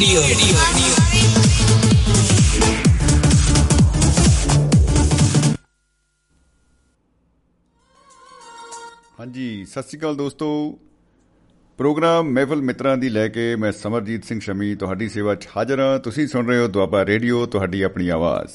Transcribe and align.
Radio 0.00 0.20
ਹਾਂਜੀ, 9.20 9.64
ਸਤਿ 9.64 9.82
ਸ਼੍ਰੀ 9.82 9.98
ਅਕਾਲ 9.98 10.16
ਦੋਸਤੋ। 10.16 10.78
ਪ੍ਰੋਗਰਾਮ 11.78 12.30
ਮਹਿਫਲ 12.30 12.62
ਮਿੱਤਰਾਂ 12.62 12.96
ਦੀ 12.96 13.08
ਲੈ 13.08 13.26
ਕੇ 13.28 13.56
ਮੈਂ 13.56 13.72
ਸਮਰਜੀਤ 13.72 14.24
ਸਿੰਘ 14.24 14.40
ਸ਼ਮੀ 14.40 14.74
ਤੁਹਾਡੀ 14.74 15.08
ਸੇਵਾ 15.08 15.34
'ਚ 15.34 15.48
ਹਾਜ਼ਰ 15.56 15.80
ਹਾਂ। 15.80 15.98
ਤੁਸੀਂ 15.98 16.26
ਸੁਣ 16.28 16.48
ਰਹੇ 16.48 16.58
ਹੋ 16.58 16.68
ਦੁਆਬਾ 16.68 17.04
ਰੇਡੀਓ, 17.06 17.44
ਤੁਹਾਡੀ 17.46 17.82
ਆਪਣੀ 17.82 18.08
ਆਵਾਜ਼। 18.08 18.50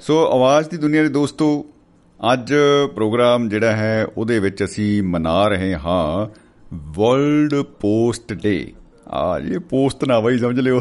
ਸੋ 0.00 0.22
ਆਵਾਜ਼ 0.32 0.68
ਦੀ 0.68 0.76
ਦੁਨੀਆ 0.76 1.02
ਦੇ 1.02 1.08
ਦੋਸਤੋ, 1.08 1.66
ਅੱਜ 2.32 2.54
ਪ੍ਰੋਗਰਾਮ 2.94 3.48
ਜਿਹੜਾ 3.48 3.76
ਹੈ, 3.76 4.06
ਉਹਦੇ 4.16 4.38
ਵਿੱਚ 4.38 4.64
ਅਸੀਂ 4.64 5.02
ਮਨਾ 5.02 5.48
ਰਹੇ 5.48 5.74
ਹਾਂ 5.74 6.26
ਵਰਲਡ 6.74 7.54
ਪੋਸਟ 7.80 8.32
ਡੇ 8.32 8.72
ਆ 9.08 9.38
ਇਹ 9.38 9.58
ਪੋਸਟ 9.58 10.04
ਨਾ 10.04 10.20
ਬਈ 10.20 10.38
ਸਮਝ 10.38 10.60
ਲਿਓ। 10.60 10.76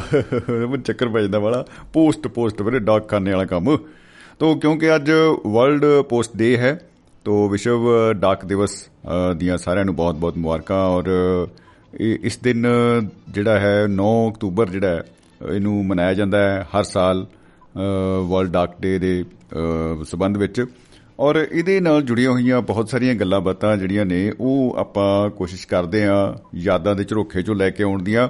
ਉਹ 0.67 0.77
ਚੱਕਰ 0.77 1.09
ਪੈ 1.09 1.21
ਜਾਂਦਾ 1.21 1.39
ਵਾਲਾ। 1.39 1.65
ਪੋਸਟ 1.93 2.27
ਪੋਸਟ 2.27 2.61
ਵੀਰੇ 2.61 2.79
ਡਾਕ 2.79 3.09
ਖਾਨੇ 3.09 3.31
ਵਾਲਾ 3.31 3.45
ਕੰਮ। 3.45 3.77
ਤੋ 4.39 4.55
ਕਿਉਂਕਿ 4.55 4.95
ਅੱਜ 4.95 5.11
ਵਰਲਡ 5.47 5.85
ਪੋਸਟ 6.09 6.37
ਡੇ 6.37 6.57
ਹੈ 6.57 6.79
ਤੋ 7.25 7.49
ਵਿਸ਼ਵ 7.49 7.89
ਡਾਕ 8.13 8.45
ਦਿਵਸ 8.45 8.85
ਅ, 8.85 9.33
ਦੀਆਂ 9.33 9.57
ਸਾਰਿਆਂ 9.57 9.85
ਨੂੰ 9.85 9.95
ਬਹੁਤ-ਬਹੁਤ 9.95 10.37
ਮੁਬਾਰਕਾਂ। 10.37 10.85
ਔਰ 10.85 11.03
ਇਹ- 11.99 12.19
ਇਸ 12.23 12.37
ਦਿਨ 12.37 12.67
ਜਿਹੜਾ 13.29 13.59
ਹੈ 13.59 13.87
9 13.87 14.29
ਅਕਤੂਬਰ 14.31 14.69
ਜਿਹੜਾ 14.69 14.87
ਹੈ, 14.87 15.03
ਇਹਨੂੰ 15.53 15.85
ਮਨਾਇਆ 15.85 16.13
ਜਾਂਦਾ 16.13 16.37
ਹੈ 16.37 16.67
ਹਰ 16.79 16.83
ਸਾਲ 16.83 17.27
ਵਰਲਡ 18.27 18.51
ਡਾਕ 18.51 18.81
ਡੇ 18.81 18.99
ਦੇ 18.99 19.23
ਅ, 19.23 20.03
ਸਬੰਧ 20.03 20.37
ਵਿੱਚ। 20.37 20.65
ਔਰ 21.19 21.47
ਇਹਦੇ 21.51 21.79
ਨਾਲ 21.79 22.01
ਜੁੜੀਆਂ 22.01 22.31
ਹੋਈਆਂ 22.31 22.61
ਬਹੁਤ 22.61 22.89
ਸਾਰੀਆਂ 22.89 23.15
ਗੱਲਾਂ 23.15 23.41
ਬਾਤਾਂ 23.41 23.77
ਜਿਹੜੀਆਂ 23.77 24.05
ਨੇ 24.05 24.33
ਉਹ 24.39 24.75
ਆਪਾਂ 24.79 25.29
ਕੋਸ਼ਿਸ਼ 25.29 25.67
ਕਰਦੇ 25.67 26.05
ਹਾਂ 26.05 26.33
ਯਾਦਾਂ 26.55 26.95
ਦੇ 26.95 27.03
ਝਰੋਖੇ 27.03 27.41
ਚੋਂ 27.41 27.55
ਲੈ 27.55 27.69
ਕੇ 27.69 27.83
ਆਉਣ 27.83 28.03
ਦੀਆਂ 28.03 28.29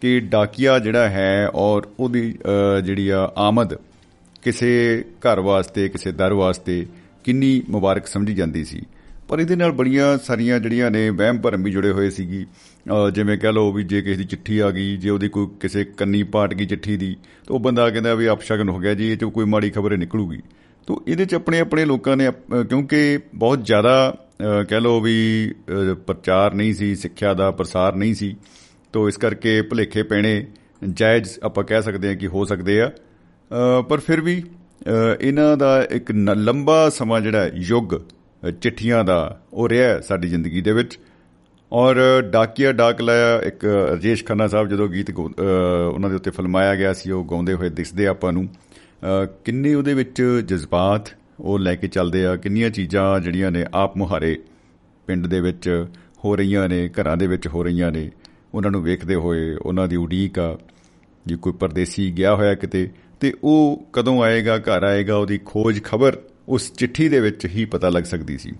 ਕਿ 0.00 0.20
ਡਾਕੀਆ 0.20 0.78
ਜਿਹੜਾ 0.78 1.08
ਹੈ 1.08 1.48
ਔਰ 1.54 1.82
ਉਹਦੀ 2.00 2.34
ਅ, 2.78 2.80
ਜਿਹੜੀ 2.80 3.08
ਆ 3.08 3.32
ਆਮਦ 3.36 3.74
ਕਿਸੇ 4.42 5.04
ਘਰ 5.18 5.40
ਵਾਸਤੇ 5.40 5.88
ਕਿਸੇ 5.88 6.12
ਦਰ 6.12 6.32
ਵਾਸਤੇ 6.32 6.86
ਕਿੰਨੀ 7.24 7.62
ਮੁਬਾਰਕ 7.68 8.06
ਸਮਝੀ 8.06 8.34
ਜਾਂਦੀ 8.34 8.64
ਸੀ। 8.64 8.82
ਪਰ 9.28 9.40
ਇਹਦੇ 9.40 9.56
ਨਾਲ 9.56 9.72
ਬੜੀਆਂ 9.72 10.18
ਸਾਰੀਆਂ 10.18 10.60
ਜਿਹੜੀਆਂ 10.60 10.90
ਨੇ 10.90 11.10
ਵਹਿਮ 11.10 11.38
ਭਰਮ 11.38 11.62
ਵੀ 11.62 11.70
ਜੁੜੇ 11.70 11.90
ਹੋਏ 11.90 12.10
ਸੀਗੀ। 12.10 12.46
ਅਹ 12.88 13.10
ਜਿਵੇਂ 13.10 13.38
ਕਹ 13.38 13.46
ਲਓ 13.46 13.72
ਵੀ 13.72 13.84
ਜੇ 13.84 14.02
ਕਿਸੇ 14.02 14.16
ਦੀ 14.16 14.24
ਚਿੱਠੀ 14.24 14.58
ਆ 14.58 14.70
ਗਈ 14.70 14.96
ਜੇ 14.96 15.10
ਉਹਦੀ 15.10 15.28
ਕੋਈ 15.28 15.46
ਕਿਸੇ 15.60 15.84
ਕੰਨੀ 15.84 16.22
ਪਾਟ 16.22 16.54
ਗਈ 16.54 16.66
ਚਿੱਠੀ 16.66 16.96
ਦੀ 16.96 17.16
ਤਾਂ 17.46 17.54
ਉਹ 17.54 17.60
ਬੰਦਾ 17.60 17.90
ਕਹਿੰਦਾ 17.90 18.14
ਵੀ 18.14 18.28
ਅਪਸ਼ਗਨ 18.28 18.68
ਹੋ 18.68 18.78
ਗਿਆ 18.78 18.94
ਜੀ 18.94 19.12
ਇਹ 19.12 19.16
ਚ 19.16 19.24
ਕੋਈ 19.24 19.44
ਮਾੜੀ 19.44 19.70
ਖਬਰ 19.70 19.96
ਨਿਕਲੂਗੀ। 19.96 20.38
ਤਾਂ 20.88 20.96
ਇਹਦੇ 21.08 21.24
ਚ 21.24 21.34
ਆਪਣੇ 21.34 21.60
ਆਪਣੇ 21.60 21.84
ਲੋਕਾਂ 21.84 22.16
ਨੇ 22.16 22.28
ਅਪ- 22.28 22.54
ਅਹ 22.54 22.64
ਕਿਉਂਕਿ 22.64 23.18
ਬਹੁਤ 23.34 23.64
ਜ਼ਿਆਦਾ 23.64 24.14
ਅਹ 24.40 24.64
ਕਹਿ 24.64 24.80
ਲਓ 24.80 25.00
ਵੀ 25.00 25.50
ਅਹ 25.50 25.94
ਪ੍ਰਚਾਰ 25.94 26.54
ਨਹੀਂ 26.54 26.74
ਸੀ 26.74 26.96
ਸਿੱਖਿਆ 26.96 27.34
ਦਾ 27.34 27.50
ਪ੍ਰਸਾਰ 27.50 27.94
ਨਹੀਂ 27.94 28.14
ਸੀ 28.14 28.36
ਤਾਂ 28.92 29.08
ਇਸ 29.08 29.16
ਕਰਕੇ 29.16 29.62
ਭੁਲੇਖੇ 29.62 30.02
ਪੈਣੇ 30.02 30.46
ਜਾਇਜ਼ 30.90 31.28
ਆਪਾਂ 31.42 31.64
ਕਹਿ 31.64 31.82
ਸਕਦੇ 31.82 32.08
ਹਾਂ 32.08 32.16
ਕਿ 32.16 32.26
ਹੋ 32.26 32.44
ਸਕਦੇ 32.44 32.80
ਆ। 32.82 32.92
ਅ, 33.78 33.82
ਪਰ 33.82 33.98
ਫਿਰ 34.00 34.20
ਵੀ 34.20 34.42
ਅ, 34.42 34.90
ਇਹਨਾਂ 35.20 35.56
ਦਾ 35.56 35.86
ਇੱਕ 35.90 36.12
ਨ- 36.12 36.36
ਲੰਬਾ 36.36 36.88
ਸਮਾਂ 36.88 37.20
ਜਿਹੜਾ 37.20 37.40
ਹੈ, 37.40 37.50
ਯੁੱਗ 37.54 37.94
ਅ, 37.94 38.50
ਚਿੱਠੀਆਂ 38.50 39.04
ਦਾ 39.04 39.40
ਉਹ 39.52 39.68
ਰਿਹਾ 39.68 39.88
ਹੈ 39.88 40.00
ਸਾਡੀ 40.00 40.28
ਜ਼ਿੰਦਗੀ 40.28 40.60
ਦੇ 40.60 40.72
ਵਿੱਚ। 40.72 40.98
ਔਰ 41.72 42.22
ਡਾਕੀਆ 42.22 42.72
ਡਾਕ 42.72 43.00
ਲਾਇਆ 43.00 43.40
ਇੱਕ 43.46 43.64
ਰਜੇਸ਼ 43.64 44.24
ਖੰਨਾ 44.24 44.48
ਸਾਹਿਬ 44.48 44.68
ਜਦੋਂ 44.68 44.88
ਗੀਤ 44.88 45.10
ਗਾਉ- 45.10 45.28
ਅ, 45.28 45.42
ਉਹਨਾਂ 45.94 46.10
ਦੇ 46.10 46.16
ਉੱਤੇ 46.16 46.30
ਫਿਲਮਾਇਆ 46.30 46.74
ਗਿਆ 46.74 46.92
ਸੀ 46.92 47.10
ਉਹ 47.10 47.24
ਗਾਉਂਦੇ 47.30 47.54
ਹੋਏ 47.54 47.68
ਦਿਖਦੇ 47.68 48.06
ਆ 48.06 48.10
ਆਪਾਂ 48.10 48.32
ਨੂੰ। 48.32 48.44
ਅ, 48.44 48.67
ਕਿੰਨੇ 49.44 49.74
ਉਹਦੇ 49.74 49.94
ਵਿੱਚ 49.94 50.42
ਜਜ਼ਬਾਤ 50.44 51.08
ਉਹ 51.40 51.58
ਲੈ 51.58 51.74
ਕੇ 51.74 51.88
ਚੱਲਦੇ 51.88 52.26
ਆ 52.26 52.36
ਕਿੰਨੀਆਂ 52.36 52.70
ਚੀਜ਼ਾਂ 52.70 53.20
ਜਿਹੜੀਆਂ 53.20 53.50
ਨੇ 53.50 53.64
ਆਪ 53.74 53.96
ਮੁਹਾਰੇ 53.96 54.38
ਪਿੰਡ 55.06 55.26
ਦੇ 55.26 55.40
ਵਿੱਚ 55.40 55.86
ਹੋ 56.24 56.36
ਰਹੀਆਂ 56.36 56.68
ਨੇ 56.68 56.88
ਘਰਾਂ 56.88 57.16
ਦੇ 57.16 57.26
ਵਿੱਚ 57.26 57.48
ਹੋ 57.48 57.62
ਰਹੀਆਂ 57.62 57.92
ਨੇ 57.92 58.10
ਉਹਨਾਂ 58.54 58.70
ਨੂੰ 58.70 58.82
ਵੇਖਦੇ 58.82 59.14
ਹੋਏ 59.14 59.54
ਉਹਨਾਂ 59.54 59.88
ਦੀ 59.88 59.96
ਉਡੀਕ 59.96 60.38
ਆ 60.38 60.58
ਜੇ 61.26 61.36
ਕੋਈ 61.36 61.52
ਪਰਦੇਸੀ 61.52 62.12
ਗਿਆ 62.12 62.34
ਹੋਇਆ 62.34 62.54
ਕਿਤੇ 62.54 62.90
ਤੇ 63.20 63.34
ਉਹ 63.44 63.86
ਕਦੋਂ 63.92 64.22
ਆਏਗਾ 64.22 64.58
ਘਰ 64.58 64.82
ਆਏਗਾ 64.82 65.16
ਉਹਦੀ 65.16 65.40
ਖੋਜ 65.44 65.82
ਖਬਰ 65.84 66.18
ਉਸ 66.48 66.72
ਚਿੱਠੀ 66.72 67.08
ਦੇ 67.08 67.20
ਵਿੱਚ 67.20 67.46
ਹੀ 67.46 67.64
ਪਤਾ 67.64 67.88
ਲੱਗ 67.88 68.02
ਸਕਦੀ 68.02 68.38
ਸੀ। 68.38 68.52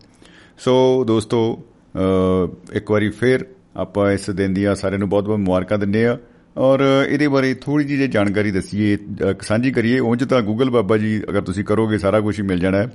ਸੋ 0.58 1.04
ਦੋਸਤੋ 1.04 1.64
ਅ, 1.96 2.48
ਇੱਕ 2.72 2.90
ਵਾਰੀ 2.90 3.08
ਫੇਰ 3.10 3.46
ਆਪਾਂ 3.76 4.12
ਇਸ 4.12 4.30
ਦਿਨ 4.30 4.54
ਦੀਆਂ 4.54 4.74
ਸਾਰਿਆਂ 4.74 4.98
ਨੂੰ 4.98 5.08
ਬਹੁਤ-ਬਹੁਤ 5.08 5.38
ਮੁਬਾਰਕਾਂ 5.38 5.78
ਦਿੰਦੇ 5.78 6.06
ਆ। 6.06 6.18
ਔਰ 6.56 7.06
ਇਹਦੇ 7.10 7.28
ਬਾਰੇ 7.28 7.54
ਥੋੜੀ 7.54 7.84
ਜਿਹੀ 7.84 7.98
ਜੇ 7.98 8.06
ਜਾਣਕਾਰੀ 8.08 8.50
ਦਸੀਏ 8.50 8.96
ਅ, 8.96 9.34
ਸਾਂਝੀ 9.42 9.70
ਕਰੀਏ 9.70 9.98
ਉਂਝ 9.98 10.24
ਤਾਂ 10.24 10.42
ਗੂਗਲ 10.42 10.70
ਬਾਬਾ 10.70 10.96
ਜੀ 10.98 11.22
ਅਗਰ 11.30 11.40
ਤੁਸੀਂ 11.40 11.64
ਕਰੋਗੇ 11.64 11.98
ਸਾਰਾ 11.98 12.20
ਕੁਝ 12.20 12.38
ਹੀ 12.38 12.44
ਮਿਲ 12.44 12.58
ਜਾਣਾ 12.58 12.78
ਹੈ। 12.78 12.92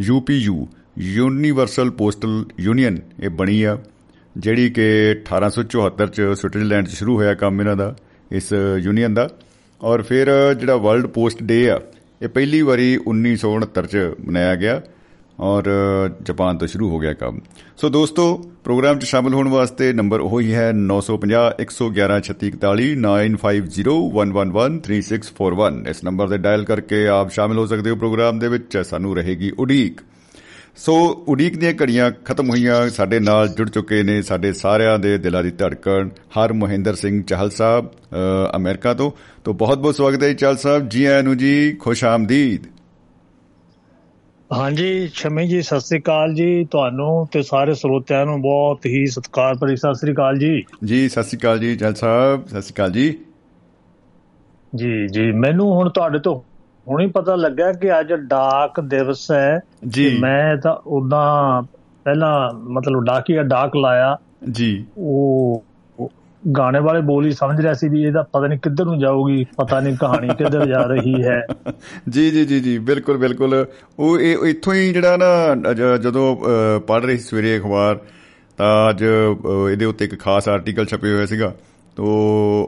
ਯੂਪੀਯੂ 0.00 0.66
ਯੂਨੀਵਰਸਲ 0.98 1.90
ਪੋਸਟਲ 1.90 2.44
ਯੂਨੀਅਨ 2.60 2.98
ਇਹ 3.22 3.30
ਬਣੀ 3.30 3.62
ਆ 3.62 3.78
ਜਿਹੜੀ 4.38 4.70
ਕਿ 4.70 5.16
1874 5.24 6.06
ਚ 6.06 6.20
ਸਵਿਟਜ਼ਰਲੈਂਡ 6.34 6.86
ਚ 6.86 6.90
ਸ਼ੁਰੂ 6.90 7.16
ਹੋਇਆ 7.16 7.34
ਕੰਮ 7.34 7.60
ਇਹਨਾਂ 7.60 7.76
ਦਾ 7.76 7.96
ਇਸ 8.32 8.52
ਯੂਨੀਅਨ 8.78 9.14
ਦਾ। 9.14 9.28
ਔਰ 9.82 10.02
ਫਿਰ 10.02 10.54
ਜਿਹੜਾ 10.54 10.76
ਵਰਲਡ 10.76 11.06
ਪੋਸਟ 11.06 11.42
ਡੇ 11.42 11.70
ਆ 11.70 11.80
ਇਹ 12.22 12.28
ਪਹਿਲੀ 12.28 12.62
ਵਾਰੀ 12.62 12.98
1969 13.08 13.86
ਚ 13.86 13.96
ਮਨਾਇਆ 14.26 14.54
ਗਿਆ। 14.54 14.82
ਔਰ 15.42 15.64
ਜਾਪਾਨ 16.22 16.58
ਤੋਂ 16.58 16.68
ਸ਼ੁਰੂ 16.68 16.90
ਹੋ 16.90 16.98
ਗਿਆ 16.98 17.12
ਕੰਮ। 17.12 17.40
ਸੋ 17.76 17.88
ਦੋਸਤੋ 17.88 18.50
ਪ੍ਰੋਗਰਾਮ 18.64 18.98
'ਚ 18.98 19.04
ਸ਼ਾਮਲ 19.04 19.34
ਹੋਣ 19.34 19.48
ਵਾਸਤੇ 19.48 19.92
ਨੰਬਰ 19.92 20.20
ਉਹ 20.20 20.40
ਹੀ 20.40 20.54
ਹੈ 20.54 20.72
950 20.72 21.52
111 21.60 22.20
3641 22.20 22.98
9501113641 22.98 25.88
ਇਸ 25.88 26.04
ਨੰਬਰ 26.04 26.28
ਤੇ 26.28 26.38
ਡਾਇਲ 26.38 26.64
ਕਰਕੇ 26.64 27.08
ਆਪ 27.08 27.30
ਸ਼ਾਮਿਲ 27.30 27.58
ਹੋ 27.58 27.66
ਸਕਦੇ 27.66 27.90
ਹੋ 27.90 27.96
ਪ੍ਰੋਗਰਾਮ 27.96 28.38
ਦੇ 28.38 28.48
ਵਿੱਚ 28.48 28.78
ਸਾਨੂੰ 28.78 29.16
ਰਹੇਗੀ 29.16 29.52
ਉਡੀਕ। 29.58 30.00
ਸੋ 30.76 31.24
ਉਡੀਕ 31.28 31.58
ਦੀਆਂ 31.58 31.72
ਘੜੀਆਂ 31.82 32.12
ਖਤਮ 32.24 32.50
ਹੋਈਆਂ 32.50 32.88
ਸਾਡੇ 32.88 33.20
ਨਾਲ 33.20 33.48
ਜੁੜ 33.48 33.70
ਚੁੱਕੇ 33.70 34.02
ਨੇ 34.02 34.22
ਸਾਡੇ 34.22 34.52
ਸਾਰਿਆਂ 34.52 34.98
ਦੇ 34.98 35.18
ਦਿਲਾਂ 35.18 35.42
ਦੀ 35.42 35.50
ਧੜਕਣ 35.50 36.08
ਹਰ 36.08 36.52
ਮੋਹਿੰਦਰ 36.52 36.94
ਸਿੰਘ 36.94 37.22
ਚਾਹਲ 37.22 37.50
ਸਾਹਿਬ 37.50 37.86
ਅ, 37.86 37.90
ਅਮਰੀਕਾ 38.56 38.94
ਤੋਂ। 38.94 39.12
ਤੋਂ 39.44 39.54
ਬਹੁਤ 39.54 39.78
ਬਹੁਤ 39.78 39.94
ਸਵਾਗਤ 39.94 40.22
ਹੈ 40.22 40.28
ਜੀ 40.28 40.34
ਚਾਹਲ 40.34 40.56
ਸਾਹਿਬ। 40.56 40.88
ਜੀ 40.88 41.04
ਆਇਆਂ 41.04 41.22
ਨੂੰ 41.22 41.36
ਜੀ 41.36 41.72
ਖੁਸ਼ 41.72 42.04
ਆਮਦੀਦ। 42.04 42.66
ਹਾਂਜੀ 44.52 45.10
ਸ਼ਮੀ 45.14 45.46
ਜੀ 45.48 45.62
ਸਤਿ 45.62 45.80
ਸ੍ਰੀ 45.80 45.98
ਅਕਾਲ 46.00 46.34
ਜੀ 46.34 46.64
ਤੁਹਾਨੂੰ 46.64 47.26
ਤੇ 47.32 47.42
ਸਾਰੇ 47.42 47.74
ਸਰੋਤਿਆਂ 47.74 48.26
ਨੂੰ 48.26 48.42
ਬਹੁਤ 48.42 48.86
ਹੀ 48.86 49.06
ਸਤਿਕਾਰ 49.06 49.54
ਭਰੀ 49.54 49.76
ਸਤਿ 49.76 49.94
ਸ੍ਰੀ 49.94 50.12
ਅਕਾਲ 50.12 50.38
ਜੀ। 50.38 50.64
ਜੀ 50.84 51.08
ਸਤਿ 51.08 51.22
ਸ਼੍ਰੀ 51.22 51.38
ਅਕਾਲ 51.38 51.58
ਜੀ 51.58 51.76
ਚਾਹਲ 51.76 51.94
ਸਾਹਿਬ 51.94 52.46
ਸਤਿ 52.46 52.62
ਸ਼੍ਰੀ 52.62 52.74
ਅਕਾਲ 52.74 52.90
ਜੀ। 52.92 53.18
ਜੀ 54.76 55.08
ਜੀ 55.08 55.32
ਮੈਨੂੰ 55.32 55.72
ਹੁਣ 55.72 55.90
ਤੁਹਾਡੇ 55.90 56.18
ਤੋਂ 56.18 56.42
ਹੁਣੇ 56.88 57.06
ਪਤਾ 57.06 57.34
ਲੱਗਾ 57.34 57.72
ਕਿ 57.72 58.00
ਅੱਜ 58.00 58.12
ਡਾਕ 58.12 58.80
ਦਿਵਸ 58.80 59.30
ਹੈ 59.32 59.60
ਜੀ। 59.88 60.18
ਮੈਂ 60.18 60.56
ਤਾਂ 60.56 60.74
ਉਦਾਂ 60.86 61.62
ਪਹਿਲਾਂ 62.04 62.54
ਮਤਲਬ 62.54 63.04
ਡਾਕੀਆ 63.04 63.42
ਡਾਕ 63.42 63.76
ਲਾਇਆ। 63.76 64.16
ਜੀ। 64.52 64.86
ਉਹ 64.96 65.64
ਗਾਣੇ 66.50 66.80
ਵਾਲੇ 66.80 67.00
ਬੋਲ 67.00 67.26
ਹੀ 67.26 67.30
ਸਮਝ 67.30 67.60
ਰਿਹਾ 67.60 67.72
ਸੀ 67.74 67.88
ਵੀ 67.88 68.02
ਇਹਦਾ 68.02 68.22
ਪਤਾ 68.22 68.46
ਨਹੀਂ 68.46 68.58
ਕਿੱਧਰ 68.58 68.84
ਨੂੰ 68.84 68.98
ਜਾਊਗੀ 69.00 69.44
ਪਤਾ 69.44 69.80
ਨਹੀਂ 69.80 69.96
ਕਹਾਣੀ 69.96 70.28
ਕਿੱਧਰ 70.28 70.66
ਜਾ 70.66 70.82
ਰਹੀ 70.82 71.22
ਹੈ। 71.22 71.46
ਜੀ 72.08 72.30
ਜੀ 72.30 72.44
ਜੀ 72.44 72.60
ਜੀ 72.60 72.78
ਬਿਲਕੁਲ 72.78 73.16
ਬਿਲਕੁਲ। 73.16 73.66
ਉਹ 73.98 74.18
ਇਹ 74.20 74.36
ਉਹ 74.36 74.46
ਇੱਥੋਂ 74.46 74.74
ਹੀ 74.74 74.92
ਜਿਹੜਾ 74.92 75.16
ਨਾ 75.16 75.72
ਜ- 75.72 76.00
ਜਦੋਂ 76.00 76.36
ਪੜ੍ਹ 76.80 77.06
ਰਹੀ 77.06 77.16
ਸੀ 77.16 77.22
ਸਵੇਰੇ 77.22 77.58
ਅਖਬਾਰ 77.58 77.98
ਤਾਂ 78.58 78.90
ਅੱਜ 78.90 79.04
ਅ, 79.04 79.70
ਇਹਦੇ 79.72 79.84
ਉੱਤੇ 79.84 80.04
ਇੱਕ 80.04 80.20
ਖਾਸ 80.20 80.48
ਆਰਟੀਕਲ 80.48 80.86
ਛਪੇ 80.86 81.12
ਹੋਇਆ 81.14 81.26
ਸੀਗਾ। 81.26 81.54
ਤੋ 81.96 82.04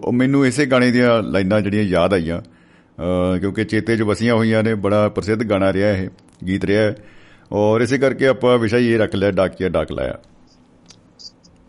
ਉਹ 0.04 0.12
ਮੈਨੂੰ 0.12 0.46
ਇਸੇ 0.46 0.66
ਗਾਣੇ 0.66 0.91
ਦੀਆਂ 0.91 1.22
ਲਾਈਨਾਂ 1.22 1.60
ਜਿਹੜੀਆਂ 1.60 1.82
ਯਾਦ 1.82 2.14
ਆਈਆਂ। 2.14 2.41
ਅ, 2.41 3.38
ਕਿਉਂਕਿ 3.38 3.64
ਚੇਤੇ 3.64 3.96
'ਚ 3.96 4.02
ਵਸੀਆਂ 4.02 4.34
ਹੋਈਆਂ 4.34 4.62
ਨੇ 4.62 4.74
ਬੜਾ 4.74 5.08
ਪ੍ਰਸਿੱਧ 5.08 5.44
ਗਾਣਾ 5.44 5.72
ਰਿਹਾ 5.72 5.91
ਇਹ 5.91 6.08
ਗੀਤ 6.46 6.64
ਰਿਹਾ 6.64 6.82
ਹੈ। 6.82 6.96
ਔਰ 7.52 7.80
ਇਸੇ 7.80 7.98
ਕਰਕੇ 7.98 8.26
ਆਪਾਂ 8.26 8.58
ਵਿਸ਼ਾ 8.58 8.78
ਹੀ 8.78 8.92
ਇਹ 8.92 8.98
ਰੱਖ 8.98 9.14
ਲਿਆ 9.14 9.30
ਡਾਕੀਆ 9.30 9.68
ਡਾਕ 9.68 9.92
ਲਾਇਆ। 9.92 10.14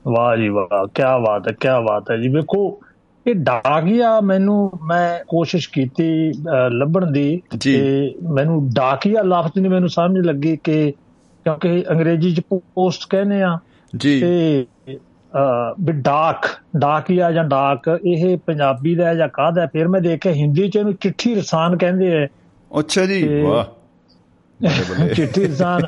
ਵਾਹ 0.07 0.35
ਜੀ 0.37 0.49
ਵਾਹ 0.49 0.87
ਕੀ 0.87 1.03
ਬਾਤ 1.03 1.47
ਹੈ 1.47 1.53
ਕੀ 1.59 1.67
ਬਾਤ 1.67 2.11
ਹੈ 2.11 2.17
ਜੀ 2.17 2.27
ਵੇਖੋ 2.27 2.79
ਇਹ 3.27 3.35
ਡਾਕੀਆ 3.35 4.21
ਮੈਨੂੰ 4.21 4.71
ਮੈਂ 4.83 5.19
ਕੋਸ਼ਿਸ਼ 5.27 5.69
ਕੀਤੀ 5.69 6.33
ਲੱਭਣ 6.69 7.11
ਦੀ। 7.11 7.41
ਤੇ 7.59 8.15
ਮੈਨੂੰ 8.33 8.69
ਡਾਕੀਆ 8.69 9.21
ਲਫ਼ਜ਼ 9.21 9.59
ਨਹੀਂ 9.61 9.71
ਮੈਨੂੰ 9.71 9.89
ਸਮਝ 9.89 10.17
ਲੱਗੀ 10.25 10.57
ਕਿ 10.57 10.91
ਕਿਉਂਕਿ 11.45 11.83
ਅੰਗਰੇਜ਼ੀ 11.91 12.35
ਚ 12.35 12.41
ਪੋਸਟ 12.53 13.09
ਕਹਿੰਦੇ 13.09 13.41
ਆ 13.41 13.57
ਜੀ 13.97 14.21
ਤੇ 14.21 14.65
ਵੀ 15.81 15.91
ਡਾਕ 15.91 16.45
ਡਾਕੀਆ 16.77 17.31
ਜਾਂ 17.31 17.43
ਡਾਕ 17.43 17.99
ਇਹ 18.05 18.37
ਪੰਜਾਬੀ 18.37 18.95
ਦਾ 18.95 19.13
ਜਾਂ 19.13 19.27
ਕਾਹਦਾ? 19.27 19.65
ਫਿਰ 19.65 19.87
ਮੈਂ 19.87 20.01
ਦੇਖਿਆ 20.01 20.33
ਹਿੰਦੀ 20.33 20.69
ਚ 20.69 20.75
ਇਹਨੂੰ 20.75 20.93
ਚਿੱਠੀ 20.93 21.35
ਰਸਾਨ 21.35 21.77
ਕਹਿੰਦੇ 21.77 22.23
ਆ 22.23 22.27
ਅੱਛਾ 22.79 23.05
ਜੀ 23.05 23.41
ਵਾਹ। 23.41 23.65
ਚਿੱਠੀ 25.15 25.47
ਰਸਾਨ 25.47 25.81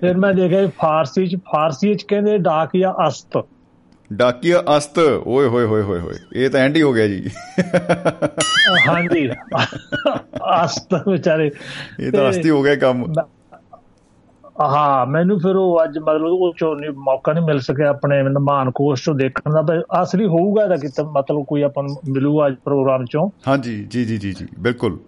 ਫਿਰ 0.00 0.16
ਮੈਂ 0.16 0.34
ਦੇਖਿਆ 0.34 0.66
ਫਾਰਸੀ 0.66 1.26
ਚ 1.26 1.36
ਫਾਰਸੀ 1.36 1.94
ਚ 1.94 2.02
ਕਹਿੰਦੇ 2.02 2.38
ਡਾਕੀਆ 2.38 2.94
ਅਸਤ। 3.08 3.44
ਡਾਕੀਆ 4.12 4.62
ਅਸਤ। 4.76 4.98
ਓਏ 5.26 5.48
ਹੋਏ 5.48 5.64
ਹੋਏ 5.64 5.82
ਹੋਏ 5.82 6.00
ਹੋਏ। 6.00 6.14
ਇਹ 6.34 6.50
ਤਾਂ 6.50 6.60
ਐਂਡ 6.60 6.76
ਹੀ 6.76 6.82
ਹੋ 6.82 6.92
ਗਿਆ 6.92 7.06
ਜੀ। 7.06 7.30
ਹਾਂਜੀ। 8.88 9.30
ਅਸਤ 10.64 11.08
ਵਿਚਾਰੇ। 11.08 11.50
ਇਹ 12.00 12.12
ਤਾਂ 12.12 12.30
ਅਸਤੀ 12.30 12.50
ਹੋ 12.50 12.62
ਗਿਆ 12.62 12.76
ਕੰਮ। 12.76 13.12
ਹਾਂ 14.60 15.06
ਮੈਨੂੰ 15.06 15.38
ਫਿਰ 15.38 15.56
ਉਹ 15.56 15.84
ਅੱਜ 15.84 15.98
ਮਤਲਬ 15.98 16.22
ਉਹ 16.22 16.54
ਚੋਂ 16.58 16.76
ਨਹੀਂ 16.76 16.90
ਮੌਕਾ 16.90 17.32
ਨਹੀਂ 17.32 17.44
ਮਿਲ 17.44 17.60
ਸਕਿਆ 17.60 17.88
ਆਪਣੇ 17.88 18.22
ਮਹਾਨ 18.22 18.70
ਕੋਸ਼ 18.70 19.04
ਤੋਂ 19.04 19.14
ਦੇਖਣ 19.14 19.52
ਦਾ। 19.52 19.62
ਪਰ 19.62 19.82
ਅਸਲੀ 20.02 20.26
ਹੋਊਗਾ 20.26 20.64
ਇਹਦਾ 20.64 20.76
ਕਿਤੇ 20.76 21.02
ਮਤਲਬ 21.02 21.44
ਕੋਈ 21.48 21.62
ਆਪਾਂ 21.62 21.84
ਮਿਲੂਗਾ 22.08 22.46
ਅੱਜ 22.46 22.54
ਪ੍ਰੋਗਰਾਮ 22.64 23.04
ਚੋਂ। 23.04 23.30
ਹਾਂਜੀ 23.48 23.86
ਜੀ 23.90 24.04
ਜੀ 24.04 24.18
ਜੀ 24.18 24.32
ਜੀ 24.32 24.46
ਬਿਲਕੁਲ। 24.58 24.98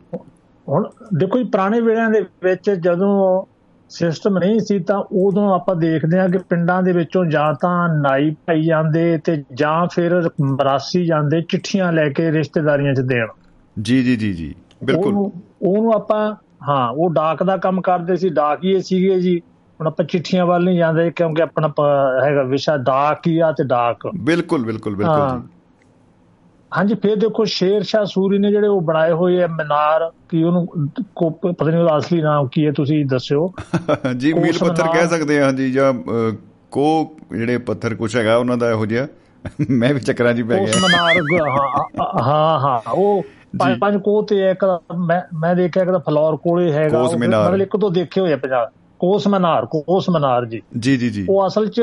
ਹੁਣ 0.68 0.88
ਦੇਖੋ 1.14 1.38
ਜੀ 1.38 1.44
ਪੁਰਾਣੇ 1.44 1.80
ਵੇਲਿਆਂ 1.80 2.10
ਦੇ 2.10 2.20
ਵਿੱਚ 2.20 2.70
ਜਦੋਂ 2.70 3.44
ਸਿਸਟਮ 3.88 4.38
ਨਹੀਂ 4.38 4.60
ਸੀ 4.60 4.78
ਤਾਂ 4.78 4.98
ਉਦੋਂ 5.12 5.54
ਆਪਾਂ 5.54 5.76
ਦੇਖਦੇ 5.76 6.18
ਹਾਂ 6.18 6.28
ਕਿ 6.28 6.38
ਪਿੰਡਾਂ 6.38 6.82
ਦੇ 6.82 6.92
ਵਿੱਚੋਂ 6.92 7.26
ਜਾਂ 7.26 7.54
ਤਾਂ 7.54 7.88
ਨਾਈ 7.88 8.30
ਪਾਈ 8.30 8.62
ਜਾਂਦੇ 8.62 9.18
ਤੇ 9.18 9.44
ਜਾਂ 9.54 9.86
ਫਿਰ 9.86 10.30
ਮਰਾਸੀ 10.40 11.06
ਜਾਂਦੇ 11.06 11.42
ਚਿੱਠੀਆਂ 11.42 11.92
ਲੈ 11.92 12.08
ਕੇ 12.10 12.32
ਰਿਸ਼ਤੇਦਾਰੀਆਂ 12.32 12.94
'ਚ 12.94 13.00
ਦੇਣ। 13.00 13.26
ਜੀ 13.82 14.02
ਜੀ 14.02 14.16
ਜੀ 14.16 14.32
ਜੀ 14.32 14.54
ਬਿਲਕੁਲ। 14.84 15.14
ਉਹਨੂੰ 15.62 15.92
ਆਪਾਂ 15.92 16.34
ਹਾਂ 16.68 16.90
ਉਹ 16.90 17.10
ਡਾਕ 17.10 17.42
ਦਾ 17.42 17.56
ਕੰਮ 17.56 17.80
ਕਰਦੇ 17.80 18.16
ਸੀ 18.16 18.28
ਡਾਕੀਏ 18.28 18.80
ਸੀਗੇ 18.80 19.20
ਜੀ। 19.20 19.42
ਹੁਣ 19.80 19.86
ਆਪਾਂ 19.86 20.06
ਚਿੱਠੀਆਂ 20.06 20.46
ਵੱਲ 20.46 20.64
ਨਹੀਂ 20.64 20.78
ਜਾਂਦੇ 20.78 21.10
ਕਿਉਂਕਿ 21.10 21.42
ਆਪਣਾ 21.42 21.68
ਹੈਗਾ 22.24 22.42
ਵਿਸ਼ਾ 22.42 22.76
ਡਾਕ 22.76 23.26
ਹੀ 23.26 23.38
ਆ 23.38 23.52
ਤੇ 23.52 23.64
ਡਾਕ। 23.64 24.10
ਬਿਲਕੁਲ 24.20 24.64
ਬਿਲਕੁਲ 24.64 24.96
ਬਿਲਕੁਲ। 24.96 25.55
ਹਾਂਜੀ 26.76 26.94
ਫਿਰ 26.94 27.16
ਦੇਖੋ 27.16 27.44
ਸ਼ੇਰ 27.44 27.82
ਸ਼ਾਹ 27.82 28.04
ਸੂਰੀ 28.04 28.38
ਨੇ 28.38 28.50
ਜਿਹੜੇ 28.50 28.68
ਉਹ 28.68 28.80
ਬਣਾਏ 28.80 29.12
ਹੋਏ 29.12 29.42
ਆ 29.42 29.46
ਮਨਾਰ 29.46 30.10
ਕੀ 30.28 30.42
ਉਹਨੂੰ 30.42 30.66
ਕੋ- 31.14 31.30
ਪਤਾ 31.30 31.70
ਨਹੀਂ 31.70 31.80
ਉਹਦਾ 31.80 31.98
ਅਸਲੀ 31.98 32.20
ਨਾਮ 32.22 32.48
ਕੀ 32.48 32.66
ਹੈ 32.66 32.72
ਤੁਸੀਂ 32.72 33.04
ਦੱਸਿਓ। 33.06 33.52
ਜੀ 34.16 34.32
ਮੀਲ 34.32 34.58
ਪੱਥਰ 34.58 34.84
ਮਨਾਰ। 34.84 34.96
ਕਹਿ 34.96 35.08
ਸਕਦੇ 35.08 35.40
ਹਾਂ 35.42 35.52
ਜੀ 35.52 35.70
ਜਾਂ 35.72 35.92
ਕੋ 36.70 37.16
ਜਿਹੜੇ 37.32 37.58
ਪੱਥਰ 37.58 37.94
ਕੁਛ 37.94 38.16
ਹੈਗਾ 38.16 38.36
ਉਹਨਾਂ 38.36 38.56
ਦਾ 38.56 38.70
ਇਹੋ 38.70 38.86
ਜਿਹਾ। 38.86 39.06
ਮੈਂ 39.70 39.92
ਵੀ 39.94 40.00
ਚੱਕਰਾਂ 40.00 40.34
'ਚ 40.34 40.42
ਪੈ 40.42 40.60
ਉਸ 40.60 40.70
ਗਿਆ। 40.70 40.80
ਮਨਾਰ 40.80 41.20
ਗ- 41.22 42.22
ਹਾਂ 42.22 42.58
ਹਾਂ 42.60 42.78
ਉਹ 42.92 43.22
ਪੰਜ 43.58 43.78
ਪੰਜ 43.78 43.96
ਕੋਹ 43.96 44.22
ਤੇ 44.26 44.50
ਇੱਕ 44.50 44.64
ਮੈਂ 44.98 45.20
ਮੈਂ 45.34 45.54
ਦੇਖਿਆ 45.54 45.82
ਇੱਕ 45.82 45.90
ਦਾ 45.90 45.98
ਫਲੌਰ 45.98 46.36
ਕੋਲੇ 46.36 46.72
ਹੈਗਾ 46.72 47.02
ਮੀਨਾਰ। 47.18 47.48
ਮਤਲਬ 47.48 47.62
ਇੱਕ 47.62 47.76
ਤੋਂ 47.76 47.90
ਦੇਖੇ 47.90 48.20
ਹੋਏ 48.20 48.32
ਆ 48.32 48.36
ਪੰਜਾਬ। 48.36 48.70
ਕੋਸ 49.00 49.26
ਮਨਾਰ 49.28 49.66
ਕੋਸ 49.66 50.08
ਮਨਾਰ 50.10 50.44
ਜੀ। 50.44 50.60
ਜੀ 50.78 50.96
ਜੀ 50.96 51.10
ਜੀ। 51.10 51.26
ਉਹ 51.28 51.46
ਅਸਲ 51.46 51.68
'ਚ 51.68 51.82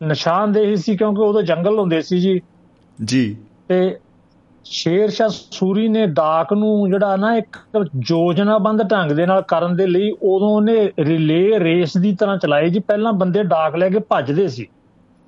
ਨਿਸ਼ਾਨਦੇਹੀ 0.00 0.76
ਸੀ 0.76 0.96
ਕਿਉਂਕਿ 0.96 1.22
ਉਦੋਂ 1.22 1.42
ਜੰਗਲ 1.42 1.78
ਹੁੰਦੇ 1.78 2.00
ਸੀ 2.02 2.20
ਜੀ। 2.20 2.40
ਜੀ। 2.98 3.36
ਤੇ 3.68 3.98
ਸ਼ੇਰ 4.64 5.10
ਸ਼ਾਹ 5.10 5.28
ਸੂਰੀ 5.28 5.88
ਨੇ 5.88 6.06
ਡਾਕ 6.06 6.52
ਨੂੰ 6.52 6.90
ਜਿਹੜਾ 6.90 7.16
ਨਾ 7.16 7.36
ਇੱਕ 7.36 7.56
ਯੋਜਨਾਬੰਦ 8.06 8.82
ਢੰਗ 8.90 9.12
ਦੇ 9.12 9.26
ਨਾਲ 9.26 9.42
ਕਰਨ 9.42 9.76
ਦੇ 9.76 9.86
ਲਈ 9.86 10.10
ਉਦੋਂ 10.10 10.48
ਉਹਨੇ 10.48 10.92
ਰਿਲੇ 10.98 11.58
ਰੇਸ 11.60 11.96
ਦੀ 11.96 12.14
ਤਰ੍ਹਾਂ 12.14 12.36
ਚਲਾਈ 12.38 12.70
ਜੀ। 12.70 12.78
ਪਹਿਲਾਂ 12.78 13.12
ਬੰਦੇ 13.12 13.42
ਡਾਕ 13.42 13.76
ਲੈ 13.76 13.88
ਕੇ 13.88 13.98
ਭੱਜਦੇ 13.98 14.48
ਸੀ। 14.48 14.66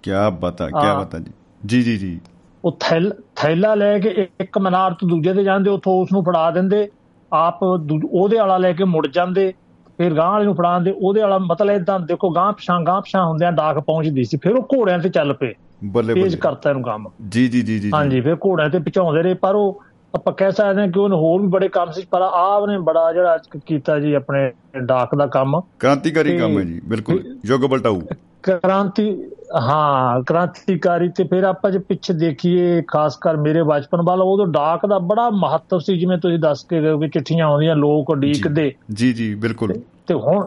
ਕੀ 0.03 0.11
ਬਤਾ 0.41 0.69
ਕੀ। 0.69 1.01
ਬਤਾ 1.01 1.19
ਜੀ। 1.19 1.33
ਜੀ 1.67 1.83
ਜੀ 1.83 1.97
ਜੀ। 1.99 2.21
ਉਹ 2.65 2.77
ਥੈਲ 2.81 3.13
ਥੈਲਾ 3.37 3.75
ਲੈ 3.75 3.99
ਕੇ 3.99 4.29
ਇੱਕ 4.41 4.59
ਮਨਾਰ 4.59 4.95
ਤੋਂ 4.95 5.09
ਦੂਜੇ 5.09 5.35
ਤੇ 5.35 5.43
ਜਾਂਦੇ 5.45 5.71
ਉੱਥੋਂ 5.71 5.93
ਉਸ 6.03 6.13
ਨੂੰ 6.13 6.23
ਫੜਾ 6.25 6.51
ਦਿੰਦੇ। 6.51 6.89
ਆਪ 7.33 7.63
ਉਹਦੇ 7.63 8.39
ਵਾਲਾ 8.39 8.59
ਲੈ 8.59 8.73
ਕੇ 8.73 8.85
ਮੁੜ 8.85 9.07
ਜਾਂਦੇ। 9.07 9.53
ਫਿਰ 9.99 10.15
ਗਾਂ 10.15 10.31
ਵਾਲੇ 10.31 10.45
ਨੂੰ 10.45 10.55
ਫੜਾਉਂਦੇ। 10.55 10.95
ਉਹਦੇ 10.97 11.21
ਵਾਲਾ 11.21 11.39
ਮਤਲਬ 11.39 11.71
ਇਦਾਂ 11.71 11.99
ਦੇਖੋ 12.01 12.31
ਗਾਂ 12.31 12.53
ਪਛਾਂ 12.53 12.81
ਗਾਂ 12.81 13.01
ਪਛਾਂ 13.01 13.25
ਹੁੰਦਿਆਂ 13.27 13.53
ਡਾਕ 13.53 13.79
ਪਹੁੰਚਦੀ 13.79 14.25
ਸੀ। 14.25 14.37
ਫਿਰ 14.43 14.53
ਉਹ 14.53 14.69
ਘੋੜਿਆਂ 14.77 14.99
ਤੇ 14.99 15.09
ਚੱਲ 15.09 15.33
ਪਏ। 15.35 15.53
ਬੱਲੇ 15.85 16.15
ਤੇਜ਼ 16.15 16.25
ਬੱਲੇ। 16.25 16.37
ਕਰਤਾ 16.37 16.71
ਇਹਨੂੰ 16.71 16.83
ਕੰਮ। 16.83 17.09
ਜੀ 17.29 17.49
ਜੀ 17.49 17.63
ਜੀ 17.63 17.79
ਜੀ। 17.79 17.91
ਹਾਂਜੀ 17.95 18.21
ਫਿਰ 18.21 18.37
ਘੋੜਿਆਂ 18.47 18.71
ਤੇ 18.71 18.79
ਪਹੁੰਚਾਉਂਦੇ 18.79 19.23
ਰਹੇ 19.23 19.35
ਪਰ 19.35 19.55
ਉਹ 19.55 19.83
ਆਪਾਂ 20.15 20.33
ਕਹਿ 20.33 20.53
ਸਕਦੇ 20.53 20.81
ਹਾਂ 20.81 20.89
ਕਿ 20.89 20.99
ਉਹਨੇ 21.01 21.17
ਹੋਰ 21.17 21.41
ਵੀ 21.41 21.47
ਬੜੇ 21.47 21.69
ਕੰਮ 21.69 21.91
ਸੀ 21.91 22.03
ਪਰ 22.11 22.23
ਆਪ 22.23 22.69
ਨੇ 22.69 22.79
ਬੜਾ 22.79 23.13
ਜਿਹੜਾ 23.13 23.39
ਕੀਤਾ 23.67 24.01
ਜੀ 24.01 24.15
ਆਪਣੇ 24.15 24.53
ਡਾਕ 24.83 25.15
ਦਾ 25.15 25.27
ਕੰਮ। 25.27 25.61
ਕ੍ਰਾਂਤੀਕਾਰੀ 25.79 26.39
ਕੰਮ 26.39 26.59
ਹੈ 26.59 26.65
ਜੀ 26.65 26.81
ਬਿਲਕੁਲ 26.85 27.39
ਯੁੱਗ 27.47 27.61
ਬਲਟਾਊ। 27.61 28.01
ਕ੍ਰਾਂਤੀ 28.43 29.25
ਹਾਂ 29.63 30.23
ਕ੍ਰਾਂਤੀਕਾਰੀ 30.23 31.09
ਤੇ 31.09 31.25
ਫਿਰ 31.25 31.45
ਆਪਾਂ 31.45 31.71
ਜੇ 31.71 31.79
ਪਿੱਛੇ 31.79 32.15
ਦੇਖੀਏ 32.15 32.83
ਖਾਸ 32.83 33.17
ਕਰ 33.17 33.37
ਮੇਰੇ 33.37 33.63
ਬਚਪਨ 33.63 34.03
ਵਾਲਾ 34.03 34.25
ਉਦੋਂ 34.25 34.47
ਡਾਕ 34.47 34.87
ਦਾ 34.87 34.99
ਬੜਾ 34.99 35.31
ਮਹੱਤਵ 35.31 35.79
ਸੀ 35.79 35.99
ਜਿਵੇਂ 35.99 36.19
ਤੁਸੀਂ 36.19 36.39
ਦੱਸ 36.39 36.65
ਕੇ 36.65 36.81
ਗਏ 36.83 36.99
ਕਿ 36.99 37.09
ਚਿੱਠੀਆਂ 37.09 37.47
ਆਉਂਦੀਆਂ 37.47 37.77
ਲੋਕ 37.77 38.11
ਉਡੀਕਦੇ। 38.11 38.75
ਜੀ 38.93 39.13
ਜੀ 39.13 39.35
ਬਿਲਕੁਲ। 39.35 39.75
ਤੇ 40.07 40.15
ਹੁਣ 40.15 40.45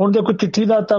ਹੁਣ- 0.00 0.12
ਦੇਖੋ 0.12 0.32
ਚਿੱਠੀ 0.32 0.64
ਦਾ 0.64 0.80
ਤਾਂ 0.80 0.98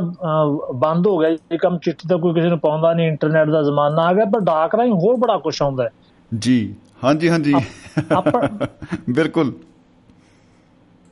ਬੰਦ 0.74 1.08
ਹੋ 1.08 1.18
ਗਿਆ 1.18 1.30
ਇਹ 1.30 1.58
ਕੰਮ 1.60 1.78
ਚਿੱਠੀ 1.78 2.08
ਤਾਂ 2.08 2.18
ਕੋਈ 2.18 2.34
ਕਿਸੇ 2.34 2.50
ਨੂੰ 2.50 2.60
ਪਾਉਂਦਾ 2.60 2.94
ਨਹੀਂ 2.94 3.08
ਇੰਟਰਨੈਟ 3.08 3.50
ਦਾ 3.50 3.62
ਜ਼ਮਾਨਾ 3.62 4.02
ਆ 4.02 4.14
ਗਿਆ 4.14 4.26
ਪਰ 4.26 4.40
ਡਾਕ 4.40 4.76
ਰਾਹੀਂ 4.76 4.92
ਹੋਰ 4.94 5.16
ਬੜਾ 5.18 5.38
ਕੁਝ 5.38 5.56
ਆਉਂਦਾ 5.62 5.84
ਹੈ। 5.84 5.90
ਜੀ 6.32 6.76
ਹਾਂਜੀ 7.04 7.30
ਹਾਂਜੀ। 7.30 7.54
ਬਿਲਕੁਲ। 9.10 9.52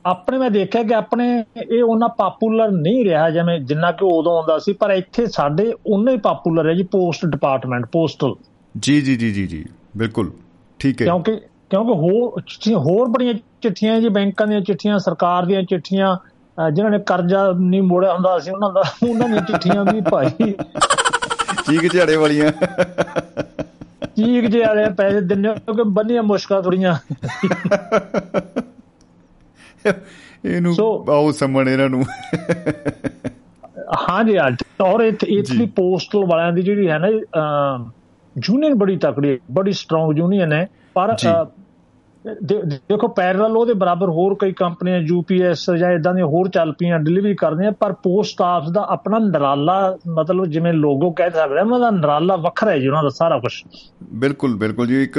ਆਪਣੇ 0.04 0.38
ਮੈਂ 0.38 0.50
ਦੇਖਿਆ 0.50 0.82
ਕਿ 0.82 0.94
ਆਪਣੇ 0.94 1.24
ਇਹ 1.62 1.82
ਉਹਨਾਂ 1.82 2.08
ਪਪੂਲਰ 2.08 2.70
ਨਹੀਂ 2.70 3.04
ਰਿਹਾ 3.04 3.28
ਜਿਵੇਂ 3.30 3.58
ਜਿੰਨਾ 3.60 3.90
ਕਿ 3.92 4.04
ਉਦੋਂ 4.04 4.36
ਆਉਂਦਾ 4.36 4.58
ਸੀ 4.58 4.72
ਪਰ 4.72 4.90
ਇੱਥੇ 4.90 5.26
ਸਾਡੇ 5.26 5.72
ਉਨਾ 5.86 6.12
ਹੀ 6.12 6.16
ਪਪੂਲਰ 6.16 6.68
ਹੈ 6.68 6.74
ਜੀ 6.74 6.82
ਪੋਸਟ 6.82 7.26
ਡਿਪਾਰਟਮੈਂਟ 7.26 7.86
ਪੋਸਟਲ 7.86 8.34
ਜੀ 8.74 9.00
ਜੀ 9.00 9.16
ਜੀ 9.16 9.30
ਜੀ 9.32 9.46
ਜੀ 9.46 9.64
ਬਿਲਕੁਲ। 9.96 10.30
ਠੀਕ 10.80 11.02
ਹੈ। 11.02 11.06
ਕਿਉਂਕਿ 11.06 11.36
ਕਿਉਂਕਿ 11.70 11.92
ਹੋਰ 11.94 12.42
ਹੋਰ 12.86 13.08
ਬੜੀਆਂ 13.08 13.34
ਚਿੱਠੀਆਂ 13.62 14.00
ਜੀ 14.00 14.08
ਬੈਂਕਾਂ 14.08 14.46
ਦੀਆਂ 14.46 14.60
ਚਿੱਠੀਆਂ 14.60 14.98
ਸਰਕਾਰ 14.98 15.46
ਦੀਆਂ 15.46 15.62
ਚਿੱਠੀਆਂ 15.62 16.16
ਜਿਨ੍ਹਾਂ 16.70 16.90
ਨੇ 16.90 16.98
ਕਰਜ਼ਾ 16.98 17.52
ਨਹੀਂ 17.56 17.82
ਮੋੜਿਆ 17.82 18.14
ਹੁੰਦਾ 18.14 18.38
ਸੀ 18.38 18.50
ਉਹਨਾਂ 18.50 18.72
ਦਾ 18.72 18.82
ਉਹਨਾਂ 19.08 19.28
ਦੀਆਂ 19.28 19.40
ਚਿੱਠੀਆਂ 19.40 19.84
ਵੀ 19.84 20.00
ਭਾਈ। 20.10 20.52
ਚੀਕ 21.66 21.96
ਝਾੜੇ 21.96 22.16
ਵਾਲੀਆਂ। 22.16 22.52
ਚੀਕ 24.06 24.46
ਜੇ 24.46 24.60
ਵਾਲੇ 24.60 24.90
ਪੈਸੇ 24.90 25.20
ਦਿੰਨੇ 25.20 25.48
ਕਿਉਂਕਿ 25.48 25.82
ਬੰਨੀਆਂ 25.86 26.22
ਮੁਸ਼ਕਲਾਂ 26.22 26.62
ਥੋੜੀਆਂ 26.62 26.94
ਇਹਨੂੰ 30.44 30.74
ਆਓ 31.10 31.30
ਸਮਣ 31.30 31.68
ਇਹਨਾਂ 31.68 31.88
ਨੂੰ। 31.88 32.04
ਹਾਂ 34.10 34.24
ਔਰ 34.84 35.00
ਇੱਥੇ 35.00 35.26
ਇੱਥੇ 35.26 35.56
ਜੀ। 35.56 35.66
ਪੋਸਟਲ 35.66 36.24
ਵਾਲਿਆਂ 36.26 36.52
ਦੀ 36.52 36.62
ਜਿਹੜੀ 36.62 36.88
ਹੈ 36.88 36.98
ਨਾ 36.98 37.08
ਯੂਨੀਅਨ 38.38 38.74
ਬੜੀ 38.74 38.96
ਤਕੜੀ 38.96 39.38
ਬੜੀ 39.50 39.72
ਸਟਰੋਂਗ 39.72 40.18
ਯੂਨੀਅਨ 40.18 40.52
ਹੈ। 40.52 40.68
ਪਰ 40.94 41.16
ਜੀ। 41.18 41.28
ਦੇਖੋ 42.88 43.08
ਪੈਰਲਲ 43.08 43.56
ਉਹਦੇ 43.56 43.74
ਬਰਾਬਰ 43.74 44.08
ਹੋਰ 44.08 44.36
ਕਈ 44.38 44.52
ਕੰਪਨੀਆਂ 44.52 44.98
ਯੂਪੀਐਸ 44.98 45.70
ਜਾਂ 45.70 45.90
ਇਦਾਂ 45.92 46.14
ਦੀਆਂ 46.14 46.26
ਹੋਰ 46.26 46.48
ਚੱਲ 46.48 46.72
ਪਈਆਂ 46.72 46.98
ਡਿਲੀਵਰੀ 46.98 47.34
ਕਰਦੀਆਂ 47.34 47.72
ਪਰ 47.72 47.92
ਪੋਸਟ 47.92 48.42
ਆਫਿਸ 48.42 48.70
ਦਾ 48.70 48.86
ਆਪਣਾ 48.90 49.18
ਨਰਾਲਾ 49.18 49.96
ਮਤਲਬ 50.08 50.46
ਜਿਵੇਂ 50.46 50.72
ਲੋਗੋ 50.72 51.10
ਕਹਿ 51.10 51.30
ਸਕਦੇ 51.30 51.58
ਆ 51.58 51.62
ਉਹਨਾਂ 51.62 51.80
ਦਾ 51.80 51.90
ਨਰਾਲਾ 51.90 52.36
ਵੱਖਰਾ 52.36 52.70
ਹੈ 52.70 52.78
ਜੀ 52.78 52.88
ਉਹਨਾਂ 52.88 53.02
ਦਾ 53.02 53.08
ਸਾਰਾ 53.08 53.38
ਕੁਝ 53.38 53.52
ਬਿਲਕੁਲ 54.12 54.56
ਬਿਲਕੁਲ 54.56 54.86
ਜੀ 54.86 55.02
ਇੱਕ 55.02 55.18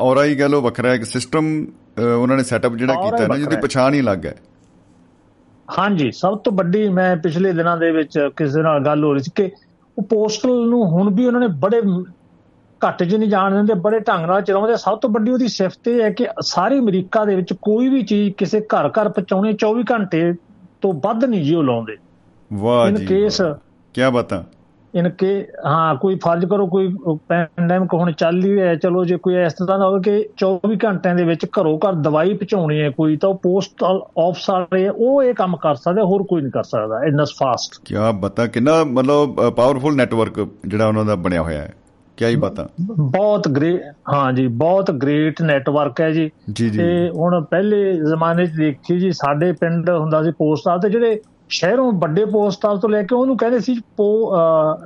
ਔਰਾ 0.00 0.24
ਹੀ 0.24 0.36
ਕਹ 0.36 0.48
ਲੋ 0.48 0.60
ਵੱਖਰਾ 0.60 0.94
ਇੱਕ 0.94 1.04
ਸਿਸਟਮ 1.04 1.66
ਉਹਨਾਂ 2.20 2.36
ਨੇ 2.36 2.42
ਸੈਟਅਪ 2.42 2.74
ਜਿਹੜਾ 2.74 2.94
ਕੀਤਾ 2.94 3.26
ਨਾ 3.26 3.36
ਜਿਹਦੀ। 3.36 3.56
ਪਛਾਣ 3.56 3.94
ਹੀ 3.94 4.00
ਲੱਗ 4.02 4.26
ਹੈ 4.26 4.34
ਹਾਂਜੀ 5.78 6.10
ਸਭ 6.10 6.38
ਤੋਂ 6.38 6.52
ਵੱਡੀ 6.52 6.88
ਮੈਂ 6.88 7.16
ਪਿਛਲੇ 7.16 7.52
ਦਿਨਾਂ 7.52 7.76
ਦੇ 7.76 7.90
ਵਿੱਚ 7.90 8.28
ਕਿਸੇ 8.36 8.62
ਨਾਲ 8.62 8.80
ਗੱਲ 8.84 9.04
ਹੋ 9.04 9.12
ਰਹੀ 9.12 9.22
ਸੀ 9.22 9.30
ਕਿ 9.34 9.50
ਉਹ 9.98 10.02
ਪੋਸਟਲ 10.02 10.68
ਨੂੰ 10.68 10.86
ਹੁਣ 10.86 11.14
ਵੀ 11.14 11.26
ਉਹਨਾਂ 11.26 11.40
ਨੇ 11.40 11.46
ਬੜੇ 11.46 11.80
ਘੱਟ 12.86 13.02
ਜਿਹੀ 13.02 13.18
ਨਹੀਂ 13.18 13.28
ਜਾਣ 13.30 13.54
ਦਿੰਦੇ 13.54 13.74
ਬੜੇ 13.74 13.98
ਢੰਗ 14.00 14.26
ਨਾਲ 14.26 14.42
ਚਲਾਉਂਦੇ। 14.42 14.76
ਸਭ 14.76 14.98
ਤੋਂ 14.98 15.10
ਵੱਡੀ 15.10 15.30
ਉਹਦੀ 15.30 15.48
ਸਿਫਤ 15.48 15.88
ਇਹ 15.88 16.02
ਹੈ 16.02 16.10
ਕਿ 16.10 16.26
ਸਾਰੇ 16.42 16.78
ਅਮਰੀਕਾ 16.78 17.24
ਦੇ 17.24 17.34
ਵਿੱਚ 17.34 17.52
ਕੋਈ 17.62 17.88
ਵੀ 17.88 18.02
ਚੀਜ਼ 18.02 18.32
ਕਿਸੇ 18.34 18.60
ਘਰ 18.60 18.88
ਘਰ 18.88 19.08
ਪਹੁੰਚਾਉਣੀ 19.08 19.52
24 19.64 19.82
ਘੰਟੇ 19.92 20.32
ਤੋਂ 20.80 20.92
ਵੱਧ 21.04 21.24
ਨਹੀਂ 21.24 21.42
ਜੀ 21.44 21.54
ਉਹ 21.54 21.62
ਲਾਉਂਦੇ। 21.64 21.96
ਵਾਹ 22.50 22.88
ਇਨ 22.88 22.94
ਜੀ 22.94 23.06
ਕੇਸ 23.06 23.40
ਕੀ 23.94 24.10
ਬਤਾ? 24.14 24.44
ਇਨ 24.94 25.08
ਕੇ 25.08 25.28
ਹਾਂ 25.66 25.94
ਕੋਈ 25.94 26.18
ਫਰਜ਼ 26.24 26.44
ਕਰੋ 26.46 26.66
ਕੋਈ 26.66 26.88
ਪੈਂਡੈਮਿਕ 27.28 27.92
ਹੁਣ 27.94 28.12
ਚੱਲ 28.12 28.44
ਹੀ 28.44 28.54
ਰਿਹਾ 28.54 28.74
ਚਲੋ 28.74 29.04
ਜੇ 29.04 29.16
ਕੋਈ 29.16 29.34
ਇਸ 29.44 29.52
ਤਰ੍ਹਾਂ 29.52 29.78
ਦਾ 29.78 29.86
ਹੋਵੇ 29.86 30.00
ਕਿ 30.00 30.28
24 30.44 30.76
ਘੰਟਿਆਂ 30.84 31.14
ਦੇ 31.14 31.24
ਵਿੱਚ 31.24 31.46
ਘਰੋਂ 31.46 31.78
ਘਰ 31.78 31.92
ਦਵਾਈ 31.92 32.32
ਪਹੁੰਚਾਉਣੀ 32.34 32.80
ਹੈ 32.80 32.90
ਕੋਈ 32.90 33.16
ਤਾਂ 33.16 33.28
ਉਹ 33.30 33.34
ਪੋਸਟਲ 33.34 34.00
ਆਫਿਸ 34.18 34.50
ਵਾਲੇ 34.50 34.88
ਉਹ 34.88 35.22
ਇਹ 35.22 35.34
ਕੰਮ 35.34 35.56
ਕਰ 35.56 35.74
ਸਕਦੇ 35.74 36.02
ਹੋਰ 36.02 36.22
ਕੋਈ 36.22 36.42
ਨਹੀਂ 36.42 36.52
ਕਰ 36.52 36.62
ਸਕਦਾ 36.62 37.04
ਇੰਨਾ 37.04 37.24
ਫਾਸਟ 37.24 37.80
ਕੀ 37.84 37.94
ਬਤਾ 38.14 38.46
ਕਿੰਨਾ 38.46 38.84
ਮਤਲਬ 38.84 39.50
ਪਾਵਰਫੁਲ 39.50 39.96
ਨੈਟਵਰਕ 39.96 40.46
ਜਿਹੜਾ 40.66 40.86
ਉਹਨਾਂ 40.86 41.04
ਦਾ 41.04 41.14
ਬਣਿਆ 41.14 41.42
ਹੋਇਆ 41.42 41.60
ਹੈ। 41.60 41.74
ਕੀ 42.20 42.26
ਹੀ 42.26 42.36
ਬਤਾ। 42.36 42.68
ਬਹੁਤ 42.98 43.48
ਗ੍ਰੇਟ 43.48 43.82
ਹਾਂ 44.12 44.32
ਜੀ 44.32 44.46
ਬਹੁਤ 44.46 44.90
ਗ੍ਰੇਟ 44.90 45.42
ਨੈਟਵਰਕ 45.42 46.00
ਹੈ 46.00 46.10
ਜੀ। 46.10 46.30
ਤੇ 46.78 47.10
ਹੁਣ 47.10 47.44
ਪਹਿਲੇ 47.44 47.92
ਜ਼ਮਾਨੇ 47.92 48.46
'ਚ 48.46 48.50
ਦੇਖੀ 48.50 49.00
ਜੀ 49.00 49.12
ਸਾਡੇ 49.12 49.52
ਪਿੰਡ 49.52 49.90
ਹੁੰਦਾ 49.90 50.22
ਸੀ 50.22 50.30
ਪੋਸਟ 50.30 50.68
ਆਫਿਸ 50.68 50.82
ਤੇ 50.82 50.90
ਜਿਹੜੇ 50.90 51.20
ਸ਼ਹਿਰੋਂ 51.48 51.92
ਵੱਡੇ 51.92 52.24
ਪੋਸਟ 52.24 52.66
ਆਫਿਸ 52.66 52.80
ਤੋਂ 52.80 52.90
ਲੈ 52.90 53.02
ਕੇ 53.02 53.14
ਉਹਨੂੰ 53.14 53.36
ਕਹਿੰਦੇ 53.36 53.58
ਸੀ 53.58 53.74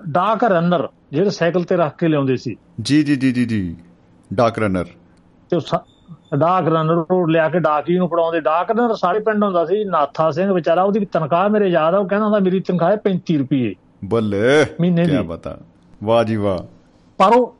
ਡਾਕ 0.08 0.44
ਰਨਰ 0.44 0.88
ਜਿਹੜੇ 1.12 1.30
ਸਾਈਕਲ 1.30 1.64
ਤੇ 1.64 1.76
ਰੱਖ 1.76 1.96
ਕੇ 1.98 2.08
ਲਿਆਉਂਦੇ 2.08 2.36
ਸੀ। 2.36 2.56
ਜੀ 2.80 3.02
ਜੀ 3.02 3.16
ਜੀ 3.16 3.32
ਜੀ 3.32 3.44
ਜੀ। 3.44 3.76
ਡਾਕ 4.34 4.58
ਰਨਰ 4.58 4.84
ਤੇ 5.50 5.60
ਡਾਕ 6.38 6.68
ਰਨਰ 6.68 7.04
ਉਹ 7.10 7.28
ਲਿਆ 7.28 7.48
ਕੇ 7.48 7.58
ਡਾਕੀ 7.58 7.98
ਨੂੰ 7.98 8.08
ਫੜਾਉਂਦੇ। 8.08 8.40
ਡਾਕ 8.40 8.70
ਰਨਰ 8.70 8.94
ਸਾਰੇ 8.94 9.18
ਪਿੰਡ 9.18 9.44
ਹੁੰਦਾ 9.44 9.64
ਸੀ 9.64 9.84
ਨਾਥਾ 9.84 10.30
ਸਿੰਘ 10.30 10.52
ਵਿਚਾਰਾ 10.52 10.82
ਉਹਦੀ 10.82 11.04
ਤਨਖਾਹ 11.12 11.48
ਮੇਰੇ 11.48 11.68
ਯਾਦ 11.68 11.94
ਆ 11.94 11.98
ਉਹ 11.98 12.08
ਕਹਿੰਦਾ 12.08 12.26
ਹੁੰਦਾ 12.26 12.38
ਮੇਰੀ 12.38 12.60
ਤਨਖਾਹ 12.60 12.90
ਹੈ 12.90 12.96
35 12.96 13.36
ਰੁਪਏ। 13.38 13.74
ਬੱਲੇ 14.04 14.66
ਮਹੀਨੇ 14.80 15.04
ਕੀ 15.04 15.10
ਦੀ। 15.10 15.22
ਬਤਾ। 15.22 15.58
ਵਾਹ 16.04 16.24
ਜੀ 16.24 16.36
ਵਾਹ। 16.36 16.58
ਪਰ 17.18 17.33
ਉਹ 17.37 17.56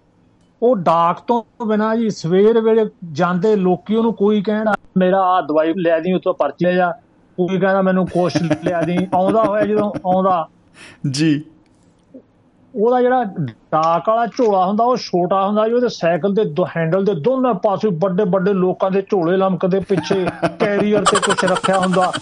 ਉਹ 0.63 0.77
ਡਾਕ 0.77 1.21
ਤੋਂ 1.21 1.67
ਬਿਨਾ 1.67 1.97
ਜੀ 1.97 2.11
ਸਵੇਰ 2.11 2.61
ਵੇਲੇ 2.61 2.87
ਜਾਂਦੇ 3.13 3.57
ਲੋਕੀ 3.57 3.97
ਉਹਨੂੰ 3.97 4.15
ਕੋਈ 4.15 4.43
ਕਹਿਣਾ 4.43 4.75
ਮੇਰਾ 4.97 5.21
ਆ 5.21 5.41
ਦਵਾਈ 5.41 5.75
ਲੈ 5.77 6.01
ਦੀ 6.01 6.13
ਉਤੋਂ 6.13 6.35
ਪਰਚੀ 6.35 6.65
ਲੈ 6.65 6.73
ਜਾ। 6.73 6.91
ਕੋਈ 7.37 7.59
ਕਹਿੰਦਾ 7.59 7.83
ਮੈਨੂੰ 7.83 8.07
ਕੁਛ 8.07 8.43
ਲਿਆ 8.65 8.83
ਦੀ। 8.83 9.09
ਆਉਂਦਾ 9.15 9.45
ਹੋਇਆ 9.45 9.67
ਜਦੋਂ 9.67 9.93
ਆਉਂਦਾ। 10.07 10.49
ਜੀ। 11.11 11.45
ਉਹਦਾ 12.75 13.01
ਜਿਹੜਾ 13.01 13.25
ਡਾਕ 13.49 14.09
ਵਾਲਾ 14.09 14.27
ਝੋਲਾ 14.27 14.67
ਹੁੰਦਾ 14.67 14.85
ਉਹ 14.85 14.97
ਛੋਟਾ 14.97 15.47
ਹੁੰਦਾ 15.47 15.69
ਜੀ 15.69 15.75
ਉਹਦੇ 15.75 15.89
ਸਾਈਕਲ 15.89 16.35
ਦੇ 16.35 16.45
ਦੋ 16.45 16.67
ਹੈਂਡਲ 16.77 17.05
ਦੇ 17.05 17.15
ਦੋਨੇ 17.15 17.55
ਪਾਸੇ 17.63 17.89
ਵੱਡੇ 17.93 18.25
ਵੱਡੇ 18.25 18.53
ਲੋਕਾਂ 18.53 18.91
ਦੇ 18.91 19.03
ਝੋਲੇ 19.03 19.37
ਲਮਕਦੇ 19.37 19.81
ਪਿੱਛੇ 19.81 20.27
ਕੈਰੀਅਰ 20.61 21.05
ਤੇ 21.05 21.17
ਕੁਝ 21.17 21.45
ਰੱਖਿਆ 21.45 21.79
ਹੁੰਦਾ। 21.79 22.13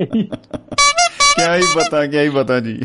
ਕੀ 1.38 1.44
ਹੀ 1.56 1.62
ਬਤਾ 1.76 2.06
ਕੀ 2.06 2.18
ਹੀ 2.18 2.28
ਬਤਾ 2.28 2.60
ਜੀ। 2.60 2.80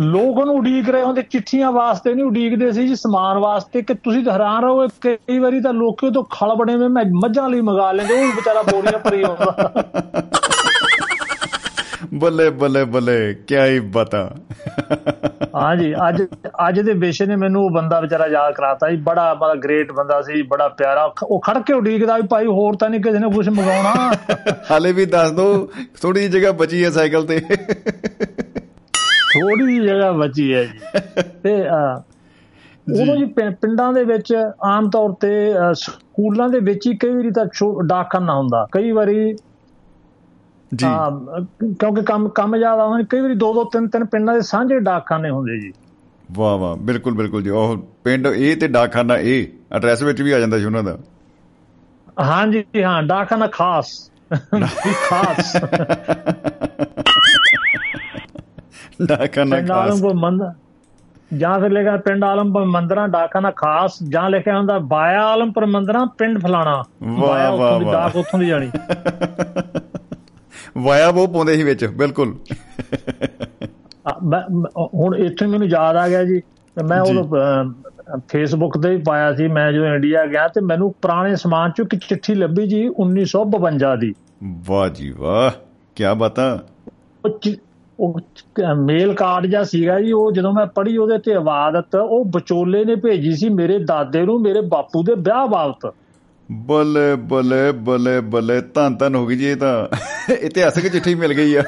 ਲੋਕ 0.00 0.38
ਉਹਨੂੰ 0.38 0.54
ਉਡੀਕ 0.54 0.90
ਰਹੇ 0.90 1.02
ਹੁੰਦੇ, 1.02 1.22
ਚਿੱਠੀਆਂ 1.22 1.72
ਵਾਸਤੇ 1.72 2.14
ਨਹੀਂ 2.14 2.24
ਉਡੀਕਦੇ 2.24 2.72
ਸੀ 2.72 2.86
ਜੀ, 2.88 2.94
ਸਮਾਨ 2.94 3.38
ਵਾਸਤੇ, 3.38 3.82
ਕਿ 3.82 3.94
ਤੁਸੀਂ 3.94 4.24
ਤਾਂ 4.24 4.32
ਹੈਰਾਨ 4.32 4.62
ਰਹੋ 4.62 4.86
ਕਈ 5.00 5.38
ਵਾਰੀ 5.38 5.60
ਤਾਂ 5.60 5.72
ਲੋਕੀ 5.72 6.10
ਤੋਂ 6.10 6.24
ਖਲ 6.24 6.54
ਬਣੇ 6.54 6.76
ਮੈਂ 6.76 7.04
ਮੱਝਾਂ 7.22 7.48
ਲਈ 7.48 7.60
ਮੰਗਾ 7.60 7.92
ਲੈਂਦੇ, 7.92 8.22
ਉਹ 8.22 8.32
ਵਿਚਾਰਾ 8.32 8.62
ਬੋਰੀਆਂ 8.62 8.98
ਭਰੀ 8.98 9.22
ਆਉਂਦਾ 9.22 9.72
ਬੱਲੇ 12.14 12.50
ਬੱਲੇ 12.50 12.84
ਬੱਲੇ 12.84 13.36
ਕੀ 13.46 13.56
ਹੀ 13.56 13.80
ਬਤਾ। 13.94 14.36
ਹਾਂਜੀ 15.54 15.94
ਅੱਜ 16.08 16.22
ਅੱਜ 16.68 16.80
ਦੇ 16.80 16.92
ਵਿਸ਼ੇ 16.92 17.26
ਨੇ 17.26 17.36
ਮੈਨੂੰ 17.36 17.64
ਉਹ 17.64 17.70
ਬੰਦਾ 17.70 18.00
ਵਿਚਾਰਾ 18.00 18.26
ਯਾਦ 18.26 18.54
ਕਰਾਤਾ 18.54 18.90
ਜੀ 18.90 18.96
ਬੜਾ 18.96 19.34
ਬੜਾ 19.34 19.54
ਗ੍ਰੇਟ 19.54 19.92
ਬੰਦਾ 19.92 20.22
ਸੀ 20.22 20.42
ਬੜਾ 20.42 20.68
ਪਿਆਰਾ। 20.68 21.14
ਉਹ 21.22 21.40
ਖੜ 21.40 21.58
ਕੇ 21.58 21.72
ਉਡੀਕਦਾ 21.72 22.16
ਵੀ 22.16 22.22
ਭਾਈ 22.30 22.46
ਹੋਰ 22.46 22.76
ਤਾਂ 22.76 22.90
ਨਹੀਂ 22.90 23.00
ਕਿਸੇ 23.00 23.18
ਨੇ 23.18 23.34
ਕੁਝ 23.34 23.48
ਮੰਗਾਉਣਾ। 23.48 24.12
ਹਾਲੇ 24.70 24.92
ਵੀ 24.92 25.06
ਦੱਸ 25.06 25.30
ਦੋ 25.30 25.70
ਥੋੜੀ 26.02 26.20
ਜਿਹੀ 26.20 26.32
ਜਗ੍ਹਾ 26.32 26.52
ਬਚੀ 26.52 26.84
ਹੈ 26.84 26.90
ਸਾਈਕਲ 26.90 27.26
ਤੇ। 27.26 27.40
ਥੋੜੀ 27.40 29.64
ਜਿਹੀ 29.64 29.86
ਜਗ੍ਹਾ 29.86 30.12
ਬਚੀ 30.12 30.54
ਹੈ 30.54 30.64
ਜੀ। 30.64 30.78
ਤੇ 31.42 31.68
ਉਦੋਂ 32.92 33.16
ਜੀ 33.16 33.34
ਪਿੰਡਾਂ 33.34 33.92
ਦੇ 33.92 34.04
ਵਿੱਚ 34.04 34.34
ਆਮ 34.64 34.90
ਤੌਰ 34.90 35.12
ਤੇ 35.12 35.54
ਸਕੂਲਾਂ 35.72 36.48
ਦੇ 36.48 36.60
ਵਿੱਚ 36.60 36.86
ਹੀ 36.86 36.96
ਕਈ 36.96 37.08
ਵਾਰੀ 37.08 37.30
ਤਾਂ 37.30 37.46
ਡਾਕਖਾਨਾ 37.86 38.34
ਹੁੰਦਾ। 38.34 38.66
ਕਈ 38.72 38.90
ਵਾਰੀ 38.90 39.36
ਜੀ। 40.74 40.86
ਕਿਉਂਕਿ 41.78 42.02
ਕੰਮ 42.02 42.28
ਕੰਮ 42.28 42.56
ਜ਼ਿਆਦਾ 42.56 42.86
ਹੋਣ 42.86 43.04
ਕਈ 43.04 43.20
ਵਾਰੀ 43.20 43.34
ਦੋ 43.34 43.54
ਦੋ 43.54 43.64
ਤਿੰਨ 43.64 43.88
ਤਿੰਨ 43.88 44.04
ਪਿੰਡਾਂ 44.04 44.34
ਦੇ 44.34 44.40
ਸਾਂਝੇ 44.40 44.80
ਡਾਕਖਾਨੇ 44.80 45.30
ਹੁੰਦੇ 45.30 45.60
ਜੀ। 45.60 45.72
ਵਾਹ 46.32 46.58
ਵਾਹ 46.58 46.76
ਬਿਲਕੁਲ 46.76 47.14
ਬਿਲਕੁਲ 47.14 47.42
ਜੀ। 47.42 47.50
ਉਹ 47.50 47.90
ਪਿੰਡ 48.04 48.26
ਇਹ 48.26 48.56
ਤੇ 48.56 48.68
ਡਾਕਖਾਨਾ 48.68 49.18
ਇਹ 49.18 49.46
ਐਡਰੈਸ 49.72 50.02
ਵਿੱਚ 50.02 50.22
ਵੀ 50.22 50.32
ਆ 50.32 50.38
ਜਾਂਦਾ 50.38 50.58
ਸੀ 50.58 50.64
ਉਹਨਾਂ 50.64 50.82
ਦਾ। 50.82 50.98
ਹਾਂਜੀ 52.20 52.64
ਹਾਂ 52.82 53.02
ਡਾਕਖਾਨਾ 53.02 53.46
ਖਾਸ। 53.46 54.10
ਖਾਸ। 55.10 55.56
ਡਾਕਖਾਨਾ 59.06 59.60
ਖਾਸ। 59.60 60.02
ਜਾਂ 61.36 61.60
ਫਿਰ 61.60 61.70
ਲਿਖਿਆ 61.70 61.96
ਪਿੰਡ 61.96 62.24
ਆਲਮਪੁਰ 62.24 62.64
ਮੰਦਰਾਂ 62.64 63.08
ਡਾਕਖਾਨਾ 63.08 63.50
ਖਾਸ 63.50 63.98
ਜਾਂ 64.08 64.30
ਲਿਖਿਆ 64.30 64.58
ਹੁੰਦਾ 64.58 64.78
ਬਾਇਆ 64.78 65.26
ਆਲਮਪੁਰ 65.26 65.66
ਮੰਦਰਾਂ 65.66 66.06
ਪਿੰਡ 66.06 66.42
ਫਲਾਣਾ। 66.42 66.84
ਵਾਹ 67.02 67.56
ਵਾਹ 67.56 67.80
ਵਾਹ। 67.80 67.92
ਡਾਕ 67.92 68.16
ਉੱਥੋਂ 68.16 68.40
ਦੀ 68.40 68.46
ਜਾਣੀ। 68.46 68.70
ਵਾਇਆ 70.76 71.08
ਉਹ 71.08 71.28
ਪਾਉਂਦੇ 71.28 71.54
ਸੀ 71.54 71.62
ਵਿੱਚ 71.62 71.84
ਬਿਲਕੁਲ। 71.84 72.36
ਹੁਣ 74.94 75.14
ਇੱਥੇ 75.14 75.46
ਮੈਨੂੰ 75.46 75.68
ਯਾਦ 75.68 75.96
ਆ 75.96 76.08
ਗਿਆ 76.08 76.24
ਜੀ 76.24 76.42
ਮੈਂ 76.84 77.00
ਉਹ 77.00 77.28
ਫੇਸਬੁੱਕ 78.28 78.78
ਤੇ 78.78 78.90
ਵੀ 78.90 79.02
ਪਾਇਆ 79.06 79.34
ਸੀ 79.34 79.48
ਮੈਂ 79.48 79.72
ਜਦੋਂ 79.72 79.86
ਇੰਡੀਆ 79.86 80.26
ਗਿਆ 80.26 80.48
ਤੇ 80.48 80.60
ਮੈਨੂੰ 80.60 80.92
ਪੁਰਾਣੇ 80.92 81.36
ਸਮਾਨ 81.36 81.70
ਚੋਂ 81.70 81.84
ਇੱਕ 81.92 82.02
ਚਿੱਠੀ 82.08 82.34
ਲੱਭੀ 82.34 82.66
ਜੀ 82.66 82.88
1952 82.88 83.96
ਦੀ। 84.00 84.14
ਵਾਹ 84.66 84.88
ਜੀ 84.88 85.10
ਵਾਹ 85.10 85.50
ਕੀ 85.96 86.04
ਬਤਾ। 86.16 86.58
ਉਹ 88.00 88.20
ਮੇਲ 88.76 89.14
ਕਾਰਡ 89.14 89.46
ਜਾਂ 89.46 89.64
ਸੀਗਾ 89.64 90.00
ਜੀ 90.00 90.12
ਉਹ 90.12 90.32
ਜਦੋਂ 90.32 90.52
ਮੈਂ 90.52 90.66
ਪੜ੍ਹੀ 90.66 90.96
ਉਹਦੇ 90.96 91.18
ਤੇ 91.18 91.32
ਇਬਾਦਤ 91.32 91.94
ਉਹ 91.94 92.24
ਵਿਚੋਲੇ 92.24 92.84
ਨੇ 92.84 92.94
ਭੇਜੀ 92.94 93.32
ਸੀ 93.32 93.48
ਮੇਰੇ 93.48 93.78
ਦਾਦੇ 93.78 94.22
ਨੂੰ 94.22 94.42
ਮੇਰੇ 94.42 94.60
ਬਾਪੂ 94.60 95.02
ਦੇ 95.02 95.14
ਵਿਆਹ 95.14 95.46
ਬਾਬਤ। 95.46 95.94
ਬੱਲੇ 96.52 97.14
ਬੱਲੇ 97.16 97.72
ਬੱਲੇ 97.72 98.20
ਬੱਲੇ 98.20 98.60
ਤਾਂ 98.60 98.90
ਤਾਂ 98.90 99.10
ਹੋ 99.10 99.26
ਗਈ 99.26 99.36
ਜੀ 99.36 99.46
ਇਹ 99.46 99.56
ਤਾਂ। 99.56 99.88
ਇਤਿਹਾਸਕ 100.34 100.86
ਚਿੱਠੀ 100.88 101.14
ਮਿਲ 101.14 101.32
ਗਈ 101.34 101.54
ਆ। 101.54 101.62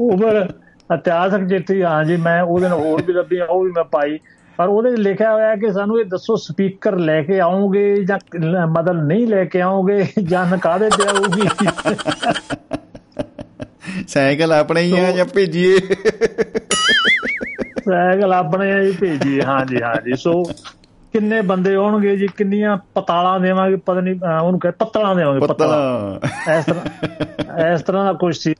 ਉਮਰ 0.00 0.48
ਇਤਿਹਾਸਕ 0.94 1.48
ਚਿੱਠੀ 1.48 1.82
ਹਾਂ 1.82 2.04
ਜੀ 2.04 2.16
ਮੈਂ 2.16 2.42
ਉਹਦੇ 2.42 2.68
ਨਾਲ 2.68 2.78
ਹੋਰ 2.78 3.02
ਵੀ 3.02 3.12
ਲੱਭੀ 3.12 3.40
ਉਹ 3.40 3.64
ਵੀ 3.64 3.70
ਮੈਂ 3.70 3.84
ਪਾਈ। 3.84 4.18
ਪਰ 4.58 4.68
ਉਹਦੇ 4.68 4.90
ਵਿੱਚ 4.90 5.00
ਲਿਖਿਆ 5.00 5.32
ਹੋਇਆ 5.32 5.54
ਕਿ 5.56 5.72
ਸਾਨੂੰ 5.72 6.00
ਇਹ 6.00 6.04
ਦੱਸੋ 6.04 6.36
ਸਪੀਕਰ 6.36 6.96
ਲੈ 6.96 7.22
ਕੇ 7.22 7.40
ਆਉਂਗੇ 7.40 8.04
ਜਾਂ 8.04 8.18
ਮਤਲਬ 8.66 9.02
ਨਹੀਂ 9.06 9.26
ਲੈ 9.26 9.44
ਕੇ 9.44 9.60
ਆਉਂਗੇ 9.60 10.06
ਜਾਂ 10.22 10.46
ਨਕਾਦੇ 10.46 10.88
ਤੇ 10.90 11.02
ਆਊਗੀ? 11.08 11.48
ਸਾਈਕਲ 14.08 14.52
ਆਪਣੇ 14.52 14.82
ਹੀ 14.82 14.98
ਆ 14.98 15.10
ਜਾਂ 15.10 15.24
ਭੇਜੀਏ? 15.34 15.78
ਸਾਈਕਲ 17.78 18.32
ਆਪਣੇ 18.32 18.86
ਹੀ 18.86 18.92
ਭੇਜੀਏ 19.00 19.42
ਹਾਂ 19.42 19.66
ਜੀ 19.66 19.82
ਹਾਂ 19.82 19.94
ਜੀ 19.94 20.16
ਸੋ 20.16 20.42
ਕਿੰਨੇ 21.12 21.40
ਬੰਦੇ 21.40 21.74
ਹੋਣਗੇ 21.76 22.16
ਜੀ 22.16 22.26
ਕਿੰਨੀਆਂ 22.36 22.76
ਪਤਾਲਾਂ 22.94 23.38
ਦੇਵਾਂਗੇ 23.40 23.76
ਪਤਾ 23.76 24.00
ਨਹੀਂ 24.00 24.14
ਉਹਨੂੰ 24.44 24.60
ਕਹੇ 24.60 24.72
ਪੱਤਲਾਂ 24.72 25.14
ਦੇਵਾਂਗੇ 25.14 25.46
ਪੱਤਲਾਂ। 25.46 26.26
ਇਸ 26.58 26.64
ਤਰ੍ਹਾਂ 26.64 27.72
ਇਸ 27.72 27.82
ਤਰ੍ਹਾਂ 27.82 28.04
ਦਾ 28.04 28.12
ਕੁਝ 28.12 28.36
ਸੀ। 28.38 28.54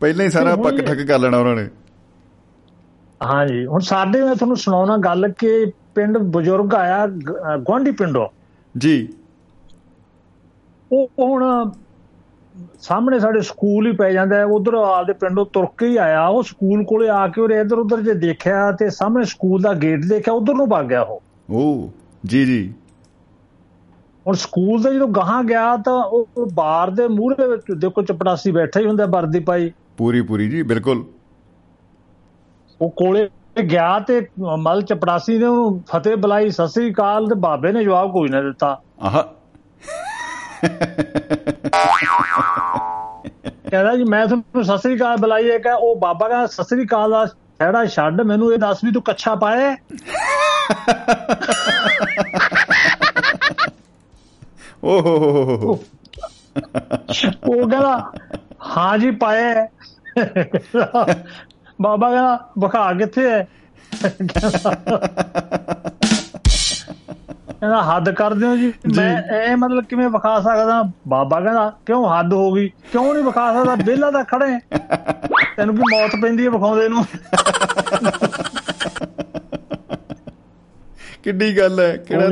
ਪਹਿਲਾਂ 0.00 0.24
ਹੀ 0.24 0.30
ਸਾਰਾ 0.30 0.56
ਪੱਕ 0.56 0.80
ਠੱਕ 0.80 1.00
ਕਰ 1.02 1.18
ਲੈਣਾ 1.18 1.38
ਉਹਨਾਂ 1.38 1.56
ਨੇ। 1.56 1.68
ਹਾਂ 3.24 3.46
ਜੀ 3.46 3.66
ਹੁਣ 3.66 3.80
ਸਾਡੇ 3.80 4.22
ਮੈਂ 4.22 4.34
ਤੁਹਾਨੂੰ 4.34 4.56
ਸੁਣਾਉਣਾ 4.56 4.96
ਗੱਲ 4.96 5.32
ਕਿ 5.38 5.72
ਪਿੰਡ 5.94 6.18
ਬਜ਼ੁਰਗ 6.18 6.74
ਆਇਆ 6.74 7.06
ਗਵਾਂਢੀ 7.06 7.90
ਪਿੰਡੋਂ। 7.90 8.28
ਜੀ। 8.74 9.08
ਉਹ 10.92 11.08
ਹੁਣ 11.18 11.70
ਸਾਹਮਣੇ 12.80 13.18
ਸਾਡੇ 13.20 13.40
ਸਕੂਲ 13.40 13.86
ਹੀ 13.86 13.92
ਪੈ 13.92 14.10
ਜਾਂਦਾ 14.12 14.44
ਉਧਰ 14.44 14.74
ਆਪਦੇ 14.74 15.12
ਪਿੰਡੋਂ 15.12 15.46
ਤੁਰ 15.46 15.66
ਕੇ 15.78 15.86
ਹੀ 15.86 15.96
ਆਇਆ। 15.96 16.26
ਉਹ 16.26 16.42
ਸਕੂਲ 16.42 16.84
ਕੋਲੇ 16.84 17.08
ਆ 17.08 17.26
ਕੇ 17.28 17.40
ਉਹ 17.40 17.48
ਇਧਰ 17.50 17.78
ਉਧਰ 17.78 18.00
ਜੇ 18.00 18.14
ਦੇਖਿਆ 18.14 18.70
ਤੇ 18.72 18.90
ਸਾਹਮਣੇ 18.90 19.24
ਸਕੂਲ 19.24 19.62
ਦਾ 19.62 19.72
ਗੇਟ 19.72 20.04
ਦੇਖਿਆ 20.08 20.34
ਉਧਰ 20.34 20.54
ਨੂੰ 20.54 20.68
ਭੱਗ 20.68 20.86
ਗਿਆ 20.86 21.02
ਉਹ। 21.02 21.22
ਓ 21.50 21.90
ਜੀ 22.26 22.44
ਜੀ। 22.44 22.74
ਹੁਣ 24.26 24.34
ਸਕੂਲ 24.34 24.82
ਦੇ 24.82 24.94
ਜਦੋਂ 24.94 25.08
ਗਾਹਾਂ 25.08 25.44
ਗਿਆ 25.44 25.76
ਤਾਂ 25.76 26.04
ਉਹ 26.04 26.28
ਬਾਰ 26.54 26.90
ਦੇ 26.90 27.08
ਮੂਹਰੇ 27.08 27.46
ਵਿੱਚ 27.48 27.62
ਦੇਖੋ 27.78 28.02
ਚਪੜਾਸੀ 28.02 28.50
ਬੈਠਾ 28.50 28.80
ਹੀ 28.80 28.86
ਹੁੰਦਾ 28.86 29.06
ਵਰਦੀ 29.06 29.40
ਪਾਈ। 29.40 29.72
ਪੂਰੀ 29.96 30.20
ਪੂਰੀ 30.20 30.48
ਜੀ 30.48 30.62
ਬਿਲਕੁਲ। 30.62 31.04
ਉਹ 32.80 32.90
ਕੋਲੇ 32.90 33.28
ਗਿਆ 33.70 33.98
ਤੇ 33.98 34.26
ਮਲ 34.58 34.82
ਚਪੜਾਸੀ 34.82 35.38
ਨੇ 35.38 35.44
ਉਹਨੂੰ 35.44 35.82
ਫਤਿਹ 35.92 36.16
ਬੁਲਾਈ 36.16 36.50
ਸਤਿ 36.50 36.68
ਸ੍ਰੀ 36.68 36.92
ਅਕਾਲ 36.92 37.28
ਤੇ 37.28 37.34
ਬਾਬੇ 37.34 37.72
ਨੇ 37.72 37.84
ਜਵਾਬ 37.84 38.12
ਕੋਈ 38.12 38.28
ਨਾ 38.28 38.42
ਦਿੱਤਾ। 38.42 38.80
ਆਹ। 39.00 39.22
ਕਹਿੰਦਾ 43.70 43.96
ਜੀ 43.96 44.04
ਮੈਂ 44.04 44.26
ਤੁਹਾਨੂੰ 44.26 44.64
ਸਤਿ 44.64 44.78
ਸ੍ਰੀ 44.78 44.96
ਅਕਾਲ 44.96 45.16
ਬੁਲਾਈ 45.16 45.50
ਹੈ 45.50 45.58
ਕਿ 45.58 45.68
ਉਹ 45.78 45.96
ਬਾਬਾ 45.96 46.28
ਕਹਿੰਦਾ 46.28 46.46
ਸਤਿ 46.46 46.64
ਸ੍ਰੀ 46.64 46.84
ਅਕਾਲ 46.84 47.10
ਦਾ 47.10 47.26
ਛੜਾ 47.26 47.84
ਛੱਡ 47.84 48.20
ਮੈਨੂੰ 48.20 48.52
ਇਹ 48.52 48.58
ਦੱਸ 48.58 48.84
ਵੀ 48.84 48.92
ਤੂੰ 48.92 49.02
ਕੱਛਾ 49.02 49.34
ਪਾਇਆ 49.34 49.76
ਓ 54.84 55.00
ਹੋ 55.00 55.16
ਹੋ 55.18 55.56
ਹੋ 55.56 55.78
ਉਹ 57.44 57.68
ਕਹਿੰਦਾ 57.70 58.12
ਹਾਂ 58.76 58.98
ਜੀ 58.98 59.10
ਪਾਇਆ 59.10 59.68
ਬਾਬਾ 61.82 62.10
ਕਹਿੰਦਾ 62.10 62.48
ਬਖਾ 62.58 62.92
ਕਿੱਥੇ 62.92 63.30
ਹੈ? 63.30 63.46
ਕਹਿੰਦਾ 67.60 67.82
ਹੱਦ 67.82 68.10
ਕਰ 68.10 68.34
ਦਿਓ 68.34 68.56
ਜੀ। 68.56 68.72
ਮੈਂ 68.96 69.22
ਇਹ 69.22 69.56
ਮਤਲਬ 69.56 69.84
ਕਿਵੇਂ 69.84 70.08
ਵਿਖਾ 70.08 70.40
ਸਕਦਾ? 70.40 70.82
ਬਾਬਾ 71.08 71.40
ਕਹਿੰਦਾ 71.40 71.72
ਕਿਉਂ 71.86 72.18
ਹੱਦ 72.18 72.32
ਹੋ 72.32 72.52
ਗਈ? 72.52 72.68
ਕਿਉਂ 72.68 73.14
ਨਹੀਂ 73.14 73.24
ਵਿਖਾ 73.24 73.52
ਸਕਦਾ? 73.52 73.74
ਬੇਲਾ 73.74 74.10
ਦਾ 74.10 74.22
ਖੜੇ 74.22 74.58
ਤੈਨੂੰ 75.56 75.76
ਕੀ 75.76 75.82
ਮੌਤ 75.82 76.10
ਪੈਂਦੀ 76.22 76.44
ਹੈ 76.44 76.50
ਵਿਖਾਉਂਦੇ 76.50 76.88
ਨੂੰ। 76.88 77.04
ਕਿੱਡੀ 81.28 81.58
ਗੱਲ 81.58 81.80
ਹੈ? 81.80 81.96
ਕਿਹੜਾ 81.96 82.28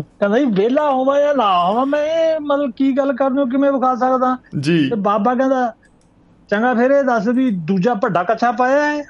ਕਹਿੰਦਾ 0.00 0.38
ਜੀ 0.38 0.44
ਵੇਲਾ 0.44 0.90
ਹੋਵਾਂ 0.90 1.20
ਜਾਂ 1.20 1.34
ਨਾ 1.34 1.64
ਹੋਵਾਂ 1.64 1.86
ਮੈਂ 1.86 2.40
ਮਤਲਬ 2.40 2.72
ਕੀ 2.76 2.92
ਗੱਲ 2.98 3.12
ਕਰਨੋਂ 3.12 3.46
ਕਿਵੇਂ 3.46 3.72
ਵਿਖਾ 3.72 3.94
ਸਕਦਾ? 3.94 4.36
ਜੀ। 4.60 4.88
ਤੇ 4.90 4.96
ਬਾਬਾ 4.96 5.34
ਕਹਿੰਦਾ 5.34 5.74
ਚੰਗਾ 6.50 6.74
ਫਿਰ 6.74 6.90
ਇਹ 6.90 7.02
ਦੱਸ 7.04 7.28
ਵੀ 7.28 7.50
ਦੂਜਾ 7.50 7.94
ਵੱਡਾ 7.94 8.22
ਕੱਛਾ 8.22 8.52
ਪਾਇਆ 8.52 8.86
ਹੈ? 8.86 9.04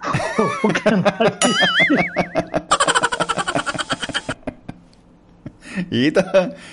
ਇਹ 5.92 6.12
ਤਾਂ 6.12 6.22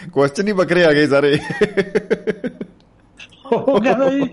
ਕੁਐਸਚਨ 0.09 0.47
ਹੀ 0.47 0.53
ਬੱਕਰੇ 0.53 0.85
ਆ 0.85 0.93
ਗਏ 0.93 1.07
ਸਾਰੇ। 1.07 1.39
ਉਹ 3.51 3.81
ਕਹਿੰਦਾ 3.81 4.09
ਜੀ 4.09 4.29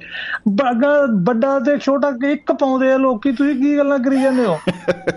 ਬਾਗਾ 0.48 0.88
ਵੱਡਾ 1.22 1.58
ਤੇ 1.60 1.78
ਛੋਟਾ 1.78 2.12
ਇੱਕ 2.30 2.52
ਪਾਉਂਦੇ 2.52 2.92
ਆ 2.92 2.96
ਲੋਕੀ 2.96 3.32
ਤੁਸੀਂ 3.32 3.54
ਕੀ 3.54 3.78
ਗੱਲਾਂ 3.78 3.98
ਕਰੀ 3.98 4.22
ਜਾਂਦੇ 4.22 4.44
ਹੋ? 4.44 4.58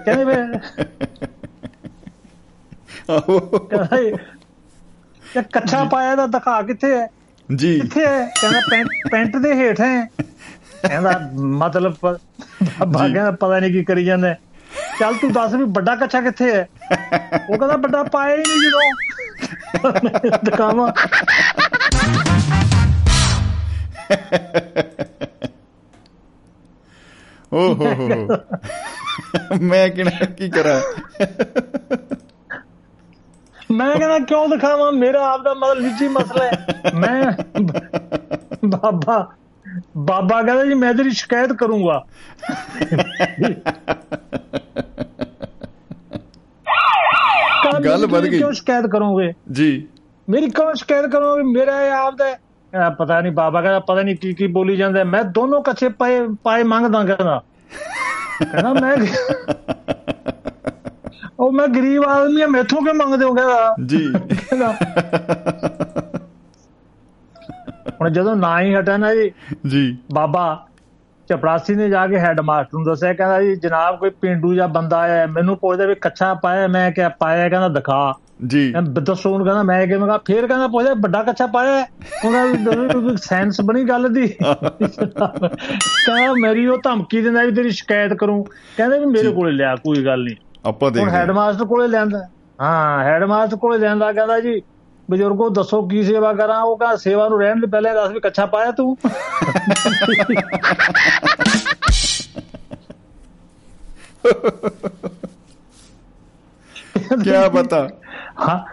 ਕਹਿੰਦੇ 0.06 0.26
ਵੇ 0.26 0.36
ਕਹਿੰਦਾ 3.70 3.98
ਇਹ 3.98 4.16
ਕੱਛਾ 5.54 5.84
ਪਾਇਆ 5.84 6.16
ਦਾ 6.16 6.28
ਦਿਖਾ 6.28 6.62
ਕਿੱਥੇ 6.62 6.98
ਹੈ? 6.98 7.08
ਜੀ। 7.56 7.80
ਕਿੱਥੇ 7.80 8.06
ਹੈ? 8.06 8.32
ਕਹਿੰਦਾ 8.42 8.60
ਪੈਂਟ 9.12 9.38
ਦੇ 9.38 9.54
ਹੇਠ 9.54 9.82
ਹੈ। 9.82 10.06
ਕਹਿੰਦਾ 10.88 11.30
ਮਤਲਬ 11.36 11.96
ਕਹਿੰਦਾ 12.02 13.32
ਪਤਾ 13.32 13.60
ਨਹੀਂ 13.60 13.72
ਕੀ 13.72 13.84
ਕਰੀ 13.84 14.06
ਜਾਂਦੇ। 14.06 14.36
ਚੱਲ 15.00 15.14
ਤੂੰ 15.14 15.32
ਦੱਸ 15.32 15.54
ਵੀ 15.54 15.64
ਵੱਡਾ 15.64 15.96
ਕੱਛਾ 15.96 16.22
ਕਿੱਥੇ 16.22 16.56
ਹੈ? 16.56 16.68
ਉਹ 17.50 17.58
ਕਹਿੰਦਾ 17.58 17.76
ਵੱਡਾ 17.76 18.04
ਪਾਇਆ 18.04 18.36
ਹੀ 18.36 18.42
ਨਹੀਂ 18.42 18.62
ਜਦੋਂ। 18.62 18.82
ਦਿਖਾਵਾਂ 20.44 20.92
ਓ 27.54 27.58
ਹੋ 27.58 27.86
ਹੋ 27.86 28.28
ਮੈਂ 29.62 29.90
ਕਿਹੜਾ 29.90 30.26
ਕੀ 30.26 30.50
ਕਰਾਂ? 30.50 30.82
ਮੈਂ 33.72 33.96
ਕਹਿੰਦਾ 33.98 34.20
ਕਿਉਂ 34.20 34.50
ਦਿਖਾਵਾਂ? 34.50 34.92
ਮੇਰਾ 34.92 35.34
ਆਪ 35.34 35.42
ਦਾ 35.44 35.54
ਮਤਲਬ 35.54 35.84
ਨਿੱਜੀ 35.84 36.08
ਮਸਲਾ 36.08 36.46
ਹੈ। 36.46 36.66
ਮੈਂ 36.96 37.32
ਬਾਬਾ 38.66 39.32
ਬਾਬਾ 39.98 40.44
ਕਹਿੰਦਾ 40.44 40.66
ਜੀ 40.66 40.74
ਮੈਂ 40.74 40.94
ਤੇਰੀ 40.94 41.10
ਸ਼ਿਕਾਇਤ 41.10 41.54
ਕਰੂੰਗਾ। 41.54 42.06
ਗੱਲ 47.86 48.08
ਵੱਧ 48.08 48.24
ਗਈ। 48.24 48.38
ਕਿਉਂ 48.38 48.52
ਸ਼ਿਕਾਇਤ 48.52 48.86
ਕਰੋਗੇ? 48.86 49.34
ਜੀ। 49.52 49.88
ਮੇਰੀ 50.30 50.50
ਕਿਉਂ 50.50 50.74
ਸ਼ਿਕਾਇਤ 50.74 51.06
ਕਰੋਗੇ? 51.06 51.44
ਮੇਰਾ 51.44 51.82
ਇਹ 51.82 51.92
ਆਪ 51.92 52.16
ਦਾ 52.16 52.38
ਪਤਾ 52.98 53.22
ਨਹੀਂ 53.22 53.32
ਬਾਬਾ 53.32 53.62
ਕਹਿੰਦਾ 53.62 53.80
ਪਤਾ 53.80 54.02
ਨਹੀਂ 54.02 54.16
ਕੀ 54.16 54.34
ਕੀ 54.34 54.48
ਬੋਲੀ 54.48 54.76
ਜਾਂਦਾ 54.76 55.04
ਮੈਂ 55.04 55.24
ਦੋਨੋਂ 55.24 55.62
ਕੱਚੇ 55.62 55.90
ਪਾਏ 55.90 56.28
ਪਾਏ 56.44 56.64
ਮੰਗਦਾ 56.64 57.04
ਕਹਿੰਦਾ। 57.04 57.44
ਕਹਿੰਦਾ 58.52 58.74
ਮੈਂ 58.74 58.98
ਉਹ 61.40 61.52
ਮੈਂ 61.52 61.68
ਗਰੀਬ 61.68 62.04
ਆਦਮੀ 62.04 62.42
ਆ 62.42 62.48
ਮੈਥੋਂ 62.48 62.82
ਕਿ 62.82 62.92
ਮੰਗਦੇ 62.92 63.26
ਹੋ 63.26 63.34
ਕਹਿੰਦਾ। 63.34 63.76
ਜੀ। 63.86 64.14
ਹੁਣ 68.02 68.10
ਜਦੋਂ 68.10 68.36
ਨਾ 68.36 68.62
ਹੀ 68.62 68.76
ਹਟਿਆ 68.76 68.98
ਨਾ 68.98 69.16
ਜੀ 69.16 69.32
ਜੀ। 69.68 69.98
ਬਾਬਾ 70.14 70.66
ਚਪੜਾਸੀ 71.30 71.76
ਨੇ 71.76 71.90
ਜਾ 71.90 72.08
ਕੇ 72.08 72.20
ਹੈਡਮਾਸਟਰ 72.20 72.70
ਨੂੰ 72.74 72.84
ਦੱਸਿਆ 72.84 73.14
ਕਹਿੰਦਾ 73.14 73.42
ਜੀ 73.42 73.56
ਜਨਾਬ 73.56 74.00
ਕੋਈ 74.00 74.10
ਪਿੰਡੂ 74.10 74.54
ਜਾਂ 74.54 74.68
ਬੰਦਾ 74.68 74.98
ਆਇਆ 74.98 75.26
ਮੈਨੂੰ 75.26 75.58
ਪੁੱਛਦਾ 75.58 75.86
ਵੀ 75.86 75.96
ਕੱਛਾ 75.96 76.34
ਪਾਇਆ 76.34 76.68
ਮੈਂ 76.68 76.92
ਕਿਹਾ 76.92 77.10
ਪਾਇਆ 77.10 77.50
ਕਹਿੰਦਾ 77.50 77.68
ਦਿਖਾ। 77.68 78.14
ਜੀ। 78.40 78.74
ਮੈਂ 78.74 78.82
ਦੱਸੋ 79.02 79.32
ਉਹਨੂੰ 79.32 79.46
ਕਹਿੰਦਾ 79.46 79.64
ਮੈਂ 79.64 79.88
ਕਿਵੇਂ 79.88 80.08
ਕਹਾ 80.08 80.18
ਫੇਰ 80.28 80.48
ਕਹਿੰਦਾ 80.48 80.68
ਪੁੱਛਦਾ 80.68 80.94
ਵੱਡਾ 81.02 81.24
ਕੱਛਾ 81.24 81.48
ਪਾਇਆ 81.48 81.80
ਹੈ? 81.80 81.88
ਉਹਨਾਂ 82.26 82.48
ਦੀ 82.48 83.18
ਸੈਂਸ 83.18 83.62
ਬਣੀ 83.62 83.84
ਗੱਲ 83.84 84.10
ਦੀ। 84.10 84.28
ਕਹਿੰਦਾ 84.28 86.34
ਮੇਰੀ 86.42 86.68
ਉਹ 86.68 86.78
ਧਮਕੀ 86.84 87.22
ਦਿੰਦਾ 87.22 87.44
ਵੀ 87.44 87.52
ਤੇਰੀ 87.56 87.72
ਸ਼ਿਕਾਇਤ 87.72 88.14
ਕਰੂੰ। 88.14 88.46
ਕਹਿੰਦੇ 88.78 89.00
ਵੀ 89.00 89.06
ਮੇਰੇ। 89.06 89.32
ਕੋਲੇ 89.32 89.52
ਲਿਆ 89.52 89.76
ਕੋਈ 89.76 90.06
ਗੱਲ 90.06 90.24
ਨਹੀਂ। 90.24 90.36
ਆਪਾਂ 90.66 90.92
ਹੁਣ 90.92 90.94
ਦੇਖਦੇ 90.94 91.12
ਹਾਂ। 91.12 91.12
ਹੈਡਮਾਸਟਰ 91.12 91.66
ਕੋਲੇ 91.66 91.88
ਲਿਆਂਦਾ 91.88 92.28
ਹਾਂ 92.60 93.04
ਹੈਡਮਾਸਟਰ 93.04 93.58
ਕੋਲੇ 93.58 93.78
ਲਿਆਂਦਾ 93.78 94.12
ਕਹਿੰਦਾ 94.12 94.40
ਜੀ 94.40 94.62
ਬਜ਼ੁਰਗੋ 95.10 95.50
ਦੱਸੋ 95.50 95.88
ਕੀ 95.88 96.04
ਸੇਵਾ 96.04 96.34
ਕਰਾਂ? 96.34 96.62
ਉਹ 96.62 96.78
ਕਹਿੰਦਾ 96.78 96.98
ਸੇਵਾ 96.98 97.30
ਨੂੰ 97.30 97.42
ਰਹਿਣ 97.42 97.62
ਦੇ 97.62 97.68
ਪਹਿਲੇ 97.68 97.94
ਦੱਸ 97.94 98.12
ਵੀ 98.12 98.20
ਕੱਛਾ 98.20 98.46
ਪਾਇਆ 98.46 98.72
ਤੂੰ। 98.72 98.98
ਕਿਆ 107.24 107.48
ਪਤਾ। 107.50 107.88
ਹਾਂ 108.38 108.66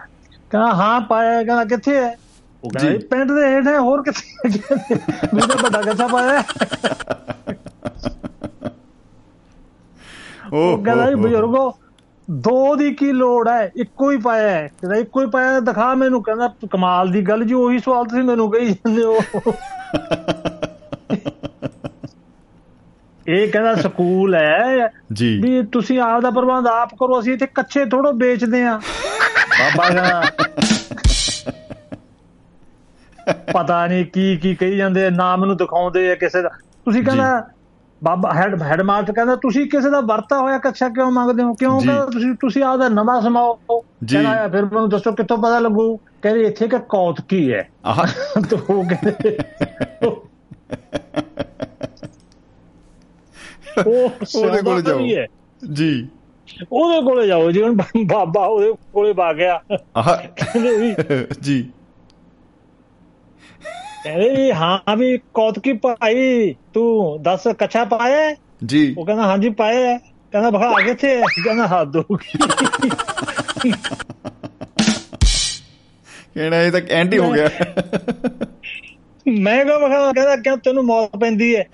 ਕਹਿੰਦਾ 0.51 0.73
ਹਾਂ 0.73 1.01
ਪਾਇਆ। 1.01 1.43
ਕਹਿੰਦਾ 1.43 1.65
ਕਿੱਥੇ 1.65 1.97
ਹੈ? 1.97 2.17
ਉਹ 2.63 2.71
ਕਹਿੰਦਾ 2.71 3.07
ਪਿੰਡ 3.07 3.31
ਦੇ 3.31 3.47
ਹੇਠ 3.47 3.67
ਹੈ 3.67 3.79
ਹੋਰ 3.79 4.03
ਕਿੱਥੇ? 4.03 4.49
ਮੈਂ 5.33 5.47
ਤਾਂ 5.47 5.57
ਵੱਡਾ 5.57 5.81
ਕੱਛਾ 5.81 6.07
ਪਾਇਆ। 6.07 6.43
ਉਹ 10.53 10.77
ਕਹਿੰਦਾ 10.77 11.11
ਬਜ਼ੁਰਗੋ 11.17 11.77
ਦੋ 12.27 12.75
ਦੀ 12.75 12.93
ਕੀ 12.93 13.11
ਲੋੜ 13.11 13.47
ਹੈ? 13.47 13.71
ਇੱਕੋ 13.75 14.11
ਹੀ 14.11 14.17
ਪਾਇਆ 14.17 14.49
ਹੈ। 14.49 14.71
ਕਹਿੰਦਾ 14.71 14.97
ਇੱਕੋ 14.97 15.21
ਹੀ 15.21 15.27
ਪਾਇਆ 15.27 15.61
ਦਿਖਾ 15.61 15.95
ਮੈਨੂੰ। 15.95 16.23
ਕਹਿੰਦਾ 16.23 16.53
ਕਮਾਲ 16.71 17.11
ਦੀ 17.11 17.21
ਗੱਲ 17.21 17.43
ਜੀ 17.43 17.53
ਉਹੀ 17.53 17.79
ਸਵਾਲ 17.79 18.05
ਤੁਸੀਂ 18.05 18.23
ਮੈਨੂੰ 18.23 18.51
ਕਹੀ 18.51 18.71
ਜਾਂਦੇ 18.71 19.03
ਹੋ। 19.03 19.19
ਇਹ 23.27 23.51
ਕਹਿੰਦਾ 23.51 23.75
ਸਕੂਲ 23.75 24.35
ਹੈ। 24.35 24.89
ਜੀ। 25.13 25.41
ਵੀ 25.41 25.63
ਤੁਸੀਂ 25.63 25.99
ਆਪ 25.99 26.21
ਦਾ 26.21 26.31
ਪ੍ਰਬੰਧ 26.31 26.67
ਆਪ 26.67 26.89
ਕਰੋ 26.89 27.19
ਅਸੀਂ 27.19 27.33
ਇੱਥੇ 27.33 27.45
ਕੱਚੇ 27.45 27.85
ਥੋੜੋ 27.85 28.13
ਵੇਚਦੇ 28.13 28.63
ਆ 28.63 28.81
ਬਾਬਾ 29.59 29.89
ਕਹਿੰਦਾ 29.89 30.23
ਪਤਾ 33.53 33.87
ਨਹੀਂ 33.87 34.05
ਕੀ 34.05 34.37
ਕੀ 34.37 34.55
ਕਹੀ 34.55 34.77
ਜਾਂਦੇ 34.77 35.09
ਨਾ 35.09 35.35
ਮੈਨੂੰ 35.35 35.57
ਦਿਖਾਉਂਦੇ 35.57 36.11
ਆ 36.11 36.15
ਕਿਸੇ 36.15 36.41
ਦਾ। 36.41 36.49
ਤੁਸੀਂ 36.85 37.03
ਕਹਿੰਦਾ 37.03 37.47
ਬਾਬਾ 38.03 38.33
ਹੈਡ 38.33 38.61
ਹੈਡਮਾਸਟਰ 38.61 39.13
ਕਹਿੰਦਾ 39.13 39.35
ਤੁਸੀਂ 39.35 39.69
ਕਿਸੇ 39.69 39.89
ਦਾ 39.89 40.01
ਵਰਤਾ 40.01 40.39
ਹੋਇਆ 40.39 40.57
ਕੱਛਾ 40.57 40.89
ਕਿਉਂ 40.89 41.11
ਮੰਗਦੇ 41.11 41.43
ਹੋ? 41.43 41.53
ਕਿਉਂ। 41.53 41.81
ਕਹਿੰਦਾ 41.81 42.05
ਤੁਸੀਂ 42.05 42.33
ਤੁਸੀਂ 42.33 42.63
ਆਪਦਾ 42.63 42.89
ਨਵਾਂ 42.89 43.21
ਸਮਾਓ। 43.21 43.59
ਜੀ। 44.03 44.15
ਕਹਿੰਦਾ 44.23 44.47
ਫਿਰ 44.47 44.65
ਮੈਨੂੰ 44.65 44.89
ਦੱਸੋ 44.89 45.11
ਕਿੱਥੋਂ 45.11 45.37
ਪਤਾ 45.37 45.59
ਲੱਗੂ? 45.59 45.97
ਕਹਿੰਦੇ 45.97 46.41
ਇੱਥੇ 46.41 46.67
ਕਿ 46.67 46.77
ਕੌਤਕੀ 46.89 47.53
ਹੈ। 47.53 47.69
ਆਹ। 47.85 48.07
ਤੇ 48.49 48.57
ਕਹਿੰਦੇ 48.57 49.37
ਉਹ 53.87 54.11
ਉਹਦੇ 54.35 54.61
ਕੋਲ 54.61 54.75
ਵੀ 54.75 54.81
ਜਾਓ। 54.81 55.25
ਜੀ। 55.73 56.07
ਉਹਦੇ 56.71 57.01
ਕੋਲੇ 57.01 57.27
ਜਾਓ 57.27 57.51
ਜੀ 57.51 57.61
ਹੁਣ 57.61 57.75
ਬਾਬਾ 58.05 58.45
ਉਹਦੇ 58.45 58.73
ਕੋਲੇ 58.93 59.13
ਵਗ 59.13 59.35
ਗਿਆ। 59.35 59.61
ਕਹਿੰਦੇ 59.97 60.77
ਵੀ 60.77 60.95
ਜੀ। 61.41 61.69
ਕਹਿੰਦੇ 64.03 64.29
ਵੀ 64.29 64.51
ਹਾਂ 64.51 64.97
ਵੀ 64.97 65.17
ਕੌਤਕੀ 65.33 65.73
ਭਾਈ 65.73 66.55
ਤੂੰ 66.73 67.23
ਦੱਸ 67.23 67.47
ਕੱਛਾ 67.59 67.85
ਪਾਇਆ? 67.85 68.35
ਜੀ। 68.65 68.95
ਉਹ 68.97 69.05
ਕਹਿੰਦਾ 69.05 69.23
ਹਾਂਜੀ 69.23 69.49
ਪਾਇਆ। 69.49 69.97
ਕਹਿੰਦਾ 70.31 70.51
ਭਖਾ 70.51 70.73
ਕਿੱਥੇ 70.85 71.21
ਕਹਿੰਦਾ 71.43 71.67
ਹੱਦ 71.67 71.97
ਹੋ 71.97 72.03
ਗਈ। 72.13 72.39
ਕਹਿਣਾ 76.33 76.61
ਇਹ 76.61 76.71
ਤਾਂ 76.71 76.81
ਐਂਟੀ 76.89 77.17
ਹੋ 77.17 77.31
ਗਿਆ। 77.31 77.49
ਮੈਂ 79.27 79.65
ਕਿਹਾ 79.65 79.77
ਭਖਾ 79.77 80.11
ਕਹਿੰਦਾ 80.11 80.35
ਕਿਉਂ 80.35 80.57
ਤੈਨੂੰ 80.57 80.83
ਮੌਤ 80.83 81.15
ਪੈਂਦੀ 81.15 81.55
ਹੈ। 81.55 81.65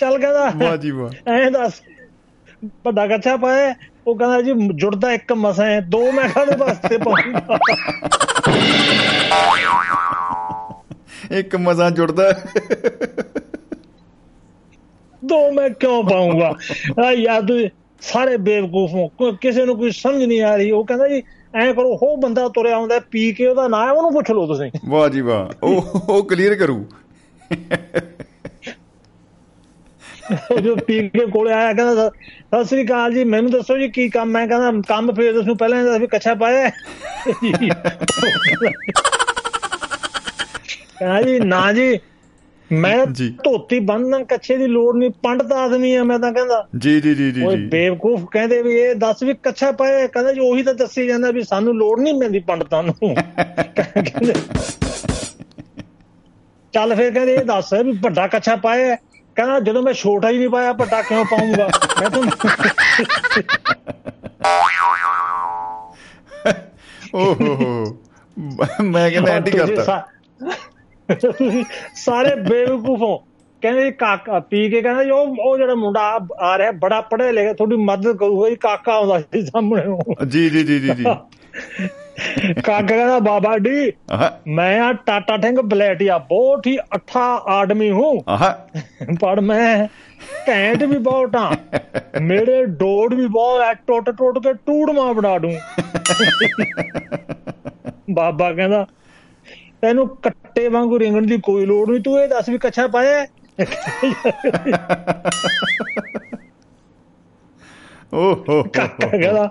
ਚੱਲ 0.00 0.18
ਕਹਿੰਦਾ 0.18 0.52
ਵਾਹ 0.56 0.76
ਜੀ 0.76 0.90
ਵਾਹ। 0.90 1.30
ਐਂ 1.30 1.50
ਦੱਸ 1.50 1.82
ਵੱਡਾ 2.86 3.06
ਕੱਛਾ 3.06 3.36
ਪਾਇਆ? 3.36 3.74
ਉਹ 4.06 4.16
ਕਹਿੰਦਾ 4.16 4.42
ਜੀ 4.42 4.52
ਜੁੜਦਾ 4.74 5.12
ਇੱਕ 5.12 5.32
ਮਸਾਂ 5.32 5.66
ਹੈ 5.66 5.80
ਦੋ 5.80 6.12
ਮੈਂ 6.12 6.28
ਕਾਹਦੇ 6.28 6.56
ਵਾਸਤੇ 6.58 6.98
ਪਾਉਂਗਾ। 6.98 7.58
ਇੱਕ 11.30 11.56
ਮਜ਼ਾ 11.56 11.90
ਜੁੜਦਾ। 11.90 12.32
ਦੋ 15.24 15.52
ਮੈਂ 15.52 15.70
ਕਿਉਂ 15.70 16.04
ਪਾਉਂਗਾ? 16.04 16.54
ਆ 17.30 17.40
ਤੂੰ 17.40 17.68
ਸਾਰੇ 18.00 18.36
ਬੇਵਕੂਫ 18.36 18.90
ਕਿਸੇ 19.40 19.64
ਨੂੰ 19.64 19.78
ਕੋਈ 19.78 19.90
ਸਮਝ 19.90 20.22
ਨਹੀਂ 20.22 20.42
ਆ 20.42 20.56
ਰਹੀ। 20.56 20.70
ਉਹ 20.70 20.84
ਕਹਿੰਦਾ 20.86 21.08
ਜੀ 21.08 21.22
ਐਂ 21.54 21.74
ਕਰੋ 21.74 21.98
ਉਹ 22.02 22.16
ਬੰਦਾ 22.16 22.48
ਤੁਰਿਆ 22.48 22.74
ਆਉਂਦਾ 22.76 22.98
ਪੀ 23.10 23.32
ਕੇ 23.32 23.46
ਉਹਦਾ 23.46 23.68
ਨਾਂ 23.68 23.86
ਹੈ 23.86 23.92
ਉਹਨੂੰ 23.92 24.12
ਪੁੱਛ 24.12 24.30
ਲਓ 24.30 24.46
ਤੁਸੀਂ। 24.46 24.70
ਵਾਹ 24.88 25.08
ਜੀ 25.08 25.20
ਵਾਹ 25.20 25.48
ਉਹ 25.62 26.00
ਉਹ 26.08 26.24
ਕਲੀਅਰ 26.24 26.54
ਕਰੂ। 26.54 26.86
ਜੋ 30.62 30.76
ਪੀ 30.76 31.08
ਕੇ 31.08 31.26
ਕੋਲੇ 31.26 31.52
ਆਇਆ 31.52 31.72
ਕਹਿੰਦਾ 31.72 32.08
"ਸ- 32.08 32.12
ਸਤਿ 32.40 32.64
ਸ੍ਰੀ 32.64 32.84
ਅਕਾਲ 32.86 33.12
ਜੀ 33.12 33.24
ਮੈਨੂੰ 33.24 33.50
ਦੱਸੋ 33.50 33.78
ਜੀ 33.78 33.88
ਕੀ 33.88 34.08
ਕੰਮ 34.08 34.36
ਹੈ? 34.36 34.46
ਕਹਿੰਦਾ 34.46 34.72
ਕੰਮ 34.88 35.12
ਫੇਰ 35.14 35.32
ਦੱਸੂ 35.32 35.54
ਪਹਿਲਾਂ 35.54 35.78
ਇਹਦਾ 35.78 35.98
ਵੀ 35.98 36.06
ਕੱਛਾ 36.06 36.34
ਪਾਇਆ 36.34 36.68
ਹੈ?" 36.68 36.72
ਕਹਿੰਦਾ 40.98 41.22
ਜੀ 41.22 41.40
ਨਾ 41.40 41.72
ਜੀ 41.72 41.98
ਮੈਂ। 42.72 42.96
ਧੋਤੀ 43.44 43.78
ਬੰਨਣ 43.82 44.24
ਕੱਛੇ 44.24 44.56
ਦੀ 44.56 44.66
ਲੋੜ 44.66 44.94
ਨਹੀਂ 44.96 45.10
ਪੰਡਤ 45.22 45.52
ਆਦਮੀ 45.54 45.94
ਆ 45.94 46.02
ਮੈਂ 46.04 46.18
ਤਾਂ 46.18 46.32
ਕਹਿੰਦਾ 46.32 46.66
ਜੀ 46.78 47.00
ਜੀ 47.00 47.14
ਜੀ 47.14 47.30
ਜੀ 47.32 47.44
ਓਏ 47.44 47.56
ਬੇਵਕੂਫ 47.68 48.24
ਕਹਿੰਦੇ 48.32 48.60
ਵੀ 48.62 48.74
ਇਹ 48.76 48.94
ਦੱਸ 48.96 49.22
ਵੀ 49.22 49.34
ਕੱਛਾ 49.42 49.70
ਪਾਇਆ? 49.72 50.06
ਕਹਿੰਦਾ 50.06 50.32
ਜੀ 50.32 50.40
ਉਹੀ 50.40 50.62
ਤਾਂ 50.62 50.74
ਦੱਸੀ 50.76 51.06
ਜਾਂਦਾ 51.06 51.30
ਵੀ 51.30 51.42
ਸਾਨੂੰ 51.44 51.76
ਲੋੜ 51.76 51.98
ਨਹੀਂ 52.00 52.20
ਪੈਂਦੀ 52.20 52.38
ਪੰਡਤਾਂ 52.42 52.82
ਨੂੰ 52.82 52.94
ਚੱਲ 56.74 56.94
ਫਿਰ 56.94 57.10
ਕਹਿੰਦੇ 57.10 57.34
ਇਹ 57.34 57.44
ਦੱਸ 57.46 57.72
ਵੀ 57.74 57.92
ਵੱਡਾ 58.00 58.26
ਕੱਛਾ 58.28 58.56
ਪਾਇਆ? 58.58 58.96
ਕਹਿੰਦਾ 59.36 59.58
ਜਦੋਂ 59.62 59.82
ਮੈਂ 59.82 59.92
ਛੋਟਾ 59.94 60.30
ਹੀ 60.30 60.38
ਨਹੀਂ 60.38 60.48
ਪਾਇਆ 60.48 60.72
ਵੱਡਾ 60.74 61.00
ਕਿਉਂ 61.02 61.24
ਪਾਉਂਗਾ 61.26 61.68
ਮੈਂ 62.00 62.10
ਤਾਂ 62.10 62.22
ਓ 67.14 67.24
ਹੋ 67.34 67.54
ਹੋ 67.54 67.98
ਮੈਂ 68.84 69.10
ਕਹਿੰਦਾ 69.10 69.32
ਐਂਟੀ 69.32 69.50
ਕਰਤਾ 69.52 69.96
ਸਾਰੇ 71.94 72.36
ਬੇਵਕੂਫ 72.36 73.00
ਹੋ। 73.00 73.24
ਕਹਿੰਦੇ 73.62 73.90
ਕਾਕਾ 73.90 74.38
ਪੀ 74.38 74.70
ਕੇ 74.70 74.82
ਕਹਿੰਦਾ 74.82 75.14
ਉਹ 75.14 75.36
ਉਹ 75.40 75.58
ਜਿਹੜਾ 75.58 75.74
ਮੁੰਡਾ 75.74 76.20
ਆ 76.40 76.58
ਰਿਹਾ 76.58 76.70
ਬੜਾ 76.70 77.00
ਪੜ੍ਹਿਆ 77.00 77.30
ਲਿਖਿਆ 77.30 77.52
ਤੁਹਾਡੀ 77.52 77.76
ਮਦਦ 77.76 78.16
ਕਰੂਗਾ 78.16 78.48
ਜੀ 78.48 78.56
ਕਾਕਾ 78.56 78.92
ਆਉਂਦਾ 78.92 79.20
ਸੀ 79.20 79.42
ਸਾਹਮਣੇ 79.42 79.82
ਜੀ 80.26 80.50
ਜੀ 80.50 80.62
ਜੀ 80.62 80.78
ਜੀ 80.78 80.88
ਜੀ। 80.88 81.04
ਕਾਕਾ 82.62 82.80
ਕਹਿੰਦਾ 82.80 83.18
ਬਾਬਾ 83.18 83.58
ਜੀ 83.58 83.92
ਮੈਂ 84.48 84.80
ਆ 84.80 84.92
ਟਾਟਾ 84.92 85.36
ਸਿੰਘ 85.36 85.62
ਬਲੈਟਿਆ 85.62 86.18
ਬਹੁਤ 86.18 86.66
ਹੀ 86.66 86.78
ਅੱਠਾ 86.78 87.42
ਆਦਮੀ 87.46 87.90
ਹੂੰ। 87.90 88.24
ਪਰ 89.20 89.40
ਮੈਂ 89.40 89.88
ਘੈਂਟ 90.48 90.82
ਵੀ 90.82 90.98
ਬਹੁਤ 90.98 91.36
ਆ। 91.36 91.56
ਮੇਰੇ 92.20 92.66
ਡੋੜ 92.66 93.14
ਵੀ 93.14 93.26
ਬਹੁਤ 93.26 93.60
ਐ 93.60 93.74
ਟੁੱਟ 93.74 94.10
ਟੁੱਟ 94.10 94.38
ਕੇ 94.38 94.52
ਟੂੜਵਾ 94.52 95.12
ਬਣਾ 95.12 95.38
ਦੂੰ। 95.38 95.52
ਬਾਬਾ 98.10 98.52
ਕਹਿੰਦਾ 98.52 98.86
ਤੈਨੂੰ 99.82 100.16
ਕੱਟੇ 100.16 100.68
ਵਾਂਗੂ 100.68 101.00
ਰਿੰਗਣ 101.00 101.26
ਦੀ 101.26 101.38
ਕੋਈ 101.38 101.66
ਲੋੜ 101.66 101.90
ਨਹੀਂ 101.90 102.00
ਤੂੰ 102.00 102.20
ਇਹ 102.20 102.28
ਦੱਸ 102.28 102.48
ਵੀ 102.48 102.58
ਕੱਛਾ 102.58 102.86
ਪਾਇਆ 102.86 103.26
ਓਹੋ। 108.14 108.62
ਕਹਿੰਦਾ 108.62 109.50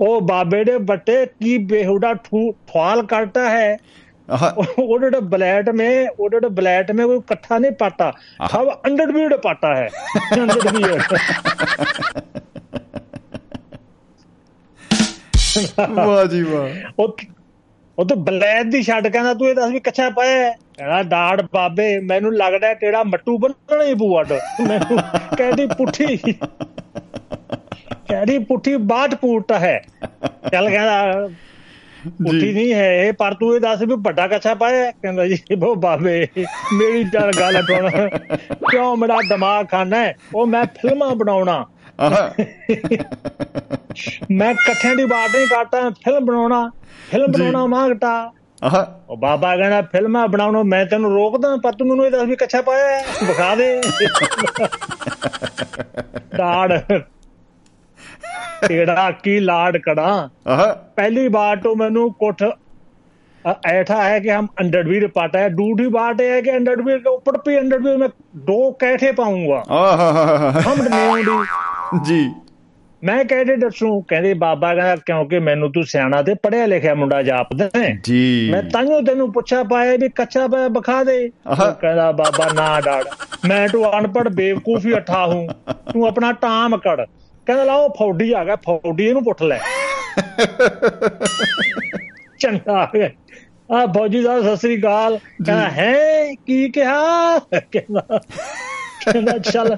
ਉਹ 0.00 0.20
ਬਾਬੇ 0.20 0.64
ਦੇ 0.64 0.78
ਬੱਟੇ 0.78 1.26
ਕੀ 1.26 1.58
ਬੇਹੁੜਾ 1.58 2.14
ਠਵਾਲ 2.14 3.06
ਕਰਤਾ 3.06 3.50
ਹੈ? 3.50 3.76
ਉਹਦੇ 4.78 5.20
ਬਲੈਟ 5.20 5.70
ਮੇ 5.70 6.08
ਉਹਦੇ 6.20 6.48
ਬਲੈਟ 6.48 6.92
ਮੇ 6.92 7.04
ਕੋਈ 7.04 7.16
ਇਕੱਠਾ 7.16 7.58
ਨਹੀਂ 7.58 7.72
ਪਾਤਾ। 7.72 8.12
ਸਭ 8.50 8.68
ਅੰਡਰਵੀਡ 8.86 9.34
ਪਾਤਾ 9.34 9.74
ਹੈ। 9.76 9.88
ਵਾਹ 15.90 16.24
ਜੀ 16.24 16.42
ਵਾਹ। 16.42 16.68
ਉਹ 16.98 17.16
ਉਹ 17.98 18.04
ਤਾਂ 18.04 18.16
ਬਲੈਤ 18.16 18.66
ਦੀ 18.66 18.82
ਛੱਡ 18.82 19.08
ਕਹਿੰਦਾ 19.08 19.34
ਤੂੰ 19.34 19.48
ਇਹ 19.48 19.54
ਦੱਸ 19.54 19.70
ਵੀ 19.70 19.80
ਕੱਛਾ 19.80 20.10
ਪਾਇਆ 20.10 20.44
ਹੈ? 20.44 20.50
ਕਹਿੰਦਾ 20.76 21.02
ਡਾੜ 21.02 21.42
ਬਾਬੇ 21.54 21.98
ਮੈਨੂੰ 21.98 22.34
ਲੱਗਦਾ 22.36 22.74
ਤੇਰਾ 22.74 23.02
ਮੱਟੂ 23.02 23.38
ਬੰਨਣਾ 23.38 23.84
ਹੀ 23.84 23.94
ਪਊ 23.94 24.20
ਅੱਡ 24.20 24.32
ਮੈਨੂੰ 24.68 24.98
ਕਹਿੰਦੀ 25.36 25.66
ਪੁੱਠੀ। 25.66 26.16
ਕਹਿੰਦੀ 28.08 28.38
ਪੁੱਠੀ 28.38 28.76
ਬਾਟ 28.76 29.14
ਪੂਟਾ 29.14 29.58
ਹੈ। 29.58 29.84
ਚੱਲ 30.52 30.70
ਕਹਿੰਦਾ 30.70 31.28
ਪੁੱਠੀ 32.06 32.52
ਨਹੀਂ 32.52 32.74
ਹੈ 32.74 32.92
ਇਹ 33.04 33.12
ਪਰ 33.12 33.34
ਤੂੰ 33.34 33.54
ਇਹ 33.54 33.60
ਦੱਸ 33.60 33.82
ਵੀ 33.82 33.94
ਵੱਡਾ 33.98 34.26
ਕੱਛਾ 34.28 34.54
ਪਾਇਆ 34.54 34.84
ਹੈ? 34.84 34.90
ਕਹਿੰਦਾ 34.90 35.26
ਜੀ 35.26 35.38
ਉਹ 35.66 35.76
ਬਾਬੇ 35.76 36.26
ਮੇਰੀ 36.72 37.04
ਚੱਲ 37.04 37.30
ਗੱਲ 37.40 37.62
ਟੋਣਾ 37.62 38.08
ਕਿਉਂ 38.70 38.96
ਮੇਰਾ 38.96 39.16
ਦਿਮਾਗ 39.28 39.66
ਖਾਣਾ 39.70 39.96
ਹੈ? 39.96 40.14
ਉਹ 40.34 40.46
ਮੈਂ 40.46 40.64
ਫਿਲਮਾਂ 40.64 41.14
ਬਣਾਉਣਾ। 41.14 41.64
ਮੈਂ 44.31 44.51
ਇਕੱਠਿਆਂ 44.51 44.95
ਦੀ 44.95 45.05
ਬਾਤ 45.05 45.35
ਨਹੀਂ 45.35 45.47
ਕਰਦਾ 45.47 45.89
ਫਿਲਮ 46.03 46.25
ਬਣਾਉਣਾ 46.25 46.69
ਫਿਲਮ 47.11 47.31
ਜੀ। 47.31 47.41
ਬਣਾਉਣਾ 47.41 47.65
ਮੰਗਤਾ 47.67 48.11
ਆਹ 48.63 48.75
ਉਹ 49.09 49.17
ਬਾਬਾ 49.17 49.55
ਕਹਿੰਦਾ 49.57 49.81
ਫਿਲਮਾਂ 49.81 50.27
ਬਣਾਉਣੋਂ 50.27 50.63
ਮੈਂ 50.63 50.85
ਤੈਨੂੰ 50.85 51.11
ਰੋਕਦਾ 51.13 51.55
ਪਰ 51.63 51.73
ਤੂੰ 51.73 51.87
ਮੈਨੂੰ 51.87 52.05
ਇਹ 52.05 52.11
ਦੱਸ 52.11 52.23
ਵੀ 52.23 52.35
ਕੱਛਾ 52.35 52.61
ਪਾਇਆ 52.61 52.87
ਹੈ? 52.89 53.03
ਵਿਖਾ 53.27 53.55
ਦੇ 53.55 53.81
ਡਾੜ 56.37 56.79
ਕਿਹੜਾ 58.67 59.09
ਕੀ 59.23 59.39
ਲਾਡ 59.39 59.77
ਕੜਾ 59.77 60.29
ਆਹ 60.47 60.63
पहली 60.97 61.21
बार 61.29 61.61
तो 61.61 61.69
मैंने 61.75 62.01
कुछ 62.19 62.41
अ- 63.45 63.53
ऐठा 63.69 63.95
है 64.03 64.17
कि 64.19 64.29
हम 64.31 64.47
अंडरवीर 64.55 65.05
पाता 65.15 65.39
है 65.39 65.49
दूसरी 65.53 65.87
बात 65.89 66.19
यह 66.21 66.33
है 66.33 66.41
कि 66.41 66.51
अंडरवीर 66.51 66.99
के 66.99 67.09
ऊपर 67.11 67.37
भी 67.47 67.55
अंडरवीर 67.55 67.95
में 67.97 68.07
दो 68.49 68.57
कैठे 68.83 69.09
पाऊंगा 69.13 69.61
ਆਹ 69.77 70.03
हम 70.61 70.83
नहीं 70.85 71.39
ਜੀ। 72.04 72.30
ਮੈਂ 73.04 73.24
ਕਹਿੰਦੇ 73.24 73.56
ਦੱਸੂ 73.56 74.00
ਕਹਿੰਦੇ 74.00 74.34
ਬਾਬਾ 74.34 74.74
ਕਹਿੰਦਾ 74.74 74.96
ਕਿਉਂਕਿ 74.96 75.38
ਮੈਨੂੰ 75.38 75.72
ਤੂੰ 75.72 75.84
ਸਿਆਣਾ 75.84 76.22
ਤੇ 76.22 76.34
ਪੜਿਆ 76.34 76.66
ਲਿਖਿਆ 76.66 76.94
ਮੁੰਡਾ 76.94 77.22
ਜਾਪਦਾ 77.22 77.70
ਹੈ। 77.76 78.00
ਜੀ। 78.04 78.48
ਮੈਂ 78.52 78.62
ਤਾਈਓ 78.62 79.00
ਤੈਨੂੰ 79.00 79.32
ਪੁੱਛਿਆ 79.32 79.64
ਪਾਇਆ 79.64 79.92
ਵੀ 79.92 80.08
ਕੱਚਾ 80.08 80.46
ਪਾਇਆ 80.48 80.68
ਬਖਾ 80.68 81.04
ਦੇ। 81.04 81.30
ਕਹਿੰਦਾ 81.80 82.12
ਬਾਬਾ 82.12 82.52
ਨਾ 82.54 82.80
ਡਾੜ 82.80 83.04
ਮੈਂ 83.48 83.68
ਤੂੰ 83.68 83.98
ਅਨਪੜ 83.98 84.28
ਬੇਵਕੂਫੀ 84.28 84.96
ਅਠਾ 84.96 85.26
ਹੂੰ। 85.26 85.48
ਤੂੰ 85.92 86.06
ਆਪਣਾ 86.06 86.32
ਟਾਮ 86.32 86.76
ਕੜ 86.76 87.04
ਕਹਿੰਦਾ 87.46 87.64
ਲਾਓ 87.64 87.88
ਫੌਡੀ 87.88 88.32
ਆ 88.32 88.44
ਗਿਆ 88.44 88.56
ਫੌਡੀ 88.56 89.04
ਇਹਨੂੰ 89.06 89.24
ਪੁੱਟ 89.24 89.42
ਲੈ। 89.42 89.58
ਚੰਗਾ 92.38 92.72
ਆ 92.72 92.88
ਗਿਆ। 92.94 93.10
ਆ 93.72 93.86
ਫੌਜੀ 93.86 94.22
ਸਾਹਿਬ 94.22 94.42
ਸਤਿ 94.42 94.56
ਸ੍ਰੀ 94.56 94.80
ਅਕਾਲ। 94.80 95.18
ਕਹਿੰਦਾ 95.46 95.68
ਹੈ 95.68 96.34
ਕੀ 96.46 96.68
ਕਿਹਾ? 96.68 97.38
ਕਹਿੰਦਾ 97.38 98.00
ਕਹਿੰਦਾ 99.04 99.38
ਚੱਲ। 99.38 99.76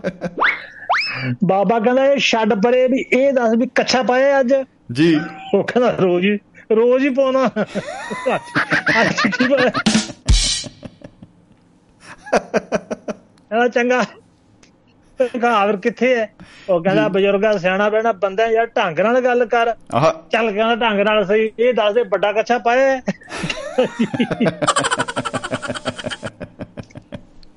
ਬਾਬਾ 1.45 1.79
ਕਹਿੰਦਾ 1.81 2.05
ਇਹ 2.07 2.19
ਛੱਡ 2.19 2.55
ਪਰੇ 2.55 2.87
ਵੀ 2.89 3.05
ਇਹ 3.13 3.33
ਦੱਸ 3.33 3.55
ਵੀ 3.59 3.67
ਕੱਛਾ 3.75 4.03
ਪਾਇਆ 4.03 4.41
ਅੱਜ? 4.41 4.55
ਜੀ। 4.93 5.21
ਉਹ 5.55 5.65
ਕਹਿੰਦਾ 5.65 5.91
ਰੋਜ਼ 6.01 6.27
ਹੀ 6.27 6.39
ਰੋਜ਼ 6.73 7.05
ਹੀ 7.05 7.11
ਪਾਉਣਾ। 7.11 7.51
ਅੱਜ 9.01 9.21
ਕੀ 9.27 9.49
ਪਾਇਆ 9.49 9.71
ਕਹਿੰਦਾ 13.51 13.69
ਚੰਗਾ। 13.69 14.05
ਘਾਵਰ 15.45 15.77
ਕਿੱਥੇ 15.77 16.15
ਹੈ 16.17 16.31
ਉਹ 16.69 16.83
ਕਹਿੰਦਾ 16.83 17.09
ਬਜ਼ੁਰਗਾ 17.09 17.59
ਸਿਆਣਾ 17.59 17.89
ਬੈਣਾ 17.89 18.13
ਬੰਦਾ 18.13 18.47
ਯਾਰ 18.47 18.67
ਢੰਗ 18.67 19.01
ਨਾਲ 19.01 19.21
ਗੱਲ 19.21 19.45
ਕਰ। 19.47 19.75
ਚੱਲ 20.33 20.53
ਕਹਿੰਦਾ 20.53 20.75
ਢੰਗ 20.75 21.01
ਨਾਲ 21.01 21.27
ਸਹੀ 21.27 21.51
ਇਹ 21.59 21.75
ਦੱਸ 21.75 21.95
ਦੇ 21.95 22.03
ਵੱਡਾ 22.03 22.33
ਕੱਛਾ 22.33 22.59
ਪਾਇਆ 22.59 22.91
ਹੈ? 22.91 23.03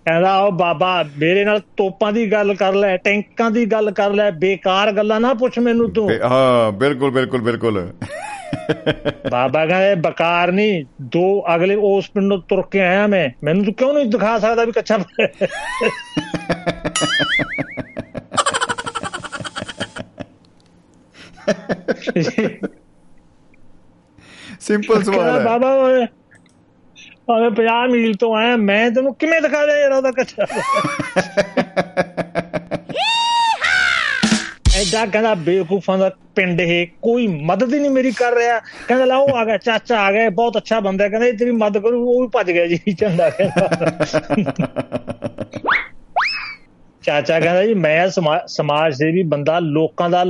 ਕਹਿੰਦਾ 0.05 0.37
ਉਹ 0.39 0.51
ਬਾਬਾ 0.51 1.03
ਮੇਰੇ 1.17 1.43
ਨਾਲ 1.45 1.59
ਤੋਪਾਂ 1.77 2.11
ਦੀ 2.13 2.31
ਗੱਲ 2.31 2.53
ਕਰ 2.55 2.73
ਲੈ 2.73 2.97
ਟੈਂਕਾਂ 2.97 3.51
ਦੀ 3.51 3.65
ਗੱਲ 3.65 3.91
ਕਰ 3.91 4.11
ਲੈ 4.11 4.31
ਬੇਕਾਰ 4.31 4.91
ਗੱਲਾਂ 4.91 5.19
ਨਾ 5.19 5.33
ਪੁੱਛ 5.33 5.59
ਮੈਨੂੰ 5.59 5.89
ਤੂੰ। 5.93 6.09
ਹਾਂ 6.31 6.71
ਬਿਲਕੁਲ 6.71 7.11
ਬਿਲਕੁਲ 7.11 7.41
ਬਿਲਕੁਲ। 7.41 7.91
ਬਾਬਾ 9.31 9.65
ਕਹਿੰਦੇ 9.65 9.95
ਬਕਾਰ 9.95 10.51
ਨਹੀਂ 10.51 10.83
ਦੋ 11.01 11.43
ਅਗਲੇ 11.55 11.75
ਉਸ 11.75 12.09
ਪਿੰਡੋਂ 12.09 12.37
ਤੁਰ 12.49 12.61
ਕੇ 12.71 12.81
ਆਇਆ 12.81 13.07
ਮੈਂ। 13.07 13.29
ਮੈਨੂੰ 13.43 13.65
ਤੂੰ 13.65 13.73
ਕਿਉਂ 13.73 13.93
ਨਹੀਂ 13.93 14.05
ਦਿਖਾ 14.05 14.39
ਸਕਦਾ 14.39 14.65
ਵੀ 14.65 14.71
ਕੱਚਾ 14.71 14.97
ਸਿੰਪਲ 24.59 25.03
ਸਵਾਲ 25.03 25.39
ਹੈ। 25.39 25.43
ਬਾਬਾ 25.45 25.73
ਭਾਵੇਂ 27.27 27.49
50 27.51 27.87
ਮੀਲ 27.91 28.13
ਤੋਂ 28.15 28.35
ਆਇਆ 28.35 28.55
ਮੈਂ 28.55 28.91
ਤੈਨੂੰ 28.91 29.13
ਕਿਵੇਂ 29.15 29.41
ਦਿਖਾ 29.41 29.65
ਦਿਆਂ 29.65 29.77
ਯਾਰ 29.77 29.91
ਉਹਦਾ 29.91 30.11
ਕੱਚਾ 30.11 30.45
ਐਡਾ 34.81 35.05
ਕਹਿੰਦਾ 35.11 35.33
ਬੇਵਕੂਫਾਂ 35.35 35.97
ਦਾ 35.97 36.11
ਪਿੰਡ 36.35 36.61
ਇਹ 36.61 36.87
ਕੋਈ 37.01 37.27
ਮਦਦ 37.27 37.73
ਹੀ 37.73 37.79
ਨਹੀਂ 37.79 37.91
ਮੇਰੀ 37.91 38.11
ਕਰ 38.11 38.33
ਰਿਹਾ। 38.35 38.59
ਕਹਿੰਦਾ 38.59 39.05
ਲਾ 39.05 39.17
ਉਹ 39.17 39.35
ਆ 39.35 39.45
ਗਿਆ 39.45 39.57
ਚਾਚਾ 39.57 39.99
ਆ 39.99 40.11
ਗਿਆ 40.11 40.29
ਬਹੁਤ 40.29 40.57
ਅੱਛਾ 40.57 40.79
ਬੰਦਾ 40.79 41.03
ਹੈ। 41.03 41.09
ਕਹਿੰਦਾ 41.09 41.27
ਇਹ 41.27 41.33
ਤੇਰੀ 41.33 41.51
ਮਦਦ 41.51 41.77
ਕਰੂ 41.77 42.09
ਉਹ 42.09 42.21
ਵੀ 42.21 42.27
ਭੱਜ 42.27 42.51
ਗਿਆ 42.51 42.67
ਜੀ 42.67 42.77
ਕਹਿੰਦਾ। 42.77 43.29
ਚਾਚਾ 47.03 47.39
ਕਹਿੰਦਾ 47.39 47.65
ਜੀ 47.65 47.73
ਮੈਂ 47.73 48.09
ਸਮਾ- 48.09 48.39
ਸਮਾਜ 48.47 48.93
ਸੇਵੀ 48.93 49.23
ਬੰਦਾ 49.23 49.59
ਲੋਕਾਂ 49.59 50.09
ਦਾ 50.09 50.25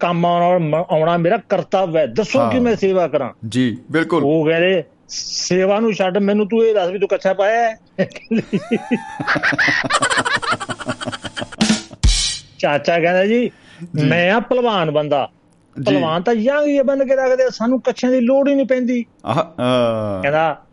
ਕੰਮ 0.00 0.26
ਆਉਣਾ 0.26 1.16
ਮੇਰਾ 1.16 1.36
ਕਰਤੱਵ 1.48 1.96
ਹੈ। 1.96 2.06
ਦੱਸੋ। 2.06 2.50
ਕਿ 2.50 2.58
ਮੈਂ 2.58 2.76
ਸੇਵਾ 2.76 3.08
ਕਰਾਂ? 3.08 3.30
ਜੀ 3.48 3.78
ਬਿਲਕੁਲ। 3.90 4.24
ਉਹ 4.24 4.46
ਕਹਿੰਦੇ 4.46 4.84
ਸੇਵਾ 5.08 5.78
ਨੂੰ 5.80 5.92
ਛੱਡ 5.94 6.18
ਮੈਨੂੰ 6.20 6.46
ਤੂੰ 6.48 6.62
ਇਹ 6.64 6.74
ਦੱਸ 6.74 6.90
ਵੀ 6.90 6.98
ਤੂੰ 6.98 7.08
ਕੱਛਾ 7.08 7.32
ਪਾਇਆ 7.34 7.62
ਹੈ? 7.62 7.76
ਚਾਚਾ 12.58 12.98
ਕਹਿੰਦਾ 12.98 13.24
ਜੀ 13.26 13.50
ਮੈਂ 14.04 14.30
ਆ 14.32 14.38
ਪਹਿਲਵਾਨ 14.40 14.90
ਬੰਦਾ। 14.90 15.28
ਪਹਿਲਵਾਨ 15.76 16.22
ਤਾਂ 16.22 16.34
ਜਾਂਗੀ 16.34 16.80
ਬੰਨ 16.82 17.04
ਕੇ 17.04 17.16
ਰੱਖਦੇ 17.16 17.48
ਸਾਨੂੰ 17.50 17.80
ਕੱਛਿਆਂ 17.80 18.10
ਦੀ 18.12 18.20
ਲੋੜ 18.20 18.48
ਹੀ 18.48 18.54
ਨਹੀਂ 18.54 18.66
ਪੈਂਦੀ 18.66 19.04
ਆਹ 19.26 19.42
ਕਹਿੰਦਾ 19.42 20.64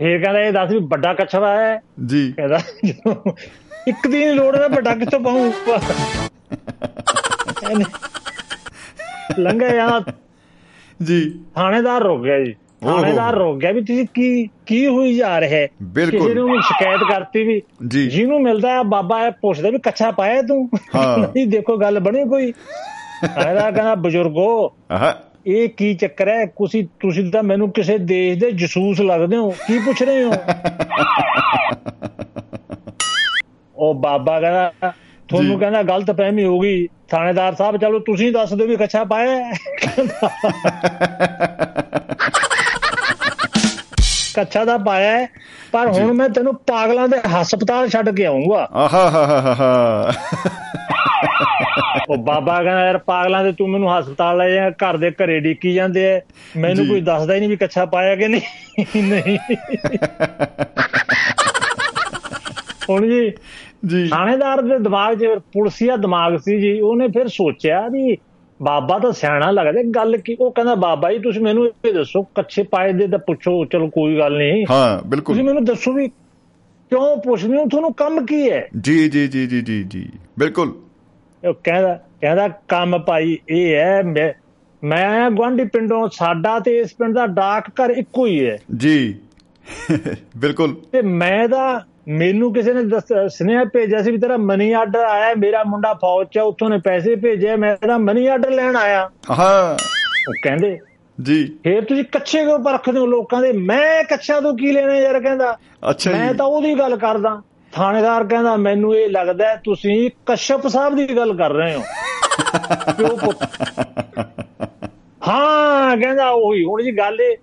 ਇਹ 0.00 0.18
ਕਹਿੰਦਾ 0.20 0.40
ਇਹ 0.40 0.52
ਦੱਸ 0.52 0.70
ਵੀ 0.70 0.78
ਵੱਡਾ 0.86 1.12
ਕੱਛਾ 1.14 1.40
ਪਾਇਆ 1.40 1.66
ਹੈ? 1.66 1.80
ਜੀ 2.06 2.32
ਕਹਿੰਦਾ 2.32 2.58
ਇੱਕ 3.86 4.06
ਦਿਨ 4.08 4.34
ਲੋੜ 4.34 4.56
ਹੈ 4.56 4.68
ਵੱਡਾ 4.68 4.94
ਕਿੱਥੋਂ 4.94 5.20
ਪਾਉਂ 5.20 5.52
ਲੰਘਿਆ 9.38 9.68
ਜਾਂਦਾ 9.70 10.12
ਜੀ 11.00 11.20
ਥਾਣੇਦਾਰ 11.54 12.02
ਰੁਕ 12.02 12.22
ਗਿਆ 12.22 12.38
ਜੀ। 12.40 12.54
ਥਾਣੇਦਾਰ 12.84 13.34
ਰੁਕ 13.34 13.58
ਗਿਆ 13.58 13.72
ਵੀ 13.72 13.80
ਤੁਸੀਂ 13.80 14.06
ਕੀ 14.14 14.48
ਕੀ 14.66 14.86
ਹੋਈ 14.86 15.14
ਜਾ 15.14 15.40
ਰਿਹਾ 15.40 15.50
ਹੈ? 15.50 15.68
ਬਿਲਕੁਲ। 15.82 16.20
ਕਿਸੇ 16.20 16.34
ਨੇ 16.34 16.60
ਸ਼ਿਕਾਇਤ 16.60 17.00
ਕਰਤੀ 17.08 17.44
ਵੀ 17.44 17.62
ਜਿਹਨੂੰ 17.86 18.42
ਮਿਲਦਾ 18.42 18.70
ਹੈ 18.70 18.82
ਬਾਬਾ 18.82 19.26
ਇਹ 19.26 19.32
ਪੁੱਛਦਾ 19.42 19.70
ਵੀ 19.70 19.78
ਕੱਛਾ 19.78 20.10
ਪਾਇਆ 20.10 20.42
ਤੂੰ? 20.42 20.70
ਹਾਂ। 20.94 21.18
ਨਹੀਂ 21.18 21.46
ਦੇਖੋ 21.46 21.76
ਗੱਲ 21.76 22.00
ਬਣੀ 22.00 22.24
ਕੋਈ। 22.24 22.52
ਥਾਣੇਦਾਰ 23.22 23.72
ਕਹਿੰਦਾ 23.72 23.94
ਬਜ਼ੁਰਗੋ 23.94 24.74
ਇਹ 25.46 25.68
ਕੀ 25.68 25.94
ਚੱਕਰ 25.94 26.28
ਹੈ? 26.28 26.46
ਤੁਸੀਂ 26.46 26.86
ਤੁਸੀਂ 27.00 27.32
ਤਾਂ 27.32 27.42
ਮੈਨੂੰ 27.42 27.70
ਕਿਸੇ 27.70 27.98
ਦੇਸ਼ 27.98 28.38
ਦੇ 28.38 28.50
ਜਸੂਸ 28.50 29.00
ਲੱਗਦੇ 29.00 29.36
ਹੋ। 29.36 29.54
ਕੀ 29.66 29.78
ਪੁੱਛ 29.78 30.02
ਰਹੇ 30.02 30.24
ਹੋ? 30.24 30.32
ਉਹ 33.76 33.94
ਬਾਬਾ 33.94 34.40
ਕਹਿੰਦਾ 34.40 34.92
ਤੁਹਾਨੂੰ। 35.28 35.58
ਕਹਿੰਦਾ 35.58 35.82
ਗਲਤ 35.82 36.10
ਫਹਿਮੀ 36.10 36.44
ਹੋ 36.44 36.60
ਗਈ। 36.60 36.88
ਥਾਣੇਦਾਰ 37.08 37.54
ਸਾਹਿਬ 37.54 37.76
ਚਲੋ 37.76 37.98
ਤੁਸੀਂ 37.98 38.32
ਦੱਸ 38.32 38.54
ਦਿਓ 38.54 38.66
ਵੀ 38.66 38.76
ਕੱਛਾ 38.76 39.04
ਪਾਇਆ 39.04 39.36
ਹੈ। 39.36 39.52
ਕੱਛਾ 44.34 44.64
ਦਾ 44.64 44.78
ਪਾਇਆ 44.78 45.26
ਪਰ 45.72 45.88
ਹੁਣ 45.88 46.12
ਮੈਂ 46.12 46.28
ਤੈਨੂੰ 46.28 46.54
ਪਾਗਲਾਂ 46.54 47.08
ਦੇ 47.08 47.16
ਹਸਪਤਾਲ 47.18 47.88
ਛੱਡ 47.88 48.10
ਕੇ 48.16 48.26
ਆਉਂਗਾ। 48.26 48.68
ਆਹਾ 48.72 48.88
ਹਾ 48.88 49.10
ਹਾ 49.10 49.40
ਹਾ 49.40 49.54
ਹਾ। 49.54 50.12
ਉਹ 52.10 52.16
ਬਾਬਾ 52.16 52.62
ਕਹਿੰਦਾ 52.62 52.86
ਯਾਰ 52.86 52.98
ਪਾਗਲਾਂ 52.98 53.44
ਦੇ 53.44 53.52
ਤੂੰ 53.52 53.70
ਮੈਨੂੰ 53.70 53.98
ਹਸਪਤਾਲ 53.98 54.36
ਲੈ 54.36 54.50
ਜਾ 54.50 54.70
ਘਰ 54.70 54.96
ਦੇ 54.96 55.10
ਘਰੇ 55.10 55.40
ਡੀਕੀ 55.40 55.74
ਜਾਂਦੇ 55.74 56.16
ਐ। 56.16 56.20
ਮੈਨੂੰ। 56.56 56.86
ਕੋਈ 56.86 57.00
ਦੱਸਦਾ 57.00 57.34
ਹੀ 57.34 57.38
ਨਹੀਂ 57.38 57.48
ਵੀ 57.48 57.56
ਕੱਛਾ 57.56 57.84
ਪਾਇਆ 57.84 58.16
ਕਿ 58.16 58.28
ਨਹੀਂ। 58.28 59.02
ਨਹੀਂ। 59.02 59.38
ਹੁਣ 62.90 63.06
ਜੀ 63.06 63.32
ਜੀ। 63.86 64.08
ਥਾਣੇਦਾਰ 64.08 64.62
ਦੇ 64.62 64.78
ਦਿਮਾਗ 64.78 65.18
'ਚ 65.18 65.26
ਪੁਲਸੀਆ 65.38 65.96
ਦਿਮਾਗ 65.96 66.36
ਸੀ 66.36 66.60
ਜੀ 66.60 66.80
ਉਹਨੇ 66.80 67.08
ਫਿਰ 67.08 67.28
ਸੋਚਿਆ 67.28 67.88
ਵੀ 67.88 68.16
ਬਾਬਾ 68.64 68.98
ਤਾਂ 68.98 69.12
ਸਿਆਣਾ 69.12 69.50
ਲੱਗਦਾ 69.50 69.82
ਗੱਲ 69.94 70.16
ਕੀ 70.16 70.36
ਉਹ 70.40 70.50
ਕਹਿੰਦਾ 70.52 70.74
ਬਾਬਾ 70.74 71.12
ਜੀ 71.12 71.18
ਤੁਸੀਂ 71.18 71.40
ਮੈਨੂੰ 71.40 71.66
ਇਹ 71.66 71.92
ਦੱਸੋ 71.94 72.22
ਕੱਛੇ 72.34 72.62
ਪਾਏ 72.62 72.92
ਦੇ 72.92 73.06
ਤਾਂ 73.08 73.18
ਪੁੱਛੋ 73.18 73.64
ਚਲੋ 73.64 73.88
ਕੋਈ 73.88 74.18
ਗੱਲ 74.18 74.36
ਨਹੀਂ। 74.38 74.64
ਹਾਂ 74.70 74.98
ਬਿਲਕੁਲ। 75.06 75.34
ਤੁਸੀਂ 75.34 75.44
ਮੈਨੂੰ 75.44 75.64
ਦੱਸੋ 75.64 75.92
ਵੀ 75.92 76.08
ਕਿਉਂ 76.08 77.16
ਪੁੱਛਦੇ 77.16 77.56
ਹੋ 77.56 77.64
ਤੁਹਾਨੂੰ 77.68 77.92
ਕੰਮ 77.94 78.24
ਕੀ 78.26 78.50
ਹੈ? 78.50 78.68
ਜੀ 78.80 79.08
ਜੀ 79.08 79.26
ਜੀ 79.28 79.46
ਜੀ 79.46 79.60
ਜੀ 79.62 79.82
ਜੀ 79.82 80.08
ਬਿਲਕੁਲ। 80.38 80.72
ਉਹ 81.42 81.54
ਕਹਿੰਦਾ 81.64 81.94
ਕਹਿੰਦਾ 82.20 82.48
ਕੰਮ 82.68 82.98
ਭਾਈ 82.98 83.38
ਇਹ 83.48 83.74
ਹੈ 83.76 84.02
ਮੈਂ 84.02 84.32
ਮੈਂ 84.82 85.30
ਗੁਆਂਢੀ 85.30 85.64
ਪਿੰਡੋਂ 85.64 86.08
ਸਾਡਾ 86.12 86.58
ਤੇ 86.58 86.76
ਇਸ 86.78 86.94
ਪਿੰਡ 86.94 87.14
ਦਾ 87.14 87.26
ਡਾਕ 87.26 87.68
ਘਰ 87.80 87.90
ਇੱਕੋ 87.90 88.26
ਹੀ 88.26 88.44
ਹੈ। 88.46 88.56
ਜੀ 88.76 89.14
ਬਿਲਕੁਲ। 90.36 90.74
ਤੇ 90.92 91.02
ਮੈਂ 91.02 91.48
ਤਾਂ 91.48 91.80
ਮੈਨੂੰ 92.08 92.52
ਕਿਸੇ 92.52 92.72
ਨੇ 92.72 92.80
ਸੁਨੇਹਾ 93.28 93.64
ਭੇਜਿਆ 93.64 94.02
ਸੀ 94.02 94.10
ਵੀ 94.10 94.18
ਤੇਰਾ 94.18 94.36
ਮਨੀ 94.36 94.72
ਆਰਡਰ 94.72 94.98
ਆਇਆ 94.98 95.34
ਮੇਰਾ 95.38 95.64
ਮੁੰਡਾ 95.64 95.94
ਫੌਜ 95.94 96.26
'ਚ 96.26 96.38
ਉੱਥੋਂ 96.38 96.70
ਨੇ 96.70 96.78
ਪੈਸੇ 96.84 97.14
ਭੇਜੇ 97.14 97.56
ਮੈਂ 97.56 97.76
ਇਹਦਾ 97.82 97.98
ਮਨੀ 97.98 98.26
ਆਰਡਰ 98.26 98.50
ਲੈਣ 98.50 98.76
ਆਇਆ। 98.76 99.10
ਹਾਂ। 99.30 99.76
ਉਹ 100.28 100.34
ਕਹਿੰਦੇ 100.42 100.78
ਜੀ। 101.22 101.58
ਫੇਰ 101.64 101.84
ਤੁਸੀਂ 101.84 102.04
ਕੱਚੇ 102.04 102.44
ਕਿਉਂ 102.44 102.58
ਪਰਖਦੇ 102.58 103.00
ਹੋ 103.00 103.06
ਲੋਕਾਂ 103.06 103.42
ਦੇ? 103.42 103.52
ਮੈਂ 103.52 104.04
ਕੱਚਾ 104.04 104.40
ਤੋਂ 104.40 104.56
ਕੀ 104.56 104.72
ਲੈਣਾ 104.72 104.94
ਯਾਰ 104.94 105.20
ਕਹਿੰਦਾ। 105.20 105.58
ਅੱਛਾ 105.90 106.10
ਮੈਂ 106.10 106.34
ਤਾਂ 106.34 106.46
ਉਹਦੀ 106.46 106.78
ਗੱਲ 106.78 106.96
ਕਰਦਾ। 106.96 107.42
ਥਾਣੇਦਾਰ 107.72 108.24
ਕਹਿੰਦਾ 108.24 108.56
ਮੈਨੂੰ 108.56 108.96
ਇਹ 108.96 109.10
ਲੱਗਦਾ 109.10 109.56
ਤੁਸੀਂ 109.64 110.10
ਕਸ਼ਪ 110.26 110.66
ਸਾਹਿਬ 110.66 110.96
ਦੀ 110.96 111.16
ਗੱਲ 111.16 111.36
ਕਰ 111.36 111.52
ਰਹੇ 111.52 111.74
ਹੋ। 111.74 111.80
ਹਾਂ 115.28 115.96
ਕਹਿੰਦਾ 115.96 116.28
ਉਹੀ 116.28 116.64
ਹੁਣ 116.64 116.82
ਜੀ 116.82 116.98
ਗੱਲ 116.98 117.20
ਇਹ 117.20 117.36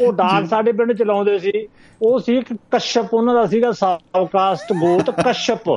ਉਹ 0.00 0.12
ਡਾਕ 0.12 0.46
ਸਾਡੇ 0.48 0.72
ਪਿੰਡ 0.72 0.92
ਚਲਾਉਂਦੇ 0.92 1.38
ਸੀ। 1.38 1.66
ਉਹ 2.00 2.18
ਸੀ 2.20 2.36
ਇੱਕ 2.38 2.52
ਕਸ਼ਪ 2.70 3.14
ਉਹਨਾਂ 3.14 3.34
ਦਾ 3.34 3.44
ਸੀਗਾ 3.46 3.70
ਸਾਵਕਾਸਟ 3.72 4.72
ਗੋਤ 4.72 5.10
ਕਸ਼ਪ। 5.26 5.68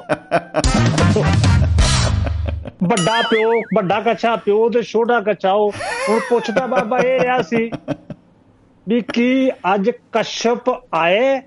ਵੱਡਾ 2.84 3.22
ਪਿਓ 3.22 3.52
ਵੱਡਾ 3.76 4.00
ਕੱਛਾ 4.02 4.36
ਪਿਓ 4.36 4.70
ਤੇ 4.70 4.82
ਛੋਟਾ 4.84 5.20
ਕੱਛਾ 5.22 5.52
ਉਹ 5.52 5.72
ਹੁਣ 6.10 6.20
ਪੁੱਛਦਾ 6.30 6.66
ਬਾਬਾ 6.68 6.98
ਇਹ 7.00 7.20
ਰਿਹਾ 7.20 7.42
ਸੀ 7.42 7.70
ਵੀ 8.88 9.02
ਕੀ 9.14 9.50
ਅੱਜ 9.74 9.90
ਕਸ਼ਪ 10.14 10.70
ਆਏ? 10.94 11.40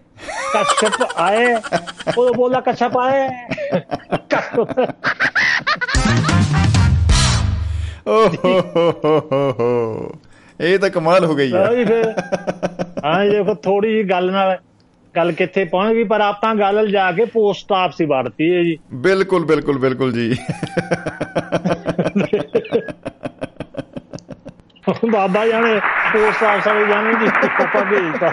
ਕਸ਼ਪ 0.55 1.03
ਆਏ? 1.17 1.55
ਉਹ 2.19 2.35
ਬੋਲਦਾ 2.35 2.61
ਕਸ਼ਪ 2.61 2.97
ਆਏ। 2.99 3.29
ਓ 8.09 8.27
ਹੋ 8.45 8.61
ਹੋ 8.77 8.91
ਹੋ 9.05 9.19
ਹੋ 9.33 9.53
ਹੋ। 9.59 10.11
ਇਹ 10.61 10.79
ਤਾਂ 10.79 10.91
ਕਮਾਲ 10.91 11.25
ਹੋ 11.25 11.35
ਗਈ 11.35 11.53
ਹਾਂ 11.53 11.67
ਹੈ 11.67 11.75
ਜੀ 11.75 11.85
ਫਿਰ। 11.85 12.05
ਹਾਂ 13.05 13.25
ਜੀ 13.25 13.31
ਦੇਖੋ 13.31 13.55
ਥੋੜੀ 13.55 13.93
ਜੀ 13.93 14.03
ਗੱਲ 14.11 14.31
ਨਾਲ 14.33 14.57
ਗੱਲ 15.15 15.33
ਕਿੱਥੇ 15.33 15.65
ਪਹੁੰਚ 15.65 15.95
ਗਈ 15.95 16.05
ਪਰ 16.05 16.21
ਆਪਾਂ 16.21 16.55
ਗੱਲ 16.55 16.89
ਜਾ 16.91 17.11
ਕੇ 17.13 17.25
ਪੋਸਟ 17.25 17.73
ਆਫਿਸ 17.73 18.01
ਹੀ 18.01 18.07
ਵੜਤੀ 18.07 18.55
ਹੈ 18.55 18.63
ਜੀ। 18.63 18.77
ਬਿਲਕੁਲ 19.07 19.45
ਬਿਲਕੁਲ 19.45 19.79
ਬਿਲਕੁਲ 19.79 20.13
ਜੀ। 20.13 20.35
ਬਾਬਾ 25.13 25.47
ਜਾਨੇ 25.47 25.81
ਪੋਸਟ 26.13 26.43
ਆਫਿਸ 26.43 26.67
ਵਾਲੇ 26.67 26.87
ਜਾਣੇ 26.87 27.13
ਜੀ 27.21 27.31
ਪਾਪਾ 27.59 27.85
ਭੇਜਤਾ। 27.91 28.33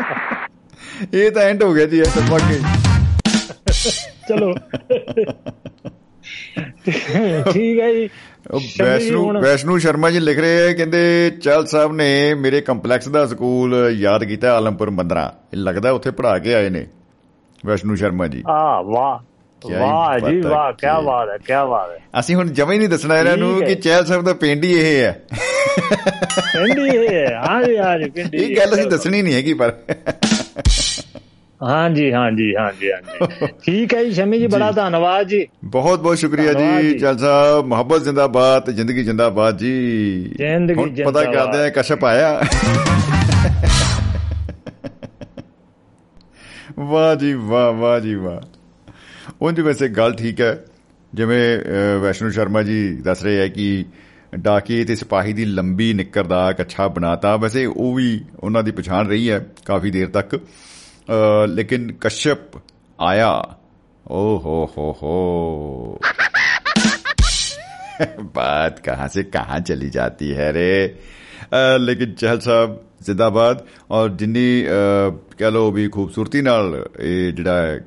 ਇਹ 1.13 1.31
ਤਾਂ 1.31 1.41
ਐਂਡ 1.41 1.63
ਹੋ 1.63 1.73
ਗਿਆ 1.73 1.85
ਜੀ 1.85 1.99
ਇਹ 1.99 2.05
ਤਾਂ 2.05 2.21
ਵਾਕਈ 2.29 2.59
ਚਲੋ। 4.29 4.53
ਠੀਕ 7.51 7.79
ਹੈ 7.79 7.93
ਜੀ। 7.93 8.09
ਵੈਸ਼ਨੂ 8.53 9.41
ਵੈਸ਼ਨੂ 9.41 9.77
ਸ਼ਰਮਾ 9.77 10.12
ਜੀ 10.12 10.19
ਲਿਖ 10.19 10.39
ਰਹੇ 10.39 10.67
ਹੈ 10.67 10.73
ਕਹਿੰਦੇ 10.73 11.31
ਚਹਿਲ 11.41 11.65
ਸਾਹਿਬ 11.65 11.93
ਨੇ 11.93 12.34
ਮੇਰੇ 12.34 12.62
ਕੰਪਲੈਕਸ 12.62 13.08
ਦਾ 13.08 13.25
ਸਕੂਲ 13.25 13.89
ਯਾਦ 13.93 14.23
ਕੀਤਾ 14.23 14.58
ਆਲਮਪੁਰ 14.58 14.89
ਮੰਦਰਾ। 14.89 15.34
ਇਹ 15.53 15.58
ਲੱਗਦਾ 15.58 15.91
ਉੱਥੇ 15.91 16.12
ਪੜ੍ਹਾ 16.12 16.39
ਕੇ 16.39 16.55
ਆਏ 16.55 16.69
ਨੇ 16.69 16.88
ਵੈਸ਼ਨੂ 17.65 17.95
ਸ਼ਰਮਾ 17.95 18.27
ਜੀ। 18.27 18.43
ਆ 18.47 18.81
ਵਾਹ। 18.81 19.19
ਹੀ 19.69 19.73
ਵਾਹ 19.73 20.19
ਜੀ 20.19 20.38
ਹੈ, 20.38 20.49
ਵਾਹ 20.49 20.73
ਕੀ 20.73 20.88
ਬਾਤ 21.05 21.29
ਹੈ 21.29 21.38
ਕੀ 21.38 21.69
ਬਾਤ 21.69 21.91
ਹੈ। 21.91 22.19
ਅਸੀਂ 22.19 22.36
ਹੁਣ 22.36 22.47
ਜਮਾ 22.47 22.73
ਹੀ 22.73 22.77
ਨਹੀਂ 22.77 22.89
ਦੱਸਣਾ 22.89 23.17
ਇਹਨਾਂ 23.17 23.38
ਨੂੰ 23.38 23.62
ਹੈ। 23.62 23.67
ਕਿ 23.67 23.75
ਚਹਿਲ 23.75 24.05
ਸਾਹਿਬ 24.05 24.23
ਦਾ 24.23 24.34
ਪਿੰਡ 24.34 24.63
ਹੀ 24.63 24.71
ਇਹ 24.73 25.03
ਹੈ। 25.03 25.21
ਪਿੰਡੀ 26.53 27.08
ਹੈ 27.08 27.36
ਹਾਂ। 27.36 27.63
ਜੀ 27.63 27.77
ਹਾਂ 27.77 27.99
ਜੀ 27.99 28.10
ਪਿੰਡੀ 28.10 28.38
ਇਹ 28.38 28.58
ਗੱਲ 28.58 28.73
ਅਸੀਂ 28.73 28.88
ਦੱਸਣੀ 28.88 29.21
ਨਹੀਂ 29.21 29.34
ਹੈਗੀ 29.34 29.53
ਪਰ 29.53 29.73
ਹਾਂ 31.65 31.89
ਜੀ 31.89 32.12
ਹਾਂ 32.13 32.32
ਜੀ 32.32 32.56
ਹਾਂ 32.56 32.71
ਜੀ 32.80 32.91
ਹਾਂ 32.91 33.01
ਜੀ 33.01 33.47
ਠੀਕ 33.65 33.93
ਹੈ 33.93 34.04
ਜੀ 34.04 34.12
ਸ਼ਮੀ 34.12 34.39
ਜੀ 34.39 34.47
ਬੜਾ 34.47 34.71
ਧੰਨਵਾਦ 34.71 35.28
ਜੀ। 35.28 35.45
ਬਹੁਤ 35.65 35.99
ਬਹੁਤ 35.99 36.17
ਸ਼ੁਕਰੀਆ 36.17 36.54
ਜੀ। 36.54 36.97
ਚਹਿਲ 36.99 37.17
ਸਾਹਿਬ 37.17 37.65
ਮੁਹੱਬਤ 37.65 38.01
ਜ਼ਿੰਦਾਬਾਦ 38.04 38.69
ਜ਼ਿੰਦਗੀ 38.71 39.04
ਜ਼ਿੰਦਾਬਾਦ 39.04 39.58
ਜੀ। 39.58 39.73
ਜ਼ਿੰਦਗੀ 40.38 40.80
ਹੁਣ 40.80 40.89
ਪਤਾ 40.89 41.23
ਜ਼ਿੰਦਾਬਾਦ। 41.23 41.45
ਕਰਦੇ 41.51 41.65
ਆ 41.65 41.69
ਕਸ਼ਪ 41.69 42.06
ਆਇਆ। 42.06 42.41
ਵਾਹ 46.80 47.15
ਜੀ 47.15 47.34
ਵਾਹ 47.34 47.71
ਵਾਹ 47.73 47.99
ਜੀ 47.99 48.15
ਵਾਹ। 48.15 48.39
ਉਂਝ 49.41 49.60
ਵੈਸੇ 49.60 49.88
ਗੱਲ 49.89 50.13
ਠੀਕ 50.13 50.41
ਹੈ। 50.41 50.58
ਜਿਵੇਂ 51.13 51.58
ਵੈਸ਼ਨੂ 52.01 52.30
ਸ਼ਰਮਾ 52.30 52.62
ਜੀ 52.63 52.95
ਦੱਸ 52.95 53.23
ਰਹੇ 53.23 53.38
ਹੈ 53.39 53.47
ਕਿ 53.47 53.86
ਡਾਕੀ 54.39 54.84
ਤੇ 54.84 54.95
ਸਿਪਾਹੀ 54.95 55.34
ਦੀ 55.34 55.45
ਲੰਬੀ 55.45 55.93
ਨਿੱਕਰ 55.93 56.23
ਦਾ 56.23 56.51
ਕੱਛਾ 56.51 56.88
ਬਣਾਤਾ। 56.88 57.36
ਵੈਸੇ 57.38 57.65
ਉਹ 57.65 57.93
ਵੀ 57.95 58.19
ਉਹਨਾਂ 58.39 58.63
ਦੀ 58.63 58.71
ਪਛਾਣ 58.71 59.08
ਰਹੀ 59.08 59.30
ਹੈ 59.30 59.45
ਕਾਫੀ 59.65 59.91
ਦੇਰ 59.91 60.08
ਤੱਕ। 60.08 60.36
ਅਹ, 61.09 61.46
ਲੇਕਿਨ 61.46 61.92
ਕਸ਼ਪ 62.00 62.59
ਆਇਆ 62.98 63.30
ਓ 64.06 64.20
ਹੋ 64.38 64.64
ਹੋ 64.78 64.92
ਹੋ 65.02 65.98
बात 68.35 68.78
कहां 68.85 69.06
से 69.09 69.22
कहां 69.30 69.56
चली 69.62 69.88
जाती 69.90 70.28
है 70.33 70.50
रे 70.52 70.68
ਅ, 71.52 71.78
ਲੇਕਿਨ 71.78 72.12
ਚਹਿਲ 72.14 72.40
ਸਾਹਿਬ 72.40 72.76
ਜ਼ਿੰਦਾਬਾਦ 73.02 73.64
ਔਰ 73.90 74.09
ਜਿੰਨੀ 74.09 74.44
ਅ, 74.64 75.11
ਕਹਿ 75.38 75.50
ਲੋ 75.50 75.70
ਵੀ 75.70 75.88
ਖੂਬਸੂਰਤੀ 75.88 76.42
ਨਾਲ 76.42 76.85
ਇਹ 77.00 77.33
ਜਿਹੜਾ 77.33 77.56
ਹੈ 77.62 77.78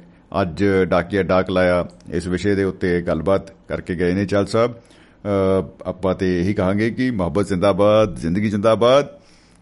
ਅੱਜ 0.42 0.64
ਡਾਕੀਆ 0.90 1.24
ਡਾਕ 1.24 1.50
ਲਾਇਆ 1.50 1.84
ਇਸ 2.14 2.28
ਵਿਸ਼ੇ 2.28 2.56
ਦੇ 2.56 2.64
ਉੱਤੇ 2.64 3.02
ਗੱਲਬਾਤ 3.02 3.52
ਕਰਕੇ 3.68 3.96
ਗਏ 3.96 4.14
ਨੇ 4.14 4.26
ਚਹਿਲ 4.26 4.46
ਸਾਹਿਬ 4.46 4.72
ਅ, 4.74 5.64
ਆਪਾਂ 5.86 6.16
ਤੇ 6.16 6.40
ਇਹੀ 6.40 6.54
ਕਹਾਂਗੇ 6.54 6.90
ਕਿ 6.92 7.10
ਮੁਹੱਬਤ 7.12 7.48
ਜ਼ਿੰਦਾਬਾਦ 7.48 8.16
ਜ਼ਿੰਦਗੀ 8.16 8.50
ਜ਼ਿੰਦਾਬਾਦ 8.50 9.08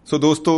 ਸੋ 0.07 0.17
ਦੋਸਤੋ 0.17 0.55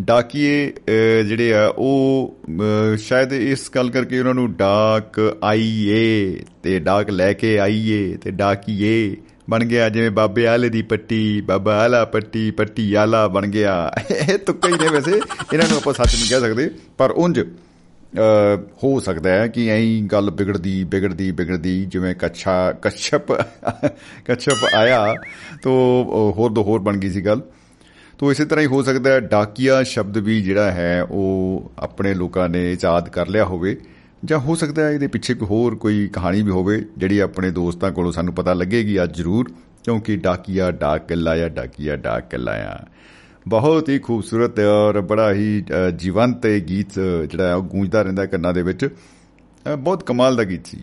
ਡਾਕੀਏ 0.00 0.68
ਅ, 0.68 1.22
ਜਿਹੜੇ 1.22 1.52
ਆ 1.54 1.66
ਉਹ 1.68 2.36
ਅ, 2.50 2.96
ਸ਼ਾਇਦ 2.96 3.32
ਇਸ 3.32 3.70
ਗੱਲ 3.74 3.90
ਕਰਕੇ 3.90 4.18
ਉਹਨਾਂ 4.18 4.34
ਨੂੰ 4.34 4.52
ਡਾਕ 4.56 5.20
ਆਈਏ 5.42 6.36
ਤੇ 6.62 6.78
ਡਾਕ 6.78 7.10
ਲੈ 7.10 7.32
ਕੇ 7.32 7.58
ਆਈਏ 7.58 8.16
ਤੇ 8.16 8.30
ਡਾਕੀਏ 8.30 9.16
ਬਣ 9.50 9.64
ਗਿਆ 9.64 9.88
ਜਿਵੇਂ 9.88 10.10
ਬਾਬੇ 10.10 10.46
ਆਲੇ 10.46 10.68
ਦੀ 10.68 10.82
ਪੱਟੀ 10.82 11.40
ਬਾਬਾ 11.40 11.74
ਆਲਾ 11.84 12.04
ਪੱਟੀ 12.04 12.50
ਪੱਟੀ 12.50 12.92
ਆਲਾ 12.94 13.26
ਬਣ 13.28 13.46
ਗਿਆ। 13.46 13.74
ਇਹ 14.10 14.38
ਤੁੱਕਾ 14.38 14.68
ਹੀ 14.68 14.74
ਨੇ 14.82 14.88
ਵੈਸੇ 14.88 15.10
ਇਹਨਾਂ 15.10 15.68
ਨੂੰ 15.68 15.76
ਆਪਾਂ 15.76 15.92
ਸੱਚ 15.92 16.14
ਨਹੀਂ 16.14 16.28
ਕਹਿ 16.30 16.40
ਸਕਦੇ 16.40 16.70
ਪਰ 16.98 17.10
ਉਂਝ 17.10 17.40
ਅ, 17.40 17.44
ਹੋ 18.84 18.98
ਸਕਦਾ 19.00 19.30
ਹੈ 19.30 19.46
ਕਿ 19.46 19.68
ਐਂ 19.68 20.02
ਗੱਲ 20.02 20.30
ਵਿਗੜਦੀ 20.30 20.82
ਵਿਗੜਦੀ 20.84 21.30
ਵਿਗੜਦੀ 21.30 21.84
ਜਿਵੇਂ 21.84 22.14
ਕੱਛਾ 22.14 22.72
ਕਛਪ 22.72 23.32
ਕਛਪ 24.24 24.64
ਆਇਆ 24.74 25.14
ਤੋ 25.62 25.70
ਅ, 26.02 26.38
ਹੋਰ 26.38 26.50
ਦੋ 26.50 26.62
ਹੋਰ 26.62 26.80
ਬਣ 26.80 26.96
ਗਈ 26.96 27.10
ਸੀ 27.10 27.20
ਗੱਲ। 27.20 27.40
ਤੋ 28.22 28.30
ਇਸੇ 28.32 28.44
ਤਰ੍ਹਾਂ 28.44 28.62
ਹੀ 28.62 28.66
ਹੋ 28.66 28.82
ਸਕਦਾ 28.82 29.10
ਹੈ 29.10 29.20
ਡਾਕੀਆ 29.20 29.82
ਸ਼ਬਦ 29.82 30.18
ਵੀ 30.18 30.42
ਜਿਹੜਾ 30.42 30.70
ਹੈ 30.72 31.02
ਉਹ 31.02 31.72
ਆਪਣੇ 31.78 32.14
ਲੋਕਾਂ 32.14 32.48
ਨੇ 32.48 32.72
ਇਜਾਦ 32.72 33.08
ਕਰ 33.08 33.28
ਲਿਆ 33.28 33.44
ਹੋਵੇ 33.44 33.76
ਜਾਂ 34.24 34.38
ਹੋ 34.38 34.54
ਸਕਦਾ 34.54 34.84
ਹੈ 34.84 34.90
ਇਹਦੇ 34.90 35.06
ਪਿੱਛੇ 35.06 35.34
ਕੋਈ 35.34 35.48
ਹੋਰ 35.48 35.74
ਕੋਈ 35.74 36.08
ਕਹਾਣੀ 36.08 36.42
ਵੀ 36.42 36.50
ਹੋਵੇ 36.50 36.84
ਜਿਹੜੀ 36.96 37.18
ਆਪਣੇ 37.18 37.50
ਦੋਸਤਾਂ 37.50 37.90
ਕੋਲੋਂ 37.92 38.12
ਸਾਨੂੰ 38.12 38.34
ਪਤਾ 38.34 38.52
ਲੱਗੇਗੀ 38.52 39.02
ਅੱਜ 39.02 39.16
ਜ਼ਰੂਰ 39.16 39.52
ਕਿਉਂਕਿ 39.84 40.16
ਡਾਕੀਆ 40.16 40.70
ਡਾਕ 40.70 41.06
ਕਿੱਲਾ 41.08 41.36
ਜਾਂ 41.36 41.50
ਡਾਕੀਆ 41.50 41.96
ਡਾਕ 41.96 42.30
ਕਿੱਲਾ 42.30 42.52
ਆ 42.52 42.86
ਬਹੁਤ 43.48 43.88
ਹੀ 43.88 43.98
ਖੂਬਸੂਰਤ 43.98 44.60
ਔਰ 44.60 45.00
ਬੜਾ 45.00 45.32
ਹੀ 45.32 45.64
ਅ, 45.86 45.90
ਜੀਵੰਤ 45.90 46.46
ਇਹ 46.46 46.62
ਗੀਤ 46.62 46.98
ਅ, 46.98 47.26
ਜਿਹੜਾ 47.26 47.48
ਹੈ 47.48 47.54
ਉਹ 47.54 47.62
ਗੂੰਜਦਾ 47.62 48.02
ਰਹਿੰਦਾ 48.02 48.26
ਕੰਨਾਂ 48.26 48.54
ਦੇ 48.54 48.62
ਵਿੱਚ। 48.62 48.88
ਅ, 49.66 49.76
ਬਹੁਤ 49.76 50.02
ਕਮਾਲ 50.02 50.36
ਦਾ 50.36 50.44
ਗੀਤ 50.44 50.66
ਸੀ। 50.66 50.82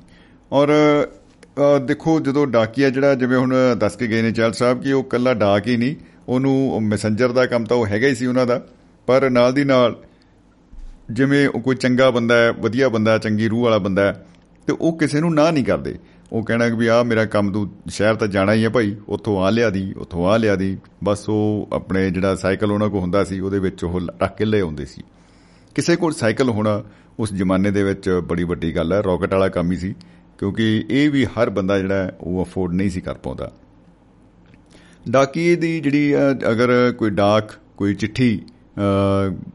ਔਰ 0.52 0.70
ਅ, 0.70 1.80
ਦੇਖੋ 1.80 2.20
ਜਦੋਂ 2.20 2.48
ਡਾਕੀਆ 2.48 2.90
ਜਿਹੜਾ 2.90 3.16
ਜਿਵੇਂ 3.16 3.38
ਹੁਣ 3.38 3.56
ਦੱਸ 3.78 3.96
ਕੇ 3.96 4.08
ਗਏ 4.08 4.22
ਨੇ 4.22 4.32
ਚਾਲ 4.32 4.54
ਸਾਹਿਬ 4.54 4.82
ਕਿ 4.82 4.92
ਉਹ 4.94 5.04
ਕੱਲਾ 5.04 5.34
ਡਾਕ 5.34 5.68
ਹੀ 5.68 5.78
ਨਹੀਂ 5.78 5.96
ਉਹਨੂੰ 6.30 6.84
ਮੈਸੇਂਜਰ 6.84 7.32
ਦਾ 7.32 7.46
ਕੰਮ 7.46 7.66
ਤਾਂ 7.66 7.78
ਉਹ 7.78 7.88
ਹੈਗਾ 7.88 8.08
ਹੀ 8.08 8.16
ਸੀ 8.16 8.26
ਉਹਨਾਂ 8.26 8.46
ਦਾ, 8.46 8.62
ਪਰ 9.08 9.30
ਨਾਲ 9.30 9.54
ਦੀ 9.54 9.64
ਨਾਲ 9.64 9.96
ਜਿਵੇਂ 11.12 11.48
ਉਹ 11.48 11.62
ਕੋਈ 11.62 11.76
ਚੰਗਾ 11.76 12.10
ਬੰਦਾ 12.12 12.36
ਹੈ, 12.38 12.52
ਵਧੀਆ 12.52 12.90
ਬੰਦਾ 12.90 13.12
ਹੈ, 13.12 13.18
ਚੰਗੀ 13.18 13.48
ਰੂਹ 13.48 13.64
ਵਾਲਾ 13.64 13.78
ਬੰਦਾ 13.78 14.04
ਹੈ, 14.04 14.26
ਤੇ 14.68 14.74
ਉਹ 14.74 14.98
ਕਿਸੇ 14.98 15.20
ਨੂੰ 15.20 15.34
ਨਾ 15.34 15.50
ਨਹੀਂ 15.52 15.64
ਕਰਦੇ। 15.66 15.96
ਉਹ 16.32 16.44
ਕਹਿਣਾ 16.44 16.68
ਕਿ 16.70 16.76
ਵੀ 16.76 16.88
ਆ 16.88 17.02
ਮੇਰਾ 17.04 17.26
ਕੰਮ 17.26 17.52
ਤੂੰ 17.52 17.70
ਸ਼ਹਿਰ 17.90 18.16
ਤਾਂ 18.16 18.28
ਜਾਣਾ 18.28 18.54
ਹੀ 18.54 18.64
ਹੈ 18.64 18.70
ਭਾਈ, 18.70 18.96
ਉੱਥੋਂ 19.08 19.38
ਆ 19.44 19.50
ਲਿਆ 19.50 19.70
ਦੀ, 19.70 19.92
ਉੱਥੋਂ 19.94 20.28
ਆ 20.28 20.36
ਲਿਆ 20.38 20.56
ਦੀ। 20.56 20.78
ਬਸ 21.04 21.30
ਉਹ 21.30 21.70
ਆਪਣੇ 21.74 22.10
ਜਿਹੜਾ 22.12 22.36
ਸਾਈਕਲ 22.36 22.72
ਉਹਨਾਂ 22.72 22.90
ਕੋਲ 22.90 23.02
ਹੁੰਦਾ 23.02 23.24
ਸੀ, 23.24 23.40
ਉਹਦੇ 23.40 23.60
ਵਿੱਚ 23.60 23.84
ਉਹ 23.84 24.00
ਰੱਖ 24.00 24.38
ਕੇ 24.38 24.46
ਲੈ 24.46 24.60
ਆਉਂਦੇ 24.62 24.86
ਸੀ। 24.86 25.04
ਕਿਸੇ 25.76 25.96
ਕੋਲ 25.96 26.14
ਸਾਈਕਲ 26.14 26.50
ਹੋਣਾ 26.50 26.84
ਉਸ 27.20 27.34
ਜ਼ਮਾਨੇ 27.34 27.72
ਦੇ 27.72 27.84
ਵਿੱਚ 27.84 28.10
ਬੜੀ 28.24 28.44
ਵੱਡੀ 28.44 28.76
ਗੱਲ 28.76 28.94
ਹੈ, 28.94 29.02
ਰਾਕਟ 29.04 29.34
ਵਾਲਾ 29.34 29.48
ਕੰਮ 29.48 29.72
ਹੀ 29.72 29.78
ਸੀ, 29.78 29.94
ਕਿਉਂਕਿ 30.40 30.86
ਇਹ 30.90 31.10
ਵੀ 31.10 31.26
ਹਰ 31.26 31.50
ਬੰਦਾ 31.50 31.78
ਜਿਹੜਾ 31.80 31.96
ਹੈ, 31.96 32.12
ਉਹ 32.22 32.44
ਅਫੋਰਡ 32.44 32.74
ਨਹੀਂ 32.74 32.90
ਸੀ 32.90 33.02
ਕਰ 33.02 33.14
ਪਾਉਂਦਾ। 33.14 33.52
ਡਾਕੀਏ 35.06 35.56
ਦੀ 35.56 35.80
ਜਿਹੜੀ 35.80 36.14
ਅ, 36.16 36.32
ਅਗਰ 36.52 36.94
ਕੋਈ 36.98 37.10
ਡਾਕ 37.10 37.52
ਕੋਈ 37.78 37.96
ਚਿੱਠੀ 37.96 38.40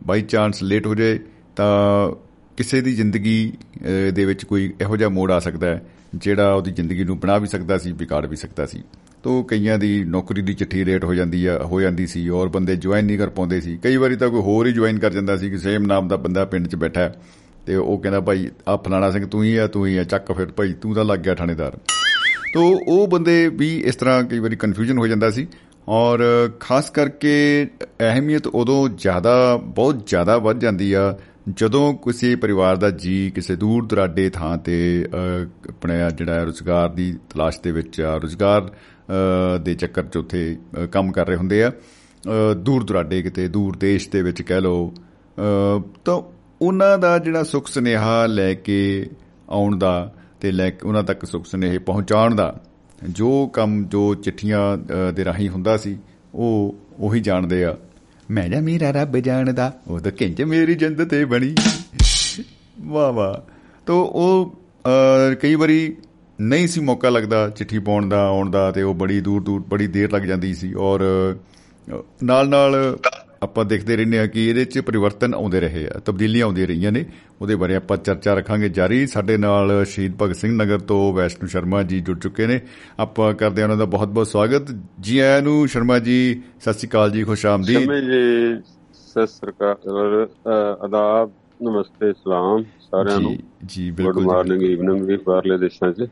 ਬਾਈ 0.07 0.22
ਚਾਂਸ 0.22 0.62
ਲੇਟ 0.62 0.87
ਹੋ 0.87 0.94
ਜਾਏ 0.94 1.18
ਤਾਂ 1.57 2.12
ਕਿਸੇ 2.57 2.80
ਦੀ 2.80 2.94
ਜ਼ਿੰਦਗੀ 2.94 3.52
ਅ, 3.76 4.11
ਦੇ 4.11 4.24
ਵਿੱਚ 4.24 4.44
ਕੋਈ 4.44 4.72
ਇਹੋ 4.80 4.96
ਜਿਹਾ 4.96 5.09
ਮੋੜ 5.09 5.30
ਆ 5.33 5.38
ਸਕਦਾ 5.38 5.66
ਹੈ 5.66 5.83
ਜਿਹੜਾ 6.14 6.52
ਉਹਦੀ 6.54 6.70
ਜ਼ਿੰਦਗੀ 6.70 7.04
ਨੂੰ 7.04 7.18
ਬਣਾ 7.20 7.38
ਵੀ 7.38 7.46
ਸਕਦਾ 7.46 7.78
ਸੀ 7.78 7.92
ਵਿਗਾੜ 7.92 8.26
ਵੀ 8.26 8.37
ਸਕਦਾ 8.37 8.66
ਸੀ। 8.66 8.83
ਤੋ 9.22 9.42
ਕਈਆਂ 9.42 9.78
ਦੀ 9.78 10.04
ਨੌਕਰੀ 10.04 10.42
ਦੀ 10.42 10.54
ਚਿੱਠੀ 10.54 10.85
ਲੇਟ 10.85 11.04
ਹੋ 11.04 11.14
ਜਾਂਦੀ 11.14 11.44
ਆ 11.46 11.59
ਹੋ 11.64 11.80
ਜਾਂਦੀ 11.80 12.07
ਸੀ 12.07 12.28
ਔਰ 12.28 12.48
ਬੰਦੇ 12.48 12.76
ਜੁਆਇਨ 12.76 13.04
ਨਹੀਂ 13.07 13.18
ਕਰ 13.18 13.28
ਪਾਉਂਦੇ 13.28 13.61
ਸੀ। 13.61 13.76
ਕਈ 13.83 13.96
ਵਾਰੀ 13.96 14.16
ਤਾਂ 14.16 14.28
ਕੋਈ 14.30 14.40
ਹੋਰ 14.40 14.66
ਹੀ 14.66 14.72
ਜੁਆਇਨ 14.72 14.98
ਕਰ 14.98 15.12
ਜਾਂਦਾ 15.12 15.37
ਸੀ 15.37 15.50
ਕਿ 15.50 15.59
ਸੇਮ 15.59 15.87
ਨਾਮ 15.87 16.09
ਦਾ 16.09 16.16
ਬੰਦਾ 16.16 16.44
ਪਿੰਡ 16.44 16.66
'ਚ 16.68 16.76
ਬੈਠਾ 16.76 17.00
ਹੈ 17.00 17.14
ਤੇ 17.66 17.76
ਉਹ 17.76 17.98
ਕਹਿੰਦਾ 17.98 18.20
ਭਾਈ 18.20 18.48
ਆ 18.68 18.76
ਫਲਾਣਾ 18.76 19.11
ਸਿੰਘ 19.11 19.26
ਤੂੰ 19.26 19.42
ਹੀ 19.44 19.57
ਆ 19.57 19.66
ਤੂੰ 19.66 19.87
ਹੀ 19.87 19.96
ਆ 19.96 20.04
ਚੱਕ 20.04 20.33
ਫਿਰ 20.33 20.46
ਭਾਈ 20.46 20.72
ਤੂੰ 20.72 20.94
ਤਾਂ 20.94 21.04
ਲੱਗ 21.04 21.18
ਗਿਆ 21.18 21.35
ਥਾਣੇਦਾਰ। 21.35 21.78
ਤੋ 22.54 22.62
ਉਹ 22.88 23.06
ਬੰਦੇ 23.08 23.48
ਵੀ 23.48 23.76
ਇਸ 23.84 23.96
ਤਰ੍ਹਾਂ 23.96 24.22
ਕਈ 24.24 24.38
ਵਾਰੀ 24.38 24.56
ਕਨਫਿਊਜ਼ਨ 24.56 24.98
ਹੋ 24.98 25.06
ਜਾਂਦਾ 25.06 25.30
ਸੀ 25.30 25.46
ਔਰ 25.88 26.22
ਖਾਸ 26.60 26.90
ਕਰਕੇ 26.90 27.32
ਅਹਿਮੀਅਤ 28.00 28.46
ਉਦੋਂ 28.46 28.88
ਜ਼ਿਆਦਾ 28.88 29.34
ਬਹੁਤ 29.56 30.06
ਜ਼ਿਆਦਾ 30.08 30.36
ਵੱਧ 30.38 30.58
ਜਾਂਦੀ 30.58 30.92
ਆ 30.92 31.14
ਜਦੋਂ 31.48 31.92
ਕਿਸੇ 31.94 32.34
ਪਰਿਵਾਰ 32.36 32.76
ਦਾ 32.76 32.90
ਜੀ 32.90 33.30
ਕਿਸੇ 33.30 33.56
ਦੂਰ 33.56 33.86
ਦਰਾਡੇ 33.86 34.28
ਥਾਂ 34.30 34.56
ਤੇ 34.58 34.76
ਅ, 35.04 35.46
ਆਪਣੇ 35.68 35.98
ਜਿਹੜਾ 36.16 36.42
ਰੋਜ਼ਗਾਰ 36.44 36.88
ਦੀ 36.88 37.12
ਤਲਾਸ਼ 37.30 37.60
ਦੇ 37.60 37.72
ਵਿੱਚ 37.72 38.00
ਆ 38.00 38.16
ਰੋਜ਼ਗਾਰ 38.16 38.62
ਅ, 38.62 39.58
ਦੇ 39.58 39.74
ਚੱਕਰ 39.74 40.02
'ਚ 40.02 40.16
ਉੱਥੇ 40.16 40.56
ਅ, 40.78 40.86
ਕੰਮ 40.86 41.12
ਕਰ 41.12 41.26
ਰਹੇ 41.26 41.36
ਹੁੰਦੇ 41.36 41.62
ਆ 41.64 41.70
ਅ, 41.70 42.54
ਦੂਰ 42.54 42.84
ਦਰਾਡੇ 42.84 43.22
ਕਿਤੇ 43.22 43.48
ਦੂਰ 43.48 43.76
ਦੇਸ਼ 43.76 44.08
ਦੇ 44.10 44.22
ਵਿੱਚ 44.22 44.42
ਕਹਿ 44.42 44.60
ਲਓ 44.60 44.88
ਅ, 44.90 45.80
ਤਾਂ 46.04 46.20
ਉਹਨਾਂ 46.62 46.96
ਦਾ 46.98 47.18
ਜਿਹੜਾ 47.18 47.42
ਸੁਖ 47.42 47.68
ਸੁਨੇਹਾ 47.68 48.26
ਲੈ 48.26 48.52
ਕੇ 48.54 48.78
ਆਉਣ 49.48 49.78
ਦਾ 49.78 50.12
ਤੇ 50.44 50.52
ਲੈ 50.52 50.70
ਕੇ 50.70 50.88
ਉਹਨਾਂ 50.88 51.02
ਤੱਕ 51.02 51.24
ਸੁਖ 51.24 51.46
ਸੁਨੇਹੇ 51.46 51.78
ਪਹੁੰਚਾਉਣ 51.78 52.35
ਦਾ 52.35 52.61
ਜੋ 53.09 53.46
ਕੰਮ 53.46 53.85
ਜੋ 53.85 54.14
ਚਿੱਠੀਆਂ 54.14 54.76
ਅ, 54.76 55.11
ਦੇ 55.11 55.24
ਰਾਹੀਂ 55.24 55.48
ਹੁੰਦਾ 55.48 55.76
ਸੀ 55.76 55.98
ਉਹ 56.35 56.74
ਉਹੀ 56.98 57.20
ਜਾਣਦੇ 57.20 57.64
ਆ। 57.64 57.76
ਮੈਂ 58.30 58.48
ਜਾਂ 58.48 58.62
ਮੇਰਾ 58.62 58.90
ਰੱਬ 58.90 59.16
ਜਾਣਦਾ 59.18 59.72
ਉਹ 59.88 60.00
ਤਾਂ 60.00 60.12
ਕਿੰਜ 60.12 60.42
ਮੇਰੀ 60.42 60.74
ਜਿੰਦ 60.74 61.04
ਤੇ 61.04 61.24
ਬਣੀ। 61.24 61.54
ਵਾਹ 62.80 63.12
ਵਾਹ। 63.12 63.35
ਤੋ 63.87 64.02
ਉਹ 64.04 64.59
ਅ, 64.87 65.35
ਕਈ 65.35 65.54
ਵਾਰੀ 65.54 65.96
ਨਹੀਂ 66.40 66.68
ਸੀ 66.68 66.80
ਮੌਕਾ 66.80 67.09
ਲੱਗਦਾ 67.09 67.48
ਚਿੱਠੀ 67.48 67.78
ਪਾਉਣ 67.78 68.09
ਦਾ 68.09 68.26
ਆਉਣ 68.26 68.50
ਦਾ 68.50 68.70
ਤੇ 68.70 68.83
ਉਹ 68.83 68.94
ਬੜੀ 68.94 69.20
ਦੂਰ 69.20 69.42
ਦੂਰ 69.42 69.61
ਬੜੀ 69.68 69.87
ਦੇਰ 69.87 70.12
ਲੱਗ 70.12 70.22
ਜਾਂਦੀ 70.22 70.54
ਸੀ 70.54 70.74
ਔਰ 70.74 71.00
ਨਾਲ 72.22 72.48
ਨਾਲ 72.48 72.98
ਆਪਾਂ 73.44 73.64
ਦੇਖਦੇ 73.64 73.96
ਰਹਿੰਦੇ 73.96 74.18
ਆ 74.18 74.26
ਕਿ 74.26 74.46
ਇਹਦੇ 74.48 74.64
'ਚ 74.64 74.78
ਪਰਿਵਰਤਨ 74.80 75.35
ਆਉਂਦੇ 75.35 75.61
ਰਹੇ 75.61 75.87
ਆ 75.87 76.00
ਤਬਦੀਲੀਆਂ 76.07 76.44
ਆਉਂਦੀਆਂ 76.46 76.66
ਰਹੀਆਂ 76.66 76.92
ਨੇ। 76.92 77.04
ਉਹਦੇ 77.42 77.54
ਬਾਰੇ 77.57 77.74
ਆਪਾਂ 77.76 77.96
ਚਰਚਾ 77.96 78.35
ਰੱਖਾਂਗੇ 78.35 78.68
ਜਾਰੀ। 78.68 79.07
ਸਾਡੇ 79.07 79.37
ਨਾਲ 79.37 79.85
ਸ਼ਹੀਦ 79.85 80.12
ਭਗਤ 80.22 80.37
ਸਿੰਘ 80.37 80.52
ਨਗਰ 80.52 80.78
ਤੋਂ 80.80 81.12
ਵੈਸ਼ਨੂ 81.12 81.48
ਸ਼ਰਮਾ 81.48 81.83
ਜੀ 81.83 82.00
ਜੁੜ 82.00 82.18
ਚੁੱਕੇ 82.18 82.46
ਨੇ। 82.46 82.61
ਆਪਾਂ 83.00 83.33
ਕਰਦੇ 83.35 83.62
ਹਾਂ 83.62 83.68
ਉਹਨਾਂ 83.68 83.78
ਦਾ 83.78 83.85
ਬਹੁਤ 83.85 84.09
ਬਹੁਤ 84.09 84.28
ਸਵਾਗਤ। 84.28 84.74
ਜੀ 85.00 85.18
ਆਇਆਂ 85.18 85.42
ਨੂੰ 85.42 85.66
ਸ਼ਰਮਾ 85.68 85.98
ਜੀ 85.98 86.18
ਸਤਿ 86.61 86.72
ਸ਼੍ਰੀ 86.72 86.88
ਅਕਾਲ 86.88 87.11
ਜੀ 87.11 87.24
ਖੁਸ਼ 87.24 87.46
ਆਮਦੀਦ। 87.46 87.85
ਸਮੇਂ 87.85 88.02
ਜੀ 88.02 88.61
ਸਤਿ 89.07 89.26
ਸਰਕਾਰ 89.26 90.26
ਆਦਾਬ 90.85 91.30
ਨਮਸਤੇ 91.62 92.12
ਸਲਾਮ 92.12 92.62
ਸਾਰਿਆਂ 92.80 93.18
ਨੂੰ। 93.20 93.30
ਜੀ 93.30 93.42
ਜੀ 93.66 93.90
ਗੁੱਡ 93.90 93.96
ਬਿਲਕੁਲ 93.96 94.22
ਜੀ, 94.22 94.28
ਮਾਰਨਿੰਗ 94.28 94.62
ਈਵਨਿੰਗ 94.62 95.04
ਵੀ 95.07 95.16
ਬਾਹਰਲੇ 95.26 95.59
ਦੇਸ਼ਾਂ 95.59 95.92
'ਚ। 95.92 96.07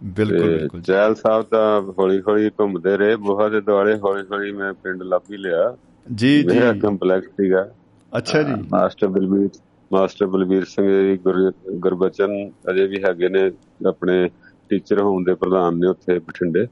ਬਿਲਕੁਲ 0.00 0.48
ਬਿਲਕੁਲ। 0.48 0.80
ਜੈਲ 0.80 1.14
ਸਾਹਿਬ 1.14 1.44
ਦਾ 1.50 1.82
ਹੌਲੀ 1.98 2.20
ਹੌਲੀ 2.28 2.50
ਘੁੰਮਦੇ 2.60 2.96
ਰਹੇ। 2.96 3.16
ਬੁਹਾ 3.16 3.48
ਦੇ 3.48 3.60
ਦੁਆਲੇ 3.60 3.96
ਹੌਲੀ 3.96 4.22
ਹੌਲੀ 4.32 4.52
ਮੈਂ 4.52 4.72
ਪਿੰਡ 4.72 5.02
ਲੱਭ 5.02 5.22
ਹੀ 5.32 5.36
ਲਿਆ। 5.36 5.76
ਜੀ 6.06 6.42
ਜੀ। 6.44 6.44
ਮੇਰਾ 6.48 6.72
ਕੰਪਲੈਕਸ 6.74 7.30
ਸੀਗਾ। 7.32 7.64
ਅੱਛਾ 8.12 8.42
ਜੀ। 8.44 8.54
ਮਾਸਟਰ 8.72 9.08
ਬਲਬੀਰ 9.08 9.48
ਮਾਸਟਰ 9.90 10.26
ਬਲਬੀਰ 10.26 10.64
ਸਿੰਘ 10.66 10.86
ਜੀ 10.88 11.16
ਗੁਰ- 11.18 11.52
ਗੁਰਬਚਨ 11.78 12.32
ਅਜੇ 12.70 12.86
ਵੀ 12.86 13.02
ਹੈਗੇ 13.04 13.28
ਨੇ 13.28 13.50
ਆਪਣੇ 13.88 14.28
ਟੀਚਰ 14.70 15.00
ਹੋਮ 15.00 15.24
ਦੇ 15.24 15.34
ਪ੍ਰਧਾਨ 15.34 15.78
ਨੇ 15.78 15.86
ਉੱਥੇ 15.88 16.18
ਬਠਿੰਡੇ। 16.20 16.66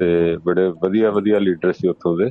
ਤੇ 0.00 0.36
ਬੜੇ 0.44 0.66
ਵਧੀਆ 0.82 1.10
ਵਧੀਆ 1.10 1.38
ਲੀਡਰ 1.38 1.72
ਸੀ 1.72 1.88
ਉੱਥੋਂ 1.88 2.16
ਦੇ। 2.16 2.30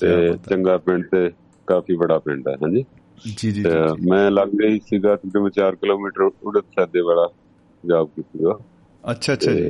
ਤੇ। 0.00 0.36
ਚੰਗਾ 0.40 0.76
ਪਿੰਡ 0.78 1.04
ਤੇ 1.06 1.28
ਕਾਫੀ 1.68 1.96
ਬੜਾ 1.96 2.18
ਪਿੰਡ 2.18 2.48
ਹੈ 2.48 2.54
ਹਾਂਜੀ। 2.56 2.84
ਜੀ 3.30 3.50
ਜੀ। 3.52 3.62
ਮੈਂ 4.02 4.30
ਲੱਗ 4.30 4.48
ਗਈ 4.54 4.78
ਸੀਗਾ 4.82 5.14
ਤਕਰੀਬਨ 5.16 5.50
4 5.52 5.76
ਕਿਲੋਮੀਟਰ 5.76 6.22
ਉੜਤ 6.22 6.64
ਸਾਦੇ 6.74 7.00
ਵਾਲਾ 7.00 7.28
ਜੌਬ 7.84 8.08
ਕੀਤੀ 8.10 8.44
ਉਹ। 8.44 8.60
ਅੱਛਾ 9.04 9.32
ਅੱਛਾ 9.32 9.52
ਜੀ 9.52 9.68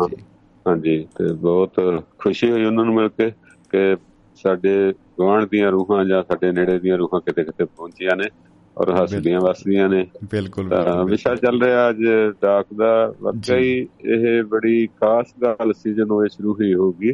ਜੀ। 0.00 0.16
ਹਾਂਜੀ 0.66 0.96
ਤੇ 1.16 1.32
ਬਹੁਤ 1.34 1.80
ਖੁਸ਼ੀ 2.18 2.50
ਹੋਈ 2.50 2.64
ਉਹਨਾਂ 2.64 2.84
ਨੂੰ 2.84 2.94
ਮਿਲ 2.94 3.08
ਕੇ 3.10 3.30
ਕਿ 3.70 3.96
ਸਾਡੇ 4.38 4.92
ਗੁਆਂਢ 5.16 5.44
ਦੀਆਂ 5.50 5.72
ਰੂਹਾਂ 5.72 6.04
ਜਾਂ 6.04 6.22
ਸਾਡੇ 6.22 6.52
ਨੇੜੇ 6.52 6.78
ਦੀਆਂ 6.78 6.98
ਰੂਹਾਂ 6.98 7.20
ਕਿਤੇ 7.20 7.44
ਕਿਤੇ 7.44 7.64
ਪਹੁੰਚੀਆਂ 7.64 8.16
ਨੇ 8.16 8.24
ਔਰ 8.78 9.02
ਹੱਸਦੀਆਂ 9.02 9.40
ਵਸਦੀਆਂ 9.40 9.88
ਨੇ। 9.88 10.06
ਬਿਲਕੁਲ 10.30 10.74
ਵਿਸ਼ਾ 11.04 11.34
ਚੱਲ 11.34 11.62
ਰਿਹਾ 11.62 11.90
ਅੱਜ 11.90 11.98
ਡਾਕ 12.42 12.66
ਦਾ। 12.76 13.14
ਵਾਕਈ 13.22 13.86
ਇਹ 14.04 14.42
ਬੜੀ 14.42 14.86
ਖਾਸ 14.86 15.26
ਗੱਲ 15.42 15.72
ਸੀ 15.72 15.94
ਜਦੋਂ 15.94 16.24
ਇਹ 16.24 16.28
ਸ਼ੁਰੂ 16.28 16.54
ਹੋਈ 16.54 16.74
ਹੋਊਗੀ। 16.74 17.12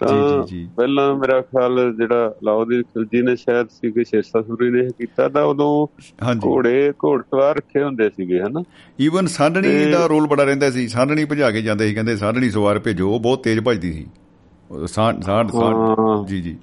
ਤਾਂ। 0.00 0.42
ਪਹਿਲਾਂ 0.76 1.14
ਮੇਰਾ 1.14 1.40
ਖਿਆਲ 1.40 1.94
ਜਿਹੜਾ 1.96 2.34
ਲਾਉਦੀ 2.44 2.82
ਖਿਲਜੀ 2.82 3.22
ਨੇ 3.22 3.36
ਸ਼ਾਇਦ 3.36 3.66
ਸੀ 3.70 3.90
ਕਿ 3.90 4.04
ਸ਼ੇਰਸਾ 4.04 4.42
ਸੂਰੀ 4.42 4.70
ਨੇ 4.70 4.86
ਕੀਤਾ 4.86 5.28
ਤਾਂ 5.28 5.44
ਉਦੋਂ 5.44 5.86
ਘੋੜੇ 6.46 6.92
ਘੋੜਸਵਾਰ 7.04 7.56
ਰੱਖੇ 7.56 7.82
ਹੁੰਦੇ 7.82 8.10
ਸੀਗੇ 8.10 8.40
ਹਨਾ? 8.40 8.62
ਈਵਨ 9.00 9.26
ਸਾਂਢਣੀ 9.26 9.90
ਦਾ 9.90 10.06
ਰੋਲ 10.06 10.26
ਬੜਾ 10.26 10.44
ਰਹਿੰਦਾ 10.44 10.70
ਸੀ। 10.70 10.88
ਸਾਂਢਣੀ 10.88 11.24
ਭਜਾ 11.24 11.50
ਕੇ 11.50 11.62
ਜਾਂਦੇ 11.62 11.88
ਸੀ 11.88 11.94
ਕਹਿੰਦੇ 11.94 12.16
ਸਾਂਢਣੀ 12.16 12.50
ਸਵਾਰ 12.50 12.78
ਭੇਜੋ 12.78 13.10
ਉਹ 13.10 13.20
ਬਹੁਤ 13.20 13.42
ਤੇਜ਼ 13.42 13.60
ਭਜਦੀ 13.68 13.92
ਸੀ। 13.92 14.06
ਉਹ 14.70 14.86
ਸਾਂ 14.86 15.12
ਸਾਂ 15.12 15.44
ਸਾਂ- 15.44 15.76
ਹਾਂ। 15.76 16.26
ਜੀ 16.26 16.42
ਜੀ। 16.42 16.56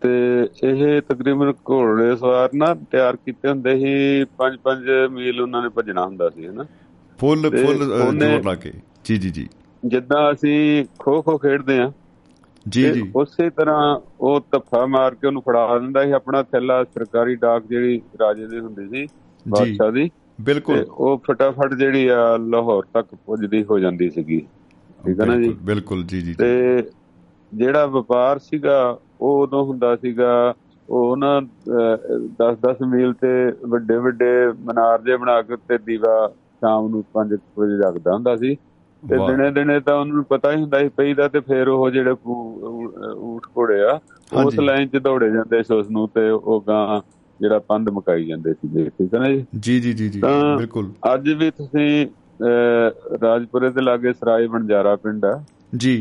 ਤੇ 0.00 0.48
ਇਹ 0.64 1.02
ਤਕਰੀਬਨ 1.02 1.52
ਘੋੜੇ 1.70 2.16
ਸਵਾਰ 2.16 2.50
ਨਾ 2.54 2.74
ਤਿਆਰ 2.74 3.16
ਕੀਤੇ 3.16 3.48
ਹੁੰਦੇ 3.48 3.78
ਸੀ 3.78 4.24
5-5 4.38 5.08
ਮੀਲ 5.10 5.40
ਉਹਨਾਂ 5.40 5.62
ਨੇ 5.62 5.68
ਭੱਜਣਾ 5.68 6.04
ਹੁੰਦਾ 6.04 6.30
ਸੀ 6.30 6.46
ਹਨਾ? 6.46 6.64
ਫੁੱਲ 7.18 7.42
ਫੁੱਲ 7.42 8.18
ਜ਼ੋਰ 8.18 8.44
ਲਾ 8.44 8.54
ਕੇ। 8.54 8.72
ਜੀ 9.04 9.16
ਜੀ 9.16 9.30
ਜੀ। 9.30 9.48
ਜਿੱਦਾਂ 9.86 10.32
ਅਸੀਂ 10.32 10.84
ਖੋ 10.98 11.22
ਖੋ 11.22 11.38
ਖੇਡਦੇ 11.38 11.78
ਆ 11.78 11.92
ਜੀ 12.68 12.92
ਜੀ। 12.92 13.12
ਉਸੇ 13.16 13.50
ਤਰ੍ਹਾਂ 13.50 14.00
ਉਹ 14.20 14.40
ਧੱਫਾ 14.52 14.86
ਮਾਰ 14.86 15.14
ਕੇ 15.14 15.26
ਉਹਨੂੰ 15.26 15.42
ਫੜਾ 15.42 15.78
ਦਿੰਦਾ 15.78 16.04
ਸੀ 16.04 16.10
ਆਪਣਾ 16.10 16.42
ਥੈਲਾ 16.42 16.84
ਸਰਕਾਰੀ 16.84 17.34
ਡਾਕ 17.34 17.66
ਜਿਹੜੀ 17.66 18.02
ਰਾਜੇ 18.20 18.46
ਦੀ 18.46 18.58
ਹੁੰਦੀ 18.58 18.88
ਸੀ 18.88 19.08
ਬਾਦਸ਼ਾਹ 19.48 19.92
ਦੀ। 19.92 20.10
ਬਿਲਕੁਲ। 20.40 20.86
ਉਹ 20.90 21.22
ਫਟਾਫਟ 21.30 21.74
ਜਿਹੜੀ 21.74 22.08
ਆ 22.08 22.36
ਲਾਹੌਰ 22.36 22.82
ਤੱਕ 22.94 23.14
ਪੁੱਜਦੀ 23.14 23.64
ਹੋ 23.64 23.78
ਜਾਂਦੀ 23.78 24.10
ਸੀਗੀ। 24.10 24.46
ਠੀਕ 25.06 25.20
ਹੈ 25.20 25.26
ਨਾ 25.26 25.36
ਜੀ? 25.36 25.56
ਬਿਲਕੁਲ, 25.62 26.04
ਜੀ 26.04 26.20
ਜੀ। 26.20 26.34
ਤੇ 26.34 26.82
ਜਿਹੜਾ 27.54 27.86
ਵਪਾਰ 27.86 28.38
ਸੀਗਾ 28.38 28.98
ਉਹ 29.20 29.42
ਉਦੋਂ 29.42 29.64
ਹੁੰਦਾ 29.64 29.94
ਸੀਗਾ 29.96 30.32
ਉਹ 30.88 31.16
ਨਾ 31.16 31.40
10-10 32.38 32.86
ਮੀਲ 32.88 33.12
ਤੇ 33.14 33.28
ਵੱਡੇ 33.66 33.96
ਵੱਡੇ 33.98 34.30
ਮਨਾਰ 34.60 35.02
ਜੇ 35.02 35.16
ਬਣਾ 35.16 35.40
ਕੇ 35.42 35.56
ਤੇ 35.68 35.78
ਦੀਵਾ 35.80 36.14
ਸ਼ਾਮ 36.62 36.88
ਨੂੰ 36.88 37.04
5 37.14 37.36
ਵਜੇ 37.58 37.76
ਜਗਦਾ 37.78 38.12
ਹੁੰਦਾ 38.12 38.36
ਸੀ। 38.36 38.56
ਤੇ। 39.02 39.16
ਦਿਨੇ 39.26 39.50
ਦਿਨੇ 39.50 39.78
ਤਾਂ 39.80 39.94
ਉਹਨੂੰ 39.94 40.24
ਪਤਾ 40.24 40.50
ਹੀ 40.52 40.60
ਹੁੰਦਾ 40.60 40.78
ਸੀ 40.78 40.88
ਪਈਦਾ 40.96 41.28
ਤੇ 41.28 41.40
ਫਿਰ 41.40 41.68
ਉਹ 41.68 41.88
ਜਿਹੜੇ 41.90 42.14
ਊਠ 43.18 43.46
ਘੋੜੇ 43.56 43.80
ਆ 43.82 43.98
ਉਸ। 44.38 44.58
ਲਾਈਨ 44.58 44.88
'ਚ 44.88 44.96
ਦੌੜੇ 44.98 45.30
ਜਾਂਦੇ 45.30 45.62
ਸੀ 45.62 45.74
ਉਸ 45.74 45.90
ਨੂੰ 45.90 46.08
ਤੇ 46.08 46.28
ਉਹ 46.30 46.62
ਗਾਂ 46.68 47.00
ਜਿਹੜਾ 47.40 47.58
ਪੰਧ 47.58 47.88
ਮਕਾਈ 47.88 48.26
ਜਾਂਦੇ 48.26 48.52
ਸੀ 48.54 48.88
ਠੀਕ 48.90 49.14
ਹੈ 49.14 49.18
ਨਾ 49.18 49.28
ਜੀ 49.56 49.78
ਜੀ 49.80 49.92
ਜੀ 49.92 50.08
ਜੀ 50.08 50.20
ਬਿਲਕੁਲ। 50.20 50.92
ਅੱਜ 51.14 51.28
ਵੀ 51.32 51.50
ਤੁਸੀਂ 51.52 52.06
ਰਾਜਪੁਰੇ 53.22 53.70
ਦੇ 53.70 53.80
ਲਾਗੇ 53.80 54.12
ਸਰਾਏ 54.12 54.46
ਬਣਜਾਰਾ 54.46 54.94
ਪਿੰਡ 54.96 55.24
ਆ। 55.24 55.40
ਜੀ। 55.76 55.94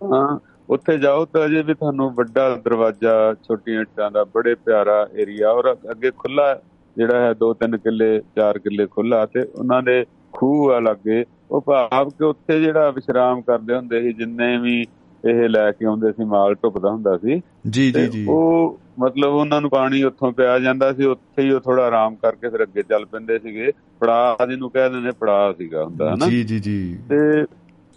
ਹਾਂ 0.00 0.38
ਉੱਥੇ 0.70 0.98
ਜਾਓ 0.98 1.24
ਤਾਂ 1.24 1.44
ਅਜੇ 1.46 1.62
ਵੀ 1.62 1.74
ਤੁਹਾਨੂੰ 1.74 2.14
ਵੱਡਾ 2.14 2.48
ਦਰਵਾਜ਼ਾ 2.64 3.34
ਛੋਟੀਆਂ 3.48 3.80
ਇੱਟਾਂ 3.80 4.10
ਦਾ 4.10 4.24
ਬੜੇ 4.24 4.54
ਪਿਆਰਾ 4.54 5.08
ਏਰੀਆ 5.14 5.50
ਔਰ 5.50 5.72
ਅੱਗੇ 5.90 6.10
ਖੁੱਲਾ 6.10 6.54
ਜਿਹੜਾ 6.96 7.20
ਹੈ 7.20 7.32
2-3 7.44 7.76
ਕਿੱਲੇ 7.78 8.20
4 8.38 8.58
ਕਿੱਲੇ 8.58 8.86
ਖੁੱਲਾ 8.86 9.26
ਤੇ 9.26 9.42
ਉਹਨਾਂ 9.54 9.82
ਦੇ 9.82 10.04
ਖੂਹ 10.32 10.70
ਆ 10.72 10.78
ਲੱਗੇ। 10.80 11.24
ਉਹ 11.50 11.60
ਭਾਵ 11.60 12.10
ਕਿ 12.10 12.24
ਉੱਥੇ 12.24 12.60
ਜਿਹੜਾ 12.60 12.90
ਵਿਸ਼ਰਾਮ 12.90 13.42
ਕਰਦੇ 13.42 13.74
ਹੁੰਦੇ 13.74 14.00
ਸੀ 14.02 14.12
ਜਿੰਨੇ 14.12 14.56
ਵੀ 14.58 14.86
ਇਹ 15.24 15.48
ਲੈ 15.48 15.70
ਕੇ 15.72 15.86
ਆਉਂਦੇ 15.86 16.12
ਸੀ 16.12 16.24
ਮਾਲ 16.24 16.54
ਢੁੱਕਦਾ 16.54 16.90
ਹੁੰਦਾ 16.90 17.16
ਸੀ 17.18 17.40
ਜੀ 17.70 17.90
ਜੀ 17.92 18.06
ਜੀ। 18.06 18.26
ਉਹ 18.28 18.78
ਮਤਲਬ 18.98 19.32
ਉਹਨਾਂ 19.32 19.60
ਨੂੰ 19.60 19.70
ਪਾਣੀ 19.70 20.02
ਉੱਥੋਂ 20.02 20.32
ਪਿਆ 20.32 20.58
ਜਾਂਦਾ 20.58 20.92
ਸੀ 20.92 21.04
ਉੱਥੇ 21.04 21.42
ਹੀ 21.42 21.50
ਉਹ 21.50 21.60
ਥੋੜਾ 21.60 21.86
ਆਰਾਮ 21.86 22.14
ਕਰਕੇ 22.14 22.48
ਫਿਰ 22.48 22.62
ਅੱਗੇ 22.62 22.82
ਚੱਲ 22.82 23.04
ਪੈਂਦੇ 23.04 23.38
ਸੀਗੇ। 23.38 23.72
ਪੜਾ 24.00 24.36
ਜਿਹਨੂੰ 24.48 24.70
ਕਹਿ 24.70 24.90
ਦਿੰਦੇ 24.90 25.10
ਪੜਾ 25.10 25.52
ਸੀਗਾ 25.58 25.84
ਹੁੰਦਾ 25.84 26.14
ਹਨਾ? 26.14 26.26
ਜੀ 26.26 26.42
ਜੀ 26.44 26.58
ਜੀ। 26.58 26.98
ਤੇ 27.08 27.44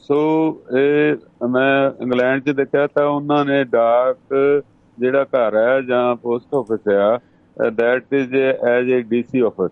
ਸੋ 0.07 0.17
ਇਹ 0.79 1.15
ਮੈਂ 1.47 1.91
ਇੰਗਲੈਂਡ 2.03 2.43
'ਚ 2.43 2.49
ਦੇਖਿਆ 2.49 2.87
ਤਾਂ 2.87 3.05
ਉਹਨਾਂ 3.05 3.45
ਨੇ 3.45 3.63
ਡਾਕ 3.63 4.17
ਜਿਹੜਾ 4.99 5.23
ਘਰ 5.23 5.55
ਹੈ 5.55 5.81
ਜਾਂ 5.81 6.15
ਪੋਸਟ 6.15 6.55
ਆਫਿਸ 6.55 6.87
ਆ 6.87 7.19
that 7.69 8.13
is 8.13 8.35
as 8.67 8.89
a 8.89 9.01
DC 9.01 9.39
office 9.39 9.71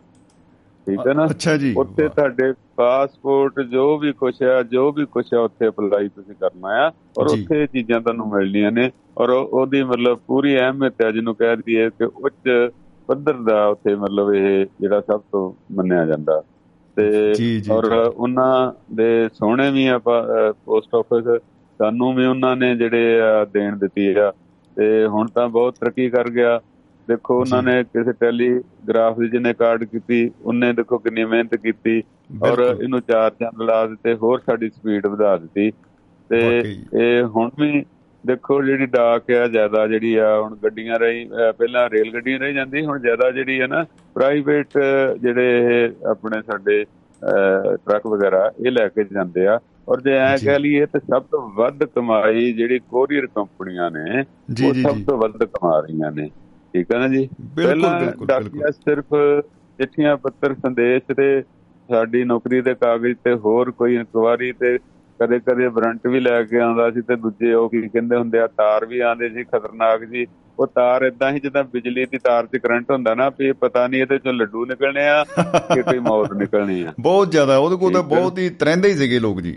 ਠੀਕ 0.87 1.07
ਹੈ 1.07 1.13
ਨਾ? 1.13 1.25
ਅੱਛਾ 1.25 1.57
ਜੀ। 1.57 1.73
ਉੱਥੇ 1.77 2.07
ਤੁਹਾਡੇ 2.09 2.53
ਪਾਸਪੋਰਟ 2.75 3.59
ਜੋ 3.59 3.97
ਵੀ 3.97 4.11
ਕੁਛ 4.11 4.43
ਆ 4.43 4.63
ਜੋ 4.63 4.91
ਵੀ 4.91 5.05
ਕੁਛ 5.05 5.33
ਆ 5.33 5.39
ਉੱਥੇ 5.39 5.67
ਅਪਲਾਈ 5.67 6.07
ਤੁਸੀਂ 6.07 6.35
ਕਰਨਾ 6.35 6.87
ਆ। 6.87 6.91
ਔਰ। 7.17 7.27
ਉੱਥੇ 7.27 7.67
ਚੀਜ਼ਾਂ 7.67 8.01
ਤੁਹਾਨੂੰ 8.01 8.29
ਮਿਲਣੀਆਂ 8.29 8.71
ਨੇ। 8.71 8.91
ਔਰ 9.17 9.29
ਉਹ- 9.29 9.47
ਉਹਦੀ 9.47 9.83
ਮਤਲਬ 9.83 10.19
ਪੂਰੀ 10.27 10.57
ਅਹਿਮੀਅਤ 10.59 10.93
ਹੈ 11.05 11.11
ਜਿਹਨੂੰ 11.11 11.35
ਕਹਿ 11.35 11.57
ਦਈਏ 11.57 11.89
ਕਿ 11.89 12.03
ਉੱਚ 12.03 12.69
ਪੱਧਰ 13.07 13.33
ਦਾ 13.33 13.67
ਉੱਥੇ 13.67 13.95
ਮਤਲਬ 13.95 14.33
ਇਹ 14.33 14.65
ਜਿਹੜਾ 14.81 15.01
ਸਭ 15.01 15.21
ਤੋਂ 15.31 15.73
ਮੰਨਿਆ 15.75 16.05
ਜਾਂਦਾ। 16.05 16.43
ਤੇ 16.97 17.39
ਔਰ। 17.69 17.85
ਉਹਨਾਂ 18.05 18.71
ਦੇ 18.95 19.27
ਸੋਹਣੇ 19.29 19.69
ਵੀ 19.71 19.85
ਆ 19.87 19.97
ਪੋਸਟ 19.99 20.95
ਆਫਿਸ 20.95 21.25
ਸਾਨੂੰ 21.79 22.13
ਵੀ 22.15 22.25
ਉਹਨਾਂ 22.25 22.55
ਨੇ 22.55 22.75
ਜਿਹੜੇ 22.75 23.19
ਦੇਣ 23.53 23.77
ਦਿੱਤੀ 23.77 24.13
ਆ 24.15 24.31
ਤੇ 24.77 25.05
ਹੁਣ 25.07 25.27
ਤਾਂ 25.27 25.47
ਬਹੁਤ 25.49 25.75
ਤਰੱਕੀ 25.79 26.09
ਕਰ 26.09 26.29
ਗਿਆ 26.29 26.59
ਦੇਖੋ 27.07 27.39
ਉਹਨਾਂ। 27.39 27.61
ਨੇ 27.63 27.83
ਕਿਸੇ 27.85 28.11
ਟੈਲੀਗ੍ਰਾਫ 28.13 29.19
ਦੀ 29.19 29.27
ਜਿਹਨੇ 29.29 29.53
ਕਾਰਡ 29.53 29.83
ਕੀਤੀ 29.85 30.29
ਉਹਨੇ 30.41 30.71
ਦੇਖੋ 30.73 30.97
ਕਿੰਨੀ 30.97 31.23
ਮਿਹਨਤ 31.25 31.55
ਕੀਤੀ 31.57 32.01
ਔਰ। 32.41 32.59
ਇਹਨੂੰ 32.73 33.01
ਚਾਰ 33.03 33.29
ਚੰਦ 33.31 33.61
ਲਾ 33.61 33.85
ਦਿੱਤੇ 33.87 34.13
ਹੋਰ 34.15 34.39
ਸਾਡੀ 34.41 34.69
ਸਪੀਡ 34.69 35.07
ਵਧਾ 35.07 35.35
ਦਿੱਤੀ 35.37 35.71
ਤੇ। 36.29 36.41
ਇਹ 36.95 37.23
ਹੁਣ 37.25 37.49
ਵੀ 37.57 37.83
ਦੇਖੋ 38.25 38.61
ਜਿਹੜੀ 38.63 38.85
ਡਾਕ 38.85 39.31
ਆ 39.31 39.47
ਜ਼ਿਆਦਾ 39.47 39.87
ਜਿਹੜੀ 39.87 40.15
ਆ 40.15 40.39
ਹੁਣ 40.41 40.55
ਗੱਡੀਆਂ 40.63 40.99
ਰਹੀ 40.99 41.25
ਪਹਿਲਾਂ 41.57 41.89
ਰੇਲ 41.89 42.13
ਗੱਡੀਆਂ 42.13 42.39
ਰਹੀ 42.39 42.53
ਜਾਂਦੀ 42.53 42.85
ਹੁਣ 42.85 42.99
ਜ਼ਿਆਦਾ 42.99 43.31
ਜਿਹੜੀ 43.31 43.61
ਹੈ 43.61 43.67
ਨਾ 43.67 43.85
ਪ੍ਰਾਈਵੇਟ 44.15 44.77
ਜਿਹੜੇ 45.21 45.57
ਇਹ 45.59 46.05
ਆਪਣੇ 46.07 46.41
ਸਾਡੇ 46.41 46.85
ਟਰੱਕ 47.75 48.07
ਵਗੈਰਾ 48.07 48.51
ਇਹ 48.65 48.71
ਲੈ 48.71 48.87
ਕੇ 48.87 49.03
ਜਾਂਦੇ 49.03 49.47
ਆ। 49.47 49.59
ਔਰ 49.89 50.01
ਜੇ 50.01 50.11
ਐ। 50.11 50.37
ਕਹਿ 50.37 50.59
ਲਈਏ 50.59 50.85
ਤਾਂ 50.85 50.99
ਸਭ 50.99 51.23
ਤੋਂ 51.23 51.49
ਵੱਧ 51.49 51.83
ਕਮਾਈ 51.83 52.51
ਜਿਹੜੀ 52.53 52.79
ਕੋਰੀਅਰ 52.79 53.27
ਕੰਪਨੀਆਂ 53.27 53.91
ਨੇ 53.91 54.21
ਉਹ 54.67 54.73
ਸਭ 54.73 55.03
ਤੋਂ 55.07 55.17
ਵੱਧ 55.17 55.43
ਕਮਾ 55.43 55.79
ਰਹੀਆਂ 55.79 56.11
ਨੇ। 56.11 56.29
ਠੀਕ 56.73 56.93
ਹੈ 56.93 56.99
ਨਾ 56.99 57.07
ਜੀ? 57.07 57.29
ਪਹਿਲਾਂ 57.55 57.99
ਡਾਕੀਆ 58.25 58.71
ਸਿਰਫ 58.71 59.05
ਚਿੱਠੀਆਂ 59.79 60.17
ਪੱਤਰ 60.17 60.53
ਸੰਦੇਸ਼ 60.53 61.15
ਤੇ 61.17 61.41
ਸਾਡੀ 61.89 62.23
ਨੌਕਰੀ 62.23 62.61
ਦੇ 62.61 62.73
ਕਾਗਜ਼ 62.73 63.17
ਤੇ 63.23 63.33
ਹੋਰ 63.33 63.71
ਕੋਈ 63.71 63.95
ਇਨਕੁਆਰੀ 63.95 64.51
ਤੇ 64.51 64.77
ਕਦੇ 65.21 65.39
ਕਦੇ 65.41 65.67
ਵਾਰੰਟ 65.69 66.07
ਵੀ 66.07 66.19
ਲੈ 66.19 66.41
ਕੇ 66.43 66.59
ਆਉਂਦਾ 66.59 66.89
ਸੀ 66.91 67.01
ਤੇ 67.01 67.15
ਦੂਜੇ 67.15 67.53
ਉਹ 67.53 67.69
ਕੀ 67.69 67.81
ਕਹਿੰਦੇ 67.83 68.15
ਹੁੰਦੇ 68.15 68.39
ਆ 68.39 68.47
ਤਾਰ 68.57 68.85
ਵੀ 68.85 68.99
ਆਉਂਦੇ 68.99 69.29
ਸੀ 69.29 69.43
ਖਤਰਨਾਕ 69.45 70.03
ਜੀ 70.05 70.25
ਉਹ 70.59 70.67
ਤਾਰ 70.67 71.03
ਇਦਾਂ 71.03 71.31
ਹੀ 71.31 71.39
ਜਿੱਦਾਂ 71.39 71.63
ਬਿਜਲੀ 71.63 72.05
ਦੀ 72.05 72.17
ਤਾਰ 72.17 72.45
'ਚ 72.45 72.57
ਕਰੰਟ 72.57 72.91
ਹੁੰਦਾ 72.91 73.13
ਨਾ 73.15 73.29
ਵੀ 73.29 73.47
ਇਹ 73.47 73.53
ਪਤਾ 73.59 73.85
ਨਹੀਂ 73.87 74.01
ਇਹਦੇ 74.01 74.17
ਚੋਂ 74.17 74.33
ਲੱਡੂ 74.33 74.65
ਨਿਕਲਣੇ 74.65 75.07
ਆ 75.09 75.23
ਕਿ 75.73 75.81
ਕੋਈ 75.81 75.99
ਮੌਤ 75.99 76.33
ਨਿਕਲਣੀ 76.33 76.81
ਆ 76.83 76.93
ਬਹੁਤ 76.99 77.31
ਜ਼ਿਆਦਾ 77.31 77.57
ਉਹਦੇ 77.57 77.75
ਕੋਲ 77.75 77.93
ਤਾਂ। 77.93 78.03
ਬਹੁਤ 78.05 78.37
ਹੀ 78.37 78.49
ਤਰੰਦੇ 78.59 78.89
ਹੀ 78.89 78.93
ਸੀਗੇ 78.95 79.19
ਲੋਕ 79.19 79.41
ਜੀ 79.41 79.55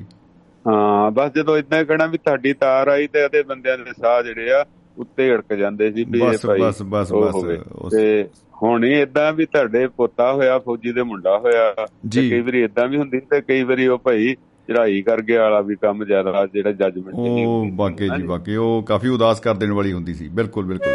ਹਾਂ 0.65 1.11
ਬਸ 1.11 1.33
ਜਦੋਂ 1.33 1.57
ਇਦਾਂ 1.59 1.81
ਹੀ 1.81 1.85
ਕਹਿਣਾ 1.85 2.07
ਵੀ 2.07 2.19
ਤੁਹਾਡੀ 2.19 2.53
ਤਾਰ 2.53 2.89
ਆਈ 2.89 3.07
ਤੇ 3.07 3.21
ਇਹਦੇ 3.21 3.43
ਬੰਦਿਆਂ 3.43 3.77
ਦੇ 3.79 3.93
ਸਾਹ 3.93 4.23
ਜਿਹੜੇ 4.23 4.53
ਆ 4.53 4.65
ਉੱਤੇ 4.97 5.29
ਝੜਕ 5.29 5.55
ਜਾਂਦੇ 5.55 5.91
ਸੀ 5.93 6.05
ਵੀ 6.05 6.19
ਇਹ 6.21 6.25
ਬਸ 6.25 6.47
ਭਾਈ 6.47 6.61
ਬਸ 6.61 6.83
ਬਸ 6.85 7.13
ਬਸ 7.13 7.91
ਤੇ 7.91 8.29
ਹੁਣ 8.63 8.85
ਹੀ 8.85 8.93
ਇਦਾਂ 9.01 9.33
ਵੀ 9.33 9.45
ਤੁਹਾਡੇ 9.47 9.87
ਪੋਤਾ 9.97 10.33
ਹੋਇਆ 10.33 10.59
ਫੌਜੀ 10.59 10.93
ਦੇ 10.93 11.03
ਮੁੰਡਾ 11.03 11.37
ਹੋਇਆ 11.39 11.73
ਤੇ। 11.75 12.29
ਕਈ 12.31 12.41
ਵਾਰੀ 12.41 12.63
ਇਦਾਂ 12.63 12.87
ਵੀ 12.89 12.97
ਹੁੰਦੀ 12.97 13.21
ਤੇ 13.31 13.41
ਕਈ 13.41 13.63
ਵਾਰੀ 13.63 13.87
ਉਹ 13.87 13.99
ਭਾਈ 13.99 14.35
ਚੜਾਈ 14.69 15.03
ਕਰ 15.03 15.23
ਗਿਆ 15.23 15.43
ਵਾਲਾ 15.43 15.61
ਵੀ 15.61 15.77
ਕੰਮ 15.77 16.05
ਜ਼ਿਆਦਾ 16.05 16.47
ਜਿਹੜਾ 16.53 16.73
ਜੱਜਮੈਂਟ 16.73 17.15
ਨਹੀਂ 17.17 17.47
ਉਹ 17.47 17.59
ਹੁੰਦੀ। 17.59 17.77
ਬਾਕੀ 17.77 18.05
ਜੀ 18.05 18.11
ਹਾਂਜੀ। 18.11 18.27
ਬਾਕੀ 18.27 18.57
ਉਹ 18.57 18.83
ਕਾਫੀ 18.83 19.09
ਉਦਾਸ 19.09 19.41
ਕਰ 19.41 19.55
ਦੇਣ 19.55 19.73
ਵਾਲੀ 19.73 19.93
ਹੁੰਦੀ 19.93 20.15
ਸੀ 20.15 20.29
ਬਿਲਕੁਲ 20.29 20.65
ਬਿਲਕੁਲ। 20.65 20.93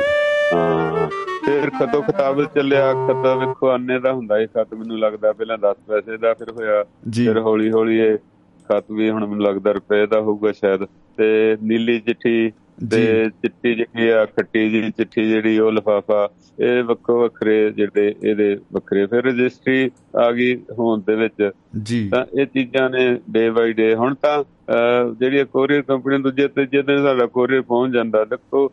ਹਾਂ 0.53 1.09
ਫਿਰ 1.45 1.69
ਖਤੋ 1.69 2.01
ਖਤਾਬ 2.01 2.43
ਚੱਲਿਆ? 2.45 2.93
ਖਤ 2.93 3.37
ਵੇਖੋ 3.37 3.75
ਅੰਨੇ 3.75 3.99
ਦਾ 3.99 4.13
ਹੁੰਦਾ 4.13 4.39
ਇਹ 4.39 4.47
ਖਤ 4.47 4.73
ਮੈਨੂੰ 4.73 4.99
ਲੱਗਦਾ 4.99 5.33
ਪਹਿਲਾਂ 5.33 5.57
10 5.57 5.75
ਪੈਸੇ 5.87 6.17
ਦਾ 6.17 6.33
ਫਿਰ 6.33 6.51
ਹੋਇਆ 6.51 6.85
ਜੀ। 7.09 7.27
ਫਿਰ 7.27 7.39
ਹੌਲੀ 7.39 7.71
ਹੌਲੀ 7.71 7.99
ਇਹ 7.99 8.17
ਖਤ 8.69 8.91
ਵੀ 8.91 9.09
ਹੁਣ 9.09 9.27
ਮੈਨੂੰ 9.27 9.45
ਲੱਗਦਾ 9.45 9.71
ਰੁਪਏ 9.71 10.05
ਦਾ 10.05 10.21
ਹੋਊਗਾ 10.21 10.51
ਸ਼ਾਇਦ। 10.51 10.85
ਤੇ 11.17 11.57
ਨੀਲੀ 11.63 11.99
ਚਿੱਠੀ 11.99 12.51
ਤੇ 12.91 13.29
ਚਿੱਟੀ 13.41 13.73
ਜਿਹੜੀ 13.75 14.09
ਆ 14.09 14.25
ਖੱਟੀ 14.25 14.69
ਜੀ 14.69 14.81
ਚਿੱਠੀ 14.97 15.27
ਜਿਹੜੀ 15.29 15.57
ਉਹ 15.59 15.71
ਲਫਾਫਾ 15.71 16.27
ਇਹ 16.59 16.83
ਵੱਖੋ 16.83 17.19
ਵੱਖਰੇ 17.19 17.69
ਜਿਹੜੇ 17.71 18.13
ਇਹਦੇ 18.23 18.55
ਵੱਖਰੇ 18.73 19.05
ਫਿਰ 19.05 19.23
ਰਜਿਸਟਰੀ 19.25 19.89
ਆ 20.17 20.31
ਗਈ 20.31 20.55
ਹੋਣ 20.79 21.01
ਦੇ 21.07 21.15
ਵਿੱਚ। 21.15 21.49
ਜੀ। 21.83 22.07
ਤਾਂ 22.09 22.25
ਇਹ 22.39 22.45
ਚੀਜ਼ਾਂ 22.45 22.89
ਨੇ 22.89 23.05
ਡੇ 23.31 23.49
ਬਾਈ 23.49 23.73
ਡੇ 23.73 23.93
ਹੁਣ 23.95 24.15
ਤਾਂ 24.21 24.43
ਜਿਹੜੀ 25.19 25.43
ਕੋਰੀਅਰ 25.43 25.81
ਕੰਪਨੀ 25.81 26.17
ਦੂਜੇ 26.17 26.47
ਤੀਜੇ 26.47 26.81
ਦਿਨ 26.81 27.03
ਸਾਡਾ 27.03 27.25
ਕੋਰੀਅਰ 27.25 27.61
ਪਹੁੰਚ 27.61 27.93
ਜਾਂਦਾ। 27.93 28.23
ਦੇਖੋ 28.25 28.69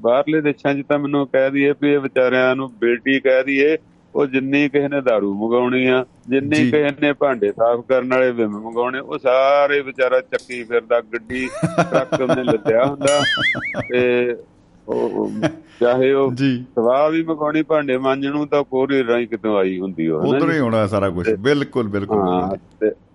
ਬਾਹਰਲੇ 0.00 0.40
ਦੇਸ਼ਾਂ 0.40 0.74
'ਚ 0.74 0.82
ਤਾਂ 0.88 0.98
ਮੈਨੂੰ 0.98 1.26
ਕਹਿ 1.26 1.50
ਦਈਏ 1.50 1.74
ਵੀ 1.82 1.92
ਇਹ 1.92 1.98
ਵਿਚਾਰਿਆਂ 1.98 2.54
ਨੂੰ 2.56 2.70
ਬੇਟੀ 2.80 3.20
ਕਹਿ 3.20 3.44
ਦਈਏ 3.44 3.76
ਉਹ 4.14 4.26
ਜਿੰਨੀ 4.26 4.68
ਕਿਸੇ 4.68 4.88
ਨੇ 4.88 4.98
दारू 4.98 5.32
ਮੰਗਾਉਣੀ 5.34 5.86
ਆ 5.86 6.04
ਜਿੰਨੀ। 6.28 6.56
ਕਿਸੇ 6.70 6.90
ਨੇ 7.02 7.12
ਭਾਂਡੇ 7.12 7.50
ਸਾਫ਼ 7.52 7.80
ਕਰਨ 7.88 8.08
ਵਾਲੇ 8.08 8.30
ਵਿਮ 8.30 8.58
ਮੰਗਾਉਣੇ 8.58 8.98
ਉਹ 8.98 9.18
ਸਾਰੇ 9.18 9.80
ਵਿਚਾਰਾ 9.80 10.20
ਚੱਕੀ 10.20 10.62
ਫਿਰਦਾ 10.64 11.00
ਗੱਡੀ 11.00 11.48
ਟਰੱਕ 11.76 12.20
ਉਹਨੇ 12.20 12.42
ਲੱਦਿਆ 12.44 12.84
ਹੁੰਦਾ 12.84 13.20
ਤੇ 13.90 14.36
ਉਹ 14.88 15.30
ਚਾਹੇ 15.80 16.12
ਉਹ 16.12 16.32
ਸਵਾਹ 16.36 17.10
ਵੀ 17.10 17.22
ਮਕਾਉਣੀ 17.22 17.62
ਭਾਂਡੇ 17.62 17.96
ਮਾਂਜਣ 17.98 18.30
ਨੂੰ 18.30 18.46
ਤਾਂ 18.48 18.62
ਕੋਰੀ 18.64 19.02
ਰਾਈ 19.06 19.26
ਕਿਤੋਂ 19.26 19.56
ਆਈ 19.58 19.78
ਹੁੰਦੀ 19.80 20.08
ਉਹ 20.08 20.26
ਉਧਰ। 20.26 20.50
ਹੀ 20.52 20.58
ਹੋਣਾ 20.58 20.86
ਸਾਰਾ 20.86 21.10
ਕੁਝ 21.10 21.28
ਬਿਲਕੁਲ 21.30 21.88
ਬਿਲਕੁਲ 21.88 22.18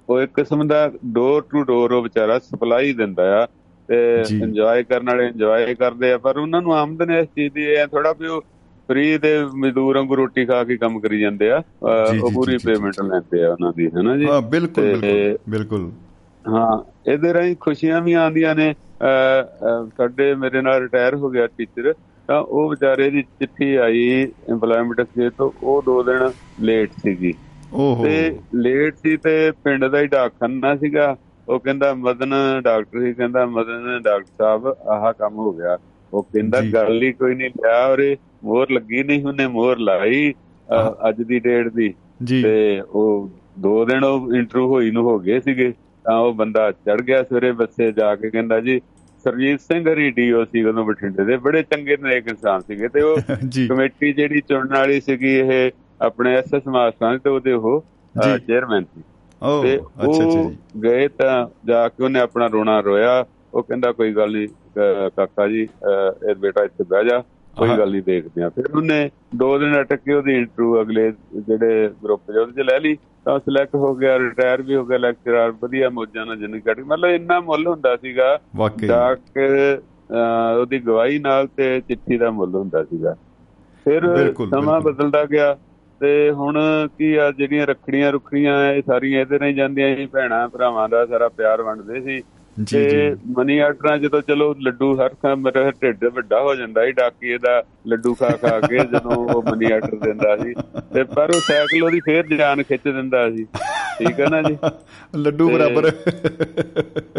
ਉਹ 0.09 0.21
ਇੱਕ 0.21 0.31
ਕਿਸਮ 0.35 0.67
ਦਾ 0.67 0.91
ਡੋਰ 1.05 1.41
ਟੂ 1.41 1.63
ਡੋਰ 1.63 1.91
ਉਹ 1.91 2.03
ਵਿਚਾਰਾ 2.03 2.39
ਸਪਲਾਈ 2.39 2.93
ਦਿੰਦਾ 2.93 3.23
ਆ 3.43 3.45
ਤੇ। 3.89 4.23
ਇੰਜੋਏ 4.33 4.83
ਕਰਨ 4.83 5.09
ਵਾਲੇ 5.09 5.25
ਇੰਜੋਏ 5.27 5.73
ਕਰਦੇ 5.75 6.11
ਆ 6.11 6.17
ਪਰ 6.17 6.37
ਉਹਨਾਂ 6.37 6.61
ਨੂੰ 6.61 6.75
ਆਮਦਨ 6.75 7.11
ਇਸ 7.11 7.27
ਚੀਜ਼ 7.27 7.53
ਦੀ 7.53 7.65
ਐ 7.75 7.85
ਥੋੜਾ 7.85 8.13
ਵੀ 8.19 8.27
ਉਹ 8.27 8.41
ਫ੍ਰੀ 8.89 9.17
ਦੇ 9.17 9.38
ਮਜ਼ਦੂਰਾਂ 9.55 10.03
ਨੂੰ 10.03 10.15
ਰੋਟੀ 10.17 10.45
ਖਾ 10.45 10.63
ਕੇ 10.63 10.77
ਕੰਮ 10.77 10.99
ਕਰੀ 10.99 11.19
ਜਾਂਦੇ 11.19 11.49
ਆ 11.51 11.61
ਉਹ 12.13 12.31
ਪੂਰੀ 12.31 12.57
ਪੇਮੈਂਟ 12.59 12.99
ਲੈਂਦੇ 13.01 13.43
ਆ 13.43 13.51
ਉਹਨਾਂ 13.51 13.71
ਦੀ 13.73 13.88
ਹੈਨਾ 13.88 14.17
ਜੀ? 14.17 14.25
ਹਾਂ 14.25 14.41
ਬਿਲਕੁਲ 14.43 14.86
ਬਿਲਕੁਲ 14.88 15.21
ਬਿਲਕੁਲ। 15.49 15.91
ਹਾਂ 16.45 16.77
ਇਹਦੇ 17.05 17.33
ਰਾਹੀਂ 17.33 17.55
ਖੁਸ਼ੀਆਂ 17.59 18.01
ਵੀ 18.01 18.13
ਆਉਂਦੀਆਂ 18.15 18.55
ਨੇ 18.55 18.73
ਸਾਡੇ 19.89 20.33
ਮੇਰੇ 20.36 20.61
ਨਾਲ 20.61 20.81
ਰਿਟਾਇਰ 20.81 21.15
ਹੋ 21.15 21.29
ਗਿਆ 21.29 21.47
ਟੀਚਰ 21.47 21.93
ਤਾਂ 22.29 22.39
ਉਹ 22.41 22.69
ਵਿਚਾਰੇ 22.69 23.09
ਦੀ 23.09 23.21
ਚਿੱਠੀ 23.23 23.73
ਆਈ 23.77 24.03
EMPLOYMENT 24.51 24.99
ਐਕਸਚੇਂਜ 24.99 25.31
ਤੋਂ 25.38 25.51
ਉਹ 25.63 25.81
ਦੋ 25.81 26.01
ਦਿਨ 26.03 26.29
ਲੇਟ 26.61 26.93
ਸੀਗੀ। 26.95 27.33
ਓਹੋ। 27.75 28.03
ਤੇ 28.03 28.31
ਲੇਟ 28.55 28.97
ਸੀ 28.97 29.15
ਤੇ 29.17 29.51
ਪਿੰਡ 29.63 29.86
ਦਾ 29.86 29.99
ਹੀ 29.99 30.07
ਡਾਕਖਾਨਾ 30.07 30.75
ਸੀਗਾ 30.75 31.15
ਉਹ 31.47 31.59
ਕਹਿੰਦਾ 31.59 31.93
ਮਦਨ 31.95 32.33
ਡਾਕਟਰ 32.63 32.99
ਸੀ 33.01 33.13
ਕਹਿੰਦਾ 33.13 33.45
ਮਦਨ 33.47 34.01
ਡਾਕਟਰ 34.01 34.25
ਸਾਹਿਬ 34.38 34.67
ਆਹ 34.67 35.11
ਕੰਮ 35.13 35.36
ਹੋ 35.36 35.51
ਗਿਆ। 35.53 35.77
ਉਹ 36.13 36.23
ਕਹਿੰਦਾ। 36.23 36.61
ਗੱਲ 36.73 37.01
ਹੀ 37.03 37.11
ਕੋਈ 37.13 37.36
ਨਹੀਂ 37.36 37.49
ਲਿਆ 37.55 37.86
ਔਰੇ 37.88 38.15
ਮੋਹਰ 38.45 38.71
ਲੱਗੀ 38.71 39.03
ਨਹੀਂ 39.03 39.25
ਉਹਨੇ 39.25 39.47
ਮੋਹਰ 39.49 39.77
ਲਾਈ 39.81 40.33
ਅੱਜ 41.09 41.21
ਦੀ 41.23 41.39
ਡੇਟ 41.39 41.67
ਦੀ। 41.69 41.93
ਤੇ 42.41 42.81
ਉਹ 42.81 43.29
ਦੋ 43.59 43.83
ਦਿਨ 43.85 44.03
ਉਹ 44.03 44.33
ਇੰਟਰਵਿਊ 44.35 44.67
ਹੋਈ 44.67 44.91
ਨੂੰ 44.91 45.03
ਹੋ 45.03 45.17
ਗਏ 45.19 45.39
ਸੀਗੇ 45.39 45.71
ਤਾਂ 46.05 46.17
ਉਹ 46.17 46.33
ਬੰਦਾ 46.33 46.71
ਚੜ 46.71 47.01
ਗਿਆ 47.01 47.21
ਸਵੇਰੇ 47.23 47.51
ਬੱਸੇ 47.53 47.91
ਜਾ 47.91 48.15
ਕੇ 48.15 48.29
ਕਹਿੰਦਾ 48.29 48.59
ਜੀ 48.59 48.79
ਸਰਜੀਤ 49.25 49.59
ਸਿੰਘ 49.61 49.87
ਹਰੀ 49.87 50.09
ਡੀਓ 50.11 50.43
ਸੀ 50.45 50.63
ਉਦੋਂ 50.63 50.85
ਬਠਿੰਡੇ 50.85 51.23
ਦੇ 51.25 51.37
ਬੜੇ 51.39 51.61
ਚੰਗੇ 51.65 51.97
ਨੇਕ 52.01 52.27
ਇਨਸਾਨ 52.27 52.61
ਸੀਗੇ 52.61 52.87
ਤੇ 52.89 53.01
ਉਹ 53.01 53.17
ਕਮੇਟੀ 53.67 54.11
ਜਿਹੜੀ 54.13 54.41
ਚੁਣਨ 54.41 54.73
ਵਾਲੀ 54.73 54.99
ਸੀਗੀ 55.01 55.33
ਇਹ 55.35 55.71
ਆਪਣੇ 56.01 56.35
ਐਸਐਸ 56.35 56.67
ਮਾਸਟਰਾਂ 56.67 57.17
ਤੇ 57.19 57.29
ਉਹਦੇ 57.29 57.53
ਉਹ। 57.53 57.83
ਚੇਅਰਮੈਨ 58.39 58.83
ਸੀ। 58.85 59.01
ਤੇ 59.61 59.77
ਉਹ 59.99 60.51
ਗਏ 60.83 61.07
ਤਾਂ 61.13 61.45
ਜਾ 61.65 61.87
ਕੇ 61.89 62.03
ਉਹਨੇ 62.03 62.19
ਆਪਣਾ 62.19 62.47
ਰੋਣਾ 62.47 62.79
ਰੋਇਆ 62.79 63.25
ਉਹ 63.53 63.63
ਕਹਿੰਦਾ 63.63 63.91
ਕੋਈ 63.91 64.13
ਗੱਲ 64.13 64.31
ਨਹੀਂ 64.31 64.47
ਕਾਕਾ 65.17 65.47
ਜੀ 65.47 65.61
ਇਹ 65.61 66.35
ਬੇਟਾ 66.35 66.63
ਇੱਥੇ 66.63 66.83
ਬਹਿ 66.83 67.03
ਜਾ। 67.05 67.21
ਕੋਈ। 67.58 67.70
ਗੱਲ 67.70 67.91
ਨਹੀਂ 67.91 68.01
ਦੇਖਦੇ 68.03 68.43
ਆ 68.43 68.49
ਫਿਰ 68.49 68.66
ਉਹਨੇ 68.72 69.10
ਦੋ 69.36 69.58
ਦਿਨ 69.58 69.80
ਅਟਕ 69.82 70.08
ਉਹਦੀ 70.16 70.34
ਇੰਟਰਵਿਊ 70.34 70.82
ਅਗਲੇ 70.82 71.12
ਜਿਹੜੇ 71.38 71.89
ਗਰੁੱਪ 72.03 72.32
ਦੇ 72.32 72.39
ਉਹਦੇ 72.39 72.51
ਚ 72.53 72.66
ਲੈ 72.66 72.80
ਲਈ 72.80 72.95
ਤਾਂ 73.26 73.38
ਸਿਲੈਕਟ 73.39 73.76
ਹੋ 73.76 73.93
ਗਿਆ 73.95 74.18
ਰਿਟਾਇਰ 74.20 74.62
ਵੀ 74.62 74.76
ਹੋ 74.76 74.84
ਗਿਆ 74.86 74.97
ਲੈਕਚਰਰ 74.97 75.51
ਵਧੀਆ 75.62 75.89
ਮੌਜਾਂ 75.89 76.26
ਨਾਲ 76.26 76.38
ਜ਼ਿੰਦਗੀ 76.38 76.62
ਕੱਢੀ 76.62 76.84
ਮਤਲਬ 76.84 77.10
ਇੰਨਾ 77.12 77.39
ਮੁੱਲ 77.41 77.68
ਹੁੰਦਾ 77.68 77.95
ਸੀਗਾ 77.95 78.38
ਡਾਕ 78.88 79.38
ਉਹਦੀ 80.60 80.80
ਗਵਾਹੀ 80.80 81.20
ਨਾਲ 81.20 81.47
ਤੇ 81.47 81.80
ਚਿੱਠੀ 81.82 82.18
ਦਾ 82.18 82.30
ਮੁੱਲ 82.32 82.56
ਹੁੰਦਾ 82.56 82.84
ਸੀਗਾ 82.84 83.16
ਫਿਰ 83.86 84.03
ਸਮਾਂ। 84.51 84.80
ਬਦਲਦਾ 84.82 85.24
ਗਿਆ 85.26 85.56
ਤੇ 86.01 86.32
ਹੁਣ 86.32 86.58
ਕੀ 86.97 87.14
ਆ 87.16 87.30
ਜਿਹੜੀਆਂ 87.32 87.66
ਰੱਖੜੀਆਂ 87.68 88.12
ਰੁਖੜੀਆਂ 88.12 88.53
ਇਹ 88.74 88.82
ਸਾਰੀਆਂ 88.88 89.20
ਇਹਦੇ 89.22 89.38
ਨਾਲ 89.39 89.53
ਜਾਂਦੀਆਂ 89.53 89.95
ਸੀ 89.95 90.06
ਭੈਣਾਂ 90.06 90.47
ਭਰਾਵਾਂ 90.49 90.88
ਦਾ 90.89 91.06
ਸਾਰਾ 91.06 91.28
ਪਿਆਰ 91.30 91.62
ਵੰਡਦੇ 91.62 92.01
ਸੀ 92.01 92.22
ਤੇ 92.72 93.16
ਜੀ। 93.16 93.34
ਮਨੀ 93.38 93.60
ਆਰਡਰਾਂ 93.60 93.97
ਜਦੋਂ 93.97 94.22
ਚਲੋ 94.22 94.56
ਲੱਡੂ 94.62 94.95
ਹਰ 94.95 95.10
ਖਾਂ 95.10 95.36
ਮੇਰਾ 95.36 95.72
ਢਿੱਡ 95.72 96.06
ਵੱਡਾ 96.06 96.41
ਹੋ 96.41 96.56
ਜਾਂਦਾ 96.56 96.86
ਸੀ 96.86 96.91
ਡਾਕੀਏ 96.91 97.38
ਦਾ 97.38 97.64
ਲੱਡੂ 97.88 98.14
ਖਾ 98.14 98.30
ਖਾ 98.30 98.60
ਕੇ 98.60 98.78
ਜਦੋਂ 98.78 99.12
ਉਹ 99.12 99.43
ਮਨੀ 99.43 99.72
ਆਰਡਰ 99.72 99.95
ਦਿੰਦਾ 99.95 100.38
ਸੀ। 100.38 100.53
ਤੇ 100.93 101.03
ਪਰ 101.03 101.30
ਉਹ 101.36 101.39
ਸਾਈਕਲ 101.39 101.84
ਉਹਦੀ 101.84 101.99
ਫੇਰ 101.99 102.28
ਜਾਨ 102.38 102.64
ਖਿੱਚ 102.64 102.82
ਦਿੰਦਾ 102.84 103.30
ਸੀ। 103.32 103.43
ਠੀਕ 103.99 104.20
ਹੈ 104.20 104.26
ਨਾ 104.30 104.41
ਜੀ? 104.41 104.58
ਲੱਡੂ 105.16 105.49
ਬਰਾਬਰ। 105.49 105.91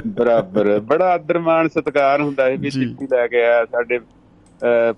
ਬਰਾਬਰ। 0.07 0.81
ਬੜਾ 0.81 1.13
ਆਦਰ 1.13 1.39
ਮਾਣ 1.39 1.69
ਸਤਿਕਾਰ 1.69 2.21
ਹੁੰਦਾ 2.21 2.45
ਹੈ 2.45 2.57
ਵੀ। 2.57 2.71
ਚਿੱਠੀ 2.71 3.07
ਲੈ 3.07 3.27
ਕੇ 3.27 3.43
ਆਇਆ 3.43 3.65
ਸਾਡੇ 3.65 3.99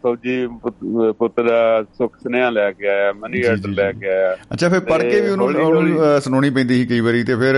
ਫੌਜੀ 0.03 0.47
ਪੁੱਤ- 0.47 1.43
ਦਾ 1.49 1.83
ਸੁੱਖ 1.83 2.17
ਸੁਨੇਹਾ 2.23 2.51
ਲੈ 2.51 2.73
ਕੇ 2.73 2.89
ਆਇਆ 2.89 3.13
ਮਨੀ 3.13 3.43
ਆਰਡਰ 3.43 3.69
ਲੈ। 3.69 3.93
ਕੇ 3.93 4.09
ਆਇਆ। 4.09 4.35
ਅੱਛਾ 4.35 4.69
ਫਿਰ 4.69 4.81
ਪੜ੍ਹ 4.81 5.03
ਕੇ 5.03 5.21
ਵੀ 5.21 5.29
ਉਹਨੂੰ 5.29 6.21
ਸੁਣਾਉਣੀ 6.21 6.51
ਪੈਂਦੀ 6.51 6.75
ਸੀ 6.75 6.87
ਕਈ 6.87 7.01
ਵਾਰੀ 7.01 7.25
ਤੇ 7.25 7.37
ਫਿਰ 7.37 7.55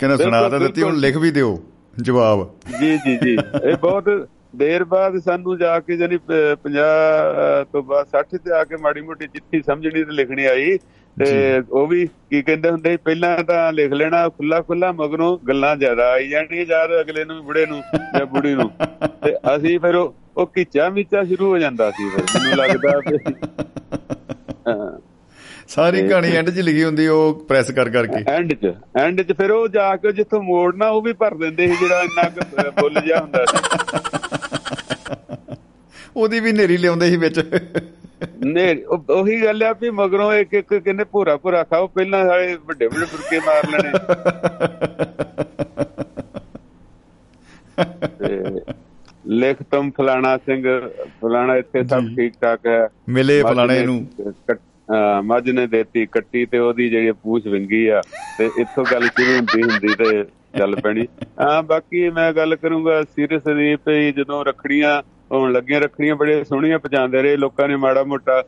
ਕਹਿੰਦਾ 0.00 0.16
ਸੁਣਾ 0.16 0.48
ਤਾਂ 0.48 0.60
ਦਿੱਤੀ 0.60 0.82
ਹੁਣ 0.82 0.96
ਲਿਖ 0.96 1.16
ਵੀ 1.16 1.30
ਦਿਓ। 1.30 1.62
ਜਵਾਬ। 2.02 2.54
ਜੀ 2.80 2.96
ਜੀ 2.96 3.16
ਜੀ। 3.16 3.38
ਇਹ 3.64 3.76
ਬਹੁਤ 3.76 4.28
ਦੇਰ 4.56 4.84
ਬਾਅਦ 4.84 5.18
ਸਾਨੂੰ 5.18 5.58
ਜਾ 5.58 5.80
ਕੇ 5.80 5.96
ਜਾਨੀ 5.96 6.18
50 6.62 7.64
ਤੋਂ 7.72 7.82
ਬਾਅਦ 7.82 8.06
60 8.06 8.38
ਤੇ 8.38 8.52
ਆ 8.52 8.64
ਕੇ 8.64 8.76
ਮਾੜੀ 8.76 9.00
ਮੋਟੀ 9.00 9.26
ਚਿੱਠੀ 9.26 9.62
ਸਮਝਣੀ 9.62 10.04
ਤੇ 10.04 10.12
ਲਿਖਣੀ 10.12 10.44
ਆਈ। 10.44 10.78
ਤੇ। 11.24 11.62
ਉਹ 11.70 11.86
ਵੀ 11.86 12.06
ਕੀ 12.06 12.42
ਕਹਿੰਦੇ 12.42 12.70
ਹੁੰਦੇ 12.70 12.96
ਪਹਿਲਾਂ 12.96 13.44
ਤਾਂ 13.44 13.72
ਲਿਖ 13.72 13.92
ਲੈਣਾ 13.92 14.28
ਖੁੱਲਾ 14.28 14.60
ਖੁੱਲਾ 14.60 14.92
ਮਗਰੋਂ 14.92 15.38
ਗੱਲਾਂ 15.48 15.76
ਜ਼ਿਆਦਾ 15.76 16.10
ਆਈ 16.10 16.28
ਜਾਣੀਆਂ 16.28 16.64
ਯਾਦ 16.64 16.90
ਅਗਲੇ 17.00 17.24
ਨੂੰ 17.24 17.44
ਬੁੜੇ 17.44 17.66
ਨੂੰ 17.66 17.82
ਜਾਂ 18.18 18.26
ਬੁੜੀ 18.26 18.54
ਨੂੰ। 18.54 18.70
ਤੇ 19.24 19.36
ਅਸੀਂ 19.56 19.80
ਫਿਰ 19.80 19.94
ਉਹ 19.94 20.46
ਕਿਚਾ 20.46 20.88
ਮਿਚਾ 20.88 21.24
ਸ਼ੁਰੂ 21.24 21.46
ਹੋ 21.46 21.58
ਜਾਂਦਾ 21.58 21.90
ਸੀ 21.90 22.08
ਫਿਰ 22.08 22.22
ਮੈਨੂੰ 22.22 22.58
ਲੱਗਦਾ 22.58 23.00
ਹਾਂ। 24.68 25.13
ਸਾਰੀ 25.68 26.08
ਕਹਾਣੀ 26.08 26.36
ਐਂਡ 26.36 26.50
'ਚ 26.50 26.58
ਲਿਖੀ 26.58 26.84
ਹੁੰਦੀ 26.84 27.06
ਉਹ 27.06 27.44
ਪ੍ਰੈਸ 27.48 27.70
ਕਰ 27.70 27.90
ਕਰਕੇ। 27.90 28.30
ਐਂਡ 28.30 28.54
'ਚ 28.54 28.72
ਐਂਡ 28.96 29.22
'ਚ 29.22 29.32
ਫਿਰ 29.32 29.50
ਉਹ 29.50 29.68
ਜਾ 29.68 29.96
ਕੇ 29.96 30.12
ਜਿੱਥੋਂ 30.12 30.42
ਮੋੜਨਾ 30.42 30.88
ਉਹ 30.88 31.02
ਵੀ 31.02 31.12
ਭਰ 31.12 31.34
ਦਿੰਦੇ 31.34 31.68
ਸੀ 31.68 31.76
ਜਿਹੜਾ 31.76 32.02
ਇੰਨਾ 32.02 32.70
ਬੁੱਲ 32.70 33.00
ਜਿਹਾ 33.00 33.20
ਹੁੰਦਾ 33.20 33.44
ਸੀ। 33.44 33.56
ਉਹਦੀ 36.16 36.40
ਵੀ 36.40 36.52
ਨੇਰੀ 36.52 36.76
ਲਿਆਉਂਦੇ 36.76 37.10
ਸੀ 37.10 37.16
ਵਿੱਚ। 37.16 37.40
ਨੇ 38.44 38.84
ਉਹ- 38.84 39.44
ਗੱਲ 39.44 39.62
ਆ 39.62 39.72
ਵੀ 39.72 39.90
ਮਗਰੋਂ 39.90 40.32
ਇੱਕ 40.32 40.54
ਇੱਕ 40.54 40.74
ਕਹਿੰਦੇ 40.74 41.04
ਭੂਰਾ 41.04 41.36
ਭੂਰਾ 41.36 41.64
ਖਾਓ 41.64 41.86
ਪਹਿਲਾਂ 41.86 42.26
ਸਾਰੇ 42.26 42.54
ਵੱਡੇ 42.54 42.86
ਵੱਡੇ 42.86 43.06
ਫੁਰਕੇ 43.06 43.38
ਮਾਰ 43.38 43.70
ਲੈਣੇ। 43.70 43.92
ਤੇ 48.18 48.60
ਲਿਖ 49.26 49.62
ਤੁਮ 49.62 49.90
ਫਲਾਣਾ 49.90 50.36
ਸਿੰਘ 50.36 50.80
ਫਲਾਣਾ 51.22 51.56
ਇੱਥੇ 51.56 51.84
ਸਭ 51.84 52.00
ਜੀ। 52.00 52.14
ਠੀਕ 52.14 52.32
ਠਾਕ 52.40 52.66
ਹੈ। 52.66 52.88
ਮਿਲੇ 53.08 53.42
ਫਲਾਣੇ 53.42 53.86
ਨੇ 53.86 54.06
ਮੱਝ 55.24 55.50
ਨੇ 55.50 55.66
ਦੇਤੀ 55.66 56.06
ਕੱਟੀ 56.06 56.46
ਤੇ 56.46 56.58
ਉਹਦੀ 56.58 56.88
ਜਿਹੜੀ 56.88 57.12
ਪੂਛ 57.12 57.46
ਵਿੰਗੀ 57.46 57.86
ਆ 57.86 58.00
ਤੇ 58.38 58.50
ਇੱਥੋਂ 58.58 58.84
ਗੱਲ 58.92 59.08
ਸ਼ੁਰੂ 59.08 59.36
ਹੁੰਦੀ 59.36 59.62
ਹੁੰਦੀ 59.62 59.94
ਤੇ 59.94 60.24
ਚੱਲ 60.58 60.76
ਪੈਣੀ। 60.76 61.06
ਹਾਂ 61.40 61.62
ਬਾਕੀ 61.62 62.08
ਮੈਂ 62.10 62.32
ਗੱਲ 62.32 62.56
ਕਰੂੰਗਾ 62.56 63.02
ਸੀਰੀਅਸ 63.02 63.42
ਦੀ 63.42 63.74
ਵੀ 63.88 64.12
ਜਦੋਂ 64.12 64.44
ਰੱਖੜੀਆਂ 64.44 65.02
ਹੋਣ 65.32 65.52
ਲੱਗੀਆਂ 65.52 65.80
ਰੱਖੜੀਆਂ 65.80 66.16
ਬੜੇ 66.16 66.44
ਸੋਹਣੀਆਂ 66.44 66.78
ਪਹੁੰਚਾਉਂਦੇ 66.78 67.22
ਰਹੇ 67.22 67.36
ਲੋਕਾਂ 67.36 67.68
ਨੇ 67.68 67.76
ਮਾੜਾ 67.76 68.02
ਮੋਟਾ 68.04 68.42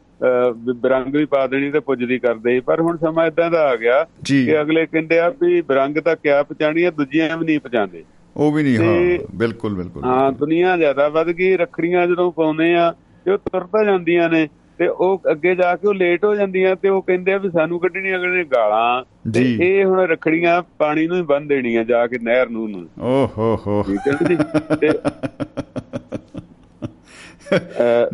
ਬਰੰਗ 0.74 1.16
ਵੀ 1.16 1.24
ਪਾ 1.24 1.47
ਦੇਣੀ 1.47 1.70
ਤੇ 1.70 1.80
ਪੁੱਜਦੀ 1.80 2.18
ਕਰਦੇ 2.18 2.61
ਪਰ 2.61 2.80
ਹੁਣ 2.80 2.97
ਸਮਾਂ 2.97 3.26
ਇਦਾਂ 3.26 3.51
ਦਾ 3.51 3.62
ਆ 3.68 3.76
ਗਿਆ 3.76 4.07
ਕਿ 4.26 4.61
ਅਗਲੇ 4.61 4.87
ਕਹਿੰਦੇ 4.87 5.18
ਆ 5.18 5.28
ਵੀ 5.43 5.61
ਬਰੰਗ 5.61 5.99
ਤਾਂ 5.99 6.16
ਕਿਆ 6.16 6.43
ਪਹੁੰਚਾਣੀ 6.43 6.82
ਆ 6.82 6.91
ਦੂਜੀਆਂ 6.91 7.37
ਵੀ 7.37 7.47
ਨਹੀਂ 7.47 7.59
ਪਹੁੰਚਾਉਂਦੇ 7.61 8.05
ਉਹ 8.37 8.53
ਵੀ 8.53 8.62
ਨਹੀਂ 8.62 8.78
ਹਾਂ 8.78 8.84
ਤੇ- 8.84 9.26
ਬਿਲਕੁਲ 9.34 9.74
ਬਿਲਕੁਲ। 9.74 10.05
ਹਾਂ 10.05 10.32
ਦੁਨੀਆ 10.32 10.76
ਜ਼ਿਆਦਾ 10.76 11.09
ਵੱਧ 11.09 11.28
ਗਈ 11.28 11.57
ਰੱਖੜੀਆਂ 11.57 12.07
ਜਦੋਂ 12.07 12.32
ਪਾਉਂਦੇ 12.32 12.74
ਆ 12.74 12.95
ਤੇ 13.26 13.30
ਉਹ 13.32 13.39
ਤੁਰਤਾ 13.39 13.84
ਜਾਂਦੀਆਂ 13.84 14.28
ਨੇ। 14.28 14.49
ਤੇ 14.78 14.88
ਉਹ 14.88 15.22
ਅੱਗੇ 15.30 15.54
ਜਾ 15.54 15.76
ਕੇ 15.76 15.88
ਉਹ 15.88 15.94
ਲੇਟ 15.94 16.24
ਹੋ 16.24 16.34
ਜਾਂਦੀਆਂ 16.34 16.76
ਤੇ 16.76 16.88
ਉਹ 16.88 17.02
ਕਹਿੰਦੇ 17.02 17.32
ਆ 17.32 17.38
ਵੀ 17.38 17.50
ਸਾਨੂੰ 17.50 17.80
ਕੱਢਣੀਆਂ 17.80 18.18
ਅਗਲੇ 18.18 18.36
ਨੇ 18.36 18.44
ਗਾਲਾਂ 18.44 19.04
ਤੇ। 19.32 19.58
ਇਹ 19.60 19.84
ਹੁਣ 19.84 20.00
ਰੱਖੜੀਆਂ 20.00 20.62
ਪਾਣੀ 20.78 21.06
ਨੂੰ 21.06 21.16
ਹੀ 21.16 21.22
ਬੰਨ 21.22 21.46
ਦੇਣੀਆਂ 21.48 21.84
ਜਾ 21.84 22.06
ਕੇ 22.06 22.18
ਨਹਿਰ 22.18 22.48
ਨੂੰ 22.48 22.70
ਨੂੰ 22.70 22.88
ਓ 23.00 23.26
ਹੋ। 23.38 23.56
ਹੋ 23.66 23.84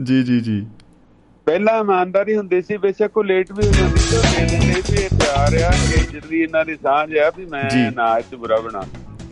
ਜੀ? 0.01 0.23
ਜੀ 0.23 0.41
ਜੀ 0.41 0.67
ਪਹਿਲਾਂ 1.47 1.81
ਇਮਾਨਦਾਰੀ 1.81 2.37
ਹੁੰਦੀ 2.37 2.63
ਸੀ 2.63 2.77
ਬੇਸ਼ੱਕ 2.77 3.17
ਉਹ 3.17 3.25
ਲੇਟ 3.25 3.53
ਵੀ 3.53 3.67
ਹੋ 3.67 3.73
ਜਾਂਦੀ 3.73 3.97
ਸੀ 3.97 4.17
ਉਹ 4.17 4.23
ਦੇ 4.23 4.47
ਦਿੰਦੇ 4.47 4.83
ਸੀ 4.83 4.93
ਵੀ 4.93 5.03
ਇਹ 5.03 5.09
ਪਿਆਰ 5.09 5.63
ਆ 5.63 5.71
ਕਿ 5.71 6.13
ਜਿਹੜੀ 6.13 6.43
ਇਹਨਾਂ 6.43 6.65
ਦੀ 6.65 6.75
ਸਾਂਝ 6.75 7.19
ਆ 7.19 7.33
ਵੀ 7.37 7.47
ਮੈਂ। 7.47 7.91
ਨਾ 7.97 8.21
ਚ 8.21 8.35
ਬੁਰਾ 8.35 8.57
ਬਣਾ। 8.57 8.83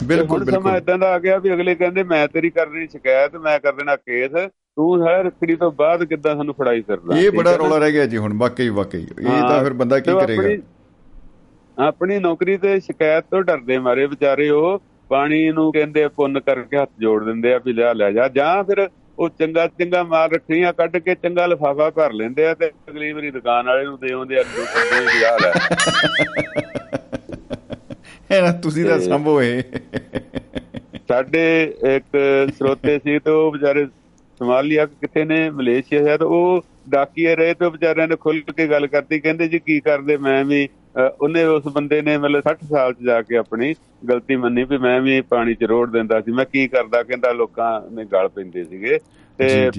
ਬਿਲਕੁਲ 0.04 0.38
ਹੁਣ 0.38 0.44
ਸਮਾਂ 0.44 0.60
ਬਿਲਕੁਲ। 0.60 0.76
ਇਦਾਂ 0.76 0.98
ਦਾ 0.98 1.14
ਆ 1.14 1.18
ਗਿਆ 1.18 1.38
ਵੀ 1.38 1.54
ਅਗਲੇ 1.54 1.74
ਕਹਿੰਦੇ 1.74 2.02
ਮੈਂ 2.02 2.28
ਤੇਰੀ 2.28 2.50
ਕਰ 2.50 2.66
ਦੇਣੀ 2.66 2.86
ਸ਼ਿਕਾਇਤ 2.86 3.36
ਮੈਂ 3.36 3.60
ਕਰ 3.60 3.72
ਦੇਣਾ 3.72 3.96
ਕੇਸ 3.96 4.30
ਤੂੰ 4.76 5.00
ਹਰ 5.02 5.24
ਰੱਖੜੀ 5.24 5.54
ਤੋਂ 5.56 5.70
ਬਾਅਦ 5.72 6.04
ਕਿੱਦਾਂ 6.04 6.34
ਸਾਨੂੰ 6.36 6.54
ਫੜਾਈ 6.54 6.82
ਕਰਦਾ 6.82 7.16
ਇਹ 7.18 7.30
ਬੜਾ 7.30 7.50
ਹੈ? 7.50 7.56
ਰੌਲਾ 7.56 7.78
ਰਹਿ 7.78 7.92
ਗਿਆ 7.92 8.06
ਜੀ 8.06 8.16
ਹੁਣ 8.16 8.32
ਵਾਕਈ 8.38 8.68
ਵਾਕਈ। 8.70 9.00
ਇਹ 9.00 9.26
ਹਾਂ, 9.28 9.40
ਤਾਂ 9.42 9.62
ਫਿਰ 9.64 9.72
ਬੰਦਾ 9.72 9.98
ਕੀ 9.98 10.12
ਕਰੇਗਾ? 10.12 10.56
ਆਪਣੀ- 11.78 12.20
ਨੌਕਰੀ 12.20 12.56
ਤੇ 12.56 12.78
ਸ਼ਿਕਾਇਤ 12.80 13.24
ਤੋਂ 13.30 13.42
ਡਰਦੇ 13.42 13.78
ਮਾਰੇ 13.78 14.06
ਵਿਚਾਰੇ 14.06 14.48
ਉਹ। 14.50 14.80
ਪਾਣੀ 15.10 15.50
ਨੂੰ 15.50 15.70
ਕਹਿੰਦੇ 15.72 16.06
ਪੁੰਨ 16.08 16.40
ਕਰਕੇ 16.40 16.76
ਹੱਥ 16.78 16.90
ਜੋੜ 16.98 17.22
ਦਿੰਦੇ 17.24 17.52
ਆ 17.54 17.58
ਵੀ 17.64 17.72
ਲਿਆ 17.72 17.92
ਲੈ 17.92 18.10
ਜਾ। 18.12 18.26
ਜਾਂ 18.28 18.62
ਫਿਰ 18.64 18.88
ਉਹ 19.18 19.28
ਚੰਗਾ 19.38 19.66
ਚੰਗਾ 19.68 20.02
ਮਾਲ 20.02 20.28
ਰੱਖੀਆਂ 20.30 20.72
ਕੱਢ 20.72 20.96
ਕੇ 20.96 21.14
ਚੰਗਾ 21.14 21.46
ਲਫਾਫਾ 21.46 21.88
ਭਰ 21.90 22.12
ਲੈਂਦੇ 22.12 22.46
ਆ 22.46 22.54
ਤੇ 22.54 22.70
ਅਗਲੀ 22.90 23.10
ਵਾਰੀ 23.12 23.30
ਦੁਕਾਨ 23.30 23.66
ਵਾਲੇ 23.66 23.84
ਨੂੰ 23.84 23.98
ਦੇ 23.98 24.12
ਆਉਂਦੇ 24.12 24.38
ਆ 24.38 24.42
ਦੂਜੇ 24.42 25.00
ਦੀ 25.02 25.24
ਹਾਲ 25.24 25.44
ਹੈ 25.46 25.52
ਇਹ 28.30 28.42
ਨਾ 28.42 28.52
ਤੁਸੀਂ 28.62 28.84
ਤਾਂ 28.84 28.98
ਸੰਭੋ 29.00 29.40
ਇਹ 29.42 29.62
ਸਾਡੇ 31.08 31.42
ਇੱਕ 31.88 32.16
ਸਰੋਤੇ 32.58 32.98
ਸੀ 32.98 33.18
ਤੇ 33.18 33.30
ਉਹ 33.30 33.50
ਵਿਚਾਰੇ 33.52 33.86
ਸੋਮਾਲੀਆ 34.40 34.86
ਕਿੱਥੇ 34.86 35.24
ਨੇ 35.24 35.50
ਮਲੇਸ਼ੀਆ 35.50 36.04
ਸ਼ਾਇਦ 36.04 36.22
ਉਹ 36.22 36.64
ਡਾਕੀਏ 36.88 37.34
ਰਹੇ 37.36 37.54
ਤੇ 37.54 37.70
ਵਿਚਾਰਿਆਂ 37.70 38.08
ਨੇ 38.08 38.16
ਖੁੱਲ 38.16 38.40
ਕੇ 38.56 38.66
ਗੱਲ 38.68 38.86
ਕਰਤੀ 38.86 39.20
ਕਹਿੰਦੇ 39.20 39.48
ਜੀ 39.48 39.58
ਕੀ 39.58 39.80
ਕਰਦੇ 39.80 40.16
ਮੈਂ 40.16 40.44
ਵੀ 40.44 40.68
ਉਹਨੇ 41.20 41.44
ਉਸ 41.44 41.62
ਬੰਦੇ 41.72 42.02
ਨੇ 42.02 42.16
ਮਤਲਬ 42.18 42.42
60 42.42 42.66
ਸਾਲ 42.68 42.92
ਚ 42.92 42.96
ਜਾ 43.04 43.22
ਕੇ 43.22 43.36
ਆਪਣੀ 43.36 43.74
ਗਲਤੀ 44.08 44.36
ਮੰਨੀ 44.36 44.64
ਵੀ 44.64 44.78
ਮੈਂ 44.78 45.00
ਵੀ 45.00 45.20
ਪਾਣੀ 45.20 45.54
ਚ 45.54 45.64
ਰੋੜ 45.64 45.90
ਦਿੰਦਾ 45.90 46.20
ਸੀ 46.20 46.32
ਮੈਂ 46.32 46.44
ਕੀ 46.44 46.68
ਕਰਦਾ 46.68 47.02
ਕਹਿੰਦਾ 47.02 47.32
ਲੋਕਾਂ 47.32 47.80
ਨੇ 47.90 48.04
ਗਲ 48.04 48.28
ਪੈਂਦੇ 48.28 48.64
ਸੀਗੇ 48.64 48.98
ਤੇ। 49.38 49.70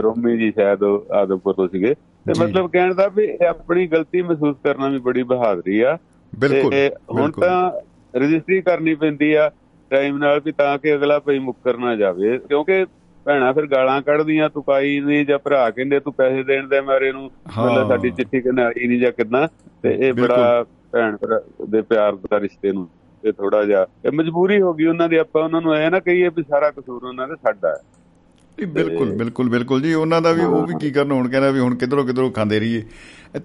ਰੋਮੀ 0.00 0.36
ਜੀ 0.38 0.50
ਸ਼ਾਇਦ 0.50 0.82
ਆਦਮਪੁਰ 1.12 1.54
ਤੋਂ 1.54 1.68
ਸੀਗੇ 1.68 1.94
ਤੇ। 1.94 2.32
ਮਤਲਬ 2.40 2.70
ਕਹਿਣ 2.70 2.94
ਦਾ 2.94 3.08
ਵੀ 3.08 3.28
ਆਪਣੀ 3.48 3.86
ਗਲਤੀ 3.86 4.22
ਮਹਿਸੂਸ 4.22 4.56
ਕਰਨਾ 4.64 4.88
ਵੀ 4.88 4.98
ਬੜੀ 4.98 5.22
ਬਹਾਦਰੀ 5.22 5.80
ਆ 5.80 5.98
ਬਿਲਕੁਲ 6.32 6.74
ਹੁਣ 7.10 7.30
ਤਾਂ 7.30 7.72
ਰਜਿਸਟਰੀ 8.14 8.60
ਕਰਨੀ 8.62 8.94
ਪੈਂਦੀ 8.94 9.32
ਆ 9.32 9.50
ਟਾਈਮ 9.90 10.18
ਨਾਲ 10.18 10.40
ਵੀ 10.44 10.52
ਤਾਂ 10.52 10.78
ਕਿ 10.78 10.94
ਅਗਲਾ 10.94 11.18
ਭਈ 11.18 11.38
ਮੁੱਕਰ 11.38 11.76
ਨਾ 11.76 11.96
ਜਾਵੇ 11.96 12.38
ਕਿਉਂਕਿ 12.38 12.84
ਭੈਣਾ 13.24 13.52
ਫਿਰ 13.52 13.66
ਗਾਲਾਂ 13.66 14.02
ਕੱਢਦੀਆਂ 14.02 14.50
ਤੂੰ 14.50 14.64
ਪਾਈ 14.64 15.00
ਨਹੀਂ 15.00 15.26
ਜਾਂ 15.26 15.38
ਭਰਾ 15.38 15.70
ਕਹਿੰਦੇ 15.70 16.00
ਤੂੰ 16.00 16.12
ਪੈਸੇ 16.12 16.42
ਦੇਣ 16.42 16.68
ਦੇ 16.68 16.80
ਮਾਰੇ 16.80 17.12
ਨੂੰ 17.12 17.30
ਮਤਲਬ 17.58 17.88
ਸਾਡੀ 17.88 18.10
ਚਿੱਠੀ 18.10 18.40
ਕਹਿੰਦਾ 18.40 18.66
ਆਈ 18.66 18.86
ਨਹੀਂ 18.86 19.00
ਜਾਂ 19.00 19.12
ਕਿੰਨਾ 19.12 19.48
ਤੇ 19.82 19.98
ਇਹ 20.00 20.12
ਬੜਾ 20.12 20.64
ਭੈਣ 20.92 21.16
ਭਰਾ 21.16 21.40
ਦੇ 21.68 21.82
ਪਿਆਰ 21.82 22.12
ਦਾ 22.12 22.40
ਰਿਸ਼ਤੇ 22.40 22.72
ਨੂੰ 22.72 22.88
ਇਹ 23.24 23.32
ਥੋੜਾ 23.32 23.64
ਜਿਹਾ 23.64 23.86
ਇਹ 24.06 24.12
ਮਜਬੂਰੀ 24.12 24.60
ਹੋ 24.60 24.74
ਗਈ 24.74 24.84
ਉਹਨਾਂ 24.86 25.08
ਦੀ 25.08 25.16
ਆਪਾਂ 25.16 25.42
ਉਹਨਾਂ 25.44 25.60
ਨੂੰ 25.62 25.74
ਐ 25.74 25.90
ਨਾ 25.90 26.00
ਕਹੀਏ 26.00 26.28
ਵੀ 26.28 26.42
ਸਾਰਾ 26.42 26.70
ਕਸੂਰ 26.70 27.04
ਉਹਨਾਂ 27.04 27.28
ਦਾ 27.28 27.34
ਸਾਡਾ 27.34 27.68
ਹੈ। 27.68 28.66
ਬਿਲਕੁਲ 28.66 29.12
ਬਿਲਕੁਲ 29.12 29.48
ਬਿਲਕੁਲ 29.48 29.82
ਜੀ 29.82 29.94
ਉਹਨਾਂ 29.94 30.22
ਦਾ 30.22 30.32
ਵੀ 30.32 30.40
ਉਹ 30.40 30.66
ਵੀ 30.66 30.74
ਕੀ 30.80 30.90
ਕਰਨ 30.90 31.12
ਹੁਣ 31.12 31.28
ਕਹਿੰਦਾ 31.28 31.50
ਵੀ 31.50 31.60
ਹੁਣ 31.60 31.74
ਕਿਧਰੋਂ 31.74 32.04
ਕਿਧਰੋਂ 32.06 32.30
ਖਾਂਦੇ 32.30 32.60
ਰਹੀਏ। 32.60 32.82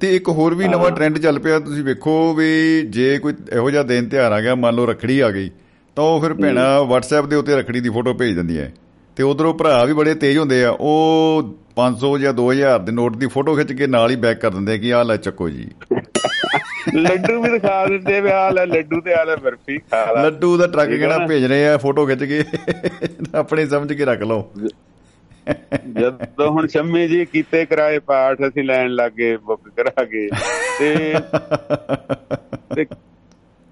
ਤੇ 0.01 0.15
ਇੱਕ 0.15 0.29
ਹੋਰ 0.29 0.55
ਵੀ 0.55 0.67
ਨਵਾਂ 0.67 0.91
ਟ੍ਰੈਂਡ 0.91 1.17
ਚੱਲ 1.17 1.39
ਪਿਆ 1.39 1.59
ਤੁਸੀਂ 1.59 1.83
ਵੇਖੋ 1.83 2.33
ਵੀ 2.33 2.81
ਜੇ 2.81 3.17
ਕੋਈ 3.19 3.33
ਇਹੋ 3.53 3.71
ਜਿਹਾ 3.71 3.83
ਦਿਨ 3.83 4.09
ਤਿਉਹਾਰ 4.09 4.31
ਆ 4.31 4.41
ਗਿਆ 4.41 4.55
ਮੰਨ 4.55 4.75
ਲਓ 4.75 4.85
ਰਖੜੀ 4.85 5.19
ਆ 5.19 5.31
ਗਈ 5.31 5.51
ਤਾਂ 5.95 6.03
ਉਹ 6.03 6.21
ਫਿਰ 6.21 6.33
ਭੈਣਾ 6.33 6.79
WhatsApp 6.81 7.27
ਦੇ 7.27 7.35
ਉੱਤੇ 7.35 7.55
ਰਖੜੀ 7.55 7.79
ਦੀ 7.79 7.89
ਫੋਟੋ 7.89 8.13
ਭੇਜ 8.13 8.35
ਦਿੰਦੀਆਂ। 8.35 8.69
ਤੇ 9.17 9.23
ਉਧਰੋਂ 9.23 9.53
ਭਰਾ 9.53 9.85
ਵੀ 9.85 9.93
ਬੜੇ 9.93 10.15
ਤੇਜ਼ 10.15 10.37
ਹੁੰਦੇ 10.37 10.65
ਆ 10.65 10.77
ਉਹ 10.81 11.55
500 11.77 12.19
ਜਾਂ 12.19 12.33
2000 12.33 12.81
ਦੇ 12.81 12.91
ਨੋਟ 12.91 13.17
ਦੀ 13.17 13.27
ਫੋਟੋ 13.27 13.55
ਖਿੱਚ 13.55 13.73
ਕੇ 13.73 13.87
ਨਾਲ 13.87 14.11
ਹੀ 14.11 14.15
ਬੈਕ 14.15 14.41
ਕਰ 14.41 14.49
ਦਿੰਦੇ 14.49 14.79
ਕਿ 14.79 14.93
ਆਹ 14.93 15.03
ਲੈ 15.03 15.19
ਚੱਕੋ 15.19 15.49
ਜੀ। 15.49 15.69
ਲੱਡੂ 16.95 17.41
ਵੀ 17.41 17.49
ਦਿਖਾ 17.49 17.85
ਦਿੰਦੇ 17.85 18.21
ਵੀ 18.21 18.31
ਆਹ 18.31 18.51
ਲੈ 18.51 18.65
ਲੱਡੂ 18.65 19.01
ਤੇ 19.01 19.13
ਆਹ 19.13 19.25
ਲੈ 19.25 19.37
ਬਰਫੀ 19.37 19.79
ਖਾ 19.79 20.11
ਲੈ। 20.11 20.23
ਲੱਡੂ 20.23 20.57
ਦਾ 20.57 20.67
ਟਰੱਕ 20.67 20.89
ਕਿਹੜਾ 20.89 21.27
ਭੇਜ 21.27 21.45
ਰਹੇ 21.45 21.67
ਆ 21.67 21.77
ਫੋਟੋ 21.77 22.05
ਖਿੱਚ 22.05 22.23
ਕੇ 22.23 22.43
ਆਪਣੇ 23.35 23.65
ਸਮਝ 23.65 23.93
ਕੇ 23.93 24.05
ਰੱਖ 24.05 24.23
ਲਓ। 24.23 24.51
ਜਦੋਂ 25.89 26.51
ਹੁਣ 26.51 26.67
ਸ਼ੰਮੀ 26.67 27.07
ਜੀ 27.07 27.25
ਕੀਤੇ 27.25 27.65
ਕਰਾਏ 27.65 27.99
ਪਾਠ 28.05 28.37
ਅਸੀਂ 28.47 28.63
ਲੈਣ 28.63 28.89
ਲੱਗੇ 28.91 29.37
ਬੁੱਕ 29.45 29.69
ਕਰਾ 29.77 30.03
ਕੇ 30.03 30.29
ਤੇ 30.79 31.15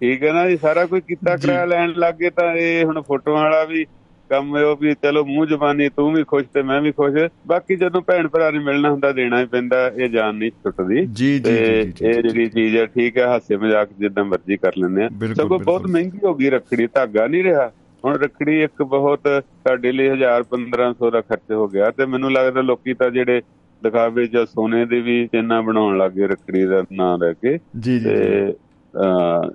ਠੀਕ 0.01 0.23
ਹੈ 0.23 0.33
ਨਾ 0.33 0.49
ਜੀ 0.49 0.57
ਸਾਰਾ 0.57 0.85
ਕੋਈ 0.85 1.01
ਕੀਤਾ 1.01 1.37
ਕਰਾਇਆ 1.37 1.65
ਲੈਣ 1.65 1.93
ਲੱਗੇ 1.97 2.29
ਤਾਂ 2.29 2.55
ਇਹ 2.55 2.85
ਹੁਣ 2.85 3.01
ਫੋਟੋਆਂ 3.01 3.43
ਵਾਲਾ 3.43 3.63
ਵੀ 3.63 3.85
ਕੰਮ 4.29 4.55
ਉਹ 4.57 4.75
ਵੀ 4.75 4.93
ਚਲੋ 4.93 5.23
ਮੂੰਹ 5.25 5.45
ਜ਼ਬਾਨੀ 5.45 5.89
ਤੂੰ 5.89 6.11
ਵੀ 6.13 6.23
ਖੁਸ਼ 6.23 6.45
ਤੇ 6.53 6.61
ਮੈਂ 6.61 6.81
ਵੀ 6.81 6.91
ਖੁਸ਼। 6.91 7.15
ਬਾਕੀ 7.47 7.75
ਜਦੋਂ 7.75 8.01
ਭੈਣ 8.01 8.27
ਭਰਾ 8.27 8.51
ਨੇ 8.51 8.59
ਮਿਲਣਾ 8.59 8.89
ਹੁੰਦਾ 8.89 9.11
ਦੇਣਾ 9.11 9.39
ਹੀ 9.39 9.45
ਪੈਂਦਾ 9.45 9.87
ਇਹ 9.87 10.09
ਜਾਨ 10.09 10.35
ਨਹੀਂ 10.35 10.51
ਟੁੱਟਦੀ 10.63 11.05
ਜੀ 11.05 11.39
ਜੀ 11.39 11.51
ਇਹ 11.51 12.21
ਜਿਹੜੀ 12.21 12.49
ਚੀਜ਼ 12.49 12.77
ਹੈ 12.77 12.85
ਠੀਕ 12.85 13.17
ਹੈ 13.17 13.27
ਹਾਸੇ 13.27 13.57
ਮਜ਼ਾਕ 13.57 13.89
ਜਿੱਦਾਂ 13.99 14.25
ਮਰਜ਼ੀ 14.25 14.57
ਕਰ 14.57 14.71
ਲੈਂਦੇ 14.77 15.03
ਆ। 15.03 15.09
ਸਗੋਂ 15.33 15.59
ਬਹੁਤ 15.59 15.87
ਮਹਿੰਗੀ 15.87 16.19
ਹੋ 16.23 16.33
ਗਈ 16.33 16.49
ਰੱਖੜੀ 16.49 16.87
ਧਾਗਾ 16.93 17.27
ਨਹੀਂ 17.27 17.43
ਰਿਹਾ। 17.43 17.71
ਹੁਣ 18.05 18.15
ਰੱਖੜੀ 18.15 18.61
ਇੱਕ 18.61 18.83
ਬਹੁਤ 18.83 19.19
ਸਾਡੇ 19.67 19.91
ਲਈ 19.91 20.09
1000 20.09 20.43
1500 20.49 21.11
ਦਾ 21.11 21.21
ਖਰਚ 21.21 21.51
ਹੋ 21.51 21.67
ਗਿਆ 21.67 21.91
ਤੇ 21.91 22.05
ਮੈਨੂੰ 22.05 22.31
ਲੱਗਦਾ 22.31 22.61
ਲੋਕੀ 22.61 22.93
ਤਾਂ 22.93 23.09
ਜਿਹੜੇ 23.09 23.41
ਦਿਖਾਵੇ 23.81 24.25
ਜਾਂ 24.27 24.45
ਸੋਨੇ 24.45 24.85
ਦੇ 24.85 24.99
ਵੀ 25.01 25.27
ਚਿੰਨਾ 25.27 25.61
ਬਣਾਉਣ 25.61 25.97
ਲੱਗੇ 25.97 26.27
ਰੱਖੜੀ 26.27 26.65
ਦਾ 26.65 26.83
ਨਾਂ 26.93 27.17
ਲੈ 27.17 27.33
ਕੇ। 27.33 27.57
ਜੀ 27.79 27.99
ਜੀ 27.99 27.99
ਤੇ 27.99 28.53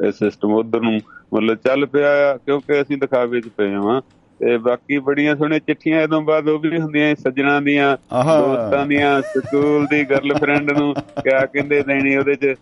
ਇਹ 0.06 0.12
ਸਿਸਟਮ 0.12 0.52
ਉਧਰ 0.52 0.80
ਨੂੰ 0.80 1.00
ਮਤਲਬ 1.34 1.58
ਚੱਲ 1.64 1.86
ਪਿਆ 1.86 2.36
ਕਿਉਂਕਿ 2.36 2.80
ਅਸੀਂ 2.82 2.96
ਦਿਖਾਵੇ 2.96 3.40
'ਚ 3.40 3.48
ਪਏ 3.56 3.74
ਹਾਂ। 3.74 4.00
ਤੇ 4.40 4.56
ਬਾਕੀ 4.56 4.98
ਬੜੀਆਂ 4.98 5.36
ਸੋਹਣੇ 5.36 5.58
ਚਿੱਠੀਆਂ 5.58 6.02
ਇਦੋਂ 6.02 6.22
ਬਾਅਦ 6.22 6.48
ਉਹ 6.48 6.58
ਵੀ 6.58 6.80
ਹੁੰਦੀਆਂ 6.80 7.14
ਸੱਜਣਾ 7.14 7.60
ਦੀਆਂ 7.60 7.96
ਦੋਸਤਾਂ 8.40 8.86
ਦੀਆਂ 8.86 9.22
ਸਕੂਲ 9.22 9.86
ਦੀ 9.86 10.04
ਗਰਲਫ੍ਰੈਂਡ 10.04 10.70
ਨੂੰ 10.70 10.94
ਕਿਆ 10.94 11.46
ਕਹਿੰਦੇ 11.46 11.82
ਦੇਣੀ 11.82 12.16
ਉਹਦੇ 12.16 12.34
'ਚ 12.34 12.54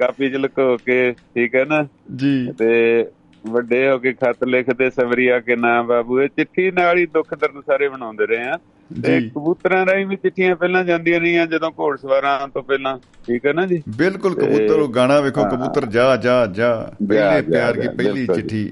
ਕਾਪੀ 0.00 0.30
'ਚ 0.30 0.34
ਲੁਕੋ 0.34 0.76
ਕੇ 0.76 1.12
ਠੀਕ 1.12 1.54
ਹੈ 1.54 1.64
ਨਾ? 1.64 1.86
ਜੀ। 2.16 2.52
ਤੇ 2.58 3.06
ਵੱਡੇ 3.46 3.88
ਹੋ 3.88 3.98
ਕੇ 3.98 4.12
ਖੱਤ 4.12 4.44
ਲਿਖਦੇ 4.44 4.90
ਸਵਰੀਆ 4.90 5.40
ਕੇ 5.40 5.56
ਨਾਮ 5.56 5.86
ਬਾਬੂ 5.86 6.20
ਇਹ 6.20 6.28
ਚਿੱਠੀ 6.28 6.70
ਨਾਲ 6.70 6.98
ਹੀ 6.98 7.06
ਦੁੱਖ 7.06 7.34
ਦਰਦ 7.34 7.60
ਸਾਰੇ 7.60 7.88
ਬਣਾਉਂਦੇ 7.88 8.26
ਰਹੇ 8.26 8.42
ਆ। 8.42 8.58
ਤੇ 8.90 9.20
ਕਬੂਤਰਾਂ 9.20 9.86
ਰਾਹੀਂ 9.86 10.06
ਵੀ 10.06 10.16
ਚਿੱਠੀਆਂ 10.16 10.56
ਪਹਿਲਾਂ 10.56 10.84
ਜਾਂਦੀਆਂ 10.84 11.20
ਰਹੀਆਂ 11.20 11.46
ਜਦੋਂ 11.46 11.70
ਘੋੜ 11.70 11.96
ਸਵਾਰਾਂ 11.98 12.48
ਤੋਂ 12.48 12.62
ਪਹਿਲਾਂ। 12.62 12.98
ਠੀਕ 13.26 13.46
ਹੈ 13.46 13.52
ਨਾ 13.52 13.66
ਜੀ? 13.66 13.82
ਬਿਲਕੁਲ 13.96 14.34
ਕਬੂਤਰ 14.34 14.78
ਉਹ 14.78 14.88
ਗਾਣਾ 14.88 15.20
ਵੇਖੋ 15.20 15.44
ਕਬੂਤਰ 15.44 15.86
ਜਾ 15.86 16.16
ਜਾ 16.16 16.46
ਜਾ। 16.46 16.92
ਪਹਿਲੇ 17.08 17.42
ਪਿਆਰ 17.42 17.72
ਦੀ 17.72 17.88
ਪਹਿਲੀ 17.88 18.26
ਚਿੱਠੀ। 18.26 18.70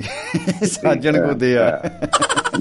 ਸਾਜਣ 0.67 1.27
ਕੋ 1.27 1.33
ਦਿਆ 1.33 1.91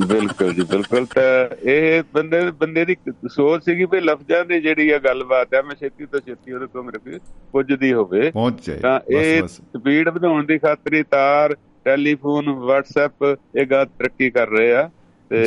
ਬਿਲਕੁਲ 0.07 0.53
ਜੀ 0.53 0.61
ਬਿਲਕੁਲ। 0.61 1.05
ਤਾਂ 1.05 1.55
ਇਹ 1.69 2.03
ਬੰਦੇ 2.13 2.39
ਬੰਦੇ 2.51 2.85
ਦੀ 2.85 2.95
ਸੋਚ 3.27 3.65
ਸੀਗੀ 3.65 3.85
ਵੀ 3.85 3.99
ਲਫ਼ਜ਼ਾਂ 4.01 4.45
ਦੀ 4.45 4.61
ਜਿਹੜੀ 4.61 4.89
ਆ 4.89 4.97
ਗੱਲਬਾਤ 4.97 5.53
ਹੈ 5.53 5.61
ਮੈਂ 5.61 5.75
ਛੇਤੀ 5.75 6.05
ਤੋਂ 6.05 6.19
ਛੇਤੀ 6.19 6.53
ਉਹਦੇ 6.53 6.65
ਕੋਲ 6.65 6.83
ਮੇਰੇ 6.83 6.97
ਕੋਲ 6.97 7.19
ਪੁੱਜਦੀ 7.51 7.93
ਹੋਵੇ। 7.93 8.31
ਪਹੁੰਚ 8.31 8.67
ਜਾਏ। 8.67 8.79
ਤਾਂ 8.79 8.99
ਇਹ 9.09 9.47
ਸਪੀਡ 9.47 10.09
ਵਧਾਉਣ 10.09 10.45
ਦੀ 10.45 10.57
ਖਾਤਰ 10.57 11.03
ਤਾਰ 11.03 11.55
ਟੈਲੀਫੋਨ 11.85 12.49
WhatsApp 12.49 13.35
ਇਹ 13.55 13.65
ਗਾ 13.65 13.85
ਤਰੱਕੀ 13.85 14.29
ਕਰ 14.29 14.49
ਰਹੇ 14.49 14.73
ਆ। 14.73 14.89
ਤੇ 15.29 15.41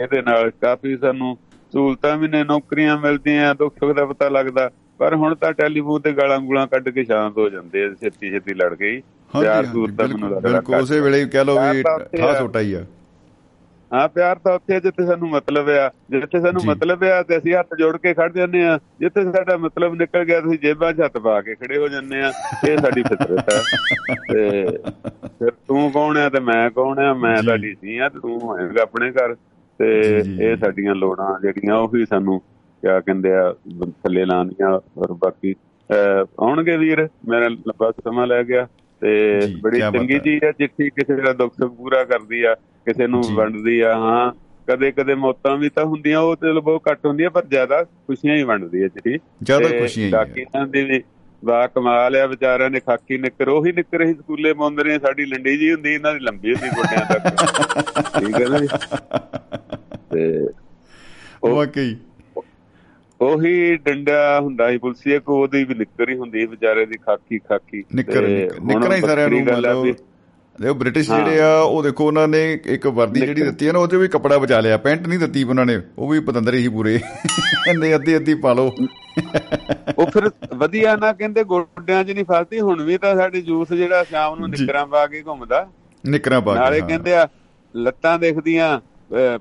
ਇਹਦੇ 0.00 0.22
ਨਾਲ 0.22 0.50
ਕਾਫੀ 0.60 0.96
ਸਾਨੂੰ 0.96 1.36
ਸਹੂਲਤਾਂ 1.72 2.16
ਵੀ 2.16 2.28
ਨੇ 2.28 2.42
ਨੌਕਰੀਆਂ 2.44 2.96
ਮਿਲਦੀਆਂ 2.98 3.54
ਦੁੱਖ 3.54 3.74
ਸੁੱਖ 3.78 3.96
ਦਾ 3.96 4.04
ਪਤਾ 4.06 4.28
ਲੱਗਦਾ। 4.28 4.70
ਪਰ 5.00 5.14
ਹੁਣ 5.14 5.34
ਤਾਂ 5.34 5.52
ਟੈਲੀਫੋਨ 5.52 6.00
ਤੇ 6.00 6.12
ਗਾਲਾਂ 6.12 6.38
ਗੂਲਾਂ 6.40 6.66
ਕੱਢ 6.66 6.88
ਕੇ 6.88 7.04
ਸ਼ਾਂਤ 7.04 7.38
ਹੋ 7.38 7.48
ਜਾਂਦੇ 7.50 7.84
ਆ 7.84 7.88
ਛੇਤੀ 8.00 8.30
ਛੇਤੀ 8.30 8.54
ਲੜ 8.54 8.74
ਗਈ 8.74 9.00
ਸੂਰ 9.72 9.90
ਦਾ 9.90 10.06
ਮੈਨੂੰ 10.06 10.30
ਲੱਗਦਾ 10.30 10.48
ਬਿਲਕੁਲ 10.48 10.74
ਉਸੇ 10.76 11.00
ਵੇਲੇ 11.00 11.24
ਕਹਿ 11.28 11.44
ਲੋ 11.44 11.58
ਵੀ 11.60 11.82
ਹੋਟਾ 12.40 12.60
ਹੀ 12.60 12.72
ਆ। 12.72 12.84
ਹਾਂ 13.92 14.08
ਪਿਆਰ 14.08 14.38
ਤਾਂ 14.44 14.52
ਉੱਥੇ 14.54 14.78
ਜਿੱਥੇ 14.80 15.06
ਸਾਨੂੰ 15.06 15.28
ਮਤਲਬ 15.30 15.68
ਆ 15.70 15.88
ਜਿੱਥੇ 16.10 16.40
ਸਾਨੂੰ 16.40 16.62
ਮਤਲਬ 16.66 17.02
ਆ 17.04 17.22
ਤੇ 17.22 17.36
ਅਸੀਂ 17.38 17.54
ਹੱਥ 17.54 17.74
ਜੋੜ 17.78 17.96
ਕੇ 17.96 18.12
ਖੜ 18.14 18.30
ਜਾਂਦੇ 18.32 18.62
ਆ 18.66 18.78
ਜਿੱਥੇ 19.00 19.24
ਸਾਡਾ 19.24 19.56
ਮਤਲਬ 19.56 19.94
ਨਿਕਲ 19.94 20.24
ਗਿਆ 20.24 20.40
ਤੁਸੀਂ 20.40 20.58
ਜੇਬਾਂ 20.58 20.92
'ਚ 20.92 21.00
ਹੱਥ 21.00 21.18
ਪਾ 21.18 21.40
ਕੇ 21.40 21.54
ਖੜੇ 21.54 21.78
ਹੋ 21.78 21.88
ਜਾਂਦੇ 21.88 22.22
ਆ 22.22 22.32
ਇਹ 22.68 22.76
ਸਾਡੀ 22.78 23.02
ਫਿਤਰਤ 23.02 23.52
ਹੈ 23.52 23.60
ਤੇ 24.32 24.66
ਫਿਰ 25.38 25.50
ਤੂੰ 25.68 25.90
ਕੌਣ 25.92 26.16
ਆ 26.16 26.28
ਤੇ 26.28 26.40
ਮੈਂ 26.40 26.70
ਕੌਣ 26.70 26.98
ਆ? 26.98 27.12
ਮੈਂ 27.14 27.42
ਤੁਹਾਡੀ 27.42 27.74
ਸੀ 27.74 27.98
ਆ 27.98 28.08
ਤੇ 28.08 28.18
ਹੋਏਗਾ 28.24 28.82
ਆਪਣੇ 28.82 29.10
ਘਰ। 29.12 29.34
ਤੇ 29.80 29.86
ਇਹ 30.40 30.56
ਸਾਡੀਆਂ 30.56 30.94
ਲੋੜਾਂ 30.94 31.28
ਜਿਹੜੀਆਂ 31.42 31.76
ਉਹ 31.76 31.88
ਵੀ 31.88 32.04
ਸਾਨੂੰ 32.06 32.38
ਕਿਆ 32.82 32.98
ਕਹਿੰਦੇ 33.00 33.32
ਆ 33.32 33.52
ਥੱਲੇ 34.02 34.24
ਲਾਉਂਦੀਆਂ 34.24 34.68
ਔਰ 34.98 35.12
ਬਾਕੀ 35.12 35.54
ਆਉਣਗੇ 36.38 36.76
ਵੀਰ 36.76 37.08
ਮੇਰਾ 37.28 37.48
ਲੰਬਾ 37.48 37.90
ਸਮਾਂ 38.04 38.26
ਲੈ 38.26 38.42
ਗਿਆ। 38.42 38.66
ਤੇ 39.04 39.40
ਬੜੀ 39.60 39.80
ਚੰਗੀ 39.80 40.18
ਚੀਜ਼ 40.18 40.44
ਹੈ 40.44 40.52
ਚਿੱਠੀ 40.52 40.88
ਕਿਸੇ 40.90 41.14
ਦਾ 41.16 41.32
ਦੁੱਖ 41.32 41.54
ਸੁੱਖ 41.54 41.72
ਪੂਰਾ 41.72 42.04
ਕਰਦੀ 42.04 42.42
ਆ 42.42 42.54
ਕਿਸੇ 42.54 43.06
ਨੂੰ 43.06 43.22
ਵੰਡਦੀ 43.34 43.80
ਆ 43.80 43.94
ਹਾਂ। 43.94 44.32
ਕਦੇ 44.68 44.92
ਕਦੇ 44.92 45.14
ਮੌਤਾਂ 45.14 45.56
ਵੀ 45.56 45.68
ਤਾਂ 45.68 45.84
ਹੁੰਦੀਆਂ 45.84 46.20
ਉਹ 46.20 46.36
ਤੇ 46.36 46.52
ਬਹੁਤ 46.60 46.82
ਘੱਟ 46.92 47.06
ਹੁੰਦੀਆਂ 47.06 47.30
ਪਰ 47.30 47.44
ਜ਼ਿਆਦਾ 47.44 47.82
ਖੁਸ਼ੀਆਂ 47.84 48.36
ਹੀ 48.36 48.42
ਵੰਡਦੀ 48.42 48.82
ਹੈ 48.82 48.88
ਜਿਹੜੀ। 48.88 49.18
ਜ਼ਿਆਦਾ 49.42 49.68
ਖੁਸ਼ੀਆਂ 49.68 50.06
ਹੀ 50.06 50.12
ਡਾਕੀਆਂ 50.12 50.66
ਦੀ 50.66 50.82
ਵੀ 50.84 51.02
ਬਾ 51.44 51.66
ਕਮਾਲ 51.66 52.16
ਆ 52.16 52.26
ਵਿਚਾਰਿਆਂ 52.26 52.70
ਨੇ 52.70 52.80
ਖਾਕੀ 52.80 53.18
ਨਿੱਕਰ 53.18 53.48
ਉਹੀ 53.48 53.72
ਨਿੱਕਰ 53.72 54.02
ਹੀ 54.02 54.14
ਸਕੂਲੇ 54.14 54.52
ਪਾਉਂਦੇ 54.52 54.84
ਨੇ 54.84 54.98
ਸਾਡੀ 54.98 55.24
ਲੰਡੀ 55.24 55.56
ਜੀ 55.56 55.72
ਹੁੰਦੀ 55.72 55.94
ਇਹਨਾਂ 55.94 56.12
ਦੀ 56.14 56.20
ਲੰਬੀ 56.20 56.54
ਹੁੰਦੀ 56.54 56.68
ਗੋਡਿਆਂ 56.68 57.04
ਤੱਕ। 57.06 57.28
ਠੀਕ 58.20 58.34
ਹੈ 58.34 58.48
ਨਾ 58.48 58.58
ਤੇ 60.12 60.46
ਵਾਕਈ। 61.48 61.96
ਉਹੀ 63.24 63.76
ਡੰਡਾ 63.76 64.40
ਹੁੰਦਾ 64.40 64.70
ਸੀ 64.70 64.78
ਪੁਲਸੀਏ 64.78 65.18
ਕੋ 65.18 65.42
ਉਹਦੀ 65.42 65.64
ਵੀ 65.64 65.74
ਨਿੱਕਰ 65.74 66.08
ਹੀ 66.08 66.16
ਹੁੰਦੀ 66.18 66.46
ਵਿਚਾਰੇ 66.46 66.86
ਦੀ 66.86 66.98
ਖਾਕੀ 67.06 67.38
ਖਾਕੀ। 67.38 67.84
ਨਿੱਕਰ 67.94 68.26
ਨਿੱਕਰਾਂ 68.62 68.96
ਹੀ 68.96 69.00
ਸਾਰਿਆਂ 69.00 69.28
ਨੂੰ 69.28 69.40
ਮਤਲਬ 69.42 69.84
ਦੇਖੋ 70.60 70.74
ਬ੍ਰਿਟਿਸ਼ 70.74 71.10
ਜਿਹੜੇ 71.10 71.40
ਆ 71.40 71.58
ਉਹ 71.58 71.82
ਦੇਖੋ 71.82 72.06
ਉਹਨਾਂ 72.06 72.28
ਨੇ 72.28 72.60
ਇੱਕ 72.66 72.86
ਵਰਦੀ 72.86 73.20
ਜਿਹੜੀ 73.20 73.42
ਦਿੱਤੀ 73.42 73.66
ਹੈ 73.66 73.72
ਨਾ 73.72 73.78
ਉਹਦੇ 73.78 73.96
ਵੀ 73.96 74.08
ਕੱਪੜਾ 74.08 74.38
ਬਚਾ 74.38 74.60
ਲਿਆ 74.60 74.76
ਪੈਂਟ 74.76 75.06
ਨਹੀਂ 75.08 75.18
ਦਿੱਤੀ 75.18 75.42
ਉਹਨਾਂ 75.44 75.66
ਨੇ 75.66 75.80
ਉਹ 75.98 76.08
ਵੀ 76.08 76.20
ਪਤੰਦਰੇ 76.20 76.58
ਹੀ 76.58 76.68
ਪੂਰੇ। 76.68 77.00
ਇੰਨੇ 77.68 77.94
ਅੱਧੀ 77.94 78.16
ਅੱਧੀ 78.16 78.34
ਪਾ 78.34 78.52
ਲਓ। 78.52 78.74
ਉਹ 79.98 80.06
ਫਿਰ 80.06 80.30
ਵਧੀਆ 80.54 80.96
ਨਾ 80.96 81.12
ਕਹਿੰਦੇ 81.12 81.44
ਗੋਡਿਆਂ 81.44 82.04
'ਚ 82.04 82.10
ਨਹੀਂ 82.10 82.24
ਫਸਦੀ 82.24 82.60
ਹੁਣ 82.60 82.82
ਵੀ 82.82 82.98
ਤਾਂ 82.98 83.16
ਸਾਡੇ 83.16 83.40
ਜੂਸ 83.40 83.72
ਜਿਹੜਾ 83.72 84.04
ਸ਼ਾਮ 84.04 84.38
ਨੂੰ 84.38 84.50
ਨਿਕਰਾਂ 84.50 84.86
ਪਾ 84.86 85.06
ਕੇ 85.06 85.22
ਘੁੰਮਦਾ। 85.26 85.66
ਨਿਕਰਾਂ 86.06 86.40
ਪਾ 86.40 86.54
ਕੇ 86.54 86.60
ਨਾਲੇ 86.60 86.80
ਕਹਿੰਦੇ 86.80 87.14
ਆ 87.14 87.28
ਲੱਤਾਂ 87.76 88.18
ਦੇਖਦੀਆਂ। 88.18 88.80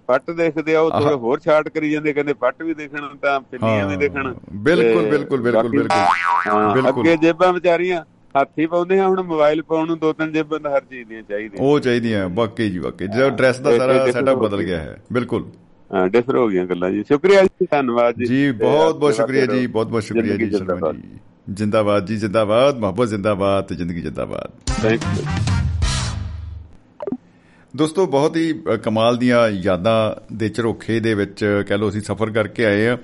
ਪੱਟ 0.08 0.32
ਦੇਖਦੇ 0.32 0.76
ਆ 0.76 0.80
ਉਹ 0.80 0.92
ਥੋੜੇ 0.92 1.14
ਹੋਰ 1.14 1.40
ਛਾਟ 1.40 1.70
ਕਰੀ 1.70 1.92
ਜਾਂਦੇ 1.92 2.14
ਕਹਿੰਦੇ 2.14 2.34
ਪੱਟ 2.34 2.64
ਵੀ 2.64 2.74
ਦੇਖਣ 2.74 3.08
ਤਾਂ 3.22 3.40
ਪਿੰਨੀਆਂ 3.40 3.88
ਵੀ 3.88 3.96
ਦੇਖਣ। 3.96 4.34
ਬਿਲਕੁਲ 4.54 5.06
ਬਿਲਕੁਲ 5.10 5.42
ਬਿਲਕੁਲ 5.42 5.70
ਬਿਲਕੁਲ। 5.70 6.90
ਅੱਗੇ 6.90 7.18
ਜੇਬਾਂ 7.18 7.54
ਵਿਚਾਰੀਆਂ 7.54 8.04
ਹਾਥੀ 8.36 8.66
ਪਾਉਂਦੇ 8.66 9.00
ਆ 9.00 9.08
ਹੁਣ 9.08 9.22
ਮੋਬਾਈਲ 9.24 9.62
ਪਾਉਣ 9.62 9.88
ਨੂੰ 9.88 9.98
ਦੋ 10.00 10.14
ਤਿੰਨ 10.14 10.32
ਜੇਬਾਂ 10.32 10.60
ਦਾ 10.60 10.76
ਹਰ 10.76 10.82
ਚੀਜ਼ 10.82 11.10
ਦੀਆਂ 11.10 11.22
ਚਾਹੀਦੀਆਂ। 11.22 11.66
ਉਹ 11.66 11.80
ਚਾਹੀਦੀਆਂ 11.80 12.30
ਵਾਕਈ 12.30 12.70
ਜੀ 12.70 12.80
ਵਾਕਈ। 12.80 13.08
ਜਿਹੜਾ 13.08 13.30
ਡਰੈਸ 13.30 13.60
ਦਾ 13.60 13.78
ਸਾਰਾ 13.78 14.12
ਸੈਟਅਪ 14.12 14.38
ਬਦਲ 14.38 14.64
ਗਿਆ 14.64 14.78
ਹੈ। 14.78 15.02
ਬਿਲਕੁਲ। 15.14 15.46
ਹਾਂ 15.94 16.08
ਡਿਫਰ 16.10 16.36
ਹੋ 16.36 16.48
ਗਈਆਂ 16.48 16.66
ਗੱਲਾਂ 16.66 16.92
ਜੀ। 16.92 17.04
ਸ਼ੁਕਰੀਆ 17.04 17.44
ਜੀ 17.44 17.66
ਧੰਨਵਾਦ 17.72 18.16
ਜੀ। 18.16 18.26
ਜੀ 18.26 18.52
ਬਹੁਤ 18.52 18.96
ਬਹੁਤ 18.96 19.16
ਸ਼ੁਕਰੀਆ 19.16 19.46
ਜੀ 19.46 19.68
ਬਹੁਤ 19.68 19.88
ਬਹੁਤ 19.88 20.04
ਸ਼ੁਕਰੀਆ 20.04 20.36
ਜੀ 20.36 20.50
ਸ਼ਰਮਾ 20.52 20.92
ਜੀ। 20.92 21.20
ਜਿੰਦਾਬਾਦ। 21.50 22.06
ਜੀ 22.06 22.18
ਜਿੰਦਾਬਾਦ 22.18 22.78
ਮੁਹੱਬਤ 22.78 23.10
ਜਿੰਦਾਬਾਦ 23.10 23.64
ਤੇ 23.64 23.76
ਜ਼ਿੰਦਗੀ 23.76 24.02
ਜਿੰਦਾਬਾਦ। 24.02 24.52
ਥੈਂਕ 24.82 25.02
ਯੂ 25.04 25.24
ਦੋਸਤੋ, 27.74 28.06
ਬਹੁਤ 28.06 28.36
ਹੀ 28.38 28.54
ਕਮਾਲ 28.84 29.18
ਦੀਆਂ 29.18 29.48
ਯਾਦਾਂ 29.50 30.36
ਦੇ 30.36 30.50
ਝਰੋਖੇ 30.50 31.00
ਦੇ 31.00 31.14
ਵਿੱਚ 31.14 31.44
ਕਹਿ 31.68 31.78
ਲਓ 31.78 31.90
ਅਸੀਂ 31.90 32.02
ਸਫ਼ਰ 32.02 32.32
ਕਰਕੇ 32.32 32.66
ਆਏ 32.66 32.88
ਆ 32.88 32.98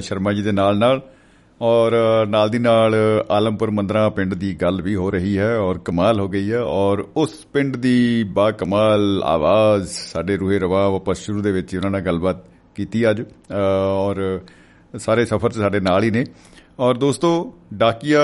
ਸ਼ਰਮਾ 0.00 0.32
ਜੀ 0.32 0.42
ਦੇ 0.42 0.52
ਨਾਲ 0.52 0.78
ਨਾਲ 0.78 1.00
ਔਰ 1.60 1.92
ਨਾਲ 2.28 2.50
ਦੀ 2.50 2.58
ਨਾਲ 2.58 2.94
ਆਲਮਪੁਰ 3.30 3.70
ਮੰਦਰਾ 3.70 4.08
ਪਿੰਡ 4.10 4.34
ਦੀ 4.34 4.54
ਗੱਲ 4.62 4.80
ਵੀ 4.82 4.94
ਹੋ 4.94 5.10
ਰਹੀ 5.10 5.36
ਹੈ 5.38 5.54
ਔਰ 5.58 5.78
ਕਮਾਲ 5.78 6.20
ਹੋ 6.20 6.28
ਗਈ 6.28 6.50
ਹੈ 6.52 6.60
ਔਰ 6.60 7.04
ਉਸ 7.16 7.34
ਪਿੰਡ 7.52 7.76
ਦੀ 7.76 8.24
ਬਾ 8.32 8.50
ਕਮਾਲ 8.50 9.22
ਆਵਾਜ਼ 9.24 9.88
ਸਾਡੇ 9.88 10.36
ਰੂਹੇ 10.36 10.58
ਰਵਾ 10.58 10.84
ਆਪਾਂ 10.96 11.14
ਸ਼ੁਰੂ 11.14 11.42
ਦੇ 11.42 11.52
ਵਿੱਚ 11.52 11.76
ਉਹਨਾਂ 11.76 11.90
ਨਾਲ 11.90 12.00
ਗੱਲਬਾਤ 12.00 12.44
ਕੀਤੀ 12.74 13.10
ਅੱਜ 13.10 13.22
ਔਰ 13.98 14.40
ਸਾਰੇ 14.98 15.24
ਸਫ਼ਰ 15.24 15.50
'ਚ 15.50 15.56
ਸਾਡੇ 15.56 15.80
ਨਾਲ 15.80 16.04
ਹੀ 16.04 16.10
ਨੇ। 16.10 16.24
ਔਰ 16.78 16.94
ਦੋਸਤੋ, 16.94 17.54
ਡਾਕੀਆ 17.74 18.22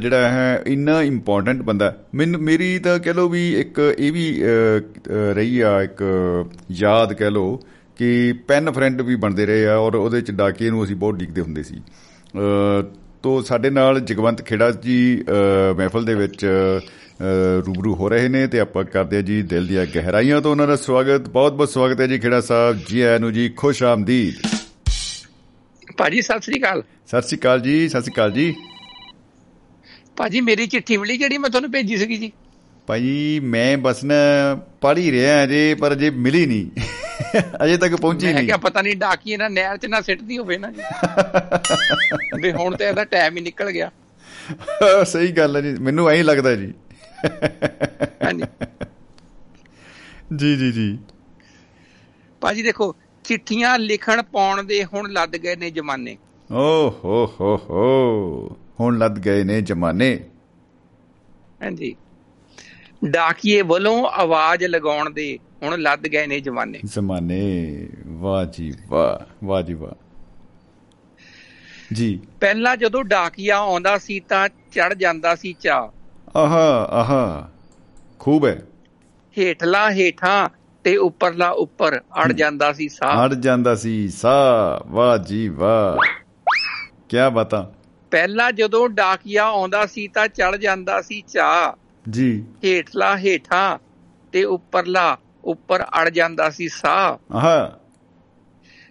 ਜਿਹੜਾ 0.00 0.28
ਹੈ, 0.30 0.62
ਇੰਨਾ 0.66 1.00
ਇੰਪੋਰਟੈਂਟ 1.02 1.62
ਬੰਦਾ 1.62 1.94
ਮੈਨੂੰ, 2.14 2.40
ਮੇਰੀ 2.40 2.78
ਤਾਂ 2.78 2.98
ਕਹਿ 2.98 3.14
ਲਓ 3.14 3.28
ਵੀ 3.28 3.52
ਇੱਕ 3.60 3.78
ਇਹ 3.98 4.12
ਵੀ 4.12 4.42
ਰਹੀ 5.34 5.60
ਆ 5.60 5.82
ਇੱਕ 5.82 6.02
ਯਾਦ 6.72 7.12
ਕਹਿ 7.12 7.30
ਲਓ 7.30 7.60
ਕਿ 7.96 8.32
ਪੈਨ 8.48 8.70
ਫਰੈਂਡ 8.70 9.02
ਵੀ 9.02 9.16
ਬਣਦੇ 9.16 9.46
ਰਹੇ 9.46 9.66
ਆ 9.66 9.76
ਔਰ 9.76 9.94
ਉਹਦੇ 9.94 10.20
ਚ 10.20 10.30
ਡਾਕੀਏ 10.30 10.70
ਨੂੰ 10.70 10.84
ਅਸੀਂ 10.84 10.96
ਬਹੁਤ 10.96 11.16
ਡਿੱਗਦੇ 11.16 11.40
ਹੁੰਦੇ 11.40 11.62
ਸੀ। 11.62 11.80
ਤੋ 13.22 13.40
ਸਾਡੇ 13.42 13.70
ਨਾਲ 13.70 14.00
ਜਗਵੰਤ 14.00 14.42
ਖੇੜਾ 14.42 14.70
ਜੀ 14.82 15.24
ਮਹਿਫਲ 15.76 16.04
ਦੇ 16.04 16.14
ਵਿੱਚ 16.14 16.46
ਰੂਬਰੂ 17.66 17.94
ਹੋ 17.94 18.08
ਰਹੇ 18.08 18.28
ਨੇ 18.28 18.46
ਤੇ 18.46 18.60
ਆਪਾਂ 18.60 18.84
ਕਰਦੇ 18.84 19.16
ਆ 19.16 19.22
ਜੀ 19.22 19.42
ਦਿਲ 19.42 19.66
ਦੀਆਂ 19.66 19.86
ਗਹਿਰਾਈਆਂ 19.94 20.40
ਤੋਂ 20.40 20.50
ਉਹਨਾਂ 20.50 20.66
ਦਾ 20.68 20.76
ਸਵਾਗਤ। 20.76 21.28
ਬਹੁਤ 21.28 21.52
ਬਹੁਤ 21.52 21.68
ਸਵਾਗਤ 21.68 22.00
ਹੈ 22.00 22.06
ਜੀ 22.06 22.18
ਖੇੜਾ 22.18 22.40
ਸਾਹਿਬ। 22.40 22.78
ਜੀ 22.88 23.00
ਆਇਆਂ 23.00 23.20
ਨੂੰ 23.20 23.32
ਜੀ, 23.32 23.48
ਖੁਸ਼ 23.48 23.82
ਆਮਦੀਦ। 23.82 24.46
ਭਾਜੀ 25.98 26.22
ਸਤਿ 26.22 26.40
ਸ੍ਰੀ 26.40 26.60
ਅਕਾਲ। 26.60 26.82
ਸਤਿ 27.06 27.22
ਸ੍ਰੀ 27.22 27.38
ਅਕਾਲ 27.38 27.60
ਜੀ 27.60 27.88
ਸਤਿ 27.88 28.00
ਸ੍ਰੀ 28.02 28.12
ਅਕਾਲ 28.12 28.32
ਜੀ। 28.32 28.54
ਭਾਜੀ 30.16 30.40
ਮੇਰੀ 30.40 30.66
ਚਿੱਠੀ 30.66 30.96
ਮਿਲੀ 30.96 31.16
ਜਿਹੜੀ 31.16 31.38
ਮੈਂ 31.38 31.50
ਤੁਹਾਨੂੰ 31.50 31.70
ਭੇਜੀ 31.70 31.96
ਸੀਗੀ 31.96 32.16
ਜੀ। 32.16 32.32
ਭਾਈ 32.86 33.40
ਮੈਂ 33.42 33.76
ਬਸ 33.78 34.02
ਨਾ 34.04 34.14
ਪੜ੍ਹ 34.80 34.98
ਹੀ 34.98 35.10
ਰਿਹਾ 35.10 35.42
ਅਜੇ 35.44 35.74
ਪਰ 35.74 35.92
ਅਜੇ 35.92 36.10
ਮਿਲੀ 36.10 36.46
ਨਹੀਂ। 36.46 36.66
ਅਜੇ 37.64 37.76
ਤੱਕ 37.76 37.94
ਪਹੁੰਚੀ 37.96 38.26
ਮੈਂ 38.26 38.34
ਨਹੀਂ। 38.34 38.46
ਕਿਹਾ 38.46 38.56
ਪਤਾ 38.56 38.82
ਨਹੀਂ 38.82 38.96
ਡਾਕੀ 38.96 39.36
ਨਾ 39.36 39.48
ਨਹਿਰ 39.48 39.76
'ਚ 39.76 39.86
ਨਾ 39.86 40.00
ਸਿੱਟਦੀ 40.00 40.38
ਹੋਵੇ 40.38 40.58
ਨਾ 40.58 40.70
ਜੀ। 40.70 40.82
ਵੀ 42.40 42.52
ਹੁਣ 42.52 42.76
ਤੇ 42.76 42.84
ਇਹਦਾ 42.84 43.04
ਟਾਈਮ 43.04 43.36
ਹੀ 43.36 43.42
ਨਿਕਲ 43.42 43.70
ਗਿਆ। 43.70 43.90
ਸਹੀ 45.06 45.32
ਗੱਲ 45.32 45.56
ਹੈ 45.56 45.60
ਜੀ 45.60 45.74
ਮੈਨੂੰ 45.80 46.08
ਐਂ 46.10 46.24
ਲੱਗਦਾ 46.24 46.54
ਜੀ। 46.54 46.72
ਹਾਂਜੀ। 48.24 48.44
ਜੀ 50.36 50.56
ਜੀ 50.56 50.72
ਜੀ। 50.72 50.98
ਭਾਜੀ 52.40 52.62
ਦੇਖੋ 52.62 52.94
ਚਿੱਠੀਆਂ 53.24 53.78
ਲਿਖਣ 53.78 54.22
ਪਾਉਣ 54.22 54.62
ਦੇ 54.62 54.84
ਹੁਣ 54.84 55.10
ਲੱਦ 55.10 55.36
ਗਏ 55.36 55.56
ਨੇ 55.56 55.70
ਜਮਾਨੇ। 55.70 56.18
ਓ 56.52 56.90
ਹੋ 57.04 57.26
ਹੋ 57.40 57.56
ਹੋ। 57.56 58.56
ਹੁਣ 58.80 58.98
ਲੱਦ 58.98 59.24
ਗਏ 59.24 59.44
ਨੇ 59.44 59.60
ਜਮਾਨੇ। 59.60 60.24
ਹਾਂਜੀ। 61.62 61.96
ਡਾਕੀਏ 63.04 63.62
ਵੱਲੋਂ 63.62 64.06
ਆਵਾਜ਼ 64.06 64.64
ਲਗਾਉਣ 64.64 65.10
ਦੇ 65.10 65.38
ਹੁਣ 65.62 65.80
ਲੱਦ 65.80 66.08
ਗਏ 66.08 66.26
ਨੇ 66.26 66.40
ਜਮਾਨੇ। 66.40 66.80
ਜ਼ਮਾਨੇ। 66.84 67.86
ਵਾਹ 68.06 68.44
ਜੀ 68.44 68.74
ਵਾਹ 68.88 69.46
ਵਾਹ 69.46 69.62
ਜੀ 69.62 69.74
ਵਾਹ। 69.74 69.90
ਜੀ। 71.92 72.20
ਪਹਿਲਾਂ 72.40 72.76
ਜਦੋਂ 72.76 73.04
ਡਾਕੀਆ 73.04 73.58
ਆਉਂਦਾ 73.58 73.98
ਸੀ 73.98 74.20
ਤਾਂ 74.20 74.48
ਚੜ 74.48 74.94
ਜਾਂਦਾ 74.94 75.34
ਸੀ 75.34 75.52
ਚਾ 75.52 75.92
ਆਹਾ 76.36 76.84
ਆਹਾ। 76.84 77.50
ਖੂਬ 78.18 78.44
ਹੈ। 78.46 78.62
ਹੇਠਲਾ 79.38 79.90
ਹੇਠਾਂ 79.90 80.48
ਤੇ 80.84 80.96
ਉੱਪਰਲਾ 80.96 81.48
ਉੱਪਰ 81.50 81.98
ਅੜ 81.98 82.32
ਜਾਂਦਾ 82.32 82.72
ਸੀ 82.72 82.88
ਸਾਹ। 82.88 83.26
ਹਟ 83.26 83.34
ਜਾਂਦਾ 83.34 83.74
ਸੀ 83.74 84.08
ਸਾ 84.08 84.80
ਵਾਹ 84.86 85.18
ਜੀ 85.18 85.48
ਵਾਹ। 85.48 86.06
ਕੀ 87.08 87.16
ਬਾਤਾਂ। 87.32 87.64
ਪਹਿਲਾਂ 88.10 88.52
ਜਦੋਂ 88.52 88.88
ਡਾਕੀਆ 88.88 89.44
ਆਉਂਦਾ 89.44 89.86
ਸੀ 89.86 90.08
ਤਾਂ 90.08 90.28
ਚੜ 90.28 90.56
ਜਾਂਦਾ 90.56 91.02
ਸੀ 91.02 91.20
ਚਾ 91.20 91.76
ਜੀ। 92.10 92.44
ਹੇਠਲਾ 92.64 93.18
ਹੇਠਾਂ 93.18 93.78
ਤੇ 94.32 94.44
ਉੱਪਰਲਾ 94.44 95.18
ਉੱਪਰ 95.44 95.82
ਅੜ 95.82 96.08
ਜਾਂਦਾ 96.08 96.50
ਸੀ 96.50 96.68
ਸਾਹ। 96.68 97.36
ਆਹਾ। 97.36 97.78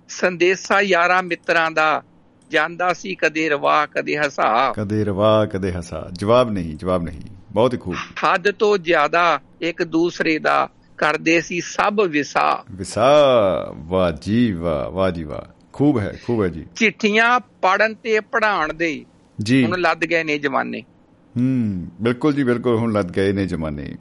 ਸੰਦੇਸਾ 0.10 0.82
ਯਾਰਾਂ 0.82 1.24
ਮਿੱਤਰਾਂ 1.24 1.72
ਦਾ 1.72 2.04
ਜਾਂਦਾ 2.50 2.94
ਸੀ 2.94 3.16
ਕਦੇ 3.16 3.50
ਰਵਾ 3.50 3.86
ਕਦੇ 3.86 4.20
ਹਸਾ। 4.20 4.74
ਕਦੇ 4.74 5.04
ਰਵਾ 5.04 5.46
ਕਦੇ 5.46 5.72
ਹਸਾ। 5.72 6.10
ਜਵਾਬ 6.14 6.52
ਨਹੀਂ 6.52 6.78
ਜਵਾਬ 6.78 7.04
ਨਹੀਂ। 7.04 7.22
ਬਹੁਤ 7.52 7.74
ਹੀ 7.74 7.78
ਖੂਬ। 7.78 7.96
ਹੱਦ 7.96 8.52
ਤੋਂ 8.52 8.78
ਜ਼ਿਆਦਾ 8.78 9.40
ਇੱਕ 9.62 9.84
ਦੂਸਰੇ 9.84 10.40
ਦਾ 10.40 10.70
ਕਰਦੇ 11.02 11.42
ਸੀ 11.42 11.62
ਸਭ 11.62 12.02
ਵਿਸਾ। 12.10 12.64
ਵਿਸਾ 12.72 13.14
ਵਾਹ 13.78 14.12
ਜੀ 14.12 14.52
ਵਾਹ 14.52 14.92
ਵਾਹ 14.92 15.12
ਜੀ 15.12 15.24
ਵਾਹ। 15.24 15.62
ਖੂਬ 15.74 16.00
ਹੈ 16.00 16.18
ਖੂਬ 16.28 16.44
ਹੈ 16.44 16.48
ਜੀ। 16.48 16.66
ਚਿੱਠੀਆਂ 16.76 17.40
ਪੜਨ 17.40 17.94
ਤੇ 17.94 18.20
ਪੜਾਉਣ 18.20 18.74
ਦੇ 18.74 19.06
ਜੀ। 19.42 19.66
ਹੁਣ 19.66 19.80
ਲੱਦ 19.80 20.06
ਗਏ 20.06 20.24
ਨੇ 20.24 20.38
ਜਮਾਨੇ। 20.38 20.82
ਹੂੰ 21.38 21.88
ਬਿਲਕੁਲ 22.02 22.34
ਜੀ 22.34 22.44
ਬਿਲਕੁਲ 22.44 22.78
ਹੁਣ 22.78 22.94
ਲੱਦ 22.94 23.16
ਗਏ 23.16 23.32
ਨੇ 23.32 23.46
ਜਮਾਨੇ। 23.46 23.96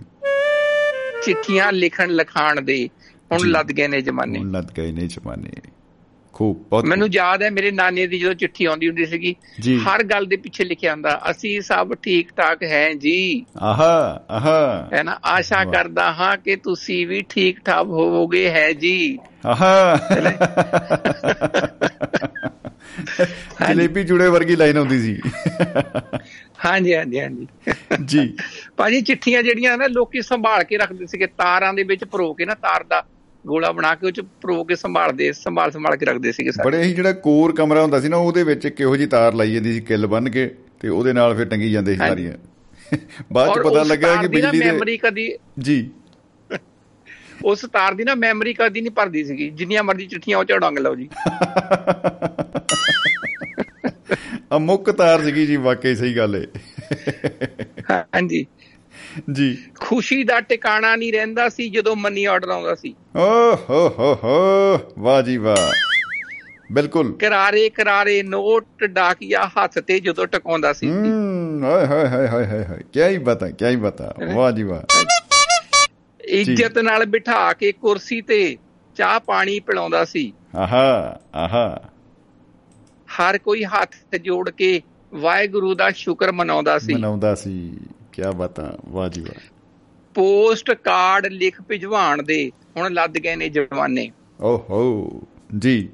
ਚਿੱਠੀਆਂ 1.25 1.73
ਲਿਖਣ 1.73 2.11
ਲਿਖਾਣ 2.11 2.61
ਦੇ 2.61 2.89
ਹੁਣ। 3.33 3.49
ਲੱਦ 3.49 3.73
ਗਏ 3.73 3.89
ਨੇ 3.89 4.01
ਜਮਾਨੇ। 4.01 4.39
ਹੁਣ 4.39 4.51
ਲੱਦ 4.51 4.77
ਗਏ 4.79 4.93
ਨੇ 4.93 5.07
ਜਮਾਨੇ। 5.07 5.51
ਖੂਬ 6.41 6.64
ਬਹੁਤ 6.70 6.84
ਮੈਨੂੰ 6.84 7.09
ਯਾਦ 7.12 7.43
ਹੈ 7.43 7.51
ਮੇਰੇ 7.51 7.70
ਨਾਨੀ 7.70 8.07
ਦੀ 8.07 8.18
ਜਦੋਂ 8.18 8.34
ਚਿੱਠੀ 8.34 8.64
ਆਉਂਦੀ 8.64 8.88
ਹੁੰਦੀ 8.88 9.07
ਸੀਗੀ। 9.07 9.36
ਹਰ 9.76 10.03
ਗੱਲ 10.03 10.26
ਦੇ 10.26 10.36
ਪਿੱਛੇ 10.36 10.64
ਲਿਖਿਆ 10.64 10.93
ਹੁੰਦਾ 10.93 11.20
ਅਸੀਂ 11.30 11.61
ਸਭ 11.61 11.95
ਠੀਕ 11.95 12.28
ਠਾਕ 12.36 12.62
ਹੈ 12.62 12.93
ਜੀ। 12.93 13.47
ਆਹਾ 13.57 14.24
ਆਹਾ। 14.30 14.88
ਹੈ 14.93 15.03
ਨਾ? 15.03 15.20
ਆਸ਼ਾ। 15.24 15.64
ਕਰਦਾ 15.64 16.12
ਹਾਂ 16.12 16.36
ਕਿ 16.36 16.57
ਤੁਸੀਂ 16.57 17.07
ਵੀ 17.07 17.24
ਠੀਕ 17.28 17.59
ਠਾਕ 17.64 17.86
ਹੋਵੋਗੇ 17.86 18.51
ਹੈ 18.51 18.72
ਜੀ। 18.72 19.18
ਆਹਾ। 19.47 20.01
ਜਲੇਬੀ 23.68 24.05
ਜੁੜੇ 24.05 24.28
ਵਰਗੀ 24.28 24.57
ਲਾਈਨ 24.57 24.76
ਆਉਂਦੀ 24.76 25.01
ਸੀ। 25.01 25.20
ਹਾਂਜੀ 26.64 26.95
ਹਾਂਜੀ 26.95 27.20
ਹਾਂਜੀ। 27.20 27.47
ਜੀ। 28.05 28.36
ਭਾਜੀ 28.76 29.01
ਚਿੱਠੀਆਂ 29.01 29.43
ਜਿਹੜੀਆਂ 29.43 29.78
ਨਾ 29.78 29.86
ਲੋਕੀ 29.86 30.22
ਸੰਭਾਲ 30.22 30.64
ਕੇ 30.64 30.76
ਰੱਖਦੇ 30.76 31.07
ਸੀਗੇ 31.07 31.26
ਤਾਰਾਂ 31.26 31.74
ਦੇ 31.74 31.82
ਵਿੱਚ 31.82 32.05
ਪਰੋ 32.05 32.34
ਕੇ 32.34 32.45
ਨਾ 32.45 32.55
ਤਾਰ 32.55 32.84
ਦਾ। 32.84 33.05
ਗੋਲਾ 33.47 33.72
ਬਣਾ 33.72 33.95
ਕੇ 33.95 34.07
ਉਹ 34.07 34.11
ਚ 34.11 34.20
ਪਰੋ 34.20 34.64
ਕੇ 34.64 34.74
ਸੰਭਾਲਦੇ 34.74 35.32
ਸੰਭਾਲ 35.32 35.70
ਸੰਭਾਲ 35.70 35.97
ਕੇ 35.97 36.07
ਰੱਖਦੇ 36.07 36.32
ਸੀਗੇ 36.32 36.51
ਸਾਰੇ। 36.51 36.70
ਬੜੇ 36.70 36.82
ਹੀ 36.82 36.95
ਜਿਹੜਾ 36.95 37.12
ਕੋਰ 37.12 37.55
ਕਮਰਾ 37.55 37.82
ਹੁੰਦਾ 37.82 38.01
ਸੀ 38.01 38.09
ਨਾ 38.09 38.16
ਉਹਦੇ 38.16 38.43
ਵਿੱਚ 38.43 38.66
ਇੱਕ 38.66 38.80
ਇਹੋ 38.80 38.97
ਜੀ 38.97 39.07
ਤਾਰ 39.07 39.34
ਲਾਈ 39.34 39.53
ਜਾਂਦੀ 39.53 39.72
ਸੀ 39.72 39.80
ਕਿੱਲ 39.80 40.07
ਬੰਨ 40.07 40.30
ਕੇ 40.30 40.55
ਤੇ 40.80 40.88
ਉਹਦੇ 40.88 41.12
ਨਾਲ 41.12 41.34
ਫਿਰ 41.34 41.47
ਟੰਗੀ 41.47 41.72
ਜਾਂਦੇ 41.72 41.93
ਸੀ। 41.93 41.99
ਸਾਰੀਆਂ। 41.99 42.32
ਬਾਅਦ 43.32 43.55
ਚ 43.55 43.59
ਪਤਾ 43.59 43.82
ਲੱਗਾ 43.82 44.16
ਕਿ 44.16 44.28
ਬਿਜਲੀ 44.28 44.61
ਦੇ 44.61 44.72
ਮੈਮਰੀ 44.72 44.99
ਕਦੀ 44.99 45.38
ਜੀ। 45.59 45.91
ਉਸ 47.45 47.66
ਤਾਰ 47.72 47.95
ਦੀ 47.95 48.05
ਨਾ 48.05 48.14
ਮੈਮਰੀ 48.14 48.55
ਕਦੀ 48.55 48.80
ਨਹੀਂ 48.80 48.91
ਭਰਦੀ 48.91 49.24
ਸੀਗੀ। 49.24 49.51
ਜਿੰਨੀਆਂ 49.51 49.84
ਮਰਜ਼ੀ 49.84 50.07
ਚਿੱਠੀਆਂ 50.07 50.38
ਉਹ 50.38 50.45
ਚ 50.45 50.53
ਡੰਗ 50.53 50.78
ਲਓ 50.78 50.95
ਜੀ। 50.95 51.09
ਅਮੁੱਕ 54.57 54.91
ਤਾਰ 54.91 55.22
ਸੀਗੀ 55.22 55.47
ਜੀ 55.47 55.57
ਵਾਕਈ 55.57 55.95
ਸਹੀ 55.95 56.16
ਗੱਲ 56.16 56.36
ਏ। 56.36 56.47
ਹਾਂਜੀ। 57.91 58.47
ਜੀ। 59.33 59.59
ਖੁਸ਼ੀ 59.81 60.25
ਦਾ 60.25 60.41
ਟਿਕਾਣਾ 60.41 60.97
ਨਹੀਂ 60.97 61.13
ਰਹਿੰਦਾ 61.13 61.49
ਸੀ 61.49 61.69
ਜਦੋਂ 61.71 61.97
ਮਨੀ 61.97 62.25
ਆਰਡਰ 62.25 62.49
ਆਉਂਦਾ 62.49 62.75
ਸੀ। 62.75 62.95
ਓ 63.17 63.55
ਹੋ 63.71 63.89
ਹੋ 63.99 64.19
ਹੋ। 64.25 64.79
ਵਾਹ 64.99 65.23
ਜੀ 65.23 65.37
ਵਾਹ। 65.37 65.57
ਬਿਲਕੁਲ। 66.73 67.13
ਕਰਾਰੇ 67.13 67.71
ਕਰਾਰੇ 67.71 68.23
ਨੋਟ 68.23 68.85
ਡਾਕੀਆ 68.85 69.47
ਹੱਥ 69.47 69.79
ਤੇ 69.79 70.01
ਜਦੋਂ 70.01 70.27
ਟਕਾਉਂਦਾ 70.27 70.73
ਸੀ। 70.73 70.91
ਹਾਏ 71.63 71.87
ਹਾਏ 71.87 72.09
ਹਾਏ 72.09 72.27
ਹਾਏ 72.29 72.65
ਹਾਏ 72.65 72.79
ਕੀ 72.93 73.03
ਹੀ 73.03 73.19
ਬਤਾ 73.19 73.51
ਕੀ 73.51 73.67
ਹੀ 73.67 73.77
ਬਤਾ। 73.77 74.15
ਵਾਹ 74.35 74.53
ਜੀ 74.53 74.63
ਵਾਹ। 74.63 75.05
ਇੱਜ਼ਤ 76.25 76.79
ਨਾਲ 76.79 77.05
ਬਿਠਾ 77.05 77.53
ਕੇ 77.53 77.73
ਕੁਰਸੀ 77.73 78.21
ਤੇ 78.21 78.57
ਚਾਹ 78.97 79.21
ਪਾਣੀ 79.21 79.61
ਪਿਲਾਉਂਦਾ 79.61 80.05
ਸੀ। 80.05 80.33
ਆਹਾ 80.57 81.21
ਆਹਾ। 81.35 81.83
ਹਰ 83.07 83.39
ਕੋਈ 83.39 83.65
ਹੱਥ 83.65 84.17
ਜੋੜ 84.23 84.51
ਕੇ 84.51 84.83
ਵਾਹਿਗੁਰੂ 85.15 85.75
ਦਾ 85.75 85.91
ਸ਼ੁਕਰ 85.91 86.33
ਮਨਾਉਂਦਾ 86.33 86.79
ਸੀ। 86.79 86.95
ਮਨਾਉਂਦਾ 86.95 87.35
ਸੀ। 87.35 87.73
ਕੀ 88.13 88.23
ਬਤਾ 88.37 88.79
ਵਾਹ 88.89 89.09
ਜੀ 89.09 89.21
ਵਾਹ। 89.21 89.41
ਪੋਸਟ 90.15 90.71
ਕਾਰਡ 90.71 91.27
ਲਿਖ 91.27 91.63
ਭਿਜਵਾਣ 91.63 92.23
ਦੇ 92.23 92.53
ਹੁਣ 92.77 92.93
ਲੱਦ 92.93 93.19
ਗਏ 93.19 93.37
ਨੇ 93.37 93.49
ਜਵਾਨੇ। 93.49 94.13
ਓਹੋ 94.41 95.11
ਜੀ। 95.59 95.89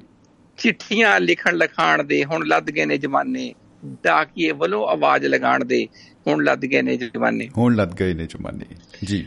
ਚਿੱਠੀਆਂ 0.57 1.19
ਲਿਖਣ 1.19 1.55
ਲਿਖਾਣ 1.55 2.03
ਦੇ 2.03 2.23
ਹੁਣ 2.23 2.45
ਲੱਦ 2.45 2.71
ਗਏ 2.71 2.85
ਨੇ 2.85 2.97
ਜਮਾਨੇ 2.97 3.53
ਡਾਕੀਏ 3.85 4.51
ਵੱਲੋਂ 4.51 4.87
ਆਵਾਜ਼ 4.87 5.25
ਲਗਾਉਣ 5.25 5.65
ਦੇ 5.65 5.87
ਹੁਣ 6.27 6.43
ਲੱਦ 6.43 6.61
ਗਏ 6.61 6.81
ਨੇ 6.81 6.97
ਜਮਾਨੇ 6.97 7.49
ਹੁਣ 7.57 7.75
ਲੱਦ 7.75 7.99
ਗਏ 7.99 8.13
ਨੇ 8.13 8.27
ਜਮਾਨੇ 8.27 8.65
ਜੀ। 9.03 9.25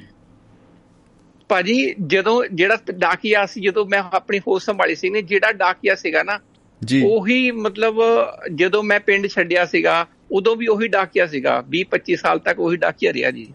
ਭਾਜੀ 1.48 1.94
ਜਦੋਂ 2.06 2.44
ਜਿਹੜਾ 2.54 2.78
ਡਾਕੀਆ 2.90 3.46
ਸੀ 3.46 3.60
ਜਦੋਂ 3.60 3.86
ਮੈਂ 3.86 4.02
ਆਪਣੀ 4.12 4.38
ਹੋਸ਼ 4.38 4.64
ਸੰਭਾਲੀ 4.64 4.94
ਸੀ 4.94 5.10
ਨੇ 5.10 5.22
ਜਿਹੜਾ 5.22 5.52
ਡਾਕੀਆ 5.52 5.94
ਸੀਗਾ 5.94 6.22
ਨਾ 6.22 6.38
ਜੀ। 6.84 7.02
ਉਹੀ 7.06 7.50
ਮਤਲਬ 7.50 7.94
ਜਦੋਂ 8.54 8.82
ਮੈਂ 8.82 9.00
ਪਿੰਡ 9.00 9.26
ਛੱਡਿਆ 9.26 9.66
ਸੀਗਾ 9.66 10.06
ਉਦੋਂ 10.30 10.56
ਵੀ 10.56 10.66
ਉਹੀ 10.66 10.88
ਡਾਕੀਆ 10.88 11.26
ਸੀਗਾ 11.26 11.64
20 11.70 11.84
25 11.90 12.14
ਸਾਲ 12.16 12.38
ਤੱਕ 12.38 12.60
ਉਹੀ 12.60 12.76
ਡਾਕੀਆ 12.76 13.12
ਰਿਹਾ 13.12 13.30
ਜੀ। 13.30 13.52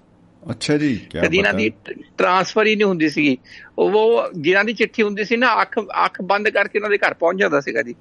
ਅੱਛਾ 0.51 0.77
ਜੀ 0.77 0.95
ਕੀ 1.09 1.19
ਕਦੀ 1.19 1.37
ਇਹਨਾਂ 1.37 1.53
ਦੀ 1.53 1.69
ਟ੍ਰਾਂਸਫਰ 2.17 2.65
ਹੀ 2.67 2.75
ਨਹੀਂ 2.75 2.87
ਹੁੰਦੀ 2.87 3.09
ਸੀਗੀ। 3.09 3.37
ਉਹ 3.79 4.27
ਜਿਨ੍ਹਾਂ 4.37 4.63
ਦੀ 4.63 4.73
ਚਿੱਠੀ 4.73 5.03
ਹੁੰਦੀ 5.03 5.23
ਸੀ 5.23 5.37
ਨਾ 5.37 5.61
ਅੱਖ 5.61 5.79
ਅੱਖ 6.05 6.21
ਬੰਦ 6.21 6.49
ਕਰਕੇ 6.49 6.79
ਉਹਨਾਂ 6.79 6.89
ਦੇ 6.89 6.97
ਘਰ 6.97 7.13
ਪਹੁੰਚ 7.13 7.39
ਜਾਂਦਾ 7.39 7.61
ਸੀਗਾ 7.61 7.81
ਜੀ। 7.81 7.95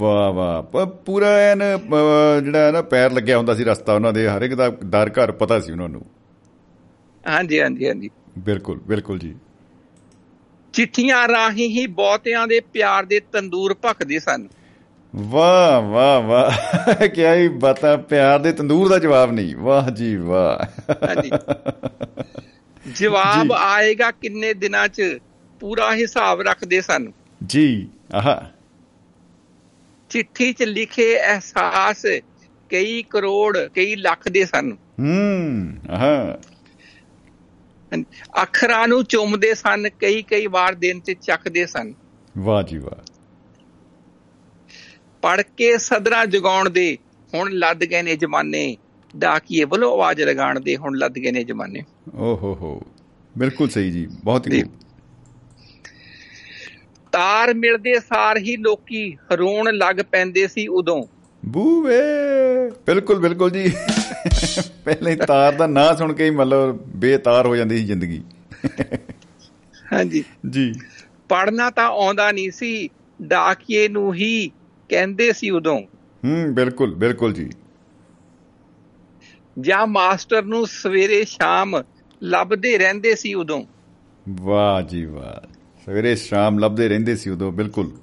ਵਾਹ 0.00 0.32
ਵਾਹ। 0.32 0.62
ਪ- 0.62 1.04
ਪੂਰਾ 1.06 1.28
ਐਨ 1.28 1.58
ਜਿਹੜਾ 2.44 2.66
ਹੈ 2.66 2.72
ਨਾ 2.72 2.82
ਪੈਰ 2.82 3.12
ਲੱਗਿਆ 3.12 3.36
ਹੁੰਦਾ 3.38 3.54
ਸੀ 3.54 3.64
ਰਸਤਾ 3.64 3.94
ਉਹਨਾਂ 3.94 4.12
ਦੇ 4.12 4.28
ਹਰ 4.28 4.42
ਇੱਕ 4.42 4.54
ਦਾ 4.54 4.68
ਦਰ 4.84 5.10
ਘਰ 5.10 5.32
ਪਤਾ 5.32 5.60
ਸੀ 5.60 5.72
ਉਹਨਾਂ 5.72 5.88
ਨੂੰ। 5.88 6.06
ਹਾਂਜੀ 7.28 7.60
ਹਾਂਜੀ 7.60 7.88
ਹਾਂਜੀ। 7.88 8.10
ਬਿਲਕੁਲ 8.38 8.78
ਬਿਲਕੁਲ 8.78 9.18
ਜੀ। 9.18 9.34
ਚਿੱਠੀਆਂ 10.72 11.28
ਰਾਹੀਂ 11.28 11.68
ਹੀ 11.68 11.86
ਬਹੁਤਿਆਂ 11.86 12.46
ਦੇ 12.46 12.60
ਪਿਆਰ 12.60 13.04
ਦੇ 13.04 13.20
ਤੰਦੂਰ 13.32 13.74
ਭਖਦੇ 13.74 14.18
ਸਨ। 14.18 14.48
ਵਾਹ 15.18 15.82
ਵਾਹ 15.82 16.20
ਵਾਹ। 16.20 17.08
ਕੀ 17.08 17.26
ਹੀ 17.26 17.48
ਬਤਾ 17.48 17.96
ਪਿਆਰ 17.96 18.38
ਦੇ 18.38 18.52
ਤੰਦੂਰ 18.52 18.88
ਦਾ 18.88 18.98
ਜਵਾਬ 18.98 19.32
ਨਹੀਂ। 19.32 19.56
ਵਾਹ 19.56 19.90
ਜੀ 19.90 20.16
ਵਾਹ। 20.16 20.92
ਜਵਾਬ। 22.94 23.52
ਆਏਗਾ 23.52 24.10
ਕਿੰਨੇ 24.10 24.54
ਦਿਨਾਂ 24.54 24.88
'ਚ? 24.88 25.18
ਪੂਰਾ 25.60 25.94
ਹਿਸਾਬ 25.94 26.40
ਰੱਖਦੇ 26.40 26.80
ਸਨ। 26.80 27.12
ਜੀ 27.46 27.88
ਆਹਾ। 28.14 28.50
ਚਿੱਠੀ 30.10 30.52
'ਚ 30.52 30.62
ਲਿਖੇ 30.62 31.20
ਅਹਿਸਾਸ 31.20 32.06
ਕਈ 32.70 33.02
ਕਰੋੜ 33.02 33.58
ਕਈ 33.58 33.96
ਲੱਖ 33.96 34.28
ਦੇ 34.28 34.44
ਸਨ। 34.44 34.76
ਹੂੰ 35.00 35.74
ਆਹਾ। 35.90 36.38
ਅੱਖਰਾਂ 38.42 38.88
ਨੂੰ 38.88 39.04
ਚੁੰਮਦੇ 39.04 39.54
ਸਨ 39.54 39.88
ਕਈ 39.88 40.22
ਕਈ 40.22 40.46
ਵਾਰ 40.46 40.74
ਦਿਨ 40.74 41.00
'ਚ 41.00 41.12
ਚੱਕਦੇ 41.12 41.66
ਸਨ। 41.66 41.94
ਵਾਹ 42.38 42.62
ਜੀ 42.62 42.78
ਵਾਹ। 42.78 43.05
ਪੜ 45.26 45.42
ਕੇ 45.42 45.78
ਸਦਰਾ 45.78 46.24
ਜਗਾਉਣ 46.24 46.70
ਦੇ 46.70 46.98
ਹੁਣ 47.34 47.50
ਲੱਦ 47.52 47.84
ਗਏ 47.84 48.02
ਨੇ 48.02 48.16
ਜਮਾਨੇ। 48.16 48.76
ਡਾਕੀਏ 49.16 49.64
ਵੱਲੋਂ 49.64 49.92
ਆਵਾਜ਼ 49.92 50.20
ਲਗਾਉਣ 50.20 50.60
ਦੇ 50.60 50.76
ਹੁਣ 50.76 50.98
ਲੱਦ 50.98 51.14
ਗਏ 51.14 51.30
ਨੇ 51.30 51.44
ਜਮਾਨੇ। 51.44 51.82
ਓ 52.14 52.34
ਹੋ 52.36 52.54
ਹੋ 52.54 52.82
ਬਿਲਕੁਲ 53.38 53.68
ਸਹੀ 53.68 53.90
ਜੀ 53.90 54.06
ਬਹੁਤ 54.24 54.46
ਹੀ। 54.52 54.62
ਤਾਰ 57.12 57.54
ਮਿਲਦੇ 57.54 58.00
ਸਾਰ 58.00 58.36
ਹੀ 58.36 58.56
ਲੋਕੀ 58.56 59.16
ਰੋਣ 59.32 59.74
ਲੱਗ 59.74 59.96
ਪੈਂਦੇ 59.96 60.46
ਸੀ 60.48 60.66
ਉਦੋਂ। 60.66 61.04
ਬੂਵੇ 61.44 62.00
ਬਿਲਕੁਲ 62.86 63.18
ਬਿਲਕੁਲ 63.18 63.50
ਜੀ। 63.50 63.72
ਪਹਿਲੇ 64.84 65.16
ਤਾਰ 65.16 65.52
ਦਾ 65.52 65.66
ਨਾਂ 65.66 65.96
ਸੁਣ 65.96 66.12
ਕੇ 66.12 66.24
ਹੀ 66.24 66.30
ਮਤਲਬ 66.30 66.82
ਬੇਤਾਰ 66.96 67.46
ਹੋ 67.46 67.56
ਜਾਂਦੀ 67.56 67.78
ਸੀ 67.78 67.84
ਜ਼ਿੰਦਗੀ। 67.84 68.22
ਹਾਂਜੀ। 69.92 70.24
ਜੀ। 70.50 70.72
ਪੜਨਾ 71.28 71.70
ਤਾਂ 71.70 71.86
ਆਉਂਦਾ 71.86 72.32
ਨਹੀਂ 72.32 72.50
ਸੀ 72.50 72.88
ਡਾਕੀਏ 73.22 73.88
ਨੂੰ 73.88 74.14
ਹੀ 74.14 74.50
ਕਹਿੰਦੇ 74.88 75.32
ਸੀ 75.32 75.50
ਉਦੋਂ। 75.50 75.80
ਹੂੰ 76.24 76.54
ਬਿਲਕੁਲ 76.54 76.94
ਬਿਲਕੁਲ 76.94 77.32
ਜੀ। 77.32 77.50
ਜਾਂ 79.60 79.86
ਮਾਸਟਰ 79.86 80.42
ਨੂੰ 80.42 80.66
ਸਵੇਰੇ 80.66 81.24
ਸ਼ਾਮ 81.24 81.82
ਲੱਭਦੇ 82.22 82.78
ਰਹਿੰਦੇ 82.78 83.14
ਸੀ 83.14 83.34
ਉਦੋਂ। 83.34 83.64
ਵਾਹ 84.28 84.82
ਜੀ 84.82 85.04
ਵਾਹ। 85.04 85.52
ਸਵੇਰੇ 85.86 86.16
ਸ਼ਾਮ 86.16 86.58
ਲੱਭਦੇ 86.58 86.88
ਰਹਿੰਦੇ 86.88 87.16
ਸੀ 87.16 87.30
ਉਦੋਂ 87.30 87.52
ਬਿਲਕੁਲ। 87.52 87.98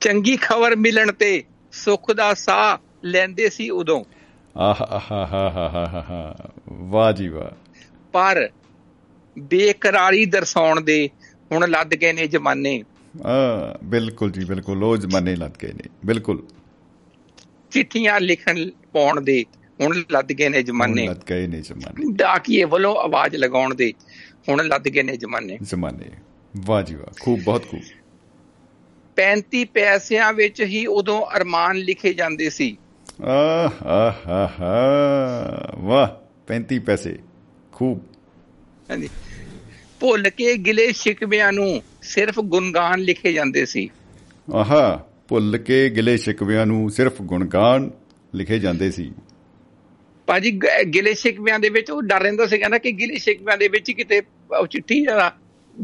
ਚੰਗੀ 0.00 0.36
ਖਬਰ 0.36 0.76
ਮਿਲਣ 0.76 1.12
ਤੇ 1.12 1.44
ਸੁੱਖ 1.72 2.12
ਦਾ 2.12 2.34
ਸਾਹ 2.34 2.78
ਲੈਂਦੇ 3.04 3.50
ਸੀ 3.50 3.70
ਉਦੋਂ। 3.70 4.04
ਆਹ 4.56 4.74
ਆਹ 4.82 5.14
ਆਹ 5.14 5.34
ਆਹ 5.34 5.58
ਆਹ 5.58 5.96
ਆਹ। 5.96 6.48
ਵਾਹ 6.68 7.12
ਜੀ 7.12 7.28
ਵਾਹ। 7.28 7.70
ਪਰ 8.12 8.48
ਬੇਕਰਾਰੀ 9.38 10.26
ਦਰਸਾਉਣ 10.26 10.80
ਦੇ 10.80 11.10
ਹੁਣ 11.52 11.70
ਲੱਦ 11.70 11.94
ਗਏ 11.94 12.12
ਨੇ 12.12 12.26
ਜਮਾਨੇ। 12.26 12.84
ਆ 13.26 13.78
ਬਿਲਕੁਲ 13.84 14.30
ਜੀ 14.30 14.44
ਬਿਲਕੁਲ 14.44 14.84
ਉਹ 14.84 14.96
ਜ਼ਮਾਨੇ 14.96 15.36
ਲੱਗ 15.36 15.50
ਗਏ 15.62 15.72
ਨੇ 15.72 15.84
ਬਿਲਕੁਲ। 16.06 16.46
ਚਿੱਠੀਆਂ 17.70 18.20
ਲਿਖਣ 18.20 18.70
ਪਾਉਣ 18.92 19.20
ਦੇ 19.20 19.44
ਹੁਣ 19.80 20.02
ਲੱਦ 20.10 20.32
ਗਏ 20.32 20.48
ਨੇ 20.48 20.62
ਜਮਾਨੇ। 20.62 21.08
ਲੱਗ 21.08 21.16
ਗਏ 21.30 21.46
ਨੇ 21.46 21.60
ਜ਼ਮਾਨੇ। 21.60 22.12
ਡਾਕੀਏ 22.12 22.64
ਵੱਲੋਂ 22.64 22.96
ਆਵਾਜ਼ 22.96 23.36
ਲਗਾਉਣ 23.36 23.74
ਦੇ 23.74 23.92
ਹੁਣ 24.48 24.66
ਲੱਦ 24.66 24.88
ਗਏ 24.88 25.02
ਨੇ 25.02 25.16
ਜਮਾਨੇ। 25.16 25.58
ਜ਼ਮਾਨੇ। 25.62 26.04
ਵਾਹ 26.56 26.82
ਜੀ 26.82 26.94
ਵਾਹ 26.94 27.12
ਖੂਬ 27.20 27.40
ਬਹੁਤ 27.40 27.68
ਖੂਬ। 27.68 27.80
35 29.16 29.64
ਪੈਸਿਆਂ 29.64 30.32
ਵਿੱਚ 30.32 30.62
ਹੀ 30.62 30.86
ਉਦੋਂ 30.86 31.26
ਅਰਮਾਨ 31.36 31.76
ਲਿਖੇ 31.76 32.14
ਜਾਂਦੇ 32.14 32.50
ਸੀ। 32.50 32.76
ਆਹ 33.24 33.86
ਆਹ 33.86 34.30
ਆਹ, 34.30 35.76
ਵਾਹ 35.78 36.08
35 36.46 36.78
ਪੈਸੇ 36.78 37.18
ਖੂਬ। 37.72 38.00
ਹਾਂਜੀ। 38.90 39.08
ਭੁੱਲ 40.00 40.30
ਕੇ 40.30 40.56
ਗਿਲੇ 40.56 40.92
ਸ਼ਿਕਵਿਆਂ 40.92 41.52
ਨੂੰ 41.52 41.82
ਸਿਰਫ 42.02 42.40
ਗੁਣਗਾਨ 42.40 43.00
ਲਿਖੇ 43.00 43.32
ਜਾਂਦੇ 43.32 43.66
ਸੀ। 43.66 43.90
ਆਹਾ 44.54 45.06
ਭੁੱਲ 45.28 45.58
ਕੇ 45.58 45.88
ਗਿਲੇ 45.90 46.16
ਸ਼ਿਕਵਿਆਂ 46.16 46.66
ਨੂੰ 46.66 46.90
ਸਿਰਫ 46.90 47.22
ਗੁਣਗਾਨ 47.22 47.90
ਲਿਖੇ 48.34 48.58
ਜਾਂਦੇ 48.58 48.90
ਸੀ। 48.90 49.12
ਭਾਜੀ 50.26 50.60
ਗਿਲੇ 50.94 51.14
ਸ਼ਿਕਵਿਆਂ 51.14 51.58
ਦੇ 51.58 51.68
ਵਿੱਚ 51.68 51.90
ਉਹ 51.90 52.02
ਡਰ 52.02 52.20
ਰਹਿੰਦਾ 52.22 52.46
ਸੀ 52.46 52.58
ਕਹਿੰਦਾ 52.58 52.78
ਕਿ 52.78 52.92
ਗਿਲੇ 52.92 53.16
ਸ਼ਿਕਵਿਆਂ 53.16 53.58
ਦੇ 53.58 53.68
ਵਿੱਚ 53.68 53.90
ਕਿਤੇ 53.90 54.20
ਚਿੱਠੀ 54.70 55.02
ਜਰਾ 55.02 55.32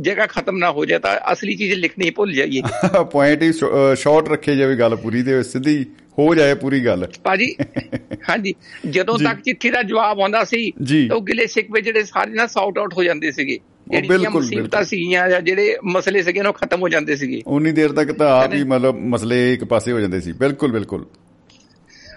ਜਗ੍ਹਾ 0.01 0.27
ਖਤਮ 0.27 0.59
ਨਾ 0.59 0.71
ਹੋ 0.71 0.85
ਜਾਏ 0.85 0.99
ਤਾਂ 0.99 1.33
ਅਸਲੀ 1.33 1.57
ਚੀਜ਼ 1.57 1.75
ਲਿਖਣੀ 1.75 2.11
ਭੁੱਲ 2.11 2.33
ਜਾਈਏ। 2.33 2.63
ਪੁਆਇੰਟ 3.13 3.43
ਹੀ 3.43 3.53
ਸ਼ਾਰਟ 3.97 4.29
ਰੱਖੇ 4.29 4.57
ਜਾਵੇ 4.57 4.77
ਗੱਲ 4.77 4.97
ਪੂਰੀ 4.97 5.23
ਤੇ 5.23 5.43
ਸਿੱਧੀ 5.43 5.87
ਹੋ 6.19 6.35
ਜਾਏ 6.35 6.55
ਪੂਰੀ 6.55 6.85
ਗੱਲ। 6.87 7.09
ਭਾਜੀ 7.25 7.57
ਹਾਂਜੀ 8.31 8.55
ਜਦੋਂ। 8.91 9.19
ਤੱਕ 9.19 9.41
ਚਿੱਠੀ 9.41 9.71
ਦਾ 9.71 9.83
ਜਵਾਬ 9.83 10.21
ਆਉਂਦਾ 10.21 10.45
ਸੀ। 10.45 10.71
ਤਾਂ 11.09 11.17
ਉਹ 11.17 11.23
ਗਿਲੇ 11.23 11.47
ਸ਼ਿਕਵੇ 11.47 11.81
ਜਿਹੜੇ 11.81 12.05
ਸਾਰੇ 12.05 12.31
ਨਾ 12.31 12.47
ਸੌਟ 12.47 12.79
ਆਊਟ 12.79 12.95
ਹੋ 12.95 13.05
ਜਾਂਦੇ 13.05 13.31
ਸੀਗੇ। 13.31 13.59
ਜਿਹੜੀਆਂ 13.91 14.19
ਬਿਲਕੁਲ, 14.19 14.43
ਮੁਸੀਬਤਾਂ। 14.43 14.85
ਸੀਗੀਆਂ 14.85 15.29
ਜਾਂ 15.29 15.41
ਜਿਹੜੇ 15.41 15.77
ਮਸਲੇ 15.85 16.23
ਸੀਗੇ 16.23 16.41
ਉਹ 16.41 16.53
ਖਤਮ 16.53 16.81
ਹੋ 16.83 16.89
ਜਾਂਦੇ 16.89 17.17
ਸੀਗੇ। 17.17 17.43
ਉਨੀ 17.47 17.73
ਦੇਰ 17.73 17.93
ਤੱਕ 17.93 18.13
ਤਾਂ 18.13 18.45
ਆਪ 18.45 18.55
ਹੀ 18.55 18.65
ਮਤਲਬ 18.65 18.97
ਮਸਲੇ 18.97 19.55
ਇੱਕ 19.55 19.65
ਪਾਸੇ 19.65 19.93
ਹੋ 19.93 20.01
ਜਾਂਦੇ 20.01 20.21
ਸੀ। 20.21 20.33
ਬਿਲਕੁਲ 20.33 20.73
ਬਿਲਕੁਲ। 20.73 21.07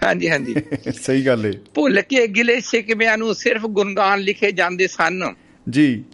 ਹਾਂਜੀ 0.04 0.30
ਹਾਂਜੀ। 0.30 0.54
ਸਹੀ 1.02 1.26
ਗੱਲ 1.26 1.46
ਏ। 1.46 1.52
ਭੁੱਲ 1.74 2.00
ਕੇ 2.00 2.26
ਗਿਲੇ 2.26 2.60
ਸ਼ਿਕਵਿਆਂ 2.60 3.18
ਨੂੰ 3.18 3.34
ਸਿਰਫ 3.34 3.62
ਗੁਣਗਾਨ 3.62 4.18
ਲਿਖੇ 4.20 4.52
ਜਾਂਦੇ 4.52 4.86
ਸਨ। 4.86 5.34
ਜੀ। 5.70 6.04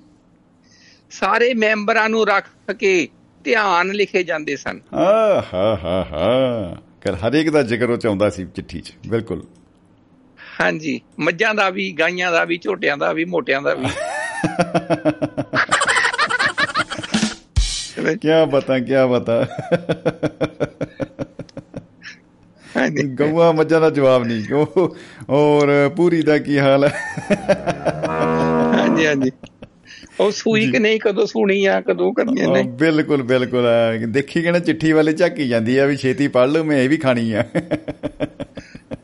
ਸਾਰੇ 1.11 1.55
ਮੈਂਬਰਾਂ 1.55 2.09
ਨੂੰ 2.09 2.27
ਰੱਖ 2.27 2.73
ਕੇ 2.73 3.09
ਧਿਆਨ 3.45 3.91
ਲਿਖੇ 3.91 4.23
ਜਾਂਦੇ 4.23 4.57
ਸਨ। 4.57 4.81
ਆ 4.95 5.45
ਹਾ 5.55 5.81
ਹਾ 5.85 6.09
ਹਾ। 6.13 6.83
ਕਰ 7.01 7.15
ਹਰੇਕ 7.15 7.51
ਦਾ 7.51 7.63
ਜ਼ਿਕਰ 7.63 7.91
ਉਹ 7.91 7.97
ਚ 7.97 8.07
ਆਉਂਦਾ 8.07 8.31
ਸੀ 8.31 8.47
ਚਿੱਠੀ 8.55 8.81
'ਚ। 8.81 8.93
ਬਿਲਕੁਲ। 9.09 9.47
ਹਾਂਜੀ। 10.61 11.01
ਮੱਝਾਂ 11.19 11.55
ਦਾ 11.55 11.71
ਵੀ 11.71 11.93
ਗਾਈਆਂ 11.93 12.33
ਦਾ 12.33 12.45
ਵੀ 12.45 12.59
ਝੋਟਿਆਂ 12.59 12.97
ਦਾ 12.97 13.13
ਵੀ 13.13 13.25
ਮੋਟਿਆਂ 13.25 13.63
ਦਾ 13.63 13.75
ਵੀ। 13.75 13.87
ਬਤਾ 18.47 18.79
ਕੀ 18.79 18.95
ਬਤਾ 19.11 19.45
ਹਾਂਜੀ 22.65 23.03
ਗਊਆਂ 23.15 23.53
ਮੱਝਾਂ 23.53 23.81
ਦਾ 23.81 23.91
ਜਵਾਬ 23.91 24.25
ਨਹੀਂ 24.25 24.55
ਉਹ 24.55 24.97
ਔਰ 25.31 25.89
ਪੂਰੀ 25.97 26.23
ਦਾ 26.23 26.37
ਕੀ 26.39 26.59
ਹਾਲ 26.59 26.85
ਹੈ 26.85 26.91
ਹਾਂਜੀ 28.75 29.07
ਹਾਂਜੀ 29.07 29.31
ਉਹ 30.21 30.31
ਸੂਈ 30.31 30.71
ਕਿ 30.71 30.79
ਨਹੀਂ 30.79 30.99
ਕਦੋਂ 31.01 31.27
ਸੁਣੀ 31.27 31.65
ਆ 31.67 31.81
ਕਦੋਂ 31.81 32.13
ਕਰਨੀਆਂ 32.13 32.49
ਆ, 32.49 32.53
ਨੇ 32.53 32.63
ਬਿਲਕੁਲ 32.79 33.23
ਬਿਲਕੁਲ 33.23 33.67
ਦੇਖੀ 34.09 34.43
ਕਿ 34.43 34.51
ਨਾ 34.51 34.59
ਚਿੱਠੀ 34.59 34.93
ਵਾਲੇ 34.93 35.13
ਝਾਕੀ 35.13 35.49
ਜਾਂਦੀ 35.49 35.77
ਆ 35.79 35.87
ਵੀ 35.87 35.97
ਛੇਤੀ 35.97 36.29
ਪੜ 36.29 36.47
ਲਓ 36.49 36.65
ਮੈਂ 36.65 36.79
ਇਹ 36.79 36.89
ਵੀ 36.89 36.97
ਖਾਣੀ 36.97 37.33
ਆ 37.33 37.45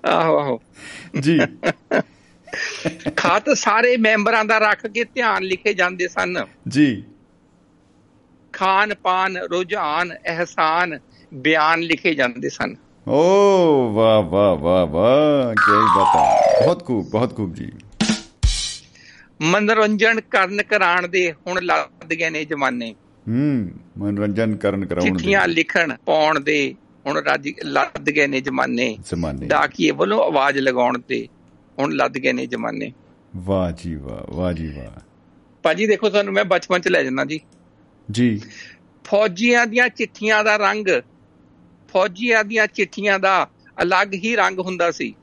ਆਹੋ 0.06 0.38
ਆਹੋ 0.38 0.60
ਜੀ 1.20 1.38
ਖਤ 3.16 3.50
ਸਾਰੇ 3.54 3.96
ਮੈਂਬਰਾਂ 3.96 4.44
ਦਾ 4.44 4.58
ਰੱਖ 4.58 4.86
ਕੇ 4.86 5.04
ਧਿਆਨ 5.04 5.42
ਲਿਖੇ 5.42 5.74
ਜਾਂਦੇ 5.74 6.08
ਸਨ। 6.08 6.46
ਜੀ। 6.68 7.04
ਖਾਨ 8.52 8.94
ਪਾਨ 8.94 9.36
ਰੁਝਾਨ 9.36 10.14
ਅਹਿਸਾਨ 10.26 10.98
ਬਿਆਨ 11.34 11.80
ਲਿਖੇ 11.80 12.14
ਜਾਂਦੇ 12.14 12.48
ਸਨ। 12.48 12.76
ਓ 13.08 13.22
ਵਾਹ 13.92 14.22
ਵਾਹ 14.22 14.56
ਵਾਹ 14.56 14.86
ਵਾਹ 14.86 15.54
ਕੀ 15.54 15.72
ਬਤਾ 15.72 16.36
ਬਹੁਤ 16.64 16.84
ਖੂਬ 16.84 17.10
ਬਹੁਤ 17.10 17.36
ਖੂਬ 17.36 17.54
ਜੀ। 17.54 17.72
ਮਨੋਰੰਜਨ 19.40 20.20
ਕਰਨ 20.20 20.62
ਕਰਾਣ 20.62 21.08
ਦੇ 21.08 21.32
ਹੁਣ 21.32 21.62
ਲੱਗ 21.62 22.06
ਗਏ 22.06 22.30
ਨੇ 22.30 22.44
ਜਮਾਨੇ। 22.44 22.94
ਹੂੰ 23.28 23.70
ਮਨੋਰੰਜਨ 23.98 24.56
ਕਰਨ 24.56 24.86
ਕਰਾਉਣ 24.86 25.04
ਚਿੱਠੀਆਂ 25.04 25.48
ਦੇ 25.48 25.54
ਲਿਖਣ 25.54 25.96
ਪਾਉਣ 26.06 26.40
ਦੇ 26.40 26.74
ਹੁਣ 27.06 27.16
ਰੱਜ 27.16 27.48
ਲੱਦ 27.64 28.10
ਗਏ 28.10 28.26
ਨੇ 28.26 28.40
ਜਮਾਨੇ। 28.40 28.98
ਜ਼ਮਾਨੇ। 29.06 29.46
ਡਾਕੀਏ 29.46 29.90
ਵੱਲੋਂ 29.90 30.24
ਆਵਾਜ਼ 30.24 30.58
ਲਗਾਉਣ 30.58 30.98
ਤੇ 30.98 31.28
ਹੁਣ 31.78 31.92
ਲੱਦ 31.92 32.18
ਗਏ 32.18 32.32
ਨੇ 32.32 32.46
ਜਮਾਨੇ। 32.46 32.92
ਵਾਹ 33.36 33.72
ਜੀ 33.72 33.94
ਵਾਹ 33.94 34.34
ਵਾਹ 34.34 34.52
ਜੀ 34.52 34.72
ਵਾਹ। 34.76 35.00
ਭਾਜੀ 35.62 35.86
ਦੇਖੋ 35.86 36.10
ਤੁਹਾਨੂੰ 36.10 36.34
ਮੈਂ 36.34 36.44
ਬਚਪਨ 36.44 36.78
ਚ 36.78 36.88
ਲੈ 36.88 37.02
ਜਾਣਾ 37.02 37.24
ਜੀ। 37.24 37.40
ਜੀ। 38.10 38.40
ਫੌਜੀਆਂ 39.04 39.66
ਦੀਆਂ 39.66 39.88
ਚਿੱਠੀਆਂ 39.88 40.44
ਦਾ 40.44 40.56
ਰੰਗ 40.56 40.86
ਫੌਜੀਆਂ 41.92 42.44
ਦੀਆਂ 42.44 42.66
ਚਿੱਠੀਆਂ 42.66 43.18
ਦਾ 43.18 43.48
ਅਲੱਗ 43.82 44.14
ਹੀ 44.14 44.36
ਰੰਗ 44.36 44.58
ਹੁੰਦਾ 44.58 44.90
ਸੀ। 44.90 45.14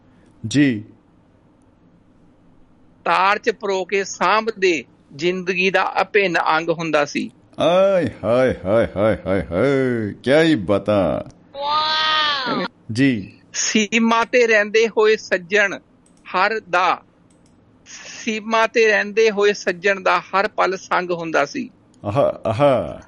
ਜੀ। 0.48 0.84
ਤਾਰ 3.06 3.38
ਚ 3.38 3.50
ਪਰੋ 3.50 3.86
ਕੇ 3.86 4.04
ਸਾਂਭਦੇ 4.04 4.84
ਜ਼ਿੰਦਗੀ 5.16 5.72
ਦਾ 5.72 6.02
ਅਭਿੰਨ 6.02 6.38
ਅੰਗ 6.58 6.70
ਹੁੰਦਾ 6.70 7.06
ਸੀ। 7.06 7.32
ਆਏ 7.60 8.10
ਹਾਏ 8.24 8.56
ਹਾਏ 8.66 8.88
ਹਾਏ 8.96 9.18
ਹਾਏ 9.26 9.42
ਹਾਏ 9.42 10.14
ਕੀ 10.24 10.32
ਹੀ 10.32 10.56
ਬਤਾ। 10.56 11.30
ਜੀ। 12.92 13.40
ਸੀਮਾ 13.54 14.26
ਤੇ 14.26 14.48
ਰਹਿੰਦੇ 14.48 14.88
ਹੋਏ 14.88 15.18
ਸੱਜਣ 15.18 15.80
ਹਰ 16.30 16.60
ਦਾ 16.70 17.04
ਸੀਮਾ 17.86 18.68
ਤੇ 18.68 18.88
ਰਹਿੰਦੇ 18.88 19.32
ਹੋਏ 19.32 19.54
ਸੱਜਣ 19.54 20.00
ਦਾ 20.00 20.20
ਹਰ 20.20 20.48
ਪਲ 20.48 20.78
ਸੰਗ 20.78 21.12
ਹੁੰਦਾ 21.12 21.46
ਸੀ। 21.46 21.70
ਆਹਾ 22.06 22.42
ਆਹਾ। 22.46 23.02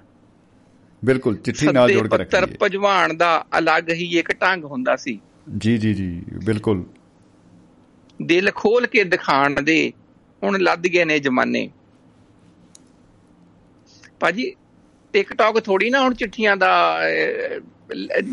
ਬਿਲਕੁਲ 1.06 1.38
ਚਿੱਠੀ 1.38 1.68
ਨਾਲ 1.68 1.92
ਜੋੜ 1.92 2.02
ਕੇ 2.02 2.18
ਪੱਤਰ 2.18 2.42
ਰੱਖੀ 2.42 2.58
ਭਜਵਾਨ 2.62 3.18
ਦਾ 3.18 3.46
ਅਲੱਗ 3.60 3.90
ਹੀ 3.90 4.20
ਇੱਕ 4.20 4.32
ਢੰਗ 4.42 4.64
ਹੁੰਦਾ 4.64 4.96
ਸੀ। 4.96 5.20
ਜੀ 5.58 5.78
ਜੀ 5.78 5.94
ਜੀ 5.94 6.22
ਬਿਲਕੁਲ। 6.46 6.84
ਦਿਲ 8.22 8.52
ਖੋਲ 8.56 8.88
ਕੇ 8.88 9.04
ਦਿਖਾਣ 9.04 9.62
ਦੇ 9.62 9.94
ਹੁਣ 10.44 10.60
ਲੱਦ 10.60 10.88
ਗਏ 10.88 11.06
ਨੇ 11.06 11.20
ਜਮਾਨੇ। 11.20 11.70
ਭਾਜੀ 14.20 14.56
ਟਿਕਟੌਕ 15.14 15.60
ਥੋੜੀ 15.60 15.90
ਨਾ 15.90 16.02
ਹੁਣ 16.02 16.14
ਚਿੱਠੀਆਂ 16.14 16.58
ਦਾ 16.58 17.00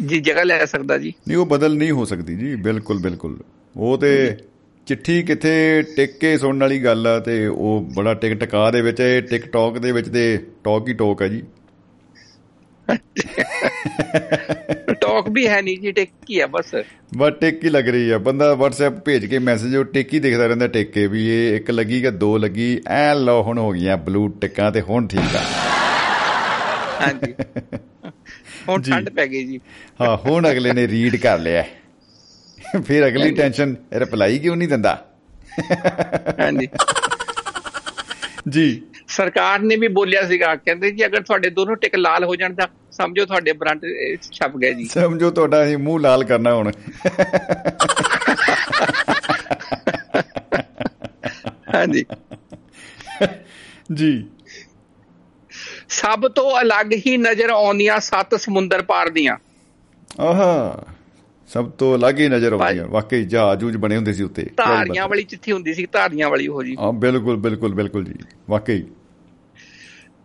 ਜੀ 0.06 0.20
ਜਗ੍ਹਾ 0.20 0.42
ਲੈ 0.42 0.64
ਸਕਦਾ 0.64 0.98
ਜੀ। 0.98 1.14
ਨਹੀਂ 1.28 1.38
ਉਹ 1.38 1.46
ਬਦਲ 1.46 1.76
ਨਹੀਂ 1.76 1.90
ਹੋ 1.90 2.04
ਸਕਦੀ 2.04 2.36
ਜੀ। 2.36 2.54
ਬਿਲਕੁਲ 2.56 2.98
ਬਿਲਕੁਲ। 2.98 3.38
ਉਹ 3.76 3.98
ਤੇ 3.98 4.36
ਚਿੱਠੀ 4.88 5.22
ਕਿੱਥੇ 5.22 5.82
ਟਿਕ 5.96 6.18
ਕੇ 6.18 6.38
ਸੁਣਨ 6.38 6.60
ਵਾਲੀ 6.60 6.84
ਗੱਲ 6.84 7.06
ਆ 7.06 7.18
ਤੇ 7.20 7.46
ਉਹ 7.46 7.88
ਬੜਾ 7.96 8.14
ਟਿਕ 8.14 8.34
ਟਕਾ 8.34 8.70
ਦੇ 8.70 8.80
ਵਿੱਚ 8.82 9.00
ਇਹ 9.00 9.22
ਟਿਕਟੌਕ 9.22 9.78
ਦੇ 9.78 9.92
ਵਿੱਚ 9.92 10.08
ਤੇ 10.08 10.38
ਟੌਕ 10.64 10.88
ਹੀ 10.88 10.92
ਟੌਕ 10.94 11.22
ਹੈ 11.22 11.28
ਜੀ। 11.28 11.42
ਟੌਕ 15.00 15.28
ਵੀ 15.30 15.48
ਹੈ 15.48 15.62
ਨਹੀਂ 15.62 15.78
ਜੀ 15.78 15.92
ਟਿਕ 15.92 16.10
ਹੀ 16.30 16.40
ਹੈ 16.40 16.46
ਬਸ। 16.46 16.74
ਬਸ 17.16 17.32
ਟਿਕ 17.40 17.64
ਹੀ 17.64 17.70
ਲੱਗ 17.70 17.88
ਰਹੀ 17.88 18.10
ਆ। 18.10 18.18
ਬੰਦਾ 18.18 18.52
WhatsApp 18.52 19.00
ਭੇਜ 19.00 19.26
ਕੇ 19.26 19.38
ਮੈਸੇਜ 19.38 19.76
ਉਹ 19.76 19.84
ਟਿਕ 19.84 20.14
ਹੀ 20.14 20.18
ਦੇਖਦਾ 20.18 20.46
ਰਹਿੰਦਾ 20.46 20.66
ਟਿਕ 20.66 20.92
ਕੇ 20.92 21.06
ਵੀ 21.06 21.28
ਇਹ 21.28 21.56
ਇੱਕ 21.56 21.70
ਲੱਗੀ 21.70 22.00
ਕਿ 22.00 22.10
ਦੋ 22.10 22.38
ਲੱਗੀ 22.38 22.80
ਐ 22.86 23.14
ਲੋ 23.14 23.42
ਹੁਣ 23.42 23.58
ਹੋ 23.58 23.70
ਗਈਆਂ 23.72 23.96
ਬਲੂ 23.96 24.28
ਟਿਕਾਂ 24.28 24.72
ਤੇ 24.72 24.80
ਹੁਣ 24.80 25.06
ਠੀਕ 25.06 25.36
ਆ। 25.36 25.40
ਹਾਂਜੀ। 27.00 27.34
ਹੁਣ। 28.68 28.82
ਠੰਡ 28.82 29.10
ਪੈ 29.10 29.26
ਗਈ 29.26 29.44
ਜੀ। 29.44 29.60
ਹਾਂ 30.00 30.16
ਹੁਣ 30.16 30.50
ਅਗਲੇ 30.50 30.72
ਨੇ 30.72 30.88
ਰੀਡ 30.88 31.16
ਕਰ 31.16 31.38
ਲਿਆ। 31.38 31.64
ਫਿਰ 32.86 33.06
ਅਗਲੀ 33.08 33.30
ਟੈਨਸ਼ਨ 33.30 33.76
ਰਿਪਲਾਈ 33.92 34.38
ਕਿਉਂ 34.38 34.56
ਨਹੀਂ 34.56 34.68
ਦਿੰਦਾ? 34.68 35.06
ਹਾਂਜੀ। 36.40 36.68
ਜੀ। 38.48 38.82
ਸਰਕਾਰ 39.08 39.60
ਨੇ 39.60 39.76
ਵੀ 39.76 39.88
ਬੋਲਿਆ 39.88 40.26
ਸੀਗਾ 40.26 40.56
ਕਹਿੰਦੇ 40.56 40.90
ਜੀ 40.90 41.06
ਅਗਰ 41.06 41.22
ਤੁਹਾਡੇ 41.22 41.50
ਦੋਨੋਂ 41.50 41.76
ਟਿਕ 41.76 41.94
ਲਾਲ 41.96 42.24
ਹੋ 42.24 42.36
ਜਾਣ 42.36 42.54
ਤਾਂ 42.54 42.66
ਸਮਝੋ 42.92 43.24
ਤੁਹਾਡੇ 43.24 43.52
ਬ੍ਰਾਂਡ 43.52 43.80
ਛਪ 44.22 44.56
ਗਏ 44.56 44.74
ਜੀ। 44.74 44.84
ਸਮਝੋ 44.84 45.30
ਤੁਹਾਡਾ 45.30 45.64
ਇਹ 45.64 45.76
ਮੂੰਹ 45.76 46.00
ਲਾਲ 46.00 46.24
ਕਰਨਾ 46.24 46.54
ਹੁਣ। 46.54 46.72
ਹਾਂਜੀ। 51.74 52.04
ਜੀ। 53.94 54.26
ਸਭ 55.88 56.28
ਤੋਂ 56.28 56.60
ਅਲੱਗ 56.60 56.92
ਹੀ 57.06 57.16
ਨਜ਼ਰ 57.16 57.50
ਆਉਂਦੀਆਂ 57.50 58.00
ਸੱਤ 58.00 58.34
ਸਮੁੰਦਰ 58.34 58.82
ਪਾਰ 58.82 59.08
ਦੀਆਂ। 59.08 59.36
ਆਹਾ। 60.20 60.84
ਸਭ 61.48 61.70
ਤੋਂ 61.70 61.96
ਅਲੱਗ 61.96 62.18
ਹੀ 62.18 62.28
ਨਜ਼ਰ 62.28 62.52
ਆਉਂਦੀਆਂ। 62.52 62.86
ਵਾਕਈ 62.88 63.24
ਜਹਾਜ਼ 63.24 63.60
ਜੂਜ 63.60 63.76
ਬਣੇ 63.76 63.96
ਹੁੰਦੇ 63.96 64.12
ਸੀ 64.12 64.22
ਉੱਤੇ। 64.22 64.42
ਧਾਰੀਆਂ 64.42 65.08
ਵਾਲੀ 65.08 65.22
ਚਿੱਠੀ 65.22 65.52
ਹੁੰਦੀ 65.52 65.74
ਸੀ 65.74 65.86
ਧਾਰੀਆਂ 65.86 66.30
ਵਾਲੀ 66.30 66.46
ਉਹ 66.46 66.62
ਜੀ। 66.62 66.76
ਹਾਂ 66.80 66.92
ਬਿਲਕੁਲ 66.92 67.36
ਬਿਲਕੁਲ 67.36 67.74
ਬਿਲਕੁਲ 67.74 68.04
ਜੀ। 68.04 68.14
ਵਾਕਈ। 68.50 68.84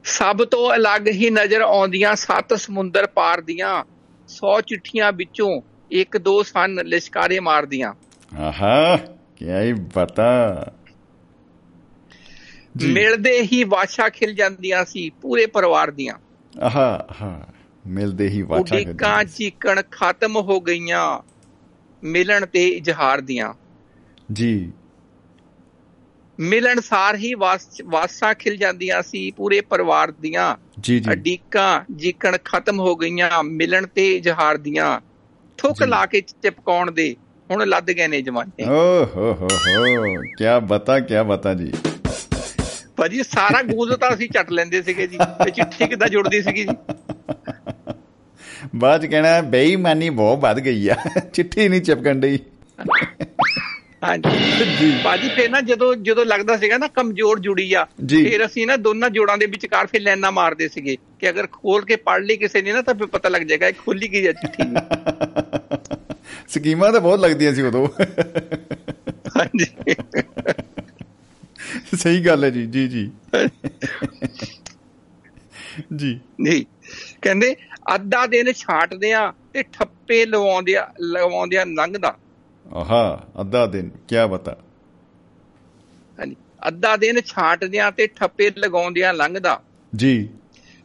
ਸਭ 0.04 0.44
ਤੋਂ 0.46 0.76
ਅਲੱਗ 0.76 1.08
ਹੀ 1.08 1.30
ਨਜ਼ਰ 1.30 1.62
ਆਉਂਦੀਆਂ 1.62 2.16
ਸੱਤ 2.16 2.54
ਸਮੁੰਦਰ 2.54 3.08
ਪਾਰ 3.08 3.42
ਦੀਆਂ। 3.42 3.84
100 4.28 4.62
ਚਿੱਠੀਆਂ 4.62 5.12
ਵਿੱਚੋਂ 5.12 5.62
ਇੱਕ 5.92 6.18
ਦੋ 6.18 6.44
ਸਨ 6.44 6.80
ਲਿਸ਼ਕਾਰੇ 6.86 7.40
ਮਾਰਦੀਆਂ। 7.40 7.94
ਆਹਾ 8.40 8.98
ਕੀ 9.36 9.50
ਹੀ 9.50 9.74
ਪਤਾ। 9.94 10.74
ਮਿਲਦੇ 12.84 13.48
ਹੀ 13.54 13.64
ਵਾਸ਼ਾ 13.64 14.10
ਖਿਲ 14.10 14.34
ਜਾਂਦੀਆਂ 14.34 14.86
ਸੀ 14.86 15.10
ਪੂਰੇ 15.10 15.46
ਪਰਿਵਾਰ 15.46 15.92
ਦੀਆਂ। 15.92 16.14
ਆਹਾ 16.62 17.08
ਹਾਂ 17.22 17.53
ਮਿਲਦੇ 17.86 18.28
ਹੀ 18.30 18.42
ਵਾਸ਼ਾ 18.42 18.76
ਉਡੀਕਾਂ 18.76 19.24
ਚੀਕਣ 19.24 19.82
ਖਤਮ 19.92 20.36
ਹੋ 20.36 20.60
ਗਈਆਂ 20.62 21.20
ਮਿਲਣ 22.04 22.46
ਤੇ 22.46 22.68
ਇਜ਼ਹਾਰ 22.68 23.22
ਦੀਆਂ। 23.22 23.54
ਜੀ। 24.32 24.72
ਮਿਲਣ 26.40 26.80
ਸਾਰ 26.80 27.16
ਹੀ 27.16 27.34
ਵਾਸਾਂ 27.34 28.34
ਖਿਲ 28.34 28.56
ਜਾਂਦੀਆਂ 28.58 29.02
ਸੀ 29.02 29.30
ਪੂਰੇ 29.32 29.62
ਪਰਿਵਾਰ 29.62 30.12
ਦੀਆਂ। 30.12 30.56
ਜੀ 30.80 31.00
ਜੀ। 31.00 31.12
ਅਡੀਕਾਂ 31.12 31.82
ਜੀਕਣ 31.96 32.38
ਖਤਮ 32.46 32.80
ਹੋ 32.80 32.96
ਗਈਆਂ 32.96 33.44
ਮਿਲਣ 33.44 33.88
ਤੇ 33.88 34.12
ਇਜ਼ਹਾਰ 34.16 34.58
ਦੀਆਂ। 34.58 35.00
ਥੁੱਕ 35.58 35.84
ਲਾ 35.84 36.06
ਕੇ 36.06 36.22
ਚਿਪਕਾਉਣ 36.22 36.92
ਦੇ 36.92 37.16
ਹੁਣ 37.50 37.66
ਲੱਦ 37.68 37.92
ਗਏ 37.92 38.08
ਨੇ 38.08 38.22
ਜਮਾਨੇ 38.22 38.66
ਓ 38.66 39.06
ਹੋ 39.06 39.34
ਹੋ 39.34 39.48
ਹੋ 39.62 40.22
ਕੀ 40.38 40.46
ਬਤਾ 40.64 41.00
ਕੀ 41.00 41.24
ਬਤਾ 41.28 41.54
ਜੀ। 41.54 41.72
ਭਾਜੀ 42.98 43.24
ਸਾਰਾ 43.24 43.62
ਗੂੰਜ 43.62 43.94
ਤਾਂ 43.94 44.14
ਅਸੀਂ 44.14 44.30
ਚੱਟ 44.30 44.52
ਲੈਂਦੇ 44.52 44.82
ਸੀਗੇ 44.82 45.08
ਜੀ। 45.08 45.18
ਤੇ 45.18 45.52
ਚਿੱਠੀ 45.52 45.88
ਕਿੱਦਾਂ 45.88 46.08
ਜੁੜਦੀ 46.08 46.42
ਸੀਗੀ 46.42 46.64
ਜੀ? 46.64 46.76
ਬਾਅਦ 48.76 49.06
ਕਹਿਣਾ 49.06 49.42
ਬੇਈਮਾਨੀ 49.42 50.10
ਬਹੁਤ 50.10 50.40
ਵੱਧ 50.40 50.60
ਗਈ 50.60 50.88
ਆ। 50.88 50.96
ਚਿੱਠੀ 51.34 51.70
ਨਹੀਂ 51.70 51.82
ਚਿਪਕਣ 51.82 52.20
ਡਈ। 52.20 52.40
ਹਾਂਜੀ। 54.04 54.98
ਬਾਜੀ 55.04 55.30
ਫੇਰ 55.30 55.50
ਨਾ 55.50 55.62
ਜਦੋਂ 55.62 55.96
ਜਦੋਂ 55.96 56.26
ਲੱਗਦਾ 56.26 56.58
ਸੀਗਾ 56.58 56.78
ਨਾ 56.78 56.88
ਕਮਜ਼ੋਰ 56.88 57.40
ਜੁੜੀ 57.40 57.74
ਆ 57.74 57.86
ਫੇਰ 58.10 58.46
ਅਸੀਂ 58.46 58.68
ਨਾ 58.68 58.78
ਦੋਨਾਂ 58.78 59.10
ਜੋੜਾਂ 59.10 59.38
ਦੇ 59.38 59.46
ਵਿਚਕਾਰ 59.46 59.88
ਫੇਰ 59.88 60.02
ਲੈਣਾ 60.02 60.32
ਮਾਰਦੇ 60.32 60.68
ਸੀਗੇ 60.68 60.98
ਕਿ 61.20 61.30
ਅਗਰ 61.30 61.48
ਖੋਲ 61.52 61.86
ਕੇ 61.86 61.96
ਪੜ 61.96 62.22
ਲਈ 62.22 62.38
ਕਿਸੇ 62.38 62.62
ਨੇ 62.62 62.74
ਨਾ 62.74 62.82
ਤਾਂ 62.82 62.94
ਫੇਰ 62.94 63.08
ਪਤਾ 63.08 63.30
ਲੱਗ 63.30 63.42
ਜਾਏਗਾ 63.42 63.68
ਇਹ 63.68 63.74
ਖੁੱਲੀ 63.74 64.08
ਗਈ 64.08 64.28
ਆ 64.28 64.32
ਚਿੱਠੀ। 64.32 64.64
ਸਕੀਮਾਂ 66.48 66.92
ਤਾਂ 66.92 67.02
ਬਹੁਤ 67.02 67.20
ਲੱਗਦੀਆਂ 67.20 67.54
ਸੀ 67.54 67.62
ਉਦੋਂ। 67.62 67.88
ਹਾਂਜੀ। 69.38 69.96
ਸਹੀ 71.96 72.26
ਗੱਲ 72.26 72.44
ਹੈ 72.44 72.50
ਜੀ 72.50 72.66
ਜੀ 72.66 72.88
ਜੀ। 72.88 73.12
ਜੀ। 75.96 76.20
ਨਹੀਂ 76.40 76.66
ਕਹਿੰਦੇ 77.22 77.56
ਅੱਧਾ 77.96 78.28
ਦਿਨ 78.28 78.52
ਛਾਂਟਦੇ 78.52 79.14
ਆ 79.14 79.34
ਤੇ 79.54 79.64
ਠੱਪੇ 79.64 80.26
ਲਵਾਉਂਦੇ 80.26 80.76
ਆ 80.76 80.88
ਲਵਾਉਂਦੇ 81.02 81.58
ਆ 81.58 81.66
ਲੰਘਦਾ। 81.66 82.18
ਆਹਾ 82.74 83.28
ਅੱਧਾ 83.40 83.66
ਦਿਨ 83.66 83.90
ਕੀ 83.90 84.16
ਬਤਾ। 84.32 84.58
ਹਾਂਜੀ 86.20 86.36
ਅੱਧਾ 86.68 86.98
ਦਿਨ 86.98 87.22
ਛਾਂਟਦਿਆਂ 87.22 87.92
ਤੇ 87.92 88.08
ਠੱਪੇ 88.08 88.52
ਲਗਾਉਂਦਿਆਂ 88.58 89.14
ਲੰਘਦਾ। 89.14 89.62
ਜੀ। 89.96 90.30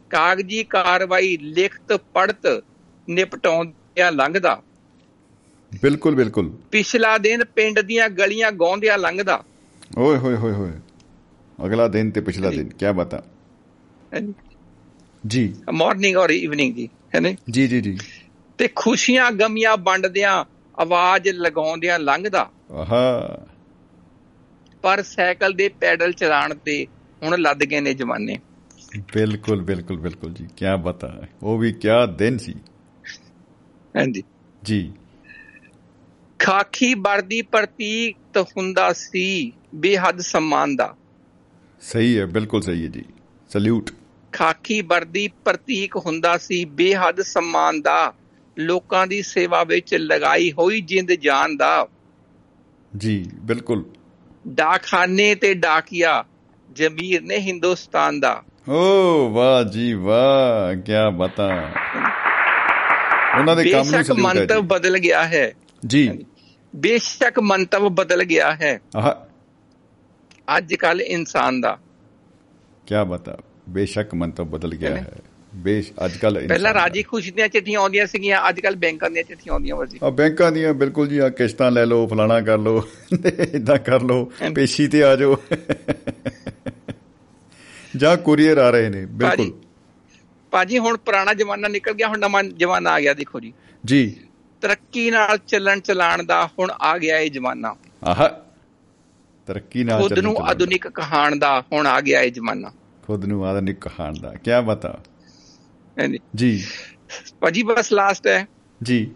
ਕਾਗਜ਼ੀ 0.09 0.63
ਕਾਰਵਾਈ 0.63 1.37
ਲਿਖਤ 1.37 1.93
ਪੜਤ 1.93 2.63
ਨਿਪਟਾਉਂਦਿਆਂ 3.09 4.11
ਲੰਘਦਾ। 4.11 4.61
ਬਿਲਕੁਲ 5.83 6.15
ਬਿਲਕੁਲ। 6.15 6.49
ਪਿਛਲਾ 6.71 7.17
ਦਿਨ 7.17 7.45
ਪਿੰਡ 7.45 7.79
ਦੀਆਂ 7.79 8.09
ਗਲੀਆਂ 8.09 8.51
ਗਾਉਂਦਿਆਂ 8.51 8.97
ਲੰਘਦਾ। 8.97 9.43
ਓਏ 9.97 10.17
ਹੋਏ 10.17 10.35
ਹੋਏ 10.35 10.51
ਹੋਏ। 10.51 10.71
ਅਗਲਾ 11.65 11.87
ਦਿਨ 11.87 12.11
ਤੇ 12.11 12.21
ਪਿਛਲਾ 12.21 12.49
ਦਿਨ 12.49 12.69
ਕੀ 12.69 12.91
ਬਤਾ। 12.95 13.23
ਜੀ। 15.27 15.55
ਮਾਰਨਿੰਗ 15.73 16.17
ਔਰ 16.17 16.29
ਈਵਨਿੰਗ 16.29 16.75
ਦੀ 16.75 16.89
ਹੈ 17.15 17.19
ਨੇ? 17.19 17.37
ਜੀ 17.49 17.67
ਜੀ 17.67 17.81
ਜੀ। 17.81 17.97
ਤੇ 18.57 18.69
ਖੁਸ਼ੀਆਂ 18.75 19.31
ਗਮੀਆਂ 19.31 19.77
ਵੰਡਦਿਆਂ 19.77 20.45
ਆਵਾਜ਼ 20.79 21.29
ਲਗਾਉਂਦਿਆਂ 21.29 21.99
ਲੰਘਦਾ। 21.99 22.49
ਆਹਾ। 22.71 23.45
ਪਰ 24.81 25.03
ਸਾਈਕਲ 25.03 25.53
ਦੇ 25.53 25.69
ਪੈਡਲ 25.69 26.11
ਚਲਾਣ 26.11 26.55
ਤੇ 26.55 26.87
ਹੁਣ 27.23 27.39
ਲੱਦ 27.39 27.63
ਗਏ 27.63 27.79
ਨੇ 27.79 27.93
ਜਮਾਨੇ 27.93 28.39
ਬਿਲਕੁਲ 28.97 29.61
ਬਿਲਕੁਲ 29.61 29.97
ਬਿਲਕੁਲ 29.97 30.33
ਜੀ 30.33 30.47
ਕੀ 30.57 30.65
ਬਤਾ। 30.83 31.21
ਉਹ 31.43 31.57
ਵੀ 31.57 31.73
ਕੀ 31.73 31.87
ਦਿਨ 32.17 32.37
ਸੀ। 32.37 32.53
ਹਾਂਜੀ। 33.95 34.23
ਜੀ। 34.63 34.93
ਖਾਕੀ 36.39 36.93
ਵਰਦੀ 36.93 37.41
ਪ੍ਰਤੀਕ 37.41 38.17
ਹੁੰਦਾ 38.57 38.93
ਸੀ 38.93 39.51
ਬੇਹੱਦ 39.75 40.19
ਸਨਮਾਨ 40.19 40.75
ਦਾ। 40.75 40.95
ਸਹੀ 41.81 42.19
ਹੈ 42.19 42.25
ਬਿਲਕੁਲ 42.25 42.61
ਸਹੀ 42.61 42.83
ਹੈ 42.83 42.87
ਜੀ। 42.87 43.05
ਸਲੂਟ। 43.49 43.89
ਖਾਕੀ 44.31 44.81
ਵਰਦੀ 44.81 45.29
ਪ੍ਰਤੀਕ 45.45 45.95
ਹੁੰਦਾ 45.95 46.37
ਸੀ। 46.37 46.65
ਬੇਹੱਦ 46.65 47.21
ਸਨਮਾਨ 47.21 47.81
ਦਾ 47.81 48.13
ਲੋਕਾਂ 48.59 49.07
ਦੀ 49.07 49.21
ਸੇਵਾ 49.21 49.63
ਵਿੱਚ 49.63 49.95
ਲਗਾਈ 49.95 50.51
ਹੋਈ 50.51 50.81
ਜਿੰਦ 50.81 51.11
ਜਾਨ 51.11 51.57
ਦਾ। 51.57 51.87
ਜੀ 52.97 53.25
ਬਿਲਕੁਲ। 53.33 53.85
ਡਾਕਖਾਨੇ 54.47 55.35
ਤੇ 55.35 55.53
ਡਾਕੀਆ 55.53 56.25
ਜ਼ਮੀਰ 56.71 57.21
ਨੇ 57.21 57.37
ਹਿੰਦੁਸਤਾਨ 57.37 58.19
ਦਾ। 58.19 58.43
ਓ 58.69 59.29
ਵਾਹ 59.29 59.63
ਜੀ 59.63 59.93
ਵਾਹ 59.93 60.81
ਕੀ 60.81 60.91
ਬਤਾ। 61.17 61.45
ਉਹਨਾਂ 63.39 63.55
ਦੇ 63.55 63.69
ਕੰਮ 63.69 63.91
ਨੂੰ 63.91 64.03
ਸਲੂਟ 64.03 64.19
ਹੈ 64.19 64.23
ਮੰਤਵ 64.23 64.61
ਬਦਲ 64.61 64.99
ਗਿਆ 64.99 65.23
ਹੈ। 65.23 65.53
ਜੀ। 65.87 66.25
ਬੇਸ਼ੱਕ 66.75 67.39
ਮੰਤਵ 67.39 67.89
ਬਦਲ 67.89 68.23
ਗਿਆ 68.23 68.51
ਹੈ। 68.51 68.81
ਅੱਜ 70.57 70.73
ਕੱਲ 70.73 71.01
ਇਨਸਾਨ 71.01 71.61
ਦਾ। 71.61 71.77
ਕੀ 72.87 72.95
ਬਤਾ। 73.07 73.37
ਬੇਸ਼ੱਕ 73.69 74.13
ਮੰਤਵ 74.15 74.45
ਬਦਲ 74.45 74.75
ਗਿਆ 74.75 74.95
ਹੈ। 74.95 75.11
ਬੇਸ਼ 75.55 75.91
ਅੱਜ 76.05 76.17
ਕੱਲ 76.17 76.47
ਪਹਿਲਾਂ 76.47 76.73
ਰਾਜੀ 76.73 77.03
ਖੁਸ਼ੀ 77.03 77.31
ਦੀਆਂ 77.31 77.47
ਚਿੱਠੀਆਂ 77.47 77.79
ਆਉਂਦੀਆਂ 77.79 78.05
ਸੀਗੀਆਂ 78.07 78.49
ਅੱਜ 78.49 78.59
ਕੱਲ 78.59 78.75
ਬੈਂਕਾਂ 78.75 79.09
ਦੀਆਂ 79.09 79.23
ਚਿੱਠੀਆਂ 79.23 79.53
ਆਉਂਦੀਆਂ 79.53 79.75
ਵਰਜੀ 79.75 79.99
ਆ 80.03 80.09
ਬੈਂਕਾਂ 80.09 80.51
ਦੀਆਂ 80.51 80.73
ਬਿਲਕੁਲ 80.73 81.07
ਜੀ 81.07 81.17
ਆ 81.17 81.29
ਕਿਸ਼ਤਾਂ 81.29 81.71
ਲੈ 81.71 81.85
ਲਓ 81.85 82.07
ਫਲਾਣਾ 82.07 82.41
ਕਰ 82.41 82.57
ਲਓ 82.57 82.83
ਇਦਾਂ 83.53 83.77
ਕਰ 83.77 84.01
ਲਓ 84.01 84.31
ਪੇਸ਼ੀ 84.55 84.87
ਤੇ 84.87 85.03
ਆ 85.03 85.15
ਜਾਓ। 85.15 85.35
ਜਾਂ 87.95 88.17
ਕੁਰੀਅਰ 88.17 88.57
ਆ 88.57 88.69
ਰਹੇ 88.69 88.89
ਨੇ 88.89 89.05
ਬਿਲਕੁਲ। 89.05 89.51
ਪਾਜੀ 90.51 90.77
ਹੁਣ 90.77 90.97
ਪੁਰਾਣਾ 90.97 91.33
ਜ਼ਮਾਨਾ 91.33 91.67
ਨਿਕਲ 91.67 91.93
ਗਿਆ 91.93 92.07
ਹੁਣ 92.07 92.19
ਨਵਾਂ 92.19 92.43
ਜ਼ਮਾਨਾ 92.43 92.89
ਆ 92.89 92.99
ਗਿਆ 92.99 93.13
ਦੇਖੋ 93.13 93.39
ਜੀ। 93.39 93.53
ਜੀ। 93.85 94.15
ਤਰੱਕੀ 94.61 95.11
ਨਾਲ 95.11 95.37
ਚੱਲਣ 95.47 95.79
ਚਲਾਣ 95.79 96.23
ਦਾ 96.23 96.49
ਹੁਣ 96.59 96.71
ਆ 96.81 96.97
ਗਿਆ 96.97 97.19
ਇਹ 97.19 97.31
ਜ਼ਮਾਨਾ। 97.31 97.75
ਆਹ। 98.03 98.29
ਤਰੱਕੀ 99.47 99.83
ਨਾਲ 99.83 100.01
ਖੁਦ 100.01 100.19
ਨੂੰ 100.19 100.37
ਆਧੁਨਿਕ 100.37 100.87
ਕਹਾਣ 100.87 101.35
ਦਾ 101.35 101.63
ਹੁਣ 101.71 101.87
ਆ 101.87 102.01
ਗਿਆ 102.01 102.21
ਇਹ 102.21 102.31
ਜ਼ਮਾਨਾ। 102.31 102.71
ਖੁਦ 103.09 103.25
ਨੂੰ 103.25 103.45
ਆਧੁਨਿਕ 103.45 103.87
ਕਹਾਣ 103.87 104.13
ਦਾ। 104.21 104.29
ਕੀ 104.29 104.51
ਬਤਾ? 104.65 104.99
ਜੀ। 106.35 106.65
ਭਾਜੀ 107.39 107.63
ਬਸ 107.63 107.93
ਲਾਸਟ 107.93 108.27
ਹੈ। 108.27 108.47
ਜੀ। 108.83 109.11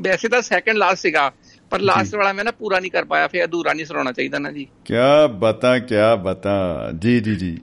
ਵੈਸੇ 0.00 0.28
ਤਾਂ 0.28 0.42
ਸੈਕੰਡ 0.42 0.76
ਲਾਸਟ 0.76 1.02
ਸੀਗਾ 1.02 1.32
ਪਰ 1.70 1.80
ਲਾਸਟ 1.80 2.14
ਵਾਲਾ 2.14 2.32
ਮੈਂ 2.32 2.44
ਨਾ 2.44 2.50
ਪੂਰਾ 2.50 2.80
ਨਹੀਂ 2.80 2.90
ਕਰ 2.90 3.04
ਪਾਇਆ 3.04 3.28
ਫੇ 3.28 3.44
ਅਧੂਰਾ 3.44 3.72
ਨਹੀਂ 3.72 3.86
ਸੁਣਾਉਣਾ 3.86 4.12
ਚਾਹੀਦਾ 4.12 4.38
ਨਾ 4.38 4.50
ਜੀ। 4.50 4.66
ਕੀ 4.84 4.94
ਬਤਾ 5.38 5.78
ਕੀ 5.78 5.94
ਬਤਾ। 6.22 6.88
ਜੀ 6.98 7.20
ਜੀ 7.20 7.36
ਜੀ। 7.36 7.58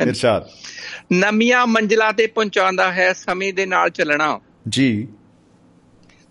ਇਰਸ਼ਾਦ। 0.00 0.48
ਨਵੀਆਂ 1.12 1.66
ਮੰਜ਼ਲਾਂ 1.66 2.12
ਤੇ 2.12 2.26
ਪਹੁੰਚਾਉਂਦਾ 2.26 2.92
ਹੈ 2.92 3.12
ਸਮੇਂ 3.12 3.52
ਦੇ 3.52 3.66
ਨਾਲ 3.66 3.90
ਚੱਲਣਾ। 3.90 4.40
ਜੀ। 4.68 5.08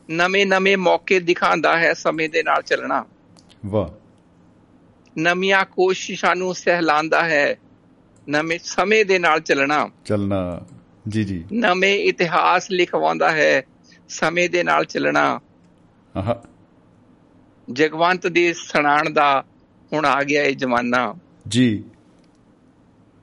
ਨਵੇਂ 0.10 0.46
ਨਵੇਂ 0.46 0.78
ਮੌਕੇ 0.78 1.20
ਦਿਖਾਉਂਦਾ 1.20 1.80
ਹੈ 1.80 1.94
ਸਮੇਂ 1.94 2.30
ਦੇ 2.30 2.44
ਨਾਲ 2.44 2.62
ਚੱਲਣਾ। 2.62 3.06
ਵਾਹ। 3.66 3.90
ਨਵੀਆਂ 5.18 5.66
ਕੋਸ਼ਿਸ਼ਾਂ 5.66 6.36
ਨੂੰ 6.36 6.56
ਸਹਿਲਾਉਂਦਾ 6.56 7.24
ਹੈ 7.24 7.58
ਨਵੇਂ 8.30 8.60
ਸਮੇਂ 8.64 9.06
ਦੇ 9.06 9.20
ਨਾਲ 9.20 9.40
ਚੱਲਣਾ। 9.40 9.90
ਚੱਲਣਾ। 10.06 10.62
ਜੀ 11.08 11.24
ਜੀ। 11.24 11.44
ਨਵੇਂ 11.54 11.96
ਇਤਿਹਾਸ 11.96 12.72
ਲਿਖਵਾਉਂਦਾ 12.72 13.32
ਹੈ 13.32 13.64
ਸਮੇਂ 14.10 14.50
ਦੇ 14.50 14.64
ਨਾਲ 14.64 14.86
ਚੱਲਣਾ। 14.86 15.40
ਆਹਾ। 16.18 16.44
ਜਗਵੰਤ 17.74 18.28
ਦੇ 18.28 18.54
ਸੁਣਾਣ 18.54 19.10
ਦਾ 19.10 19.44
ਹੁਣ 19.94 20.06
ਆ 20.06 20.24
ਗਿਆ 20.24 20.44
ਇਹ 20.44 20.56
ਜ਼ਮਾਨਾ। 20.56 21.16
ਜੀ। 21.48 21.84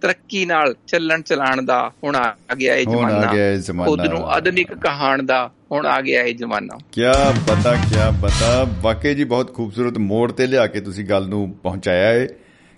ਤਰੱਕੀ 0.01 0.47
ਨਾਲ 0.47 0.75
ਚੱਲਣ 0.87 1.23
ਚਲਾਣ 1.23 1.63
ਦਾ 1.63 1.93
ਹੁਣ 2.05 2.17
ਆ 2.17 2.55
ਗਿਆ 2.55 2.75
ਇਹ 2.75 2.87
ਜ਼ਮਾਨਾ 2.87 3.19
ਹੁਣ 3.19 3.25
ਆ 3.25 3.33
ਗਿਆ 3.33 3.53
ਇਹ 3.53 3.59
ਜ਼ਮਾਨਾ। 3.59 3.91
ਖੁਦ 3.91 4.07
ਨੂੰ 4.07 4.31
ਆਧੁਨਿਕ 4.31 4.75
ਕਹਾਣ 4.75 5.23
ਦਾ 5.23 5.51
ਹੁਣ 5.73 5.87
ਆ 5.87 6.01
ਗਿਆ 6.01 6.23
ਇਹ 6.23 6.35
ਜ਼ਮਾਨਾ। 6.35 6.79
ਕੀ 6.93 7.03
ਪਤਾ 7.49 7.75
ਕੀ 7.75 7.95
ਪਤਾ। 8.23 8.67
ਵਾਕਈ 8.81 9.15
ਜੀ 9.15 9.25
ਬਹੁਤ 9.25 9.55
ਖੂਬਸੂਰਤ 9.55 9.99
ਮੋੜ 9.99 10.33
ਤੇ 10.33 10.47
ਲਿਆ 10.47 10.67
ਕੇ 10.67 10.81
ਤੁਸੀਂ 10.81 11.05
ਗੱਲ 11.05 11.29
ਨੂੰ 11.29 11.57
ਪਹੁੰਚਾਇਆ 11.63 12.21
ਹੈ 12.21 12.29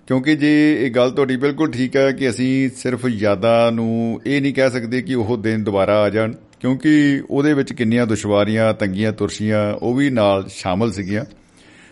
ਕਿਉਂਕਿ 0.07 0.35
ਜੇ 0.35 0.77
ਇਹ 0.85 0.91
ਗੱਲ 0.91 1.11
ਤੁਹਾਡੀ 1.11 1.37
ਬਿਲਕੁਲ 1.37 1.71
ਠੀਕ 1.71 1.95
ਹੈ 1.95 2.11
ਕਿ 2.11 2.29
ਅਸੀਂ 2.29 2.69
ਸਿਰਫ 2.75 3.05
ਯਾਦਾਂ 3.07 3.71
ਨੂੰ 3.71 4.21
ਇਹ 4.25 4.41
ਨਹੀਂ 4.41 4.53
ਕਹਿ 4.53 4.69
ਸਕਦੇ 4.69 5.01
ਕਿ 5.01 5.15
ਉਹ 5.15 5.37
ਦਿਨ 5.37 5.63
ਦੁਬਾਰਾ 5.63 5.99
ਆ 5.99 6.09
ਜਾਣ, 6.09 6.31
ਕਿਉਂਕਿ 6.59 7.23
ਉਹਦੇ 7.29 7.53
ਵਿੱਚ 7.53 7.73
ਕਿੰਨੀਆਂ 7.73 8.07
ਦੁਸ਼ਵਾਰੀਆਂ, 8.07 8.73
ਤੰਗੀਆਂ, 8.73 9.11
ਤੁਰਸ਼ੀਆਂ, 9.11 9.73
ਉਹ 9.73 9.95
ਵੀ 9.95 10.09
ਨਾਲ 10.09 10.45
ਸ਼ਾਮਲ 10.49 10.91
ਸੀਗੀਆਂ। 10.91 11.25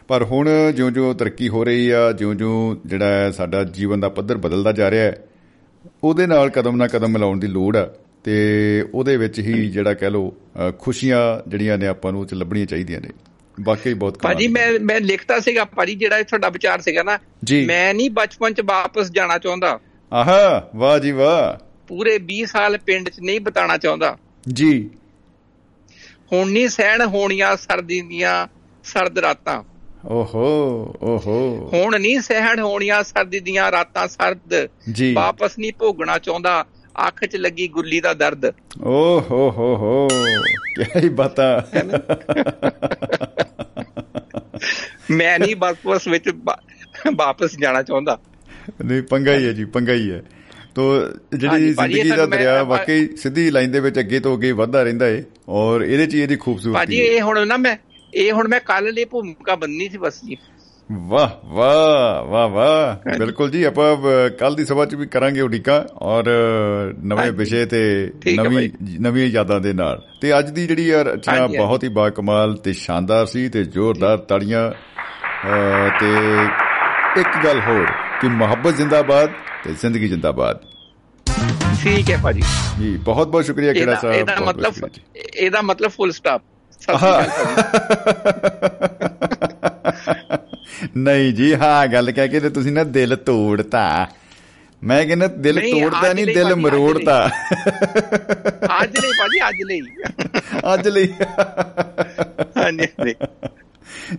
ਪਰ 0.07 0.23
ਹੁਣ 0.23 0.49
ਜਿਉਂ-ਜਿਉਂ 0.75 1.15
ਤਰੱਕੀ 1.15 1.49
ਹੋ 1.49 1.63
ਰਹੀ 1.63 1.89
ਆ, 1.89 2.11
ਜਿਉਂ-ਜਿਉਂ 2.11 2.75
ਜਿਹੜਾ 2.85 3.31
ਸਾਡਾ 3.31 3.63
ਜੀਵਨ 3.63 3.99
ਦਾ 3.99 4.09
ਪੱਧਰ 4.09 4.37
ਬਦਲਦਾ 4.37 4.71
ਜਾ 4.71 4.91
ਰਿਹਾ 4.91 5.03
ਹੈ, 5.03 5.17
ਉਹਦੇ 6.03 6.27
ਨਾਲ 6.27 6.49
ਕਦਮ 6.49 6.75
ਨਾਲ 6.75 6.87
ਕਦਮ 6.87 7.07
ਮਿਲਾਉਣ 7.07 7.39
ਦੀ 7.39 7.47
ਲੋੜ 7.47 7.77
ਆ। 7.77 7.93
ਤੇ 8.23 8.85
ਉਹਦੇ 8.93 9.17
ਵਿੱਚ 9.17 9.39
ਹੀ 9.39 9.69
ਜਿਹੜਾ 9.69 9.93
ਕਹਿ 9.93 10.11
ਲੋ 10.11 10.33
ਖੁਸ਼ੀਆਂ 10.79 11.49
ਜਿਹੜੀਆਂ 11.49 11.77
ਨੇ 11.77 11.87
ਆਪਾਂ 11.87 12.11
ਨੂੰ 12.11 12.21
ਉੱਚ 12.21 12.33
ਲੱਭਣੀਆਂ 12.33 12.65
ਚਾਹੀਦੀਆਂ 12.65 13.01
ਨੇ। 13.01 13.09
ਵਾਕਈ 13.61 13.93
ਬਹੁਤ 13.93 14.19
ਭਾਜੀ 14.19 14.47
ਮੈਂ 14.47 14.79
ਮੈਂ 14.81 15.01
ਲਿਖਤਾ 15.01 15.39
ਸੀਗਾ 15.39 15.65
ਭਾਜੀ 15.65 15.95
ਜਿਹੜਾ 15.95 16.23
ਤੁਹਾਡਾ 16.23 16.49
ਵਿਚਾਰ 16.49 16.81
ਸੀਗਾ 16.81 17.03
ਨਾ। 17.03 17.19
ਮੈਂ 17.67 17.93
ਨਹੀਂ 17.93 18.09
ਬਚਪਨ 18.09 18.53
ਚ 18.53 18.61
ਵਾਪਸ 18.61 19.11
ਜਾਣਾ 19.11 19.37
ਚਾਹੁੰਦਾ। 19.37 19.79
ਆਹਾ 20.13 20.69
ਵਾਹ 20.75 20.99
ਜੀ 20.99 21.11
ਵਾਹ। 21.11 21.65
ਪੂਰੇ 21.87 22.19
20 22.19 22.45
ਸਾਲ 22.45 22.77
ਪਿੰਡ 22.77 23.09
ਚ 23.09 23.19
ਨਹੀਂ 23.19 23.39
ਬਿਤਾਣਾ 23.39 23.77
ਚਾਹੁੰਦਾ। 23.77 24.17
ਜੀ। 24.53 24.89
ਹੁਣ 26.33 26.51
ਨਹੀਂ 26.51 26.69
ਸਹਿਣ 26.69 27.05
ਹੋਣੀਆਂ 27.05 27.55
ਸਰਦੀ 27.55 28.01
ਦੀਆਂ 28.01 28.47
ਸਰਦ 28.83 29.19
ਰਾਤਾਂ। 29.19 29.63
ਓਹੋ 30.07 30.95
ਓਹੋ। 31.01 31.69
ਹੁਣ 31.73 31.99
ਨਹੀਂ 31.99 32.21
ਸਹਿਣ 32.21 32.59
ਹੋਣੀਆਂ 32.59 33.03
ਸਰਦੀ 33.03 33.39
ਦੀਆਂ 33.39 33.71
ਰਾਤਾਂ 33.71 34.07
ਸਰਦ। 34.07 34.69
ਜੀ। 34.91 35.13
ਵਾਪਸ 35.13 35.59
ਨਹੀਂ 35.59 35.71
ਭੋਗਣਾ 35.79 36.17
ਚਾਹੁੰਦਾ। 36.17 36.65
ਅੱਖ 37.07 37.25
'ਚ 37.25 37.35
ਲੱਗੀ 37.35 37.67
ਗੁੱਲੀ 37.67 37.99
ਦਾ 37.99 38.13
ਦਰਦ। 38.13 38.45
ਓ 38.83 39.21
ਹੋ 39.31 39.51
ਹੋ। 39.51 39.75
ਹੋ 39.75 40.07
ਕੀ 40.99 41.09
ਬਤਾ 41.09 41.67
ਮੈਂ 45.11 45.37
ਨਹੀਂ 45.39 45.55
ਬਸ 45.55 45.75
ਉਸ 45.85 46.07
ਵਿੱਚ 46.07 46.29
ਵਾਪਸ 47.15 47.55
ਜਾਣਾ 47.59 47.81
ਚਾਹੁੰਦਾ। 47.83 48.17
ਨਹੀਂ 48.85 49.01
ਪੰਗਾ 49.03 49.35
ਹੀ 49.35 49.45
ਹੈ 49.47 49.51
ਜੀ 49.51 49.65
ਪੰਗਾ 49.65 49.93
ਹੀ 49.93 50.11
ਹੈ। 50.11 50.21
ਤੋ 50.75 50.83
ਜਿਹੜੀ 51.33 51.73
ਜ਼ਿੰਦਗੀ 51.73 52.09
ਦਾ 52.09 52.25
ਦਰਿਆ 52.25 52.63
ਵਾਕਈ 52.63 53.07
ਸਿੱਧੀ 53.17 53.49
ਲਾਈਨ 53.51 53.71
ਦੇ 53.71 53.79
ਵਿੱਚ 53.79 53.99
ਅੱਗੇ 53.99 54.19
ਤੋਂ 54.19 54.35
ਅੱਗੇ 54.37 54.51
ਵਧਦਾ 54.51 54.83
ਰਹਿੰਦਾ 54.83 55.07
ਏ 55.07 55.23
ਔਰ 55.49 55.81
ਇਹਦੇ 55.81 56.05
'ਚ 56.07 56.15
ਇਹਦੀ 56.15 56.35
ਖੂਬਸੂਰਤੀ 56.35 56.73
ਭਾਜੀ 56.73 56.97
ਇਹ 56.97 57.21
ਹੁਣ 57.21 57.47
ਨਾ 57.47 57.57
ਮੈਂ 57.57 57.75
ਇਹ 58.13 58.31
ਹੁਣ 58.31 58.47
ਮੈਂ 58.47 58.59
ਕੱਲ 58.59 58.91
ਲਈ 58.93 59.05
ਭੂਮਿਕਾ 59.05 59.55
ਬੰਨੀ 59.55 59.89
ਸੀ 59.89 59.97
ਬਸ 59.97 60.19
ਜੀ। 60.25 60.37
ਵਾਹ 60.93 61.29
ਵਾਹ 61.47 62.23
ਵਾਹ 62.23 62.47
ਵਾਹ। 62.49 63.17
ਬਿਲਕੁਲ 63.19 63.51
ਜੀ 63.51 63.63
ਆਪਾਂ 63.63 63.95
ਕੱਲ 64.29 64.55
ਦੀ 64.55 64.65
ਸਭਾ 64.65 64.85
'ਚ 64.85 64.95
ਵੀ 64.95 65.05
ਕਰਾਂਗੇ 65.07 65.41
ਉਡੀਕਾ 65.41 65.85
ਔਰ 66.01 66.29
ਨਵੇਂ 67.03 67.31
ਵਿਸ਼ੇ 67.31 67.65
ਤੇ 67.65 67.81
ਨਵੀਂ 68.37 68.69
ਨਵੀਆਂ 69.01 69.27
ਯਾਦਾਂ 69.27 69.59
ਦੇ 69.59 69.73
ਨਾਲ। 69.73 70.01
ਤੇ 70.21 70.37
ਅੱਜ 70.39 70.49
ਦੀ 70.49 70.67
ਜਿਹੜੀ 70.67 70.91
ਰਚਨਾ 71.03 71.47
ਬਹੁਤ 71.47 71.83
ਹੀ 71.83 71.89
ਬਾ 71.89 72.09
ਕਮਾਲ 72.09 72.55
ਤੇ 72.57 72.73
ਸ਼ਾਨਦਾਰ 72.73 73.25
ਸੀ 73.25 73.47
ਤੇ 73.49 73.63
ਜ਼ੋਰਦਾਰ 73.63 74.17
ਤਾੜੀਆਂ 74.17 74.69
ਤੇ 75.99 76.11
ਇੱਕ 77.21 77.43
ਗੱਲ 77.45 77.59
ਹੋਰ 77.59 77.85
ਕਿ 78.21 78.27
ਮੁਹੱਬਤ 78.27 78.75
ਜ਼ਿੰਦਾਬਾਦ 78.75 79.29
ਤੇ 79.63 79.73
ਜ਼ਿੰਦਗੀ 79.73 80.07
ਜ਼ਿੰਦਾਬਾਦ। 80.07 80.59
ਠੀਕ 81.83 82.09
ਹੈ 82.11 82.17
ਭਾਜੀ। 82.23 82.41
ਜੀ 82.79 82.95
ਬਹੁਤ 82.97 83.27
ਬਹੁਤ 83.27 83.45
ਸ਼ੁਕਰੀਆ 83.45 83.73
ਕਿਹੜਾ 83.73 83.95
ਸਾਹਿਬ 83.95 84.15
ਇਹਦਾ 84.15 84.35
ਮਤਲਬ 84.45 84.73
ਇਹਦਾ 85.15 85.61
ਮਤਲਬ 85.61 85.91
ਫੁੱਲ 85.91 86.11
ਸਟਾਪ 86.11 86.41
ਨਹੀਂ 90.97 91.33
ਜੀ 91.33 91.55
ਹਾਂ 91.55 91.87
ਗੱਲ 91.87 92.11
ਕਹਿ 92.11 92.27
ਕੇ 92.27 92.39
ਤੇ 92.39 92.49
ਤੁਸੀਂ 92.49 92.71
ਨਾ 92.71 92.83
ਦਿਲ 92.83 93.15
ਤੋੜਤਾ। 93.15 94.07
ਮੈਂ 94.83 95.05
ਕਹਿੰਦਾ 95.05 95.27
ਦਿਲ 95.27 95.59
ਤੋੜਦਾ 95.61 96.13
ਨਹੀਂ 96.13 96.25
ਦਿਲ 96.25 96.55
ਮਰੋੜਤਾ। 96.55 97.29
ਅੱਜ 98.83 98.99
ਲਈ 98.99 99.11
ਭਾਜੀ 99.19 99.49
ਅੱਜ 99.49 99.63
ਲਈ। 99.63 99.81
ਅੱਜ 100.73 100.87
ਲਈ। 100.87 101.07
ਹਾਂਜੀ 102.57 103.15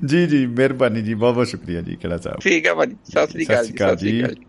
ਜੀ 0.04 0.26
ਜੀ 0.26 0.46
ਮਿਹਰਬਾਨੀ 0.46 1.02
ਜੀ 1.02 1.14
ਬਹੁਤ 1.14 1.34
ਬਹੁਤ 1.34 1.48
ਸ਼ੁਕਰੀਆ 1.48 1.80
ਜੀ 1.80 1.96
ਕਿਹੜਾ 1.96 2.16
ਸਾਹਿਬ। 2.16 2.40
ਠੀਕ 2.40 2.66
ਹੈ 2.66 2.74
ਭਾਜੀ 2.74 2.96
ਸਤਿ 3.04 3.26
ਸ੍ਰੀ 3.26 3.44
ਅਕਾਲ 3.44 3.64
ਜੀ। 3.64 3.72
ਸਤਿ 3.72 3.96
ਸ੍ਰੀ 3.96 4.24
ਅਕਾਲ 4.24 4.34
ਜੀ। 4.34 4.44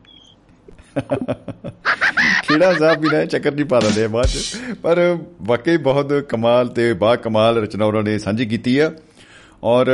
ਕਿਹੜਾ 2.48 2.74
ਸਾਹਿਬ 2.74 3.02
ਵੀ 3.02 3.10
ਨਾ, 3.12 3.26
ਚੱਕਰ 3.26 3.54
ਨਹੀਂ 3.54 3.66
ਪਾ 3.66 3.80
ਦਿੰਦੇ 3.80 4.08
ਬਾਅਦ 4.08 4.26
ਚ। 4.26 4.58
ਪਰ 4.84 5.18
ਵਾਕਈ 5.42 5.78
ਬਹੁਤ 5.78 6.14
ਕਮਾਲ 6.30 6.68
ਤੇ 6.68 6.94
ਬਾ 6.94 7.16
ਕਮਾਲ 7.16 7.58
ਰਚਨਾ 7.58 7.86
ਉਹਨਾਂ 7.86 8.04
ਨੇ 8.04 8.18
ਸਾਂਝੀ 8.20 8.46
ਕੀਤੀ 8.46 8.78
ਆ। 8.80 8.92
ਔਰ 9.64 9.88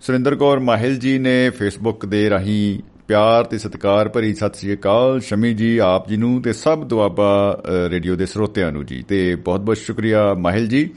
ਸੁਰਿੰਦਰ 0.00 0.34
ਕੌਰ 0.34 0.58
ਮਾਹਿਲ 0.58 0.96
ਜੀ 0.96 1.18
ਨੇ 1.18 1.50
ਫੇਸਬੁੱਕ 1.50 2.06
ਦੇ 2.06 2.30
ਰਾਹੀਂ 2.30 2.82
ਪਿਆਰ 3.08 3.44
ਤੇ 3.44 3.58
ਸਤਿਕਾਰ 3.58 4.08
ਭਰੀ 4.08 4.34
ਸਤਿ 4.34 4.58
ਸ੍ਰੀ 4.58 4.74
ਅਕਾਲ, 4.74 5.20
ਸ਼ਮੀ 5.20 5.54
ਜੀ, 5.54 5.78
ਆਪ 5.78 6.08
ਜੀ 6.08 6.16
ਨੂੰ 6.16 6.42
ਤੇ 6.42 6.52
ਸਭ 6.52 6.84
ਦੁਆਬਾ 6.84 7.62
ਰੇਡੀਓ 7.88 8.16
ਦੇ 8.16 8.26
ਸਰੋਤਿਆਂ 8.26 8.72
ਨੂੰ 8.72 8.86
ਜੀ। 8.86 9.02
ਤੇ 9.02 9.34
ਬਹੁਤ 9.34 9.60
ਬਹੁਤ 9.60 9.76
ਸ਼ੁਕਰੀਆ 9.76 10.34
ਮਾਹਿਲ 10.34 10.66
ਜੀ। 10.66 10.90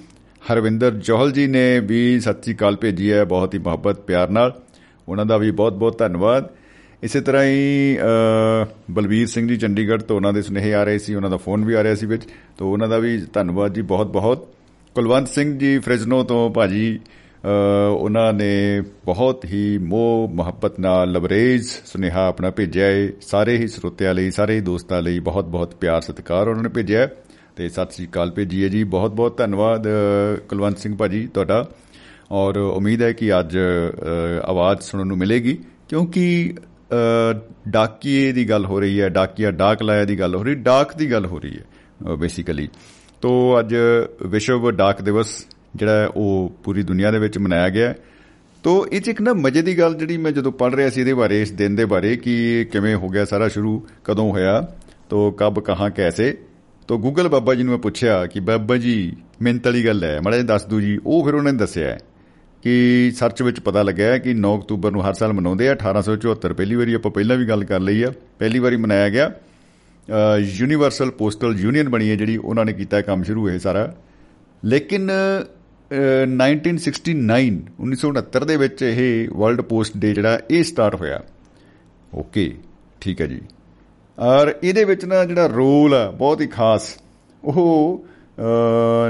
ਹਰਵਿੰਦਰ 0.52 0.92
ਜੋਹਲ 0.92 1.32
ਜੀ 1.32 1.48
ਨੇ 1.48 1.80
ਵੀ 1.80 2.20
ਸਤਿ 2.20 2.44
ਸ੍ਰੀ 2.44 2.56
ਅਕਾਲ 2.56 2.76
ਭੇਜੀ 2.76 3.12
ਹੈ, 3.12 3.24
ਬਹੁਤ 3.24 3.54
ਹੀ 3.54 3.60
ਮੁਹੱਬਤ, 3.60 4.00
ਪਿਆਰ 4.00 4.30
ਨਾਲ। 4.30 4.54
ਉਹਨਾਂ 5.08 5.26
ਦਾ 5.26 5.38
ਵੀ 5.38 5.52
ਬਹੁਤ 5.52 5.74
ਬਹੁਤ 5.74 5.98
ਧੰਨਵਾਦ। 6.00 6.50
ਇਸੇ 7.04 7.22
ਤਰ੍ਹਾਂ 7.22 7.44
ਹੀ 7.44 7.98
ਬਲਬੀਰ 8.92 9.28
ਸਿੰਘ 9.28 9.48
ਜੀ 9.48 9.58
ਚੰਡੀਗੜ੍ਹ 9.58 10.04
ਤੋਂ 10.04 10.16
ਉਹਨਾਂ 10.16 10.34
ਦੇ 10.34 10.42
ਸੁਨੇਹੇ 10.42 10.74
ਆ 10.74 10.84
ਰਹੇ 10.84 11.00
ਸੀ, 11.00 11.16
ਉਹਨਾਂ 11.16 11.30
ਦਾ 11.30 11.38
ਫੋਨ 11.38 11.66
ਵੀ 11.66 11.74
ਆ 11.74 11.84
ਰਿਹਾ 11.84 11.96
ਸੀ 11.96 12.06
ਵਿੱਚ। 12.06 12.24
ਤੋਂ 12.58 12.72
ਉਹਨਾਂ 12.72 12.88
ਦਾ 12.90 12.98
ਵੀ 12.98 13.18
ਧੰਨਵਾਦ 13.34 13.74
ਜੀ 13.74 13.82
ਬਹੁਤ 13.82 14.08
ਬਹੁਤ। 14.08 14.48
ਕੁਲਵੰਤ 14.96 15.28
ਸਿੰਘ 15.28 15.58
ਜੀ 15.60 15.78
ਫ੍ਰਿਜਨੋ 15.80 16.24
ਤੋਂ 16.24 16.50
ਭਾਜੀ 16.50 17.00
ਉਹਨਾਂ 17.98 18.32
ਨੇ 18.34 18.82
ਬਹੁਤ 19.06 19.46
ਹੀ 19.46 19.78
ਮੋਹ, 19.78 20.30
ਮੁਹੱਬਤ 20.34 20.80
ਨਾਲ 20.80 21.12
ਲਬਰੇਜ 21.12 21.64
ਸੁਨੇਹਾ 21.64 22.26
ਆਪਣਾ 22.28 22.50
ਭੇਜਿਆ 22.50 22.86
ਹੈ 22.86 23.08
ਸਾਰੇ 23.22 23.58
ਹੀ 23.58 23.68
ਸਰੋਤਿਆਂ 23.68 24.14
ਲਈ, 24.14 24.32
ਸਾਰੇ 24.32 24.56
ਹੀ 24.56 24.62
ਦੋਸਤਾਂ 24.62 25.02
ਲਈ 25.02 25.20
ਬਹੁਤ 25.20 25.46
ਬਹੁਤ 25.46 25.76
ਪਿਆਰ 25.76 26.02
ਸਤਿਕਾਰ 26.02 26.48
ਉਹਨਾਂ 26.48 26.64
ਨੇ 26.64 26.70
ਭੇਜਿਆ। 26.70 27.08
ਤੇ 27.56 27.70
ਸਤਿ 27.70 27.92
ਸ੍ਰੀ 27.92 28.08
ਅਕਾਲ 28.08 28.32
ਭੇਜੀ 28.32 28.64
ਹੈ 28.64 28.70
ਜੀ। 28.70 28.84
ਬਹੁਤ 28.84 29.12
ਬਹੁਤ 29.12 29.38
ਧੰਨਵਾਦ 29.38 29.88
ਕੁਲਵੰਤ 30.50 30.78
ਸਿੰਘ 30.78 30.96
ਭਾਜੀ 30.96 31.28
ਤੁਹਾਡਾ। 31.28 31.68
ਔਰ 32.32 32.58
ਉਮੀਦ 32.58 33.02
ਹੈ 33.04 33.12
ਕਿ 33.12 33.40
ਅੱਜ 33.40 33.58
ਆਵਾਜ਼ 34.46 34.80
ਸੁਣਨ 34.82 35.08
ਨੂੰ 35.08 35.18
ਮਿਲੇਗੀ। 35.18 35.58
ਕਿਉਂਕਿ 35.90 36.54
ਡਾਕੀਏ 37.68 38.32
ਦੀ 38.32 38.50
ਗੱਲ 38.50 38.66
ਹੋ 38.66 38.80
ਰਹੀ 38.80 39.02
ਹੈ, 39.02 39.10
ਡਾਕੀਆ 39.10 39.52
ਡਾਕ 39.52 39.84
ਲਾਇਆ 39.84 40.06
ਦੀ 40.06 40.20
ਗੱਲ 40.20 40.36
ਹੋ 40.36 40.44
ਰਹੀ, 40.44 40.56
ਡਾਕ 40.56 40.96
ਦੀ 40.98 41.12
ਗੱਲ 41.12 41.26
ਹੋ 41.26 41.40
ਰਹੀ 41.40 41.58
ਹੈ 41.58 42.16
ਬੇਸਿਕਲੀ 42.16 42.68
ਤੋਂ 43.22 43.60
ਅੱਜ 43.60 43.76
ਵਿਸ਼ਵ 44.26 44.72
ਡਾਕ 44.72 45.02
ਦਿਵਸ 45.02 45.46
ਜਿਹੜਾ 45.76 46.12
ਉਹ 46.16 46.56
ਪੂਰੀ 46.64 46.84
ਦੁਨੀਆ 46.84 47.12
ਦੇ 47.12 47.20
ਵਿੱਚ 47.20 47.38
ਮਨਾਇਆ 47.38 47.70
ਗਿਆ 47.70 47.94
ਤੋਂ 48.64 48.86
ਇਹ 48.88 49.02
ਚ 49.02 49.08
ਇੱਕ 49.08 49.22
ਨਾ 49.22 49.34
ਮਜ਼ੇ 49.34 49.62
ਦੀ 49.62 49.78
ਗੱਲ 49.80 49.96
ਜਿਹੜੀ 49.96 50.18
ਮੈਂ 50.18 50.32
ਜਦੋਂ 50.32 50.52
ਪੜ 50.52 50.74
ਰਿਹਾ 50.76 50.90
ਸੀ 50.90 51.00
ਇਹਦੇ 51.02 51.14
ਬਾਰੇ, 51.14 51.42
ਇਸ 51.42 51.52
ਦਿਨ 51.52 51.76
ਦੇ 51.76 51.86
ਬਾਰੇ, 51.86 52.16
ਕਿ 52.16 52.66
ਕਿਵੇਂ 52.72 52.96
ਹੋ 52.96 53.10
ਗਿਆ 53.10 53.26
ਸਾਰਾ 53.26 53.48
ਸ਼ੁਰੂ, 53.48 53.82
ਕਦੋਂ 54.04 54.32
ਹੋਇਆ, 54.32 54.68
ਤੋਂ 55.10 55.32
ਕਬ 55.32 55.60
ਕਹਾਂ 55.60 55.90
ਕੈਸੇ। 55.90 56.38
ਤੋਂ 56.88 56.98
ਗੂਗਲ 57.00 57.28
ਬਾਬਾ 57.28 57.54
ਜੀ 57.56 57.64
ਨੂੰ 57.64 57.72
ਮੈਂ 57.72 57.80
ਪੁੱਛਿਆ 57.80 58.26
ਕਿ 58.26 58.40
ਬਾਬਾ 58.40 58.78
ਜੀ 58.78 58.96
ਮਿੰਤ 59.42 59.68
ਵਾਲੀ 59.68 59.86
ਗੱਲ 59.86 60.04
ਹੈ, 60.04 60.20
ਮੜਾ 60.22 60.42
ਦੱਸ 60.44 60.66
ਦੂ 60.66 60.80
ਜੀ, 60.82 60.98
ਉਹ 61.06 61.26
ਫਿਰ 61.26 61.36
ਉਹਨਾਂ 61.36 61.54
ਨੇ 61.54 61.60
ਦੱਸਿਆ 61.60 61.98
ਕਿ 62.66 63.12
ਸਰਚ 63.16 63.42
ਵਿੱਚ 63.42 63.60
ਪਤਾ 63.60 63.82
ਲੱਗਿਆ 63.84 64.18
ਕਿ 64.18 64.34
9 64.36 64.52
ਅਕਤੂਬਰ 64.58 64.92
ਨੂੰ 64.92 65.02
ਹਰ 65.08 65.14
ਸਾਲ 65.14 65.34
ਮਨਾਉਂਦੇ 65.34 65.68
ਆ 65.70 65.74
1874 65.74 66.54
ਪਹਿਲੀ 66.54 66.76
ਵਾਰੀ 66.76 66.94
ਆਪਾਂ 66.94 67.12
ਪਹਿਲਾਂ 67.12 67.36
ਵੀ 67.38 67.46
ਗੱਲ 67.46 67.64
ਕਰ 67.64 67.80
ਲਈ 67.80 68.04
ਆ। 68.04 68.12
ਪਹਿਲੀ 68.40 68.60
ਵਾਰੀ 68.60 68.78
ਮਨਾਇਆ 68.78 69.10
ਗਿਆ। 69.10 69.32
ਯੂਨੀਵਰਸਲ 70.38 71.12
ਪੋਸਟਲ 71.12 71.56
ਯੂਨੀਅਨ 71.58 71.90
ਬਣੀ 71.90 72.10
ਹੈ 72.10 72.16
ਜਿਹੜੀ, 72.16 72.38
ਉਹਨਾਂ 72.38 72.66
ਨੇ 72.66 72.74
ਕੀਤਾ 72.74 73.02
ਕੰਮ 73.02 73.24
ਸ਼ੁਰੂ, 73.24 73.50
ਇਹ 73.50 73.60
ਸਾਰਾ। 73.60 73.96
ਲੇਕਿਨ 74.64 75.12
1969 75.92 77.62
1969 77.80 78.46
ਦੇ 78.46 78.58
ਵਿੱਚ 78.58 78.82
ਇਹ 78.82 79.30
ਵਰਲਡ 79.30 79.62
ਪੋਸਟ 79.62 79.98
ਡੇ 79.98 80.14
ਜਿਹੜਾ, 80.14 80.40
ਇਹ 80.52 80.64
ਸਟਾਰਟ 80.64 80.96
ਹੋਇਆ। 80.96 81.22
ਓਕੇ 82.14 82.52
ਠੀਕ 83.02 83.22
ਹੈ 83.22 83.26
ਜੀ। 83.28 83.42
ਔਰ 84.20 84.54
ਇਹਦੇ 84.64 84.84
ਵਿੱਚ 84.84 85.06
ਨਾ 85.06 85.24
ਜਿਹੜਾ 85.26 85.48
ਰੋਲ 85.48 85.94
ਆ, 85.94 86.12
ਬਹੁਤ 86.12 86.42
ਹੀ 86.42 86.48
ਖਾਸ, 86.50 86.94
ਉਹ 87.44 88.06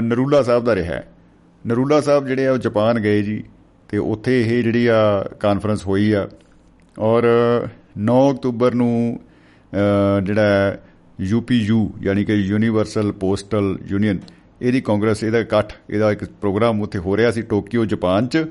ਨਰੂਲਾ 0.02 0.42
ਸਾਹਿਬ 0.42 0.64
ਦਾ 0.64 0.74
ਰਿਹਾ 0.74 1.02
ਨਰੂਲਾ 1.66 2.00
ਸਾਹਿਬ 2.00 2.26
ਜਿਹੜੇ 2.26 2.46
ਆ 2.46 2.52
ਉਹ 2.52 2.58
ਜਾਪਾਨ 2.58 2.98
ਗਏ 3.00 3.22
ਜੀ 3.22 3.42
ਤੇ 3.88 3.98
ਉੱਥੇ 3.98 4.40
ਇਹ 4.40 4.62
ਜਿਹੜੀ 4.62 4.86
ਆ 4.86 4.98
ਕਾਨਫਰੰਸ 5.40 5.86
ਹੋਈ 5.86 6.12
ਆ 6.12 6.28
ਔਰ 6.96 7.24
9 8.00 8.18
ਅਕਤੂਬਰ 8.30 8.74
ਨੂੰ 8.74 9.18
ਜਿਹੜਾ 10.24 10.76
ਯੂਪੀਯੂ 11.20 11.78
ਯਾਨੀ 12.02 12.24
ਕਿ 12.24 12.34
ਯੂਨੀਵਰਸਲ 12.34 13.12
ਪੋਸਟਲ 13.12 13.76
ਯੂਨੀਅਨ 13.88 14.18
ਇਹਦੀ 14.62 14.80
ਕਾਂਗਰਸ, 14.80 15.22
ਇਹਦਾ 15.24 15.38
ਇਕੱਠ, 15.38 15.72
ਇਹਦਾ 15.90 16.10
ਇੱਕ 16.12 16.24
ਪ੍ਰੋਗਰਾਮ 16.40 16.80
ਉੱਥੇ 16.82 16.98
ਹੋ 16.98 17.16
ਰਿਹਾ 17.16 17.30
ਸੀ 17.30 17.42
ਟੋਕੀਓ, 17.42 17.84
ਜਾਪਾਨ 17.84 18.26
'ਚ 18.26 18.44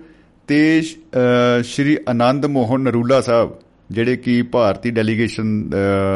ਤੇ 0.49 0.81
ਸ਼੍ਰੀ 0.81 1.97
ਆਨੰਦ 2.09 2.45
ਮੋਹਨ 2.45 2.81
ਨਰੂਲਾ 2.81 3.21
ਸਾਹਿਬ 3.21 3.57
ਜਿਹੜੇ 3.91 4.15
ਕਿ 4.17 4.41
ਭਾਰਤੀ 4.51 4.91
ਡੈਲੀਗੇਸ਼ਨ 4.91 5.69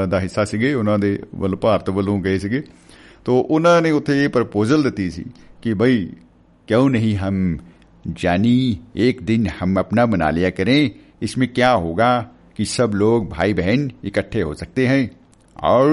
ਦਾ 0.09 0.19
ਹਿੱਸਾ 0.19 0.45
ਸੀਗੇ, 0.45 0.73
ਉਹਨਾਂ 0.73 0.99
ਦੇ 0.99 1.17
ਵੱਲ 1.35 1.55
ਭਾਰਤ 1.55 1.89
ਵੱਲੋਂ 1.89 2.19
ਗਏ 2.23 2.37
ਸੀਗੇ। 2.39 2.61
ਤੋਂ 3.25 3.43
ਉਹਨਾਂ 3.43 3.81
ਨੇ 3.81 3.91
ਉੱਥੇ 3.91 4.23
ਇਹ 4.23 4.29
ਪ੍ਰਪੋਜ਼ਲ 4.29 4.83
ਦਿੱਤੀ 4.83 5.09
ਸੀ 5.09 5.25
ਕਿ 5.61 5.73
ਭਾਈ 5.73 6.07
ਕਿਉਂ 6.68 6.90
ਨਹੀਂ 6.90 7.16
ਹਮ 7.18 7.56
जानी 8.04 8.78
एक 8.98 9.20
दिन 9.22 9.46
हम 9.58 9.78
अपना 9.78 10.04
मना 10.06 10.26
लिया 10.30 10.48
करें 10.50 10.90
इसमें 11.22 11.46
क्या 11.48 11.70
होगा 11.74 12.08
कि 12.56 12.64
सब 12.66 12.94
लोग 12.94 13.28
भाई 13.30 13.52
बहन 13.52 13.90
इकट्ठे 14.04 14.40
हो 14.40 14.54
सकते 14.54 14.86
हैं 14.86 15.10
और 15.64 15.92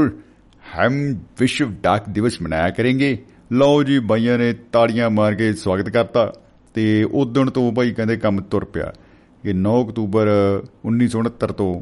हम 0.63 0.97
विश्व 1.39 1.69
डाक 1.83 2.09
दिवस 2.09 2.37
मनाया 2.41 2.69
करेंगे 2.69 3.17
ਲਓ 3.53 3.81
ਜੀ 3.83 3.97
ਬਾਈਆਂ 3.99 4.37
ਨੇ 4.37 4.53
ਤਾੜੀਆਂ 4.71 5.09
ਮਾਰ 5.09 5.35
ਕੇ 5.35 5.51
ਸਵਾਗਤ 5.53 5.89
ਕਰਤਾ 5.89 6.31
ਤੇ 6.75 6.83
ਉਦੋਂ 7.03 7.45
ਤੋਂ 7.45 7.71
ਭਾਈ 7.71 7.91
ਕਹਿੰਦੇ 7.93 8.15
ਕੰਮ 8.17 8.39
ਤੁਰ 8.41 8.65
ਪਿਆ 8.65 8.93
ਕਿ 9.43 9.53
9 9.57 9.73
ਅਕਤੂਬਰ 9.81 10.29
1969 10.91 11.51
ਤੋਂ 11.57 11.73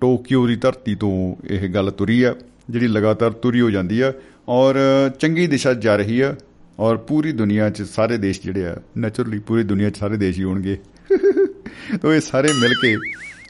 ਟੋਕੀਓ 0.00 0.46
ਦੀ 0.46 0.56
ਧਰਤੀ 0.56 0.94
ਤੋਂ 0.94 1.12
ਇਹ 1.50 1.68
ਗੱਲ 1.68 1.90
ਤੁਰੀ 1.90 2.22
ਆ 2.22 2.34
ਜਿਹੜੀ 2.70 2.86
ਲਗਾਤਾਰ 2.86 3.30
ਤੁਰੀ 3.42 3.60
ਹੋ 3.60 3.70
ਜਾਂਦੀ 3.70 4.00
ਆ 4.00 4.12
ਔਰ 4.48 4.78
ਚੰਗੀ 5.18 5.46
ਦਿਸ਼ਾ 5.46 5.74
ਜਾ 5.74 5.96
ਰਹੀ 5.96 6.20
ਆ 6.20 6.34
ਔਰ 6.79 6.97
ਪੂਰੀ 6.97 7.31
ਦੁਨੀਆ 7.31 7.69
'ਚ 7.69 7.81
ਸਾਰੇ 7.81 8.17
ਦੇਸ਼ 8.17 8.41
ਜਿਹੜੇ 8.41 8.65
ਆ 8.65 8.75
ਨੇਚਰਲੀ 8.97 9.39
ਪੂਰੀ 9.39 9.63
ਦੁਨੀਆ 9.63 9.89
'ਚ 9.89 9.97
ਸਾਰੇ 9.97 10.17
ਦੇਸ਼ 10.17 10.39
ਹੀ 10.39 10.43
ਹੋਣਗੇ। 10.43 10.77
ਤੋਂ 12.01 12.13
ਇਹ 12.13 12.21
ਸਾਰੇ 12.21 12.47
ਮਿਲ 12.61 12.73
ਕੇ 12.81 12.97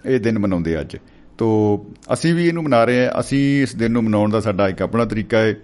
ਇਹ 0.06 0.20
ਦਿਨ 0.20 0.40
ਮਨਾਉਂਦੇ 0.40 0.80
ਅੱਜ। 0.82 0.98
ਤੋਂ 1.38 1.54
ਅਸੀਂ 2.14 2.34
ਵੀ 2.36 2.48
ਇਹਨੂੰ 2.48 2.64
ਮਨਾ 2.64 2.84
ਰਹੇ 2.86 3.06
ਹਾਂ। 3.06 3.20
ਅਸੀਂ 3.20 3.62
ਇਸ 3.64 3.76
ਦਿਨ 3.76 3.92
ਨੂੰ 3.92 4.04
ਮਨਾਉਣ 4.04 4.30
ਦਾ 4.30 4.40
ਸਾਡਾ 4.40 4.68
ਇੱਕ 4.70 4.82
ਆਪਣਾ 4.82 5.06
ਤਰੀਕਾ 5.06 5.38
ਹੈ। 5.38 5.56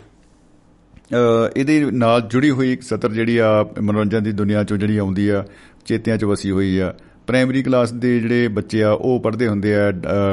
ਇਹਦੇ 1.55 1.80
ਨਾਲ 1.91 2.22
ਜੁੜੀ 2.22 2.49
ਹੋਈ 2.51 2.74
ਇੱਕ 2.74 2.82
ਸਤਰ 2.82 3.11
ਜਿਹੜੀ 3.11 3.38
ਆ, 3.38 3.66
ਮਨੋਰੰਜਨ 3.82 4.24
ਦੀ 4.24 4.32
ਦੁਨੀਆ 4.32 4.61
'ਚੋਂ 4.61 4.78
ਜਿਹੜੀ 4.78 4.97
ਆਉਂਦੀ 4.97 5.30
ਆ, 5.30 5.45
ਚੇਤਿਆਂ 5.86 6.18
'ਚ 6.18 6.24
ਵਸੀ 6.24 6.51
ਹੋਈ 6.51 6.78
ਆ। 6.80 6.93
ਪ੍ਰਾਇਮਰੀ 7.28 7.63
ਕਲਾਸ 7.63 7.91
ਦੇ 7.91 8.20
ਜਿਹੜੇ 8.20 8.47
ਬੱਚੇ 8.47 8.84
ਆ, 8.84 8.91
ਉਹ 8.91 9.20
ਪੜ੍ਹਦੇ 9.20 9.47
ਹੁੰਦੇ 9.47 9.76
ਆ 9.76 9.91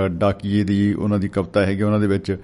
ਡਾਕੀਏ 0.08 0.64
ਦੀ, 0.64 0.94
ਉਹਨਾਂ 0.94 1.18
ਦੀ 1.18 1.28
ਕਵਿਤਾ 1.28 1.66
ਹੈਗੀ 1.66 1.82
ਉਹਨਾਂ 1.82 2.00
ਦੇ 2.00 2.06
ਵਿੱਚ। 2.06 2.36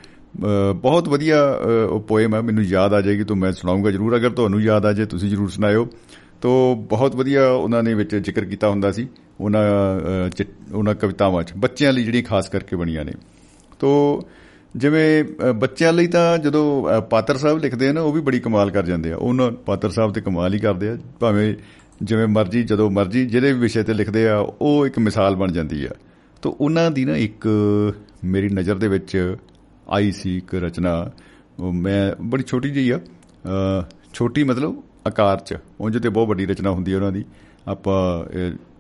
ਬਹੁਤ 0.75 1.09
ਵਧੀਆ 1.09 1.43
ਉਹ 1.91 2.01
ਪੋਇਮ 2.01 2.35
ਹੈ, 2.35 2.41
ਮੈਨੂੰ 2.41 2.65
ਯਾਦ 2.65 2.95
ਆ 2.95 3.01
ਜਾਏਗੀ, 3.01 3.25
ਤਾਂ 3.25 3.37
ਮੈਂ 3.37 3.53
ਸੁਣਾਉਂਗਾ 3.53 3.91
ਜਰੂਰ, 3.91 4.17
ਅਗਰ 4.17 4.31
ਤੁਹਾਨੂੰ 4.31 4.61
ਯਾਦ 4.63 4.87
ਆ 4.87 4.93
ਜਾਏ, 4.93 5.07
ਤੁਸੀਂ 5.07 5.31
ਜਰੂਰ 5.31 5.49
ਸੁਣਾਇਓ। 5.51 5.89
ਤੋਂ, 6.41 6.77
ਬਹੁਤ 6.89 7.17
ਵਧੀਆ 7.17 7.47
ਉਹਨਾਂ 7.49 7.83
ਨੇ 7.83 7.95
ਵਿੱਚ 7.95 8.15
ਜ਼ਿਕਰ 8.17 8.45
ਕੀਤਾ 8.45 8.69
ਹੁੰਦਾ 8.69 8.91
ਸੀ, 8.93 9.07
ਉਹਨਾਂ 9.41 9.65
ਉਹਨਾਂ 10.75 10.95
ਕਵਿਤਾਵਾਂ 10.95 11.43
'ਚ, 11.43 11.53
ਬੱਚਿਆਂ 11.57 11.93
ਲਈ 11.93 12.05
ਜਿਹੜੀ 12.05 12.23
ਖਾਸ 12.23 12.49
ਕਰਕੇ 12.49 12.77
ਬਣੀਆਂ 12.77 13.05
ਨੇ। 13.05 13.13
ਤੋਂ, 13.79 14.23
ਜਿਵੇਂ 14.77 15.25
ਬੱਚਿਆਂ 15.55 15.93
ਲਈ 15.93 16.07
ਤਾਂ 16.07 16.39
ਜਦੋਂ 16.39 17.01
ਪਾਤਰ 17.11 17.37
ਸਾਹਿਬ 17.37 17.59
ਲਿਖਦੇ 17.59 17.89
ਆ 17.89 17.93
ਨਾ, 17.93 18.01
ਉਹ 18.01 18.13
ਵੀ 18.13 18.21
ਬੜੀ 18.21 18.41
ਕਮਾਲ 18.41 18.71
ਕਰ 18.71 18.87
ਜਾਂਦੇ 18.87 19.13
ਆ। 19.13 19.17
ਉਹਨਾਂ 19.17 19.51
ਪਾਤਰ 19.67 19.91
ਸਾਹਿਬ 19.91 20.13
ਤੇ 20.13 20.21
ਕਮਾਲ 20.21 20.55
ਹੀ 20.55 20.59
ਕਰਦੇ 20.59 20.89
ਆ। 20.89 20.97
ਭਾਵੇਂ 21.21 21.55
ਜਿਵੇਂ 22.03 22.27
ਮਰਜ਼ੀ, 22.29 22.63
ਜਦੋਂ 22.63 22.91
ਮਰਜ਼ੀ 22.91 23.25
ਜਿਹੜੇ 23.27 23.53
ਵੀ 23.53 23.61
ਵਿਸ਼ੇ 23.61 23.83
ਤੇ 23.83 23.95
ਲਿਖਦੇ 23.95 24.29
ਆ, 24.29 24.39
ਉਹ 24.39 24.87
ਇੱਕ 24.87 24.99
ਮਿਸਾਲ 24.99 25.37
ਬਣ 25.37 25.53
ਜਾਂਦੀ 25.53 25.85
ਆ। 25.85 25.91
ਤਾਂ, 26.43 26.53
ਉਹਨਾਂ 26.53 26.91
ਦੀ 26.91 27.05
ਨਾ 27.05 27.17
ਇੱਕ, 27.17 27.49
ਮੇਰੀ 28.25 28.49
ਨਜ਼ਰ 28.49 28.75
ਦੇ 28.75 28.89
ਵਿੱਚ 28.89 29.37
ਆਈ 29.91 30.13
ਸੀ 30.13 30.37
ਇੱਕ 30.37 30.55
ਰਚਨਾ 30.55 31.11
ਮੈਂ 31.75 32.23
ਬੜੀ 32.23 32.43
ਛੋਟੀ 32.43 32.71
ਜਿਹੀ 32.71 32.91
ਆ। 32.91 33.01
ਛੋਟੀ 34.15 34.45
ਮਤਲਬ 34.45 34.83
ਆਕਾਰ 35.07 35.41
'ਚ। 35.41 35.57
ਉਂਝ 35.81 36.03
ਤੇ 36.03 36.09
ਬਹੁਤ 36.09 36.29
ਵੱਡੀ 36.29 36.47
ਰਚਨਾ 36.47 36.71
ਹੁੰਦੀ 36.71 36.93
ਹੈ 36.93 36.97
ਉਹਨਾਂ 36.97 37.13
ਦੀ। 37.13 37.25
ਆਪਾਂ 37.69 38.25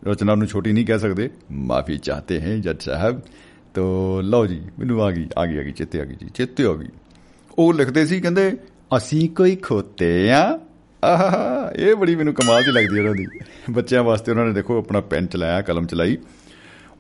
ਰਚਨਾ 0.06 0.34
ਨੂੰ 0.34 0.46
ਛੋਟੀ 0.46 0.72
ਨਹੀਂ 0.72 0.86
ਕਹਿ 0.86 0.98
ਸਕਦੇ। 0.98 1.30
ਮਾਫੀ 1.50 1.98
ਚਾਹਤੇ 1.98 2.40
ਹਾਂ 2.40 2.58
ਜੱਜ 2.58 2.82
ਸਾਹਿਬ। 2.82 3.20
ਤੋ 3.74 4.20
ਲਓ 4.20 4.46
ਜੀ, 4.46 4.62
ਮੈਨੂੰ 4.78 5.02
ਆ 5.02 5.10
ਗਈ 5.10 5.26
ਆ 5.38 5.46
ਗਈ 5.46 5.58
ਆ 5.58 5.62
ਗਈ, 5.62 5.72
ਚਿੱਤੇ 5.72 6.00
ਆ 6.00 6.04
ਗਈ 6.04 6.14
ਜੀ, 6.14 6.26
ਚਿੱਤੇ 6.34 6.64
ਆ 6.64 6.72
ਗਈ। 6.72 6.88
ਉਹ 7.58 7.74
ਲਿਖਦੇ 7.74 8.06
ਸੀ, 8.06 8.20
ਕਹਿੰਦੇ, 8.20 8.56
ਅਸੀਂ 8.96 9.28
ਕੋਈ 9.30 9.56
ਖੋਤੇ 9.56 10.30
ਆ? 10.30 10.58
ਆਹ 11.04 11.78
ਇਹ 11.78 11.94
ਬੜੀ 11.94 12.16
ਮੈਨੂੰ 12.16 12.34
ਕਮਾਲ 12.34 12.62
ਦੀ 12.64 12.72
ਲੱਗਦੀ 12.72 12.98
ਉਹਨਾਂ 12.98 13.14
ਦੀ। 13.14 13.26
ਬੱਚਿਆਂ 13.70 14.02
ਵਾਸਤੇ 14.02 14.32
ਉਹਨਾਂ 14.32 14.46
ਨੇ 14.46 14.52
ਦੇਖੋ, 14.52 14.78
ਆਪਣਾ 14.78 15.00
ਪੈਨ 15.00 15.26
ਚਲਾਇਆ, 15.26 15.60
ਕਲਮ 15.60 15.86
ਚਲਾਈ। 15.86 16.16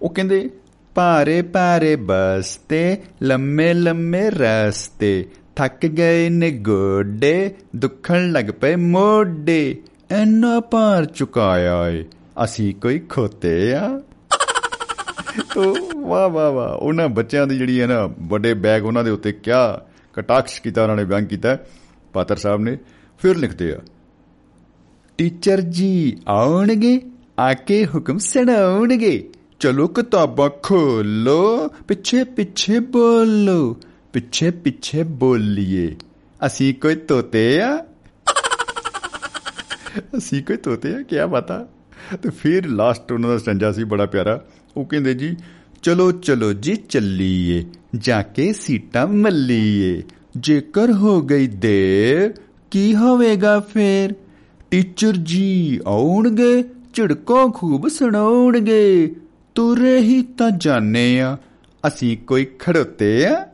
ਉਹ 0.02 0.10
ਕਹਿੰਦੇ 0.10 0.50
ਭਾਰੇ 0.94 1.42
ਭਾਰੇ 1.42 1.96
ਬਸਤੇ, 1.96 2.96
ਲੰਮੇ 3.22 3.72
ਲੰਮੇ 3.74 4.30
ਰਸਤੇ। 4.30 5.26
ਥੱਕ 5.56 5.86
ਗਏ 5.86 6.28
ਨੇ 6.28 6.50
ਗੋਡੇ, 6.50 7.54
ਦੁੱਖਣ 7.76 8.30
ਲੱਗ 8.32 8.44
ਪਏ 8.60 8.76
ਮੋਢੇ। 8.76 9.76
ਐਨਾ 10.10 10.60
ਭਾਰ 10.60 11.04
ਚੁਕਾਇਆ 11.04 11.88
ਏ। 11.88 12.04
ਅਸੀਂ 12.44 12.74
ਕੋਈ 12.74 12.98
ਖੋਤੇ 12.98 13.74
ਆ। 13.74 14.00
ਤੋ 15.54 15.74
ਵਾ 16.00 16.28
ਵਾ 16.28 16.50
ਵਾ 16.50 16.66
ਉਹਨਾਂ 16.66 17.08
ਬੱਚਿਆਂ 17.08 17.46
ਦੀ 17.46 17.58
ਜਿਹੜੀ 17.58 17.80
ਹੈ 17.80 17.86
ਨਾ, 17.86 18.08
ਵੱਡੇ 18.18 18.54
ਬੈਗ 18.54 18.84
ਉਹਨਾਂ 18.84 19.04
ਦੇ 19.04 19.10
ਉੱਤੇ 19.10 19.32
ਕਿਆ 19.32 19.80
ਕਟਾਕਸ਼ 20.12 20.62
ਕੀਤਾ, 20.62 20.82
ਉਹਨਾਂ 20.82 20.96
ਨੇ 20.96 21.04
ਬਿਆਨ 21.04 21.24
ਕੀਤਾ। 21.24 21.56
ਪਾਤਰ 22.12 22.36
ਸਾਹਿਬ 22.36 22.60
ਨੇ 22.60 22.78
ਫਿਰ 23.18 23.36
ਲਿਖਦੇ 23.36 23.72
ਆ, 23.72 23.80
ਟੀਚਰ 25.18 25.60
ਜੀ 25.60 26.18
ਆਉਣਗੇ, 26.28 27.00
ਆ 27.38 27.52
ਕੇ 27.54 27.84
ਹੁਕਮ 27.86 28.18
ਸੁਣਾਉਣਗੇ। 28.18 29.28
ਚਲੋ 29.60 29.88
ਕਿਤਾਬਾਂ 29.88 30.50
ਖੋਲੋ, 30.62 31.68
ਪਿੱਛੇ 31.88 32.24
ਪਿੱਛੇ 32.24 32.78
ਬੋਲੋ, 32.78 33.76
ਪਿੱਛੇ 34.12 34.50
ਪਿੱਛੇ 34.50 35.02
ਬੋਲੀਏ। 35.02 35.96
ਅਸੀਂ 36.46 36.74
ਕੋਈ 36.74 36.94
ਤੋਤੇ 36.94 37.60
ਆ? 37.60 37.84
ਅਸੀਂ 40.18 40.42
ਕੋਈ 40.42 40.56
ਤੋਤੇ 40.56 40.94
ਆ 40.94 41.02
ਕੀ 41.02 41.16
ਬਤਾ 41.30 41.68
ਤੇ 42.22 42.30
ਫਿਰ 42.30 42.66
ਲਾਸਟ 42.66 43.12
ਉਹਨਾਂ 43.12 43.30
ਦਾ 43.30 43.38
ਸਟੰਜਾ 43.38 43.72
ਸੀ, 43.72 43.84
ਬੜਾ 43.84 44.06
ਪਿਆਰਾ। 44.06 44.44
ਉਹ 44.76 44.84
ਕਹਿੰਦੇ 44.84 45.14
ਜੀ, 45.14 45.36
ਚਲੋ 45.82 46.12
ਚਲੋ 46.12 46.52
ਜੀ, 46.52 46.76
ਚੱਲੀਏ, 46.76 47.64
ਜਾ 47.94 48.22
ਕੇ 48.22 48.52
ਸੀਟਾਂ 48.52 49.06
ਮੱਲੀਏ। 49.06 50.02
ਜੇਕਰ 50.36 50.92
ਹੋ 50.92 51.22
ਗਈ 51.22 51.46
ਦੇਰ, 51.46 52.34
ਕੀ 52.70 52.94
ਹੋਵੇਗਾ 52.94 53.60
ਫੇਰ? 53.60 54.14
ਟੀਚਰ 54.70 55.12
ਜੀ 55.16 55.80
ਆਉਣਗੇ, 55.86 56.64
ਝੜਕੋ 56.94 57.50
ਖੂਬ 57.50 57.88
ਸੁਣਾਉਣਗੇ। 57.88 59.16
ਤੁਰੇ 59.58 59.98
ਹੀ 59.98 60.22
ਤਾਂ 60.22 60.50
ਜਾਣੇ 60.50 61.20
ਆ। 61.20 61.36
ਅਸੀਂ 61.86 62.16
ਕੋਈ 62.18 62.46
ਖੜੋਤੇ 62.58 63.26
ਆ। 63.26 63.46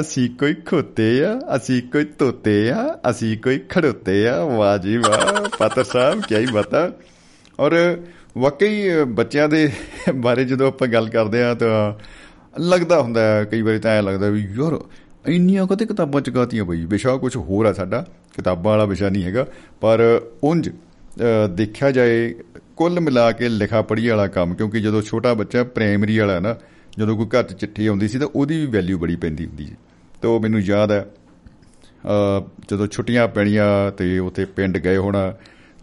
ਅਸੀਂ 0.00 0.30
ਕੋਈ 0.30 0.54
ਖੋਤੇ 0.54 1.24
ਆ। 1.24 1.40
ਅਸੀਂ 1.56 1.82
ਕੋਈ 1.82 2.04
ਤੋਤੇ 2.04 2.70
ਆ। 2.70 2.98
ਅਸੀਂ 3.10 3.38
ਕੋਈ 3.38 3.58
ਖੜੋਤੇ 3.68 4.28
ਆ। 4.28 4.44
ਵਾਹ 4.44 4.78
ਜੀ 4.78 4.96
ਵਾਹ, 4.96 5.48
ਪਾਤਰ 5.58 5.84
ਸਾਹਿਬ 5.84 6.22
ਕੀ 6.22 6.36
ਹੀ 6.36 6.46
ਬਤਾ। 6.52 6.92
ਔਰ 7.60 8.00
ਵਾਕਈ 8.38 9.04
ਬੱਚਿਆਂ 9.04 9.48
ਦੇ 9.48 9.72
ਬਾਰੇ 10.14 10.44
ਜਦੋਂ 10.44 10.68
ਆਪਾਂ 10.68 10.88
ਗੱਲ 10.88 11.08
ਕਰਦੇ 11.08 11.42
ਆ 11.42 11.54
ਤਾਂ 11.54 11.94
ਲੱਗਦਾ 12.60 13.02
ਹੁੰਦਾ 13.02 13.44
ਕਈ 13.44 13.62
ਵਾਰੀ 13.62 13.78
ਤਾਂ 13.78 13.90
ਐ 13.90 14.02
ਲੱਗਦਾ 14.02 14.28
ਵੀ 14.28 14.40
ਯਾਰ, 14.40 14.80
ਇੰਨੀਆਂ 15.26 15.66
ਕਦੇ 15.66 15.86
ਕਿਤਾਬਾਂ 15.86 16.20
ਚਗਾਤੀਆਂ 16.20 16.64
ਬਈ। 16.64 16.84
ਵਿਸ਼ਾ 16.84 17.16
ਕੁਝ 17.16 17.36
ਹੋਰ 17.36 17.66
ਆ 17.66 17.72
ਸਾਡਾ। 17.72 18.06
ਕਿਤਾਬਾਂ 18.36 18.72
ਵਾਲਾ 18.72 18.84
ਵਿਸ਼ਾ 18.84 19.08
ਨਹੀਂ 19.08 19.24
ਹੈਗਾ। 19.24 19.46
ਪਰ 19.80 20.22
ਉੰਜ 20.44 20.70
ਦੇਖਿਆ 21.50 21.90
ਜਾਏ 21.90 22.34
ਕੁੱਲ 22.78 23.00
ਮਿਲਾ 23.00 23.30
ਕੇ 23.32 23.48
ਲਿਖਾ 23.48 23.82
ਪੜ੍ਹੀ 23.82 24.08
ਵਾਲਾ 24.08 24.26
ਕੰਮ, 24.28 24.54
ਕਿਉਂਕਿ 24.54 24.80
ਜਦੋਂ 24.80 25.02
ਛੋਟਾ 25.02 25.34
ਬੱਚਾ 25.34 25.64
ਪ੍ਰਾਇਮਰੀ 25.66 26.18
ਵਾਲਾ 26.18 26.38
ਨਾ, 26.40 26.54
ਜਦੋਂ 26.98 27.16
ਕੋਈ 27.16 27.26
ਘਰ 27.28 27.42
'ਚ 27.42 27.52
ਚਿੱਠੀ 27.54 27.86
ਆਉਂਦੀ 27.86 28.08
ਸੀ, 28.08 28.18
ਤਾਂ 28.18 28.28
ਉਹਦੀ 28.28 28.56
ਵੀ 28.56 28.66
ਵੈਲਿਊ 28.72 28.98
ਬੜੀ 28.98 29.16
ਪੈਂਦੀ 29.16 29.46
ਹੁੰਦੀ 29.46 29.66
ਸੀ। 29.66 29.76
ਤੇ 30.22 30.28
ਉਹ 30.28 30.40
ਮੈਨੂੰ 30.40 30.60
ਯਾਦ 30.62 30.92
ਹੈ 30.92 31.04
ਜਦੋਂ 32.70 32.86
ਛੁੱਟੀਆਂ 32.86 33.26
ਪੈਣੀਆਂ 33.28 33.66
ਤੇ 33.92 34.18
ਉੱਥੇ 34.20 34.44
ਪਿੰਡ 34.56 34.78
ਗਏ 34.78 34.96
ਹੋਣਾ, 34.96 35.32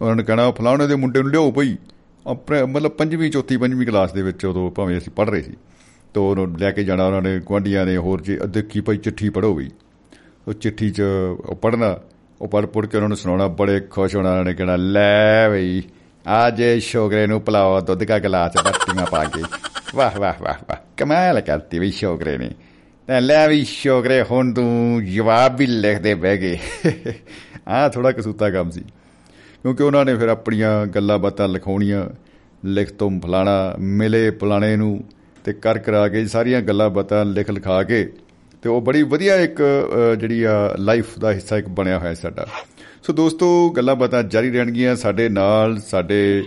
ਉਹਨਾਂ 0.00 0.16
ਨੇ 0.16 0.22
ਕਹਣਾ, 0.22 0.50
ਫਲਾਣੇ 0.50 0.86
ਦੇ 0.86 0.94
ਮੁੰਡੇ 0.96 1.22
ਨੂੰ 1.22 1.30
ਲਿਓ 1.30 1.50
ਭਈ। 1.50 1.76
ਮਤਲਬ 2.68 2.92
ਪੰਜਵੀਂ, 2.92 3.30
ਚੌਥੀ, 3.30 3.56
ਪੰਜਵੀਂ 3.56 3.86
ਕਲਾਸ 3.86 4.12
ਦੇ 4.12 4.22
ਵਿੱਚ 4.22 4.44
ਉਦੋਂ 4.46 4.70
ਭਾਵੇਂ 4.70 4.98
ਅਸੀਂ 4.98 5.12
ਪੜ੍ਹ 5.16 5.30
ਰਹੇ 5.30 5.42
ਸੀ। 5.42 5.56
ਤੋਂ 6.14 6.28
ਉਹਨੂੰ 6.30 6.46
ਲੈ 6.58 6.70
ਕੇ 6.70 6.84
ਜਾਣਾ, 6.84 7.06
ਉਹਨਾਂ 7.06 7.22
ਨੇ 7.22 7.38
ਗਵਾਂਡੀਆਂ 7.40 7.84
ਨੇ 7.86 7.96
ਹੋਰ 7.98 8.20
ਜੀ 8.20 8.38
ਦੇਖੀ 8.48 8.80
ਭਾਈ 8.80 8.96
ਚਿੱਠੀ 8.96 9.28
ਪੜੋ 9.30 9.52
ਵੀ 9.54 9.70
ਉਹ 10.48 10.52
ਚਿੱਠੀ 10.54 10.90
'ਚ 10.90 11.02
ਉਹ 11.40 11.56
ਪੜਨਾ 11.56 11.96
ਉਹ 12.40 12.48
ਪੜ 12.48 12.64
ਪੜ 12.66 12.86
ਕੇ 12.86 12.96
ਉਹਨਾਂ 12.96 13.08
ਨੂੰ 13.08 13.16
ਸੁਣਾਉਣਾ, 13.16 13.46
ਬੜੇ 13.50 13.80
ਖੁਸ਼ 13.80 14.16
ਹੋਣਾ, 14.16 14.30
ਉਹਨਾਂ 14.30 14.44
ਨੇ 14.44 14.54
ਕਹਿਣਾ, 14.54 14.76
ਲੈ 14.76 15.48
ਬਈ। 15.50 15.82
ਅੱਜ 16.26 16.62
ਸ਼ੋਗਰੇ 16.80 17.26
ਨੂੰ 17.26 17.40
ਪਲਾਓ 17.40 17.80
ਦੁੱਧ 17.80 18.04
ਦਾ 18.04 18.18
ਗਲਾਸ 18.18 18.52
ਬੱਤੀਆਂ 18.64 19.06
ਪਾ 19.06 19.24
ਕੇ 19.24 19.42
ਵਾਹ 19.94 20.18
ਵਾਹ 20.20 20.34
ਵਾਹ 20.42 20.54
ਵਾਹ 20.68 20.76
ਕਮਾਲ 20.96 21.40
ਕਰਤੀ 21.40 21.78
ਵੀ 21.78 21.90
ਸ਼ੋਗਰੇ 21.90 22.38
ਨੇ 22.38 22.50
ਤਾਂ 23.06 23.20
ਲੈ 23.20 23.48
ਵੀ 23.48 23.64
ਸ਼ੋਗਰੇ 23.64 24.22
ਹੁਣ 24.22 24.52
ਤੂੰ 24.54 25.04
ਜਵਾਬ 25.04 25.56
ਵੀ 25.56 25.66
ਲਿਖਦੇ 25.66 26.14
ਬਹਿ 26.14 26.36
ਗਏ 26.36 26.58
ਆ 27.68 27.88
ਥੋੜਾ 27.88 28.12
ਕਸੂਤਾ 28.12 28.50
ਕੰਮ 28.50 28.70
ਸੀ 28.70 28.80
ਕਿਉਂਕਿ 29.62 29.82
ਉਹਨਾਂ 29.82 30.04
ਨੇ 30.04 30.14
ਫਿਰ 30.14 30.28
ਆਪਣੀਆਂ 30.28 30.86
ਗੱਲਾਂ 30.86 31.18
ਬਾਤਾਂ 31.18 31.48
ਲਿਖਾਉਣੀਆਂ 31.48 32.06
ਲਿਖ 32.64 32.90
ਤੋਂ 32.90 33.10
ਫਲਾਣਾ 33.20 33.74
ਮਿਲੇ 33.78 34.30
ਪੁਲਾਣੇ 34.30 34.76
ਨੂੰ 34.76 35.04
ਤੇ 35.44 35.52
ਕਰ 35.52 35.78
ਕਰਾ 35.78 36.08
ਕੇ 36.08 36.26
ਸਾਰੀਆਂ 36.26 36.62
ਗੱਲਾਂ 36.62 36.90
ਬਾਤਾਂ 36.90 37.24
ਲਿਖ 37.24 37.50
ਲਿਖਾ 37.50 37.82
ਕੇ 37.82 38.12
ਤੇ 38.62 38.68
ਉਹ 38.68 38.80
ਬੜੀ 38.80 39.02
ਵਧੀਆ 39.02 39.36
ਇੱਕ 39.36 39.62
ਜਿਹੜੀ 40.20 40.42
ਆ 40.42 40.74
ਲਾਈਫ 40.78 41.18
ਦਾ 41.18 41.32
ਹਿੱਸਾ 41.32 41.58
ਇੱਕ 41.58 41.68
ਬਣਿਆ 41.68 41.98
ਹੋਇਆ 41.98 42.14
ਸਾਡਾ 42.14 42.46
ਸੋ 43.06 43.12
ਦੋਸਤੋ 43.12 43.48
ਗੱਲਾਂ 43.70 43.94
ਬਾਤਾਂ 43.96 44.22
ਜਾਰੀ 44.22 44.50
ਰਹਿਣਗੀਆਂ 44.50 44.96
ਸਾਡੇ 44.96 45.28
ਨਾਲ 45.28 45.76
ਸਾਡੇ 45.78 46.44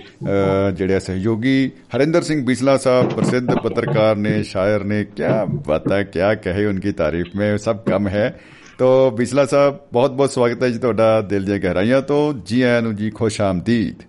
ਜਿਹੜੇ 0.73 0.99
ਸਹਿਯੋਗੀ 0.99 1.71
ਹਰਿੰਦਰ 1.95 2.21
ਸਿੰਘ 2.21 2.45
ਬਿਸਲਾ 2.45 2.77
ਸਾਹਿਬ 2.77 3.09
ਪ੍ਰਸਿੱਧ 3.09 3.55
ਪੱਤਰਕਾਰ 3.55 4.15
ਨੇ 4.15 4.43
ਸ਼ਾਇਰ 4.43 4.83
ਨੇ 4.83 5.03
ਕਿਆ 5.03 5.45
ਬਾਤਾਂ 5.67 6.03
ਕਿਆ 6.03 6.33
ਕਹੇ 6.35 6.65
ਉਨਕੀ 6.65 6.91
ਤਾਰੀਫ 6.91 7.27
ਮੈਂ 7.35 7.57
ਸਭ 7.57 7.77
ਕਮ 7.77 8.07
ਹੈ। 8.07 8.39
ਤੋ 8.77 9.11
ਬਿਸਲਾ 9.11 9.45
ਸਾਹਿਬ 9.45 9.77
ਬਹੁਤ 9.93 10.11
ਬਹੁਤ 10.11 10.31
ਸਵਾਗਤ 10.31 10.63
ਹੈ 10.63 10.69
ਜੀ 10.69 10.79
ਤੁਹਾਡਾ 10.79 11.21
ਦਿਲ 11.21 11.45
ਦੀਆਂ 11.45 11.59
ਗਹਿਰਾਈਆਂ 11.59 12.01
ਤੋਂ। 12.01 12.33
ਜੀ 12.45 12.61
ਆਇਆਂ 12.61 12.81
ਨੂੰ 12.81 12.95
ਜੀ 12.95 13.09
ਖੁਸ਼ 13.09 13.41
ਆਮਦੀਦ। 13.41 14.03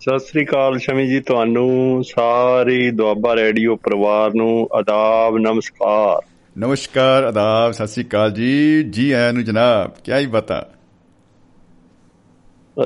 ਸਤਿ 0.00 0.18
ਸ੍ਰੀ 0.18 0.44
ਅਕਾਲ 0.44 0.78
ਸ਼ਮੀ 0.78 1.06
ਜੀ 1.06 1.20
ਤੁਹਾਨੂੰ 1.20 2.02
ਸਾਰੀ 2.04 2.90
ਦੁਆਬਾ 2.90 3.36
ਰੇਡੀਓ 3.36 3.76
ਪਰਿਵਾਰ 3.76 4.34
ਨੂੰ 4.34 4.68
ਆਦਾਬ 4.72 5.38
ਨਮਸਕਾਰ। 5.38 6.20
ਨਮਸਕਾਰ 6.58 7.24
ਆਦਾਬ 7.24 7.72
ਸਤਿ 7.72 7.86
ਸ੍ਰੀ 7.86 8.04
ਅਕਾਲ 8.04 8.30
ਜੀ। 8.30 8.82
ਜੀ 8.82 9.10
ਆਇਆਂ 9.12 9.32
ਨੂੰ 9.32 9.44
ਜਨਾਬ 9.44 9.90
ਕੀ 10.04 10.12
ਹੀ 10.12 10.26
ਬਤਾ। 10.26 10.66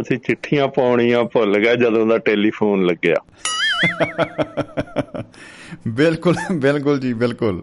ਅਸੀਂ 0.01 0.19
ਚਿੱਠੀਆਂ 0.19 0.69
ਪਾਉਣੀਆਂ 0.69 1.25
ਭੁੱਲ 1.25 1.59
ਗਏ 1.59 1.77
ਜਦੋਂ 1.77 2.07
ਦਾ 2.07 2.19
ਟੈਲੀਫੋਨ 2.19 2.87
ਲੱਗਿਆ। 2.87 3.17
ਬਿਲਕੁਲ 5.89 6.35
ਬਿਲਕੁਲ 6.53 7.01
ਜੀ 7.01 7.13
ਬਿਲਕੁਲ। 7.13 7.63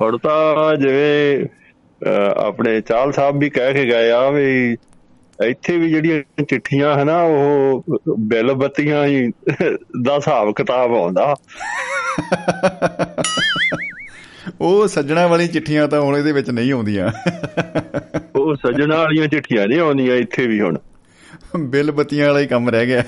ਹੁਣ 0.00 0.18
ਤਾਂ 0.18 0.76
ਜਿਵੇਂ 0.76 1.46
ਆਪਣੇ 2.36 2.80
ਚਾਲ 2.80 3.12
ਸਾਹਿਬ 3.12 3.38
ਵੀ 3.38 3.50
ਕਹਿ 3.50 3.74
ਕੇ 3.74 3.84
ਗਏ 3.84 4.10
ਆ 4.10 4.30
ਵੀ 4.30 4.76
ਇੱਥੇ 5.44 5.76
ਵੀ 5.76 5.90
ਜਿਹੜੀਆਂ 5.90 6.44
ਚਿੱਠੀਆਂ 6.44 7.02
ਹਨਾ 7.02 7.22
ਉਹ 7.22 7.84
ਬਿੱਲ 8.18 8.52
ਬੱਤੀਆਂ 8.52 9.04
ਹੀ 9.04 9.30
ਦਾ 10.02 10.16
ਹਿਸਾਬ 10.16 10.52
ਕਿਤਾਬ 10.52 10.94
ਆਉਂਦਾ। 10.94 11.34
ਉਹ 14.60 14.88
ਸੱਜਣਾ 14.88 15.26
ਵਾਲੀ 15.26 15.48
ਚਿੱਠੀਆਂ 15.48 15.88
ਤਾਂ 15.88 16.00
ਹੁਣ 16.00 16.16
ਇਹਦੇ 16.16 16.32
ਵਿੱਚ 16.32 16.50
ਨਹੀਂ 16.50 16.72
ਆਉਂਦੀਆਂ। 16.72 17.12
ਉਹ 18.36 18.54
ਸੱਜਣਾ 18.54 18.96
ਵਾਲੀਆਂ 18.96 19.26
ਚਿੱਠੀਆਂ 19.26 19.66
ਨਹੀਂ 19.66 19.80
ਆਉਂਦੀਆਂ 19.80 20.16
ਇੱਥੇ 20.16 20.46
ਵੀ 20.46 20.60
ਹੁਣ। 20.60 20.78
ਬਿੱਲ 21.58 21.90
ਬੱਤੀਆਂ 21.90 22.26
ਵਾਲਾ 22.26 22.40
ਹੀ 22.40 22.46
ਕੰਮ 22.46 22.68
ਰਹਿ 22.68 22.86
ਗਿਆ। 22.86 23.02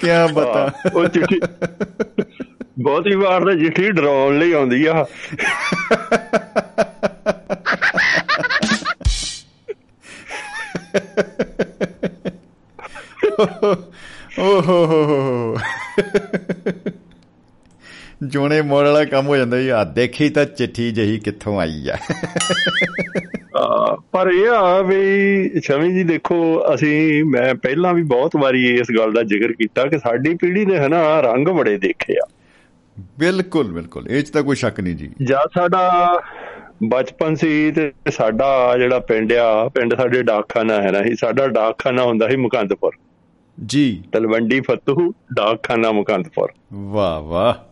ਕੀ 0.00 0.34
ਬਤਾ। 0.34 0.70
ਉਹ 0.94 1.06
ਚਿੱਠੀ 1.06 1.40
ਬਹੁਤੀ 2.78 3.14
ਵਾਰ 3.14 3.44
ਤਾਂ 3.44 3.54
ਚਿੱਠੀ 3.54 3.90
ਡਰਾਉਣ 3.90 4.38
ਲਈ 4.38 4.52
ਆਉਂਦੀ 4.52 4.86
ਆ। 4.86 5.06
ਓਹ 14.38 14.62
ਹੋ 14.62 14.86
ਹੋ 14.86 15.04
ਹੋ 15.04 15.56
ਜੋਨੇ 18.22 18.62
ਮੋੜ 18.62 18.84
ਵਾਲਾ 18.84 19.04
ਕੰਮ 19.04 19.26
ਹੋ 19.26 19.36
ਜਾਂਦਾ 19.36 19.80
ਆ 19.80 19.84
ਦੇਖੀ 19.84 20.28
ਤਾਂ 20.28 20.44
ਚਿੱਠੀ 20.44 20.90
ਜਹੀ 20.90 21.18
ਕਿੱਥੋਂ 21.18 21.60
ਆਈ 21.60 21.86
ਆ। 21.88 21.96
ਪਰ 24.12 24.30
ਇਹ 24.30 24.48
ਆ 24.48 24.82
ਵੀ 24.82 25.50
ਸ਼ਮੀ 25.60 25.92
ਜੀ 25.92 26.04
ਦੇਖੋ 26.04 26.62
ਅਸੀਂ 26.74 27.24
ਮੈਂ 27.24 27.54
ਪਹਿਲਾਂ 27.54 27.94
ਵੀ 27.94 28.02
ਬਹੁਤ 28.02 28.36
ਵਾਰੀ 28.36 28.74
ਇਸ 28.74 28.86
ਗੱਲ 28.98 29.12
ਦਾ 29.12 29.22
ਜ਼ਿਕਰ 29.22 29.52
ਕੀਤਾ 29.52 29.86
ਕਿ 29.86 29.98
ਸਾਡੀ 29.98 30.34
ਪੀੜ੍ਹੀ 30.34 30.66
ਨੇ 30.66 30.78
ਹਨਾ 30.78 31.20
ਰੰਗ 31.20 31.48
ਬੜੇ 31.48 31.78
ਦੇਖੇ 31.78 32.14
ਆ। 32.18 32.26
ਬਿਲਕੁਲ 33.18 33.72
ਬਿਲਕੁਲ। 33.72 34.08
ਇਹ 34.08 34.22
'ਚ 34.22 34.30
ਤਾਂ 34.30 34.42
ਕੋਈ 34.42 34.56
ਸ਼ੱਕ 34.56 34.80
ਨਹੀਂ 34.80 34.96
ਜੀ। 34.96 35.10
ਜਾਂ 35.22 35.48
ਸਾਡਾ 35.54 36.14
ਬਚਪਨ 36.88 37.34
ਸੀ 37.34 37.72
ਤੇ 37.72 37.92
ਸਾਡਾ 38.10 38.78
ਜਿਹੜਾ 38.78 38.98
ਪਿੰਡ 38.98 39.32
ਆ 39.32 39.68
ਪਿੰਡ 39.68 39.94
ਸਾਡੇ 39.94 40.22
ਡਾਕਖਾਨਾ 40.22 40.82
ਹੈ 40.82 40.90
ਨਾ 40.90 41.02
ਹੀ 41.02 41.16
ਸਾਡਾ 41.16 41.48
ਡਾਕਖਾਨਾ 41.48 42.02
ਹੁੰਦਾ 42.02 42.28
ਸੀ 42.28 42.36
ਮੁਕੰਦਪੁਰ। 42.36 42.92
ਜੀ। 43.66 44.04
ਤਲਵੰਡੀ 44.12 44.60
ਫਤੂ 44.60 45.14
ਡਾਕਖਾਨਾ 45.36 45.92
ਮੁਕੰਦਪੁਰ। 45.92 46.52
ਵਾਹ 46.74 47.20
ਵਾਹ। 47.20 47.65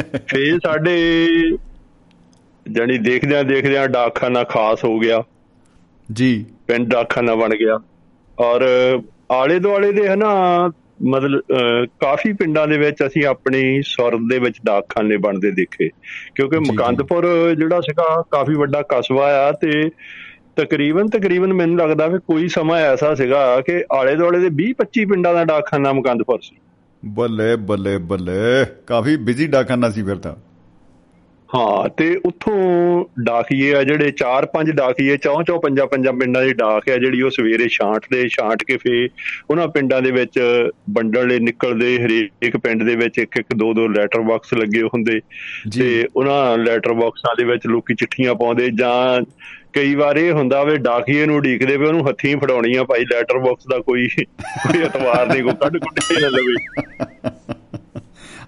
ਫੇਰ 0.00 0.58
ਸਾਡੇ 0.58 1.18
ਜਾਨੀ 2.72 2.98
ਦੇਖਦਿਆਂ 2.98 3.44
ਦੇਖਦਿਆਂ 3.44 3.88
ਡਾਕਖਾਨਾ 3.88 4.44
ਖਾਸ 4.44 4.84
ਹੋ 4.84 4.98
ਗਿਆ। 4.98 5.22
ਜੀ। 6.12 6.46
ਪਿੰਡ 6.66 6.88
ਡਾਕਖਾਨਾ 6.88 7.34
ਬਣ 7.34 7.50
ਗਿਆ। 7.50 7.80
ਔਰ 8.38 8.62
ਆਲੇ 9.30 9.58
ਦੁਆਲੇ 9.58 9.92
ਦੇ 9.92 10.08
ਹਨਾ 10.08 10.32
ਮਤਲਬ 11.06 11.40
ਕਾਫੀ 12.00 12.32
ਪਿੰਡਾਂ 12.32 12.68
ਦੇ 12.68 12.78
ਵਿੱਚ 12.78 12.96
ਅਸੀਂ 13.06 13.26
ਆਪਣੀ 13.26 13.82
ਸੁਰਦ 13.82 14.20
ਦੇ 14.30 14.38
ਵਿੱਚ 14.38 14.54
ਡਾਕਖਾਨੇ 14.66 15.16
ਬਣਦੇ 15.16 15.50
ਦੇਖੇ। 15.50 15.88
ਕਿਉਂਕਿ 16.34 16.58
ਮਕੰਦਪੁਰ 16.58 17.54
ਜਿਹੜਾ 17.54 17.80
ਸੀਗਾ 17.80 18.24
ਕਾਫੀ 18.30 18.54
ਵੱਡਾ 18.54 18.82
ਕਸਬਾ 18.82 19.48
ਆ 19.48 19.52
ਤੇ 19.52 19.90
ਤਕਰੀਬਨ 20.56 21.08
ਤਕਰੀਬਨ 21.08 21.52
ਮੈਨੂੰ 21.52 21.78
ਲੱਗਦਾ 21.78 22.06
ਵੀ 22.06 22.18
ਕੋਈ 22.18 22.48
ਸਮਾਂ 22.48 22.78
ਐਸਾ 22.78 23.14
ਸੀਗਾ 23.14 23.60
ਕਿ 23.60 23.84
ਆਲੇ 23.92 24.16
ਦੁਆਲੇ 24.16 24.38
ਦੇ 24.38 24.46
20 24.46 24.70
25 24.70 25.04
ਪਿੰਡਾਂ 25.04 25.34
ਦਾ 25.34 25.44
ਡਾਕਖਾਨਾ 25.44 25.92
ਮਕੰਦਪੁਰ 25.92 26.38
ਸੀ। 26.42 26.56
ਬੱਲੇ 27.04 27.56
ਬੱਲੇ 27.56 27.98
ਬੱਲੇ। 27.98 28.66
ਕਾਫੀ 28.86 29.16
ਬਿਜ਼ੀ 29.16 29.46
ਡਾਕਖਾਨਾ 29.46 29.90
ਸੀ 29.90 30.02
ਫਿਰ 30.02 30.16
ਤਾਂ। 30.16 30.34
ਹਾਂ 31.54 31.88
ਤੇ 31.88 32.20
ਉੱਥੋਂ 32.26 33.04
ਡਾਕੀਏ 33.24 33.74
ਆ 33.74 33.82
ਜਿਹੜੇ 33.82 34.12
4-5 34.12 34.72
ਡਾਕੀਏ 34.72 35.16
ਚੌਂ 35.16 35.42
ਚੌਂ 35.42 35.60
ਪੰਜਾਂ 35.60 35.86
ਪੰਜਾਂ 35.86 36.12
ਪਿੰਡਾਂ 36.12 36.42
ਦੀ 36.42 36.52
ਡਾਕ 36.52 36.88
ਹੈ 36.88 36.98
ਜਿਹੜੀ 36.98 37.22
ਉਹ 37.22 37.30
ਸਵੇਰੇ 37.30 37.68
ਛਾਂਟਦੇ 37.68 38.28
ਛਾਂਟ 38.28 38.64
ਕੇ 38.64 38.76
ਫੇ 38.76 39.08
ਉਹਨਾਂ 39.50 39.68
ਪਿੰਡਾਂ 39.68 40.02
ਦੇ 40.02 40.10
ਵਿੱਚ 40.10 40.40
ਵੰਡਣ 40.90 41.28
ਲਈ 41.28 41.38
ਨਿਕਲਦੇ 41.38 41.98
ਹਰੇਕ 41.98 42.56
ਪਿੰਡ 42.56 42.82
ਦੇ 42.82 42.96
ਵਿੱਚ 42.96 43.18
ਇੱਕ 43.18 43.36
ਇੱਕ 43.36 43.54
ਦੋ 43.56 43.74
ਦੋ 43.74 43.88
ਲੈਟਰ 43.88 44.20
ਬਾਕਸ 44.20 44.54
ਲੱਗੇ 44.54 44.82
ਹੁੰਦੇ। 44.82 45.20
ਤੇ 45.78 46.06
ਉਹਨਾਂ 46.16 46.58
ਲੈਟਰ 46.58 46.92
ਬਾਕਸਾਂ 46.92 47.34
ਦੇ 47.38 47.44
ਵਿੱਚ 47.44 47.66
ਲੋਕੀ 47.66 47.94
ਚਿੱਠੀਆਂ 47.94 48.34
ਪਾਉਂਦੇ 48.34 48.70
ਜਾਂ 48.70 49.24
ਕਈ 49.72 49.94
ਵਾਰ 49.94 50.16
ਇਹ 50.16 50.32
ਹੁੰਦਾ 50.32 50.64
ਵੇ 50.64 50.76
ਡਾਕੀਏ 50.76 51.26
ਨੂੰ 51.26 51.42
ਢੀਕਦੇ 51.42 51.76
ਵੇ 51.76 51.86
ਉਹਨੂੰ 51.86 52.08
ਹੱਥੀਂ 52.08 52.36
ਫੜਾਉਣੀਆਂ 52.36 52.84
ਭਾਈ 52.84 53.04
ਲੈਟਰ 53.04 53.38
ਬਾਕਸ 53.38 53.64
ਦਾ 53.70 53.78
ਕੋਈ 53.78 54.08
ਕੋਈ 54.26 54.84
ਅਤਵਾਰ 54.84 55.26
ਨਹੀਂ 55.26 55.42
ਕੋ 55.42 55.50
ਕੱਢ 55.50 55.78
ਕੁੱਟ 55.78 56.00
ਨਾ 56.22 56.28
ਲਵੇ। 56.28 56.54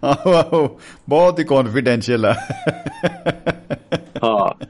ਆਹੋ 0.04 0.32
ਆਹੋ 0.32 0.80
ਬਹੁਤ 1.08 1.38
ਹੀ 1.38 1.44
ਕੌਨਫੀਡੈਂਸ਼ੀਅਲ 1.44 2.26
ਆ। 2.26 2.34
ਹਾਂ। 4.24 4.64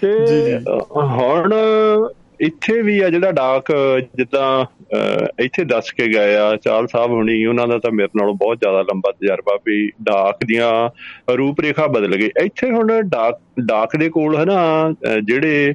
ਤੇ 0.00 0.58
ਹੁਣ 0.96 1.54
ਇੱਥੇ 2.42 2.82
ਵੀ 2.82 3.00
ਆ 3.00 3.08
ਜਿਹੜਾ 3.10 3.32
ਡਾਕ 3.32 3.72
ਜਿੱਦਾਂ 4.16 4.64
ਇੱਥੇ 5.40 5.64
ਦੱਸ 5.64 5.90
ਕੇ 5.90 6.06
ਗਏ 6.06 6.34
ਆ 6.36 6.56
ਚਾਲ 6.56 6.86
ਸਾਹਿਬ 6.86 7.10
ਹੁਣੀ 7.10 7.44
ਉਹਨਾਂ 7.44 7.68
ਦਾ 7.68 7.78
ਤਾਂ 7.78 7.90
ਮੇਰੇ 7.90 8.08
ਨਾਲੋਂ 8.16 8.34
ਬਹੁਤ 8.34 8.58
ਜ਼ਿਆਦਾ 8.58 8.82
ਲੰਬਾ 8.82 9.12
ਤਜਰਬਾ 9.12 9.58
ਵੀ 9.66 9.88
ਡਾਕ 10.02 10.44
ਦੀਆਂ 10.44 10.72
ਰੂਪਰੇਖਾ 11.32 11.86
ਬਦਲ 11.86 12.16
ਗਈ। 12.16 12.30
ਇੱਥੇ 12.44 12.70
ਹੁਣ 12.70 13.02
ਡਾਕ 13.02 13.40
ਡਾਕ 13.60 13.96
ਦੇ 13.96 14.08
ਕੋਲ 14.08 14.36
ਹੈ 14.36 14.44
ਨਾ 14.44 14.94
ਜਿਹੜੇ 15.24 15.74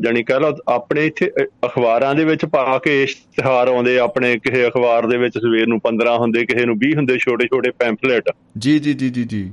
ਜਾਨੀ 0.00 0.22
ਕਹ 0.22 0.34
ਲਓ 0.34 0.52
ਆਪਣੇ 0.68 1.06
ਇੱਥੇ 1.06 1.30
ਅਖਬਾਰਾਂ 1.66 2.14
ਦੇ 2.14 2.24
ਵਿੱਚ 2.24 2.44
ਪਾ 2.44 2.78
ਕੇ 2.78 3.02
ਇਸ਼ਤਿਹਾਰ 3.02 3.68
ਆਉਂਦੇ 3.68 3.98
ਆਪਣੇ 3.98 4.38
ਕਿਸੇ 4.38 4.68
ਅਖਬਾਰ 4.68 5.06
ਦੇ 5.06 5.16
ਵਿੱਚ 5.16 5.38
ਸਵੇਰ 5.38 5.66
ਨੂੰ 5.66 5.80
15 5.88 6.18
ਹੁੰਦੇ 6.18 6.46
ਕਿਸੇ 6.46 6.66
ਨੂੰ 6.66 6.76
20 6.84 6.96
ਹੁੰਦੇ 6.96 7.18
ਛੋਟੇ 7.18 7.46
ਛੋਟੇ 7.46 7.70
ਪੈਂਫਲੇਟ 7.70 8.24
ਜੀ 8.58 8.78
ਜੀ 8.78 8.94
ਜੀ 8.94 9.08
ਜੀ 9.10 9.24
ਜੀ। 9.24 9.52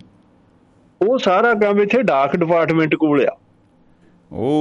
ਉਹ 1.01 1.17
ਸਾਰਾ 1.17 1.53
ਕੰਮ 1.53 1.81
ਇੱਥੇ 1.81 2.01
ਡਾਕ 2.01 2.35
ਡਿਪਾਰਟਮੈਂਟ 2.35 2.95
ਕੋਲ 2.95 3.25
ਆ। 3.25 3.37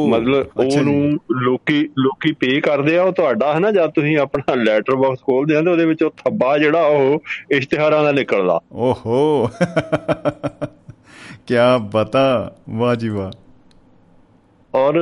ਮਤਲਬ 0.09 0.61
ਉਹਨੂੰ 0.61 1.19
ਲੋਕੀ 1.31 1.89
ਲੋਕੀ 1.99 2.33
ਪੇ 2.33 2.61
ਕਰਦੇ 2.61 2.99
ਆ 2.99 3.03
ਉਹ 3.03 3.13
ਤੁਹਾਡਾ 3.13 3.55
ਹੈ 3.55 3.59
ਨਾ 3.59 3.71
ਜਦ 3.71 3.91
ਤੁਸੀਂ 3.91 4.19
ਆਪਣਾ 4.19 4.55
ਲੈਟਰ 4.55 4.97
ਬਾਕਸ 4.97 5.19
ਖੋਲਦੇ 5.23 5.57
ਆ 5.57 5.63
ਤੇ 5.63 5.71
ਉਹਦੇ 5.71 5.87
ਵਿੱਚ 5.87 6.03
ਉਹ 6.03 6.11
ਥੱਬਾ 6.11 6.59
ਜਿਹੜਾ 6.59 6.83
ਉਹ 6.83 7.23
ਇਸ਼ਤਿਹਾਰਾਂ 7.51 8.05
ਦਾ 8.05 8.13
ਨਿਕਲਦਾ। 8.13 8.61
ਓਹੋ। 8.73 9.49
ਕੀ 11.47 11.55
ਬਤਾ 11.93 12.55
ਵਾਹ 12.71 12.95
ਜੀ 12.95 13.09
ਵਾਹ। 13.09 13.50
ਔਰ 14.75 14.97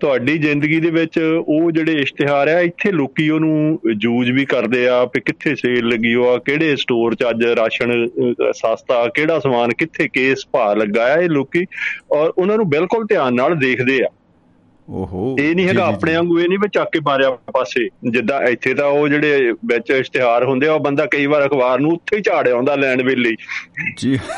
ਤੁਹਾਡੀ 0.00 0.36
ਜ਼ਿੰਦਗੀ 0.38 0.78
ਦੇ 0.80 0.90
ਵਿੱਚ 0.90 1.18
ਉਹ 1.18 1.70
ਜਿਹੜੇ 1.70 1.92
ਇਸ਼ਤਿਹਾਰ 1.92 2.48
ਆ 2.48 2.58
ਇੱਥੇ 2.60 2.90
ਲੋਕੀ 2.92 3.28
ਉਹਨੂੰ 3.30 3.78
ਯੂਜ਼ 4.02 4.30
ਵੀ 4.30 4.44
ਕਰਦੇ 4.44 4.86
ਆ 4.88 5.04
ਕਿ 5.06 5.20
ਕਿੱਥੇ 5.20 5.54
ਸੇਲ 5.54 5.88
ਲੱਗੀ 5.88 6.14
ਹੋ 6.14 6.28
ਆ 6.28 6.36
ਕਿਹੜੇ 6.38 6.74
ਸਟੋਰ 6.76 7.14
'ਚ 7.14 7.24
ਅੱਜ 7.30 7.44
ਰਾਸ਼ਨ 7.58 8.06
ਸਸਤਾ 8.52 9.06
ਕਿਹੜਾ 9.08 9.38
ਸਮਾਨ 9.40 9.72
ਕਿੱਥੇ 9.78 10.08
ਕੇਸ 10.08 10.46
ਭਾਅ 10.52 10.74
ਲੱਗਾ 10.76 11.04
ਆ 11.04 11.16
ਇਹ 11.16 11.28
ਲੋਕੀ 11.28 11.64
ਔਰ 12.12 12.32
ਉਹਨਾਂ 12.38 12.56
ਨੂੰ 12.56 12.68
ਬਿਲਕੁਲ 12.70 13.06
ਧਿਆਨ 13.06 13.34
ਨਾਲ 13.34 13.54
ਦੇਖਦੇ 13.58 13.98
ਆ। 14.02 14.08
ਓਹੋ 14.88 15.36
ਇਹ 15.38 15.54
ਨਹੀਂ 15.54 15.66
ਹੈਗਾ 15.68 15.84
ਆਪਣੇ 15.86 16.14
ਵਾਂਗੂ 16.14 16.38
ਇਹ 16.38 16.48
ਨਹੀਂ 16.48 16.58
ਵੀ 16.58 16.68
ਚੱਕ 16.68 16.88
ਕੇ 16.92 17.00
ਮਾਰਿਆ 17.00 17.30
ਪਾਸੇ 17.52 17.88
ਜਿੱਦਾਂ 18.10 18.40
ਇੱਥੇ 18.46 18.74
ਤਾਂ 18.74 18.86
ਉਹ 18.86 19.08
ਜਿਹੜੇ 19.08 19.52
ਵਿੱਚ 19.66 19.90
ਇਸ਼ਤਿਹਾਰ 19.90 20.44
ਹੁੰਦੇ 20.44 20.68
ਆ 20.68 20.72
ਉਹ 20.72 20.80
ਬੰਦਾ 20.80 21.06
ਕਈ 21.06 21.26
ਵਾਰ 21.26 21.46
ਅਖਬਾਰ 21.46 21.80
ਨੂੰ 21.80 21.92
ਉੱਥੇ 21.92 22.16
ਹੀ 22.16 22.22
ਝਾੜ 22.22 22.48
ਆਉਂਦਾ 22.48 22.74
ਲੈਣ 22.76 23.02
ਵੇਲੇ 23.02 23.34
ਜੀ। 23.98 24.18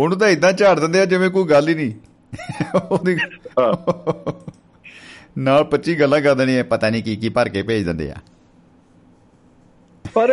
ਉਹਨੂੰ 0.00 0.18
ਤਾਂ 0.18 0.28
ਇਦਾਂ 0.28 0.52
ਝਾੜ 0.52 0.78
ਦਿੰਦੇ 0.80 1.00
ਆ 1.00 1.04
ਜਿਵੇਂ 1.04 1.30
ਕੋਈ 1.30 1.44
ਗੱਲ 1.44 1.68
ਹੀ 1.68 1.74
ਨਹੀਂ। 1.74 1.92
ਉਹਦੀ 2.92 3.16
ਨਾਲ 5.38 5.64
25 5.70 5.94
ਗੱਲਾਂ 6.00 6.20
ਕਰ 6.20 6.34
ਦੇਣੀਆਂ 6.34 6.64
ਪਤਾ 6.64 6.90
ਨਹੀਂ 6.90 7.02
ਕੀ 7.02 7.16
ਕੀ 7.16 7.28
ਭਰ 7.28 7.48
ਕੇ 7.48 7.62
ਭੇਜ 7.62 7.84
ਦਿੰਦੇ 7.84 8.10
ਆ। 8.10 8.16
ਪਰ 10.14 10.28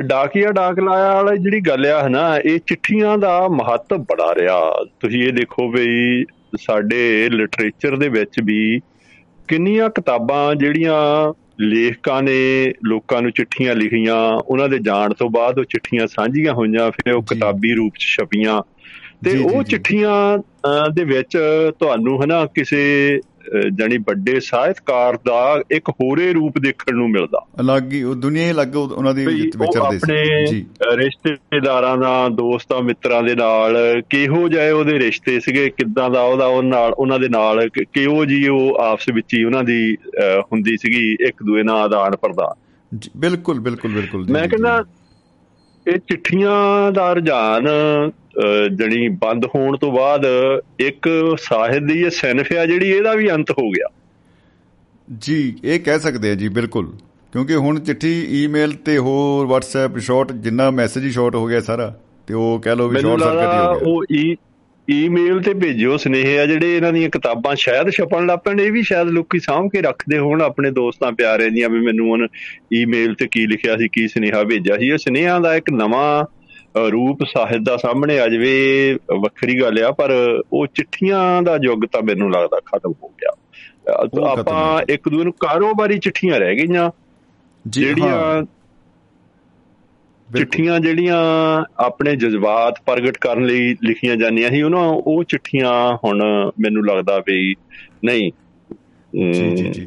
ਡਾਕੀਆ 0.00 0.50
ਡਾਕ 0.50 0.78
ਲਾਇਆ 0.80 1.14
ਵਾਲਾ 1.14 1.34
ਜਿਹੜੀ 1.36 1.60
ਗੱਲ 1.60 1.86
ਆ 1.86 2.06
ਹਨਾ 2.06 2.36
ਇਹ 2.38 2.58
ਚਿੱਠੀਆਂ 2.66 3.18
ਦਾ 3.18 3.48
ਮਹੱਤਵ 3.48 3.96
ਬੜਾ 3.96 4.34
ਰਿਹਾ। 4.34 4.60
ਤੁਸੀਂ 5.00 5.22
ਇਹ 5.22 5.32
ਦੇਖੋ 5.32 5.70
ਬਈ 5.70 6.24
ਸਾਡੇ 6.60 7.28
ਲਿਟਰੇਚਰ 7.28 7.96
ਦੇ 7.96 8.08
ਵਿੱਚ 8.08 8.40
ਵੀ 8.44 8.80
ਕਿੰਨੀਆਂ 9.48 9.88
ਕਿਤਾਬਾਂ 9.90 10.54
ਜਿਹੜੀਆਂ 10.54 11.32
ਲੇਖਕਾਂ 11.60 12.22
ਨੇ 12.22 12.38
ਲੋਕਾਂ 12.84 13.22
ਨੂੰ 13.22 13.30
ਚਿੱਠੀਆਂ 13.30 13.74
ਲਿਖੀਆਂ 13.74 14.14
ਉਹਨਾਂ 14.36 14.68
ਦੇ 14.68 14.78
ਜਾਣ 14.78 15.14
ਤੋਂ 15.14 15.30
ਬਾਅਦ 15.30 15.58
ਉਹ 15.58 15.64
ਚਿੱਠੀਆਂ 15.64 16.06
ਸਾਂਝੀਆਂ 16.06 16.52
ਹੋਈਆਂ 16.52 16.90
ਫਿਰ 16.90 17.12
ਉਹ 17.12 17.22
ਕਿਤਾਬੀ 17.22 17.74
ਰੂਪ 17.74 17.94
'ਚ 17.94 18.02
ਛਪੀਆਂ। 18.02 18.62
ਤੇ 19.24 19.38
ਉਹ 19.38 19.62
ਚਿੱਠੀਆਂ 19.62 20.38
ਦੇ 20.92 21.04
ਵਿੱਚ 21.04 21.38
ਤੁਹਾਨੂੰ 21.80 22.24
ਹਨਾ 22.24 22.46
ਕਿਸੇ 22.46 23.20
ਜਾਨੀ 23.74 23.96
ਵੱਡੇ 23.98 24.40
ਸਾਹਿਤਕਾਰ 24.40 25.18
ਦਾ 25.26 25.62
ਇੱਕ 25.70 25.88
ਹੋਰੇ 25.88 26.32
ਰੂਪ 26.32 26.58
ਦੇਖਣ 26.58 26.96
ਨੂੰ 26.96 27.10
ਮਿਲਦਾ। 27.10 27.46
ਅਲੱਗ 27.60 27.92
ਹੀ 27.92 28.02
ਉਹ 28.02 28.14
ਦੁਨੀਆ 28.14 28.46
ਹੀ 28.46 28.50
ਅਲੱਗ 28.50 28.76
ਉਹਨਾਂ 28.76 29.14
ਦੀ 29.14 29.26
ਵਿਚਰਦੇ 29.26 29.98
ਸੀ। 29.98 30.56
ਜੀ। 30.56 30.66
ਰਿਸ਼ਤੇਦਾਰਾਂ 30.96 31.96
ਦਾ 31.96 32.28
ਦੋਸਤਾਂ 32.28 32.82
ਮਿੱਤਰਾਂ 32.82 33.22
ਦੇ 33.22 33.34
ਨਾਲ 33.34 33.76
ਕਿਹੋ 34.10 34.48
ਜਿਹੇ 34.48 34.70
ਉਹਦੇ 34.70 34.98
ਰਿਸ਼ਤੇ 34.98 35.40
ਸੀਗੇ 35.40 35.70
ਕਿੱਦਾਂ 35.70 36.10
ਦਾ 36.10 36.22
ਉਹਦਾ 36.22 36.46
ਉਹ 36.46 36.62
ਨਾਲ 36.62 36.92
ਉਹਨਾਂ 36.92 37.18
ਦੇ 37.18 37.28
ਨਾਲ 37.28 37.68
ਕਿਹੋ 37.68 38.24
ਜੀ 38.24 38.48
ਉਹ 38.48 38.76
ਆਪਸ 38.80 39.04
ਵਿੱਚ 39.14 39.34
ਹੀ 39.34 39.44
ਉਹਨਾਂ 39.44 39.64
ਦੀ 39.64 39.96
ਹੁੰਦੀ 40.52 40.76
ਸੀਗੀ 40.76 41.16
ਇੱਕ 41.28 41.42
ਦੂਏ 41.42 41.62
ਨਾਲ 41.62 41.76
ਆਦਾਨ 41.76 42.16
ਪ੍ਰਦਾਨ। 42.16 42.98
ਬਿਲਕੁਲ 43.16 43.60
ਬਿਲਕੁਲ 43.60 43.92
ਬਿਲਕੁਲ। 43.92 44.26
ਮੈਂ 44.30 44.48
ਕਹਿੰਦਾ 44.48 44.84
ਇਹ 45.86 45.98
ਚਿੱਠੀਆਂ 45.98 46.92
ਦਾ 46.92 47.12
ਰੁਝਾਨ 47.12 47.68
ਜਣੀ 48.74 49.08
ਬੰਦ 49.08 49.46
ਹੋਣ 49.46 49.76
ਤੋਂ 49.76 49.92
ਬਾਅਦ 49.92 50.26
ਇੱਕ 50.80 51.36
ਸਾਹਿਤ 51.40 51.82
ਦੀ 51.82 52.00
ਇਹ 52.00 52.10
ਸੈਨਫਿਆ 52.10 52.66
ਜਿਹੜੀ 52.66 52.90
ਇਹਦਾ 52.90 53.14
ਵੀ 53.14 53.30
ਅੰਤ 53.30 53.50
ਹੋ 53.50 53.70
ਗਿਆ। 53.70 53.88
ਜੀ 55.18 55.54
ਇਹ 55.64 55.80
ਕਹਿ 55.80 55.98
ਸਕਦੇ 55.98 56.30
ਆ 56.30 56.34
ਜੀ 56.34 56.48
ਬਿਲਕੁਲ। 56.48 56.92
ਕਿਉਂਕਿ 57.32 57.54
ਹੁਣ 57.54 57.80
ਚਿੱਠੀ 57.80 58.44
ਈਮੇਲ 58.44 58.72
ਤੇ 58.72 58.98
ਹੋਰ 58.98 59.46
WhatsApp 59.46 60.00
ਸ਼ਾਰਟ 60.00 60.32
ਜਿੰਨਾ 60.32 60.70
ਮੈਸੇਜ 60.70 61.04
ਹੀ 61.04 61.10
ਸ਼ਾਰਟ 61.10 61.34
ਹੋ 61.34 61.46
ਗਿਆ 61.46 61.60
ਸਾਰਾ 61.60 62.00
ਤੇ 62.26 62.34
ਉਹ 62.34 62.60
ਕਹਿ 62.64 62.76
ਲਓ 62.76 62.88
ਵੀ 62.88 63.00
ਸ਼ਾਰਟ 63.00 63.20
ਸਰਕਟ 63.20 63.36
ਹੀ 63.36 63.44
ਹੋ 63.44 63.50
ਗਿਆ। 63.50 63.92
ਉਹ 63.92 64.04
ਈ 64.12 64.36
ਈਮੇਲ 64.90 65.42
ਤੇ 65.42 65.54
ਭੇਜਿਓ 65.54 65.96
ਸਨੇਹ 65.96 66.40
ਆ 66.40 66.46
ਜਿਹੜੇ 66.46 66.76
ਇਹਨਾਂ 66.76 66.92
ਦੀਆਂ 66.92 67.10
ਕਿਤਾਬਾਂ 67.10 67.56
ਸ਼ਾਇਦ 67.56 67.90
ਛਪਣ 67.90 68.26
ਲੱਪਣ 68.26 68.60
ਇਹ 68.60 68.72
ਵੀ 68.72 68.82
ਸ਼ਾਇਦ 68.82 69.08
ਲੋਕੀ 69.08 69.38
ਸਾਂਭ 69.38 69.70
ਕੇ 69.72 69.82
ਰੱਖਦੇ 69.82 70.18
ਹੋਣ 70.18 70.42
ਆਪਣੇ 70.42 70.70
ਦੋਸਤਾਂ 70.70 71.12
ਪਿਆਰਿਆਂ 71.12 71.50
ਦੀਆਂ 71.50 71.68
ਵੀ 71.68 71.80
ਮੈਨੂੰ 71.80 72.10
ਹੁਣ 72.10 72.26
ਈਮੇਲ 72.74 73.14
ਤੇ 73.14 73.26
ਕੀ 73.26 73.46
ਲਿਖਿਆ 73.46 73.76
ਸੀ 73.76 73.88
ਕੀ 73.88 74.08
ਸਨੇਹਾ 74.08 74.44
ਭੇਜਿਆ 74.44 74.76
ਸੀ। 74.76 74.88
ਇਹ 74.88 74.98
ਸਨੇਹਾਂ 74.98 75.40
ਦਾ 75.40 75.54
ਇੱਕ 75.56 75.72
ਨਵਾਂ 75.72 76.24
ਰੂਪ 76.92 77.18
ਸਾਹਿਤ 77.24 77.60
ਦਾ 77.62 77.76
ਸਾਹਮਣੇ 77.76 78.18
ਆ 78.20 78.28
ਜਵੇ 78.28 78.96
ਵੱਖਰੀ 79.18 79.60
ਗੱਲ 79.60 79.84
ਆ 79.84 79.90
ਪਰ 79.92 80.12
ਉਹ 80.52 80.66
ਚਿੱਠੀਆਂ 80.66 81.42
ਦਾ 81.42 81.58
ਯੁੱਗ 81.64 81.82
ਤਾਂ 81.92 82.02
ਮੈਨੂੰ 82.02 82.30
ਲੱਗਦਾ 82.32 82.60
ਖਤਮ 82.66 82.92
ਹੋ 83.02 83.08
ਗਿਆ। 83.08 83.32
ਆਪਾਂ 84.32 84.82
ਇੱਕ 84.92 85.08
ਦੂਜੇ 85.08 85.24
ਨੂੰ 85.24 85.32
ਕਾਰੋਬਾਰੀ 85.32 85.98
ਚਿੱਠੀਆਂ 85.98 86.40
ਰਹਿ 86.40 86.56
ਗਈਆਂ। 86.56 86.90
ਜਿਹੜੀਆਂ 87.66 88.44
ਚਿੱਠੀਆਂ 90.36 90.80
ਜਿਹੜੀਆਂ 90.80 91.16
ਆਪਣੇ 91.78 92.16
ਜਜ਼ਬਾਤ 92.16 92.74
ਪ੍ਰਗਟ 92.86 93.18
ਕਰਨ 93.18 93.44
ਲਈ 93.44 93.76
ਲਿਖੀਆਂ 93.84 94.16
ਜਾਂਦੀਆਂ 94.16 94.50
ਸੀ 94.50 94.62
ਉਹਨਾਂ 94.62 94.80
ਉਹ 94.80 95.24
ਚਿੱਠੀਆਂ 95.24 95.72
ਹੁਣ 96.04 96.22
ਮੈਨੂੰ 96.60 96.86
ਲੱਗਦਾ 96.86 97.18
ਵੀ 97.18 97.54
ਨਹੀਂ 98.04 98.32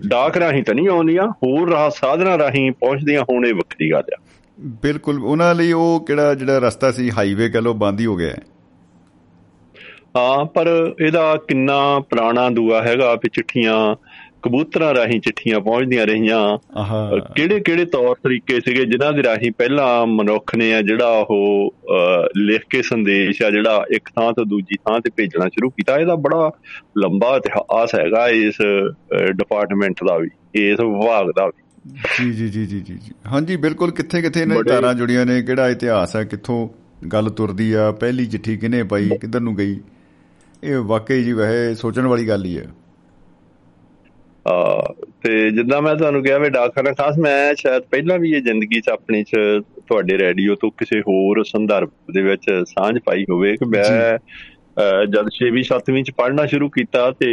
ਡਾਕ 0.07 0.38
ਰਾਹੀਂ 0.38 0.64
ਤਾਂ 0.64 0.76
ਨਹੀਂ 0.76 0.89
ਆਉਂਦੀਆਂ 0.89 1.27
ਹੋਰ 1.27 1.69
ਰਾਹ 1.69 1.89
ਸਾਧਨਾ 1.89 2.38
ਰਾਹੀਂ 2.38 2.72
ਪਹੁੰਚਦੀਆਂ 2.72 3.22
ਹੋਣੇ 3.22 3.51
ਵੱਖਰੀ 3.51 3.91
ਗੱਲ 3.91 4.14
ਆ। 4.15 4.18
ਬਿਲਕੁਲ 4.59 5.23
ਉਹਨਾਂ 5.23 5.53
ਲਈ 5.55 5.71
ਉਹ 5.71 6.05
ਕਿਹੜਾ 6.07 6.34
ਜਿਹੜਾ 6.34 6.57
ਰਸਤਾ 6.57 6.91
ਸੀ 6.91 7.09
ਹਾਈਵੇ 7.11 7.49
ਕਹ 7.49 7.57
ਲੋ 7.57 7.73
ਬੰਦ 7.73 7.99
ਹੀ 7.99 8.05
ਹੋ 8.05 8.15
ਗਿਆ 8.15 8.34
ਹਾਂ। 10.17 10.45
ਪਰ 10.45 10.67
ਇਹਦਾ 11.05 11.35
ਕਿੰਨਾ 11.47 11.99
ਪੁਰਾਣਾ 11.99 12.49
ਦੂਆ 12.49 12.81
ਹੈਗਾ 12.84 13.13
ਵੀ 13.15 13.29
ਚਿੱਠੀਆਂ 13.34 13.95
ਕਬੂਤਰਾਂ 14.41 14.93
ਰਾਹੀਂ 14.95 15.19
ਚਿੱਠੀਆਂ 15.21 15.59
ਪਹੁੰਚਦੀਆਂ 15.59 16.05
ਰਹੀਆਂ। 16.07 16.57
ਕਿਹੜੇ 17.35 17.59
ਕਿਹੜੇ 17.59 17.85
ਤੌਰ 17.85 18.15
ਤਰੀਕੇ 18.15 18.59
ਸੀਗੇ 18.59 18.85
ਜਿਨ੍ਹਾਂ 18.85 19.11
ਦੇ 19.13 19.23
ਰਾਹੀਂ 19.23 19.51
ਪਹਿਲਾਂ 19.57 20.05
ਮਨੁੱਖ 20.07 20.55
ਨੇ 20.55 20.73
ਆ 20.73 20.81
ਜਿਹੜਾ 20.81 21.25
ਉਹ 21.29 21.73
ਲਿਖ 22.38 22.61
ਕੇ 22.69 22.81
ਸੰਦੇਸ਼ 22.81 23.41
ਆ 23.43 23.49
ਜਿਹੜਾ 23.49 23.85
ਇੱਕ 23.95 24.09
ਥਾਂ 24.09 24.31
ਤੋਂ 24.34 24.45
ਦੂਜੀ 24.45 24.77
ਥਾਂ 24.77 24.99
ਤੇ 24.99 25.09
ਭੇਜਣਾ 25.17 25.47
ਸ਼ੁਰੂ 25.47 25.69
ਕੀਤਾ 25.69 25.97
ਇਹਦਾ 25.97 26.15
ਬੜਾ 26.15 26.51
ਲੰਬਾ 26.97 27.35
ਇਤਿਹਾਸ 27.38 27.95
ਹੈਗਾ 27.95 28.27
ਇਸ 28.29 28.61
ਡਿਪਾਰਟਮੈਂਟ 29.31 30.03
ਦਾ 30.07 30.17
ਵੀ 30.17 30.29
ਇਸ 30.55 30.79
ਵਿਭਾਗ 30.79 31.31
ਦਾ 31.35 31.47
ਵੀ। 31.47 31.63
ਜੀ 31.93 32.31
ਜੀ 32.31 32.49
ਜੀ 32.49 32.65
ਜੀ 32.65 32.80
ਜੀ 32.80 32.97
ਹਾਂਜੀ 33.27 33.55
ਬਿਲਕੁਲ 33.55 33.91
ਕਿੱਥੇ 33.91 34.22
ਕਿੱਥੇ 34.22 34.41
ਇਹਨਾਂ 34.41 34.64
ਤਾਰਾਂ 34.64 34.93
ਜੁੜੀਆਂ 34.93 35.26
ਨੇ 35.26 35.41
ਕਿਹੜਾ 35.41 35.69
ਇਤਿਹਾਸ 35.69 36.15
ਹੈ 36.15 36.23
ਕਿੱਥੋਂ 36.23 36.69
ਗੱਲ 37.07 37.30
ਤੁਰਦੀ 37.30 37.73
ਆ 37.73 37.91
ਪਹਿਲੀ 37.91 38.26
ਚਿੱਠੀ 38.26 38.57
ਕਿਨੇ 38.57 38.84
ਪਾਈ 38.84 39.09
ਕਿੱਧਰ 39.22 39.39
ਨੂੰ 39.39 39.57
ਗਈ? 39.57 39.80
ਇਹ 40.64 40.76
ਵਾਕਈ 40.77 41.23
ਜੀ 41.23 41.34
ਵਹਿ 41.34 41.76
ਸੋਚਣ 41.76 42.07
ਵਾਲੀ 42.07 42.27
ਗੱਲ 42.27 42.45
ਹੀ 42.45 42.57
ਹੈ। 42.57 42.65
ਤੇ 45.23 45.51
ਜਿੱਦਾਂ 45.51 45.81
ਮੈਂ 45.81 45.95
ਤੁਹਾਨੂੰ 45.95 46.23
ਕਿਹਾ 46.23 46.38
ਵੀ 46.38 46.49
ਡਾਕਖਾਨਾ 46.49 46.91
ਖਾਸ 46.91 47.18
ਮੈਂ 47.18 47.55
ਸ਼ਾਇਦ 47.55 47.84
ਪਹਿਲਾਂ 47.84 48.19
ਵੀ 48.19 48.31
ਇਹ 48.31 48.41
ਜ਼ਿੰਦਗੀ 48.41 48.81
'ਚ 48.81 48.89
ਆਪਣੀ 48.89 49.23
'ਚ 49.23 49.35
ਤੁਹਾਡੇ 49.88 50.18
ਰੇਡੀਓ 50.18 50.55
ਤੋਂ 50.55 50.72
ਕਿਸੇ 50.72 50.99
ਹੋਰ 50.99 51.43
ਸੰਦਰਭ 51.43 51.89
ਦੇ 52.14 52.22
ਵਿੱਚ 52.22 52.64
ਸਾਂਝ 52.65 52.99
ਪਾਈ 53.05 53.23
ਹੋਵੇ 53.23 53.57
ਕਿ 53.57 53.65
ਮੈਂ 53.65 54.19
ਜਦ 55.10 55.30
6ਵੀਂ 55.30 55.64
7ਵੀਂ 55.64 56.04
ਚ 56.04 56.12
ਪੜ੍ਹਨਾ 56.12 56.45
ਸ਼ੁਰੂ 56.45 56.70
ਕੀਤਾ 56.70 57.12
ਤੇ 57.12 57.28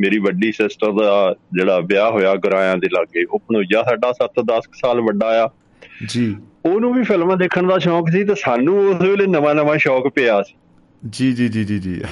ਮੇਰੀ 0.00 0.18
ਵੱਡੀ 0.18 0.52
ਸਿਸਟਰ 0.52 0.92
ਦਾ 0.92 1.34
ਜਿਹੜਾ 1.52 1.80
ਵਿਆਹ 1.80 2.10
ਹੋਇਆ 2.10 2.34
ਗਰਾਇਆਂ 2.34 2.76
ਦੇ 2.76 2.88
ਲਾਗੇ 2.92 3.24
ਉਹ 3.24 3.38
ਭਣੋਈਆ 3.38 3.82
ਸਾਡਾ 3.82 4.12
7-10 4.22 4.60
ਸਾਲ 4.72 5.00
ਵੱਡਾ 5.00 5.44
ਆ। 5.44 5.48
ਜੀ। 6.08 6.36
ਉਹਨੂੰ 6.64 6.94
ਵੀ 6.94 7.02
ਫਿਲਮਾਂ 7.02 7.36
ਦੇਖਣ 7.36 7.66
ਦਾ 7.66 7.78
ਸ਼ੌਂਕ 7.78 8.10
ਸੀ 8.10 8.24
ਤੇ 8.24 8.34
ਸਾਨੂੰ 8.34 8.88
ਉਸ 8.88 9.00
ਵੇਲੇ 9.00 9.26
ਨਵਾਂ 9.26 9.54
ਨਵਾਂ 9.54 9.78
ਸ਼ੌਕ 9.78 10.08
ਪਿਆ 10.08 10.42
ਸੀ। 10.42 10.54
ਜੀ 11.10 11.32
ਜੀ 11.32 11.48
ਜੀ 11.48 11.64
ਜੀ 11.64 11.78
ਜੀ। 11.78 12.02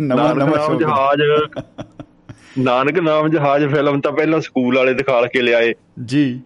ਨਵਾਂ 0.00 0.34
ਨਵਾਂ 0.34 0.66
ਸ਼ੌਕ। 0.66 0.80
ਜਹਾਜ਼। 0.80 1.22
ਨਾਨਕ 2.58 2.98
ਨਾਮ 2.98 3.28
ਜਹਾਜ਼ 3.28 3.66
ਫਿਲਮ 3.66 4.00
ਤਾਂ 4.00 4.12
ਪਹਿਲਾਂ 4.12 4.40
ਸਕੂਲ 4.40 4.76
ਵਾਲੇ 4.76 4.94
ਦਿਖਾ 4.94 5.26
ਕੇ 5.26 5.42
ਲਿਆਏ। 5.42 5.74
ਜੀ। 6.04 6.40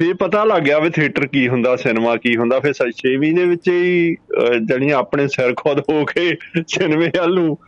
ਫੇ 0.00 0.12
ਪਤਾ 0.12 0.44
ਲੱਗ 0.44 0.62
ਗਿਆ 0.62 0.78
ਵੀ 0.78 0.90
ਥੀਏਟਰ 0.90 1.26
ਕੀ 1.26 1.48
ਹੁੰਦਾ 1.48 1.76
ਸਿਨੇਮਾ 1.76 2.16
ਕੀ 2.16 2.36
ਹੁੰਦਾ 2.36 2.60
ਫਿਰ 2.60 2.74
6ਵੀਂ 2.80 3.32
ਦੇ 3.34 3.44
ਵਿੱਚ 3.44 3.68
ਹੀ 3.68 4.16
ਜਣੀ 4.64 4.90
ਆਪਣੇ 4.90 5.26
ਸਿਰ 5.28 5.54
ਖੁਦ 5.54 5.80
ਹੋ 5.90 6.04
ਕੇ 6.04 6.26
ਸਿਨੇਮੇ 6.68 7.08
ਵੱਲ 7.18 7.34
ਨੂੰ 7.34 7.58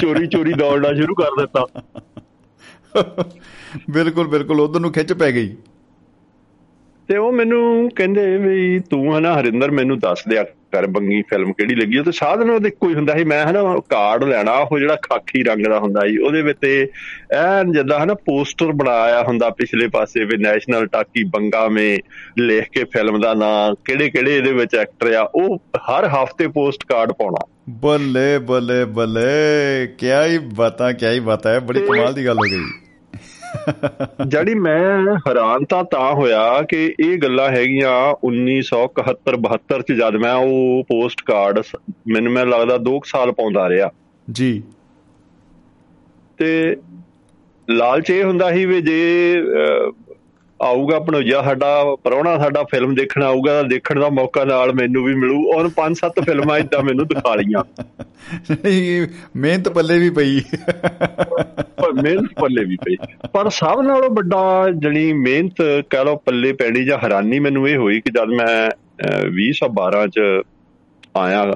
ਚੋਰੀ 0.00 0.26
ਚੋਰੀ 0.26 0.52
ਦੌੜਨਾ 0.52 0.92
ਸ਼ੁਰੂ 0.94 1.14
ਕਰ 1.14 1.40
ਦਿੱਤਾ। 1.40 1.64
ਬਿਲਕੁਲ 3.90 4.28
ਬਿਲਕੁਲ 4.28 4.60
ਉਧਰ 4.60 4.80
ਨੂੰ 4.80 4.92
ਖਿੱਚ 4.92 5.12
ਪੈ 5.12 5.30
ਗਈ। 5.32 5.54
ਤੇ 7.08 7.16
ਉਹ 7.16 7.32
ਮੈਨੂੰ 7.32 7.90
ਕਹਿੰਦੇ 7.96 8.36
ਵੀ 8.38 8.80
ਤੂੰ 8.90 9.18
ਹਨਾ 9.18 9.32
ਹਰਿੰਦਰ 9.40 9.70
ਮੈਨੂੰ 9.70 9.98
ਦੱਸ 9.98 10.24
ਦਿਆ। 10.28 10.44
ਕਰ 10.72 10.86
ਬੰਗੀ 10.86 11.22
ਫਿਲਮ 11.22 11.52
ਕਿਹੜੀ 11.52 11.74
ਲੱਗੀ 11.74 11.98
ਉਹ 11.98 12.04
ਤੇ 12.04 12.12
ਸਾਧਨ 12.12 12.50
ਉਹਦੇ 12.50 12.70
ਕੋਈ 12.70 12.94
ਹੁੰਦਾ 12.94 13.16
ਸੀ। 13.16 13.24
ਮੈਂ 13.24 13.44
ਹਨਾ 13.46 13.62
ਕਾਰਡ 13.90 14.24
ਲੈਣਾ, 14.24 14.52
ਉਹ 14.52 14.78
ਜਿਹੜਾ 14.78 14.96
ਖਾਕੀ 15.02 15.42
ਰੰਗ 15.42 15.66
ਦਾ 15.66 15.78
ਹੁੰਦਾ 15.78 16.00
ਸੀ, 16.00 16.18
ਉਹਦੇ 16.18 16.42
ਵਿੱਚ 16.42 16.66
ਐਨ 17.32 17.72
ਜਿੱਦਾਂ 17.72 17.98
ਹਨਾ 17.98 18.14
ਪੋਸਟਰ 18.14 18.72
ਬਣਾਇਆ 18.72 19.22
ਹੁੰਦਾ 19.22 19.50
ਪਿਛਲੇ 19.50 19.88
ਪਾਸੇ 19.88 20.24
ਵੀ 20.24 20.36
ਨੈਸ਼ਨਲ 20.36 20.86
ਟਾਕੀ 20.86 21.24
ਬੰਗਾ 21.24 21.68
ਮੇ 21.68 21.98
ਲਿਖ 22.38 22.64
ਕੇ 22.64 22.84
ਫਿਲਮ 22.84 23.20
ਦਾ 23.20 23.34
ਨਾਮ 23.34 23.74
ਕਿਹੜੇ 23.84 24.10
ਕਿਹੜੇ 24.10 24.36
ਇਹਦੇ 24.36 24.52
ਵਿੱਚ 24.52 24.74
ਐਕਟਰ 24.74 25.12
ਆ, 25.12 25.30
ਉਹ 25.34 25.56
ਹਰ 25.76 26.08
ਹਫ਼ਤੇ 26.08 26.48
ਪੋਸਟ 26.48 26.84
ਕਾਰਡ 26.84 27.12
ਪਾਉਣਾ। 27.12 27.46
ਬੱਲੇ 27.68 28.38
ਬੱਲੇ 28.38 28.84
ਬੱਲੇ 28.84 29.88
ਕੀ 29.98 30.10
ਹੀ 30.10 30.38
ਬਤਾ 30.38 30.92
ਕੀ 30.92 31.06
ਹੀ 31.06 31.20
ਬਤਾ 31.20 31.50
ਹੈ 31.50 31.60
ਬੜੀ 31.60 31.80
ਕਮਾਲ 31.80 32.14
ਦੀ 32.14 32.26
ਗੱਲ 32.26 32.36
ਹੋ 32.36 32.50
ਗਈ। 32.50 32.81
ਜਿਹੜੀ 34.26 34.54
ਮੈਂ 34.54 35.14
ਹੈਰਾਨ 35.14 35.64
ਤਾਂ 35.64 35.84
ਤਾਂ 35.84 36.14
ਹੋਇਆ 36.14 36.62
ਕਿ 36.62 36.94
ਇਹ 37.00 37.18
ਗੱਲਾਂ 37.18 37.50
ਹੈਗੀਆਂ 37.50 38.16
1971 38.26 39.40
72 39.40 39.82
ਚ 39.88 39.92
ਜਦ 39.92 40.16
ਮੈਂ 40.16 40.34
ਉਹ 40.34 40.84
ਪੋਸਟ 40.84 41.22
ਕਾਰਡ 41.22 41.62
ਮੈਨੂੰ 42.08 42.32
ਮੈਂ 42.32 42.46
ਲੱਗਦਾ 42.46 42.76
2 42.76 42.98
ਸਾਲ 43.04 43.32
ਪਾਉਂਦਾ 43.32 43.68
ਰਿਹਾ। 43.68 43.90
ਜੀ। 44.32 44.62
ਤੇ 46.38 46.76
ਲਾਲਚ 47.70 48.10
ਇਹ 48.10 48.24
ਹੁੰਦਾ 48.24 48.52
ਸੀ 48.52 48.64
ਵੀ 48.64 48.80
ਜੇ 48.80 49.36
ਆਊਗਾ 50.62 50.98
ਭਣੋਜਾ 50.98 51.42
ਸਾਡਾ 51.42 51.96
ਪਰੌਣਾ 52.04 52.38
ਸਾਡਾ 52.38 52.62
ਫਿਲਮ 52.62 52.94
ਦੇਖਣ 52.94 53.22
ਆਊਗਾ 53.22 53.52
ਤਾਂ 53.52 53.68
ਦੇਖਣ 53.68 54.00
ਦਾ 54.00 54.08
ਮੌਕਾ 54.08 54.44
ਨਾਲ 54.44 54.72
ਮੈਨੂੰ 54.72 55.04
ਵੀ 55.04 55.14
ਮਿਲੂ। 55.14 55.52
ਔਰ 55.54 55.68
ਪੰਜ 55.68 55.96
ਸੱਤ 55.96 56.20
ਫਿਲਮਾਂ 56.20 56.58
ਇਦਾਂ 56.58 56.82
ਮੈਨੂੰ 56.82 57.06
ਦਿਖਾ 57.06 57.34
ਲੀਆਂ 57.34 57.62
ਮਿਹਨਤ 59.36 59.68
ਪੱਲੇ 59.68 59.98
ਵੀ 59.98 60.10
ਪਈ। 60.10 60.40
ਪਰ 61.82 61.92
ਮਿਹਨਤ 62.02 62.30
ਪੱਲੇ 62.40 62.64
ਵੀ 62.64 62.76
ਪਈ। 62.76 62.96
ਪਰ 63.32 63.48
ਸਭ 63.50 63.80
ਨਾਲੋਂ 63.80 64.10
ਵੱਡਾ 64.10 64.70
ਜਣੀ 64.78 65.12
ਮਿਹਨਤ 65.12 65.84
ਕਹ 65.90 66.04
ਲਓ 66.04 66.16
ਪੱਲੇ 66.16 66.52
ਪੈਣੀ 66.52 66.84
ਜਾਂ 66.84 66.98
ਹੈਰਾਨੀ 67.04 67.38
ਮੈਨੂੰ 67.38 67.68
ਇਹ 67.68 67.76
ਹੋਈ 67.76 68.00
ਕਿ 68.00 68.10
ਜਦ 68.10 68.28
ਮੈਂ 68.28 68.70
2012 69.26 70.06
ਚ 70.06 70.20
ਆਇਆ 71.16 71.52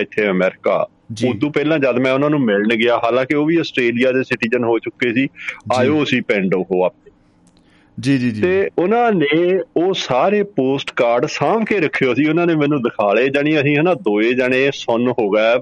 ਇੱਥੇ 0.00 0.28
ਅਮਰੀਕਾ 0.28 0.88
ਉਦੋਂ 1.28 1.50
ਪਹਿਲਾਂ 1.50 1.78
ਜਦ 1.78 1.98
ਮੈਂ 1.98 2.12
ਉਹਨਾਂ 2.12 2.30
ਨੂੰ 2.30 2.40
ਮਿਲਣ 2.40 2.76
ਗਿਆ 2.76 2.96
ਹਾਲਾਂਕਿ 2.96 3.34
ਉਹ 3.34 3.46
ਵੀ 3.46 3.56
ਆਸਟ੍ਰੇਲੀਆ 3.56 4.12
ਦੇ 4.12 4.22
ਸਿਟੀਜ਼ਨ 4.22 4.64
ਹੋ 4.64 4.78
ਚੁੱਕੇ 4.78 5.14
ਸੀ। 5.14 5.28
ਆਇਓ 5.72 6.04
ਸੀ 6.04 6.20
ਪਿੰਡ 6.20 6.54
ਉਹ 6.54 6.90
ਜੀ 8.00 8.18
ਜੀ 8.18 8.30
ਜੀ। 8.30 8.42
ਤੇ 8.42 8.70
ਉਹਨਾਂ 8.78 9.12
ਨੇ 9.12 9.60
ਉਹ 9.76 9.92
ਸਾਰੇ 9.94 10.42
ਪੋਸਟ 10.42 10.92
ਕਾਰਡ 10.96 11.26
ਸਾਂਭ 11.26 11.64
ਕੇ 11.64 11.80
ਰੱਖਿਓ 11.80 12.14
ਸੀ। 12.14 12.28
ਉਹਨਾਂ 12.28 12.46
ਨੇ 12.46 12.54
ਮੈਨੂੰ 12.54 12.82
ਦਿਖਾ 12.82 13.12
ਲਏ 13.12 13.28
ਜਾਨੀ 13.28 13.60
ਅਸੀਂ 13.60 13.76
ਹਨਾ 13.76 13.94
ਦੋਏ 13.94 14.32
ਜਣੇ 14.32 14.70
ਸੁਣ 14.74 15.10
ਹੋ 15.10 15.30
ਗਏ। 15.30 15.58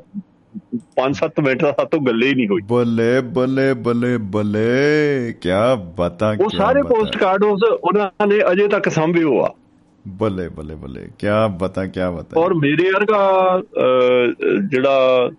5-7 0.97 1.41
ਮਿੰਟ 1.43 1.63
ਦਾ 1.63 1.73
ਸਾਤੋਂ 1.73 2.01
ਗੱਲੇ 2.01 2.27
ਹੀ 2.27 2.35
ਨਹੀਂ 2.35 2.47
ਹੋਈ। 2.49 2.63
ਬੱਲੇ 2.63 3.21
ਬੱਲੇ 3.21 3.75
ਬੱਲੇ 3.75 4.17
ਬੱਲੇ। 4.17 5.35
ਕੀ 5.41 5.49
ਬਤਾ 5.99 6.35
ਉਹ 6.41 6.51
ਸਾਰੇ 6.51 6.83
ਪੋਸਟ 6.83 7.17
ਕਾਰਡ 7.17 7.45
ਉਸ 7.45 7.63
ਉਹਨਾਂ 7.85 8.27
ਨੇ 8.27 8.39
ਅਜੇ 8.53 8.69
ਤੱਕ 8.69 8.89
ਸਾਂਭਿਓ 8.89 9.41
ਆ। 9.41 9.55
ਬੱਲੇ 10.09 10.49
ਬੱਲੇ 10.49 10.75
ਬੱਲੇ। 10.75 11.01
ਕੀ 11.19 11.27
ਬਤਾ 11.61 11.87
ਕੀ 11.87 12.01
ਬਤਾ। 12.19 12.41
ਔਰ 12.41 12.55
ਮੇਰੇ 12.55 12.91
ਵਰਗਾ 12.91 13.63
ਜਿਹੜਾ 14.71 15.31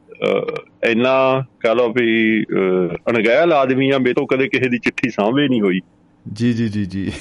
ਇੰਨਾ 0.84 1.44
ਕਹ 1.60 1.76
ਲਓ 1.76 1.94
ਵੀ 1.94 2.44
ਅਣਗਹਿਲ 3.10 3.54
ਆਦਮੀ 3.54 3.90
ਆ 3.90 3.98
ਮੇਰੇ 3.98 4.14
ਤੋਂ 4.14 4.28
ਕਦੇ 4.28 4.48
ਕਿਸੇ 4.48 4.70
ਦੀ 4.70 4.78
ਚਿੱਠੀ 4.78 5.10
ਸਾਂਭੇ 5.10 5.48
ਨਹੀਂ 5.48 5.62
ਹੋਈ। 5.62 5.80
ਜੀ 6.34 6.53
ਜੀ 6.53 6.69
ਜੀ 6.69 6.85
ਜੀ। 6.85 7.11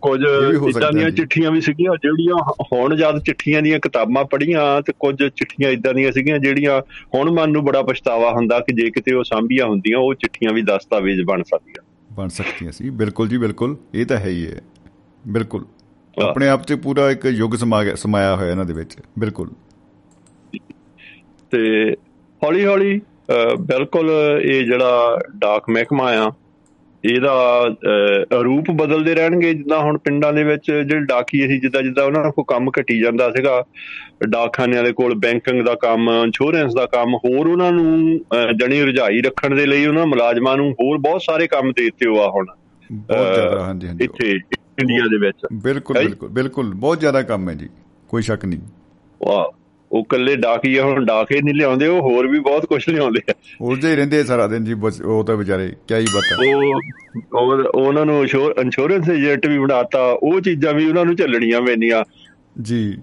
ਕੁਝ 0.00 0.20
ਇਦਾਂ 0.76 0.92
ਦੀਆਂ 0.92 1.10
ਚਿੱਠੀਆਂ 1.10 1.50
ਵੀ 1.50 1.60
ਸੀਗੀਆਂ 1.60 1.92
ਜਿਹੜੀਆਂ 1.92 2.52
ਹੁਣ 2.72 2.96
ਜਦ 2.96 3.18
ਚਿੱਠੀਆਂ 3.18 3.62
ਦੀਆਂ 3.62 3.80
ਕਿਤਾਬਾਂ 3.80 4.24
ਪੜ੍ਹੀਆਂ 4.24 4.82
ਤੇ 4.82 4.92
ਕੁਝ 5.00 5.16
ਚਿੱਠੀਆਂ 5.16 5.70
ਇਦਾਂ 5.70 5.94
ਦੀਆਂ 5.94 6.12
ਸੀਗੀਆਂ 6.12 6.38
ਜਿਹੜੀਆਂ 6.38 6.82
ਹੁਣ 7.14 7.30
ਮਨ 7.30 7.50
ਨੂੰ 7.50 7.64
ਬੜਾ 7.64 7.82
ਪਛਤਾਵਾ 7.82 8.30
ਹੁੰਦਾ 8.30 8.60
ਕਿ 8.60 8.74
ਜੇ 8.74 8.90
ਕਿਤੇ 8.90 9.14
ਉਹ 9.14 9.24
ਸਾਂਭੀਆਂ 9.24 9.66
ਹੁੰਦੀਆਂ 9.66 9.98
ਉਹ 9.98 10.14
ਚਿੱਠੀਆਂ 10.14 10.52
ਵੀ 10.52 10.62
ਦਸਤਾਵੇਜ਼ 10.62 11.22
ਬਣ 11.22 11.42
ਸਕਦੀਆਂ। 11.42 11.84
ਬਣ 12.12 12.28
ਸਕਦੀਆਂ 12.28 12.72
ਸੀ। 12.72 12.90
ਬਿਲਕੁਲ 12.90 13.28
ਜੀ 13.28 13.38
ਬਿਲਕੁਲ। 13.38 13.76
ਇਹ 13.94 14.06
ਤਾਂ 14.06 14.16
ਹੈ 14.16 14.28
ਹੀ 14.28 14.46
ਹੈ। 14.46 14.60
ਬਿਲਕੁਲ। 15.28 15.64
ਆਪਣੇ 16.22 16.48
ਆਪ 16.48 16.64
'ਚ 16.64 16.72
ਪੂਰਾ 16.72 17.10
ਇੱਕ 17.10 17.24
ਯੁੱਗ 17.24 17.52
ਸਮਾਇਆ 17.94 18.36
ਹੋਇਆ 18.36 18.50
ਇਹਨਾਂ 18.50 18.64
ਦੇ 18.64 18.72
ਵਿੱਚ। 18.72 18.96
ਬਿਲਕੁਲ। 19.18 19.50
ਤੇ 21.50 21.94
ਹੌਲੀ 22.44 22.66
ਹੌਲੀ 22.66 23.00
ਬਿਲਕੁਲ 23.60 24.10
ਇਹ 24.42 24.64
ਜਿਹੜਾ 24.64 25.18
ਡਾਕ 25.36 25.70
ਮਹਿਕਮਾ 25.70 26.04
ਆ 26.04 26.32
ਇਹਦਾ 27.04 27.64
ਰੂਪ 28.44 28.70
ਬਦਲਦੇ 28.70 29.14
ਰਹਿਣਗੇ 29.14 29.54
ਜਿੱਦਾਂ 29.54 29.78
ਹੁਣ 29.78 29.98
ਪਿੰਡਾਂ 29.98 30.32
ਦੇ 30.32 30.44
ਵਿੱਚ 30.44 30.72
ਜਿਹੜੇ 30.72 31.00
ਡਾਕੀ 31.00 31.48
ਸੀ 31.48 31.60
ਜਿੱਦਾਂ 31.60 31.82
ਜਿੱਦਾਂ 31.82 32.04
ਉਹਨਾਂ 32.04 32.30
ਕੋਲ 32.30 32.44
ਕੰਮ 32.48 32.70
ਘਟੀ 32.80 33.00
ਜਾਂਦਾ 33.00 33.30
ਸੀਗਾ। 33.30 33.64
ਡਾਕਖਾਨਿਆਂ 34.28 34.84
ਦੇ 34.84 34.92
ਕੋਲ 34.92 35.14
ਬੈਂਕਿੰਗ 35.14 35.62
ਦਾ 35.62 35.74
ਕੰਮ 35.74 36.10
ਇੰਸ਼ੋਰੈਂਸ 36.10 36.74
ਦਾ 36.74 36.86
ਕੰਮ 36.86 37.14
ਹੋਰ 37.14 37.46
ਉਹਨਾਂ 37.46 37.72
ਨੂੰ 37.72 38.18
ਜਣੀ 38.56 38.82
ਰਜਾਈ 38.82 39.20
ਰੱਖਣ 39.20 39.54
ਦੇ 39.54 39.66
ਲਈ 39.66 39.86
ਉਹਨਾਂ 39.86 40.06
ਮੁਲਾਜ਼ਮਾਂ 40.06 40.56
ਨੂੰ 40.56 40.72
ਹੋਰ 40.72 40.98
ਬਹੁਤ 40.98 41.22
ਸਾਰੇ 41.22 41.46
ਕੰਮ 41.46 41.72
ਦੇ 41.72 41.84
ਦਿੱਤੇ 41.84 42.06
ਹੋਆ 42.08 42.30
ਹੁਣ। 42.30 42.46
ਬਹੁਤ 42.92 43.34
ਜ਼ਿਆਦਾ 43.34 43.64
ਹਾਂਜੀ 43.64 43.88
ਹਾਂਜੀ। 43.88 44.04
ਇੱਥੇ 44.04 44.30
ਇੰਡੀਆ 44.78 45.04
ਦੇ 45.04 45.18
ਵਿੱਚ। 45.18 45.46
ਬਿਲਕੁਲ 45.52 45.98
ਬਿਲਕੁਲ 45.98 46.28
ਬਿਲਕੁਲ। 46.28 46.74
ਬਹੁਤ 46.74 47.00
ਜ਼ਿਆਦਾ 47.00 47.22
ਕੰਮ 47.22 47.48
ਹੈ 47.48 47.54
ਜੀ। 47.54 47.68
ਕੋਈ 48.08 48.22
ਸ਼ੱਕ 48.22 48.44
ਨਹੀਂ। 48.44 48.60
ਵਾਹ। 49.26 49.61
ਉਹ 49.92 50.04
ਕੱਲੇ 50.04 50.36
ਡਾਕੀ 50.36 50.78
ਹੁਣ 50.78 51.04
ਡਾਕੇ 51.04 51.40
ਨਹੀਂ 51.42 51.54
ਲਿਆਉਂਦੇ 51.54 51.86
ਉਹ 51.86 52.00
ਹੋਰ 52.00 52.26
ਵੀ 52.26 52.38
ਬਹੁਤ 52.38 52.66
ਕੁਝ 52.66 52.88
ਲਿਆਉਂਦੇ 52.88 53.20
ਆ। 53.30 53.34
ਉਲਝੇ 53.60 53.90
ਹੀ 53.90 53.96
ਰਹਿੰਦੇ 53.96 54.24
ਸਾਰਾ 54.24 54.46
ਦਿਨ 54.46 54.64
ਜੀ 54.64 54.74
ਉਹ 55.04 55.24
ਤਾਂ 55.24 55.36
ਵਿਚਾਰੇ 55.36 55.72
ਕੀ 55.88 55.94
ਹੀ 55.94 56.04
ਬਤਾ। 56.04 56.36
ਉਹ 57.38 57.64
ਉਹਨਾਂ 57.74 58.06
ਨੂੰ 58.06 58.24
ਇੰਸ਼ੋਰੈਂਸ 58.58 59.08
ਏਜੰਟ 59.08 59.46
ਵੀ 59.46 59.58
ਬਣਾਤਾ 59.58 60.18
ਉਹ 60.22 60.40
ਚੀਜ਼ਾਂ 60.40 60.74
ਵੀ 60.74 60.88
ਉਹਨਾਂ 60.88 61.04
ਨੂੰ 61.04 61.16
ਚੱਲਣੀਆਂ 61.16 61.60
ਪੈਂਦੀਆਂ। 61.60 62.04
ਜੀ 62.62 62.98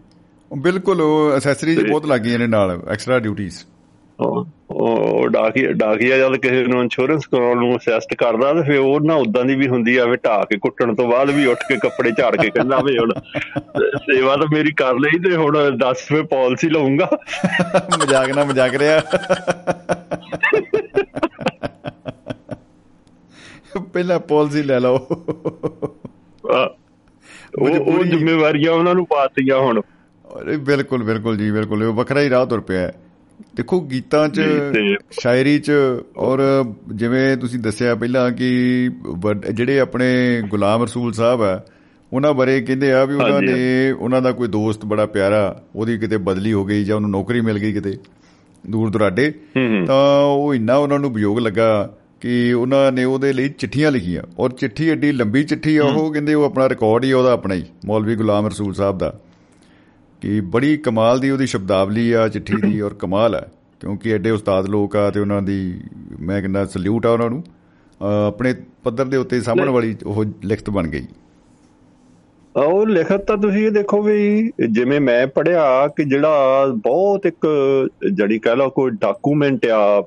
ਬਿਲਕੁਲ 0.58 1.02
ਉਹ 1.02 1.32
ਐਕਸੈਸਰੀਜ਼ 1.36 1.86
ਬਹੁਤ 1.86 2.06
ਲੱਗੀਆਂ 2.06 2.40
ਨੇ 2.40 2.48
ਨਾਲ 2.48 2.82
ਐਕਸਟਰਾ 2.92 3.20
ਡਿਊਟੀਆਂ 3.20 3.50
ਉਹ 4.20 5.30
ਡਾਕੀ 5.30 5.74
ਡਾਕੀਆ 5.74 6.18
ਜਦ 6.18 6.36
ਕਿਸੇ 6.36 6.64
ਨੂੰ 6.64 6.82
ਇੰਸ਼ੋਰੈਂਸ 6.82 7.28
ਕਰਾਉਣ 7.28 7.58
ਨੂੰ 7.58 7.78
ਅਸੈਸਟ 7.78 8.16
ਕਰਦਾ 8.16 8.54
ਤੇ 8.54 8.62
ਫਿਰ 8.62 8.80
ਉਹ 8.80 9.00
ਨਾ 9.02 9.16
ਉਦਾਂ 9.16 9.46
ਦੀ 9.46 9.56
ਵੀ 9.56 9.68
ਹੁੰਦੀ 9.68 9.98
ਆ 9.98 10.06
ਵੀ 10.06 10.18
ਢਾ 10.18 10.46
ਕੇ 10.46 10.58
ਕੁੱਟਣ 10.58 10.96
ਤੋਂ 10.96 11.12
ਬਾਅਦ 11.12 11.30
ਵੀ 11.30 11.46
ਉੱਠ 11.46 11.60
ਕੇ 11.68 11.76
ਕੱਪੜੇ 11.76 12.12
ਝਾੜ 12.12 12.36
ਕੇ 12.42 12.50
ਕਹਿੰਦਾ 12.50 12.80
ਵੀ 12.80 12.98
ਹੁਣ। 12.98 13.14
ਸੇਵਾ 13.98 14.36
ਤਾਂ 14.36 14.48
ਮੇਰੀ 14.54 14.72
ਕਰ 14.72 14.94
ਲਈ 14.94 15.20
ਤੇ 15.20 15.36
ਹੁਣ 15.36 15.78
10 15.78 16.12
ਰੁਪਏ 16.12 16.22
ਪਾਲਿਸੀ 16.22 16.70
ਲਵਾਂਗਾ 16.70 17.10
ਮਜ਼ਾਕ 18.02 18.30
ਨਾ 18.30 18.44
ਮਜ਼ਾਕ 18.44 18.76
ਰਿਹਾ। 18.76 19.02
ਪਹਿਲਾਂ 23.94 24.20
ਪਾਲਿਸੀ 24.20 24.64
ਲੈ 24.64 24.80
ਲਓ। 24.80 24.98
ਉਹ 27.60 27.70
ਉਹ 27.70 28.04
ਜ਼ਿੰਮੇਵਾਰੀਆਂ 28.04 28.72
ਉਹਨਾਂ 28.72 28.96
ਨੂੰ 28.96 29.06
ਪਾਤੀਆਂ 29.06 29.58
ਹੁਣ। 29.58 29.82
ਬਿਲਕੁਲ 30.60 31.04
ਬਿਲਕੁਲ 31.04 31.38
ਜੀ 31.38 31.52
ਬਿਲਕੁਲ। 31.52 31.84
ਉਹ 31.84 31.94
ਵੱਖਰਾ 31.94 32.22
ਹੀ 32.22 32.30
ਰਾਹ 32.30 32.46
ਤੁਰ 32.46 32.62
ਪਿਆ 32.62 32.80
ਹੈ। 32.80 32.94
ਦੇਖੋ 33.56 33.82
ਗੀਤਾਂ 33.82 34.30
'ਚ 34.30 34.42
ਸ਼ਾਇਰੀ 35.12 35.60
'ਚ 35.60 35.72
ਔਰ 36.18 36.40
ਜਿਵੇਂ 36.96 37.38
ਤੁਸੀਂ 37.38 37.60
ਦੱਸਿਆ 37.60 37.96
ਪਹਿਲਾਂ 37.96 38.32
ਕਿ 38.32 38.90
ਜਿਹੜੇ 39.54 39.80
ਆਪਣੇ 39.80 40.42
ਗੁਲਾਮ 40.50 40.84
ਰਸੂਲ 40.84 41.14
ਸਾਹਿਬ 41.14 41.42
ਆ 41.42 41.62
ਉਹਨਾਂ 42.14 42.34
ਬਾਰੇ 42.34 42.62
ਕਹਿੰਦੇ 42.62 42.92
ਆ 42.92 43.06
ਵੀ 43.06 43.16
ਉਹਨਾਂ 43.16 43.42
ਨੇ 43.42 43.92
ਉਹਨਾਂ 43.92 44.22
ਦਾ 44.22 44.32
ਕੋਈ 44.32 44.48
ਦੋਸਤ 44.48 44.86
ਬੜਾ 44.86 45.06
ਪਿਆਰਾ 45.06 45.64
ਉਹਦੀ 45.76 45.98
ਕਿਤੇ 45.98 46.18
ਬਦਲੀ 46.18 46.54
ਹੋ 46.54 46.66
ਗਈ 46.66 46.84
ਜਾਂ 46.84 46.96
ਉਹਨੂੰ 46.96 47.10
ਨੌਕਰੀ 47.10 47.42
ਮਿਲ 47.42 47.60
ਗਈ 47.60 47.74
ਕਿਤੇ 47.74 47.98
ਦੂਰ 48.70 48.90
ਦੁਰਾਡੇ 48.90 49.34
ਤਾਂ 49.88 50.24
ਉਹ 50.24 50.56
ਇੰਨਾ 50.56 50.76
ਉਹਨਾਂ 50.76 51.00
ਨੂੰ 51.00 51.14
ਵਿਯੋਗ 51.14 51.40
ਲੱਗਾ 51.40 51.94
ਕਿ 52.22 52.54
ਉਹਨਾਂ 52.54 52.92
ਨੇ 52.92 53.04
ਉਹਦੇ 53.04 53.34
ਲਈ 53.34 53.50
ਚਿੱਠੀਆਂ 53.50 53.92
ਲਿਖੀਆਂ। 53.92 54.24
ਔਰ 54.40 54.52
ਚਿੱਠੀ 54.52 54.88
ਏਡੀ 54.88 55.12
ਲੰਬੀ 55.12 55.44
ਚਿੱਠੀ 55.44 55.78
ਆ 55.78 55.84
ਉਹ 55.84 56.14
ਕਹਿੰਦੇ 56.14 56.34
ਉਹ 56.34 56.44
ਆਪਣਾ 56.44 56.70
ਰਿਕਾਰਡ 56.70 57.04
ਹੀ 57.04 57.12
ਉਹਦਾ 57.14 57.32
ਆਪਣਾ 57.32 57.56
ਹੀ 57.56 57.64
ਮੌਲਵੀ 57.86 58.16
ਗੁਲਾਮ 58.16 58.48
ਰਸੂਲ 58.48 58.74
ਸਾਹਿਬ 58.74 58.98
ਦਾ। 58.98 59.20
ਕਿ 60.22 60.42
ਬੜੀ 60.42 60.78
ਕਮਾਲ 60.78 61.20
ਦੀ 61.20 61.30
ਉਹਦੀ 61.30 61.46
ਸ਼ਬਦਾਵਲੀ 61.46 62.12
ਆ, 62.12 62.28
ਚਿੱਠੀ 62.28 62.62
ਦੀ, 62.62 62.80
ਔਰ 62.82 62.94
ਕਮਾਲ 62.94 63.36
ਹੈ 63.36 63.48
ਕਿਉਂਕਿ 63.80 64.14
ਐਡੇ 64.14 64.32
ਉਸਤਾਦ 64.32 64.66
ਲੋਕ 64.66 64.96
ਆ 64.96 65.10
ਤੇ 65.12 65.20
ਉਹਨਾਂ 65.20 65.42
ਦੀ, 65.42 65.80
ਮੈਂ 66.22 66.42
ਕਹਿੰਦਾ 66.42 66.66
ਸਲੂਟ 66.66 67.06
ਆ 67.06 67.10
ਉਹਨਾਂ 67.10 67.30
ਨੂੰ 67.30 67.44
ਆਪਣੇ 68.28 68.54
ਪੱਧਰ 68.84 69.06
ਦੇ 69.06 69.18
ਉੱਤੇ 69.18 69.42
ਸਾਹਮਣ 69.42 69.70
ਵਾਲੀ 69.70 69.96
ਉਹ 70.06 70.26
ਲਿਖਤ 70.46 70.70
ਬਣ 70.70 70.88
ਗਈ। 70.88 71.06
ਉਹ 72.56 72.86
ਲਿਖਤ 72.88 73.26
ਤਾਂ 73.26 73.38
ਤੁਸੀਂ 73.38 73.66
ਇਹ 73.66 73.72
ਦੇਖੋ 73.72 74.02
ਵੀ 74.02 74.52
ਜਿਵੇਂ 74.70 75.00
ਮੈਂ 75.02 75.28
ਪੜਿਆ 75.28 75.88
ਕਿ 75.88 76.04
ਜਿਹੜਾ 76.04 76.66
ਬਹੁਤ 76.78 77.26
ਇੱਕ 77.26 77.48
ਜੜੀ 78.14 78.40
ਕਹ 78.40 78.56
ਲਓ 78.56 78.70
ਕੋਈ 78.70 78.92
ਡਾਕੂਮੈਂਟ 78.92 79.66
ਆ 79.66 80.02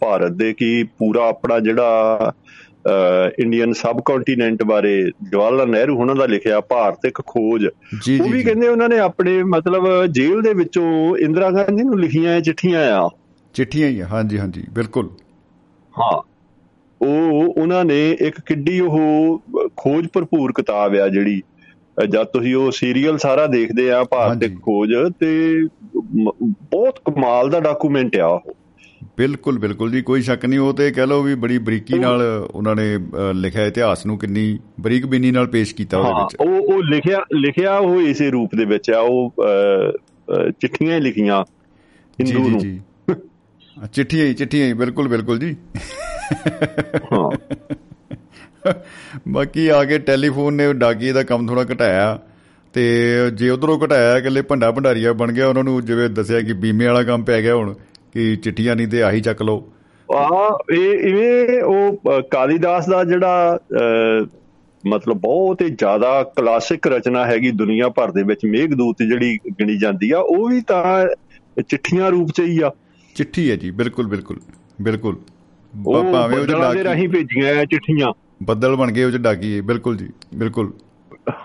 ਭਾਰਤ 0.00 0.32
ਦੇ 0.32 0.52
ਕੀ 0.52 0.82
ਪੂਰਾ 0.98 1.28
ਆਪਣਾ 1.28 1.58
ਜਿਹੜਾ 1.60 2.32
ਇੰਡੀਅਨ 3.38 3.72
ਸਬ 3.72 4.00
ਕੰਟੀਨੈਂਟ 4.04 4.62
ਬਾਰੇ 4.62 5.10
ਜਵਾਹਰਲਾਲ 5.30 5.68
ਨਹਿਰੂ 5.68 5.98
ਉਹਨਾਂ 5.98 6.14
ਦਾ 6.14 6.26
ਲਿਖਿਆ 6.26 6.60
ਭਾਰਤ 6.60 6.98
ਇੱਕ 7.06 7.22
ਖੋਜ। 7.26 7.66
ਉਹ 8.20 8.28
ਵੀ 8.28 8.42
ਕਹਿੰਦੇ 8.42 8.68
ਉਹਨਾਂ 8.68 8.88
ਨੇ 8.88 8.98
ਆਪਣੇ 8.98 9.42
ਮਤਲਬ 9.42 10.06
ਜੇਲ੍ਹ 10.06 10.42
ਦੇ 10.42 10.54
ਵਿੱਚੋਂ 10.54 11.16
ਇੰਦਰਾ 11.16 11.50
ਗਾਂਧੀ 11.50 11.82
ਨੂੰ 11.82 12.00
ਲਿਖੀਆਂ 12.00 12.40
ਚਿੱਠੀਆਂ 12.40 12.80
ਆ। 12.92 13.10
ਚਿੱਠੀਆਂ 13.54 13.88
ਹੀ 13.88 14.02
ਹਾਂਜੀ 14.02 14.38
ਹਾਂਜੀ 14.38 14.64
ਬਿਲਕੁਲ। 14.72 15.10
ਹਾਂ। 15.98 16.22
ਉਹ 17.02 17.54
ਉਹਨਾਂ 17.56 17.84
ਨੇ 17.84 18.12
ਇੱਕ 18.20 18.40
ਕਿੱਡੀ 18.46 18.80
ਉਹ 18.80 19.42
ਖੋਜ 19.76 20.08
ਭਰਪੂਰ 20.12 20.52
ਕਿਤਾਬ 20.52 20.94
ਆ 20.94 21.08
ਜਿਹੜੀ 21.08 21.42
ਜਦ 22.08 22.24
ਤੁਸੀਂ 22.24 22.54
ਉਹ 22.54 22.70
ਸੀਰੀਅਲ 22.70 23.18
ਸਾਰਾ 23.18 23.46
ਦੇਖਦੇ 23.46 23.90
ਆ 23.90 24.04
ਭਾਰਤ 24.04 24.36
ਦੇ 24.36 24.48
ਖੋਜ 24.48 24.90
ਤੇ 25.20 25.60
ਬਹੁਤ 26.70 27.00
ਕਮਾਲ 27.04 27.50
ਦਾ 27.50 27.60
ਡਾਕੂਮੈਂਟ 27.60 28.16
ਆ 28.16 28.26
ਉਹ। 28.26 28.52
ਬਿਲਕੁਲ 29.18 29.58
ਬਿਲਕੁਲ 29.58 29.90
ਜੀ 29.90 30.02
ਕੋਈ 30.02 30.22
ਸ਼ੱਕ 30.22 30.44
ਨਹੀਂ 30.46 30.58
ਉਹ 30.58 30.74
ਤੇ 30.74 30.90
ਕਹਿ 30.90 31.06
ਲਓ 31.06 31.22
ਵੀ 31.22 31.34
ਬੜੀ 31.34 31.58
ਬਰੀਕੀ 31.58 31.98
ਨਾਲ 31.98 32.48
ਉਹਨਾਂ 32.50 32.76
ਨੇ 32.76 32.98
ਲਿਖਿਆ 33.34 33.66
ਇਤਿਹਾਸ 33.66 34.06
ਨੂੰ 34.06 34.18
ਕਿੰਨੀ 34.18 34.58
ਬਰੀਕ 34.80 35.06
ਬੀਨੀ 35.06 35.30
ਨਾਲ 35.30 35.46
ਪੇਸ਼ 35.46 35.74
ਕੀਤਾ 35.74 35.98
ਉਹਦੇ 35.98 36.12
ਵਿੱਚ। 36.12 36.36
ਉਹ 36.40 36.74
ਉਹ 36.74 36.82
ਲਿਖਿਆ 36.82 37.24
ਲਿਖਿਆ 37.36 37.78
ਉਹ 37.78 38.00
ਇਸੇ 38.00 38.30
ਰੂਪ 38.30 38.50
ਦੇ 38.54 38.64
ਵਿੱਚ 38.64 38.90
ਆ 38.90 38.98
ਉਹ 38.98 39.34
ਚਿੱਠੀਆਂ 40.60 41.00
ਲਿਖੀਆਂ 41.00 41.44
ਹਿੰਦੂ 42.20 42.48
ਨੂੰ। 42.48 42.58
ਜੀ। 42.58 42.80
ਚਿੱਠੀਆਂ 43.92 44.26
ਹੀ 44.26 44.34
ਚਿੱਠੀਆਂ 44.34 44.66
ਹੀ 44.66 44.72
ਬਿਲਕੁਲ 44.72 45.08
ਬਿਲਕੁਲ 45.08 45.38
ਜੀ। 45.38 45.56
ਹਾਂ। 47.12 47.30
ਬਾਕੀ 49.28 49.68
ਆ 49.68 49.84
ਕੇ 49.84 49.98
ਟੈਲੀਫੋਨ 49.98 50.54
ਨੇ 50.54 50.72
ਡਾਕੀ 50.72 51.12
ਦਾ 51.12 51.22
ਕੰਮ 51.22 51.46
ਥੋੜਾ 51.46 51.64
ਘਟਾਇਆ 51.64 52.22
ਤੇ 52.72 53.10
ਜੇ 53.34 53.50
ਉਧਰੋਂ 53.50 53.80
ਘਟਾਇਆ 53.86 54.18
ਇਕੱਲੇ 54.18 54.42
ਭੰਡਾ 54.42 54.72
ਭੰਡਾਰੀਆ 54.72 55.12
ਬਣ 55.12 55.32
ਗਿਆ 55.32 55.46
ਉਹਨਾਂ 55.48 55.64
ਨੂੰ 55.64 55.84
ਜਿਵੇਂ 55.84 56.08
ਦੱਸਿਆ 56.10 56.40
ਕਿ 56.40 56.52
ਬੀਮੇ 56.52 56.86
ਵਾਲਾ 56.86 57.02
ਕੰਮ 57.02 57.24
ਪੈ 57.24 57.42
ਗਿਆ 57.42 57.54
ਹੁਣ 57.54 57.74
ਕਿ 58.14 58.36
ਚਿੱਠੀਆਂ 58.36 58.76
ਨਹੀਂ 58.76 58.88
ਤੇ 58.88 59.02
ਆਹੀ 59.02 59.20
ਚੱਕ 59.20 59.42
ਲਓ। 59.42 59.72
ਆ 60.14 60.58
ਇਹ 60.72 60.98
ਇਵੇਂ 61.08 61.62
ਉਹ 61.62 62.02
ਕਾਲੀਦਾਸ 62.30 62.88
ਦਾ 62.88 63.04
ਜਿਹੜਾ 63.04 63.58
ਮਤਲਬ 64.86 65.16
ਬਹੁਤ 65.16 65.62
ਹੀ 65.62 65.68
ਜ਼ਿਆਦਾ 65.70 66.22
ਕਲਾਸਿਕ 66.36 66.86
ਰਚਨਾ 66.86 67.26
ਹੈਗੀ 67.26 67.50
ਦੁਨੀਆ 67.50 67.88
ਭਰ 67.88 68.10
ਦੇ 68.10 68.22
ਵਿੱਚ। 68.22 68.40
ਮੇਘਦੂਤ 68.46 68.96
ਜਿਹੜੀ 69.02 69.38
ਗਿਣੀ 69.50 69.78
ਜਾਂਦੀ 69.78 70.10
ਆ 70.10 70.18
ਉਹ 70.18 70.48
ਵੀ 70.48 70.60
ਤਾਂ 70.60 71.06
ਚਿੱਠੀਆਂ 71.68 72.10
ਰੂਪ 72.10 72.30
ਚ 72.30 72.40
ਹੀ 72.40 72.60
ਆ। 72.60 72.70
ਚਿੱਠੀ 73.14 73.50
ਹੈ 73.50 73.56
ਜੀ 73.56 73.70
ਬਿਲਕੁਲ 73.70 74.06
ਬਿਲਕੁਲ 74.06 74.40
ਬਿਲਕੁਲ। 74.82 75.16
ਭਾਵੇਂ 76.12 76.38
ਉਹ 76.38 76.46
ਜਿਹੜਾ 76.46 76.74
ਰਾਹੀਂ 76.84 77.08
ਭੇਜੀਆਂ 77.08 77.64
ਚਿੱਠੀਆਂ। 77.64 78.12
ਬੱਦਲ 78.42 78.76
ਬਣ 78.76 78.92
ਗਏ 78.92 79.04
ਉਹ 79.04 79.10
ਚ 79.10 79.16
ਡਾਕੀ 79.16 79.60
ਬਿਲਕੁਲ 79.60 79.96
ਜੀ 79.96 80.08
ਬਿਲਕੁਲ। 80.34 80.72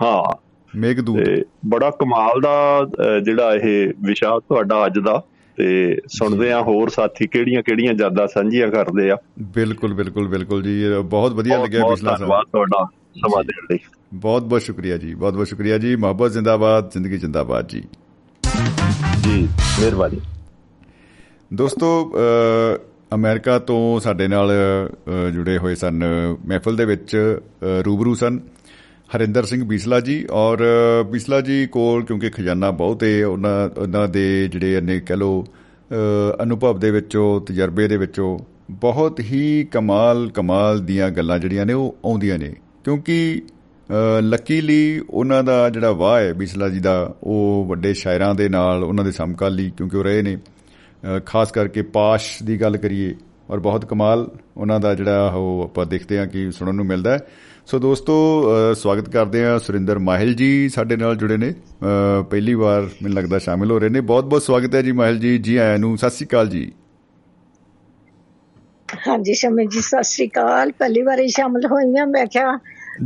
ਹਾਂ। 0.02 0.36
ਮੇਘਦੂਤ। 0.78 1.46
ਬੜਾ 1.66 1.90
ਕਮਾਲ 1.90 2.40
ਦਾ 2.40 2.86
ਜਿਹੜਾ 3.24 3.54
ਇਹ 3.54 3.88
ਵਿਸ਼ਾ 4.02 4.38
ਤੁਹਾਡਾ 4.38 4.86
ਅੱਜ 4.86 4.98
ਦਾ। 4.98 5.22
ਤੇ 5.60 5.96
ਸੁਣਦੇ 6.08 6.50
ਆ 6.52 6.60
ਹੋਰ 6.62 6.88
ਸਾਥੀ 6.88 7.26
ਕਿਹੜੀਆਂ 7.26 7.62
ਕਿਹੜੀਆਂ 7.62 7.92
ਯਾਦਾਂ 7.98 8.26
ਸਾਂਝੀਆਂ 8.26 8.68
ਕਰਦੇ 8.68 9.10
ਆ। 9.10 9.16
ਬਿਲਕੁਲ 9.54 9.94
ਬਿਲਕੁਲ 9.94 10.28
ਬਿਲਕੁਲ 10.28 10.62
ਜੀ। 10.62 10.84
ਬਹੁਤ 11.04 11.32
ਵਧੀਆ 11.32 11.62
ਲੱਗਿਆ 11.62 11.86
ਪਿਛਲਾ 11.86 12.16
ਸਮਾਂ 12.16 12.42
ਤੁਹਾਡਾ 12.42 12.84
ਸਮਾਂ 13.16 13.42
ਦੇਣ 13.44 13.66
ਲਈ। 13.70 13.78
ਬਹੁਤ 14.14 14.42
ਬਹੁਤ 14.42 14.62
ਸ਼ੁਕਰੀਆ 14.62 14.96
ਜੀ 14.96 15.14
ਬਹੁਤ 15.14 15.34
ਬਹੁਤ 15.34 15.48
ਸ਼ੁਕਰੀਆ 15.48 15.78
ਜੀ। 15.78 15.94
ਮੁਹੱਬਤ 15.96 16.30
ਜ਼ਿੰਦਾਬਾਦ 16.30 16.90
ਜ਼ਿੰਦਗੀ 16.90 17.18
ਜ਼ਿੰਦਾਬਾਦ 17.18 17.68
ਜੀ। 17.68 17.82
ਜੀ 19.24 19.48
ਮਿਹਰਬਾਨੀ। 19.80 20.20
ਦੋਸਤੋ 21.50 21.90
ਅਮਰੀਕਾ 23.14 23.58
ਤੋਂ 23.58 24.00
ਸਾਡੇ 24.00 24.28
ਨਾਲ 24.28 24.52
ਜੁੜੇ 25.34 25.58
ਹੋਏ 25.58 25.74
ਸਨ 25.74 26.04
ਮਹਿਫਲ 26.46 26.76
ਦੇ 26.76 26.84
ਵਿੱਚ 26.84 27.16
ਰੂਬਰੂ 27.86 28.14
ਸਨ। 28.14 28.40
ਹਰਿੰਦਰ 29.16 29.44
ਸਿੰਘ 29.44 29.64
ਬੀਸਲਾ 29.64 30.00
ਜੀ 30.00 30.26
ਔਰ 30.30 30.58
ਬੀਸਲਾ 31.10 31.40
ਜੀ 31.40 31.66
ਕੋਲ 31.66 32.04
ਕਿਉਂਕਿ 32.04 32.30
ਖਜ਼ਾਨਾ 32.30 32.70
ਬਹੁਤ 32.70 33.02
ਹੈ 33.04 33.26
ਉਹਨਾਂ 33.26 33.80
ਉਹਨਾਂ 33.80 34.08
ਦੇ 34.08 34.48
ਜਿਹੜੇ 34.48 34.78
ਅਨੇ 34.78 35.00
ਕਹ 35.00 35.14
ਲੋ 35.14 35.44
ਅਨੁਭਵ 36.42 36.78
ਦੇ 36.78 36.90
ਵਿੱਚੋਂ, 36.90 37.40
ਤਜਰਬੇ 37.40 37.88
ਦੇ 37.88 37.96
ਵਿੱਚੋਂ 37.96 38.38
ਬਹੁਤ 38.70 39.20
ਹੀ 39.20 39.64
ਕਮਾਲ 39.72 40.30
ਕਮਾਲ 40.34 40.78
ਦੀਆਂ 40.78 41.10
ਗੱਲਾਂ 41.10 41.38
ਜਿਹੜੀਆਂ 41.38 41.66
ਨੇ 41.66 41.72
ਉਹ 41.72 41.96
ਆਉਂਦੀਆਂ 42.04 42.38
ਨੇ। 42.38 42.54
ਕਿਉਂਕਿ 42.84 43.42
ਲੱਕੀਲੀ 44.20 45.00
ਉਹਨਾਂ 45.10 45.42
ਦਾ 45.44 45.70
ਜਿਹੜਾ 45.70 45.92
ਵਾਹ 45.92 46.20
ਹੈ 46.20 46.32
ਬੀਸਲਾ 46.32 46.68
ਜੀ 46.68 46.80
ਦਾ, 46.80 47.14
ਉਹ 47.22 47.66
ਵੱਡੇ 47.68 47.94
ਸ਼ਾਇਰਾਂ 47.94 48.34
ਦੇ 48.34 48.48
ਨਾਲ, 48.48 48.84
ਉਹਨਾਂ 48.84 49.04
ਦੇ 49.04 49.12
ਸਮਕਾਲੀ 49.12 49.70
ਕਿਉਂਕਿ 49.76 49.96
ਉਹ 49.96 50.04
ਰਹੇ 50.04 50.22
ਨੇ। 50.22 50.36
ਖਾਸ 51.26 51.52
ਕਰਕੇ 51.52 51.82
ਪਾਸ਼ 51.82 52.42
ਦੀ 52.42 52.60
ਗੱਲ 52.60 52.76
ਕਰੀਏ, 52.76 53.14
ਔਰ 53.50 53.60
ਬਹੁਤ 53.60 53.84
ਕਮਾਲ 53.84 54.28
ਉਹਨਾਂ 54.56 54.80
ਦਾ 54.80 54.94
ਜਿਹੜਾ 54.94 55.26
ਉਹ 55.36 55.62
ਆਪਾਂ 55.64 55.86
ਦੇਖਦੇ 55.86 56.18
ਹਾਂ 56.18 56.26
ਕਿ 56.26 56.50
ਸੁਣਨ 56.50 56.74
ਨੂੰ 56.74 56.86
ਮਿਲਦਾ 56.86 57.12
ਹੈ। 57.12 57.18
ਸੋ 57.70 57.78
ਦੋਸਤੋ 57.78 58.14
ਸਵਾਗਤ 58.74 59.08
ਕਰਦੇ 59.08 59.44
ਆ 59.46 59.58
ਸੁਰਿੰਦਰ 59.58 59.98
ਮਾਹਿਲ 59.98 60.32
ਜੀ 60.34 60.68
ਸਾਡੇ 60.68 60.96
ਨਾਲ 60.96 61.16
ਜੁੜੇ 61.16 61.36
ਨੇ। 61.36 61.52
ਪਹਿਲੀ 62.30 62.54
ਵਾਰ 62.54 62.82
ਮੈਨੂੰ 63.02 63.16
ਲੱਗਦਾ 63.16 63.38
ਸ਼ਾਮਿਲ 63.38 63.70
ਹੋ 63.70 63.78
ਰਹੇ 63.78 63.88
ਨੇ। 63.88 64.00
ਬਹੁਤ 64.00 64.24
ਬਹੁਤ 64.24 64.42
ਸਵਾਗਤ 64.42 64.74
ਹੈ 64.74 64.80
ਜੀ 64.82 64.92
ਮਾਹਿਲ 64.92 65.18
ਜੀ। 65.18 65.36
ਜੀ 65.38 65.56
ਆਇਆਂ 65.56 65.78
ਨੂੰ। 65.78 65.96
ਸਤਿ 65.96 66.10
ਸ੍ਰੀ 66.10 66.26
ਅਕਾਲ 66.26 66.48
ਜੀ। 66.48 66.62
ਹਾਂਜੀ, 69.08 69.34
ਸ਼ਮੀ 69.34 69.66
ਜੀ, 69.66 69.80
ਸਤਿ 69.80 70.02
ਸ੍ਰੀ 70.04 70.26
ਅਕਾਲ। 70.28 70.72
ਪਹਿਲੀ 70.72 71.02
ਵਾਰ 71.02 71.20
ਹੀ 71.20 71.28
ਸ਼ਾਮਿਲ 71.28 71.66
ਹੋਈ 71.66 71.94
ਹਾਂ, 71.98 72.06
ਮੈਂ 72.06 72.26
ਕਿਹਾ 72.26 72.56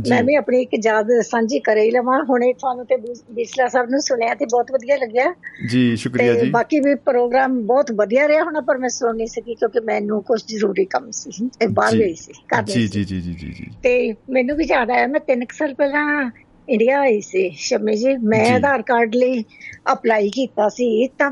ਮੈਂ 0.09 0.23
ਵੀ 0.23 0.35
ਆਪਣੀ 0.35 0.61
ਇੱਕ 0.61 0.71
ਯਾਦ 0.85 1.07
ਸਾਂਝੀ 1.21 1.59
ਕਰੇ 1.59 1.83
ਹੀ 1.83 1.91
ਲਵਾਂ। 1.91 2.23
ਹੁਣੇ 2.23 2.51
ਤੁਹਾਨੂੰ 2.53 2.85
ਤੇ 2.85 2.95
ਬਿਸਲਾ 3.33 3.67
ਸਾਹਿਬ 3.67 3.89
ਨੂੰ 3.89 3.99
ਸੁਣਿਆ 4.01 4.33
ਤੇ 4.33 4.45
ਬਹੁਤ 4.45 4.71
ਵਧੀਆ 4.71 4.95
ਲੱਗਿਆ। 4.97 5.33
ਜੀ 5.69 5.95
ਸ਼ੁਕਰੀਆ 5.95 6.33
ਜੀ। 6.33 6.49
ਬਾਕੀ 6.49 6.79
ਵੀ 6.79 6.95
ਪ੍ਰੋਗਰਾਮ 7.05 7.59
ਬਹੁਤ 7.67 7.91
ਵਧੀਆ 7.91 8.27
ਰਿਹਾ 8.27 8.43
ਹੋਣਾ 8.43 8.61
ਪਰ 8.61 8.77
ਮੈਂ 8.77 8.89
ਸੁਣ 8.89 9.15
ਨਹੀਂ 9.15 9.27
ਸਕੀ 9.27 9.55
ਕਿਉਂਕਿ 9.55 9.79
ਮੈਨੂੰ 9.79 10.21
ਕੁਝ 10.23 10.41
ਜ਼ਰੂਰੀ 10.47 10.85
ਕੰਮ 10.85 11.11
ਸੀ। 11.11 11.49
ਤੇ 11.59 11.67
ਬਾਹਰ 11.67 11.97
ਗਈ 11.97 12.13
ਸੀ 12.13 12.33
ਜੀ 12.65 12.87
ਜੀ 12.87 13.03
ਜੀ 13.03 13.19
ਜੀ 13.21 13.51
ਜੀ 13.51 13.67
ਤੇ 13.83 14.13
ਮੈਨੂੰ 14.29 14.57
ਵੀ 14.57 14.65
ਯਾਦ 14.69 14.91
ਆਇਆ 14.91 15.07
ਮੈਂ 15.07 15.19
3 15.27 15.45
ਸਾਲ 15.53 15.73
ਪਹਿਲਾਂ 15.73 16.29
ਇੰਡੀਆ 16.67 16.99
ਆਈ 16.99 17.19
ਸੀ 17.21 17.49
ਸ਼ਮੀ 17.57 17.95
ਜੀ। 17.95 18.15
ਮੈਂ 18.17 18.45
ਆਧਾਰ 18.55 18.81
ਕਾਰਡ 18.81 19.15
ਲਈ 19.15 19.43
ਅਪਲਾਈ 19.91 20.29
ਕੀਤਾ 20.29 20.69
ਸੀ 20.69 21.07
ਤਾਂ 21.07 21.31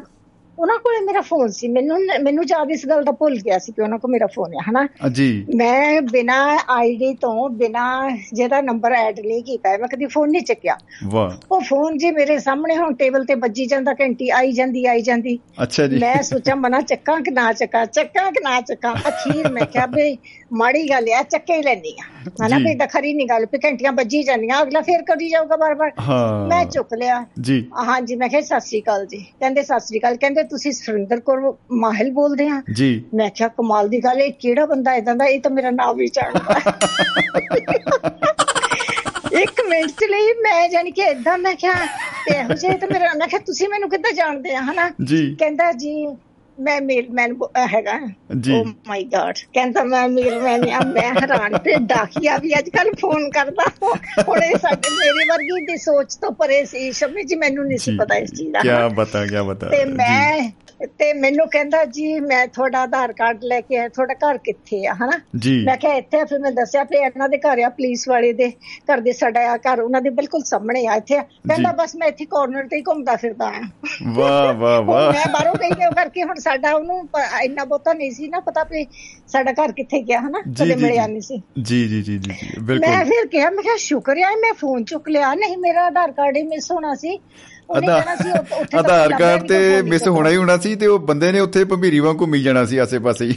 ਉਹਨਾਂ 0.60 0.78
ਕੋਲੇ 0.80 1.06
ਮੇਰਾ 1.06 1.22
ਫੋਨ 1.22 1.48
ਸੀ। 1.48 1.68
ਮੈਨੂੰ 1.68 2.00
ਮੈਨੂੰ 2.24 2.44
ਯਾਦ 2.44 2.72
ਇਸ 2.72 2.86
ਗੱਲ 2.86 3.04
ਦਾ 3.04 3.12
ਭੁੱਲ 3.12 3.36
ਗਿਆ 3.36 3.60
ਸੀ 3.60 3.72
ਕਿ 3.72 3.82
ਉਹਨਾਂ 3.82 4.00
ਕੋਲ 4.00 4.12
ਮੇਰਾ 4.12 4.28
ਫੋਨ 4.28 4.54
ਹੈ 4.54 4.72
ਹਨਾ? 4.72 5.10
ਜੀ। 5.10 5.46
ਮੈਂ 5.56 6.02
ਬਿਨਾ 6.02 6.60
ਆਈਡੀ 6.70 7.14
ਤੋਂ 7.14 7.50
ਬਿਨਾ 7.50 8.10
ਜਿਹਦਾ 8.34 8.62
ਨੰਬਰ 8.62 8.92
ਐਡ 8.92 9.20
ਨਹੀਂ 9.20 9.44
ਕੀਤਾ 9.44 9.78
ਮੈਂ 9.78 9.88
ਕਦੀ 9.88 10.06
ਫੋਨ 10.06 10.30
ਨਹੀਂ 10.30 10.42
ਚੱਕਿਆ। 10.42 10.78
ਵਾਹ। 11.04 11.32
ਉਹ 11.52 11.62
ਫੋਨ 11.62 11.98
ਜੀ 11.98 12.12
ਮੇਰੇ 12.12 12.40
ਸਾਹਮਣੇ 12.40 12.78
ਹੁਣ 12.78 12.94
ਟੇਬਲ 12.94 13.26
ਤੇ 13.26 13.36
ਵੱਜੀ 13.36 13.66
ਜਾਂਦਾ 13.66 13.94
ਘੰਟੀ 13.94 14.30
ਆਈ 14.30 14.52
ਜਾਂਦੀ 14.52 14.86
ਆਈ 14.86 15.02
ਜਾਂਦੀ। 15.02 15.40
ਅੱਛਾ 15.64 15.88
ਜੀ। 15.88 16.00
ਮੈਂ 16.00 16.24
ਸੋਚਾਂ 16.24 16.56
ਮਨਾ 16.56 16.82
ਚੱਕਾਂ 16.82 17.22
ਕਿ 17.22 17.32
ਨਾ 17.32 17.54
ਚੱਕਾਂ 17.54 17.86
ਚੱਕਾਂ 17.86 18.32
ਕਿ 18.32 18.40
ਨਾ 18.44 18.62
ਚੱਕਾਂ। 18.62 18.96
ਅਖੀਰ 18.96 19.52
ਮੈਂ 19.52 19.66
ਕਿਹਾ 19.66 19.86
ਬਈ 19.86 20.18
ਮਾੜੀ 20.54 20.90
ਗੱਲ 20.90 21.08
ਆ 21.14 21.22
ਚੱਕੇ 21.24 21.56
ਹੀ 21.56 21.62
ਲੈਣੀ 21.64 21.94
ਆ। 22.00 22.04
ਹਨਾ 22.46 22.58
ਵੀ 22.58 22.74
ਦਖਰੀ 22.76 23.14
ਨਹੀਂ 23.14 23.28
ਗੱਲ 23.28 23.46
ਵੀ 23.46 23.60
ਘੰਟੀਆਂ 23.66 23.92
ਵੱਜੀ 23.92 24.24
ਜਾਂਦੀਆਂ 24.24 24.62
ਅਗਲਾ 24.62 24.82
ਫੇਰ 24.82 25.02
ਕਰੀ 25.02 25.30
ਜਾਊਗਾ 25.30 25.56
ਬਾਰ-ਬਾਰ। 25.56 25.92
ਮੈਂ 26.48 26.66
ਚੁੱਕ 26.66 26.94
ਲਿਆ। 26.94 27.26
ਜੀ। 27.42 27.68
ਹਾਂਜੀ 27.88 28.16
ਮੈਂ 28.16 28.30
ਕਿਹਾ 28.30 28.42
ਸਤਿ 28.42 28.60
ਸ੍ਰੀ 28.60 28.82
ਅਕਾਲ 28.82 29.06
ਜੀ। 29.06 29.18
ਕਹਿੰਦੇ 29.40 29.64
ਸਤਿ 29.64 29.80
ਸ੍ਰੀ 29.80 30.00
ਅਕਾਲ। 30.00 30.16
ਕਹਿੰਦੇ 30.18 30.44
ਤੁਸੀਂ 30.44 30.72
ਸੁਰਿੰਦਰ 30.72 31.20
ਕੌਰ 31.20 31.54
ਮਾਹਿਲ 31.72 32.12
ਬੋਲਦੇ 32.12 32.48
ਆ? 32.48 32.62
ਜੀ। 32.74 33.04
ਮੈਂ 33.14 33.30
ਕਿਹਾ 33.30 33.48
ਕਮਾਲ 33.48 33.90
ਦੀ 33.90 34.00
ਗੱਲ 34.00 34.22
ਇਹ 34.22 34.34
ਕਿਹੜਾ 34.34 34.66
ਬੰਦਾ 34.66 34.94
ਇਦਾਂ 34.94 35.16
ਦਾ? 35.16 35.26
ਇਹ 35.26 35.40
ਤਾਂ 35.42 35.52
ਮੇਰਾ 35.52 35.70
ਨਾਮ 35.70 35.96
ਵੀ 35.98 36.08
ਜਾਣਦਾ। 36.08 36.60
ਇੱਕ 39.42 39.62
ਮਿੰਟ 39.70 39.90
ਚ 39.90 40.06
ਲਈ 40.10 40.34
ਮੈਂ 40.42 40.70
ਜਾਨੀ 40.70 40.92
ਕਿ 40.92 41.02
ਇਦਾਂ 41.02 41.38
ਮੈਂ 41.38 41.56
ਕਿਹਾ 41.56 41.74
ਤੇ 42.26 42.38
ਇਹੋ 42.40 42.54
ਜਿਹੇ 42.54 42.78
ਤਾਂ 42.78 42.88
ਮੇਰਾ 42.94 43.14
ਮੈਂ 43.18 43.28
ਕਿਹਾ 43.28 43.42
ਤੁਸੀਂ 43.46 43.70
ਮੈਨੂੰ 43.70 43.90
ਕਿੱਦਾਂ 43.90 44.12
ਜਾਣਦੇ 44.12 44.56
ਆ 44.56 44.62
ਹਨਾ? 44.62 44.90
ਕਹਿੰਦਾ 45.40 45.72
ਜੀ 45.72 46.06
ਮੈਂ 46.60 46.82
ਮੇਲਮੈਨ 46.82 47.36
ਹੈਗਾ। 47.58 48.00
ਓ 48.54 48.64
ਮਾਈ 48.88 49.04
ਗॉड 49.04 49.34
ਕਹਿੰਦਾ 49.54 49.84
ਮੈਂ 49.84 50.08
ਮੇਲਮੈਨ 50.10 50.70
ਆ 50.70 50.80
ਮੈਂ 50.80 51.10
ਹੈਰਾਨ 51.14 51.58
ਤੇ 51.58 51.76
ਡਾਕੀਆ 51.76 52.38
ਵੀ 52.38 52.54
ਅੱਜ 52.60 52.70
ਕੱਲ 52.70 52.92
ਫੋਨ 53.02 53.30
ਕਰਦਾ। 53.30 53.64
ਹੁਣ 54.28 54.44
ਇਹ 54.44 54.58
ਸਾਡੇ 54.58 54.90
ਮੇਰੇ 54.90 55.26
ਵਰਗੀ 55.30 55.66
ਦੀ 55.66 55.78
ਸੋਚ 55.78 56.16
ਤੋਂ 56.16 56.32
ਪਰੇ 56.32 56.66
ਸੀ। 56.66 56.92
ਸ਼ਮੀ 56.92 57.24
ਜੀ 57.24 57.36
ਮੈਨੂੰ 57.36 57.68
ਨਹੀਂ 57.68 57.78
ਸੀ 57.78 57.98
ਪਤਾ 57.98 58.16
ਇਸ 58.16 58.34
ਚੀਜ਼ 58.34 58.52
ਦਾ। 58.52 58.60
ਕੀ 58.60 58.96
ਬਤਾ 58.96 59.26
ਕੀ 59.26 59.48
ਬਤਾ। 59.48 59.70
ਤੇ 59.70 59.86
ਮੈਂ 59.86 60.52
ਤੇ 61.00 61.12
ਮੈਨੂੰ 61.14 61.48
ਕਹਿੰਦਾ 61.50 61.84
ਜੀ 61.86 62.20
ਮੈਂ 62.20 62.46
ਤੁਹਾਡਾ 62.48 62.82
ਆਧਾਰ 62.82 63.12
ਕਾਰਡ 63.14 63.44
ਲੈ 63.44 63.60
ਕੇ 63.62 63.78
ਆਇਆ 63.78 63.88
ਤੁਹਾਡਾ 63.88 64.14
ਘਰ 64.14 64.38
ਕਿੱਥੇ 64.38 64.86
ਆ? 64.88 64.94
ਹਨਾ? 64.94 65.18
ਮੈਂ 65.66 65.76
ਕਿਹਾ 65.78 65.94
ਇੱਥੇ 65.94 66.24
ਫਿਰ 66.26 66.40
ਮੈਂ 66.40 66.52
ਦੱਸਿਆ 66.52 66.84
ਵੀ 66.84 66.98
ਇਹਨਾਂ 66.98 67.30
ਦੇ 67.30 67.38
ਘਰ 67.38 67.60
ਆ 67.60 67.70
ਪੁਲਿਸ 67.70 68.08
ਵਾਲੇ 68.10 68.32
ਦੇ 68.34 68.50
ਘਰ 68.92 69.00
ਦੇ 69.00 69.12
ਸਾਡਾ 69.12 69.42
ਆ 69.52 69.58
ਘਰ 69.58 69.80
ਉਹਨਾਂ 69.80 70.02
ਦੇ 70.02 70.10
ਬਿਲਕੁਲ 70.10 70.44
ਸਾਹਮਣੇ 70.44 70.86
ਆ 70.88 70.96
ਇੱਥੇ 70.96 71.20
ਕਹਿੰਦਾ 71.20 71.72
ਬਸ 71.72 71.96
ਮੈਂ 71.96 72.08
ਇੱਥੇ 72.08 72.26
ਕਾਰਨਰ 72.26 72.68
ਤੇ 72.68 72.78
ਹੀ 72.78 72.82
ਘੁੰਮਦਾ 72.88 73.16
ਫਿਰਦਾ 73.16 73.46
ਆ 73.48 73.62
ਵਾਹ 74.14 74.54
ਵਾਹ 74.54 74.82
ਵਾਹ। 74.82 75.12
ਮੈਂ 75.14 75.26
ਬਾਹਰੋਂ 75.34 75.54
ਗਈ 75.56 75.70
ਤੇ 75.70 75.90
ਕਰਕੇ 75.96 76.24
ਹੁਣ 76.24 76.40
ਸਾਡਾ 76.40 76.74
ਉਹਨੂੰ 76.74 77.00
ਇੰਨਾ 77.44 77.66
ਬਹੁਤਾ 77.66 77.94
ਨਹੀਂ 77.94 78.12
ਸੀ 78.12 78.28
ਨਾ 78.28 78.40
ਪਤਾ 78.40 78.64
ਵੀ 78.64 78.86
ਸਾਡਾ 79.28 79.52
ਘਰ 79.52 79.72
ਕਿੱਥੇ 79.72 80.02
ਗਿਆ 80.02 80.20
ਹਨਾ? 80.20 80.42
ਕਦੇ 80.42 80.76
ਮਿਲਿਆ 80.76 81.08
ਨਹੀਂ 81.08 81.22
ਸੀ। 81.22 81.42
ਜੀ 81.62 81.88
ਜੀ 81.88 82.02
ਜੀ 82.02 82.18
ਜੀ 82.18 82.32
ਬਿਲਕੁਲ। 82.60 82.90
ਮੈਂ 82.90 83.04
ਫਿਰ 83.06 83.28
ਕਿਹਾ 83.28 83.50
ਮੈਂ 83.50 83.64
ਕਿਹਾ 83.64 83.76
ਸ਼ੁਕਰ 83.80 84.18
ਹੈ 84.18 84.36
ਮੈਂ 84.36 84.54
ਫੋਨ 84.54 84.84
ਚੁੱਕ 84.84 85.10
ਲਿਆ। 85.10 85.34
ਨਹੀਂ 85.36 85.58
ਮੇਰਾ 85.58 85.86
ਆਧਾਰ 85.86 86.12
ਕਾਰਡ 86.12 86.38
ਹੀ 86.38 86.44
ਮਿਸ 86.44 86.72
ਹੋਣਾ 86.72 86.94
ਸੀ। 86.96 87.18
ਆਧਾਰ 87.70 89.12
ਕਾਰਡ 89.14 89.48
ਤੇ 89.48 89.82
ਮਿਸ 89.84 90.08
ਹੋਣਾ 90.08 90.30
ਹੀ 90.30 90.36
ਹੋਣਾ 90.36 90.58
ਸੀ 90.58 90.76
ਤੇ 90.76 90.88
ਉਹ 90.88 91.00
ਬੰਦੇ 91.08 91.32
ਨੇ 91.32 91.40
ਉੱਥੇ 91.40 91.64
ਭੰਬੀਰੀ 91.66 92.00
ਵਾਂਗ 92.00 92.18
ਘੁੰਮੀ 92.22 92.42
ਜਾਣਾ 92.44 92.64
ਸੀ 92.66 92.78
ਆਸੇ-ਪਾਸੇ 92.78 93.26
ਹੀ। 93.26 93.36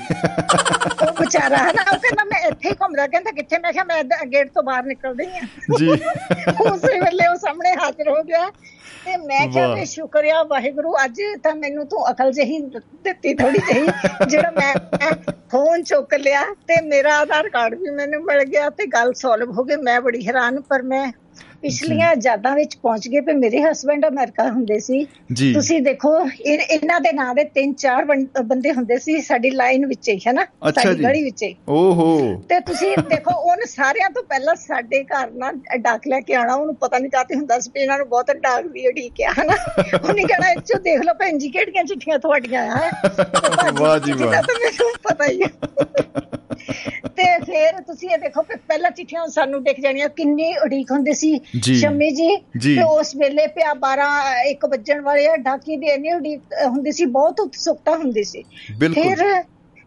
ਉਹ 1.02 1.12
ਵਿਚਾਰਾ 1.20 1.56
ਹੈ 1.56 1.72
ਨਾ 1.72 1.82
ਉਹ 1.84 1.98
ਕਹਿੰਦਾ 1.98 2.24
ਮੈਂ 2.24 2.40
ਇੱਥੇ 2.48 2.68
ਹੀ 2.68 2.74
ਘੁੰਮਦਾ 2.74 3.06
ਕਹਿੰਦਾ 3.06 3.30
ਕਿੱਥੇ? 3.32 3.58
ਮੈਂ 3.58 3.72
ਕਿਹਾ 3.72 3.84
ਮੈਂ 3.84 4.02
ਗੇਟ 4.26 4.50
ਤੋਂ 4.54 4.62
ਬਾਹਰ 4.62 4.84
ਨਿਕਲਦੀ 4.84 5.24
ਆ 5.26 5.76
ਜੀ। 5.78 5.88
ਉਸੇ 5.90 6.98
ਵੇਲੇ 7.00 7.26
ਉਹ 7.26 7.36
ਸਾਹਮਣੇ 7.36 7.72
ਹਾਜ਼ਰ 7.74 8.08
ਹੋ 8.08 8.22
ਗਿਆ 8.22 8.50
ਤੇ 9.04 9.16
ਮੈਂ 9.18 9.46
ਕਿਹਾ 9.48 9.74
ਵੀ 9.74 9.84
ਸ਼ੁਕਰਿਆ 9.84 10.42
ਵਾਹਿਗੁਰੂ 10.42 10.94
ਅੱਜ 11.04 11.20
ਤਾਂ 11.42 11.54
ਮੈਨੂੰ 11.54 11.86
ਤੂੰ 11.86 12.10
ਅਕਲ 12.10 12.32
ਜਹੀ 12.32 12.58
ਦਿੱਤੀ 13.04 13.34
ਥੋੜੀ 13.34 13.58
ਜਹੀ 13.68 13.86
ਜਿਹੜਾ 14.28 14.50
ਮੈਂ 14.50 14.72
ਫੋਨ 15.50 15.82
ਚੁੱਕ 15.82 16.14
ਲਿਆ 16.14 16.42
ਤੇ 16.68 16.80
ਮੇਰਾ 16.84 17.18
ਆਧਾਰ 17.18 17.48
ਕਾਰਡ 17.48 17.74
ਵੀ 17.74 17.90
ਮੈਨੂੰ 17.90 18.22
ਮਿਲ 18.24 18.44
ਗਿਆ 18.44 18.68
ਤੇ 18.70 18.86
ਗੱਲ 18.86 19.12
ਸੋਲਵ 19.16 19.52
ਹੋ 19.58 19.64
ਗਈ 19.64 19.76
ਮੈਂ 19.82 20.00
ਬੜੀ 20.00 20.26
ਹੈਰਾਨ 20.28 20.60
ਪਰ 20.60 20.82
ਮੈਂ 20.84 21.06
ਪਿਛਲੀਆਂ 21.62 22.14
ਯਾਦਾਂ 22.24 22.54
ਵਿੱਚ 22.56 22.76
ਪਹੁੰਚ 22.76 23.08
ਗਏ 23.08 23.20
ਤੇ 23.20 23.32
ਮੇਰੇ 23.32 23.62
ਹਸਬੰਡ 23.62 24.06
ਅਮਰੀਕਾ 24.06 24.48
ਹੁੰਦੇ 24.50 24.78
ਸੀ। 24.78 25.04
ਤੁਸੀਂ 25.54 25.80
ਦੇਖੋ 25.82 26.10
ਇਹਨਾਂ 26.46 27.00
ਦੇ 27.00 27.12
ਨਾਂ 27.12 27.34
ਦੇ 27.34 27.44
ਤਿੰਨ 27.44 27.72
ਚਾਰ 27.74 28.04
ਬੰਦੇ 28.44 28.72
ਹੁੰਦੇ 28.72 28.98
ਸੀ 28.98 29.20
ਸਾਡੀ 29.20 29.50
ਲਾਈਨ 29.50 29.86
ਵਿੱਚ 29.86 30.08
ਹੀ 30.08 30.18
ਹੈਨਾ 30.26 30.44
ਸਾਡੀ 30.70 31.02
ਗੜੀ 31.04 31.22
ਵਿੱਚ। 31.24 31.42
ਹੀ 31.42 31.54
ਓਹੋ। 31.68 32.08
ਤੇ 32.48 32.60
ਤੁਸੀਂ 32.60 32.94
ਦੇਖੋ 33.08 33.34
ਉਹਨ 33.40 33.64
ਸਾਰਿਆਂ 33.66 34.10
ਤੋਂ 34.10 34.22
ਪਹਿਲਾਂ 34.22 34.54
ਸਾਡੇ 34.54 35.02
ਘਰ 35.04 35.30
ਨਾਲ 35.30 35.58
ਡਾਕ 35.78 36.08
ਲੈ 36.08 36.20
ਕੇ 36.20 36.34
ਆਣਾ 36.34 36.54
ਉਹਨੂੰ 36.54 36.74
ਪਤਾ 36.74 36.98
ਨਹੀਂ 36.98 37.10
ਕਾਤੇ 37.10 37.34
ਹੁੰਦਾ 37.34 37.58
ਸੀ 37.58 37.70
ਇਹਨਾਂ 37.76 37.98
ਨੂੰ 37.98 38.08
ਬਹੁਤ 38.08 38.30
ਡਾਕ 38.36 38.66
ਦੀ 38.66 38.86
ਉਡੀਕ 38.88 39.20
ਆ 39.28 39.32
ਹਨਾ 39.32 39.56
ਉਹਨੇ 40.04 40.22
ਕਹਿਣਾ 40.22 40.50
ਇੱਥੋਂ 40.50 40.80
ਦੇਖ 40.80 41.02
ਲਓ 41.04 41.14
ਭੈਣ 41.14 41.38
ਜੀ 41.38 41.48
ਕਿਹੜੀਆਂ 41.48 41.84
ਚਿੱਠੀਆਂ 41.84 42.18
ਤੁਹਾਡੀਆਂ 42.18 42.62
ਆ? 42.72 42.90
ਵਾਹ 43.80 43.98
ਜੀ 43.98 44.12
ਵਾਹ। 44.12 44.30
ਮੈਨੂੰ 44.32 44.90
ਪਤਾ 45.02 45.24
ਹੀ 45.24 45.42
ਹੈ। 45.42 45.50
ਤੇ 47.16 47.24
ਫਿਰ 47.44 47.80
ਤੁਸੀਂ 47.82 48.08
ਇਹ 48.08 48.18
ਦੇਖੋ 48.18 48.42
ਕਿ 48.42 48.56
ਪਹਿਲਾਂ 48.68 48.90
ਚਿੱਠੀਆਂ 48.90 49.26
ਸਾਨੂੰ 49.26 49.62
ਦਿਖ 49.64 49.80
ਜਾਣੀਆਂ 49.80 50.08
ਕਿੰਨੀ 50.08 50.52
ਉਡੀਕ 50.56 50.90
ਹੁੰਦੀ 50.90 51.12
ਸੀ। 51.12 51.40
ਸ਼ਮੀ 51.62 52.10
ਜੀ 52.10 52.36
ਤੇ 52.76 52.82
ਉਸ 52.82 53.14
ਵੇਲੇ 53.16 53.46
ਪਿਆ 53.46 53.72
12 53.80 54.08
1 54.50 54.68
ਵੱਜਣ 54.70 55.00
ਵਾਲੇ 55.00 55.36
ਢਾਕੀ 55.36 55.76
ਦੀ 55.76 55.86
ਇੰਨੀ 55.86 56.12
ਉਡੀਕ 56.12 56.40
ਹੁੰਦੀ 56.66 56.92
ਸੀ 56.92 57.04
ਬਹੁਤ 57.04 57.40
ਉਤਸੁਕਤਾ 57.40 57.96
ਹੁੰਦੀ 57.96 58.24
ਸੀ। 58.24 58.42
ਫਿਰ 58.94 59.24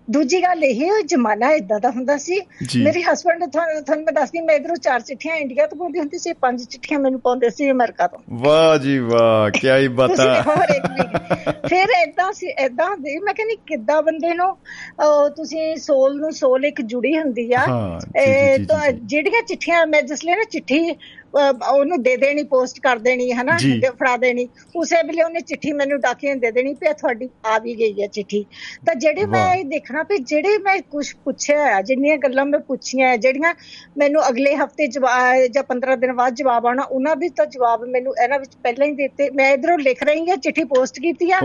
ਦੂਜੀ 0.09 0.41
ਗੱਲ 0.43 0.63
ਇਹ 0.63 0.79
ਹੈ 0.81 1.01
ਜਮਾਨਾ 1.05 1.51
ਇਦਾਂ 1.51 1.79
ਦਾ 1.79 1.89
ਹੁੰਦਾ 1.91 2.17
ਸੀ। 2.17 2.39
ਮੇਰੇ 2.77 3.01
ਹਸਬੰਡ 3.03 3.45
ਤੁਹਾਨੂੰ 3.45 3.81
ਤੁਹਾਨੂੰ 3.83 4.05
ਮੈਂ 4.05 4.13
ਦੱਸਦੀ 4.13 4.41
ਮੈਂ 4.41 4.55
ਇਧਰੋਂ 4.55 4.75
ਚਾਰ 4.75 5.01
ਚਿੱਠੀਆਂ 5.01 5.35
ਇੰਡੀਆ 5.35 5.65
ਤੋਂ 5.67 5.77
ਪਾਉਂਦੀ 5.77 5.99
ਹੁੰਦੀ 5.99 6.17
ਸੀ 6.17 6.33
ਪੰਜ 6.41 6.63
ਚਿੱਠੀਆਂ 6.63 6.99
ਮੈਨੂੰ 6.99 7.19
ਪਾਉਂਦੇ 7.19 7.49
ਸੀ 7.49 7.69
ਅਮਰੀਕਾ 7.71 8.07
ਤੋਂ। 8.07 8.19
ਵਾਹ 8.37 8.77
ਜੀ 8.77 8.97
ਵਾਹ 8.99 9.49
ਕੀ 9.51 9.69
ਹੀ 9.69 9.87
ਬਤਾ। 9.99 10.41
ਫਿਰ 11.67 11.93
ਇਦਾਂ 12.01 12.31
ਸੀ 12.33 12.47
ਇਦਾਂ 12.65 12.89
ਦੀ 12.97 13.17
ਮੈਂ 13.19 13.33
ਕਹਿੰਦੀ 13.33 13.55
ਕਿੱਦਾਂ 13.67 14.01
ਬੰਦੇ 14.01 14.33
ਨੂੰ 14.33 14.55
ਤੁਸੀਂ 15.35 15.75
ਸੋਲ 15.77 16.19
ਨੂੰ 16.19 16.31
ਸੋਲ 16.33 16.65
ਇੱਕ 16.65 16.81
ਜੁੜੀ 16.83 17.17
ਹੁੰਦੀ 17.17 17.51
ਆ। 17.53 17.63
ਇਹ 18.17 18.65
ਜਿਹੜੀਆਂ 18.93 19.41
ਚਿੱਠੀਆਂ 19.41 19.85
ਮੈਂ 19.87 20.01
ਜਿਸ 20.01 20.25
ਲਈ 20.25 20.35
ਨਾ 20.35 20.43
ਚਿੱਠੀ 20.51 20.95
ਉਹਨੂੰ 21.33 22.01
ਦੇ 22.03 22.15
ਦੇਣੀ 22.17 22.43
ਪੋਸਟ 22.45 22.79
ਕਰ 22.79 22.99
ਦੇਣੀ 22.99 23.31
ਹੈ 23.31 23.43
ਨਾ 23.43 23.57
ਫੜਾ 23.89 24.15
ਦੇਣੀ। 24.17 24.47
ਉਸੇ 24.75 25.01
ਵੇਲੇ 25.07 25.23
ਉਹਨੇ 25.23 25.39
ਚਿੱਠੀ 25.41 25.71
ਮੈਨੂੰ 25.73 25.99
ਡਾਕੀਆਂ 26.01 26.35
ਦੇ 26.35 26.51
ਦੇਣੀ 26.51 26.73
ਪਿਆ 26.73 26.93
ਤੁਹਾਡੀ 26.93 27.29
ਆ 27.45 27.57
ਵੀ 27.59 27.75
ਗਈ 27.79 28.01
ਹੈ 28.01 28.07
ਚਿੱਠੀ। 28.07 28.43
ਤਾਂ 28.85 28.95
ਜਿਹੜੇ 28.95 29.25
ਮੈਂ 29.25 29.55
ਇਹ 29.55 29.63
ਦੇਖਣਾ 29.65 30.03
ਵੀ 30.09 30.17
ਜਿਹੜੇ 30.23 30.57
ਮੈਂ 30.57 30.77
ਕੁਝ 30.91 31.05
ਪੁੱਛਿਆ 31.25 31.81
ਜਿੰਨੀਆਂ 31.81 32.17
ਗੱਲਾਂ 32.17 32.45
ਮੈਂ 32.45 32.59
ਪੁੱਛੀਆਂ 32.59 33.15
ਜਿਹੜੀਆਂ 33.17 33.53
ਮੈਨੂੰ 33.97 34.27
ਅਗਲੇ 34.29 34.55
ਹਫ਼ਤੇ 34.55 34.87
ਜਾਂ 34.87 35.63
15 35.65 35.95
ਦਿਨ 35.95 36.13
ਬਾਅਦ 36.13 36.35
ਜਵਾਬ 36.35 36.67
ਆਣਾ 36.67 36.83
ਉਹਨਾਂ 36.83 37.15
ਦੀ 37.15 37.29
ਤਾਂ 37.29 37.45
ਜਵਾਬ 37.47 37.85
ਮੈਨੂੰ 37.87 38.13
ਇਹਨਾਂ 38.23 38.39
ਵਿੱਚ 38.39 38.55
ਪਹਿਲਾਂ 38.63 38.87
ਹੀ 38.87 38.91
ਦਿੱਤੇ। 38.93 39.29
ਮੈਂ 39.31 39.51
ਇਧਰੋਂ 39.53 39.77
ਲਿਖ 39.79 40.03
ਰਹੀ 40.03 40.29
ਹਾਂ 40.29 40.37
ਚਿੱਠੀ 40.37 40.63
ਪੋਸਟ 40.65 40.99
ਕੀਤੀ 40.99 41.31
ਆ। 41.31 41.39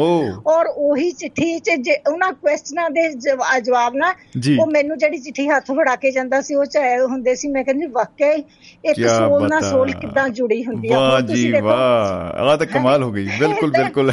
ਔਰ 0.47 0.66
ਉਹੀ 0.69 1.11
ਚਿੱਠੀ 1.12 1.59
ਚ 1.59 1.70
ਉਹਨਾਂ 2.09 2.32
ਕੁਐਸਚਨਾਂ 2.32 2.89
ਦੇ 2.90 3.09
ਜਵਾਬ 3.61 3.97
ਨਾ 3.97 4.12
ਉਹ 4.61 4.66
ਮੈਨੂੰ 4.66 4.98
ਜਿਹੜੀ 4.98 5.19
ਚਿੱਠੀ 5.19 5.48
ਹੱਥ 5.48 5.70
ਫੜਾ 5.70 5.97
ਕੇ 5.97 6.11
ਜਾਂਦਾ 6.11 6.40
ਸੀ 6.40 6.55
ਉਹ 6.55 6.65
ਚ 6.66 6.78
ਹੁੰਦੇ 7.11 7.35
ਸੀ 7.35 7.48
ਮੈਂ 7.48 7.65
ਕਹਿੰਦੀ 7.65 7.86
ਵਾਕਈ 7.93 8.43
ਇੱਕ 8.85 9.06
ਸੋਲ 9.09 9.48
ਨਾਲ 9.48 9.62
ਸੋਲ 9.74 9.92
ਕਿਦਾਂ 9.94 10.28
ਜੁੜੀ 10.30 10.64
ਹੁੰਦੀ 10.64 10.92
ਆ 10.92 10.98
ਵਾਹ 11.01 11.20
ਜੀ 11.28 11.51
ਵਾਹ 11.60 12.44
ਆ 12.44 12.56
ਤਾਂ 12.56 12.66
ਕਮਾਲ 12.68 13.02
ਹੋ 13.02 13.10
ਗਈ 13.12 13.28
ਬਿਲਕੁਲ 13.40 13.70
ਬਿਲਕੁਲ। 13.78 14.12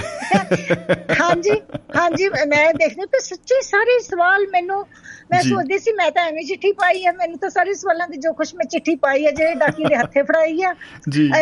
ਹਾਂਜੀ 1.19 1.51
ਹਾਂਜੀ 1.95 2.27
ਮੈਂ 2.47 2.65
ਦੇਖਦੀ 2.73 3.05
ਤੇ 3.07 3.19
ਸੱਚੀ 3.21 3.61
ਸਾਰੇ 3.61 3.99
ਸਵਾਲ 4.01 4.45
ਮੈਨੂੰ 4.47 4.85
ਮੈਂ 5.31 5.39
ਸੋਚਦੀ 5.41 5.77
ਸੀ 5.79 5.91
ਮੈਂ 5.91 6.09
ਤਾਂ 6.11 6.23
ਐਵੇਂ 6.23 6.43
ਚਿੱਠੀ 6.43 6.71
ਪਾਈ 6.71 7.05
ਹੈ 7.05 7.11
ਮੈਨੂੰ 7.11 7.37
ਤਾਂ 7.37 7.49
ਸਾਰੇ 7.49 7.73
ਸਵਾਲਾਂ 7.73 8.07
ਦੀ 8.07 8.17
ਜੋ 8.17 8.31
ਕੁਝ 8.33 8.47
ਮੈਂ 8.55 8.65
ਚਿੱਠੀ 8.65 8.95
ਪਾਈ 8.95 9.25
ਹੈ 9.25 9.31
ਜਿਹੜੇ 9.31 9.53
ਡਾਕੀ 9.55 9.83
ਦੇ 9.83 9.95
ਹੱਥੇ 9.95 10.23
ਫੜਾਈ 10.23 10.61
ਆ 10.63 10.73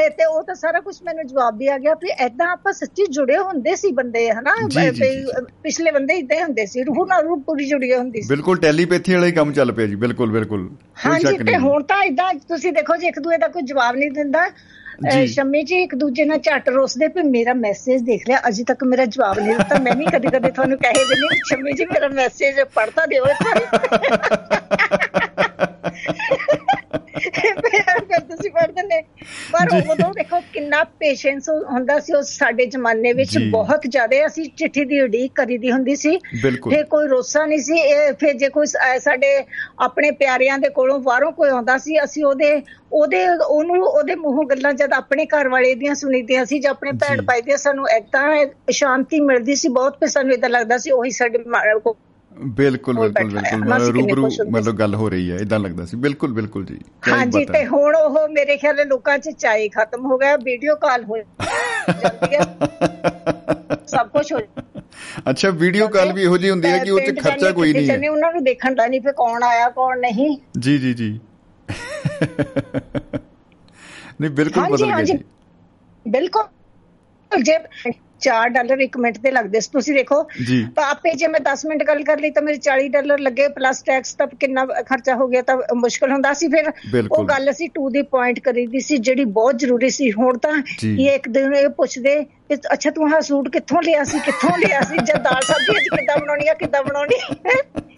ਤੇ 0.10 0.26
ਉਹ 0.26 0.44
ਤਾਂ 0.44 0.56
ਸਾਰਾ 0.56 0.80
ਕੁਝ 0.80 0.96
ਮੈਨੂੰ 1.04 1.26
ਜਵਾਬ 1.28 1.58
ਵੀ 1.58 1.68
ਆ 1.68 1.78
ਗਿਆ 1.78 1.94
ਵੀ 1.94 2.10
ਐਦਾਂ 2.20 2.48
ਆਪਾਂ 2.48 2.74
ਸੱਚੀ 2.74 3.06
ਜੁੜੇ 3.12 3.38
ਹੁੰਦੇ 3.38 3.76
ਸੀ 3.76 3.92
ਬੰਦੇ 3.92 4.30
ਹਨਾ? 4.32 4.54
ਪਿਛਲੇ 5.64 5.92
ਬੰਦੇ 5.92 6.18
ਇਦਾਂ 6.18 6.42
ਹੁੰਦੇ 6.44 6.66
ਸੀ 6.66 6.84
ਰੂਹ 6.84 7.06
ਨਾਲ 7.08 7.24
ਰੂਹ 7.24 7.40
ਪੂਰੀ 7.42 7.66
ਜੁੜੀ 7.68 7.94
ਹੁੰਦੀ 7.94 8.22
ਸੀ। 8.22 8.28
ਬਿਲਕੁਲ 8.30 8.58
ਟੈਲੀਪੈਥੀ 8.58 9.14
ਵਾਲਾ 9.14 9.28
ਹੀ 9.28 9.32
ਕੰਮ 9.32 9.54
ਚੱਲ 9.54 9.72
ਪਿਆ 9.72 9.86
ਜੀ 9.88 9.96
ਬਿਲਕੁਲ 9.96 10.32
ਬਿਲਕੁਲ। 10.32 10.70
ਹਾਂਜੀ 11.06 11.38
ਤੇ 11.44 11.58
ਹੁਣ 11.58 11.84
ਤਾਂ 11.84 12.02
ਇਦਾਂ 12.04 12.34
ਤੁਸੀਂ 12.48 12.72
ਦੇਖੋ 12.74 12.96
ਜੀ 12.96 13.08
ਇੱਕ 13.08 13.20
ਦੂਏ 13.20 13.38
ਦਾ 13.38 13.48
ਕੋਈ 13.48 13.62
ਜਵਾਬ 13.64 13.96
ਨਹੀਂ 13.96 14.09
ਦਿੰਦਾ। 14.10 14.50
ਸ਼ਮੀ 15.26 15.62
ਜੀ 15.64 15.76
ਇੱਕ 15.82 15.94
ਦੂਜੇ 15.96 16.24
ਨਾਲ 16.26 16.40
ਝੱਟ 16.40 16.70
ਰੋਸਦੇ 16.70 17.08
ਪਏ 17.08 17.22
ਮੇਰਾ 17.24 17.54
ਮੈਸੇਜ 17.56 18.02
ਦੇਖ 18.04 18.28
ਲਿਆ। 18.30 18.40
ਅਜੇ 18.48 18.64
ਤੱਕ 18.64 18.84
ਮੇਰਾ 18.84 19.06
ਜਵਾਬ 19.06 19.40
ਨਹੀਂ 19.40 19.56
ਦਿੱਤਾ। 19.56 19.80
ਮੈਂ 19.80 19.96
ਵੀ 19.96 20.06
ਕਦੇ 20.06 20.30
ਕਦੇ 20.30 20.52
ਤੁਹਾਨੂੰ 20.52 20.78
ਕਹੇ 20.78 21.06
ਦਿੰਦੀ 21.06 21.40
ਸ਼ਮੀ 21.50 21.74
ਜੀ 21.74 21.86
ਮੇਰਾ 21.86 22.08
ਮੈਸੇਜ 22.16 22.60
ਪੜਤਾ 22.76 23.06
ਦਿਓ 23.06 23.26
ਫਿਰ 27.20 28.20
ਤੁਸੀਂ 28.20 28.52
ਪੜ੍ਹਦੇ 28.52 28.84
ਨੇ 28.84 29.02
ਪਰ 29.52 29.68
ਉਦੋਂ 29.92 30.14
ਦੇਖੋ 30.14 30.40
ਕਿੰਨਾ 30.54 30.84
ਪੇਸ਼ੈਂਸ 30.84 31.50
ਹੁੰਦਾ 31.50 32.00
ਸੀ 32.00 32.14
ਉਸ 32.14 32.38
ਸਾਡੇ 32.38 32.66
ਜ਼ਮਾਨੇ 32.66 33.14
ਵਿੱਚ 33.14 33.38
ਬਹੁਤ 33.52 33.88
ਜ਼ਿਆਦਾ 33.88 34.26
ਅਸੀਂ 34.26 34.50
ਚਿੱਠੀ 34.58 34.86
ਦੀ 34.86 35.02
ਉਡੀਕ 35.02 35.32
ਕਰੀਦੀ 35.36 35.72
ਹੁੰਦੀ 35.72 35.96
ਸੀ। 35.96 36.18
ਫਿਰ 36.44 36.84
ਕੋਈ 36.84 37.08
ਰੋਸਾ 37.08 37.46
ਨਹੀਂ 37.46 37.60
ਸੀ 37.60 37.82
ਫਿਰ 38.20 38.34
ਜੇ 38.34 38.50
ਕੋਈ 38.50 38.66
ਸਾਡੇ 39.00 39.46
ਆਪਣੇ 39.80 40.12
ਪਿਆਰਿਆਂ 40.12 40.58
ਦੇ 40.58 40.70
ਕੋਲੋਂ 40.70 41.00
ਬਾਹਰੋਂ 41.00 41.32
ਕੋਈ 41.32 41.50
ਆਉਂਦਾ 41.50 41.78
ਸੀ 41.78 42.04
ਅਸੀਂ 42.04 42.26
ਉਹਦੇ 42.26 42.62
ਉਹਦੇ 42.94 43.28
ਉਹਨੂੰ 43.30 43.84
ਉਹਦੇ 43.84 44.16
ਮੂੰਹੋਂ 44.16 44.44
ਗੱਲਾਂ 44.46 44.74
ਜਦ 44.74 44.94
ਆਪਣੇ 44.94 45.26
ਘਰ 45.26 45.48
ਵਾਲੇ 45.48 45.76
ਦੀਆਂ 45.76 45.96
ਸੁਣੀਦੀਆਂ 45.96 46.46
ਸੀ 46.46 46.60
ਜਾਂ 46.60 46.72
ਆਪਣੇ 46.72 46.92
ਭੈਣ 46.92 47.22
ਭਾਈ 47.22 47.42
ਦੀਆਂ 47.42 47.58
ਸਾਨੂੰ 47.58 47.90
ਇਦਾਂ 47.90 48.46
ਸ਼ਾਂਤੀ 48.72 49.20
ਮਿਲਦੀ 49.20 49.56
ਸੀ 49.56 49.68
ਬਹੁਤ 49.68 49.98
ਪੇ 50.00 50.08
ਸਾਨੂੰ 50.08 50.34
ਇਦਾਂ 50.34 50.50
ਲੱਗਦਾ 50.50 50.78
ਸੀ 50.78 50.92
ਉਹੀ 50.92 51.10
ਸਾਡੇ 51.10 51.38
ਬਿਲਕੁਲ 52.40 53.00
ਬਿਲਕੁਲ 53.00 53.30
ਬਿਲਕੁਲ। 53.30 53.92
ਰੂਬਰੂ 53.92 54.30
ਮਤਲਬ 54.50 54.76
ਗੱਲ 54.76 54.96
ਹੋ 54.96 55.10
ਰਹੀ 55.10 55.32
ਹੈ 55.32 55.38
ਇਦਾਂ 55.38 55.60
ਲੱਗਦਾ 55.60 55.86
ਸੀ। 55.86 55.98
ਬਿਲਕੁਲ 55.98 56.34
ਬਿਲਕੁਲ 56.34 56.66
ਜੀ 56.66 56.78
ਹਾਂਜੀ 57.08 57.46
ਤੇ 57.46 57.66
ਹੁਣ 57.66 57.96
ਉਹ 57.96 58.28
ਮੇਰੇ 58.30 58.58
ਖਿਆਲ 58.58 58.88
ਲੋਕਾਂ 58.88 59.18
'ਚ 59.20 59.30
ਚਾਈ 59.30 59.70
ਖਤਮ 59.70 60.06
ਹੋ 60.06 60.18
ਗਿਆ 60.18 60.36
ਵੀਡੀਓ 60.38 60.76
ਕਾਲ 60.76 61.04
ਹੋ 61.04 61.18
ਜਾਂਦੀ 61.18 62.36
ਹੈ। 62.36 62.40
ਸਭ 63.88 64.08
ਕੁਝ 64.08 64.34
ਹੋ 64.34 64.40
ਅੱਛਾ 65.30 65.50
ਵੀਡੀਓ 65.50 65.88
ਕਾਲ 65.88 66.14
ਵੀ 66.14 66.24
ਇਹੋ 66.24 66.38
ਜੀ 66.38 66.50
ਹੁੰਦੀ 66.50 66.68
ਹੈ 66.70 66.78
ਕਿ 66.78 66.92
ਉਹ 66.92 67.00
'ਚ 67.00 67.20
ਖਰਚਾ 67.20 67.52
ਕੋਈ 67.52 67.74
ਨਹੀਂ 67.74 67.90
ਹੈ। 67.90 68.10
ਉਹਨਾਂ 68.10 68.32
ਨੂੰ 68.34 68.44
ਦੇਖਣ 68.44 68.76
ਦਾ 68.76 68.88
ਨਹੀਂ 68.88 69.02
ਫੇ 69.02 69.12
ਕੌਣ 69.12 69.44
ਆਇਆ 69.44 69.70
ਕੌਣ 69.70 70.00
ਨਹੀਂ। 70.00 70.38
ਜੀ 70.60 70.78
ਜੀ 70.78 70.94
ਜੀ। 70.94 71.20
ਨਹੀਂ 74.22 74.30
ਬਿਲਕੁਲ 74.32 74.64
ਬਦਲ 74.64 74.86
ਗਿਆ 74.86 75.02
ਜੀ। 75.04 75.18
ਬਿਲਕੁਲ। 76.08 76.44
ਜੇ 77.44 77.58
4 78.22 78.50
ਡਾਲਰ 78.50 78.82
1 78.82 78.98
ਮਿੰਟ 79.00 79.18
ਦੇ 79.20 79.32
ਲੱਗਦੇ 79.32 79.60
ਸੀ। 79.60 79.70
ਤੁਸੀਂ 79.74 79.94
ਦੇਖੋ 79.94 80.22
ਤਾਂ 80.76 80.84
ਆਪੇ 80.86 81.14
ਜੇ 81.14 81.28
ਮੈਂ 81.28 81.40
10 81.44 81.66
ਮਿੰਟ 81.68 81.84
ਗੱਲ 81.84 82.04
ਕਰ 82.04 82.20
ਲਈ 82.20 82.32
ਤਾਂ 82.32 82.44
ਮੇਰੇ 82.44 82.58
40 82.64 82.88
ਡਾਲਰ 82.90 83.20
ਲੱਗੇ 83.20 83.48
ਪਲੱਸ 83.50 83.82
ਟੈਕਸ 83.84 84.14
ਤਾਂ 84.14 84.28
ਕਿੰਨਾ 84.40 84.66
ਖਰਚਾ 84.82 85.16
ਹੋ 85.16 85.28
ਗਿਆ 85.28 85.42
ਤਾਂ 85.42 85.58
ਮੁਸ਼ਕਲ 85.76 86.12
ਹੁੰਦਾ 86.12 86.34
ਸੀ। 86.34 86.48
ਫਿਰ 86.48 86.72
ਉਹ 87.12 87.24
ਗੱਲ 87.26 87.52
ਅਸੀਂ 87.52 87.70
ਟੂ 87.70 87.90
ਦੀ 87.90 88.02
ਪੁਆਇੰਟ 88.12 88.40
ਕਰੀਦੀ 88.40 88.80
ਸੀ 88.80 88.98
ਜਿਹੜੀ 89.00 89.26
ਬਹੁਤ 89.38 89.60
ਜ਼ਰੂਰੀ 89.60 89.90
ਸੀ। 89.92 90.12
ਹੁਣ 90.12 90.38
ਤਾਂ 90.38 90.52
ਇਹ 90.84 91.10
ਇੱਕ 91.10 91.30
ਦਿਨ 91.30 91.54
ਇਹ 91.56 91.70
ਪੁੱਛਦੇ 91.78 92.20
ਅੱਛਾ 92.74 92.92
ਤੂੰ 92.92 93.10
ਆਹ 93.14 93.20
ਸੂਟ 93.22 93.48
ਕਿੱਥੋਂ 93.54 93.82
ਲਿਆ 93.82 94.04
ਸੀ 94.04 94.20
ਕਿੱਥੋਂ 94.26 94.58
ਲਿਆ 94.58 94.82
ਸੀ? 94.82 94.98
ਜਦ 94.98 95.22
ਦਾਲ 95.24 95.42
ਸਬਜ਼ੀ 95.42 95.78
ਅੱਜ 95.78 95.88
ਕਿੱਦਾਂ 95.96 96.18
ਬਣਾਉਣੀ 96.18 96.48
ਆ 96.48 96.54
ਕਿੱਦਾਂ 96.60 96.84
ਬਣਾਉਣੀ 96.84 97.16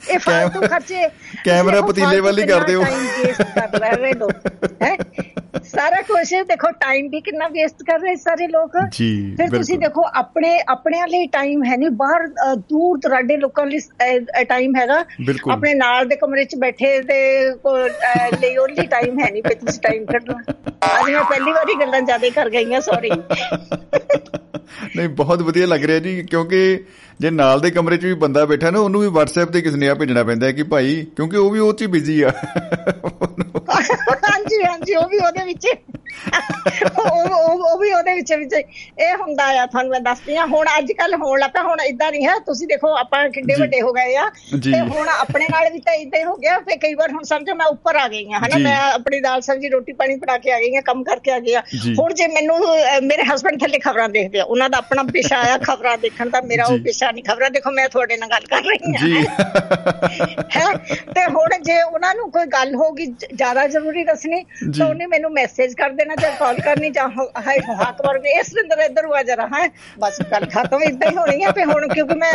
ਇਹ 0.10 0.19
ਫਾਲਤੂ 0.19 0.61
ਖਰਚੇ। 0.61 1.07
ਕੈਮਰਾ 1.45 1.82
ਪਤੀਲੇ 1.82 2.19
ਵਾਲੀ 2.19 2.45
ਕਰਦੇ 2.48 2.76
ਹੋ 2.76 2.84
ਟਾਈਮ 2.84 3.07
ਵੇਸਟ 3.23 3.41
ਕਰ 3.60 3.98
ਰਹੇ 3.99 4.14
ਲੋਕ 4.14 4.32
ਹੈ? 4.84 4.95
ਸਾਰਾ 5.64 6.02
ਕੁਝ 6.02 6.34
ਦੇਖੋ 6.48 6.69
ਟਾਈਮ 6.80 7.07
ਵੀ 7.10 7.19
ਕਿੰਨਾ 7.22 7.48
ਵੇਸਟ 7.48 7.84
ਕਰ 7.88 7.99
ਰਹੇ 7.99 8.15
ਸਾਰੇ 8.15 8.48
ਲੋਕ। 8.48 8.78
ਫਿਰ 8.98 9.49
ਤੁਸੀਂ 9.49 9.78
ਦੇਖੋ 9.80 10.03
ਆਪਣੇ 10.15 10.57
ਆਪਣਿਆਂ 10.69 11.07
ਲਈ 11.07 11.28
ਟਾਈਮ 11.34 11.64
ਹੈ 11.64 11.78
ਨਹੀਂ। 11.78 11.90
ਬਾਹਰ 12.02 12.28
ਦੂਰ 12.69 12.98
ਦਰਾਡੇ 13.03 13.38
ਲੋਕਾਂ 13.38 13.65
ਲਈ 13.65 13.80
ਟਾਈਮ 14.49 14.76
ਹੈਗਾ। 14.76 15.03
ਆਪਣੇ 15.52 15.73
ਨਾਲ 15.73 16.07
ਦੇ 16.07 16.15
ਕਮਰੇ 16.15 16.45
'ਚ 16.45 16.56
ਬੈਠੇ 16.60 16.99
ਤੇ 17.02 17.19
ਲਈ 18.41 18.56
ਓਨਲੀ 18.57 18.88
ਟਾਈਮ 18.88 19.19
ਹੈ 19.19 19.30
ਨਹੀਂ। 19.32 19.44
ਪੇ 19.44 19.56
ਤੁਸੀਂ 19.56 19.82
ਟਾਈਮ 19.82 20.06
ਕੱਢਣਾ 20.06 20.40
ਅੱਜ 20.49 21.10
ਮੈਂ 21.10 21.23
ਪਹਿਲੀ 21.23 21.52
ਵਾਰੀ 21.52 21.80
ਗੱਲਾਂ 21.80 22.02
ਜ਼ਿਆਦਾ 22.02 22.30
ਕਰ 22.36 22.49
ਗਈਆਂ 22.49 22.82
ਸੌਰੀ 22.82 23.11
ਨਹੀਂ 24.95 25.09
ਬਹੁਤ 25.09 25.41
ਵਧੀਆ 25.41 25.65
ਲੱਗ 25.65 25.84
ਰਿਹਾ 25.84 25.99
ਜੀ 25.99 26.23
ਕਿਉਂਕਿ 26.23 26.84
ਜੇ 27.22 27.30
ਨਾਲ 27.30 27.60
ਦੇ 27.60 27.69
ਕਮਰੇ 27.72 27.98
'ਚ 27.98 28.06
ਵੀ 28.06 28.14
ਬੰਦਾ 28.22 28.45
ਬੈਠਾ 28.45 28.69
ਨਾ 28.72 28.80
ਉਹਨੂੰ 28.80 29.02
ਵੀ 29.02 29.07
WhatsApp 29.18 29.52
ਤੇ 29.53 29.61
ਕਿਸ 29.61 29.73
ਨੇ 29.76 29.88
ਆ 29.89 29.93
ਭੇਜਣਾ 29.95 30.23
ਪੈਂਦਾ 30.23 30.48
ਹੈ 30.48 30.52
ਕਿ 30.52 30.64
ਭਾਈ 30.64 30.95
ਕਿਉਂਕਿ 31.15 31.38
ਉਹ 31.38 31.49
ਵੀ 31.52 31.60
ਉਹ 31.60 31.73
'ਚ 31.73 31.84
ਬਿਜ਼ੀ 31.91 32.22
ਆ। 32.22 32.31
ਹਾਂਜੀ 33.72 34.64
ਹਾਂਜੀ 34.64 34.95
ਉਹ 34.95 35.07
ਵੀ 35.10 35.18
ਉਹਦੇ 35.18 35.43
ਵਿੱਚ 35.45 35.68
ਉਹ 36.99 37.35
ਉਹ 37.64 37.77
ਵੀ 37.80 37.91
ਉਹਦੇ 37.93 38.14
ਵਿੱਚ 38.15 38.34
ਵਿੱਚ 38.34 38.53
ਇਹ 38.53 39.15
ਹੁੰਦਾ 39.22 39.43
ਆ 39.61 39.65
ਤੁਹਾਨੂੰ 39.65 39.91
ਮੈਂ 39.91 39.99
ਦੱਸਦੀ 39.99 40.35
ਆ 40.35 40.45
ਹੁਣ 40.45 40.68
ਅੱਜ 40.77 40.91
ਕੱਲ 40.91 41.14
ਹੋਣ 41.15 41.39
ਲੱਗਾ 41.39 41.61
ਹੁਣ 41.64 41.81
ਇਦਾਂ 41.85 42.10
ਨਹੀਂ 42.11 42.26
ਹੈ। 42.27 42.34
ਤੁਸੀਂ 42.45 42.68
ਦੇਖੋ 42.68 42.93
ਆਪਾਂ 42.98 43.27
ਕਿੰਨੇ 43.30 43.56
ਵੱਡੇ 43.60 43.81
ਹੋ 43.81 43.91
ਗਏ 43.93 44.15
ਆ। 44.15 44.26
ਤੇ 44.64 44.80
ਹੁਣ 44.80 45.07
ਆਪਣੇ 45.10 45.45
ਨਾਲ 45.52 45.69
ਵੀ 45.73 45.80
ਤਾਂ 45.85 45.93
ਇਦਾਂ 45.93 46.19
ਹੀ 46.19 46.23
ਹੋ 46.26 46.35
ਗਿਆ 46.38 46.57
ਫੇ 46.60 46.76
ਕਈ 46.77 46.93
ਵਾਰ 46.93 47.11
ਹੁਣ 47.11 47.23
ਸਮਝੋ 47.23 47.56
ਮੈਂ 47.56 47.65
ਉੱਪਰ 47.68 47.95
ਆ 47.95 48.07
ਗਈ 48.07 48.26
ਆ 48.34 48.39
ਹਨਾ? 48.39 48.57
ਮੈਂ 48.57 48.76
ਆਪਣੀ 48.93 49.19
ਦਾਲ 49.22 49.41
ਸਬਜ਼ੀ 49.41 49.69
ਰੋਟੀ 49.69 49.93
ਪਾਣੀ 49.93 50.15
ਬਣਾ 50.15 50.38
ਕੇ 50.38 50.52
ਆ 50.52 50.60
ਗਈ 50.60 50.76
ਆ 50.76 50.81
ਕੰਮ 50.85 51.03
ਕਰਕੇ 51.03 51.31
ਆ 51.31 51.39
ਗਈ 51.39 51.53
ਆ 51.53 51.61
ਹੁਣ 51.99 52.14
ਜੇ 52.14 52.27
ਮੈਨੂੰ 52.27 52.57
ਮੇਰੇ 53.07 53.23
ਹਸਬੰਡ 53.34 53.60
ਥੱਲੇ 53.61 53.80
ਖਬਰਾਂ 53.80 54.10
ਦੇਖਦੇ 54.10 54.39
ਆ 54.39 54.43
ਉਹਨਾਂ 54.43 54.69
ਦਾ 54.69 54.77
ਆਪਣਾ 54.77 55.03
ਪੇਸ਼ਾ 55.14 55.38
ਆ 55.53 55.57
ਖਬਰਾਂ 55.64 55.98
ਦੇਖਣ 55.98 56.30
ਦਾ 56.30 56.41
ਮੇਰਾ 56.45 56.65
ਉਹ 56.65 56.77
ਪੇਸ਼ਾ 56.84 57.10
ਨਹੀਂ 57.11 57.23
ਖਬਰਾਂ 57.23 57.49
ਦੇਖੋ 57.49 57.71
ਮੈਂ 57.71 57.88
ਤੁਹਾਡੇ 57.89 58.17
ਨਾਲ 58.17 58.29
ਗੱਲ 58.29 58.45
ਕਰ 58.45 58.63
ਰਹੀ 58.63 58.93
ਹਾਂ। 58.95 59.21
ਹੈ? 60.55 60.65
ਤੇ 61.15 61.23
ਹੁਣ 61.27 61.57
ਜੇ 61.61 61.81
ਉਹਨਾਂ 61.81 62.13
ਨੂੰ 62.15 62.29
ਕੋਈ 62.31 62.45
ਗੱਲ 62.45 62.75
ਹੋਗੀ 62.75 63.05
ਜ਼ਿਆਦਾ 63.33 63.67
ਜ਼ਰੂਰੀ 63.67 64.03
ਦੱਸਣੀ 64.03 64.43
ਤਾਂ 64.77 64.88
ਉਹਨੇ 64.88 65.05
ਮੈਨੂੰ 65.05 65.31
ਮੈਸੇਜ 65.31 65.73
ਕਰ 65.73 65.89
ਦੇਣਾ 65.91 66.15
ਜਾਂ 66.15 66.31
ਕਾਲ 66.31 66.59
ਕਰਨੀ 66.61 66.89
ਜਾਂ 66.89 67.09
ਹਾਈ 67.39 67.59
ਹੱਕ 67.81 68.05
ਵਰ 68.07 68.19
ਵੀ 68.19 68.29
ਇਸ 68.39 68.53
ਰਿੰਦਰ 68.53 68.79
ਇੱਧਰ 68.79 69.05
ਆ 69.15 69.23
ਜਰਾ 69.23 69.47
ਹੈ? 69.47 69.67
ਬਸ 69.99 70.21
ਗੱਲ 70.31 70.45
ਖਤਮ 70.45 70.83
ਇਦਾਂ 70.83 71.11
ਹੀ 71.11 71.17
ਹੋਣੀ 71.17 71.43
ਹੈ 71.43 71.51
ਤੇ 71.51 71.65
ਹੁਣ 71.65 71.88
ਕਿਉਂਕਿ 71.88 72.15
ਮੈਂ 72.15 72.33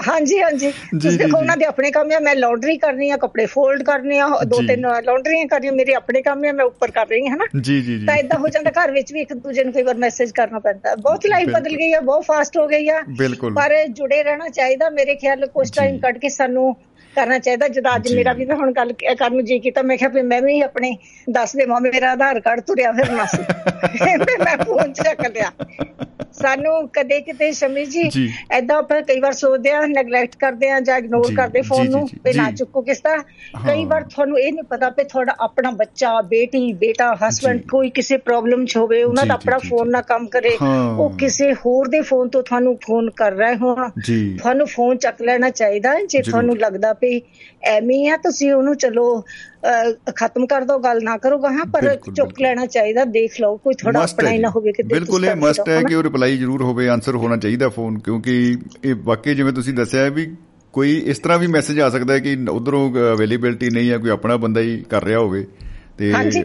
ਹਾਂਜੀ 0.00 0.40
ਹਾਂਜੀ। 0.42 0.70
ਤੁਸੀਂ 1.00 1.18
ਦੇਖੋ 1.18 1.38
ਉਹਨਾਂ 1.38 1.56
ਦੇ 1.56 1.64
ਆਪਣੇ 1.64 1.90
ਕੰਮ 1.90 2.10
ਆ 2.16 2.18
ਮੈਂ 2.18 2.34
ਲਾਂਡਰੀ 2.36 2.76
ਕਰਨੀ 2.78 3.10
ਆ 3.10 3.16
ਕੱਪੜੇ 3.16 3.46
ਫੋਲਡ 3.46 3.82
ਕਰਨੇ 3.82 4.18
ਆ 4.18 4.28
ਦੋ 4.46 4.60
ਤਿੰਨ 4.66 4.86
ਲਾਂਡਰੀਆਂ 5.04 5.46
ਕਰਨੀਆਂ 5.46 5.72
ਮੇਰੇ 5.72 5.94
ਆਪਣੇ 5.94 6.22
ਕੰਮ 6.22 6.44
ਆ 6.44 6.52
ਮੈਂ 6.52 6.64
ਉੱਪਰ 6.64 6.90
ਕਰ 6.90 7.06
ਰਹੀ 7.06 7.26
ਹਾਂ 7.26 7.34
ਹਨਾ? 7.36 7.44
ਜੀ 7.60 7.80
ਜੀ 7.82 7.98
ਜੀ। 7.98 8.06
ਤਾਂ 8.06 8.16
ਇਦਾਂ 8.16 8.38
ਹੋ 8.38 8.48
ਜਾਂਦਾ 8.48 8.70
ਘਰ 8.70 8.90
ਵਿੱਚ 8.90 9.12
ਵੀ 9.12 9.20
ਇੱਕ 9.20 9.32
ਦੂਜੇ 9.34 9.64
ਨੂੰ 9.64 9.72
ਕਈ 9.72 9.82
ਵਾਰ 9.82 9.94
ਮੈਸੇਜ 9.94 10.30
ਕਰਨਾ 10.32 10.58
ਪੈਂਦਾ। 10.58 10.94
ਬਹੁਤ 10.94 11.26
ਲਾਈਫ 11.26 11.48
ਬਦਲ 11.48 11.76
ਗਈ 11.76 11.92
ਆ 11.92 12.00
ਬਹੁਤ 12.00 12.24
ਫਾਸਟ 12.24 12.58
ਹੋ 12.58 12.66
ਗਈ 12.68 12.88
ਆ। 12.88 13.00
ਪਰ 13.54 13.74
ਜੁੜੇ 13.88 14.22
ਰਹਿਣਾ 14.22 14.48
ਚਾਹੀਦਾ 14.48 14.90
ਮੇਰੇ 14.90 15.14
ਖਿਆਲ 15.14 15.46
ਕੁਝ 15.46 15.70
ਟਾਈਮ 15.76 15.98
ਕੱਢ 15.98 16.18
ਕੇ 16.18 16.28
ਸਾਨੂੰ 16.28 16.76
ਕਰਨਾ 17.18 17.38
ਚਾਹੀਦਾ 17.38 17.68
ਜਦ 17.68 17.86
ਅੱਜ 17.96 18.12
ਮੇਰਾ 18.14 18.32
ਵੀ 18.32 18.44
ਹੁਣ 18.52 18.72
ਗੱਲ 18.72 18.92
ਕਰਨ 18.92 19.34
ਨੂੰ 19.34 19.44
ਜੀ 19.44 19.58
ਕੀਤਾ 19.58 19.82
ਮੈਂ 19.82 19.96
ਕਿਹਾ 19.96 20.10
ਵੀ 20.10 20.22
ਮੈਂ 20.24 20.40
ਵੀ 20.42 20.60
ਆਪਣੇ 20.62 20.96
ਦੱਸ 21.30 21.56
ਦੇ 21.56 21.66
ਮਾਂ 21.66 21.80
ਮੇਰਾ 21.80 22.12
ਆਧਾਰ 22.12 22.40
ਕਾਰਡ 22.40 22.60
ਤੁਰਿਆ 22.62 22.92
ਫਿਰਨਾ 22.92 23.24
ਸੀ। 23.26 23.42
ਮੈਂ 24.44 24.56
ਫੋਨ 24.58 24.92
ਚੱਕ 24.94 25.26
ਲਿਆ। 25.28 25.52
ਸਾਨੂੰ 26.32 26.72
ਕਦੇ 26.88 27.20
ਕਿਤੇ 27.20 27.50
ਸ਼ਮੀ 27.52 27.84
ਜੀ 27.84 28.02
ਐਦਾਂ 28.50 28.76
ਆਪਾਂ 28.78 29.00
ਕਈ 29.02 29.20
ਵਾਰ 29.20 29.32
ਸੋਚਦੇ 29.32 29.70
ਆ 29.70 29.80
ਨੈਗਲੈਕਟ 29.86 30.34
ਕਰਦੇ 30.36 30.70
ਆ 30.70 30.78
ਜਾਂ 30.80 30.98
ਇਗਨੋਰ 30.98 31.32
ਕਰਦੇ 31.36 31.62
ਫੋਨ 31.62 31.88
ਨੂੰ 31.90 32.06
ਤੇ 32.24 32.32
ਨਾ 32.32 32.50
ਚੁੱਕੋ 32.50 32.82
ਕਿਸ 32.82 33.00
ਤਰ੍ਹਾਂ। 33.00 33.64
ਕਈ 33.66 33.84
ਵਾਰ 33.84 34.02
ਤੁਹਾਨੂੰ 34.04 34.38
ਇਹ 34.38 34.52
ਨਹੀਂ 34.52 34.64
ਪਤਾ 34.64 34.90
ਕਿ 34.90 35.04
ਤੁਹਾਡਾ 35.04 35.34
ਆਪਣਾ 35.40 35.70
ਬੱਚਾ 35.70 36.10
ਬੇਟੀ 36.24 36.72
ਬੇਟਾ 36.72 37.08
ਹਸਬੰਡ 37.22 37.62
ਕੋਈ 37.70 37.90
ਕਿਸੇ 37.90 38.16
ਪ੍ਰੋਬਲਮ 38.18 38.64
'ਚ 38.64 38.76
ਹੋਵੇ 38.76 39.02
ਉਹਨਾਂ 39.02 39.24
ਦਾ 39.26 39.34
ਆਪਣਾ 39.34 39.58
ਫੋਨ 39.58 39.90
ਨਾ 39.90 40.00
ਕੰਮ 40.02 40.26
ਕਰੇ। 40.26 40.56
ਉਹ 40.98 41.10
ਕਿਸੇ 41.18 41.52
ਹੋਰ 41.56 41.88
ਦੇ 41.88 42.00
ਫੋਨ 42.02 42.28
ਤੋਂ 42.28 42.42
ਤੁਹਾਨੂੰ 42.42 42.76
ਫੋਨ 42.86 43.10
ਕਰ 43.16 43.32
ਰਹੇ 43.32 43.56
ਹੋਣ। 43.56 43.90
ਤੁਹਾਨੂੰ 44.38 44.66
ਫੋਨ 44.66 44.96
ਚੱਕ 44.98 45.22
ਲੈਣਾ 45.22 45.50
ਚਾਹੀਦਾ 45.52 45.94
ਜੇ 46.04 46.22
ਤੁਹਾਨੂੰ 46.22 46.56
ਲੱਗਦਾ 46.58 46.92
ਵੀ 47.08 47.22
ਐਵੇਂ 47.62 48.10
ਆ 48.10 48.16
ਤੁਸੀਂ 48.16 48.52
ਉਹਨੂੰ 48.52 48.76
ਚਲੋ 48.76 49.24
ਖਤਮ 50.16 50.46
ਕਰ 50.46 50.64
ਦੋ 50.64 50.78
ਗੱਲ 50.78 51.00
ਨਾ 51.02 51.16
ਕਰੋ 51.16 51.38
ਹਾਂ 51.38 51.64
ਪਰ 51.64 51.94
ਚੁੱਕ 52.16 52.40
ਲੈਣਾ 52.42 52.66
ਚਾਹੀਦਾ 52.66 53.04
ਦੇਖ 53.04 53.40
ਲਓ 53.40 53.56
ਕੋਈ 53.56 53.74
ਥੋੜਾ 53.74 54.00
ਆਪਣਾ 54.00 54.30
ਹੀ 54.30 54.38
ਨਾ 54.38 54.48
ਹੋਵੇ 54.48 54.72
ਕਿ 54.72 54.82
ਬਿਲਕੁਲ 54.82 55.24
ਇਹ 55.24 55.36
ਮਸਟ 55.36 55.68
ਹੈ 55.68 55.82
ਕਿ 55.82 55.94
ਉਹ 55.94 56.02
ਰਿਪਲਾਈ 56.02 56.36
ਜ਼ਰੂਰ 56.36 56.62
ਹੋਵੇ 56.62 56.88
ਆਨਸਰ 56.88 57.16
ਹੋਣਾ 57.16 57.36
ਚਾਹੀਦਾ 57.36 57.68
ਫੋਨ 57.68 57.98
ਕਿਉਂਕਿ 57.98 58.56
ਇਹ 58.84 58.94
ਵਾਕਈ 58.98 59.34
ਜਿਵੇਂ 59.34 59.52
ਤੁਸੀਂ 59.52 59.74
ਦੱਸਿਆ 59.74 60.08
ਵੀ 60.08 60.36
ਕੋਈ 60.72 60.96
ਇਸ 60.96 61.18
ਤਰ੍ਹਾਂ 61.18 61.38
ਵੀ 61.38 61.46
ਮੈਸੇਜ 61.46 61.80
ਆ 61.80 61.90
ਸਕਦਾ 61.90 62.14
ਹੈ 62.14 62.18
ਕਿ 62.18 62.36
ਉਧਰੋਂ 62.50 62.90
ਅਵੇਲੇਬਿਲਟੀ 62.90 63.70
ਨਹੀਂ 63.70 63.90
ਹੈ 63.90 63.98
ਕੋਈ 63.98 64.10
ਆਪਣਾ 64.10 64.36
ਬੰਦਾ 64.36 64.60
ਹੀ 64.60 64.84
ਕਰ 64.90 65.04
ਰਿਹਾ 65.04 65.18
ਹੋਵੇ। 65.18 65.46
ਤੇ 65.98 66.12
ਹਾਂਜੀ 66.12 66.42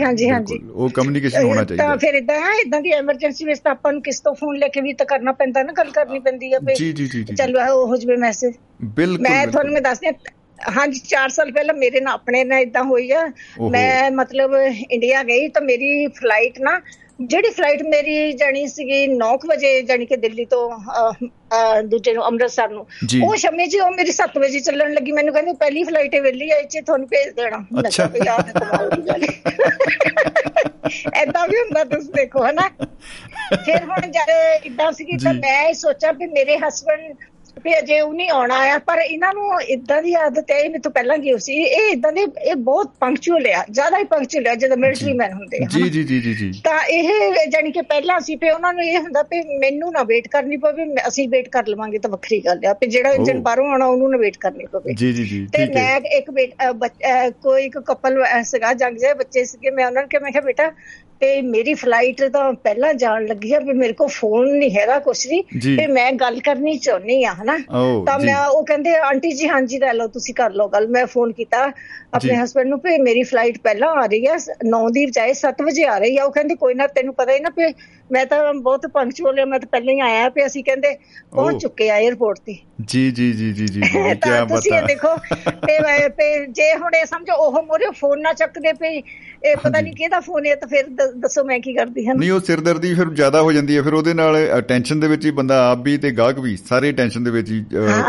ਹਾਂਜੀ 0.00 0.28
ਹਾਂਜੀ 0.30 0.58
ਉਹ 0.72 0.88
ਕਮਿਊਨੀਕੇਸ਼ਨ 0.90 1.44
ਹੋਣਾ 1.44 1.64
ਚਾਹੀਦਾ 1.64 1.86
ਤਾਂ 1.86 1.96
ਫਿਰ 1.96 2.14
ਇਦਾਂ 2.14 2.38
ਹੈ 2.40 2.52
ਇਦਾਂ 2.60 2.80
ਦੀ 2.80 2.90
ਐਮਰਜੈਂਸੀ 2.92 3.44
ਵਿੱਚ 3.44 3.60
ਤਾਂ 3.60 3.72
ਆਪਾਂ 3.72 3.92
ਨੂੰ 3.92 4.02
ਕਿਸ 4.02 4.20
ਤੋਂ 4.20 4.34
ਫੋਨ 4.34 4.58
ਲੈ 4.58 4.68
ਕੇ 4.68 4.80
ਵੀ 4.80 4.92
ਤਾਂ 4.92 5.06
ਕਰਨਾ 5.06 5.32
ਪੈਂਦਾ 5.32 5.62
ਨਾ 5.62 5.72
ਗੱਲ 5.72 5.90
ਕਰਨੀ 5.90 6.18
ਪੈਂਦੀ 6.20 6.52
ਆ 6.52 6.58
ਜੀ 6.74 6.92
ਜੀ 6.92 7.06
ਜੀ 7.08 7.24
ਚਲੋ 7.34 7.60
ਉਹ 7.72 7.86
ਹੋ 7.86 7.96
ਜਵੇ 7.96 8.16
ਮੈਸੇਜ 8.16 8.54
ਬਿਲਕੁਲ 8.96 9.22
ਮੈਂ 9.22 9.46
ਤੁਹਾਨੂੰ 9.46 9.72
ਮੈਂ 9.72 9.82
ਦੱਸਦੀ 9.82 10.12
ਹਾਂਜੀ 10.70 11.00
4 11.08 11.28
ਸਾਲ 11.28 11.50
ਪਹਿਲਾਂ 11.52 11.74
ਮੇਰੇ 11.74 12.00
ਨਾਲ 12.00 12.14
ਆਪਣੇ 12.14 12.42
ਨਾਲ 12.44 12.60
ਇਦਾਂ 12.60 12.82
ਹੋਈ 12.84 13.10
ਆ। 13.10 13.24
ਮੈਂ 13.70 14.10
ਮਤਲਬ 14.10 14.54
ਇੰਡੀਆ 14.90 15.22
ਗਈ 15.22 15.48
ਤਾਂ 15.48 15.62
ਮੇਰੀ 15.62 16.06
ਫਲਾਈਟ 16.14 16.60
ਨਾ 16.60 16.78
ਜਿਹੜੀ 17.20 17.50
ਫਲਾਈਟ 17.50 17.82
ਮੇਰੀ 17.82 18.32
ਜਾਣੀ 18.32 18.66
ਸੀਗੀ 18.66 19.06
9 19.06 19.36
ਵਜੇ 19.46 19.82
ਜਾਨੀ 19.82 20.06
ਕਿ 20.06 20.16
ਦਿੱਲੀ 20.16 20.44
ਤੋਂ 20.44 20.70
ਦੂਜੇ 21.82 22.12
ਨੂੰ 22.12 22.26
ਅੰਮ੍ਰਿਤਸਰ 22.26 22.68
ਨੂੰ। 22.68 22.86
ਉਹ 23.24 23.36
ਸ਼ਮੀ 23.36 23.66
ਜੀ 23.66 23.80
ਉਹ 23.80 23.90
ਮੇਰੀ 23.90 24.10
7 24.10 24.38
ਵਜੇ 24.38 24.60
ਚੱਲਣ 24.60 24.94
ਲੱਗੀ। 24.94 25.12
ਮੈਨੂੰ 25.12 25.34
ਕਹਿੰਦੇ 25.34 25.52
ਪਹਿਲੀ 25.52 25.84
ਫਲਾਈਟ 25.84 26.14
ਹੈ 26.14 26.20
ਵੇਲੀ 26.20 26.50
ਆਈ 26.50 26.64
ਚ 26.64 26.78
ਤੁਹਾਨੂੰ 26.86 27.08
ਭੇਜ 27.08 27.34
ਦੇਣਾ। 27.34 27.64
ਅੱਛਾ। 27.80 28.04
ਐਦਾਂ 31.14 31.48
ਵੀ 31.48 31.56
ਹੁੰਦਾ 31.56 31.84
ਤੁਸੀਂ 31.84 32.12
ਦੇਖੋ 32.14 32.44
ਹਨਾ? 32.44 32.70
ਫਿਰ 33.66 33.84
ਹੁਣ 33.84 34.00
ਜਦ 34.00 34.30
ਇਦਾਂ 34.64 34.92
ਸੀਗੀ 34.92 35.16
ਤਾਂ 35.24 35.34
ਮੈਂ 35.34 35.72
ਸੋਚਾਂ 35.72 36.12
ਵੀ 36.12 36.26
ਮੇਰੇ 36.26 36.58
ਹਸਬੰਡ 36.58 37.14
ਵੀ 37.62 37.72
ਅਜੇ 37.78 38.00
ਉਹ 38.00 38.12
ਨਹੀਂ 38.14 38.30
ਆਉਣਾ 38.30 38.54
ਆ 38.72 38.78
ਪਰ 38.86 38.98
ਇਹਨਾਂ 39.00 39.32
ਨੂੰ 39.34 39.60
ਇਦਾਂ 39.62 40.00
ਦੀ 40.02 40.14
ਆਦਤ 40.14 40.50
ਹੈ 40.50 40.58
ਇਹ 40.60 40.78
ਤੋਂ 40.78 40.90
ਪਹਿਲਾਂ 40.92 41.16
ਕੀ 41.18 41.32
ਸੀ। 41.38 41.54
ਇਹ 41.56 41.90
ਇਦਾਂ 41.92 42.10
ਦੇ 42.12 42.24
ਇਹ 42.42 42.54
ਬਹੁਤ 42.68 42.90
ਪੰਕਚੁਅਲ 43.00 43.46
ਆ 43.46 43.62
ਜ਼ਿਆਦਾ 43.70 43.98
ਹੀ 43.98 44.04
ਪੰਕਚੁਅਲ 44.04 44.46
ਆ 44.48 44.54
ਜਦੋਂ 44.54 44.76
ਮਿਲਟਰੀ 44.76 45.12
ਮੈਨ 45.12 45.32
ਹੁੰਦੇ 45.32 45.58
ਆ। 45.64 45.66
ਜੀ 45.72 45.82
ਜੀ 45.90 46.02
ਜੀ 46.04 46.20
ਜੀ 46.20 46.34
ਜੀ। 46.34 46.50
ਤਾਂ 46.64 46.78
ਇਹ 46.90 47.46
ਜਾਨੀ 47.50 47.70
ਕਿ 47.72 47.82
ਪਹਿਲਾਂ 47.82 48.18
ਸੀ 48.20 48.36
ਪੇ 48.36 48.50
ਉਹਨਾਂ 48.50 48.72
ਨੂੰ 48.72 48.84
ਇਹ 48.84 48.98
ਹੁੰਦਾ 48.98 49.22
ਵੀ 49.30 49.40
ਮੈਨੂੰ 49.58 49.92
ਨਾ 49.92 50.02
ਵੇਟ 50.02 50.28
ਕਰਨੀ 50.28 50.56
ਪਵੇ 50.56 50.86
ਅਸੀਂ 51.08 51.28
ਵੇਟ 51.28 51.48
ਕਰ 51.48 51.66
ਲਵਾਂਗੇ 51.68 51.98
ਤਾਂ 51.98 52.10
ਵੱਖਰੀ 52.10 52.40
ਗੱਲ 52.46 52.60
ਆ 52.68 52.72
ਵੀ 52.72 52.86
ਜਿਹੜਾ 52.86 53.12
ਇੰਜਨ 53.12 53.40
ਬਾਹਰੋਂ 53.42 53.66
ਆਉਣਾ 53.70 53.86
ਉਹਨੂੰ 53.86 54.10
ਨਾ 54.10 54.18
ਵੇਟ 54.18 54.36
ਕਰਨੀ 54.36 54.66
ਪਵੇ। 54.72 54.94
ਜੀ 54.94 55.12
ਜੀ 55.12 55.24
ਜੀ 55.24 55.46
ਤੇ 55.52 55.66
ਮੈਂ 55.74 56.00
ਇੱਕ 56.16 56.30
ਕੋਈ 57.42 57.64
ਇੱਕ 57.64 57.78
ਕਪਲ 57.78 58.22
ਸੀਗਾ 58.44 58.72
ਜੰਗ 58.74 58.96
ਜੇ 58.96 59.12
ਬੱਚੇ 59.14 59.44
ਸੀਗੇ 59.44 59.70
ਮੈਂ 59.70 59.86
ਉਹਨਾਂ 59.86 60.02
ਨੂੰ 60.02 60.08
ਕਿਹਾ 60.08 60.20
ਮੈਂ 60.22 60.32
ਕਿਹਾ 60.32 60.42
ਬੇਟਾ 60.42 60.70
ਤੇ 61.20 61.40
ਮੇਰੀ 61.42 61.72
ਫਲਾਈਟ 61.74 62.22
ਤਾਂ 62.32 62.52
ਪਹਿਲਾਂ 62.54 62.92
ਜਾਣ 62.94 63.26
ਲੱਗੀ 63.26 63.52
ਆ 63.54 63.58
ਵੀ 63.58 63.72
ਮੇਰੇ 63.72 63.92
ਕੋਲ 63.92 64.08
ਫੋਨ 64.10 64.48
ਨਹੀਂ 64.48 64.70
ਹੈਗਾ 64.70 64.98
ਕੁਛ 64.98 65.26
ਵੀ। 65.26 65.40
ਤੇ 65.76 65.86
ਮੈਂ 65.88 66.10
ਗੱਲ 66.14 66.38
ਕਰਨੀ 66.40 66.76
ਚਾਹੁੰਨੀ 66.78 67.22
ਆ 67.24 67.32
ਹਨਾ? 67.34 67.56
ਤਾਂ 68.06 68.18
ਮੈਂ 68.18 68.36
ਉਹ 68.46 68.64
ਕਹਿੰਦੇ 68.64 68.94
ਆਂਟੀ 69.00 69.30
ਜੀ 69.32 69.48
ਹਾਂਜੀ 69.48 69.78
ਲੈ 69.78 69.92
ਲਓ 69.92 70.06
ਤੁਸੀਂ 70.08 70.34
ਕਰ 70.34 70.50
ਲਓ 70.52 70.68
ਗੱਲ। 70.68 70.88
ਮੈਂ 70.88 71.04
ਫੋਨ 71.06 71.32
ਕੀਤਾ। 71.32 71.70
ਆਪਣੇ 72.14 72.36
ਹਸਬੰਡ 72.36 72.68
ਨੂੰ 72.68 72.78
ਵੀ 72.80 72.98
ਮੇਰੀ 73.00 73.22
ਫਲਾਈਟ 73.24 73.58
ਪਹਿਲਾਂ 73.60 73.88
ਆ 73.96 74.04
ਰਹੀ 74.06 74.26
ਹੈ 74.26 74.36
9 74.68 74.82
ਦੀ 74.92 75.04
ਬਜਾਏ 75.06 75.32
7 75.36 75.64
ਵਜੇ 75.64 75.84
ਆ 75.86 75.98
ਰਹੀ 75.98 76.16
ਆ 76.16 76.24
ਉਹ 76.24 76.32
ਕਹਿੰਦੇ 76.32 76.54
ਕੋਈ 76.56 76.74
ਨਾ 76.74 76.86
ਤੈਨੂੰ 76.94 77.14
ਪਤਾ 77.14 77.32
ਹੀ 77.32 77.40
ਨਾ 77.40 77.50
ਵੀ 77.56 77.72
ਮੈਂ 78.10 78.24
ਤਾਂ 78.26 78.38
ਬਹੁਤ 78.54 78.86
ਪੰਕਚੁਅਲ 78.88 79.38
ਹਾਂ 79.38 79.46
ਮੈਂ 79.46 79.58
ਤਾਂ 79.60 79.68
ਪਹਿਲਾਂ 79.68 79.94
ਹੀ 79.94 80.00
ਆਇਆ 80.02 80.28
ਵੀ 80.28 80.46
ਅਸੀਂ 80.46 80.64
ਕਹਿੰਦੇ 80.64 80.94
ਪਹੁੰਚ 81.32 81.60
ਚੁੱਕੇ 81.62 81.90
ਆ 81.90 81.98
에어ਪੋਰਟ 82.00 82.38
ਤੇ 82.40 82.56
ਜੀ 82.86 83.10
ਜੀ 83.10 83.32
ਜੀ 83.32 83.52
ਜੀ 83.52 83.66
ਜੀ 83.66 83.80
ਕੀ 83.82 84.02
ਬਤਾ 84.04 84.44
ਤੁਸੀਂ 84.48 84.72
ਦੇਖੋ 84.86 85.16
ਤੇ 86.16 86.24
ਜੇ 86.48 86.72
ਹੁਣ 86.74 86.94
ਇਹ 86.94 87.04
ਸਮਝੋ 87.06 87.34
ਉਹ 87.36 87.62
ਮੋਰੇ 87.62 87.90
ਫੋਨ 88.00 88.20
ਨਾ 88.20 88.32
ਚੱਕਦੇ 88.34 88.72
ਪਈ 88.74 89.02
ਇਹ 89.44 89.56
ਪਤਾ 89.56 89.80
ਨਹੀਂ 89.80 89.92
ਕਿਹਦਾ 89.94 90.20
ਫੋਨ 90.20 90.46
ਹੈ 90.46 90.54
ਤਾਂ 90.54 90.68
ਫਿਰ 90.68 90.86
ਦੱਸੋ 91.16 91.44
ਮੈਂ 91.44 91.58
ਕੀ 91.60 91.72
ਕਰਦੀ 91.74 92.06
ਹਾਂ 92.06 92.14
ਨਹੀਂ 92.14 92.30
ਉਹ 92.30 92.40
ਸਿਰਦਰਦੀ 92.40 92.94
ਫਿਰ 92.94 93.08
ਜ਼ਿਆਦਾ 93.12 93.42
ਹੋ 93.42 93.52
ਜਾਂਦੀ 93.52 93.76
ਹੈ 93.76 93.82
ਫਿਰ 93.82 93.94
ਉਹਦੇ 93.94 94.14
ਨਾਲ 94.14 94.36
ਟੈਨਸ਼ਨ 94.68 95.00
ਦੇ 95.00 95.08
ਵਿੱਚ 95.08 95.24
ਹੀ 95.26 95.30
ਬੰਦਾ 95.32 95.58
ਆਪ 95.70 95.82
ਵੀ 95.84 95.96
ਤੇ 95.98 96.10
ਗਾਹਕ 96.12 96.38
ਵੀ 96.38 96.56
ਸਾਰੇ 96.64 96.92
ਟੈਨਸ਼ਨ 96.92 97.24
ਦੇ 97.24 97.30
ਵਿੱਚ 97.30 97.50
ਹੀ 97.50 97.64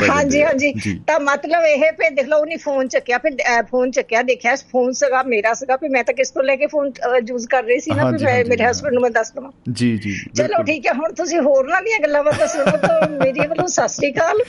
ਹਾਂਜੀ 0.09 0.43
ਹਾਂਜੀ। 0.43 0.99
ਤਾਂ 1.07 1.19
ਮਤਲਬ 1.21 1.65
ਇਹ 1.65 1.91
ਪੇ 1.93 2.09
ਦੇਖ 2.11 2.27
ਲਓ 2.27 2.39
ਉਹਨੇ 2.39 2.57
ਫੋਨ 2.57 2.87
ਚੱਕਿਆ 2.87 3.17
ਫਿਰ 3.17 3.35
ਫੋਨ 3.71 3.91
ਚੱਕਿਆ 3.95 4.21
ਦੇਖਿਆ 4.23 4.55
ਫੋਨ 4.71 4.91
ਸਗਾ 4.99 5.21
ਮੇਰਾ 5.27 5.53
ਸਗਾ 5.53 5.75
ਵੀ 5.81 5.89
ਮੈਂ 5.89 6.03
ਤਾਂ 6.03 6.13
ਕਿਸ 6.13 6.29
ਤੋਂ 6.31 6.43
ਲੈ 6.43 6.55
ਕੇ 6.55 6.67
ਫੋਨ 6.67 6.91
ਯੂਜ਼ 7.29 7.47
ਕਰ 7.47 7.63
ਰਹੀ 7.63 7.79
ਸੀ 7.79 7.91
ਨਾ 7.95 8.09
ਵੀ 8.09 8.17
ਮੇਰੇ 8.49 8.65
ਹਸਬੰਡ 8.65 8.93
ਨੂੰ 8.93 9.01
ਮੈਂ 9.01 9.09
ਦੱਸ 9.11 9.31
ਦਵਾਂ। 9.33 9.51
ਜੀ 9.71 9.89
ਜੀ 9.97 10.13
ਚਲੋ 10.37 10.63
ਠੀਕ 10.63 10.87
ਹੈ 10.87 10.93
ਹੁਣ 10.93 11.13
ਤੁਸੀਂ 11.13 11.39
ਹੋਰ 11.39 11.67
ਨਾ 11.69 11.81
ਦੀਆਂ 11.81 11.99
ਗੱਲਾਂ 12.03 12.23
ਬਾਤਾਂ 12.23 12.47
ਸੁਣੋ 12.47 12.77
ਤਾਂ 12.77 13.09
ਮੇਰੀ 13.09 13.47
ਵੱਲੋਂ 13.47 13.67
ਸਤਿ 13.67 13.87
ਸ੍ਰੀ 13.87 14.11
ਅਕਾਲ। 14.11 14.39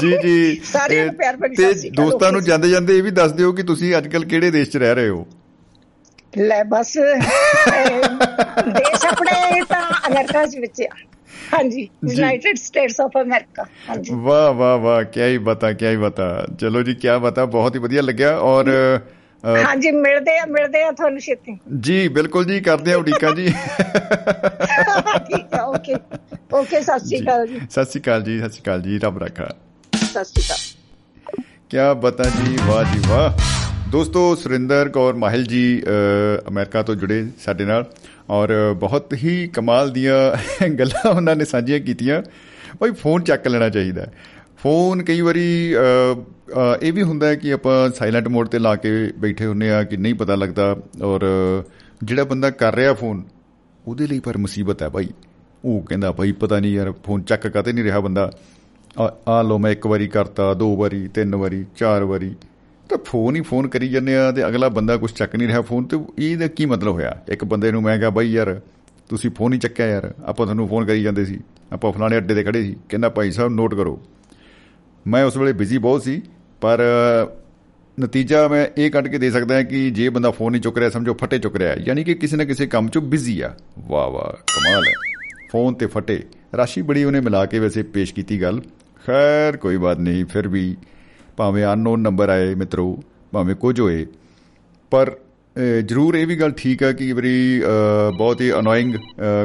ਜੀ 0.00 0.16
ਜੀ। 0.22 0.60
ਸਾਰਿਆਂ 0.72 1.06
ਨੂੰ 1.06 1.14
ਪਿਆਰ 1.14 1.36
ਭਰੀ 1.36 1.54
ਸਤਿ 1.54 1.62
ਸ੍ਰੀ 1.64 1.90
ਅਕਾਲ। 1.90 2.04
ਤੇ 2.04 2.10
ਦੋਸਤਾਂ 2.10 2.32
ਨੂੰ 2.32 2.42
ਜਾਂਦੇ 2.44 2.68
ਜਾਂਦੇ 2.68 2.96
ਇਹ 2.98 3.02
ਵੀ 3.02 3.10
ਦੱਸ 3.20 3.32
ਦਿਓ 3.32 3.52
ਕਿ 3.52 3.62
ਤੁਸੀਂ 3.62 3.96
ਅੱਜਕੱਲ 3.98 4.24
ਕਿਹੜੇ 4.24 4.50
ਦੇਸ਼ 4.50 4.70
'ਚ 4.70 4.76
ਰਹਿ 4.76 4.94
ਰਹੇ 4.94 5.08
ਹੋ? 5.08 5.26
ਲੈ 6.38 6.62
ਬਸ 6.64 6.92
ਦੇਸ਼ 8.68 9.04
ਆਪਣੇ 9.06 9.60
ਤਾਂ 9.68 9.82
ਅਮਰੀਕਾ 10.08 10.42
ਵਿੱਚ 10.60 10.82
ਆ। 10.82 10.96
ਹਾਂਜੀ 11.52 11.82
ਯੂਨਾਈਟਿਡ 12.04 12.56
ਸਟੇਟਸ 12.56 13.00
ਆਫ 13.00 13.16
ਅਮਰੀਕਾ 13.16 13.64
ਹਾਂਜੀ 13.88 14.14
ਵਾਹ 14.24 14.52
ਵਾਹ 14.52 14.78
ਵਾਹ 14.78 15.02
ਕੀ 15.04 15.22
ਹੀ 15.22 15.38
ਬਤਾ 15.48 15.72
ਕੀ 15.72 15.86
ਹੀ 15.86 15.96
ਬਤਾ 15.96 16.26
ਚਲੋ 16.60 16.82
ਜੀ 16.82 16.94
ਕੀ 16.94 17.18
ਬਤਾ 17.22 17.44
ਬਹੁਤ 17.54 17.74
ਹੀ 17.74 17.80
ਵਧੀਆ 17.80 18.02
ਲੱਗਿਆ 18.02 18.36
ਔਰ 18.44 18.70
ਹਾਂਜੀ 19.44 19.90
ਮਿਲਦੇ 19.90 20.36
ਆ 20.38 20.44
ਮਿਲਦੇ 20.48 20.82
ਆ 20.82 20.90
ਤੁਹਾਨੂੰ 20.92 21.20
ਛੇਤੀ 21.20 21.56
ਜੀ 21.80 22.06
ਬਿਲਕੁਲ 22.08 22.44
ਜੀ 22.44 22.60
ਕਰਦੇ 22.60 22.92
ਆ 22.92 22.96
ਉਡੀਕਾਂ 22.96 23.32
ਜੀ 23.34 23.46
ਠੀਕ 25.26 25.54
ਆ 25.54 25.62
ਓਕੇ 25.64 25.94
ਓਕੇ 26.52 26.80
ਸਤਿ 26.80 26.98
ਸ਼੍ਰੀ 26.98 27.22
ਅਕਾਲ 27.22 27.46
ਜੀ 27.46 27.60
ਸਤਿ 27.70 27.84
ਸ਼੍ਰੀ 27.84 28.00
ਅਕਾਲ 28.00 28.22
ਜੀ 28.22 28.38
ਸਤਿ 28.38 28.50
ਸ਼੍ਰੀ 28.50 28.62
ਅਕਾਲ 28.62 28.82
ਜੀ 28.82 28.98
ਰੱਬ 28.98 29.18
ਰੱਖਾ 29.18 29.48
ਸਤਿ 29.92 30.24
ਸ਼੍ਰੀ 30.24 30.42
ਅਕਾਲ 30.42 31.44
ਕੀ 31.70 32.00
ਬਤਾ 32.00 32.24
ਜੀ 32.30 32.56
ਵਾਹ 32.68 32.84
ਜੀ 32.94 33.00
ਵਾਹ 33.08 33.54
ਦੋਸਤੋ 33.90 34.34
ਸੁਰਿੰਦਰ 34.34 34.88
ਕੌਰ 34.88 35.14
ਮਾਹਿਲ 35.14 35.44
ਜੀ 35.46 35.62
ਅਮਰੀਕਾ 36.48 36.82
ਤੋਂ 36.82 36.94
ਜੁੜੇ 36.94 37.24
ਸਾਡੇ 37.44 37.64
ਨਾਲ 37.64 37.84
ਔਰ 38.30 38.52
ਬਹੁਤ 38.76 39.14
ਹੀ 39.14 39.46
ਕਮਾਲ 39.48 39.90
ਦੀਆਂ 39.90 40.68
ਗੱਲਾਂ 40.78 41.10
ਉਹਨਾਂ 41.10 41.36
ਨੇ 41.36 41.44
ਸਾਂਝੀਆਂ 41.44 41.80
ਕੀਤੀਆਂ। 41.80 42.22
ਭਾਈ 42.78 42.90
ਫੋਨ 42.90 43.22
ਚੱਕ 43.22 43.46
ਲੈਣਾ 43.48 43.68
ਚਾਹੀਦਾ 43.68 44.06
ਫੋਨ 44.58 45.02
ਕਈ 45.02 45.20
ਵਾਰੀ 45.20 45.74
ਇਹ 46.82 46.92
ਵੀ 46.92 47.02
ਹੁੰਦਾ 47.02 47.26
ਹੈ 47.26 47.34
ਕਿ 47.34 47.52
ਆਪਾਂ 47.52 47.90
ਸਾਇਲੈਂਟ 47.90 48.28
ਮੋਡ 48.28 48.48
ਤੇ 48.48 48.58
ਲਾ 48.58 48.74
ਕੇ 48.76 48.90
ਬੈਠੇ 49.18 49.46
ਹੁੰਨੇ 49.46 49.70
ਆ 49.70 49.82
ਕਿ 49.82 49.96
ਨਹੀਂ 49.96 50.14
ਪਤਾ 50.14 50.34
ਲੱਗਦਾ 50.34 50.76
ਔਰ 51.02 51.24
ਜਿਹੜਾ 52.04 52.24
ਬੰਦਾ 52.24 52.50
ਕਰ 52.50 52.74
ਰਿਹਾ 52.74 52.94
ਫੋਨ, 52.94 53.22
ਉਹਦੇ 53.86 54.06
ਲਈ 54.06 54.20
ਪਰ 54.20 54.36
ਮੁਸੀਬਤ 54.38 54.82
ਹੈ 54.82 54.88
ਭਾਈ 54.88 55.08
ਉਹ 55.64 55.82
ਕਹਿੰਦਾ 55.82 56.12
ਭਾਈ 56.12 56.32
ਪਤਾ 56.32 56.58
ਨਹੀਂ 56.60 56.74
ਯਾਰ 56.74 56.92
ਫੋਨ 57.04 57.22
ਚੱਕ 57.22 57.46
ਕਾਤੇ 57.48 57.72
ਨਹੀਂ 57.72 57.84
ਰਿਹਾ 57.84 58.00
ਬੰਦਾ। 58.00 58.30
ਆ 59.28 59.40
ਲੋ 59.42 59.58
ਮੈਂ 59.58 59.70
ਇੱਕ 59.72 59.86
ਵਾਰੀ 59.86 60.08
ਕਰਤਾ, 60.08 60.52
ਦੋ 60.54 60.76
ਵਾਰੀ, 60.76 61.06
ਤਿੰਨ 61.08 61.34
ਵਾਰੀ, 61.36 61.64
ਚਾਰ 61.76 62.04
ਵਾਰੀ। 62.04 62.34
ਤਾਂ 62.88 62.98
ਫੋਨ 62.98 63.36
ਹੀ 63.36 63.40
ਫੋਨ 63.40 63.68
ਕਰੀ 63.68 63.88
ਜੰਨੇ 63.88 64.16
ਆ 64.16 64.32
ਤੇ 64.32 64.46
ਅਗਲਾ 64.46 64.68
ਬੰਦਾ 64.68 64.96
ਕੁਝ 64.96 65.12
ਚੱਕ 65.12 65.36
ਨਹੀਂ 65.36 65.48
ਰਿਹਾ 65.48 65.60
ਫੋਨ 65.60 65.84
ਤੇ 65.84 65.98
ਇਹਦਾ 66.18 66.46
ਕੀ 66.46 66.66
ਮਤਲਬ 66.66 66.92
ਹੋਇਆ? 66.92 67.22
ਇੱਕ 67.28 67.44
ਬੰਦੇ 67.44 67.72
ਨੂੰ 67.72 67.82
ਮੈਂ 67.82 67.98
ਕਿਹਾ, 67.98 68.10
ਬਾਈ 68.10 68.32
ਯਾਰ, 68.32 68.60
ਤੁਸੀਂ 69.08 69.30
ਫੋਨ 69.30 69.52
ਹੀ 69.52 69.58
ਚੱਕਿਆ 69.58 69.86
ਯਾਰ, 69.86 70.14
ਆਪਾਂ 70.24 70.46
ਤੁਹਾਨੂੰ 70.46 70.68
ਫੋਨ 70.68 70.84
ਕਰੀ 70.84 71.02
ਜਾਂਦੇ 71.02 71.24
ਸੀ। 71.24 71.40
ਆਪਾਂ 71.72 71.92
ਫਲਾਣੇ 71.92 72.16
ਅੱਡੇ 72.16 72.34
ਤੇ 72.34 72.42
ਖੜੇ 72.42 72.62
ਸੀ। 72.62 72.76
ਕਹਿੰਦਾ, 72.88 73.08
ਭਾਈ 73.08 73.30
ਸਾਹਿਬ 73.30 73.52
ਨੋਟ 73.52 73.74
ਕਰੋ। 73.74 74.02
ਮੈਂ 75.06 75.24
ਉਸ 75.24 75.36
ਵੇਲੇ 75.36 75.52
ਬਿਜ਼ੀ 75.52 75.78
ਬਹੁਤ 75.78 76.02
ਸੀ, 76.02 76.22
ਪਰ 76.60 76.80
ਨਤੀਜਾ 78.00 78.48
ਮੈਂ 78.48 78.66
ਇਹ 78.78 78.90
ਕੱਢ 78.90 79.08
ਕੇ 79.08 79.18
ਦੇ 79.18 79.30
ਸਕਦਾ 79.30 79.62
ਕਿ 79.62 79.90
ਜੇ 79.90 80.08
ਬੰਦਾ 80.08 80.30
ਫੋਨ 80.30 80.52
ਨਹੀਂ 80.52 80.62
ਚੁੱਕ 80.62 80.78
ਰਿਹਾ, 80.78 80.90
ਸਮਝੋ 80.90 81.14
ਫਟੇ 81.14 81.38
ਚੁੱਕ 81.38 81.56
ਰਿਹਾ 81.56 81.74
ਯਾਨੀ 81.74 82.04
ਕਿ 82.04 82.14
ਕਿਸੇ 82.14 82.36
ਨਾ 82.36 82.44
ਕਿਸੇ 82.44 82.66
ਕੰਮ 82.66 82.88
'ਚ 82.88 82.98
ਬਿਜ਼ੀ 82.98 83.40
ਆ। 83.40 83.56
ਵਾਹ 83.78 84.08
ਵਾਹ, 84.08 84.32
ਕਮਾਲ 84.32 84.84
ਹੈ। 84.88 84.92
ਫੋਨ 85.52 85.74
ਤੇ 85.74 85.86
ਫਟੇ। 85.86 86.22
ਰਾਸ਼ੀ 86.56 86.82
ਬੜੀ 86.82 87.04
ਉਹਨੇ 87.04 87.20
ਮਿਲਾ 87.20 87.46
ਕੇ 87.46 87.58
ਵੈਸੇ 87.58 87.82
ਪੇਸ਼ 87.82 88.14
ਕੀਤੀ 88.14 88.42
ਗੱਲ। 88.42 88.60
ਖੈਰ, 89.06 89.56
ਕੋਈ 89.56 89.76
ਬਾਤ 89.76 89.98
ਨਹੀਂ, 89.98 90.24
ਫਿਰ 90.24 90.48
ਵੀ 90.48 90.76
ਭਾਵੇਂ 91.36 91.64
ਅਨਨੋਨ 91.66 92.00
ਨੰਬਰ 92.00 92.28
ਆਏ 92.28 92.54
ਮਿੱਤਰੋ, 92.54 92.98
ਭਾਵੇਂ 93.32 93.54
ਕੁਝ 93.56 93.80
ਹੋਏ, 93.80 94.06
ਪਰ 94.92 95.16
ਜ਼ਰੂਰ 95.88 96.14
ਇਹ 96.14 96.26
ਵੀ 96.26 96.36
ਗੱਲ 96.36 96.50
ਠੀਕ 96.56 96.82
ਹੈ 96.82 96.92
ਕਿ 96.92 97.12
ਬਰੀ 97.12 97.62
ਬਹੁਤ 98.16 98.40
ਹੀ 98.40 98.50
ਅਨੋਇੰਗ 98.52 98.94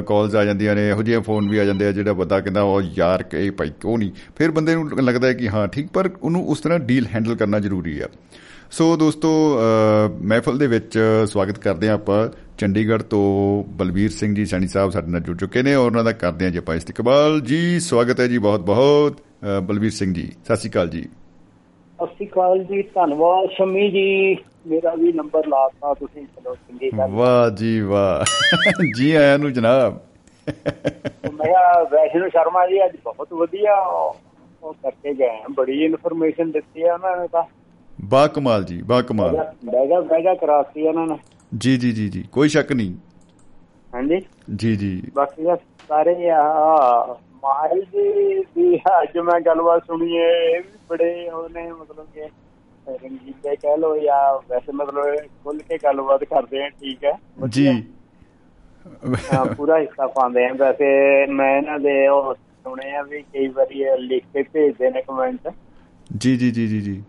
ਕਾਲਸ 0.07 0.35
ਆ 0.35 0.43
ਜਾਂਦੀਆਂ 0.45 0.75
ਨੇ, 0.75 0.87
ਇਹੋ 0.89 1.03
ਜਿਹੇ 1.03 1.19
ਫੋਨ 1.21 1.49
ਵੀ 1.49 1.57
ਆ 1.57 1.65
ਜਾਂਦੇ 1.65 1.85
ਆ 1.87 1.91
ਜਿਹੜਾ 1.91 2.13
ਬੰਦਾ 2.13 2.39
ਕਹਿੰਦਾ 2.39 2.61
ਉਹ 2.61 2.81
ਯਾਰ 2.97 3.23
ਕਿ 3.23 3.49
ਭਾਈ 3.51 3.71
ਕਿਉਂ 3.81 3.97
ਨਹੀਂ? 3.97 4.11
ਫਿਰ 4.37 4.51
ਬੰਦੇ 4.51 4.75
ਨੂੰ 4.75 5.03
ਲੱਗਦਾ 5.03 5.27
ਹੈ 5.27 5.33
ਕਿ 5.33 5.49
ਹਾਂ, 5.49 5.67
ਠੀਕ, 5.67 5.87
ਪਰ 5.93 6.09
ਉਹਨੂੰ 6.21 6.45
ਉਸ 6.47 6.59
ਤਰ੍ਹਾਂ 6.59 6.79
ਡੀਲ 6.81 7.07
ਹੈਂਡਲ 7.13 7.35
ਕਰਨਾ 7.35 7.59
ਜ਼ਰੂਰੀ 7.59 7.99
ਆ। 7.99 8.07
ਸੋ 8.71 8.95
ਦੋਸਤੋ 8.97 9.29
ਮਹਿਫਲ 10.23 10.57
ਦੇ 10.57 10.67
ਵਿੱਚ 10.67 10.97
ਸਵਾਗਤ 11.31 11.59
ਕਰਦੇ 11.59 11.89
ਆ 11.89 11.93
ਆਪਾਂ 11.93 12.27
ਚੰਡੀਗੜ੍ਹ 12.57 13.03
ਤੋਂ 13.03 13.63
ਬਲਬੀਰ 13.77 14.09
ਸਿੰਘ 14.11 14.33
ਜੀ 14.35 14.45
ਸੈਣੀ 14.45 14.67
ਸਾਹਿਬ 14.67 14.91
ਸਾਡੇ 14.91 15.11
ਨਾਲ 15.11 15.21
ਜੁੜ 15.21 15.37
ਚੁੱਕੇ 15.37 15.63
ਨੇ 15.63 15.73
ਔਰ 15.75 15.85
ਉਹਨਾਂ 15.85 16.03
ਦਾ 16.03 16.11
ਕਰਦੇ 16.13 16.45
ਆ 16.45 16.49
ਜੀ 16.49 16.57
ਆਪਾਂ 16.57 16.75
ਇਸਤਕਬਾਲ। 16.75 17.39
ਜੀ, 17.41 17.79
ਸਵਾਗਤ 17.79 18.19
ਹੈ 18.19 18.27
ਜੀ 18.27 18.37
ਬਹੁਤ 18.39 18.61
ਬਹੁਤ 18.65 19.21
ਬਲਬੀਰ 19.67 19.91
ਸਿੰਘ 19.91 20.13
ਜੀ, 20.13 20.31
ਸਤਿ 20.45 20.55
ਸ਼੍ਰੀ 20.55 20.69
ਅਕਾਲ 20.69 20.89
ਜੀ। 20.89 21.05
ਸਤਿ 22.01 22.13
ਸ਼੍ਰੀ 22.13 22.27
ਅਕਾਲ 22.27 22.63
ਜੀ 22.63 22.81
ਧੰਨਵਾਦ। 22.81 23.49
ਸ਼ਮੀ 23.49 23.91
ਜੀ 23.91 24.37
ਮੇਰਾ 24.67 24.95
ਵੀ 24.95 25.11
ਨੰਬਰ 25.13 25.47
ਲਾਤਾ 25.47 25.93
ਤੁਸੀਂ 25.93 26.25
ਚਲੋ 26.25 26.55
ਚੰਗੀ 26.55 26.89
ਗੱਲ 26.97 27.09
ਵਾਹ 27.09 27.49
ਜੀ 27.49 27.81
ਵਾਹ। 27.81 28.23
ਜੀ 28.97 29.11
ਆਇਆਂ 29.11 29.39
ਨੂੰ 29.39 29.53
ਜਨਾਬ। 29.53 29.99
ਮੈਂ 31.33 31.83
ਵੈਸ਼ਨੂ 31.83 32.29
ਸ਼ਰਮਾ 32.29 32.67
ਜੀ 32.67 32.85
ਅੱਜ 32.85 32.91
ਬਹੁਤ 33.03 33.33
ਵਧੀਆ। 33.33 33.75
ਉਹ 34.63 34.73
ਕਰਕੇ 34.73 35.13
ਗਏ 35.13 35.41
ਬੜੀ 35.51 35.85
ਇਨਫੋਰਮੇਸ਼ਨ 35.85 36.51
ਦਿੱਤੀ 36.51 36.83
ਆ 36.83 36.93
ਉਹਨਾਂ 36.93 37.17
ਨੇ 37.17 37.27
ਤਾਂ। 37.27 37.43
ਬਾ 38.03 38.27
ਕਮਾਲ 38.27 38.63
ਜੀ 38.63 38.81
ਬਾ 38.81 39.01
ਕਮਾਲ। 39.01 39.37
ਬੈਗਾ 39.65 40.01
ਬੈਗਾ 40.01 40.33
ਕਰਾਤੀ 40.33 40.81
ਇਹਨਾਂ 40.81 41.07
ਨੇ। 41.07 41.17
ਜੀ 41.57 41.77
ਜੀ 41.77 41.91
ਜੀ 41.91 42.09
ਜੀ 42.09 42.23
ਕੋਈ 42.31 42.49
ਸ਼ੱਕ 42.49 42.71
ਨਹੀਂ। 42.71 42.93
ਹਾਂਜੀ? 43.93 44.21
ਜੀ 44.55 44.75
ਜੀ। 44.75 45.03
ਬਾਕੀ 45.13 45.43
ਸਾਰੇ 45.87 46.29
ਆ 46.29 46.43
ਮਾਹਲ 47.43 47.81
ਜੀ 47.83 48.43
ਦੀ 48.55 48.75
ਅੱਜ 48.93 49.17
ਮੈਂ 49.19 49.39
ਗੱਲਬਾਤ 49.41 49.85
ਸੁਣੀ 49.87 50.17
ਹੈ 50.17 50.29
ਇਹ 50.41 50.59
ਵੀ 50.61 50.77
ਬੜੇ 50.89 51.29
ਉਹਨੇ 51.29 51.71
ਮਤਲਬ 51.71 52.05
ਕਿ 52.13 52.27
ਰੰਗੀਲੇ 52.87 53.55
ਕਹਿ 53.55 53.77
ਲੋ 53.77 53.95
ਜਾਂ 53.97 54.21
ਵੈਸੇ 54.49 54.71
ਮਤਲਬ 54.71 55.15
ਖੁੱਲ 55.43 55.59
ਕੇ 55.59 55.77
ਗੱਲਬਾਤ 55.77 56.23
ਕਰਦੇ 56.23 56.63
ਆ 56.63 56.69
ਠੀਕ 56.71 57.03
ਹੈ? 57.03 57.13
ਜੀ। 57.47 57.67
ਪੂਰਾ 59.57 59.77
ਹਿੱਸਾ 59.79 60.07
ਪਾਉਂਦੇ 60.07 60.45
ਆ। 60.45 60.53
ਵੈਸੇ 60.53 61.25
ਮੈਂ 61.27 61.55
ਇਹਨਾਂ 61.57 61.79
ਦੇ 61.79 62.07
ਉਹ 62.07 62.33
ਸੁਣੇ 62.35 62.95
ਆ 62.95 63.01
ਵੀ 63.01 63.21
ਕਈ 63.23 63.47
ਵਾਰੀ 63.47 63.83
ਲਿਖ 63.99 64.23
ਕੇ 64.33 64.43
ਭੇਜਦੇ 64.43 64.89
ਨੇ 64.89 65.01
ਕਮੈਂਟ 65.01 65.47
ਜੀ 66.09 66.35
ਜੀ 66.37 66.51
ਜੀ 66.51 66.67
ਜੀ 66.67 66.79
ਜੀ। 66.81 67.01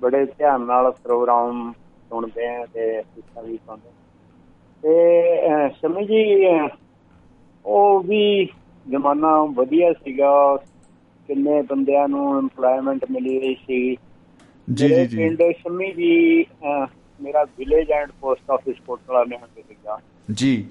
ਬੜੇ 0.00 0.24
ਧਿਆਨ 0.26 0.60
ਨਾਲ 0.60 0.90
ਪ੍ਰੋਗਰਾਮ 1.02 1.72
ਸੁਣਦੇ 2.10 2.46
ਆ 2.48 2.64
ਤੇ 2.66 2.88
ਹਿੱਸਾ 2.98 3.40
ਵੀ 3.40 3.58
ਪਾਉਂਦੇ 3.66 3.90
ਤੇ 4.82 5.68
ਸਮਝ 5.80 6.04
ਜੀ 6.06 6.24
ਉਹ 7.64 8.00
ਵੀ 8.00 8.44
ਜ਼ਮਾਨਾ 8.86 9.36
ਵਧੀਆ 9.54 9.92
ਸੀਗਾ। 9.92 10.34
ਕਿੰਨੇ 11.28 11.60
ਬੰਦਿਆਂ 11.62 12.08
ਨੂੰ 12.08 12.38
ਏਮਪਲੋਇਮੈਂਟ 12.38 13.04
ਮਿਲੀ 13.10 13.38
ਰਹੀ 13.40 13.54
ਸੀ। 13.54 13.96
ਜੀ 14.68 14.88
ਜੀ 14.88 15.06
ਜੀ। 15.06 15.16
ਪਿੰਡ 15.16 15.42
ਸ਼ਮੀ 15.58 15.90
ਜੀ 15.92 16.46
ਮੇਰਾ 17.20 17.44
village 17.58 17.90
and 17.90 18.10
post 18.20 18.50
office 18.50 18.76
Kotla 18.86 19.24
ਨੇ 19.24 19.36
ਹੁੰਦੇ 19.36 19.62
ਸੀਗਾ 19.68 19.98
ਜੀ। 20.32 20.66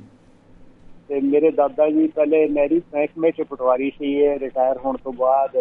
ਤੇ 1.07 1.19
ਮੇਰੇ 1.21 1.51
ਦਾਦਾ 1.51 1.89
ਜੀ 1.89 2.07
ਪਹਿਲੇ 2.07 2.47
ਨਹਿਰੀ 2.49 2.81
ਮਹਿਕਮੇ 2.93 3.31
ਚ 3.31 3.41
ਪਟਵਾਰੀ 3.41 3.89
ਸੀ 3.89 4.13
ਇਹ 4.13 4.39
ਰਿਟਾਇਰ 4.39 4.77
ਹੋਣ 4.77 4.97
ਤੋਂ 4.97 5.13
ਬਾਅਦ 5.13 5.55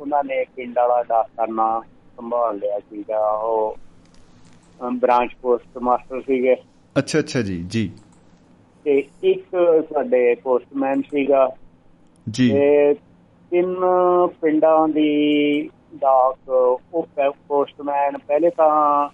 ਉਹਨਾਂ 0.00 0.22
ਨੇ 0.24 0.44
ਪਿੰਡ 0.56 0.78
ਵਾਲਾ 0.78 1.02
ਡਾਕ 1.02 1.26
ਕਰਨਾ 1.36 1.80
ਸੰਭਾਲ 2.16 2.58
ਲਿਆ 2.58 2.78
ਸੀਗਾ। 2.78 3.28
ਉਹ 3.30 3.76
ਬ੍ਰਾਂਚ 4.92 5.30
ਪੋਸਟ 5.42 5.78
ਮਾਸਟਰ 5.78 6.20
ਸੀਗੇ। 6.20 6.54
ਅੱਛਾ 6.96 7.18
ਅੱਛਾ 7.18 7.42
ਜੀ 7.42 7.62
ਜੀ। 7.68 7.90
ਤੇ 8.84 8.98
ਇੱਕ 9.24 9.56
ਸਾਡੇ 9.92 10.34
ਪੋਸਟਮੈਨ 10.34 11.02
ਸੀਗਾ। 11.02 11.48
ਜੀ। 12.26 12.48
ਤੇ 12.48 12.94
ਤਿੰਨ 13.52 13.74
ਪਿੰਡਾਂ 14.40 14.88
ਦੀ 14.88 15.68
ਡਾਕ 15.94 16.48
ਉਹ 16.48 17.06
ਪੋਸਟਮੈਨ 17.48 18.18
ਪਹਿਲੇ 18.18 18.50
ਤਾਂ 18.50 19.08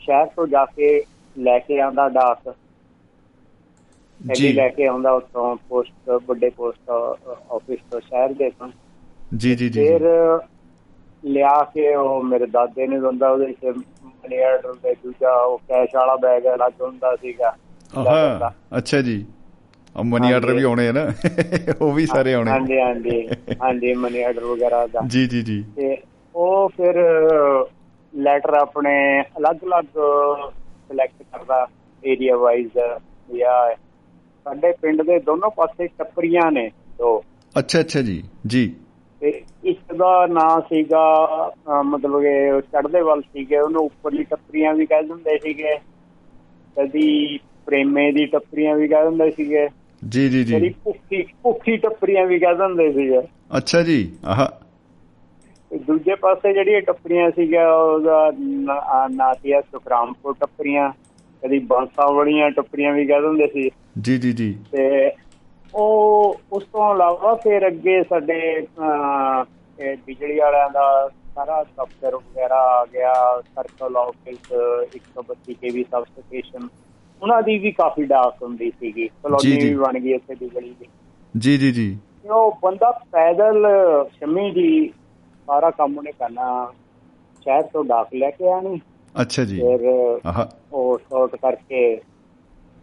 ਸ਼ਹਿਰ 0.00 0.26
ਤੋਂ 0.26 0.46
ਜਾ 0.46 0.64
ਕੇ 0.66 1.04
ਲੈ 1.36 1.58
ਕੇ 1.58 1.80
ਆਂਦਾ 1.80 2.08
ਡਾਕ। 2.08 2.54
ਜੀ। 4.20 4.52
ਲੈ 4.52 4.68
ਕੇ 4.68 4.86
ਆਉਂਦਾ 4.86 5.10
ਉਤੋਂ 5.12 5.56
ਪੋਸਟ 5.68 6.10
ਵੱਡੇ 6.26 6.50
ਪੋਸਟ 6.50 6.90
ਆਫਿਸ 6.90 7.80
ਤੋਂ 7.90 8.00
ਸ਼ਹਿਰ 8.00 8.32
ਦੇ 8.32 8.50
ਤੋਂ। 8.50 8.68
ਜੀ 9.38 9.54
ਜੀ 9.56 9.68
ਜੀ 9.70 9.86
ਫਿਰ 9.88 10.02
ਲਿਆ 11.24 11.62
ਕੇ 11.74 11.94
ਉਹ 11.94 12.22
ਮੇਰੇ 12.22 12.46
ਦਾਦੇ 12.46 12.86
ਨੇ 12.86 13.00
ਦਿੰਦਾ 13.00 13.30
ਉਹਦੇ 13.30 13.46
ਵਿੱਚ 13.46 13.64
ਮਨੀ 14.04 14.38
ਆਰਡਰ 14.38 14.74
ਦੇ 14.74 14.94
ਦੂਜਾ 14.94 15.34
ਉਹ 15.40 15.58
ਕੈਸ਼ 15.58 15.94
ਵਾਲਾ 15.94 16.16
ਬੈਗ 16.16 16.46
ਅਲੱਗ 16.54 16.82
ਹੁੰਦਾ 16.82 17.14
ਸੀਗਾ। 17.16 17.56
ਹਾਂ 17.96 18.50
ਅੱਛਾ 18.78 19.00
ਜੀ। 19.00 19.24
ਮਨੀ 20.04 20.32
ਆਰਡਰ 20.32 20.52
ਵੀ 20.54 20.62
ਆਉਣੇ 20.62 20.88
ਆ 20.88 20.92
ਨਾ। 20.92 21.00
ਉਹ 21.80 21.92
ਵੀ 21.92 22.06
ਸਾਰੇ 22.06 22.34
ਆਉਣੇ। 22.34 22.50
ਹਾਂਜੀ 22.50 22.80
ਹਾਂਜੀ। 22.80 23.28
ਹਾਂਜੀ 23.62 23.94
ਮਨੀ 23.94 24.22
ਆਰਡਰ 24.22 24.44
ਵਗੈਰਾ 24.44 24.86
ਦਾ। 24.86 25.00
ਜੀ 25.06 25.26
ਜੀ 25.26 25.42
ਜੀ। 25.42 25.64
ਤੇ 25.76 25.96
ਉਹ 26.34 26.68
ਫਿਰ 26.68 26.94
ਲੈਟਰ 28.14 28.54
ਆਪਣੇ 28.54 29.20
ਅਲੱਗ-ਅਲੱਗ 29.20 29.84
ਸਿਲੈਕਟ 30.88 31.22
ਕਰਦਾ 31.22 31.66
ਏਰੀਆ 32.04 32.36
ਵਾਈਜ਼ 32.36 32.68
ਜਾਂ 33.38 33.74
ਸਾਡੇ 34.44 34.72
ਪਿੰਡ 34.72 35.02
ਦੇ 35.02 35.18
ਦੋਨੋਂ 35.18 35.50
ਪਾਸੇ 35.50 35.86
ਟੱਪਰੀਆਂ 35.86 36.52
ਨੇ 36.52 36.70
ਦੋ। 36.98 37.24
ਅੱਛਾ 37.58 37.80
ਅੱਛਾ 37.80 38.02
ਜੀ। 38.02 38.22
ਜੀ। 38.46 38.74
ਤੇ 39.20 39.42
ਇੱਕ 39.64 39.94
ਦਾ 39.94 40.26
ਨਾਂ 40.26 40.60
ਸੀਗਾ 40.60 41.02
ਮਤਲਬ 41.82 42.20
ਕਿ 42.22 42.60
ਚੜਦੇ 42.60 43.00
ਵੱਲ 43.00 43.22
ਸੀਗੇ। 43.22 43.58
ਉਹਨੂੰ 43.58 43.84
ਉੱਪਰਲੀ 43.84 44.24
ਟੱਪਰੀਆਂ 44.24 44.74
ਵੀ 44.74 44.86
ਕਹਿ 44.86 45.02
ਦਿੰਦੇ 45.02 45.38
ਸੀਗੇ। 45.38 45.76
ਕਦੀ 46.76 47.38
ਪ੍ਰੇਮੇ 47.66 48.12
ਦੀ 48.12 48.26
ਟੱਪਰੀਆਂ 48.26 48.76
ਵੀ 48.76 48.88
ਕਹਿ 48.88 49.02
ਦਿੰਦੇ 49.02 49.30
ਸੀਗੇ। 49.30 49.68
ਜੀ 50.08 50.28
ਜੀ 50.28 50.44
ਜੀ। 50.44 50.68
ਭੁੱਖੀ 50.68 51.22
ਭੁੱਖੀ 51.42 51.76
ਟੱਪਰੀਆਂ 51.76 52.26
ਵੀ 52.26 52.38
ਕਹਿ 52.38 52.54
ਦਿੰਦੇ 52.54 52.92
ਸੀਗੇ। 52.92 53.20
ਅੱਛਾ 53.56 53.82
ਜੀ 53.82 54.16
ਆਹ। 54.24 54.46
ਦੂਜੇ 55.76 56.14
ਪਾਸੇ 56.14 56.52
ਜਿਹੜੀਆਂ 56.52 56.80
ਟੱਪਰੀਆਂ 56.80 57.30
ਸੀਗਾ 57.30 57.76
ਉਹਦਾ 57.76 58.32
ਨਾਂ 59.08 59.34
ਸੀ 59.34 59.52
ਸੁਖਰਾਮਪੁਰ 59.60 60.34
ਟੱਪਰੀਆਂ 60.40 60.90
ਕਦੀ 61.42 61.58
ਬਾਂਸਾ 61.58 62.10
ਵਾਲੀਆਂ 62.10 62.50
ਟੱਪਰੀਆਂ 62.50 62.92
ਵੀ 62.92 63.06
ਕਹਿ 63.06 63.20
ਦਿੰਦੇ 63.20 63.46
ਸੀ। 63.46 63.70
ਜੀ 64.00 64.18
ਜੀ 64.18 64.32
ਜੀ। 64.32 64.58
ਤੇ 64.72 65.10
ਉਹ 65.74 66.40
ਉਸ 66.52 66.64
ਤੋਂ 66.64 66.94
ਇਲਾਵਾ 66.94 67.34
ਫਿਰ 67.34 67.66
ਅੱਗੇ 67.66 68.02
ਸਾਡੇ 68.02 68.66
ਬਿਜਲੀ 70.06 70.38
ਵਾਲਿਆਂ 70.38 70.70
ਦਾ 70.70 71.10
ਸਾਰਾ 71.34 71.62
ਦਫ਼ਤਰ 71.62 72.16
ਵਗੈਰਾ 72.16 72.54
ਆ 72.54 72.84
ਗਿਆ 72.84 73.42
circle 73.54 73.96
office 73.96 74.38
132 74.94 75.54
kV 75.54 75.84
sub 75.90 76.04
station. 76.04 76.68
ਉਹਨਾਂ 77.22 77.42
ਦੀ 77.42 77.58
ਵੀ 77.58 77.72
ਕਾਫੀ 77.72 78.04
ਡਾਕ 78.04 78.42
ਹੁੰਦੀ 78.42 78.70
ਸੀਗੀ 78.70 79.08
ਕਲੋਨੀ 79.08 79.56
ਵੀ 79.56 79.74
ਬਣ 79.74 79.98
ਗਈ 80.00 80.12
ਇੱਥੇ 80.12 80.34
ਬਿਜਲੀ 80.34 80.74
ਦੀ। 80.80 80.86
ਜੀ 81.38 81.58
ਜੀ 81.58 81.72
ਜੀ। 81.72 81.98
ਉਹ 82.30 82.58
ਬੰਦਾ 82.62 82.90
ਪੈਦਲ 82.90 83.66
ਸ਼ਮੀ 84.18 84.50
ਜੀ 84.50 84.88
ਸਾਰਾ 85.46 85.70
ਕੰਮ 85.70 85.98
ਉਹਨੇ 85.98 86.12
ਕਰਨਾ 86.12 86.72
ਸ਼ਹਿਰ 87.42 87.62
ਤੋਂ 87.62 87.84
ਡਾਕ 87.84 88.08
ਲੈ 88.14 88.30
ਕੇ 88.30 88.52
ਆਣੀ। 88.52 88.80
ਅੱਛਾ 89.20 89.44
ਜੀ। 89.44 89.56
ਫਿਰ 89.56 89.80
ਉਹ 90.72 90.98
ਸ਼ਾਰਟ 90.98 91.36
ਕਰਕੇ 91.36 91.96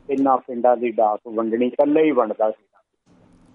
ਤਿੰਨਾਂ 0.07 0.37
ਪਿੰਡਾਂ 0.37 0.77
ਦੀ 0.77 0.89
ਡਾਕ 0.89 1.19
ਵੰਡਣੀ 1.27 1.67
ਇਕੱਲੇ 1.67 2.03
ਹੀ 2.03 2.11
ਵੰਡਦਾ 2.11 2.51
ਸੀ। 2.51 2.63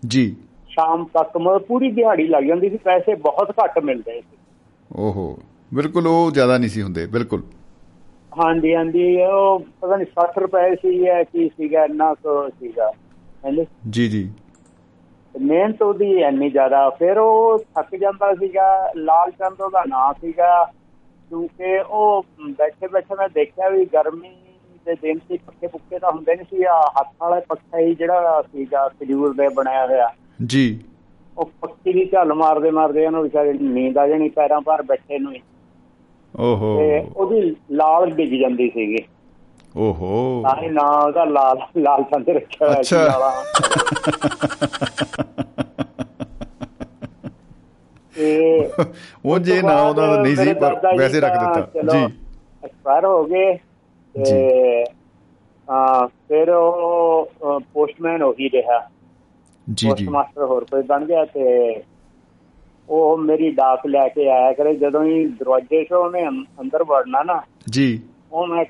ਜੀ। 0.09 0.37
ਸ਼ਾਮ 0.69 1.05
ਤੱਕ 1.05 1.37
ਮਤਲਬ 1.37 1.63
ਪੂਰੀ 1.63 1.91
ਦਿਹਾੜੀ 1.91 2.27
ਲੱਗ 2.27 2.45
ਜਾਂਦੀ 2.45 2.71
ਸੀ 2.71 2.77
ਪੈਸੇ 2.77 3.15
ਬਹੁਤ 3.15 3.51
ਘੱਟ 3.51 3.79
ਮਿਲਦੇ 3.79 4.21
ਸੀ। 4.21 4.37
ਓਹੋ 4.97 5.39
ਬਿਲਕੁਲ 5.75 6.07
ਉਹ 6.07 6.31
ਜ਼ਿਆਦਾ 6.31 6.59
ਨਹੀਂ 6.59 6.71
ਸੀ 6.71 6.83
ਹੁੰਦੇ 6.83 7.07
ਬਿਲਕੁਲ। 7.07 7.43
ਹਾਂਜੀ 8.33 8.75
ਹਾਂਜੀ 8.75 9.23
ਉਹ 9.23 9.59
ਪਤਾ 9.81 9.97
ਨਹੀਂ 9.97 10.07
60 10.15 10.41
ਰੁਪਏ 10.41 10.75
ਸੀ 10.75 10.99
ਜਾਂ 11.05 11.25
ਕੀ 11.25 11.49
ਸੀਗਾ 11.49 11.85
ਇੰਨਾ 11.85 12.15
ਕੁ 12.15 12.49
ਸੀਗਾ 12.49 12.91
ਹਾਂਜੀ। 13.45 13.67
ਜੀ 13.91 14.09
ਜੀ। 14.09 14.31
ਮਿਹਨਤ 15.41 15.83
ਉਹਦੀ 15.83 16.11
ਇੰਨੀ 16.21 16.51
ਜ਼ਿਆਦਾ 16.51 16.91
ਫਿਰ 16.91 17.19
ਉਹ 17.19 17.59
ਥੱਕ 17.59 17.97
ਜਾਂਦਾ 17.97 18.35
ਸੀਗਾ 18.35 18.93
ਲਾਲ 18.97 19.31
ਚੰਦ 19.31 19.61
ਉਹਦਾ 19.61 19.83
ਨਾਂ 19.89 20.13
ਸੀਗਾ 20.13 20.65
ਕਿਉਂਕਿ 21.29 21.79
ਉਹ 21.81 22.25
ਬੈਠੇ 22.59 22.89
ਬੈਠੇ 22.89 23.15
ਮੈਂ 23.15 23.29
ਦੇਖਿਆ 23.29 23.69
ਵੀ 23.69 23.85
ਗਰਮੀ 23.85 24.29
ਦੇ 24.87 24.95
ਦਿਨ 24.95 25.19
ਸੀ 25.19 25.37
ਪੱਕੇ 25.37 25.67
ਪੁੱਕੇ 25.67 25.99
ਤਾਂ 25.99 26.11
ਹੁੰਦੇ 26.13 26.35
ਨਹੀਂ 26.35 26.47
ਸੀ 26.51 26.65
ਆ 26.65 26.81
ਹੱਥ 26.99 27.07
ਵਾਲਾ 27.21 27.41
ਪੱਖਾ 27.41 27.79
ਹੀ 27.79 27.95
ਜਿਹੜਾ 27.95 28.43
ਸੀਗਾ 28.43 28.89
ਖਜੂਰ 28.89 29.35
ਦੇ 29.35 29.49
ਬਣਾਇਆ 29.49 29.87
ਹੋਇਆ। 29.87 30.11
ਜੀ। 30.47 30.81
ਉਹ 31.39 31.51
ਪੱਕੀ 31.61 31.93
ਦੀ 31.93 32.05
ਝੱਲ 32.05 32.35
ਮਾਰਦੇ 32.35 32.71
ਮਾਰਦੇ 32.71 33.07
ਉਹਨੂੰ 33.07 33.23
ਵਿਚਾਰੇ 33.23 33.53
ਨੀਂਦ 33.53 33.99
ਆ 33.99 34.09
ਜਾਣੀ 34.09 34.29
ਪੈਰਾਂ 34.29 34.61
ਭਾਰ 34.61 34.83
ਬੈਠੇ 34.83 35.19
ਨੂੰ 35.19 35.33
ਹੀ। 35.33 35.41
ਓਹੋ। 36.39 36.75
ਉਹਦੀ 37.17 37.55
ਲਾਲ 37.73 38.11
ਡਿੱਗ 38.11 38.33
ਜਾਂਦੀ 38.41 38.69
ਸੀਗੀ। 38.69 39.05
ਓਹੋ। 39.77 40.43
ਤਾਂ 40.43 40.55
ਹੀ 40.63 40.69
ਨਾਂ 40.69 40.91
ਉਹਦਾ 41.03 41.25
ਲਾਲ 41.25 41.59
ਲਾਲ 41.77 42.03
ਚੰਦ 42.03 42.29
ਰੱਖਿਆ 42.29 42.69
ਹੋਇਆ 42.69 42.83
ਸੀ 42.83 42.97
ਲਾਲਾ 42.97 43.33
ਉਹ 49.25 49.39
ਜੇ 49.39 49.61
ਨਾ 49.63 49.81
ਉਹਦਾ 49.83 50.07
ਨਹੀਂ 50.23 50.37
ਸੀ 50.37 50.55
ਪਰ 50.55 50.81
ਵੈਸੇ 50.99 51.21
ਰੱਖ 51.21 51.39
ਦਿੱਤਾ 51.39 51.83
ਜੀ। 51.93 52.05
ਐਕਸਪਾਇਰ 52.65 53.05
ਹੋ 53.05 53.25
ਗਏ 53.25 53.55
ਤੇ 54.15 54.85
ਆ 55.69 56.07
ਫਿਰ 56.07 56.51
ਉਹ 56.51 57.61
ਪੋਸਟਮੈਨ 57.73 58.23
ਹੋ 58.23 58.33
ਹੀ 58.41 58.49
ਰਿਹਾ। 58.51 58.79
ਜੀ 59.67 59.87
ਜੀ। 59.87 59.89
ਪੋਸਟ 59.89 60.09
ਮਾਸਟਰ 60.09 60.45
ਹੋਰ 60.45 60.65
ਕੋਈ 60.65 60.83
ਬਣ 60.83 61.05
ਗਿਆ 61.05 61.25
ਤੇ 61.25 61.73
ਉਹ 62.89 63.19
ਮੇਰੀ 63.19 63.51
ਡਾਕ 63.51 63.87
ਲੈ 63.87 64.09
ਕੇ 64.09 64.29
ਆਇਆ 64.31 64.53
ਕਰੇ। 64.53 64.75
ਜਦੋਂ 64.75 65.05
ਹੀ 65.05 65.25
ਦਰਵਾਜ਼ੇ 65.27 65.83
'ਚੋਂ 65.83 66.05
ਉਹਨੇ 66.05 66.29
ਅੰਦਰ 66.61 66.85
ਵੜਨਾ 66.85 67.23
ਨਾ 67.23 67.43
ਜੀ। 67.69 68.03
ਉਹ 68.33 68.47
ਮੈਂ 68.47 68.65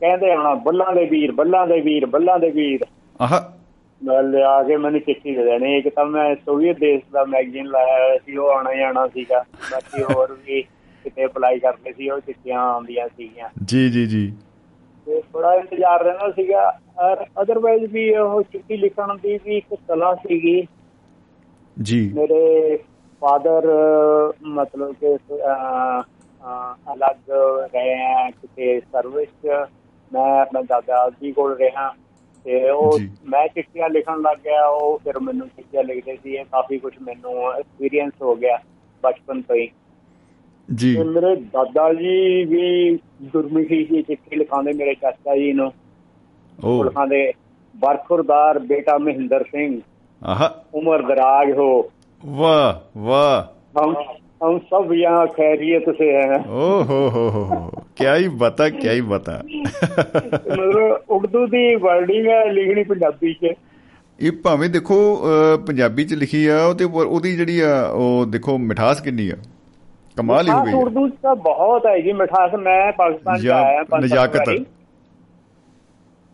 ਕਹਿੰਦੇ 0.00 0.32
ਹਣਾ 0.34 0.54
ਬੱਲਾਂ 0.54 0.92
ਦੇ 0.92 1.04
ਵੀਰ 1.04 1.32
ਬੱਲਾਂ 1.32 1.66
ਦੇ 1.66 1.80
ਵੀਰ 1.80 2.06
ਬੱਲਾਂ 2.06 2.38
ਦੇ 2.38 2.50
ਵੀਰ। 2.50 2.80
ਆਹ। 3.20 3.64
ਮੈਂ 4.04 4.22
ਲਿਆ 4.22 4.62
ਕੇ 4.62 4.76
ਮੈਨੂੰ 4.76 5.00
ਚਿੱਠੀ 5.00 5.34
ਦੇ 5.34 5.44
ਦੇਣੀ। 5.44 5.78
ਇੱਕ 5.78 5.88
ਤਾਂ 5.88 6.04
ਮੈਂ 6.04 6.34
ਸੋਵੀਅਤ 6.34 6.78
ਦੇਸ਼ 6.78 7.02
ਦਾ 7.12 7.24
ਮੈਗਜ਼ੀਨ 7.24 7.66
ਲਾਇਆ 7.66 8.04
ਹੋਇਆ 8.04 8.18
ਸੀ 8.26 8.36
ਉਹ 8.36 8.50
ਆਣਾ 8.50 8.70
ਆਣਾ 8.88 9.06
ਸੀਗਾ। 9.06 9.44
ਬਾਕੀ 9.72 10.02
ਹੋਰ 10.02 10.38
ਵੀ 10.46 10.62
ਕਿਤੇ 11.04 11.24
ਅਪਲਾਈ 11.24 11.58
ਕਰਦੇ 11.58 11.92
ਸੀ 11.92 12.10
ਉਹ 12.10 12.20
ਚਿੱਠੀਆਂ 12.20 12.60
ਆਉਂਦੀਆਂ 12.60 13.08
ਸੀਗੀਆਂ। 13.08 13.48
ਜੀ 13.64 13.88
ਜੀ 13.88 14.06
ਜੀ। 14.06 14.32
ਤੇ 15.06 15.22
ਬੜਾ 15.32 15.54
ਇੰਤਜ਼ਾਰ 15.54 16.04
ਰਹਿੰਦਾ 16.04 16.30
ਸੀਗਾ। 16.30 16.80
ਔਰ 17.02 17.26
ਅਦਰਵਾਈਜ਼ 17.42 17.84
ਵੀ 17.84 18.16
ਉਹ 18.16 18.42
ਚਿੱਠੀ 18.42 18.76
ਲਿਖਣ 18.76 19.14
ਦੀ 19.14 19.38
ਵੀ 19.44 19.56
ਇੱਕ 19.56 19.74
ਕਲਾ 19.74 20.14
ਸੀਗੀ। 20.14 20.66
ਜੀ। 21.82 22.12
ਮੇਰੇ 22.14 22.78
ਫਾਦਰ 23.24 23.66
ਮਤਲਬ 24.46 24.92
ਕਿ 25.00 25.16
ਅਲੱਗ 26.92 27.30
ਰਹੇ 27.74 27.94
ਆ 28.04 28.30
ਕਿਤੇ 28.30 28.80
ਸਰਵਿਸ 28.80 29.46
ਮੈਂ 30.12 30.30
ਆਪਣੇ 30.40 30.62
ਦਾਦਾ 30.62 31.08
ਜੀ 31.20 31.32
ਕੋਲ 31.32 31.56
ਰਿਹਾ 31.56 31.92
ਤੇ 32.46 32.70
ਉਹ 32.70 32.98
ਮੈਂ 33.24 33.46
ਚਿੱਠੀਆਂ 33.48 33.88
ਲਿਖਣ 33.88 34.20
ਲੱਗ 34.20 34.36
ਗਿਆ 34.44 34.66
ਉਹ 34.66 34.98
ਫਿਰ 35.04 35.18
ਮੈਨੂੰ 35.18 35.48
ਚਿੱਠੀਆਂ 35.48 35.84
ਲਿਖਦੇ 35.84 36.16
ਸੀ 36.16 36.34
ਇਹ 36.34 36.44
ਕਾਫੀ 36.44 36.78
ਕੁਝ 36.78 36.92
ਮੈਨੂੰ 37.02 37.52
ਐਕਸਪੀਰੀਅੰਸ 37.52 38.22
ਹੋ 38.22 38.34
ਗਿਆ 38.34 38.58
ਬਚਪਨ 39.04 39.40
ਤੋਂ 39.42 39.56
ਹੀ 39.56 39.68
ਜੀ 40.68 40.96
ਮੇਰੇ 40.98 41.34
ਦਾਦਾ 41.52 41.92
ਜੀ 41.92 42.44
ਵੀ 42.44 42.96
ਗੁਰਮੁਖੀ 43.22 43.84
ਦੀ 43.84 44.02
ਚਿੱਠੀ 44.02 44.36
ਲਿਖਾਉਂਦੇ 44.36 44.72
ਮੇਰੇ 44.72 44.94
ਚਾਚਾ 44.94 45.36
ਜੀ 45.36 45.52
ਨੂੰ 45.52 45.72
ਉਹ 46.58 46.84
ਲਿਖਾਉਂਦੇ 46.84 47.32
ਬਰਖੁਰਦਾਰ 47.74 48.58
ਬੇਟਾ 48.58 48.98
ਮਹਿੰਦਰ 48.98 49.44
ਸਿੰਘ 49.44 49.80
ਆਹ 50.22 50.48
ਉਮਰ 50.74 51.02
ਦਰਾਜ 51.02 51.50
ਹੋ 51.52 51.90
ਵਾਹ 52.23 52.99
ਵਾਹ 52.99 53.41
ਹਮ 53.79 53.95
हम 54.43 54.57
सब 54.65 54.91
यहाँ 54.93 55.25
खैरियत 55.27 55.87
से 55.95 56.05
हैं 56.09 56.37
ओ 56.57 56.67
हो 56.83 56.99
हो 57.09 57.23
हो 57.29 57.71
क्या 57.97 58.13
ही 58.13 58.27
बता 58.35 58.67
क्या 58.75 58.91
ही 58.91 59.01
बता 59.01 59.33
ਮਤਲਬ 59.43 61.09
ਉਰਦੂ 61.09 61.45
ਦੀ 61.47 61.75
ਵਰਡਿੰਗ 61.75 62.27
ਹੈ 62.27 62.43
ਲਿਖਣੀ 62.51 62.83
ਪੰਜਾਬੀ 62.83 63.33
'ਚ 63.33 63.53
ਇਹ 64.19 64.31
ਭਾਵੇਂ 64.43 64.69
ਦੇਖੋ 64.69 64.99
ਪੰਜਾਬੀ 65.67 66.05
'ਚ 66.05 66.13
ਲਿਖੀ 66.13 66.45
ਆ 66.47 66.63
ਉਹ 66.65 66.73
ਤੇ 66.73 66.83
ਉਹਦੀ 66.83 67.35
ਜਿਹੜੀ 67.35 67.59
ਆ 67.59 67.73
ਉਹ 67.87 68.25
ਦੇਖੋ 68.25 68.57
ਮਿਠਾਸ 68.57 69.01
ਕਿੰਨੀ 69.01 69.29
ਆ 69.29 69.35
ਕਮਾਲ 70.17 70.47
ਹੀ 70.47 70.51
ਹੋ 70.51 70.63
ਗਈ 70.65 70.73
ਉਰਦੂ 70.73 71.07
'ਚ 71.07 71.13
ਤਾਂ 71.23 71.35
ਬਹੁਤ 71.35 71.85
ਹੈ 71.85 71.97
ਜੀ 71.99 72.13
ਮਿਠਾਸ 72.13 72.55
ਮੈਂ 72.59 72.91
ਪਾਕਿਸਤਾਨ 72.91 73.41
'ਚ 73.41 73.47
ਆਇਆ 73.47 73.83
ਨਜਾਕਤ 73.99 74.49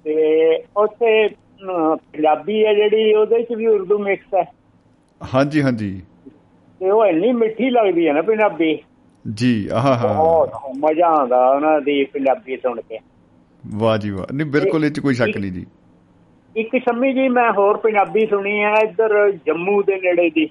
ਤੇ 0.06 0.56
ਉੱਥੇ 0.78 1.28
ਪੰਜਾਬੀ 1.68 2.66
ਹੈ 2.66 2.74
ਜਿਹੜੀ 2.74 3.14
ਉਹਦੇ 3.14 3.42
'ਚ 3.44 3.54
ਵੀ 3.54 3.68
ਉਰਦੂ 3.68 3.98
ਮਿਕਸ 3.98 4.34
ਹੈ 4.34 4.44
ਹਾਂਜੀ 5.21 5.63
ਹਾਂਜੀ। 5.63 6.03
ਤੇ 6.81 6.91
ਉਹ 6.91 7.07
ਇੰਨੀ 7.07 7.33
ਮਿੱਠੀ 7.33 7.71
ਲੱਗਦੀ 7.71 8.09
ਹੈ 8.09 8.13
ਨਾ 8.13 8.23
ਪੰਜਾਬੀ। 8.23 8.79
ਜੀ 9.25 9.69
ਆਹਾ 9.73 9.95
ਹਾ 9.97 10.13
ਬਹੁਤ 10.13 10.51
ਮਜ਼ਾ 10.77 11.07
ਆਉਂਦਾ 11.07 11.49
ਉਹਨਾਂ 11.51 11.81
ਦੀ 11.81 12.05
ਪੰਜਾਬੀ 12.05 12.57
ਸੁਣ 12.57 12.81
ਕੇ। 12.81 12.99
ਵਾਹ 13.67 13.99
ਜੀ 13.99 14.11
ਵਾਹ। 14.11 14.35
ਨਹੀਂ 14.35 14.47
ਬਿਲਕੁਲ 14.47 14.85
ਇਹ 14.85 14.91
'ਚ 14.91 15.01
ਕੋਈ 15.01 15.15
ਸ਼ੱਕ 15.15 15.37
ਨਹੀਂ 15.37 15.53
ਜੀ। 15.53 15.67
ਇੱਕ 16.57 16.77
ਸ਼ੰਮੀ 16.77 17.13
ਜੀ 17.13 17.29
ਮੈਂ 17.29 17.53
ਹੋਰ 17.53 17.77
ਪੰਜਾਬੀ 17.77 18.27
ਸੁਣੀ 18.27 18.65
ਹੈ 18.65 18.73
ਇੱਧਰ 18.85 19.31
ਜੰਮੂ 19.31 19.83
ਦੇ 19.83 19.97
ਨੇੜੇ 19.97 20.31
ਦੀ। 20.31 20.51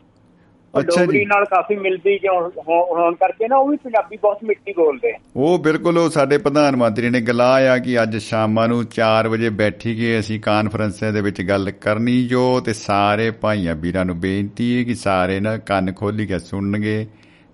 ਡੋਗਰੀ 0.76 1.24
ਨਾਲ 1.26 1.46
ਕਾਫੀ 1.46 1.76
ਮਿਲਦੀ 1.76 2.18
ਹੋਣ 2.28 3.14
ਕਰਕੇ 3.16 3.48
ਨਾ 3.48 3.58
ਉਹ 3.58 3.68
ਵੀ 3.70 3.78
ਪੰਜਾਬੀ 3.78 4.18
ਬਹੁਤ 4.18 4.44
ਮਿੱਠੀ 4.44 4.74
ਬੋਲਦੇ 4.74 5.14
ਉਹ 5.36 5.58
ਬਿਲਕੁਲ 5.60 5.98
ਉਹ 5.98 6.10
ਸਾਡੇ 6.10 6.38
ਪ੍ਰਧਾਨ 6.38 6.76
ਮੰਤਰੀ 6.76 7.10
ਨੇ 7.10 7.22
ਗਲਾ 7.22 7.48
ਆ 7.72 7.78
ਕਿ 7.78 8.02
ਅੱਜ 8.04 8.18
ਸ਼ਾਮਾਂ 8.18 8.68
ਨੂੰ 8.68 8.84
4 9.00 9.28
ਵਜੇ 9.28 9.50
ਬੈਠੀ 9.50 9.96
ਕੇ 9.96 10.20
ਅਸੀਂ 10.20 10.40
ਕਾਨਫਰੰਸ 10.40 11.04
ਦੇ 11.04 11.22
ਵਿੱਚ 11.22 11.42
ਗੱਲ 11.42 11.72
ਕਰਨੀ 11.72 12.28
ਜੋ 12.28 12.60
ਤੇ 12.60 12.74
ਸਾਰੇ 12.74 13.32
ਭਾਈਆਂ 13.32 13.76
ਵੀਰਾਂ 13.76 14.06
ਨੂੰ 14.06 14.20
ਬੇਨਤੀ 14.20 14.78
ਹੈ 14.78 14.84
ਕਿ 14.84 14.96
ਸਾਰੇ 14.96 15.40
ਨਾ 15.40 15.58
ਕੰਨ 15.58 15.94
ਖੋਲੀ 15.94 16.26
ਕੇ 16.26 16.40
ਸੁਣਨਗੇ 16.40 17.06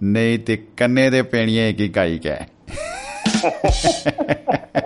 ਨਹੀਂ 0.04 0.40
ਤੇ 0.40 0.58
ਕੰਨੇ 0.78 1.10
ਦੇ 1.10 1.22
ਪੈਣੀਆਂ 1.22 1.68
ਇੱਕ 1.68 1.82
ਇਕਾਈ 1.82 2.20
ਕੈ 2.20 2.38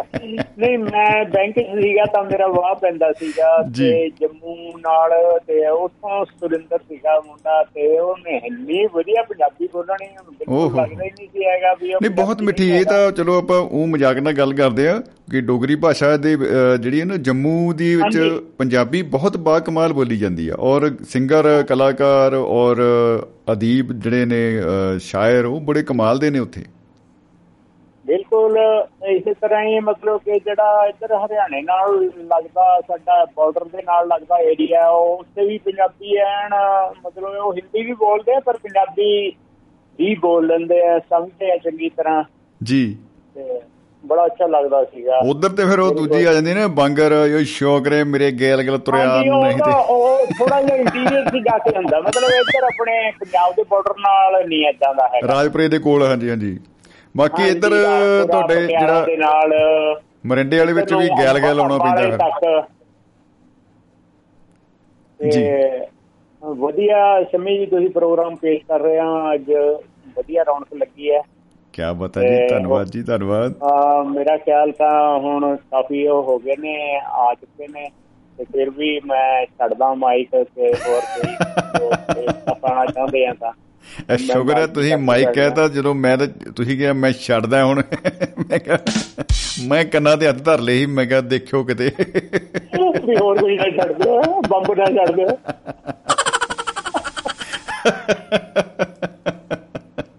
ਨਹੀਂ 0.60 0.78
ਮੈਂ 0.78 1.26
ਬੈਂਕ 1.26 1.54
ਸੀਗਾ 1.58 2.06
ਤਾਂ 2.06 2.24
ਮੇਰਾ 2.24 2.48
ਵਾਹ 2.48 2.76
ਪੈਂਦਾ 2.76 3.12
ਸੀਗਾ 3.12 3.62
ਤੇ 3.78 4.10
ਜੰਮੂ 4.10 4.56
ਨਾਲ 4.78 5.40
ਤੇ 5.48 5.68
ਉਥੋਂ 5.68 6.26
ਸੁਰਿੰਦਰ 6.26 6.78
ਸੀਗਾ 6.78 7.20
ਮੁੰਡਾ 7.28 7.64
ਤੇ 7.64 8.00
ਉਹਨੇ 8.00 8.42
ਇੰਨੀ 8.46 8.86
ਵਧੀਆ 8.86 9.24
ਪੰਜਾਬੀ 9.30 9.68
ਬੋਲਣੀ 9.74 10.08
ਬਿਲਕੁਲ 10.30 10.76
ਲੱਗਦਾ 10.76 11.04
ਹੀ 11.04 11.10
ਨਹੀਂ 11.10 11.28
ਸੀ 11.28 11.46
ਹੈਗਾ 11.46 11.74
ਵੀ 11.74 11.88
ਨਹੀਂ 11.88 12.10
ਬਹੁਤ 12.10 12.42
ਮਿੱਠੀ 12.42 12.70
ਇਹ 12.70 12.86
ਤਾਂ 12.86 13.12
ਚਲੋ 13.12 13.38
ਆਪਾਂ 13.38 13.60
ਉਹ 13.60 13.88
ਮਜ਼ਾਕ 13.88 14.18
ਨਾਲ 14.18 14.34
ਗੱਲ 14.34 14.54
ਕਰਦੇ 14.54 14.88
ਆ 14.88 15.02
ਕਿ 15.32 15.42
ਡੋਗਰੀ 15.42 15.76
ਭਾਸ਼ਾ 15.76 16.18
ਦੇ 16.18 16.38
ਜਿਹੜੀ 16.80 17.00
ਹੈ 17.00 17.06
ਨਾ 17.06 17.16
ਜੰਮੂ 17.18 17.74
ਦੀ 17.74 17.96
ਵਿੱਚ 17.96 18.18
ਪੰਜਾਬੀ 18.58 19.02
ਬਹੁਤ 19.02 19.38
ਬਾ 19.38 19.60
ਕਮਾਲ 19.60 19.94
ਬੋਲੀ 19.94 20.18
ਜਾਂਦੀ 20.18 20.50
ਆ। 20.50 20.56
ਔਰ 20.60 20.92
ਸਿੰਗਰ 21.10 21.64
ਕਲਾਕਾਰ 21.70 22.34
ਔਰ 22.34 22.78
ਅਦੀਬ 23.52 23.94
ਜਿਹੜੇ 23.94 24.26
ਨੇ 24.26 24.42
ਸ਼ਾਇਰ 25.00 25.46
ਉਹ 25.46 25.62
ਬੜੇ 25.62 25.84
ਕਮਾਲ 25.84 26.20
ਦੇ 26.20 26.30
ਨੇ 26.30 26.40
ਉੱਥੇ। 26.40 26.64
ਬਿਲਕੁਲ 28.06 28.58
ਇਸੇ 29.08 29.34
ਤਰ੍ਹਾਂ 29.34 29.62
ਹੀ 29.64 29.80
ਮਤਲਬ 29.80 30.20
ਕਿ 30.26 30.40
ਜਿਹੜਾ 30.40 30.86
ਇੱਧਰ 30.88 31.14
ਹਰਿਆਣੇ 31.16 31.62
ਨਾਲ 31.62 32.04
ਲੱਗਦਾ 32.06 32.80
ਸਾਡਾ 32.88 33.24
ਬਾਰਡਰ 33.38 33.66
ਦੇ 33.66 33.82
ਨਾਲ 33.82 34.08
ਲੱਗਦਾ 34.08 34.38
ਏਰੀਆ 34.42 34.88
ਉਹ 34.90 35.18
ਉੱਥੇ 35.18 35.46
ਵੀ 35.48 35.58
ਪੰਜਾਬੀ 35.58 36.16
ਐਨ 36.18 36.54
ਮਤਲਬ 37.06 37.26
ਉਹ 37.38 37.54
ਹਿੰਦੀ 37.54 37.86
ਵੀ 37.86 37.94
ਬੋਲਦੇ 37.94 38.34
ਆ 38.34 38.40
ਪਰ 38.40 38.58
ਪੰਜਾਬੀ 38.58 39.12
ਵੀ 40.00 40.16
ਬੋਲ 40.16 40.48
ਲੈਂਦੇ 40.48 40.82
ਆ 40.88 40.98
ਸਮਝਦੇ 41.00 41.52
ਆ 41.52 41.58
ਚੰਗੀ 41.58 41.90
ਤਰ੍ਹਾਂ। 41.90 42.24
ਜੀ। 42.62 42.98
ਬੜਾ 44.04 44.26
ਅੱਛਾ 44.26 44.46
ਲੱਗਦਾ 44.48 44.84
ਸੀਗਾ। 44.84 45.18
ਉਧਰ 45.30 45.50
ਤੇ 45.50 45.66
ਫਿਰ 45.66 45.80
ਉਹ 45.80 45.94
ਦੂਜੀ 45.96 46.24
ਆ 46.26 46.34
ਜਾਂਦੀ 46.34 46.54
ਨੇ 46.54 46.66
ਬਾਂਗਰ 46.68 47.12
ਇਹ 47.12 47.44
ਸ਼ੌਕਰੇ 47.46 48.04
ਮੇਰੇ 48.04 48.32
ਗੇਲ 48.32 48.64
ਗਲ 48.64 48.78
ਤੁਰਿਆ 48.78 49.06
ਨਹੀਂ 49.06 49.58
ਤੇ 49.58 49.72
ਉਹ 49.90 50.26
ਥੋੜਾ 50.40 50.62
ਜਿਹਾ 50.62 50.76
ਇੰਟੀਰੀਅਰ 50.78 51.30
ਸੀ 51.32 51.40
ਜਾ 51.40 51.58
ਕੇ 51.58 51.76
ਹੁੰਦਾ 51.76 52.00
ਮਤਲਬ 52.00 52.30
ਇੱਧਰ 52.32 52.64
ਆਪਣੇ 52.64 53.12
ਪੰਜਾਬ 53.20 53.54
ਦੇ 53.56 53.64
ਬਾਰਡਰ 53.70 53.94
ਨਾਲ 54.00 54.48
ਨਹੀਂ 54.48 54.66
ਇਦਾਂ 54.68 54.94
ਦਾ 54.96 55.08
ਹੈ 55.08 55.20
ਰਾਜਪੁਰੇ 55.28 55.68
ਦੇ 55.68 55.80
ਕੋਲ 55.80 56.04
ਹਾਂਜੀ 56.04 56.30
ਹਾਂਜੀ। 56.30 56.58
ਬਾਕੀ 57.16 57.48
ਇੱਧਰ 57.50 57.72
ਤੁਹਾਡੇ 58.28 58.66
ਜਿਹੜਾ 58.68 59.06
ਦੇ 59.06 59.18
ਨਾਲ 59.18 59.54
ਮਰਿੰਡੇ 60.26 60.60
ਵਾਲੇ 60.60 60.74
ਵਿੱਚ 60.74 60.94
ਵੀ 60.94 61.10
ਗੈਲ 61.20 61.40
ਗੈਲ 61.40 61.60
ਆਉਣਾ 61.60 61.78
ਪੈਂਦਾ 61.78 62.30
ਫਿਰ। 62.40 62.62
ਜੀ। 65.20 65.44
ਵਧੀਆ 66.44 67.24
ਸ਼ਮੀ 67.24 67.58
ਜੀ 67.58 67.66
ਤੁਸੀਂ 67.66 67.90
ਪ੍ਰੋਗਰਾਮ 67.90 68.36
ਪੇਸ਼ 68.36 68.64
ਕਰ 68.68 68.80
ਰਹੇ 68.80 68.98
ਆ 69.00 69.34
ਅੱਜ 69.34 69.52
ਵਧੀਆ 70.18 70.44
ਰੌਣਕ 70.44 70.74
ਲੱਗੀ 70.74 71.12
ਹੈ। 71.12 71.22
ਕੀ 71.74 71.82
ਬਤਾ 71.96 72.22
ਜੀ 72.22 72.48
ਧੰਨਵਾਦ 72.48 72.90
ਜੀ 72.90 73.02
ਧੰਨਵਾਦ। 73.04 73.54
ਆ 73.64 74.04
ਮੇਰਾ 74.04 74.38
ਖਿਆਲ 74.38 74.72
ਤਾਂ 74.72 75.20
ਹੁਣ 75.20 75.56
ਕਾਫੀ 75.72 76.08
ਉਹ 76.08 76.24
ਹੋ 76.24 76.38
ਗਏ 76.40 76.56
ਨੇ 76.60 76.76
ਆ 76.98 77.34
ਚੁੱਕੇ 77.34 77.68
ਨੇ। 77.68 77.90
ਤੇ 78.38 78.44
ਫਿਰ 78.44 78.70
ਵੀ 78.70 79.00
ਮੈਂ 79.06 79.46
ਛੱਡਦਾ 79.46 79.94
ਮਾਈਕ 79.94 80.30
ਤੇ 80.32 80.74
ਹੋਰ 80.74 81.02
ਕੋਈ 81.02 82.26
ਪਾਣਾ 82.62 82.86
ਚਾਹੁੰਦੇ 82.86 83.26
ਆ 83.26 83.34
ਤਾਂ। 83.34 83.52
ਸ਼ੁਕਰ 84.18 84.58
ਹੈ 84.58 84.66
ਤੁਸੀਂ 84.68 84.98
ਮਾਈਕ 84.98 85.30
ਕਹਿਤਾ 85.30 85.68
ਜਦੋਂ 85.68 85.94
ਮੈਂ 85.96 86.18
ਤਾਂ 86.18 86.28
ਤੁਸੀਂ 86.56 86.78
ਕਿਹਾ 86.78 86.94
ਮੈਂ 86.94 87.12
ਛੱਡਦਾ 87.22 87.64
ਹੁਣ। 87.66 87.82
ਮੈਂ 88.50 88.60
ਕਿਹਾ 88.60 88.78
ਮੈਂ 89.68 89.84
ਕੰਨਾਂ 89.86 90.16
ਤੇ 90.18 90.28
ਹੱਥ 90.28 90.44
ਧਰ 90.44 90.60
ਲਈ 90.60 90.86
ਮੈਂ 90.86 91.06
ਕਿਹਾ 91.06 91.22
ਦੇਖਿਓ 91.22 91.64
ਕਿਤੇ। 91.64 91.92
ਵੀ 93.06 93.16
ਹੋਰ 93.16 93.38
ਕੋਈ 93.38 93.56
ਨਾ 93.56 93.70
ਛੱਡ 93.78 93.92
ਦਿਓ 94.04 94.42
ਬੰਬ 94.50 94.74
ਨਾ 94.78 94.86
ਛੱਡ 94.86 95.16
ਦਿਓ 95.16 95.28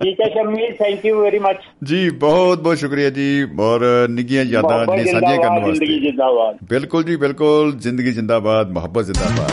ਠੀਕ 0.02 0.20
ਹੈ 0.20 0.28
ਸ਼ਰਮੀਰ 0.28 0.72
ਥੈਂਕ 0.78 1.04
ਯੂ 1.06 1.20
ਵੈਰੀ 1.22 1.38
ਮੱਚ 1.38 1.58
ਜੀ 1.84 2.10
ਬਹੁਤ 2.10 2.60
ਬਹੁਤ 2.60 2.78
ਸ਼ੁਕਰੀਆ 2.78 3.10
ਜੀ 3.10 3.26
ਔਰ 3.60 3.80
ਨਿੱਗੀਆਂ 4.10 4.44
ਯਾਦਾਂ 4.44 4.86
ਨੇ 4.86 5.04
ਸਾਂਝੇ 5.04 5.36
ਕਰਨ 5.36 5.64
ਵਾਸਤੇ। 5.64 6.66
ਬਿਲਕੁਲ 6.70 7.04
ਜੀ 7.04 7.16
ਬਿਲਕੁਲ 7.16 7.72
ਜ਼ਿੰਦਗੀ 7.78 8.12
ਜਿੰਦਾਬਾਦ 8.12 8.70
ਮੁਹੱਬਤ 8.70 9.06
ਜਿੰਦਾਬਾਦ। 9.06 9.52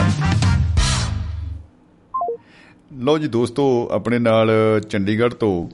ਲਓ 2.90 3.18
ਜੀ 3.18 3.28
ਦੋਸਤੋ, 3.28 3.64
ਆਪਣੇ 3.92 4.18
ਨਾਲ 4.18 4.50
ਚੰਡੀਗੜ੍ਹ 4.88 5.34
ਤੋਂ 5.34 5.68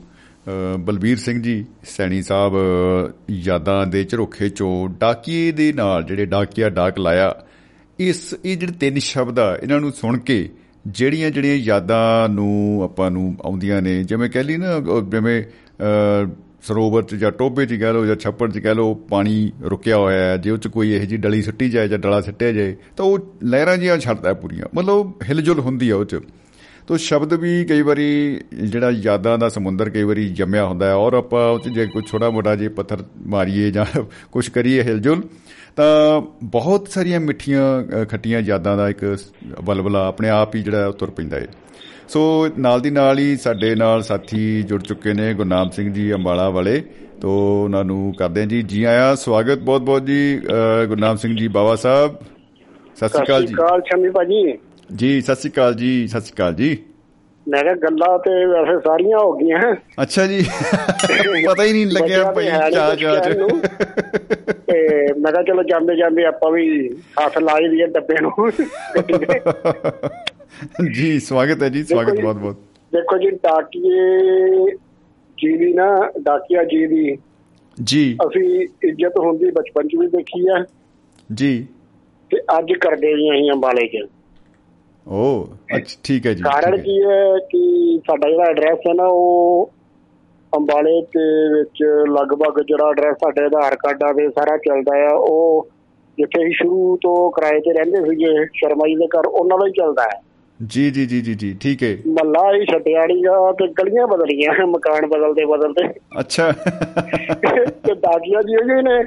ਬਲਬੀਰ 0.79 1.17
ਸਿੰਘ 1.17 1.41
ਜੀ, 1.41 1.65
ਸੈਣੀ 1.87 2.21
ਸਾਹਿਬ 2.21 2.53
ਯਾਦਾਂ 3.29 3.85
ਦੇ 3.87 4.03
ਝਰੋਖੇ 4.03 4.49
ਚੋਂ 4.49 4.89
ਡਾਕੀਏ 4.99 5.51
ਦੇ 5.51 5.71
ਨਾਲ 5.73 6.03
ਜਿਹੜੇ 6.03 6.25
ਡਾਕੀਆ 6.25 6.69
ਡਾਕ 6.69 6.99
ਲਾਇਆ, 6.99 7.33
ਇਸ, 7.99 8.35
ਇਹ 8.43 8.57
ਜਿਹੜੇ 8.57 8.73
ਤਿੰਨ 8.79 8.99
ਸ਼ਬਦ 8.99 9.39
ਆ, 9.39 9.55
ਇਹਨਾਂ 9.55 9.79
ਨੂੰ 9.81 9.91
ਸੁਣ 9.91 10.17
ਕੇ 10.19 10.47
ਜਿਹੜੀਆਂ 10.87 11.29
ਜਿਹੜੀਆਂ 11.31 11.55
ਯਾਦਾਂ 11.55 12.29
ਨੂੰ 12.29 12.81
ਆਪਾਂ 12.83 13.09
ਨੂੰ 13.11 13.35
ਆਉਂਦੀਆਂ 13.45 13.81
ਨੇ, 13.81 14.03
ਜਿਵੇਂ 14.03 14.29
ਕਹਿ 14.29 14.43
ਲਈ 14.43 14.57
ਨਾ 14.57 14.79
ਜਿਵੇਂ 15.11 15.43
ਸਰੋਵਰ 16.63 17.03
'ਚ 17.03 17.15
ਜਾਂ 17.15 17.31
ਟੋਬੇ 17.31 17.65
'ਚ 17.65 17.73
ਕਹਿ 17.73 17.93
ਲਓ 17.93 18.05
ਜਾਂ 18.05 18.15
ਛੱਪੜ 18.15 18.51
'ਚ 18.51 18.59
ਕਹਿ 18.59 18.75
ਲਓ 18.75 18.93
ਪਾਣੀ 19.09 19.51
ਰੁਕਿਆ 19.63 19.97
ਹੋਇਆ 19.97 20.23
ਹੈ, 20.23 20.37
ਜੇ 20.37 20.51
ਉਹ 20.51 20.57
'ਚ 20.57 20.67
ਕੋਈ 20.67 20.91
ਇਹੋ 20.93 21.05
ਜੀ 21.05 21.17
ਡਲੀ 21.17 21.41
ਸੱਟੀ 21.41 21.69
ਜਾਏ 21.69 21.87
ਜਾਂ 21.87 21.99
ਡਲਾ 21.99 22.21
ਸੱਟਿਆ 22.21 22.51
ਜਾਏ, 22.51 22.75
ਤਾਂ 22.97 23.05
ਉਹ 23.05 23.35
ਲਹਿਰਾਂ 23.43 23.77
ਜੀਆਂ 23.77 23.97
ਛੱਡਦਾ 23.97 24.33
ਪੂਰੀਆਂ। 24.35 24.67
ਮਤਲਬ 24.75 25.13
ਹਿਲਜੁਲ 25.29 25.59
ਹੁੰਦੀ 25.59 25.89
ਆ 25.89 25.95
ਉਹ 25.95 26.05
'ਚ। 26.05 26.19
ਤੋ 26.87 26.97
ਸ਼ਬਦ 26.97 27.33
ਵੀ 27.33 27.65
ਕਈ 27.65 27.81
ਵਾਰੀ 27.81 28.39
ਜਿਹੜਾ 28.53 28.89
ਯਾਦਾਂ 28.89 29.37
ਦਾ 29.37 29.49
ਸਮੁੰਦਰ 29.49 29.89
ਕਈ 29.89 30.03
ਵਾਰੀ 30.03 30.27
ਜੰਮਿਆ 30.29 30.65
ਹੁੰਦਾ 30.65 30.85
ਹੈ 30.85 30.93
ਔਰ 30.93 31.13
ਆਪਾਂ 31.13 31.49
ਉਹ 31.49 31.59
ਜੇ 31.59 31.85
ਕੋਈ 31.85 32.01
ਛੋਟਾ 32.01 32.29
ਮੋਟਾ 32.29 32.55
ਜੇ 32.55 32.67
ਪੱਥਰ 32.67 33.03
ਮਾਰੀਏ 33.27 33.71
ਜਾਂ 33.71 33.85
ਕੁਝ 34.31 34.49
ਕਰੀਏ 34.49 34.81
ਹਿਲਜੁਲ, 34.83 35.21
ਤਾਂ 35.75 36.21
ਬਹੁਤ 36.43 36.87
ਸਾਰੀਆਂ 36.87 37.19
ਮਿੱਠੀਆਂ 37.19 38.05
ਖੱਟੀਆਂ 38.05 38.41
ਯਾਦਾਂ 38.41 38.77
ਦਾ 38.77 38.89
ਇੱਕ 38.89 39.17
ਬਲਬਲਾ 39.63 40.07
ਆਪਣੇ 40.07 40.29
ਆਪ 40.29 40.55
ਹੀ 40.55 40.61
ਜਿਹੜਾ 40.61 40.91
ਤੁਰ 40.91 41.09
ਪੈਂਦਾ 41.11 41.37
ਹੈ 41.37 41.47
ਸੋ 42.07 42.49
ਨਾਲ 42.59 42.81
ਦੀ 42.81 42.89
ਨਾਲ 42.89 43.19
ਹੀ 43.19 43.35
ਸਾਡੇ 43.35 43.75
ਨਾਲ 43.75 44.03
ਸਾਥੀ 44.03 44.63
ਜੁੜ 44.63 44.81
ਚੁੱਕੇ 44.81 45.13
ਨੇ 45.13 45.33
ਗੁਰਨਾਮ 45.33 45.69
ਸਿੰਘ 45.69 45.93
ਜੀ 45.93 46.13
ਅੰਬਾਲਾ 46.13 46.49
ਵਾਲੇ। 46.49 46.83
ਤੋ 47.21 47.31
ਉਹਨਾਂ 47.63 47.83
ਨੂੰ 47.83 48.13
ਕਰਦੇ 48.13 48.41
ਹਾਂ 48.41 48.47
ਜੀ 48.47 48.61
ਜੀ 48.61 48.83
ਆਇਆਂ, 48.83 49.15
ਸਵਾਗਤ 49.15 49.59
ਬਹੁਤ 49.59 49.81
ਬਹੁਤ 49.81 50.05
ਜੀ 50.05 50.41
ਗੁਰਨਾਮ 50.87 51.15
ਸਿੰਘ 51.15 51.35
ਜੀ, 51.37 51.47
ਬਾਵਾ 51.47 51.75
ਸਾਹਿਬ। 51.75 52.15
ਸਤਿ 52.95 53.07
ਸ਼੍ਰੀ 53.07 53.23
ਅਕਾਲ 53.23 53.41
ਜੀ। 53.41 53.47
ਸਤਿ 53.47 53.55
ਸ਼੍ਰੀ 53.55 53.67
ਅਕਾਲ, 53.67 53.81
ਸ਼ਮੀ 53.81 54.09
ਭਾਜੀ। 54.09 54.57
ਜੀ 54.89 55.21
ਸਤਿ 55.21 55.35
ਸ਼੍ਰੀ 55.35 55.51
ਅਕਾਲ 55.51 55.73
ਜੀ 55.73 56.07
ਸਤਿ 56.07 56.21
ਸ਼੍ਰੀ 56.21 56.33
ਅਕਾਲ 56.35 56.53
ਜੀ। 56.53 56.77
ਮੈਂ 57.49 57.61
ਕਿਹਾ 57.63 57.73
ਗੱਲਾਂ 57.75 58.17
ਤੇ 58.19 58.45
ਵੈਸੇ 58.45 58.79
ਸਾਰੀਆਂ 58.79 59.17
ਹੋ 59.19 59.31
ਗਈਆਂ 59.33 59.59
ਅੱਛਾ 60.01 60.25
ਜੀ 60.27 60.41
ਪਤਾ 61.47 61.63
ਹੀ 61.63 61.73
ਨਹੀਂ 61.73 61.85
ਲੱਗਿਆ 61.85 62.31
ਭਾਈ 62.31 62.45
ਚਾ 62.45 62.95
ਚਾ 62.95 63.15
ਤੇ 63.19 65.13
ਮੈਂ 65.13 65.31
ਕਿਹਾ 65.31 65.43
ਚਲੋ 65.43 65.63
ਜਾਂਦੇ 65.63 65.95
ਜਾਂਦੇ 65.95 66.25
ਆਪਾਂ 66.25 66.51
ਵੀ 66.51 66.89
ਹੱਥ 67.21 67.37
ਲਾ 67.37 67.57
ਹੀ 67.59 67.67
ਲਈਏ 67.67 67.87
ਡੱਬੇ 67.87 68.15
ਨੂੰ। 68.21 68.51
ਜੀ 70.93 71.19
ਸਵਾਗਤ 71.19 71.63
ਹੈ 71.63 71.69
ਜੀ 71.69 71.83
ਸਵਾਗਤ 71.83 72.19
ਬਹੁਤ 72.21 72.35
ਬਹੁਤ। 72.35 72.57
ਦੇਖੋ 72.93 73.17
ਜੀ 73.17 73.29
ਡਾਕੀਏ 73.29 74.65
ਜੀ 75.37 75.57
ਦੀ 75.57 75.73
ਨਾ 75.73 76.11
ਡਾਕੀਆ 76.21 76.63
ਜੀ 76.63 76.85
ਦੀ। 76.87 77.17
ਜੀ। 77.83 78.17
ਅਸੀਂ 78.27 78.67
ਇੱਜ਼ਤ 78.83 79.17
ਹੁੰਦੀ 79.19 79.51
ਬਚਪਨ 79.51 79.87
ਚ 79.87 79.95
ਵੀ 79.99 80.07
ਦੇਖੀ 80.07 80.47
ਆ 80.47 80.65
ਜੀ। 81.33 81.67
ਤੇ 82.31 82.39
ਅੱਜ 82.59 82.73
ਕਰਦੇ 82.73 83.07
ਜੀ 83.07 83.31
ਅਸੀਂ 83.31 83.51
ਅੰਬਾਲੇ 83.51 83.87
'ਚ। 83.87 84.07
ਓ 85.07 85.47
ਅੱਛਾ 85.75 85.99
ਠੀਕ 86.03 86.25
ਹੈ 86.27 86.33
ਜੀ 86.33 86.43
ਕਾਰਨ 86.43 86.77
ਕੀ 86.77 87.03
ਹੈ 87.03 87.37
ਕਿ 87.51 87.99
ਸਾਡਾ 88.07 88.29
ਜਿਹੜਾ 88.29 88.43
ਐਡਰੈਸ 88.43 88.79
ਹੈ 88.89 88.93
ਨਾ 88.93 89.03
ਉਹ 89.05 89.71
ਅੰਬਾਲੇ 90.55 91.01
ਤੇ 91.01 91.53
ਵਿੱਚ 91.53 91.83
ਲਗਭਗ 92.09 92.61
ਜਿਹੜਾ 92.61 92.89
ਐਡਰੈਸ 92.89 93.15
ਸਾਡੇ 93.15 93.45
ਆਧਾਰ 93.45 93.75
ਕਾਰਡਾਂ 93.75 94.13
ਦੇ 94.13 94.29
ਸਾਰਾ 94.29 94.57
ਚੱਲਦਾ 94.57 95.05
ਆ 95.05 95.15
ਉਹ 95.15 95.67
ਜਿੱਥੇ 96.17 96.45
ਹੀ 96.45 96.51
ਸ਼ੁਰੂ 96.53 96.97
ਤੋਂ 97.01 97.31
ਕਿਰਾਏ 97.31 97.59
ਤੇ 97.59 97.73
ਰਹਿੰਦੇ 97.73 98.09
ਸੀਗੇ 98.09 98.45
ਸ਼ਰਮਾ 98.45 98.87
ਜੀ 98.87 98.95
ਦੇ 98.95 99.07
ਘਰ 99.07 99.25
ਉਹਨਾਂ 99.25 99.57
ਦਾ 99.57 99.65
ਹੀ 99.67 99.71
ਚੱਲਦਾ 99.71 100.03
ਹੈ। 100.03 100.21
ਜੀ 100.67 100.91
ਜੀ 100.91 101.05
ਜੀ 101.05 101.21
ਜੀ 101.21 101.33
ਜੀ 101.33 101.57
ਠੀਕ 101.61 101.83
ਹੈ। 101.83 101.97
ਮੱਲਾ 102.07 102.53
ਹੀ 102.55 102.65
ਛੱਡਿਆੜੀ 102.65 103.23
ਆ 103.23 103.51
ਤੇ 103.51 103.67
ਗਲੀਆਂ 103.67 104.07
ਬਦਲੀਆਂ 104.07 104.67
ਮਕਾਨ 104.67 105.05
ਬਦਲਦੇ 105.07 105.45
ਬਦਲਦੇ। 105.45 105.89
ਅੱਛਾ। 106.19 106.51
ਤੇ 107.85 107.95
ਦਾਦੀਆਂ 107.95 108.41
ਜੀ 108.43 108.55
ਉਹ 108.55 108.81
ਨੇ। 108.81 109.03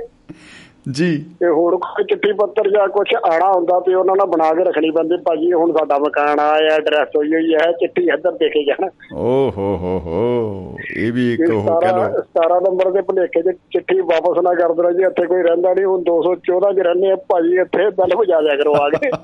ਜੀ। 0.88 1.08
ਤੇ 1.40 1.48
ਹੋਰ 1.48 1.76
ਕੋਈ 1.76 2.04
ਚਿੱਠੀ 2.04 2.32
ਪੱਤਰ 2.32 2.68
ਜਾਂ 2.70 2.86
ਕੁਝ 2.88 3.06
ਆਣਾ 3.14 3.50
ਹੁੰਦਾ 3.52 3.78
ਤੇ 3.80 3.94
ਉਹਨਾਂ 3.94 4.14
ਨਾਲ 4.16 4.26
ਬਣਾ 4.26 4.52
ਕੇ 4.54 4.64
ਰੱਖਣੀ 4.64 4.90
ਪੈਂਦੀ 4.90 5.16
ਭਾਜੀ 5.16 5.52
ਹੁਣ 5.52 5.72
ਸਾਡਾ 5.72 5.98
ਮਕਾਨ 5.98 6.40
ਆਇਆ 6.40 6.74
ਐਡਰੈਸ 6.74 7.08
ਹੋਈ 7.16 7.32
ਹੋਈ 7.34 7.54
ਹੈ 7.54 7.70
ਚਿੱਠੀ 7.72 8.02
ਇੱਧਰ 8.08 8.32
ਦੇ 8.32 8.48
ਕੇ 8.48 8.64
ਜਾਣਾ। 8.64 8.88
ਓ 9.14 9.50
ਹੋ 9.56 9.66
ਹੋ 9.76 9.98
ਹੋ 9.98 10.76
ਇਹ 10.96 11.12
ਵੀ 11.12 11.32
ਇੱਕ 11.34 11.50
ਉਹ 11.50 11.80
ਕਹ 11.80 11.96
ਲੋ 11.96 12.06
17 12.38 12.60
ਨੰਬਰ 12.60 12.90
ਦੇ 12.90 13.00
ਭਲੇਖੇ 13.02 13.42
'ਚ 13.42 13.56
ਚਿੱਠੀ 13.72 14.00
ਵਾਪਸ 14.04 14.42
ਨਾ 14.44 14.54
ਕਰ 14.54 14.72
ਦੇਣਾ 14.72 14.90
ਜੀ 14.92 15.02
ਇੱਥੇ 15.02 15.26
ਕੋਈ 15.26 15.42
ਰਹਿੰਦਾ 15.42 15.74
ਨਹੀਂ 15.74 15.84
ਹੁਣ 15.84 16.02
214 16.04 16.72
'ਚ 16.72 16.78
ਰਹਿੰਦੇ 16.78 17.10
ਆ 17.10 17.16
ਭਾਜੀ 17.28 17.58
ਇੱਥੇ 17.58 17.90
ਬੈਲ 17.90 18.16
ਵਜਾ 18.16 18.40
ਦਿਆ 18.40 18.56
ਕਰੋ 18.56 18.74
ਆ 18.74 18.88
ਕੇ। 18.90 19.10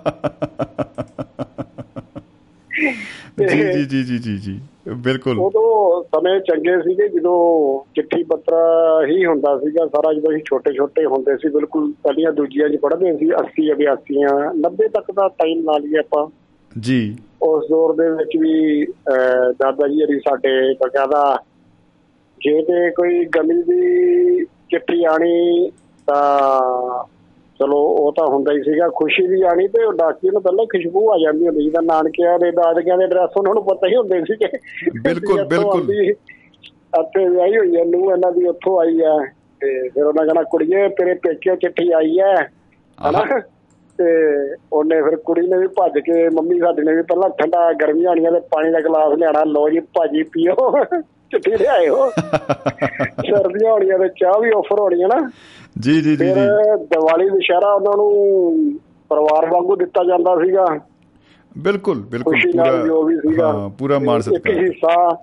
ਜੀ 3.40 3.46
ਜੀ 3.46 3.84
ਜੀ 3.84 4.02
ਜੀ 4.04 4.18
ਜੀ 4.18 4.36
ਜੀ। 4.38 4.60
ਬਿਲਕੁਲ। 4.94 5.38
ਉਦੋਂ 5.38 6.02
ਸਮੇਂ 6.02 6.40
ਚੰਗੇ 6.40 6.82
ਸੀਗੇ 6.82 7.08
ਜਦੋਂ 7.08 7.80
ਚਿੱਠੀ 7.94 8.22
ਪੱਤਰ 8.22 8.54
ਹੀ 9.06 9.26
ਹੁੰਦਾ 9.26 9.58
ਸੀਗਾ 9.58 9.86
ਸਾਰਾ 9.86 10.12
ਜਦੋਂ 10.12 10.30
ਅਸੀਂ 10.30 10.42
ਛੋਟੇ 10.44 10.72
ਛੋਟੇ 10.72 11.04
ਹੁੰਦੇ 11.04 11.36
ਸੀ 11.36 11.48
ਬਿਲਕੁਲ 11.48 11.92
ਪਹਿਲੀਆਂ 11.92 12.32
ਦੂਜੀਆਂ 12.32 12.68
'ਚ 12.68 12.76
ਪੜ੍ਹਦੇ 12.76 13.16
ਸੀ 13.16 13.30
80 13.30 13.70
82 13.70 13.94
90 14.54 14.88
ਤੱਕ 14.88 15.12
ਦਾ 15.12 15.28
ਟਾਈਮ 15.28 15.58
ਲਾ 15.64 15.78
ਲਈਏ 15.78 15.98
ਆਪਾਂ। 15.98 16.26
ਜੀ। 16.80 17.16
ਉਸ 17.42 17.64
ਦੌਰ 17.70 17.92
ਦੇ 17.92 18.10
ਵਿੱਚ 18.10 18.30
ਵੀ 18.40 18.84
ਦਾਦਾ 19.50 19.88
ਜੀ 19.88 20.04
ਹਰੀ 20.04 20.18
ਸਾਡੇ 20.18 20.74
ਬਕਾਇਦਾ 20.74 21.38
ਜੇ 22.44 22.62
ਤੇ 22.62 22.90
ਕੋਈ 22.90 23.24
ਗਮੀ 23.24 23.62
ਦੀ 23.62 24.44
ਚਿੱਠੀ 24.44 25.04
ਆਣੀ 25.04 25.70
ਤਾਂ 26.06 27.04
ਚਲੋ 27.58 27.76
ਉਹ 27.76 28.12
ਤਾਂ 28.12 28.26
ਹੁੰਦਾ 28.26 28.52
ਹੀ 28.52 28.62
ਸੀਗਾ 28.62 28.88
ਖੁਸ਼ੀ 28.88 29.26
ਵੀ 29.26 29.42
ਆਣੀ 29.42 29.68
ਤੇ 29.68 29.92
ਡਾਕੀ 29.96 30.30
ਨੂੰ 30.30 30.42
ਪਹਿਲਾਂ 30.42 30.64
ਖੁਸ਼ਬੂ 30.66 31.12
ਆ 31.12 31.18
ਜਾਂਦੀ 31.24 31.48
ਹੁੰਦੀ 31.48 31.64
ਜਿਹਦਾ 31.64 31.80
ਨਾਨਕਿਆਂ 31.80 32.38
ਦੇ 32.38 32.50
ਦਾਦਕਿਆਂ 32.50 32.98
ਦੇ 32.98 33.04
ਐਡਰੈਸ 33.04 33.30
ਉਹਨਾਂ 33.36 33.54
ਨੂੰ 33.54 33.64
ਪਤਾ 33.64 33.86
ਹੀ 33.86 33.96
ਹੁੰਦੇ 33.96 34.20
ਸੀ 34.20 34.36
ਕਿ 34.36 34.46
ਬਿਲਕੁਲ। 35.04 35.44
ਬਿਲਕੁਲ 35.44 36.12
ਅੱਤੇ 37.00 37.42
ਆਈ 37.42 37.56
ਹੋਈ 37.56 37.76
ਹੈ 37.76 37.84
ਨੂੰ 37.84 38.12
ਇਹਨਾਂ 38.12 38.32
ਦੀ 38.32 38.44
ਉੱਥੋਂ 38.44 38.80
ਆਈ 38.80 39.00
ਹੈ 39.00 39.18
ਤੇ 39.60 39.88
ਫਿਰ 39.88 40.04
ਉਹਨਾਂ 40.04 40.26
ਕਹਿੰਦਾ 40.26 40.42
ਕੁੜੀਏ 40.42 40.88
ਤੇਰੇ 40.88 41.14
ਪੇਕਿਓ 41.14 41.54
ਚਿੱਠੀ 41.56 41.92
ਆਈ 41.92 42.18
ਹੈ 42.20 42.34
ਹਨਾ? 43.08 43.40
ਤੇ 43.98 44.04
ਉਹਨੇ 44.72 45.02
ਫਿਰ 45.02 45.16
ਕੁੜੀ 45.16 45.48
ਨੇ 45.48 45.58
ਵੀ 45.58 45.66
ਭੱਜ 45.66 45.98
ਕੇ 45.98 46.28
ਮੰਮੀ 46.28 46.58
ਸਾਡੀ 46.58 46.82
ਨੇ 46.82 46.96
ਵੀ 46.96 47.02
ਪਹਿਲਾਂ 47.02 47.30
ਠੰਡਾ 47.30 47.72
ਗਰਮੀ 47.72 48.04
ਆਣੀਆਂ 48.04 48.32
ਤੇ 48.32 48.40
ਪਾਣੀ 48.40 48.70
ਦਾ 48.70 48.80
ਗਲਾਸ 48.80 49.18
ਲਿਆਣਾ 49.18 49.44
ਲੋ 49.44 49.68
ਜੀ 49.68 49.80
ਭਾਜੀ 49.80 50.22
ਪੀਓ। 50.22 50.54
ਚਿੱਠੀ 51.38 51.62
ਲਿਆਇਓ 51.62 52.10
ਸਰਦੀਆਂ 53.30 53.72
ਹੋਣੀਆਂ 53.72 53.98
ਤੇ 53.98 54.08
ਚਾਹ 54.08 54.40
ਵੀ 54.40 54.50
ਆਫਰ 54.56 54.80
ਹੋਣੀ 54.80 55.02
ਹੈ 55.02 55.06
ਨਾ। 55.06 55.30
ਜੀ 55.80 56.00
ਜੀ 56.00 56.16
ਜੀ 56.16 56.24
ਦੀਵਾਲੀ 56.24 57.28
ਦੁਸ਼ਹਿਰਾ 57.28 57.72
ਉਹਨਾਂ 57.72 57.96
ਨੂੰ 57.96 58.12
ਪਰਿਵਾਰ 59.10 59.46
ਵਾਂਗੂ 59.50 59.76
ਦਿੱਤਾ 59.76 60.04
ਜਾਂਦਾ 60.04 60.36
ਸੀਗਾ। 60.44 60.66
ਬਿਲਕੁਲ 61.58 62.00
ਬਿਲਕੁਲ 62.02 62.34
ਪੂਰਾ 62.52 63.20
ਸੀਗਾ। 63.20 63.68
ਪੂਰਾ 63.78 63.98
ਮਾਣ 63.98 64.20
ਇੱਕ 64.34 64.48
ਹਿੱਸਾ 64.50 65.16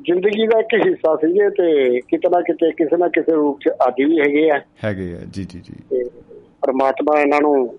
ਜ਼ਿੰਦਗੀ 0.00 0.46
ਦਾ 0.46 0.58
ਇੱਕ 0.60 0.74
ਹਿੱਸਾ 0.86 1.16
ਸੀਗੇ 1.16 1.48
ਤੇ 1.50 2.00
ਕਿਤੇ 2.00 2.28
ਨਾ 2.28 2.40
ਕਿਤੇ 2.40 2.70
ਕਿਸੇ 2.72 2.96
ਨਾ 2.96 3.08
ਕਿਸੇ 3.08 3.32
ਰੂਪ 3.32 3.58
ਚ 3.60 3.68
ਆਦੀ 3.86 4.04
ਵੀ 4.04 4.20
ਹੈਗੇ 4.20 4.50
ਆ। 4.50 4.60
ਹੈਗੇ 4.84 5.12
ਆ 5.14 5.18
ਜੀ 5.30 5.44
ਜੀ 5.44 5.60
ਜੀ। 5.60 6.04
ਪਰਮਾਤਮਾ 6.62 7.20
ਇਹਨਾਂ 7.20 7.40
ਨੂੰ 7.40 7.78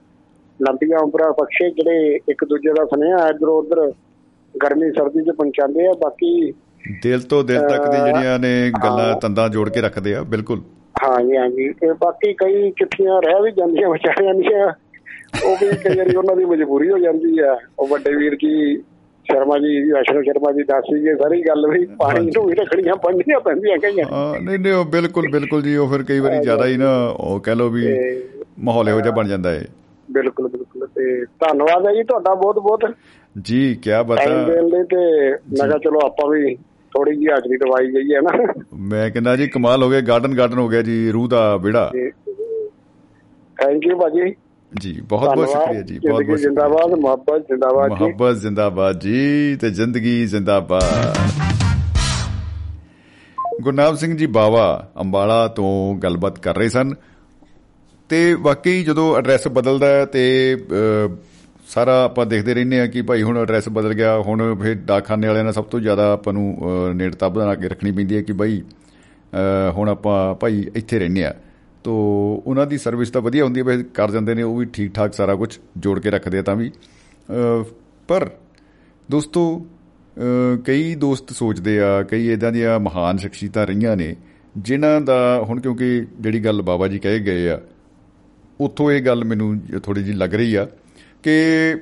ਲੰਬੀਆਂ 0.62 0.99
ਉਮਰਾਂ 0.99 1.32
ਬਖਸ਼ੇ 1.32 1.70
ਜਿਹੜੇ 1.70 2.20
ਇੱਕ 2.30 2.45
ਦੂਜੇ 2.45 2.70
ਦਾ 2.70 2.86
ਸੁਨੇਹਾ 2.86 3.28
ਇਧਰ 3.30 3.48
ਉਧਰ 3.48 3.91
ਗਰਮੀ 4.64 4.91
ਸਰਦੀ 4.91 5.24
ਚ 5.24 5.36
ਪਹੁੰਚਾਉਂਦੇ 5.36 5.88
ਆ। 5.88 5.91
ਬਾਕੀ 5.94 6.53
ਦਿਲ 7.03 7.22
ਤੋਂ 7.22 7.44
ਦਿਲ 7.44 7.60
ਤੱਕ 7.60 7.90
ਦੀ 7.91 7.98
ਜਿਹੜੀਆਂ 7.98 8.40
ਨੇ 8.40 8.72
ਗੱਲਾਂ 8.84 9.16
ਤੰਦਾਂ 9.16 9.49
ਜੋੜ 9.49 9.70
ਕੇ 9.70 9.82
ਰੱਖਦੇ 9.82 10.16
ਆ 10.16 10.24
ਬਿਲਕੁਲ। 10.24 10.62
ਹਾਂਜੀ 11.03 11.38
ਹਾਂਜੀ। 11.38 11.70
ਤੇ 11.70 11.94
ਬਾਕੀ 11.94 12.34
ਕਈ 12.34 12.72
ਚਿੱਠੀਆਂ 12.72 13.22
ਰਹਿ 13.22 13.41
ਵੀ 13.41 13.52
ਜਾਂਦੀਆਂ 13.52 13.90
ਵਿਚਾਰਿਆਂ 13.90 14.34
ਦੀਆਂ। 14.34 14.68
ਉਹ 15.45 15.58
ਵੀ 15.62 15.68
ਕਈ 15.84 15.98
ਵਾਰੀ 15.98 16.16
ਉਹਨਾਂ 16.16 16.36
ਦੀ 16.36 16.45
ਮਜਬੂਰੀ 16.45 16.90
ਹੋ 16.91 16.98
ਜਾਂਦੀ 16.98 17.40
ਆ। 17.40 17.58
ਉਹ 17.80 17.88
ਵੱਡੇ 17.88 18.16
ਵੀਰ 18.16 18.36
ਜੀ 18.36 18.78
ਸ਼ਰਮਾ 19.26 19.58
ਜੀ 19.58 19.91
ਅਸ਼ਰਫ 20.02 20.24
ਸ਼ਰਮਾ 20.24 20.52
ਜੀ 20.52 20.64
ਦੱਸ 20.64 20.84
ਸੀਗੇ 20.84 21.16
ਸਾਰੀ 21.16 21.41
ਗੱਲ 21.41 21.68
ਵੀ 21.70 21.86
ਪਾਣੀ 21.86 22.26
ਨੂੰ 22.26 22.45
ਵੀ 22.45 22.56
ਰੱਖਣੀਆਂ 22.56 22.95
ਪੈਂਦੀਆਂ 22.95 23.40
ਪੈਂਦੀਆਂ 23.40 23.78
ਕਈਆਂ। 23.78 24.06
ਹਾਂ 24.12 24.41
ਨਹੀਂ 24.41 24.60
ਨਹੀਂ 24.60 24.74
ਉਹ 24.74 24.86
ਬਿਲਕੁਲ 24.86 25.28
ਬਿਲਕੁਲ 25.32 25.62
ਜੀ 25.62 25.76
ਉਹ 25.78 25.88
ਫਿਰ 25.88 26.03
ਕਈ 26.03 26.20
ਵਾਰੀ 26.20 26.40
ਜ਼ਿਆਦਾ 26.40 26.66
ਹੀ 26.66 26.78
ਨਾ 26.78 26.94
ਉਹ 27.08 27.40
ਕਹਿ 27.40 27.56
ਲੋ 27.56 27.70
ਵੀ 27.70 27.88
ਮਾਹੌਲ 28.60 28.90
ਇਹੋ 28.90 29.02
ਜਿਹਾ 29.02 29.16
ਬਣ 29.16 29.28
ਜਾਂਦਾ 29.28 29.52
ਹੈ 29.52 29.66
ਬਿਲਕੁਲ 30.12 30.48
ਬਿਲਕੁਲ। 30.48 30.88
ਤੇ 30.88 31.26
ਧੰਨਵਾਦ 31.26 31.88
ਹੈ 31.88 31.94
ਜੀ 31.94 32.03
ਤੁਹਾਡਾ 32.03 32.34
ਬਹੁਤ 32.34 32.60
ਬਹੁਤ 32.60 32.86
ਜੀ 33.41 33.76
ਕੀ 33.76 33.91
ਬਤਾ 34.08 34.26
ਟਾਈਮ 34.26 34.45
ਦੇਣ 34.45 34.66
ਲਈ 34.66 34.84
ਤੇ 34.84 35.30
ਮੈਂ 35.30 35.68
ਕਿਹਾ 35.68 35.78
ਚਲੋ 35.78 35.99
ਆਪਾਂ 36.06 36.30
ਵੀ 36.30 36.58
ਥੋੜੀ 36.93 37.15
ਜਿਹੀ 37.15 37.27
ਹਾਜ਼ਰੀ 37.27 37.57
ਦਵਾਈ 37.57 37.88
ਗਈ 37.88 38.13
ਹੈ 38.13 38.22
ਨਾ। 38.22 38.53
ਮੈਂ 38.89 39.09
ਕਹਿੰਦਾ 39.11 39.35
ਜੀ 39.35 39.47
ਕਮਾਲ 39.47 39.84
ਹੋ 39.84 39.89
ਗਿਆ 39.89 40.01
ਗਾਰਡਨ 40.01 40.38
ਗਾਰਡਨ 40.38 40.59
ਹੋ 40.59 40.68
ਗਿਆ 40.69 40.81
ਜੀ 40.81 41.11
ਰੂਹ 41.11 41.27
ਦਾ 41.27 41.55
ਵਿੜਾ 41.57 41.91
ਥੈਂਕ 43.57 43.85
ਯੂ 43.88 43.97
ਭਾਜੀ। 43.99 44.34
ਜੀ 44.72 45.01
ਬਹੁਤ 45.01 45.35
ਬਹੁਤ 45.35 45.49
ਸ਼ੁਕਰੀਆ 45.49 45.81
ਜੀ 45.81 45.99
ਬਹੁਤ 46.09 46.26
ਬਹੁਤ 46.26 46.39
ਜਿੰਦਾਬਾਦ 46.39 46.93
ਮੁਹੱਬਤ 46.99 47.41
ਜਿੰਦਾਬਾਦ 47.41 47.91
ਜੀ। 47.91 48.03
ਮੁਹੱਬਤ 48.03 48.38
ਜਿੰਦਾਬਾਦ 48.38 48.99
ਜੀ 48.99 49.55
ਤੇ 49.55 49.69
ਜ਼ਿੰਦਗੀ 49.69 50.26
ਜਿੰਦਾਬਾਦ। 50.26 51.18
ਗੁਰਨਾਮ 53.61 53.95
ਸਿੰਘ 53.95 54.18
ਜੀ 54.18 54.26
ਬਾਵਾ 54.26 54.91
ਅੰਬਾਲਾ 55.01 55.47
ਤੋਂ 55.47 55.95
ਗੱਲਬਾਤ 55.95 56.39
ਕਰ 56.39 56.55
ਰਹੇ 56.55 56.69
ਸਨ 56.69 56.93
ਤੇ 58.09 58.34
ਵਾਕਈ 58.34 58.84
ਜਦੋਂ 58.84 59.18
ਐਡਰੈਸ 59.18 59.47
ਬਦਲਦਾ 59.47 60.05
ਤੇ 60.05 60.23
ਸਾਰਾ 61.72 61.93
ਆਪਾਂ 62.03 62.26
ਦੇਖਦੇ 62.26 62.53
ਰਹਿੰਦੇ 62.53 62.80
ਆ 62.80 62.85
ਕਿ 62.88 63.02
ਭਾਈ 63.02 63.22
ਹੁਣ 63.23 63.38
ਐਡਰੈਸ 63.38 63.68
ਬਦਲ 63.69 63.93
ਗਿਆ, 63.93 64.18
ਹੁਣ 64.19 64.56
ਫਿਰ 64.61 64.73
ਡਾਕਖਾਨੇ 64.77 65.27
ਵਾਲਿਆਂ 65.27 65.43
ਨਾਲ 65.43 65.53
ਸਭ 65.53 65.65
ਤੋਂ 65.65 65.80
ਜ਼ਿਆਦਾ 65.80 66.11
ਆਪਾਂ 66.14 66.34
ਨੂੰ 66.34 66.57
ਨੇੜਤਾ 66.95 67.30
ਬਣਾ 67.30 67.53
ਕੇ 67.56 67.69
ਰੱਖਣੀ 67.69 67.91
ਪੈਂਦੀ 67.91 68.15
ਹੈ 68.15 68.22
ਕਿ 68.22 68.34
ਭਾਈ 68.34 68.61
ਹੁਣ 69.76 69.89
ਆਪਾਂ 69.89 70.34
ਭਾਈ 70.35 70.65
ਇੱਥੇ 70.76 70.99
ਰਹਿੰਦੇ 70.99 71.23
ਆ 71.26 71.34
ਤੋ 71.85 71.93
ਉਹਨਾਂ 72.45 72.65
ਦੀ 72.68 72.77
ਸਰਵਿਸ 72.77 73.10
ਤਾਂ 73.10 73.22
ਵਧੀਆ 73.22 73.43
ਹੁੰਦੀ 73.43 73.61
ਹੈ 73.61 73.77
ਕਰ 73.93 74.11
ਜਾਂਦੇ 74.11 74.34
ਨੇ, 74.35 74.43
ਉਹ 74.43 74.57
ਵੀ 74.57 74.65
ਠੀਕ 74.73 74.93
ਠਾਕ 74.93 75.14
ਸਾਰਾ 75.14 75.35
ਕੁਝ 75.35 75.57
ਜੋੜ 75.77 75.99
ਕੇ 75.99 76.10
ਰੱਖਦੇ 76.11 76.39
ਆ 76.39 76.41
ਤਾਂ 76.41 76.56
ਵੀ। 76.56 76.72
ਪਰ 78.10 78.30
ਦੋਸਤੋ 79.10 79.43
ਕਈ 80.65 80.93
ਦੋਸਤ 80.95 81.31
ਸੋਚਦੇ 81.34 81.80
ਆ, 81.80 82.02
ਕਈ 82.03 82.31
ਇਦਾਂ 82.34 82.52
ਦੀਆਂ 82.52 82.80
ਮਹਾਨ 82.80 83.18
ਸ਼ਖਸੀਅਤਾਂ 83.18 83.65
ਰਹੀਆਂ 83.68 83.95
ਨੇ, 83.98 84.15
ਜਿਨ੍ਹਾਂ 84.57 84.99
ਦਾ 85.02 85.18
ਹੁਣ 85.48 85.61
ਕਿਉਂਕਿ 85.61 86.06
ਜਿਹੜੀ 86.19 86.45
ਗੱਲ 86.45 86.61
ਬਾਬਾ 86.61 86.88
ਜੀ 86.88 86.99
ਕਹੇ 86.99 87.19
ਗਏ 87.22 87.49
ਆ, 87.49 87.60
ਉੱਥੋਂ 88.60 88.91
ਇਹ 88.91 89.02
ਗੱਲ 89.02 89.23
ਮੈਨੂੰ 89.23 89.60
ਥੋੜੀ 89.84 90.03
ਜੀ 90.03 90.14
ਲੱਗ 90.14 90.35
ਰਹੀ 90.35 90.56
ਆ 90.56 90.68
ਕਿ 91.23 91.76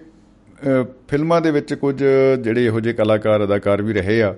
ਫਿਲਮਾਂ 1.07 1.39
ਦੇ 1.41 1.51
ਵਿੱਚ 1.51 1.73
ਕੁਝ 1.73 1.95
ਜਿਹੜੇ 1.95 2.65
ਇਹੋ 2.65 2.79
ਜਿਹੇ 2.79 2.93
ਕਲਾਕਾਰ, 2.93 3.43
ਅਦਾਕਾਰ 3.43 3.81
ਵੀ 3.81 3.93
ਰਹੇ 3.93 4.21
ਆ, 4.23 4.35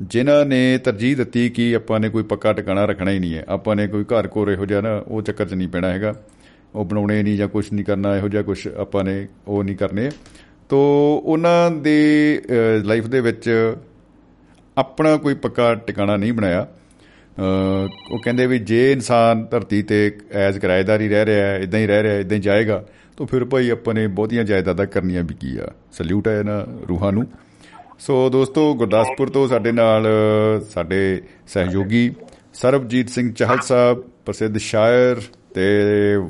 ਜਿਨ੍ਹਾਂ 0.00 0.44
ਨੇ 0.46 0.78
ਤਰਜੀਹ 0.78 1.16
ਦਿੱਤੀ 1.16 1.48
ਕਿ 1.50 1.74
ਆਪਾਂ 1.74 2.00
ਨੇ 2.00 2.08
ਕੋਈ 2.08 2.22
ਪੱਕਾ 2.22 2.52
ਟਿਕਾਣਾ 2.52 2.84
ਰੱਖਣਾ 2.84 3.10
ਹੀ 3.10 3.18
ਨਹੀਂ 3.18 3.34
ਹੈ। 3.34 3.44
ਆਪਾਂ 3.48 3.76
ਨੇ 3.76 3.86
ਕੋਈ 3.88 4.04
ਘਰ 4.04 4.26
ਕੋਰ 4.26 4.50
ਇਹੋ 4.50 4.66
ਜਿਹਾ 4.66 4.80
ਨਾ, 4.80 4.96
ਉਹ 4.98 5.22
ਚੱਕਰ 5.22 5.46
'ਚ 5.46 5.54
ਨਹੀਂ 5.54 5.68
ਪੈਣਾ 5.68 5.90
ਹੈਗਾ। 5.90 6.14
ਉਹ 6.74 6.84
ਬਣਾਉਣੇ 6.84 7.22
ਨਹੀਂ 7.22 7.36
ਜਾਂ 7.38 7.48
ਕੁਝ 7.48 7.64
ਨਹੀਂ 7.72 7.84
ਕਰਨਾ, 7.84 8.16
ਇਹੋ 8.16 8.28
ਜਿਹਾ 8.28 8.42
ਕੁਝ 8.42 8.58
ਆਪਾਂ 8.68 9.04
ਨੇ 9.04 9.26
ਉਹ 9.48 9.62
ਨਹੀਂ 9.64 9.76
ਕਰਨੇ। 9.76 10.10
ਤੋ, 10.70 10.80
ਉਹਨਾਂ 11.24 11.70
ਦੇ 11.70 12.42
ਲਾਈਫ 12.84 13.06
ਦੇ 13.06 13.20
ਵਿੱਚ 13.20 13.74
ਆਪਣਾ 14.76 15.16
ਕੋਈ 15.16 15.34
ਪੱਕਾ 15.34 15.74
ਟਿਕਾਣਾ 15.76 16.16
ਨਹੀਂ 16.16 16.32
ਬਣਾਇਆ। 16.32 16.66
ਉਹ 18.10 18.18
ਕਹਿੰਦੇ 18.18 18.46
ਵੀ 18.46 18.58
ਜੇ 18.60 18.90
ਇਨਸਾਨ 18.92 19.44
ਧਰਤੀ 19.50 19.82
ਤੇ 19.82 20.10
ਐਜ਼ 20.32 20.58
ਕਿਰਾਏਦਾਰੀ 20.58 21.08
ਰਹਿ 21.08 21.24
ਰਿਹਾ 21.26 21.46
ਹੈ 21.46 21.58
ਇਦਾਂ 21.58 21.80
ਹੀ 21.80 21.86
ਰਹਿ 21.86 22.02
ਰਿਹਾ 22.02 22.14
ਹੈ 22.14 22.20
ਇਦਾਂ 22.20 22.36
ਹੀ 22.36 22.42
ਜਾਏਗਾ 22.42 22.84
ਤਾਂ 23.18 23.26
ਫਿਰ 23.26 23.44
ਭਾਈ 23.44 23.70
ਆਪਾਂ 23.70 23.94
ਨੇ 23.94 24.06
ਬਹੁਤੀਆਂ 24.06 24.44
ਜਾਇਦਾਦਾਂ 24.44 24.86
ਕਰਨੀਆਂ 24.86 25.22
ਵੀ 25.22 25.34
ਕੀ 25.34 25.58
ਆ? 25.58 25.68
ਸਲੂਟ 25.92 26.28
ਹੈ 26.28 26.42
ਨਾ 26.42 26.66
ਰੂਹਾਂ 26.88 27.12
ਨੂੰ। 27.12 27.26
ਸੋ 27.98 28.30
ਦੋਸਤੋ, 28.30 28.74
ਗੁਰਦਾਸਪੁਰ 28.74 29.28
ਤੋਂ 29.28 29.48
ਸਾਡੇ 29.48 29.72
ਨਾਲ, 29.72 30.06
ਸਾਡੇ 30.70 31.22
ਸਹਿਯੋਗੀ 31.48 32.14
ਸਰਬਜੀਤ 32.54 33.08
ਸਿੰਘ 33.08 33.32
ਚਾਹਲ 33.32 33.58
ਸਾਹਿਬ, 33.62 34.04
ਪ੍ਰਸਿੱਧ 34.26 34.58
ਸ਼ਾਇਰ 34.58 35.16
ਤੇ 35.54 35.66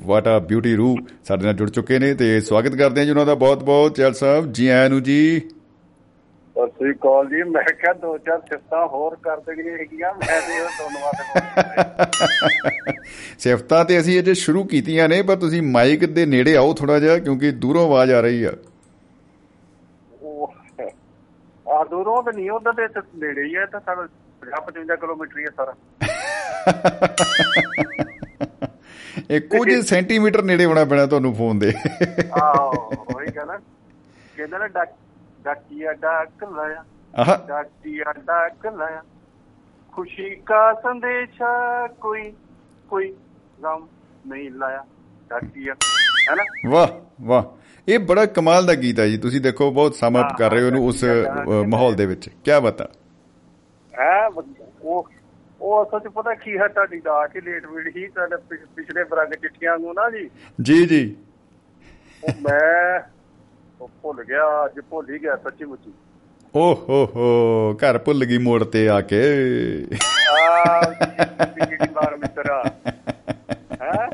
ਵਾਟ 0.04 0.28
ਆ 0.28 0.38
ਬਿਊਟੀ 0.38 0.74
ਰੂ 0.74 0.96
ਸਾਡੇ 1.24 1.44
ਨਾਲ 1.44 1.54
ਜੁੜ 1.54 1.70
ਚੁੱਕੇ 1.70 1.98
ਨੇ 1.98 2.14
ਤੇ 2.14 2.40
ਸਵਾਗਤ 2.40 2.76
ਕਰਦੇ 2.76 3.00
ਹਾਂ 3.00 3.04
ਜੀ 3.04 3.10
ਉਹਨਾਂ 3.10 3.26
ਦਾ 3.26 3.34
ਬਹੁਤ 3.34 3.64
ਬਹੁਤ 3.64 3.94
ਚਾਹਲ 3.94 4.14
ਸਾਹਿਬ, 4.14 4.52
ਜੀ 4.52 4.68
ਆਇਆਂ 4.68 4.90
ਨੂੰ 4.90 5.02
ਜੀ। 5.02 5.38
ਸਤਿ 5.38 5.57
ਸ੍ਰੀ 6.66 6.92
ਅਕਾਲ 6.92 7.26
ਜੀ 7.28 7.42
ਮੈਂ 7.42 7.62
ਕਿਹਾ 7.62 7.92
ਦੋ 7.92 8.18
ਚਾਰ 8.18 8.38
ਸਿਫਤਾਂ 8.40 8.86
ਹੋਰ 8.86 9.16
ਕਰ 9.22 9.40
ਦੇਣੀਆਂ 9.40 9.74
ਹੈਗੀਆਂ 9.78 10.12
ਮੈਂ 10.14 10.40
ਤੇ 10.40 10.60
ਉਹ 10.60 10.68
ਧੰਨਵਾਦ 10.78 11.14
ਸਿਫਤਾਂ 13.38 13.84
ਤੇ 13.84 13.98
ਅਸੀਂ 14.00 14.18
ਅਜੇ 14.20 14.34
ਸ਼ੁਰੂ 14.34 14.64
ਕੀਤੀਆਂ 14.64 15.08
ਨੇ 15.08 15.22
ਪਰ 15.22 15.36
ਤੁਸੀਂ 15.36 15.62
ਮਾਈਕ 15.62 16.04
ਦੇ 16.06 16.26
ਨੇੜੇ 16.26 16.56
ਆਓ 16.56 16.72
ਥੋੜਾ 16.74 16.98
ਜਿਹਾ 16.98 17.18
ਕਿਉਂਕਿ 17.18 17.50
ਦੂਰੋਂ 17.50 17.84
ਆਵਾਜ਼ 17.86 18.12
ਆ 18.12 18.20
ਰਹੀ 18.20 18.44
ਆ। 18.44 18.52
ਆ 21.66 21.84
ਦੂਰੋਂ 21.84 22.22
ਤੇ 22.22 22.32
ਨਹੀਂ 22.36 22.50
ਉਹਦਾ 22.50 22.72
ਤੇ 22.72 22.86
ਨੇੜੇ 23.14 23.42
ਹੀ 23.44 23.56
ਹੈ 23.56 23.66
ਤਾਂ 23.66 23.80
ਸਾਡਾ 23.80 24.06
50 24.72 24.96
ਕਿਲੋਮੀਟਰ 24.96 25.38
ਹੀ 25.38 25.44
ਹੈ 25.44 25.50
ਸਾਰਾ। 25.56 25.74
ਇਹ 29.30 29.40
ਕੁਝ 29.40 29.68
ਸੈਂਟੀਮੀਟਰ 29.86 30.42
ਨੇੜੇ 30.42 30.64
ਹੋਣਾ 30.64 30.84
ਪੈਣਾ 30.84 31.06
ਤੁਹਾਨੂੰ 31.06 31.34
ਫੋਨ 31.34 31.58
ਦੇ। 31.58 31.72
ਆਹੋ 32.42 32.70
ਉਹੀ 33.14 33.26
ਕਹਿੰਦਾ 33.32 33.56
ਕਹਿੰਦਾ 34.36 34.58
ਨਾ 34.58 34.84
ਡਾਕੀਆ 35.44 35.92
ਡਾਕ 35.92 36.44
ਲਿਆ 36.44 36.84
ਆਹ। 37.14 37.46
ਡਾਕੀਆ 37.46 38.12
ਡਾਕ 38.26 38.66
ਲਿਆ 38.66 39.02
ਖੁਸ਼ੀ 39.92 40.34
ਕਾ 40.46 40.72
ਸੰਦੇਸ਼ਾ 40.74 41.86
ਕੋਈ 42.00 42.32
ਕੋਈ 42.88 43.14
ਗਮ 43.62 43.86
ਨਹੀਂ 44.26 44.50
ਲਾਇਆ 44.50 44.84
ਡਾਕੀਆ 45.30 45.74
ਹੈਨਾ 46.30 46.44
ਵਾਹ 46.68 46.88
ਵਾਹ। 47.20 47.44
ਇਹ 47.88 47.98
ਬੜਾ 47.98 48.24
ਕਮਾਲ 48.26 48.66
ਦਾ 48.66 48.74
ਗੀਤ 48.74 48.98
ਹੈ 49.00 49.06
ਜੀ। 49.06 49.18
ਤੁਸੀਂ 49.18 49.40
ਦੇਖੋ 49.40 49.70
ਬਹੁਤ 49.70 49.94
ਸਮਰਪ 49.94 50.36
ਕਰ 50.38 50.50
ਰਹੇ 50.50 50.62
ਹੋ 50.62 50.66
ਉਹਨੂੰ 50.66 50.86
ਉਸ 50.86 51.04
ਮਾਹੌਲ 51.68 51.94
ਦੇ 51.94 52.06
ਵਿੱਚ। 52.06 52.28
ਕੀ 52.28 52.60
ਬਤਾ 52.62 52.88
ਹੈ 53.94 54.26
ਉਹ 54.82 55.08
ਉਹ 55.60 55.84
ਅਸਲ 55.84 56.00
ਚ 56.00 56.08
ਪਤਾ 56.08 56.34
ਕੀ 56.34 56.56
ਹੈ 56.58 56.66
ਤੁਹਾਡੀ 56.68 57.00
ਦਾ 57.00 57.26
ਕਿ 57.26 57.40
ਲੇਟ 57.40 57.66
ਵੀਡ 57.66 57.96
ਹੀ 57.96 58.06
ਤੁਹਾਡੇ 58.06 58.36
ਪਿਛਲੇ 58.76 59.04
ਬਰੰਗ 59.04 59.32
ਚਿੱਠੀਆਂ 59.32 59.78
ਨੂੰ 59.78 59.94
ਨਾ 59.94 60.10
ਜੀ। 60.10 60.28
ਜੀ 60.62 60.86
ਜੀ। 60.86 61.16
ਮੈਂ 62.42 63.00
ਉਹ 63.80 63.90
ਭੁੱਲ 64.02 64.24
ਗਿਆ 64.24 64.64
ਅੱਜ 64.64 64.80
ਭੁੱਲ 64.90 65.10
ਹੀ 65.10 65.22
ਗਿਆ 65.22 65.36
ਸੱਚੀ 65.36 65.64
ਮੁੱਚੀ 65.64 65.92
ਓ 66.54 66.86
ਹੋ 66.88 67.12
ਹੋ 67.16 67.74
ਘਰ 67.74 67.98
ਭੁੱਲ 67.98 68.24
ਗਈ 68.24 68.38
ਮੋੜ 68.38 68.64
ਤੇ 68.64 68.88
ਆ 68.88 69.00
ਕੇ। 69.00 69.22
ਆ 70.30 70.80
ਜੀ 71.60 71.76
ਬਾਰ 71.92 72.16
ਮਿੱਤਰਾ। 72.16 72.64
ਹੈ? 73.82 74.08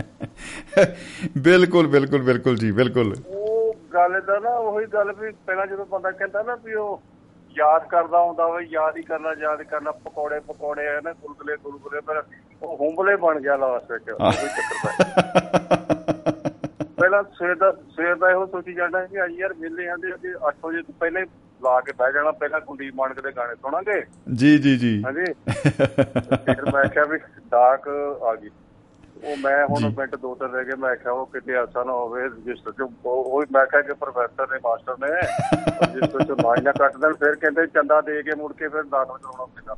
ਬਿਲਕੁਲ 1.39 1.87
ਬਿਲਕੁਲ 1.87 2.23
ਬਿਲਕੁਲ 2.23 2.57
ਜੀ 2.57 2.73
ਬਿਲਕੁਲ। 2.73 3.17
ਉਹ 3.27 3.75
ਗੱਲ 3.95 4.21
ਦਾ 4.21 4.39
ਨਾ 4.39 4.51
ਉਹੀ 4.51 4.87
ਗੱਲ 4.87 5.13
ਵੀ 5.13 5.33
ਪਹਿਲਾਂ 5.47 5.67
ਜਦੋਂ 5.67 5.87
ਬੰਦਾ 5.87 6.11
ਕਹਿੰਦਾ 6.11 6.43
ਨਾ 6.43 6.59
ਵੀ 6.65 6.75
ਉਹ 6.75 7.03
ਯਾਦ 7.57 7.89
ਕਰਦਾ 7.89 8.23
ਹੁੰਦਾ 8.23 8.45
ਉਹ 8.45 8.61
ਯਾਦ 8.61 8.97
ਹੀ 8.97 9.03
ਕਰਨਾ 9.03 9.35
ਯਾਦ 9.41 9.63
ਕਰਨਾ 9.63 9.91
ਪਕੌੜੇ 9.91 10.41
ਪਕੌੜੇ 10.41 10.87
ਹੈ 10.87 11.01
ਨਾ 11.05 11.13
ਗੁਲਗੁਲੇ 11.13 11.57
ਗੁਲਗੁਲੇ 11.65 12.01
ਪਰ 12.01 12.23
ਉਹ 12.63 12.77
ਹੁੰਬਲੇ 12.77 13.17
ਬਣ 13.17 13.41
ਗਿਆ 13.41 13.57
ਲਾਸਟ 13.57 13.93
ਵਿੱਚ 13.93 14.11
ਉਹ 14.11 14.33
ਚੱਕਰ 14.33 16.34
ਪਹਿਲਾਂ 17.05 17.23
ਸਵੇਰ 17.23 17.55
ਦਾ 17.55 17.73
ਸਵੇਰ 17.73 18.15
ਦਾ 18.15 18.31
ਇਹੋ 18.31 18.47
ਸੋਚੀ 18.47 18.75
ਜਾਂਦਾ 18.75 19.07
ਕਿ 19.07 19.25
ਅੱਜ 19.25 19.33
ਯਾਰ 19.33 19.55
ਮੇਲੇ 19.55 19.89
ਆਂਦੇ 19.89 20.11
ਕਿ 20.11 20.29
8 20.49 20.53
ਵਜੇ 20.65 20.83
ਤੋਂ 20.83 20.95
ਪਹਿਲਾਂ 21.01 21.23
ਲਾ 21.63 21.81
ਕੇ 21.81 21.93
ਬਹਿ 21.93 22.13
ਜਾਣਾ 22.13 22.31
ਪਹਿਲਾਂ 22.31 22.61
ਕੁੰਡੀ 22.61 22.91
ਮਾਨਕ 22.95 23.21
ਦੇ 23.21 23.33
ਗਾਣੇ 23.37 23.55
ਸੁਣਾਂਗੇ। 23.55 24.05
ਜੀ 24.35 24.59
ਜੀ 24.59 24.77
ਜੀ। 24.79 25.03
ਹਾਂਜੀ। 25.05 25.33
ਫਿਰ 26.45 26.73
ਮੈਂ 26.73 26.85
ਕਿਹਾ 26.89 27.05
ਵੀ 27.05 27.19
ਡਾਕ 27.51 27.89
ਆ 28.23 28.35
ਗਈ। 28.35 28.51
ਉਹ 29.25 29.37
ਮੈਂ 29.37 29.67
ਹੁਣ 29.67 29.93
ਮਿੰਟ 29.99 30.17
ਦੋ 30.17 30.35
ਤਿੰਨ 30.35 30.51
ਰਹਿ 30.51 30.65
ਗਏ 30.65 30.73
ਮੈਂ 30.77 30.97
ਕਿਹਾ 30.97 31.13
ਉਹ 31.13 31.27
ਕਿਤੇ 31.27 31.53
ਐਸਾ 31.53 31.85
ਨਾ 31.85 31.93
ਹੋਵੇ 31.93 32.25
ਰਜਿਸਟਰ 32.25 32.73
ਚ 32.73 32.91
ਉਹ 33.07 33.45
ਮੈਂ 33.53 33.67
ਕਿਹਾ 33.67 33.83
ਕਿ 33.83 33.93
ਪ੍ਰੋਫੈਸਰ 33.93 34.47
ਨੇ 34.53 34.59
ਮਾਸਟਰ 34.65 34.97
ਨੇ 34.99 35.17
ਰਜਿਸਟਰ 35.87 36.25
ਚ 36.25 36.63
ਨਾ 36.63 36.73
ਕੱਟ 36.73 36.97
ਦੇਣ 36.97 37.13
ਫਿਰ 37.13 37.35
ਕਹਿੰਦੇ 37.35 37.67
ਚੰਦਾ 37.67 38.01
ਦੇ 38.01 38.23
ਕੇ 38.23 38.35
ਮੁੜ 38.35 38.53
ਕੇ 38.53 38.69
ਫਿਰ 38.69 38.83
ਦਾਖਲ 38.83 39.19
ਕਰਾਉਣਾ 39.19 39.45
ਪੈਂਦਾ। 39.45 39.77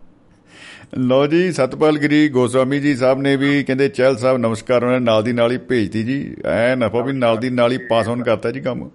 ਲੋ 0.98 1.26
ਜੀ 1.26 1.50
ਸਤਪਾਲ 1.52 1.98
ਗਿਰੀ 1.98 2.28
ਗੋਸਵਾਮੀ 2.28 2.78
ਜੀ 2.80 2.94
ਸਾਹਿਬ 2.96 3.20
ਨੇ 3.20 3.34
ਵੀ 3.36 3.62
ਕਹਿੰਦੇ 3.64 3.88
ਚਹਿਲ 3.88 4.16
ਸਾਹਿਬ 4.16 4.38
ਨਮਸਕਾਰ 4.38 4.84
ਉਹਨਾਂ 4.84 5.00
ਨਾਲ 5.00 5.22
ਦੀ 5.22 5.32
ਨਾਲ 5.32 5.52
ਹੀ 5.52 5.58
ਭੇਜਤੀ 5.68 6.02
ਜੀ। 6.02 6.18
ਐ 6.46 6.74
ਨਫਾ 6.76 7.00
ਵੀ 7.02 7.12
ਨਾਲ 7.12 7.36
ਦੀ 7.38 7.50
ਨਾਲ 7.50 7.72
ਹੀ 7.72 7.78
ਪਾਸ 7.88 8.08
ਆਨ 8.08 8.22
ਕਰਤਾ 8.22 8.50
ਜੀ 8.50 8.60
ਕੰਮ। 8.60 8.88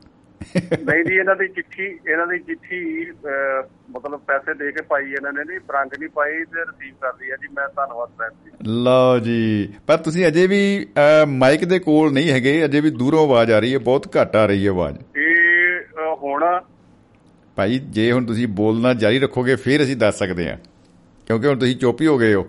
ਨਹੀਂ 0.52 1.04
ਜੀ 1.06 1.16
ਇਹਨਾਂ 1.16 1.36
ਦੀ 1.36 1.48
ਚਿੱਠੀ 1.48 1.84
ਇਹਨਾਂ 1.84 2.26
ਦੀ 2.28 2.38
ਚਿੱਠੀ 2.40 2.80
ਮਤਲਬ 3.96 4.20
ਪੈਸੇ 4.28 4.54
ਦੇ 4.54 4.72
ਕੇ 4.72 4.82
ਪਾਈ 4.90 5.12
ਇਹਨਾਂ 5.12 5.34
ਨੇ 5.34 5.44
ਨਹੀਂ 5.44 5.60
ਬਰੰਗ 5.68 5.92
ਨਹੀਂ 6.00 6.10
ਪਾਈ 6.16 6.32
ਤੇ 6.46 6.62
ਰਿਸੀਵ 6.62 6.94
ਕਰ 7.02 7.12
ਲਈ 7.20 7.32
ਹੈ 7.32 7.36
ਜੀ 7.42 7.48
ਮੈਂ 7.58 7.68
ਧੰਨਵਾਦ 7.76 8.10
ਜੀ। 8.30 8.52
ਲਓ 8.84 9.20
ਜੀ 9.20 9.70
ਪਰ 9.88 9.98
ਤੁਸੀਂ 9.98 10.26
ਅਜੇ 10.28 10.48
ਵੀ 10.48 10.62
ਮਾਈਕ 11.36 11.66
ਦੇ 11.66 11.80
ਕੋਲ 11.80 12.12
ਨਹੀਂ 12.14 12.32
ਹੈਗੇ 12.32 12.64
ਅਜੇ 12.66 12.82
ਵੀ 12.82 12.90
ਦੂਰੋਂ 12.94 13.24
ਆਵਾਜ਼ 13.28 13.52
ਆ 13.52 13.60
ਰਹੀ 13.60 13.74
ਹੈ 13.74 13.80
ਬਹੁਤ 13.90 14.08
ਘੱਟ 14.18 14.36
ਆ 14.36 14.46
ਰਹੀ 14.46 14.66
ਹੈ 14.66 14.72
ਆਵਾਜ਼। 14.72 14.98
ਇਹ 15.18 16.16
ਹੁਣ 16.24 16.44
ਭਾਈ 17.58 17.80
ਜੇ 17.90 18.12
ਹੁਣ 18.12 18.26
ਤੁਸੀਂ 18.26 18.48
ਬੋਲਣਾ 18.58 18.94
ਜਾਰੀ 18.94 19.20
ਰੱਖੋਗੇ 19.20 19.56
ਫਿਰ 19.56 19.84
ਅਸੀਂ 19.84 19.96
ਦੱਸ 19.98 20.20
ਸਕਦੇ 20.20 20.50
ਹਾਂ। 20.50 20.58
ਕਿਉਂਕਿ 21.28 21.48
ਹੁਣ 21.48 21.60
ਤੁਸੀਂ 21.60 21.76
ਚੁੱਪ 21.76 22.02
ਹੀ 22.02 22.08
ਹੋ 22.08 22.18
ਗਏ 22.18 22.34
ਹੋ। 22.34 22.48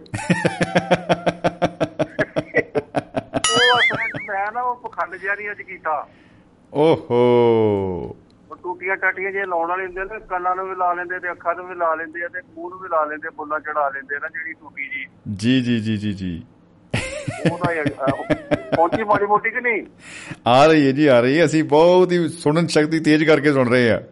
ਮੈਂ 4.28 4.52
ਨਾ 4.52 4.62
ਉਹ 4.62 4.76
ਪਖੰਡ 4.76 5.14
ਨਹੀਂ 5.14 5.50
ਅੱਜ 5.50 5.62
ਕੀਤਾ। 5.62 6.08
ਓਹੋ। 6.72 8.16
ਉਹ 8.50 8.56
ਟੂਟੀਆਂ 8.62 8.96
ਟਾਟੀਆਂ 8.96 9.32
ਜੇ 9.32 9.44
ਲਾਉਣ 9.46 9.68
ਵਾਲੇ 9.68 9.86
ਹੁੰਦੇ 9.86 10.00
ਨੇ 10.00 10.20
ਕੰਨਾਂ 10.28 10.56
ਨੂੰ 10.56 10.68
ਵੀ 10.68 10.74
ਲਾ 10.74 10.92
ਲੈਂਦੇ 10.92 11.18
ਤੇ 11.18 11.30
ਅੱਖਾਂ 11.30 11.54
ਨੂੰ 11.54 11.68
ਵੀ 11.68 11.74
ਲਾ 11.74 11.94
ਲੈਂਦੇ 11.94 12.28
ਤੇ 12.28 12.40
ਮੂੰਹ 12.56 12.70
ਨੂੰ 12.70 12.78
ਵੀ 12.78 12.88
ਲਾ 12.88 13.04
ਲੈਂਦੇ 13.04 13.28
ਬੁੱਲਾਂ 13.36 13.60
ਚੜਾ 13.60 13.88
ਲੈਂਦੇ 13.88 14.18
ਨਾ 14.18 14.28
ਜਿਹੜੀ 14.28 14.52
ਟੂਟੀ 14.52 14.88
ਜੀ। 14.88 15.60
ਜੀ 15.60 15.80
ਜੀ 15.80 15.96
ਜੀ 15.96 16.12
ਜੀ 16.12 16.42
ਉਹਦਾ 17.52 18.06
ਪਹੁੰਚੀ 18.76 19.04
ਮਾੜੀ 19.04 19.26
ਮੋਟੀ 19.26 19.50
ਕਿ 19.50 19.60
ਨਹੀਂ? 19.60 19.82
ਆ 20.46 20.66
ਰਹੀ 20.66 20.86
ਹੈ 20.86 20.92
ਜੀ 20.92 21.06
ਆ 21.06 21.20
ਰਹੀ 21.20 21.38
ਹੈ। 21.38 21.44
ਅਸੀਂ 21.44 21.64
ਬਹੁਤ 21.64 22.12
ਹੀ 22.12 22.28
ਸੁਣਨ 22.28 22.66
ਸ਼ਕਤੀ 22.66 23.00
ਤੇਜ਼ 23.00 23.24
ਕਰਕੇ 23.24 23.52
ਸੁਣ 23.52 23.68
ਰਹੇ 23.70 23.90
ਆ 23.90 24.02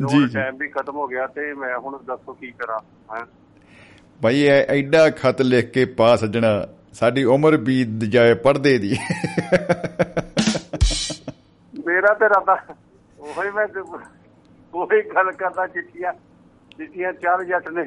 ਜੀ 0.00 0.26
ਟਾਈਮ 0.34 0.56
ਵੀ 0.56 0.68
ਖਤਮ 0.68 0.96
ਹੋ 0.96 1.06
ਗਿਆ 1.06 1.26
ਤੇ 1.26 1.52
ਮੈਂ 1.54 1.78
ਹੁਣ 1.78 1.98
ਦੱਸੋ 2.06 2.32
ਕੀ 2.32 2.50
ਕਰਾਂ 2.50 2.78
ਭਾਈ 4.22 4.46
ਐਡਾ 4.46 5.08
ਖਤ 5.10 5.42
ਲਿਖ 5.42 5.70
ਕੇ 5.70 5.84
ਪਾ 5.84 6.16
ਸੱਜਣਾ 6.16 6.48
ਸਾਡੀ 6.92 7.24
ਉਮਰ 7.24 7.56
ਬੀਤ 7.56 8.04
ਜਾਏ 8.04 8.34
ਪੜਦੇ 8.34 8.78
ਦੀ। 8.78 8.96
ਮੇਰਾ 11.86 12.14
ਤੇ 12.14 12.28
ਰਾਦਾ 12.28 12.56
ਉਹੀ 13.18 13.50
ਮੈਂ 13.50 13.66
ਉਹੀ 14.74 15.02
ਗੱਲ 15.14 15.32
ਕਰਦਾ 15.32 15.66
ਚਿੱਠੀਆਂ 15.66 16.12
ਚਿੱਠੀਆਂ 16.78 17.12
ਚਾਰ 17.12 17.44
ਜੱਟ 17.44 17.68
ਨੇ 17.68 17.84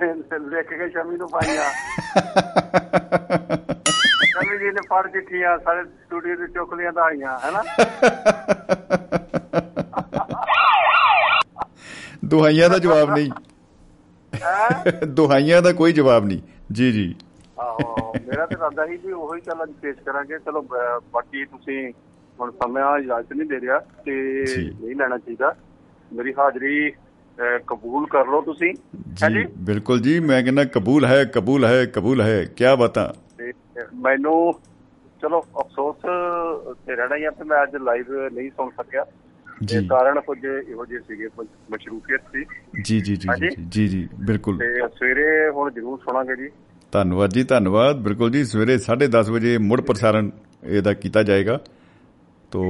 ਲਿਖ 0.49 0.69
ਕੇ 0.69 0.89
ਸ਼ਮੀ 0.89 1.17
ਨੂੰ 1.17 1.29
ਪਾਈਆਂ। 1.29 1.69
ਸ਼ਮੀ 4.25 4.57
ਜੀ 4.59 4.71
ਨੇ 4.71 4.81
ਪੜ 4.89 5.07
ਚਿੱਠੀਆਂ 5.07 5.57
ਸਾਰੇ 5.57 5.83
ਸਟੂਡੀਓ 5.83 6.35
ਦੇ 6.35 6.47
ਚੁਕਲੀਆਂ 6.47 6.93
ਦਾ 6.93 7.03
ਆਈਆਂ 7.03 7.37
ਹੈਨਾ? 7.45 7.63
ਦੁਹਾਈਆਂ 12.31 12.69
ਦਾ 12.69 12.77
ਜਵਾਬ 12.79 13.13
ਨਹੀਂ। 13.13 13.31
ਦੁਹਾਈਆਂ 15.07 15.61
ਦਾ 15.61 15.71
ਕੋਈ 15.73 15.93
ਜਵਾਬ 15.93 16.25
ਨਹੀਂ। 16.25 16.41
ਜੀ 16.71 16.91
ਜੀ। 16.91 17.13
ਆਹੋ 17.59 18.13
ਮੇਰਾ 18.27 18.45
ਤੇ 18.45 18.55
ਇਰਾਦਾ 18.55 18.85
ਸੀ 18.87 18.97
ਵੀ 18.97 19.11
ਉਹੀ 19.13 19.41
ਚੱਲ 19.41 19.63
ਅੱਜ 19.63 19.71
ਪੇਸ਼ 19.81 19.97
ਕਰਾਂਗੇ। 19.99 20.37
ਚਲੋ 20.39 20.61
ਬਾਕੀ 21.13 21.45
ਤੁਸੀਂ 21.45 21.91
ਹੁਣ 22.39 22.51
ਸਮਾਂ 22.51 22.97
ਇਜਾਜ਼ਤ 22.99 23.33
ਨਹੀਂ 23.33 23.49
ਦੇ 23.49 23.59
ਰਿਹਾ 23.61 23.79
ਤੇ 24.05 24.13
ਨਹੀਂ 24.57 24.95
ਲੈਣਾ 24.95 25.17
ਚਾਹੀਦਾ। 25.17 25.53
ਮੇਰੀ 26.11 26.33
ਹਾਜ਼ਰੀ 26.39 26.91
ਕਬੂਲ 27.67 28.05
ਕਰ 28.07 28.25
ਲਓ 28.27 28.41
ਤੁਸੀਂ। 28.41 28.73
ਜੀ 29.29 29.45
ਬਿਲਕੁਲ 29.59 30.01
ਜੀ 30.01 30.19
ਮੈਂ 30.19 30.41
ਕਹਿੰਦਾ 30.43 30.63
ਕਬੂਲ 30.65 31.05
ਹੈ 31.05 31.23
ਕਬੂਲ 31.25 31.65
ਹੈ 31.65 31.85
ਕਬੂਲ 31.85 32.21
ਹੈ। 32.21 32.43
ਕੀ 32.57 32.65
ਬਤਾ? 32.79 33.13
ਮੈਨੂੰ 33.95 34.53
ਚਲੋ 35.21 35.39
ਅਫਸੋਸ 35.61 35.95
ਤੇ 36.85 36.95
ਰਹਿਣਾ 36.95 37.15
ਹੀ 37.15 37.23
ਆ 37.23 37.29
ਕਿ 37.29 37.43
ਮੈਂ 37.43 37.63
ਅੱਜ 37.63 37.75
ਲਾਈਵ 37.75 38.05
ਨਹੀਂ 38.33 38.49
ਸੁਣ 38.49 38.69
ਸਕਿਆ। 38.69 39.05
ਜੀ। 39.61 39.85
ਕਾਰਨ 39.87 40.19
ਕੁਝ 40.21 40.37
ਇਹੋ 40.45 40.85
ਜਿਹੇ 40.85 40.99
ਸੀਗੇ 40.99 41.27
ਮਸ਼ਰੂਫੀਅਤ 41.71 42.21
ਸੀ। 42.31 42.43
ਜੀ 42.83 42.99
ਜੀ 43.01 43.15
ਜੀ 43.15 43.27
ਜੀ 43.69 43.87
ਜੀ 43.87 44.07
ਬਿਲਕੁਲ। 44.27 44.57
ਤੇ 44.59 44.87
ਸਵੇਰੇ 44.89 45.49
ਹੁਣ 45.49 45.71
ਜ਼ਰੂਰ 45.71 45.99
ਸੁਣਾਂਗੇ 45.99 46.35
ਜੀ। 46.35 46.49
ਧੰਨਵਾਦ 46.91 47.29
ਜੀ 47.29 47.43
ਧੰਨਵਾਦ। 47.43 48.01
ਬਿਲਕੁਲ 48.03 48.31
ਜੀ 48.31 48.43
ਸਵੇਰੇ 48.45 48.77
10:30 48.79 49.29
ਵਜੇ 49.29 49.57
ਮੁੜ 49.59 49.79
ਪ੍ਰਸਾਰਣ 49.81 50.29
ਇਹਦਾ 50.63 50.93
ਕੀਤਾ 50.95 51.23
ਜਾਏਗਾ। 51.23 51.59
ਤੋ 52.51 52.63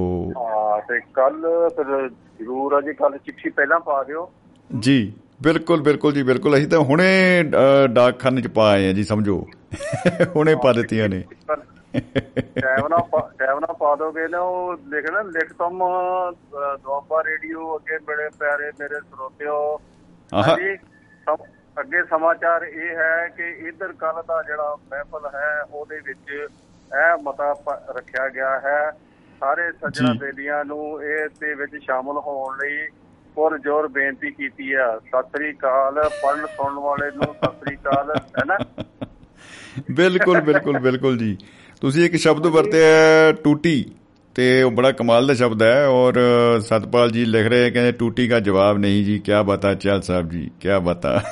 ਤੇ 0.88 1.00
ਕੱਲ 1.14 1.42
ਫਿਰ 1.70 2.10
ਜ਼ਰੂਰ 2.10 2.74
ਆ 2.74 2.82
ਜੀ 2.82 2.94
ਕੱਲ 2.94 3.18
ਚਿੱਠੀ 3.18 3.50
ਪਹਿਲਾਂ 3.50 3.80
ਪਾ 3.80 4.04
ਦਿਓ। 4.04 4.30
ਜੀ 4.70 5.14
ਬਿਲਕੁਲ 5.44 5.82
ਬਿਲਕੁਲ 5.82 6.14
ਜੀ 6.14 6.24
ਬਿਲਕੁਲ। 6.24 6.58
ਅਸੀਂ 6.58 6.68
ਤਾਂ 6.68 6.80
ਹੁਣੇ 6.82 7.08
ਡਾਕਖਾਨੇ 7.94 8.42
ਚ 8.42 8.48
ਪਾ 8.48 8.70
ਆਏ 8.72 8.90
ਆ 8.90 8.94
ਜੀ 8.94 9.04
ਸਮਝੋ। 9.04 9.38
ਹੁਣੇ 10.36 10.56
ਪਾ 10.64 10.74
ਦਿੱਤੀਆਂ 10.74 11.10
ਨੇ। 11.10 11.24
ਟਾਈਮ 11.94 12.88
ਨਾ 13.60 13.74
ਪਾ 13.74 13.96
ਦੋਗੇ 13.96 14.28
ਨਾ 14.28 14.40
ਉਹ 14.40 14.78
ਲਿਖਣਾ 14.88 15.22
ਲਿਖ 15.30 15.54
ਤੁਮ 15.54 15.80
ਦੁਆਬਾ 16.54 17.22
ਰੇਡੀਓ 17.24 17.76
ਅੱਗੇ 17.76 17.98
ਬੜੇ 18.06 18.30
ਪਿਆਰੇ 18.40 18.72
ਮੇਰੇ 18.80 19.00
ਸਰੋਤਿਓ। 19.02 19.58
ਹਾਂਜੀ 20.32 20.76
ਅੱਗੇ 21.78 22.02
ਸਮਾਚਾਰ 22.04 22.64
ਇਹ 22.64 22.96
ਹੈ 22.98 23.28
ਕਿ 23.38 23.50
ਇਧਰ 23.68 23.94
ਕੱਲ 23.94 24.22
ਦਾ 24.28 24.42
ਜਿਹੜਾ 24.44 24.76
ਮਹਿਫਲ 24.84 25.30
ਹੈ 25.36 25.62
ਉਹਦੇ 25.64 26.00
ਵਿੱਚ 26.00 26.32
ਇਹ 26.32 27.18
ਮਤਾ 27.24 27.52
ਰੱਖਿਆ 27.98 28.28
ਗਿਆ 28.30 28.60
ਹੈ। 28.60 28.92
ਸਾਰੇ 29.42 29.72
ਸੱਜਣਾ 29.74 30.14
ਬੇਲੀਆਂ 30.14 30.64
ਨੂੰ 30.66 31.02
ਇਹ 31.04 31.28
ਤੇ 31.40 31.54
ਵਿੱਚ 31.56 31.76
ਸ਼ਾਮਲ 31.84 32.18
ਹੋਣ 32.18 32.58
ਲਈ 32.58 32.88
ਪੁਰ 33.38 33.58
ਜੋਰ 33.58 33.88
ਬੇਨਤੀ 33.88 34.32
ਕੀਤੀ 34.32 34.74
ਹੈ 34.76 34.88
ਸਤਿ 35.00 35.30
ਸ੍ਰੀ 35.30 35.52
ਅਕਾਲ 35.52 36.02
ਪੜਨ 36.22 36.46
ਸੁਣਨ 36.48 36.80
ਵਾਲੇ 36.80 37.10
ਨੂੰ 37.12 37.34
ਸਤਿ 37.36 37.56
ਸ੍ਰੀ 37.56 37.76
ਅਕਾਲ 37.76 38.12
ਹੈ 38.12 38.44
ਨਾ? 38.46 38.58
ਬਿਲਕੁਲ 39.92 40.42
ਬਿਲਕੁਲ 40.42 40.80
ਬਿਲਕੁਲ 40.80 41.18
ਜੀ। 41.18 41.38
ਤੁਸੀਂ 41.82 42.06
ਇੱਕ 42.06 42.16
ਸ਼ਬਦ 42.16 42.48
ਵਰਤਿਆ 42.48 43.32
ਟੂਟੀ 43.32 43.86
ਤੇ 44.36 44.64
ਉਹ 44.64 44.72
ਬੜਾ 44.72 44.92
ਕਮਾਲ 44.92 45.28
ਦਾ 45.28 45.34
ਸ਼ਬਦ 45.34 45.64
ਹੈ 45.64 45.86
ਔਰ 45.86 46.14
ਸਤਪਾਲ 46.60 47.12
ਜੀ 47.12 47.26
ਲਿਖ 47.26 47.48
ਰਹੇ 47.48 47.72
ਕਹਿੰਦੇ 47.72 47.92
ਟੂਟੀ 47.92 48.28
ਦਾ 48.28 48.40
ਜਵਾਬ 48.40 48.78
ਨਹੀਂ 48.78 49.06
ਜੀ 49.06 49.20
ਕੀ 49.20 49.32
ਬਤਾ 49.46 49.74
ਚਲ 49.74 50.02
ਸਾਹਿਬ 50.02 50.30
ਜੀ 50.30 50.52
ਕੀ 50.60 50.68
ਬਤਾ। 50.84 51.24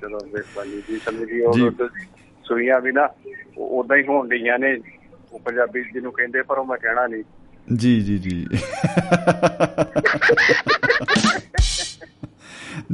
ਚਲੋ 0.00 0.18
ਬੇਸਬਾਨੀ 0.32 0.82
ਜੀ 0.88 0.98
ਸਮਝੀ 0.98 1.40
ਉਹ 1.40 1.70
ਸੁਈਆਂ 2.44 2.80
ਵੀ 2.80 2.92
ਨਾ 2.92 3.08
ਉਦਾਂ 3.58 3.96
ਹੀ 3.96 4.02
ਹੋਣ 4.02 4.28
ਡੀਆਂ 4.28 4.58
ਨੇ। 4.58 4.76
ਉਹ 5.32 5.38
ਪੰਜਾਬੀ 5.38 5.82
ਜਿਹਨੂੰ 5.82 6.12
ਕਹਿੰਦੇ 6.12 6.42
ਪਰ 6.42 6.58
ਉਹ 6.58 6.64
ਮੈਂ 6.64 6.76
ਕਹਿਣਾ 6.76 7.06
ਨਹੀਂ। 7.06 7.22
ਜੀ 7.76 8.00
ਜੀ 8.00 8.18
ਜੀ। 8.18 8.46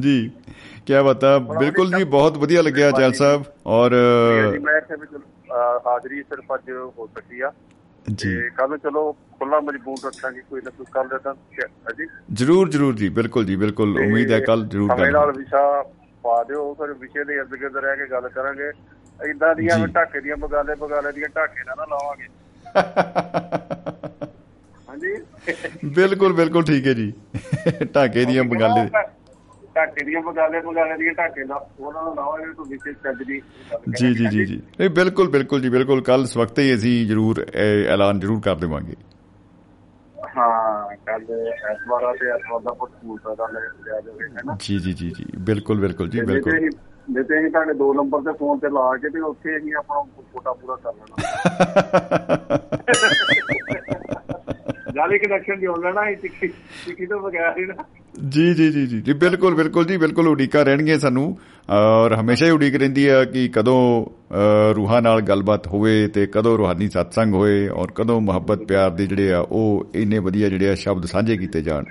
ਜੀ। 0.01 0.31
ਕੀ 0.86 0.94
ਬਤਾ? 1.05 1.39
ਬਿਲਕੁਲ 1.39 1.90
ਜੀ 1.90 2.05
ਬਹੁਤ 2.05 2.36
ਵਧੀਆ 2.39 2.62
ਲੱਗਿਆ 2.62 2.90
ਚਲ 2.90 3.12
ਸਾਹਿਬ। 3.12 3.43
ਔਰ 3.66 3.94
ਮੈਂ 4.62 4.81
ਹਾਜ਼ਰੀ 5.86 6.23
ਸਿਰਫ 6.23 6.55
ਅੱਜ 6.55 6.70
ਹੋ 6.70 7.06
ਸਕੀ 7.19 7.40
ਆ। 7.40 7.52
ਜੀ। 8.06 8.35
ਕੱਲ 8.56 8.77
ਚਲੋ 8.78 9.12
ਖੁੱਲਾ 9.39 9.61
ਮਜਬੂਰ 9.61 9.97
ਰੱਖਾਂਗੇ 10.06 10.40
ਕੋਈ 10.51 10.61
ਨਾ 10.65 10.70
ਕੋਈ 10.70 10.86
ਕਰ 10.93 11.06
ਦੇਤਾ 11.06 11.35
ਜੀ? 11.98 12.06
ਜਰੂਰ 12.32 12.69
ਜਰੂਰ 12.69 12.94
ਜੀ 12.94 13.09
ਬਿਲਕੁਲ 13.09 13.44
ਜੀ 13.44 13.56
ਬਿਲਕੁਲ। 13.56 13.97
ਉਮੀਦ 14.01 14.32
ਹੈ 14.32 14.40
ਕੱਲ 14.40 14.65
ਜਰੂਰ 14.66 14.89
ਕਰਾਂਗੇ। 14.89 15.11
ਨਾਲ 15.12 15.32
ਵਿਸ਼ਾ 15.32 15.62
ਪਾ 16.24 16.43
ਦਿਓ 16.44 16.73
ਫਿਰ 16.74 16.93
ਵਿਸ਼ੇ 16.93 17.24
ਦੇ 17.24 17.35
ਇਰਦ 17.35 17.55
ਗਿਰਦ 17.55 17.77
ਰਹਿ 17.77 17.97
ਕੇ 17.97 18.06
ਗੱਲ 18.06 18.28
ਕਰਾਂਗੇ। 18.28 18.70
ਇਦਾਂ 19.31 19.55
ਦੀਆਂ 19.55 19.86
ਢਾਕੇ 19.89 20.20
ਦੀਆਂ 20.20 20.36
ਬਗਾਲੇ 20.36 20.74
ਬਗਾਲੇ 20.74 21.12
ਦੀਆਂ 21.12 21.28
ਢਾਕੇ 21.36 21.65
ਨਾ 21.65 21.74
ਲਾਵਾਂਗੇ। 21.85 22.28
ਹਾਂਜੀ? 24.89 25.16
ਬਿਲਕੁਲ 25.85 26.32
ਬਿਲਕੁਲ 26.32 26.65
ਠੀਕ 26.65 26.86
ਹੈ 26.86 26.93
ਜੀ। 26.93 27.12
ਢਾਕੇ 27.94 28.24
ਦੀਆਂ 28.24 28.44
ਬਗਾਲੇ 28.44 28.89
ਢਾਕੇ 29.76 30.05
ਦੀਆਂ 30.05 30.20
ਬਗਾਲੇ 30.20 30.60
ਬਗਾਲੇ 30.60 30.96
ਦੀਆਂ 30.96 31.14
ਢਾਕੇ 31.14 31.44
ਦਾ 31.44 31.68
ਉਹਨਾਂ 31.80 32.02
ਨੂੰ 32.02 32.14
ਲਾਵਾਂਗੇ 32.14 32.52
ਤੋਂ 32.52 32.64
ਵਿਸ਼ੇਸ਼ 32.64 32.98
ਚੱਜ 32.98 33.22
ਦੀ 33.22 33.42
ਜੀ 33.98 34.14
ਜੀ 34.14 34.26
ਜੀ 34.26 34.44
ਜੀ। 34.44 34.62
ਨਹੀਂ 34.80 34.90
ਬਿਲਕੁਲ 34.90 35.28
ਬਿਲਕੁਲ 35.28 35.60
ਜੀ 35.60 35.68
ਬਿਲਕੁਲ। 35.68 36.02
ਕੱਲ 36.02 36.22
ਇਸ 36.22 36.36
ਵਕਤ 36.36 36.59
ਹੀ 36.59 36.74
ਅਸੀਂ 36.74 37.06
ਜਰੂਰ 37.06 37.46
ਐਲਾਨ 37.88 38.20
ਜਰੂਰ 38.20 38.40
ਕਰ 38.40 38.56
ਦੇਵਾਂਗੇ। 38.56 38.94
ਹਾਂ 40.36 40.96
ਕੱਲ 40.96 41.22
ਐਤਵਾਰ 41.70 42.02
ਆ 42.02 42.12
ਤੇ 42.12 42.30
ਐਤਵਾਰ 42.30 42.60
ਦਾ 42.60 42.76
ਮੂਸਾ 43.05 43.34
ਦਾ 43.34 43.46
ਲਿਆ 43.46 44.01
ਜਾਵੇ 44.01 44.28
ਹੈ 44.28 44.56
ਜੀ 44.60 44.78
ਜੀ 44.78 44.92
ਜੀ 44.92 45.10
ਜੀ। 45.10 45.24
ਬਿਲਕੁਲ 45.38 45.80
ਬਿਲਕੁਲ 45.80 46.09
ਜੀ 46.09 46.20
ਬਿਲਕੁਲ। 46.20 46.52
ਨਹੀਂ 46.52 46.70
ਤੇ 47.24 47.40
ਅਸੀਂ 47.40 47.51
ਤੁਹਾਡੇ 47.51 47.74
ਦੋ 47.74 47.94
ਨੰਬਰ 47.94 48.20
ਤੇ 48.20 48.38
ਫੋਨ 48.38 48.59
ਤੇ 48.59 48.68
ਲਾ 48.68 48.96
ਕੇ 48.96 49.09
ਤੇ 49.09 49.20
ਉੱਥੇ 49.20 49.56
ਅਸੀਂ 49.56 49.74
ਆਪਣਾ 49.74 50.22
ਫੋਟਾ 50.32 50.52
ਪੂਰਾ 50.52 50.76
ਕਰ 50.76 50.92
ਲੈਣਾ। 50.92 51.24
ਜਾਲੀ 54.95 55.19
ਕਨੈਕਸ਼ਨ 55.19 55.59
ਦੀ 55.61 55.66
ਹੋ 55.66 55.77
ਲੈਣਾ 55.77 56.09
ਇਹ 56.09 56.16
ਟਿੱਕੀ 56.16 56.47
ਟਿੱਕੀ 56.47 57.07
ਤੋਂ 57.07 57.21
ਬਗੈਰ 57.21 57.59
ਹੀ 57.59 57.65
ਨਾ। 57.65 57.85
ਜੀ 58.29 58.55
ਜੀ 58.55 58.71
ਜੀ 58.73 58.87
ਜੀ 58.87 59.12
ਬਿਲਕੁਲ 59.12 59.55
ਬਿਲਕੁਲ 59.55 59.85
ਜੀ 59.85 59.97
ਬਿਲਕੁਲ 59.97 60.29
ਉਡੀਕਾ 60.29 60.62
ਰਹਿਣਗੇ 60.62 60.99
ਸਾਨੂੰ। 60.99 61.37
ਔਰ 61.71 62.15
ਹਮੇਸ਼ਾ 62.15 62.47
ਹੀ 62.47 62.51
ਉਡੀਕ 62.51 62.77
ਰਹਿੰਦੀ 62.77 63.09
ਹੈ 63.09 63.25
ਕਿ 63.25 63.49
ਕਦੋਂ 63.49 64.07
ਰੂਹਾਂ 64.77 65.03
ਨਾਲ 65.03 65.21
ਗੱਲਬਾਤ 65.21 65.66
ਹੋਵੇ 65.66 66.09
ਤੇ 66.09 66.27
ਕਦੋਂ 66.27 66.59
ਰੂਹਾਨੀ 66.59 66.87
satsang 66.87 67.35
ਹੋਏ 67.37 67.69
ਔਰ 67.69 67.93
ਕਦੋਂ 67.95 68.21
ਮੁਹੱਬਤ 68.21 68.59
ਪਿਆਰ 68.59 68.91
ਦੇ 68.91 69.07
ਜਿਹੜੇ 69.07 69.33
ਆ 69.33 69.41
ਉਹ 69.41 69.87
ਇੰਨੇ 69.95 70.19
ਵਧੀਆ 70.19 70.49
ਜਿਹੜੇ 70.49 70.69
ਆ 70.69 70.75
ਸ਼ਬਦ 70.75 71.05
ਸਾਂਝੇ 71.05 71.37
ਕੀਤੇ 71.37 71.62
ਜਾਣ। 71.62 71.85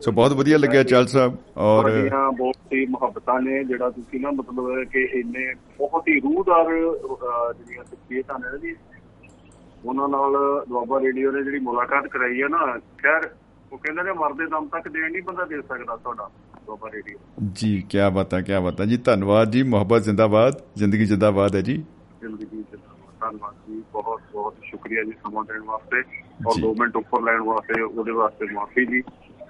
ਸੋ 0.00 0.12
ਬਹੁਤ 0.12 0.32
ਵਧੀਆ 0.32 0.58
ਲੱਗਿਆ 0.58 0.82
ਚਲ 0.82 1.06
ਸਾਹਿਬ 1.06 1.36
ਔਰ 1.56 2.10
ਬਹੁਤ 2.36 2.56
ਹੀ 2.74 2.86
ਮੁਹੱਬਤਾਂ 2.86 3.40
ਨੇ 3.40 3.64
ਜਿਹੜਾ 3.64 3.90
ਤੁਸੀਂ 3.90 4.20
ਨਾ 4.20 4.30
ਮਤਲਬ 4.30 4.84
ਕਿ 4.84 5.08
ਇੰਨੇ 5.14 5.54
ਬਹੁਤ 5.78 6.08
ਹੀ 6.08 6.20
ਰੂਹਦਾਰ 6.20 6.64
ਜਿਹੜੀਆਂ 7.54 7.84
ਸ਼ਖਸੀਅਤਾਂ 7.84 8.38
ਨੇ 8.38 8.58
ਜੀ 8.58 8.74
ਉਹਨਾਂ 9.84 10.08
ਨਾਲ 10.08 10.32
ਦੁਆਬਾ 10.68 11.00
ਰੇਡੀਓ 11.00 11.30
ਨੇ 11.32 11.42
ਜਿਹੜੀ 11.42 11.58
ਮੁਲਾਕਾਤ 11.58 12.06
ਕਰਾਈ 12.06 12.42
ਹੈ 12.42 12.48
ਨਾ 12.48 12.78
ਖੈਰ 12.98 13.28
ਉਹ 13.72 13.78
ਕਹਿੰਦੇ 13.78 14.02
ਨੇ 14.02 14.12
ਮਰਦੇ 14.12 14.46
ਦਮ 14.46 14.66
ਤੱਕ 14.68 14.88
ਦੇਣ 14.88 15.10
ਨਹੀਂ 15.12 15.22
ਬੰਦਾ 15.22 15.44
ਦੇ 15.44 15.60
ਸਕਦਾ 15.62 15.96
ਤੁਹਾਡਾ 15.96 16.28
ਦੁਆਬਾ 16.66 16.90
ਰੇਡੀਓ। 16.92 17.18
ਜੀ 17.52 17.80
ਕੀ 17.90 17.98
ਬਤਾ 18.14 18.40
ਕੀ 18.40 18.52
ਬਤਾ 18.64 18.84
ਜੀ 18.84 18.96
ਧੰਨਵਾਦ 18.96 19.50
ਜੀ 19.50 19.62
ਮੁਹੱਬਤ 19.62 20.02
ਜ਼ਿੰਦਾਬਾਦ 20.02 20.60
ਜ਼ਿੰਦਗੀ 20.76 21.04
ਜ਼ਿੰਦਾਬਾਦ 21.04 21.56
ਹੈ 21.56 21.60
ਜੀ। 21.60 21.76
ਜ਼ਿੰਦਗੀ 22.20 22.46
ਜ਼ਿੰਦਾਬਾਦ 22.46 23.20
ਧੰਨਵਾਦ 23.20 23.54
ਜੀ 23.68 23.82
ਬਹੁਤ 23.92 24.20
ਬਹੁਤ 24.32 24.54
ਸ਼ੁਕਰੀਆ 24.64 25.02
ਜੀ 25.04 25.12
ਸਮਾਂ 25.12 25.44
ਦੇਣ 25.44 25.62
ਵਾਸਤੇ 25.62 26.02
ਔਰ 26.46 26.60
2 26.62 26.72
ਮਿੰਟ 26.80 26.96
ਉੱਪਰ 26.96 27.22
ਲੈਣ 27.22 27.40
ਵਾਸਤੇ 27.40 27.80
ਉਹਦੇ 27.80 28.12
ਵਾਸਤੇ 28.12 28.46
ਮਾਫੀ 28.52 28.86
ਜੀ। 28.86 29.00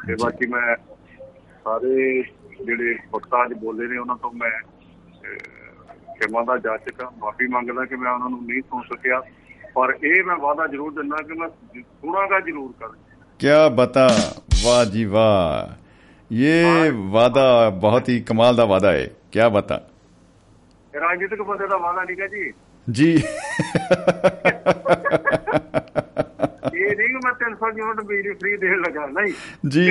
ਤੇ 0.07 0.15
ਬਾਕੀ 0.23 0.47
ਮੈਂ 0.47 0.77
ਸਾਰੇ 1.65 2.23
ਜਿਹੜੇ 2.67 2.97
ਵਕਤਾ 3.13 3.45
ਅੱਜ 3.45 3.53
ਬੋਲੇ 3.53 3.87
ਨੇ 3.87 3.99
ਉਹਨਾਂ 3.99 4.17
ਤੋਂ 4.17 4.31
ਮੈਂ 4.33 4.51
ਖਿਮਾ 6.21 6.43
ਦਾ 6.43 6.57
ਜਾਚਕ 6.59 7.03
ਮਾਫੀ 7.19 7.47
ਮੰਗਦਾ 7.47 7.85
ਕਿ 7.85 7.97
ਮੈਂ 7.97 8.13
ਉਹਨਾਂ 8.13 8.31
ਨੂੰ 8.31 8.45
ਨਹੀਂ 8.45 8.63
ਸੁਣ 8.63 8.83
ਸਕਿਆ। 8.83 9.21
ਪਰ 9.76 9.94
ਇਹ 10.04 10.24
ਮੈਂ 10.24 10.36
ਵਾਅਦਾ 10.38 10.68
ਜ਼ਰੂਰ 10.68 10.92
ਦਿੰਦਾ 10.94 11.22
ਕਿ 11.28 11.34
ਮੈਂ 11.40 11.48
ਸੁਣਾਗਾ 11.50 12.40
ਜ਼ਰੂਰ 12.42 12.72
ਕਰ 12.80 12.92
क्या 13.40 13.56
बता 13.78 14.04
वाह 14.58 14.84
जी 14.92 15.02
वाह 15.08 15.32
ये 16.32 16.52
वादा 17.14 17.46
बहुत 17.80 18.10
ही 18.10 18.14
कमाल 18.22 18.58
का 18.58 18.66
वादा 18.66 18.92
है 18.92 19.02
क्या 19.34 19.48
बता 19.50 19.78
राजनीतिक 20.94 21.42
बंदे 21.44 21.68
का 21.68 21.80
वादा 21.86 22.04
नहीं 22.04 22.18
है 22.20 22.28
जी 22.28 22.44
जी 22.88 23.10
ये 26.76 26.88
नहीं 26.92 27.10
कि 27.10 27.24
मैं 27.26 27.34
तीन 27.36 27.56
सौ 27.56 27.72
यूनिट 27.72 28.00
बिजली 28.06 28.36
फ्री 28.36 28.56
देने 28.58 28.78
लगा 28.80 29.08
नहीं 29.18 29.34
जी 29.70 29.86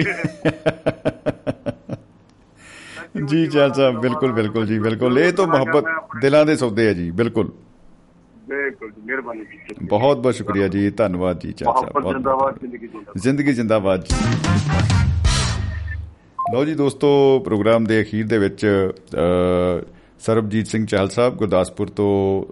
ਜੀ 3.24 3.46
ਚਾਲ 3.46 3.72
ਸਾਹਿਬ 3.72 3.98
ਬਿਲਕੁਲ 4.00 4.32
ਬਿਲਕੁਲ 4.32 4.66
ਜੀ 4.66 4.78
ਬਿਲਕੁਲ 4.78 5.18
ਇਹ 5.18 5.32
ਤਾਂ 5.32 5.46
ਮੁਹੱਬਤ 5.46 5.84
ਦਿਲਾਂ 6.20 6.44
ਦੇ 6.46 6.54
ਸੌਦੇ 6.56 6.88
ਆ 6.88 6.92
ਜੀ 6.92 7.10
ਬਿਲਕੁਲ 7.10 7.50
ਬਿਲਕੁਲ 8.49 8.89
ਜੀ 8.91 9.01
ਮਿਹਰਬਾਨੀ 9.05 9.41
ਜੀ। 9.41 9.85
ਬਹੁਤ 9.89 10.17
ਬਹੁਤ 10.17 10.35
ਸ਼ੁਕਰੀਆ 10.35 10.67
ਜੀ 10.67 10.89
ਧੰਨਵਾਦ 10.89 11.39
ਜੀ 11.39 11.51
ਚਾਚਾ 11.51 11.71
ਬਹੁਤ 11.71 12.13
ਜਿੰਦਾਬਾਦ 12.13 12.59
ਜ਼ਿੰਦਗੀ 12.59 12.87
ਜਿੰਦਾਬਾਦ। 12.87 13.21
ਜ਼ਿੰਦਗੀ 13.21 13.53
ਜਿੰਦਾਬਾਦ 13.53 14.03
ਜੀ। 14.03 14.15
ਲਓ 16.53 16.65
ਜੀ 16.65 16.75
ਦੋਸਤੋ 16.75 17.09
ਪ੍ਰੋਗਰਾਮ 17.45 17.85
ਦੇ 17.85 18.01
ਅਖੀਰ 18.01 18.27
ਦੇ 18.27 18.37
ਵਿੱਚ 18.37 18.65
ਸਰਬਜੀਤ 20.19 20.67
ਸਿੰਘ 20.67 20.85
ਚਾਹਲ 20.85 21.09
ਸਾਹਿਬ 21.09 21.35
ਗੁਰਦਾਸਪੁਰ 21.35 21.89
ਤੋਂ 21.89 22.11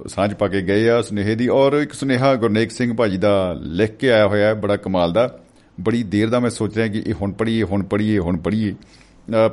ਸਾਂਝ 0.09 0.33
ਪਾ 0.33 0.47
ਕੇ 0.47 0.61
ਗਏ 0.61 0.89
ਆ 0.89 1.01
ਸੁਨੇਹੇ 1.01 1.35
ਦੀ 1.35 1.47
ਔਰ 1.47 1.73
ਇੱਕ 1.73 1.93
ਸੁਨੇਹਾ 1.93 2.35
ਗੁਰਨੇਕ 2.35 2.71
ਸਿੰਘ 2.71 2.93
ਭਾਜੀ 2.93 3.17
ਦਾ 3.17 3.55
ਲਿਖ 3.61 3.91
ਕੇ 3.91 4.11
ਆਇਆ 4.11 4.27
ਹੋਇਆ 4.27 4.47
ਹੈ 4.47 4.53
ਬੜਾ 4.53 4.75
ਕਮਾਲ 4.77 5.13
ਦਾ। 5.13 5.39
ਬੜੀ 5.77 6.03
ਦੇਰ 6.03 6.29
ਦਾ 6.29 6.39
ਮੈਂ 6.39 6.49
ਸੋਚ 6.49 6.75
ਰਿਹਾ 6.75 6.87
ਕਿ 6.87 7.03
ਇਹ 7.07 7.13
ਹੁਣ 7.13 7.31
ਪੜ੍ਹੀਏ 7.31 7.63
ਹੁਣ 7.63 7.83
ਪੜ੍ਹੀਏ 7.83 8.19
ਹੁਣ 8.19 8.37
ਪੜ੍ਹੀਏ। 8.37 8.75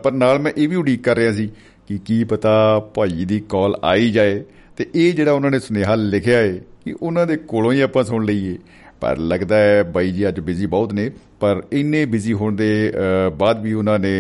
ਪਰ 0.03 0.13
ਨਾਲ 0.13 0.39
ਮੈਂ 0.39 0.53
ਇਹ 0.57 0.69
ਵੀ 0.69 0.77
ਉਡੀਕ 0.77 1.05
ਕਰ 1.05 1.17
ਰਿਹਾ 1.17 1.33
ਸੀ 1.33 1.51
ਕਿ 1.89 1.99
ਕੀ 1.99 2.25
ਪਤਾ 2.25 2.81
ਭਾਈ 2.95 3.25
ਦੀ 3.25 3.41
ਕਾਲ 3.49 3.77
ਆਈ 3.85 4.11
ਜਾਏ 4.11 4.43
ਤੇ 4.77 4.87
ਇਹ 4.95 5.13
ਜਿਹੜਾ 5.13 5.33
ਉਹਨਾਂ 5.33 5.51
ਨੇ 5.51 5.59
ਸੁਨੇਹਾ 5.59 5.95
ਲਿਖਿਆ 5.95 6.39
ਹੈ 6.39 6.53
ਕਿ 6.85 6.95
ਉਹਨਾਂ 7.03 7.27
ਦੇ 7.27 7.37
ਕੋਲੋਂ 7.37 7.73
ਹੀ 7.73 7.81
ਆਪਾਂ 7.81 8.05
ਸੁਣ 8.05 8.25
ਲਈਏ। 8.25 8.59
ਪਰ 9.01 9.19
ਲੱਗਦਾ 9.19 9.57
ਹੈ 9.57 9.83
ਬਾਈ 9.83 10.11
ਜੀ 10.13 10.29
ਅੱਜ 10.29 10.41
ਬਿਜ਼ੀ 10.41 10.67
ਬਹੁਤ 10.67 10.93
ਨੇ, 10.93 11.11
ਪਰ 11.41 11.63
ਇੰਨੇ 11.73 12.05
ਬਿਜ਼ੀ 12.07 12.33
ਹੋਣ 12.33 12.57
ਦੇ 12.57 12.93
ਬਾਅਦ 13.37 13.63
ਵੀ 13.63 13.73
ਉਹਨਾਂ 13.73 13.99
ਨੇ 13.99 14.13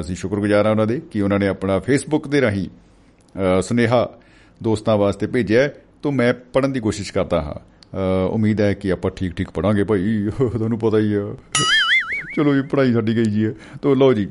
ਅਸੀਂ 0.00 0.16
ਸ਼ੁਕਰਗੁਜ਼ਾਰ 0.16 0.66
ਹਾਂ 0.66 0.70
ਉਹਨਾਂ 0.70 0.86
ਦੇ 0.86 1.00
ਕਿ 1.10 1.22
ਉਹਨਾਂ 1.22 1.38
ਨੇ 1.38 1.48
ਆਪਣਾ 1.48 1.78
ਫੇਸਬੁੱਕ 1.78 2.28
ਦੇ 2.28 2.40
ਰਾਹੀਂ 2.40 2.68
ਸੁਨੇਹਾ 3.62 4.08
ਦੋਸਤਾਂ 4.62 4.96
ਵਾਸਤੇ 4.96 5.26
ਭੇਜਿਆ 5.26 5.68
ਤਾਂ 6.02 6.12
ਮੈਂ 6.12 6.32
ਪੜਨ 6.52 6.72
ਦੀ 6.72 6.80
ਕੋਸ਼ਿਸ਼ 6.80 7.12
ਕਰਦਾ 7.12 7.40
ਹਾਂ। 7.42 7.54
ਉਮੀਦ 8.26 8.60
ਹੈ 8.60 8.72
ਕਿ 8.74 8.92
ਆਪਾਂ 8.92 9.10
ਠੀਕ 9.10 9.34
ਠੀਕ 9.34 9.50
ਪੜਾਂਗੇ 9.50 9.84
ਭਾਈ। 9.84 10.28
ਤੁਹਾਨੂੰ 10.28 10.78
ਪਤਾ 10.78 10.98
ਹੀ 10.98 11.14
ਆ। 11.14 11.34
ਚਲੋ 12.36 12.54
ਇਹ 12.54 12.62
ਪੜਾਈ 12.62 12.92
ਸਾਡੀ 12.92 13.16
ਗਈ 13.16 13.24
ਜੀ। 13.24 13.44
ਹੈ 13.46 13.52
ਤਾਂ 13.82 13.94
ਲਓ 13.96 14.12
ਜੀ, 14.12 14.28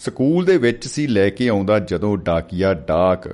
ਸਕੂਲ 0.00 0.44
ਦੇ 0.44 0.56
ਵਿੱਚ 0.58 0.86
ਸੀ 0.88 1.06
ਲੈ 1.06 1.28
ਕੇ 1.30 1.48
ਆਉਂਦਾ 1.48 1.78
ਜਦੋਂ 1.80 2.16
ਡਾਕੀਆ 2.18 2.74
ਡਾਕ। 2.88 3.28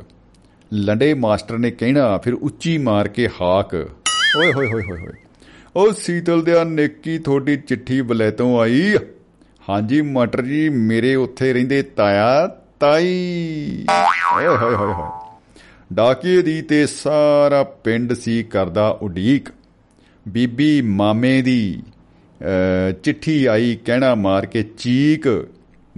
ਲੰਡੇ 0.73 1.15
ਮਾਸਟਰ 1.15 1.59
ਨੇ 1.59 1.70
ਕਹਿਣਾ 1.70 2.19
ਫਿਰ 2.19 2.35
ਉੱਚੀ 2.35 2.78
ਮਾਰ 2.78 3.09
ਕੇ 3.09 3.28
ਹਾਕ। 3.41 3.74
ਓਏ 3.74 4.53
ਹੋਏ 4.53 4.66
ਹੋਏ 4.66 4.82
ਹੋਏ 4.82 4.99
ਹੋਏ। 4.99 5.12
ਉਹ 5.77 5.93
ਸੀਤਲ 5.93 6.43
ਦੇ 6.43 6.65
ਨੇਕੀ 6.65 7.19
ਥੋੜੀ 7.19 7.57
ਚਿੱਠੀ 7.57 8.01
ਬਲੇਤੋਂ 8.03 8.61
ਆਈ। 8.61 8.97
ਹਾਂਜੀ 9.69 10.01
ਮਟਰ 10.03 10.43
ਜੀ 10.43 10.69
ਮੇਰੇ 10.69 11.15
ਉੱਥੇ 11.15 11.53
ਰਹਿੰਦੇ 11.53 11.82
ਤਾਇਆ 11.82 12.47
ਤਾਈ। 12.81 13.86
ਓਏ 14.36 14.47
ਹੋਏ 14.47 14.74
ਹੋਏ 14.74 14.74
ਹੋਏ। 14.74 15.09
ਡਾਕੀਏ 15.93 16.43
ਦੀ 16.43 16.62
ਤੇ 16.62 16.86
ਸਾਰਾ 16.86 17.62
ਪਿੰਡ 17.62 18.12
ਸੀ 18.12 18.43
ਕਰਦਾ 18.43 18.89
ਉਡੀਕ। 19.03 19.49
ਬੀਬੀ 20.28 20.81
ਮਾਮੇ 20.82 21.43
ਦੀ 21.43 21.82
ਚਿੱਠੀ 23.03 23.45
ਆਈ 23.47 23.77
ਕਹਿਣਾ 23.85 24.15
ਮਾਰ 24.15 24.47
ਕੇ 24.47 24.62
ਚੀਕ। 24.62 25.47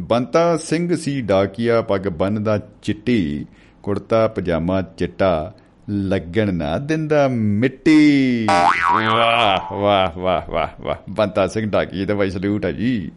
ਬੰਤਾ 0.01 0.57
ਸਿੰਘ 0.57 0.97
ਸੀ 0.97 1.21
ਡਾਕੀਆ 1.21 1.83
ਪੱਗ 1.83 2.01
ਬੰਨਦਾ 2.01 2.59
ਚਿੱਟੀ। 2.83 3.47
ਕੁੜਤਾ, 3.87 4.29
ਪਜਾਮਾ, 4.29 4.83
ਚਿੱਟਾ 4.83 5.55
ਲੱਗਣ 5.91 6.55
ਨਾ 6.55 6.79
ਦਿੰਦਾ 6.79 7.29
ਮਿੱਟੀ। 7.29 8.47
ਵਾਹ 8.47 9.75
ਵਾਹ 9.75 10.19
ਵਾਹ 10.19 10.51
ਵਾਹ 10.51 10.83
ਵਾਹ। 10.83 10.97
ਬੰਤਾ 11.11 11.47
ਸਿੰਘ 11.47 11.71
ਡਾਕੀਏ 11.71 12.05
ਦਾ 12.05 12.15
ਵਾਈ 12.15 12.31
ਸਲੂਟ 12.31 12.65
ਹੈ 12.65 12.73
ਜੀ। 12.73 13.11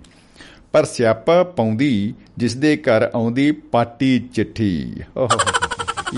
ਪਰ 0.72 0.86
ਸਿਆਪਾ 0.86 1.44
ਪਾਉਂਦੀ 1.44 2.14
ਜਿਸ 2.38 2.56
ਦੇ 2.56 2.78
ਘਰ 2.78 3.12
ਆਉਂਦੀ 3.16 3.52
ਪਾਟੀ 3.52 4.20
ਚਿੱਠੀ। 4.20 4.96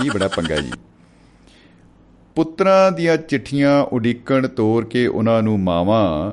ਇਹ 0.04 0.10
ਬੜਾ 0.14 0.28
ਪੰਗਾ 0.28 0.56
ਜੀ। 0.56 0.72
ਪੁੱਤਰਾਂ 2.34 2.92
ਦੀਆਂ 2.92 3.16
ਚਿੱਠੀਆਂ 3.16 3.82
ਉਡੀਕਣ 3.82 4.48
ਤੋਰ 4.48 4.84
ਕੇ 4.84 5.06
ਉਹਨਾਂ 5.06 5.42
ਨੂੰ 5.42 5.60
ਮਾਵਾਂ 5.60 6.32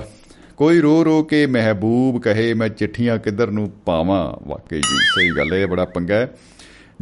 ਅ 0.00 0.02
ਕੋਈ 0.56 0.80
ਰੋ 0.80 1.04
ਰੋ 1.04 1.22
ਕੇ 1.22 1.46
ਮਹਿਬੂਬ 1.46 2.22
ਕਹੇ, 2.22 2.54
ਮੈਂ 2.54 2.68
ਚਿੱਠੀਆਂ 2.68 3.18
ਕਿੱਧਰ 3.18 3.50
ਨੂੰ 3.50 3.70
ਪਾਵਾਂ? 3.70 4.48
ਵਾਕਈ 4.48 4.76
ਜੀ, 4.76 4.96
ਸਹੀ 4.96 5.30
ਗੱਲ 5.30 5.52
ਹੈ 5.52 5.66
ਬੜਾ 5.66 5.84
ਪੰਗਾ 5.84 6.14
ਹੈ। 6.14 6.30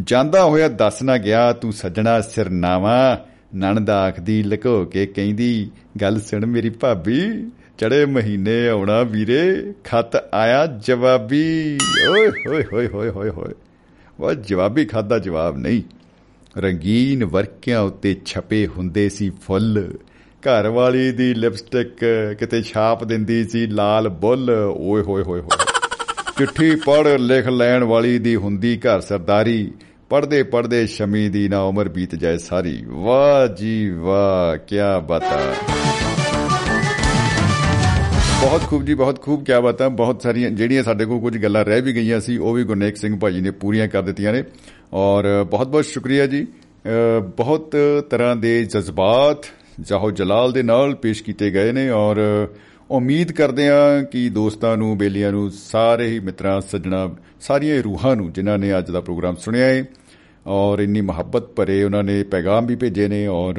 ਜਾਂਦਾ 0.00 0.44
ਹੋਇਆ 0.44 0.68
ਦੱਸ 0.68 1.02
ਨਾ 1.02 1.18
ਗਿਆ, 1.18 1.52
ਤੂੰ 1.52 1.72
ਸੱਜਣਾ 1.72 2.20
ਸਿਰਨਾਵਾ 2.20 3.26
ਨਣਦ 3.54 3.90
ਆਖਦੀ, 3.90 4.42
ਲਕੋ 4.42 4.84
ਕੇ 4.84 5.06
ਕਹਿੰਦੀ, 5.06 5.70
ਗੱਲ 6.00 6.20
ਸੁਣ 6.20 6.46
ਮੇਰੀ 6.46 6.70
ਭਾਬੀ, 6.70 7.50
ਚੜੇ 7.78 8.06
ਮਹੀਨੇ 8.06 8.68
ਆਉਣਾ 8.68 9.02
ਵੀਰੇ, 9.02 9.72
ਖਤ 9.84 10.34
ਆਇਆ 10.34 10.66
ਜਵਾਬੀ। 10.66 11.78
ਓਏ, 12.10 12.28
ਹੋਏ 12.28 12.64
ਹੋਏ 12.72 12.88
ਹੋਏ 12.88 13.08
ਹੋਏ 13.08 13.30
ਹੋਏ। 13.30 13.54
ਉਹ 14.20 14.34
ਜਵਾਬੀ 14.34 14.84
ਖਾਦਾ 14.84 15.18
ਜਵਾਬ 15.18 15.58
ਨਹੀਂ। 15.58 15.82
ਰੰਗੀਨ 16.60 17.24
ਵਰਕਿਆਂ 17.24 17.80
ਉੱਤੇ 17.80 18.16
ਛਪੇ 18.24 18.66
ਹੁੰਦੇ 18.66 19.08
ਸੀ 19.08 19.30
ਫੁੱਲ। 19.30 19.94
ਘਰ 20.40 20.68
ਵਾਲੀ 20.68 21.12
ਦੀ 21.12 21.34
ਲਿਪਸਟਿਕ 21.34 22.04
ਕਿਤੇ 22.38 22.62
ਛਾਪ 22.62 23.04
ਦਿੰਦੀ 23.04 23.44
ਸੀ 23.44 23.66
ਲਾਲ 23.66 24.08
ਬੁੱਲ। 24.08 24.50
ਓਏ, 24.76 25.02
ਹੋਏ 25.02 25.22
ਹੋਏ 25.22 25.40
ਹੋਏ। 25.40 25.64
ਚਿੱਠੀ 26.38 26.76
ਪੜ 26.76 27.08
ਲਿਖ 27.08 27.48
ਲੈਣ 27.48 27.84
ਵਾਲੀ 27.84 28.18
ਦੀ 28.18 28.36
ਹੁੰਦੀ 28.36 28.78
ਘਰ 28.78 29.00
ਸਰਦਾਰੀ। 29.00 29.72
ਪੜਦੇ 30.10 30.42
ਪੜਦੇ 30.42 30.86
ਸ਼ਮੀ 30.86 31.28
ਦੀ 31.28 31.48
ਨਾ 31.48 31.60
ਉਮਰ 31.60 31.88
ਬੀਤ 31.88 32.14
ਜਾਏ 32.14 32.38
ਸਾਰੀ। 32.38 32.84
ਵਾਹ 32.88 33.54
ਜੀ 33.54 33.90
ਵਾਹ 33.90 34.64
ਕੀ 34.66 34.76
ਬਤਾ। 35.08 35.54
ਬਹੁਤ 38.40 38.62
ਖੂਬ 38.62 38.84
ਜੀ, 38.84 38.94
ਬਹੁਤ 38.94 39.22
ਖੂਬ 39.22 39.44
ਕੀ 39.44 39.52
ਬਤਾ। 39.64 39.88
ਬਹੁਤ 39.88 40.22
ਸਾਰੀਆਂ, 40.22 40.50
ਜਿਹੜੀਆਂ 40.50 40.82
ਸਾਡੇ 40.82 41.04
ਕੋਲ 41.04 41.20
ਕੁਝ 41.20 41.38
ਗੱਲਾਂ 41.38 41.64
ਰਹਿ 41.64 41.80
ਵੀ 41.80 41.94
ਗਈਆਂ 41.94 42.20
ਸੀ, 42.20 42.36
ਉਹ 42.36 42.52
ਵੀ 42.52 42.64
ਗੁਰਨੇਕ 42.64 42.96
ਸਿੰਘ 42.96 43.18
ਭਾਜੀ 43.18 43.40
ਨੇ 43.40 43.50
ਪੂਰੀਆਂ 43.50 43.88
ਕਰ 43.88 44.02
ਦਿੱਤੀਆਂ 44.02 44.32
ਨੇ। 44.32 44.44
ਔਰ 44.92 45.46
ਬਹੁਤ 45.50 45.68
ਬਹੁਤ 45.68 45.84
ਸ਼ੁਕਰੀਆ 45.84 46.26
ਜੀ। 46.26 46.46
ਬਹੁਤ 47.36 47.76
ਤਰ੍ਹਾਂ 48.10 48.36
ਦੇ 48.36 48.64
ਜਜ਼ਬਾਤ 48.64 49.46
ਜਾਹੋ 49.80 50.10
ਜਲਾਲ 50.10 50.52
ਦੇ 50.52 50.62
ਨਾਲ 50.62 50.94
ਪੇਸ਼ 50.94 51.22
ਕੀਤੇ 51.22 51.50
ਗਏ 51.50 51.72
ਨੇ। 51.72 51.90
ਔਰ 51.90 52.48
ਉਮੀਦ 52.90 53.32
ਕਰਦੇ 53.32 53.68
ਹਾਂ 53.68 54.02
ਕਿ 54.02 54.28
ਦੋਸਤਾਂ 54.28 54.76
ਨੂੰ, 54.76 54.98
ਬੇਲੀਆਂ 54.98 55.32
ਨੂੰ, 55.32 55.50
ਸਾਰੇ 55.50 56.06
ਹੀ 56.08 56.18
ਮਿੱਤਰਾਂ, 56.20 56.60
ਸੱਜਣਾ, 56.60 57.16
ਸਾਰੀਆਂ 57.40 57.82
ਰੂਹਾਂ 57.82 58.16
ਨੂੰ, 58.16 58.32
ਜਿਨ੍ਹਾਂ 58.32 58.58
ਨੇ 58.58 58.78
ਅੱਜ 58.78 58.90
ਦਾ 58.90 59.00
ਪ੍ਰੋਗਰਾਮ 59.00 59.36
ਸੁਣਿਆ 59.36 59.66
ਹੈ 59.66 59.84
ਔਰ 60.46 60.78
ਇੰਨੀ 60.78 61.00
ਮੁਹੱਬਤ 61.00 61.46
ਭਰੇ 61.46 61.82
ਉਹਨਾਂ 61.84 62.02
ਨੇ 62.02 62.22
ਪੈਗਾਮ 62.22 62.66
ਵੀ 62.66 62.76
ਭੇਜੇ 62.76 63.08
ਨੇ, 63.08 63.26
ਔਰ 63.26 63.54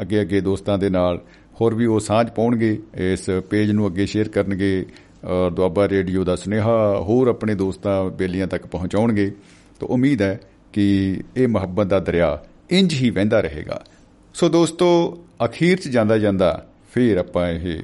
ਅੱਗੇ 0.00 0.20
ਅੱਗੇ 0.20 0.40
ਦੋਸਤਾਂ 0.40 0.78
ਦੇ 0.78 0.90
ਨਾਲ 0.90 1.20
ਹੋਰ 1.60 1.74
ਵੀ 1.74 1.86
ਉਹ 1.86 2.00
ਸਾਂਝ 2.00 2.28
ਪਾਉਣਗੇ, 2.30 2.78
ਇਸ 2.98 3.30
ਪੇਜ 3.50 3.70
ਨੂੰ 3.70 3.86
ਅੱਗੇ 3.86 4.06
ਸ਼ੇਅਰ 4.06 4.28
ਕਰਨਗੇ, 4.28 4.86
ਔਰ 5.24 5.50
ਦੁਆਬਾ 5.50 5.88
ਰੇਡੀਓ 5.88 6.24
ਦਾ 6.24 6.36
ਸੁਨੇਹਾ 6.36 6.98
ਹੋਰ 7.00 7.28
ਆਪਣੇ 7.28 7.54
ਦੋਸਤਾਂ, 7.54 8.04
ਬੇਲੀਆਂ 8.10 8.46
ਤੱਕ 8.46 8.66
ਪਹੁੰਚਾਉਣਗੇ। 8.66 9.30
ਤਾਂ 9.80 9.88
ਉਮੀਦ 9.88 10.22
ਹੈ 10.22 10.40
ਕਿ 10.72 10.84
ਇਹ 11.36 11.48
ਮੁਹੱਬਤ 11.48 11.86
ਦਾ 11.86 11.98
ਦਰਿਆ 11.98 12.38
ਇੰਜ 12.70 12.94
ਹੀ 12.94 13.10
ਵਹਿੰਦਾ 13.10 13.40
ਰਹੇਗਾ। 13.40 13.82
ਸੋ 14.34 14.48
ਦੋਸਤੋ, 14.48 15.18
ਅਖੀਰ 15.44 15.78
'ਚ 15.78 15.88
ਜਾਂਦਾ 15.88 16.18
ਜਾਂਦਾ 16.18 16.66
ਫੇਰ 16.94 17.16
ਆਪਾਂ 17.18 17.48
ਇਹ 17.48 17.82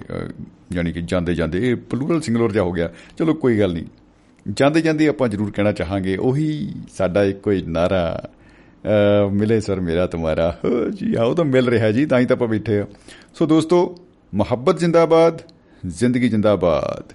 ਯਾਨੀ 0.73 0.93
ਕਿ 0.93 1.01
ਜਾਂਦੇ 1.03 1.35
ਜਾਂਦੇ, 1.35 1.59
ਇਹ 1.69 1.77
ਪਲੂਰਲ 1.91 2.21
ਸਿੰਗੂਲਰ 2.21 2.53
ਜਾ 2.53 2.63
ਹੋ 2.63 2.73
ਗਿਆ। 2.73 2.91
ਚਲੋ 3.19 3.35
ਕੋਈ 3.35 3.59
ਗੱਲ 3.59 3.73
ਨਹੀਂ। 3.73 3.85
ਜਾਂਦੇ 4.47 4.81
ਜਾਂਦੇ 4.81 5.09
ਆਪਾਂ 5.09 5.29
ਜ਼ਰੂਰ 5.29 5.51
ਕਹਿਣਾ 5.51 5.73
ਚਾਹਾਂਗੇ, 5.73 6.17
ਉਹੀ 6.17 6.75
ਸਾਡਾ 6.97 7.25
ਇੱਕੋ 7.25 7.51
ਹੀ 7.51 7.63
ਨਾਰਾ 7.69 8.31
ਮਿਲੇ 9.33 9.61
ਸਰ 9.61 9.81
ਮੇਰਾ 9.81 10.07
ਤੁਹਾਰਾ। 10.07 10.55
ਜੀ 10.91 11.15
ਆਓ 11.15 11.35
ਤਾਂ 11.35 11.45
ਮਿਲ 11.45 11.69
ਰਿਹਾ 11.69 11.91
ਜੀ, 11.93 12.07
ਤਾਂ 12.07 12.19
ਹੀ 12.19 12.27
ਤਾਂ 12.27 12.37
ਆਪਾਂ 12.37 12.49
ਬੈਠੇ 12.49 12.79
ਆ 12.81 12.87
ਸੋ 13.35 13.47
ਦੋਸਤੋ, 13.47 13.97
ਮੁਹੱਬਤ 14.33 14.79
ਜਿੰਦਾਬਾਦ, 14.79 15.43
ਜ਼ਿੰਦਗੀ 15.83 16.29
ਜਿੰਦਾਬਾਦ। 16.29 17.13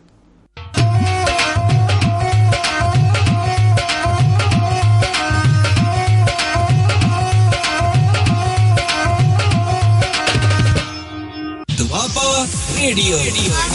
Idiot. 12.88 13.75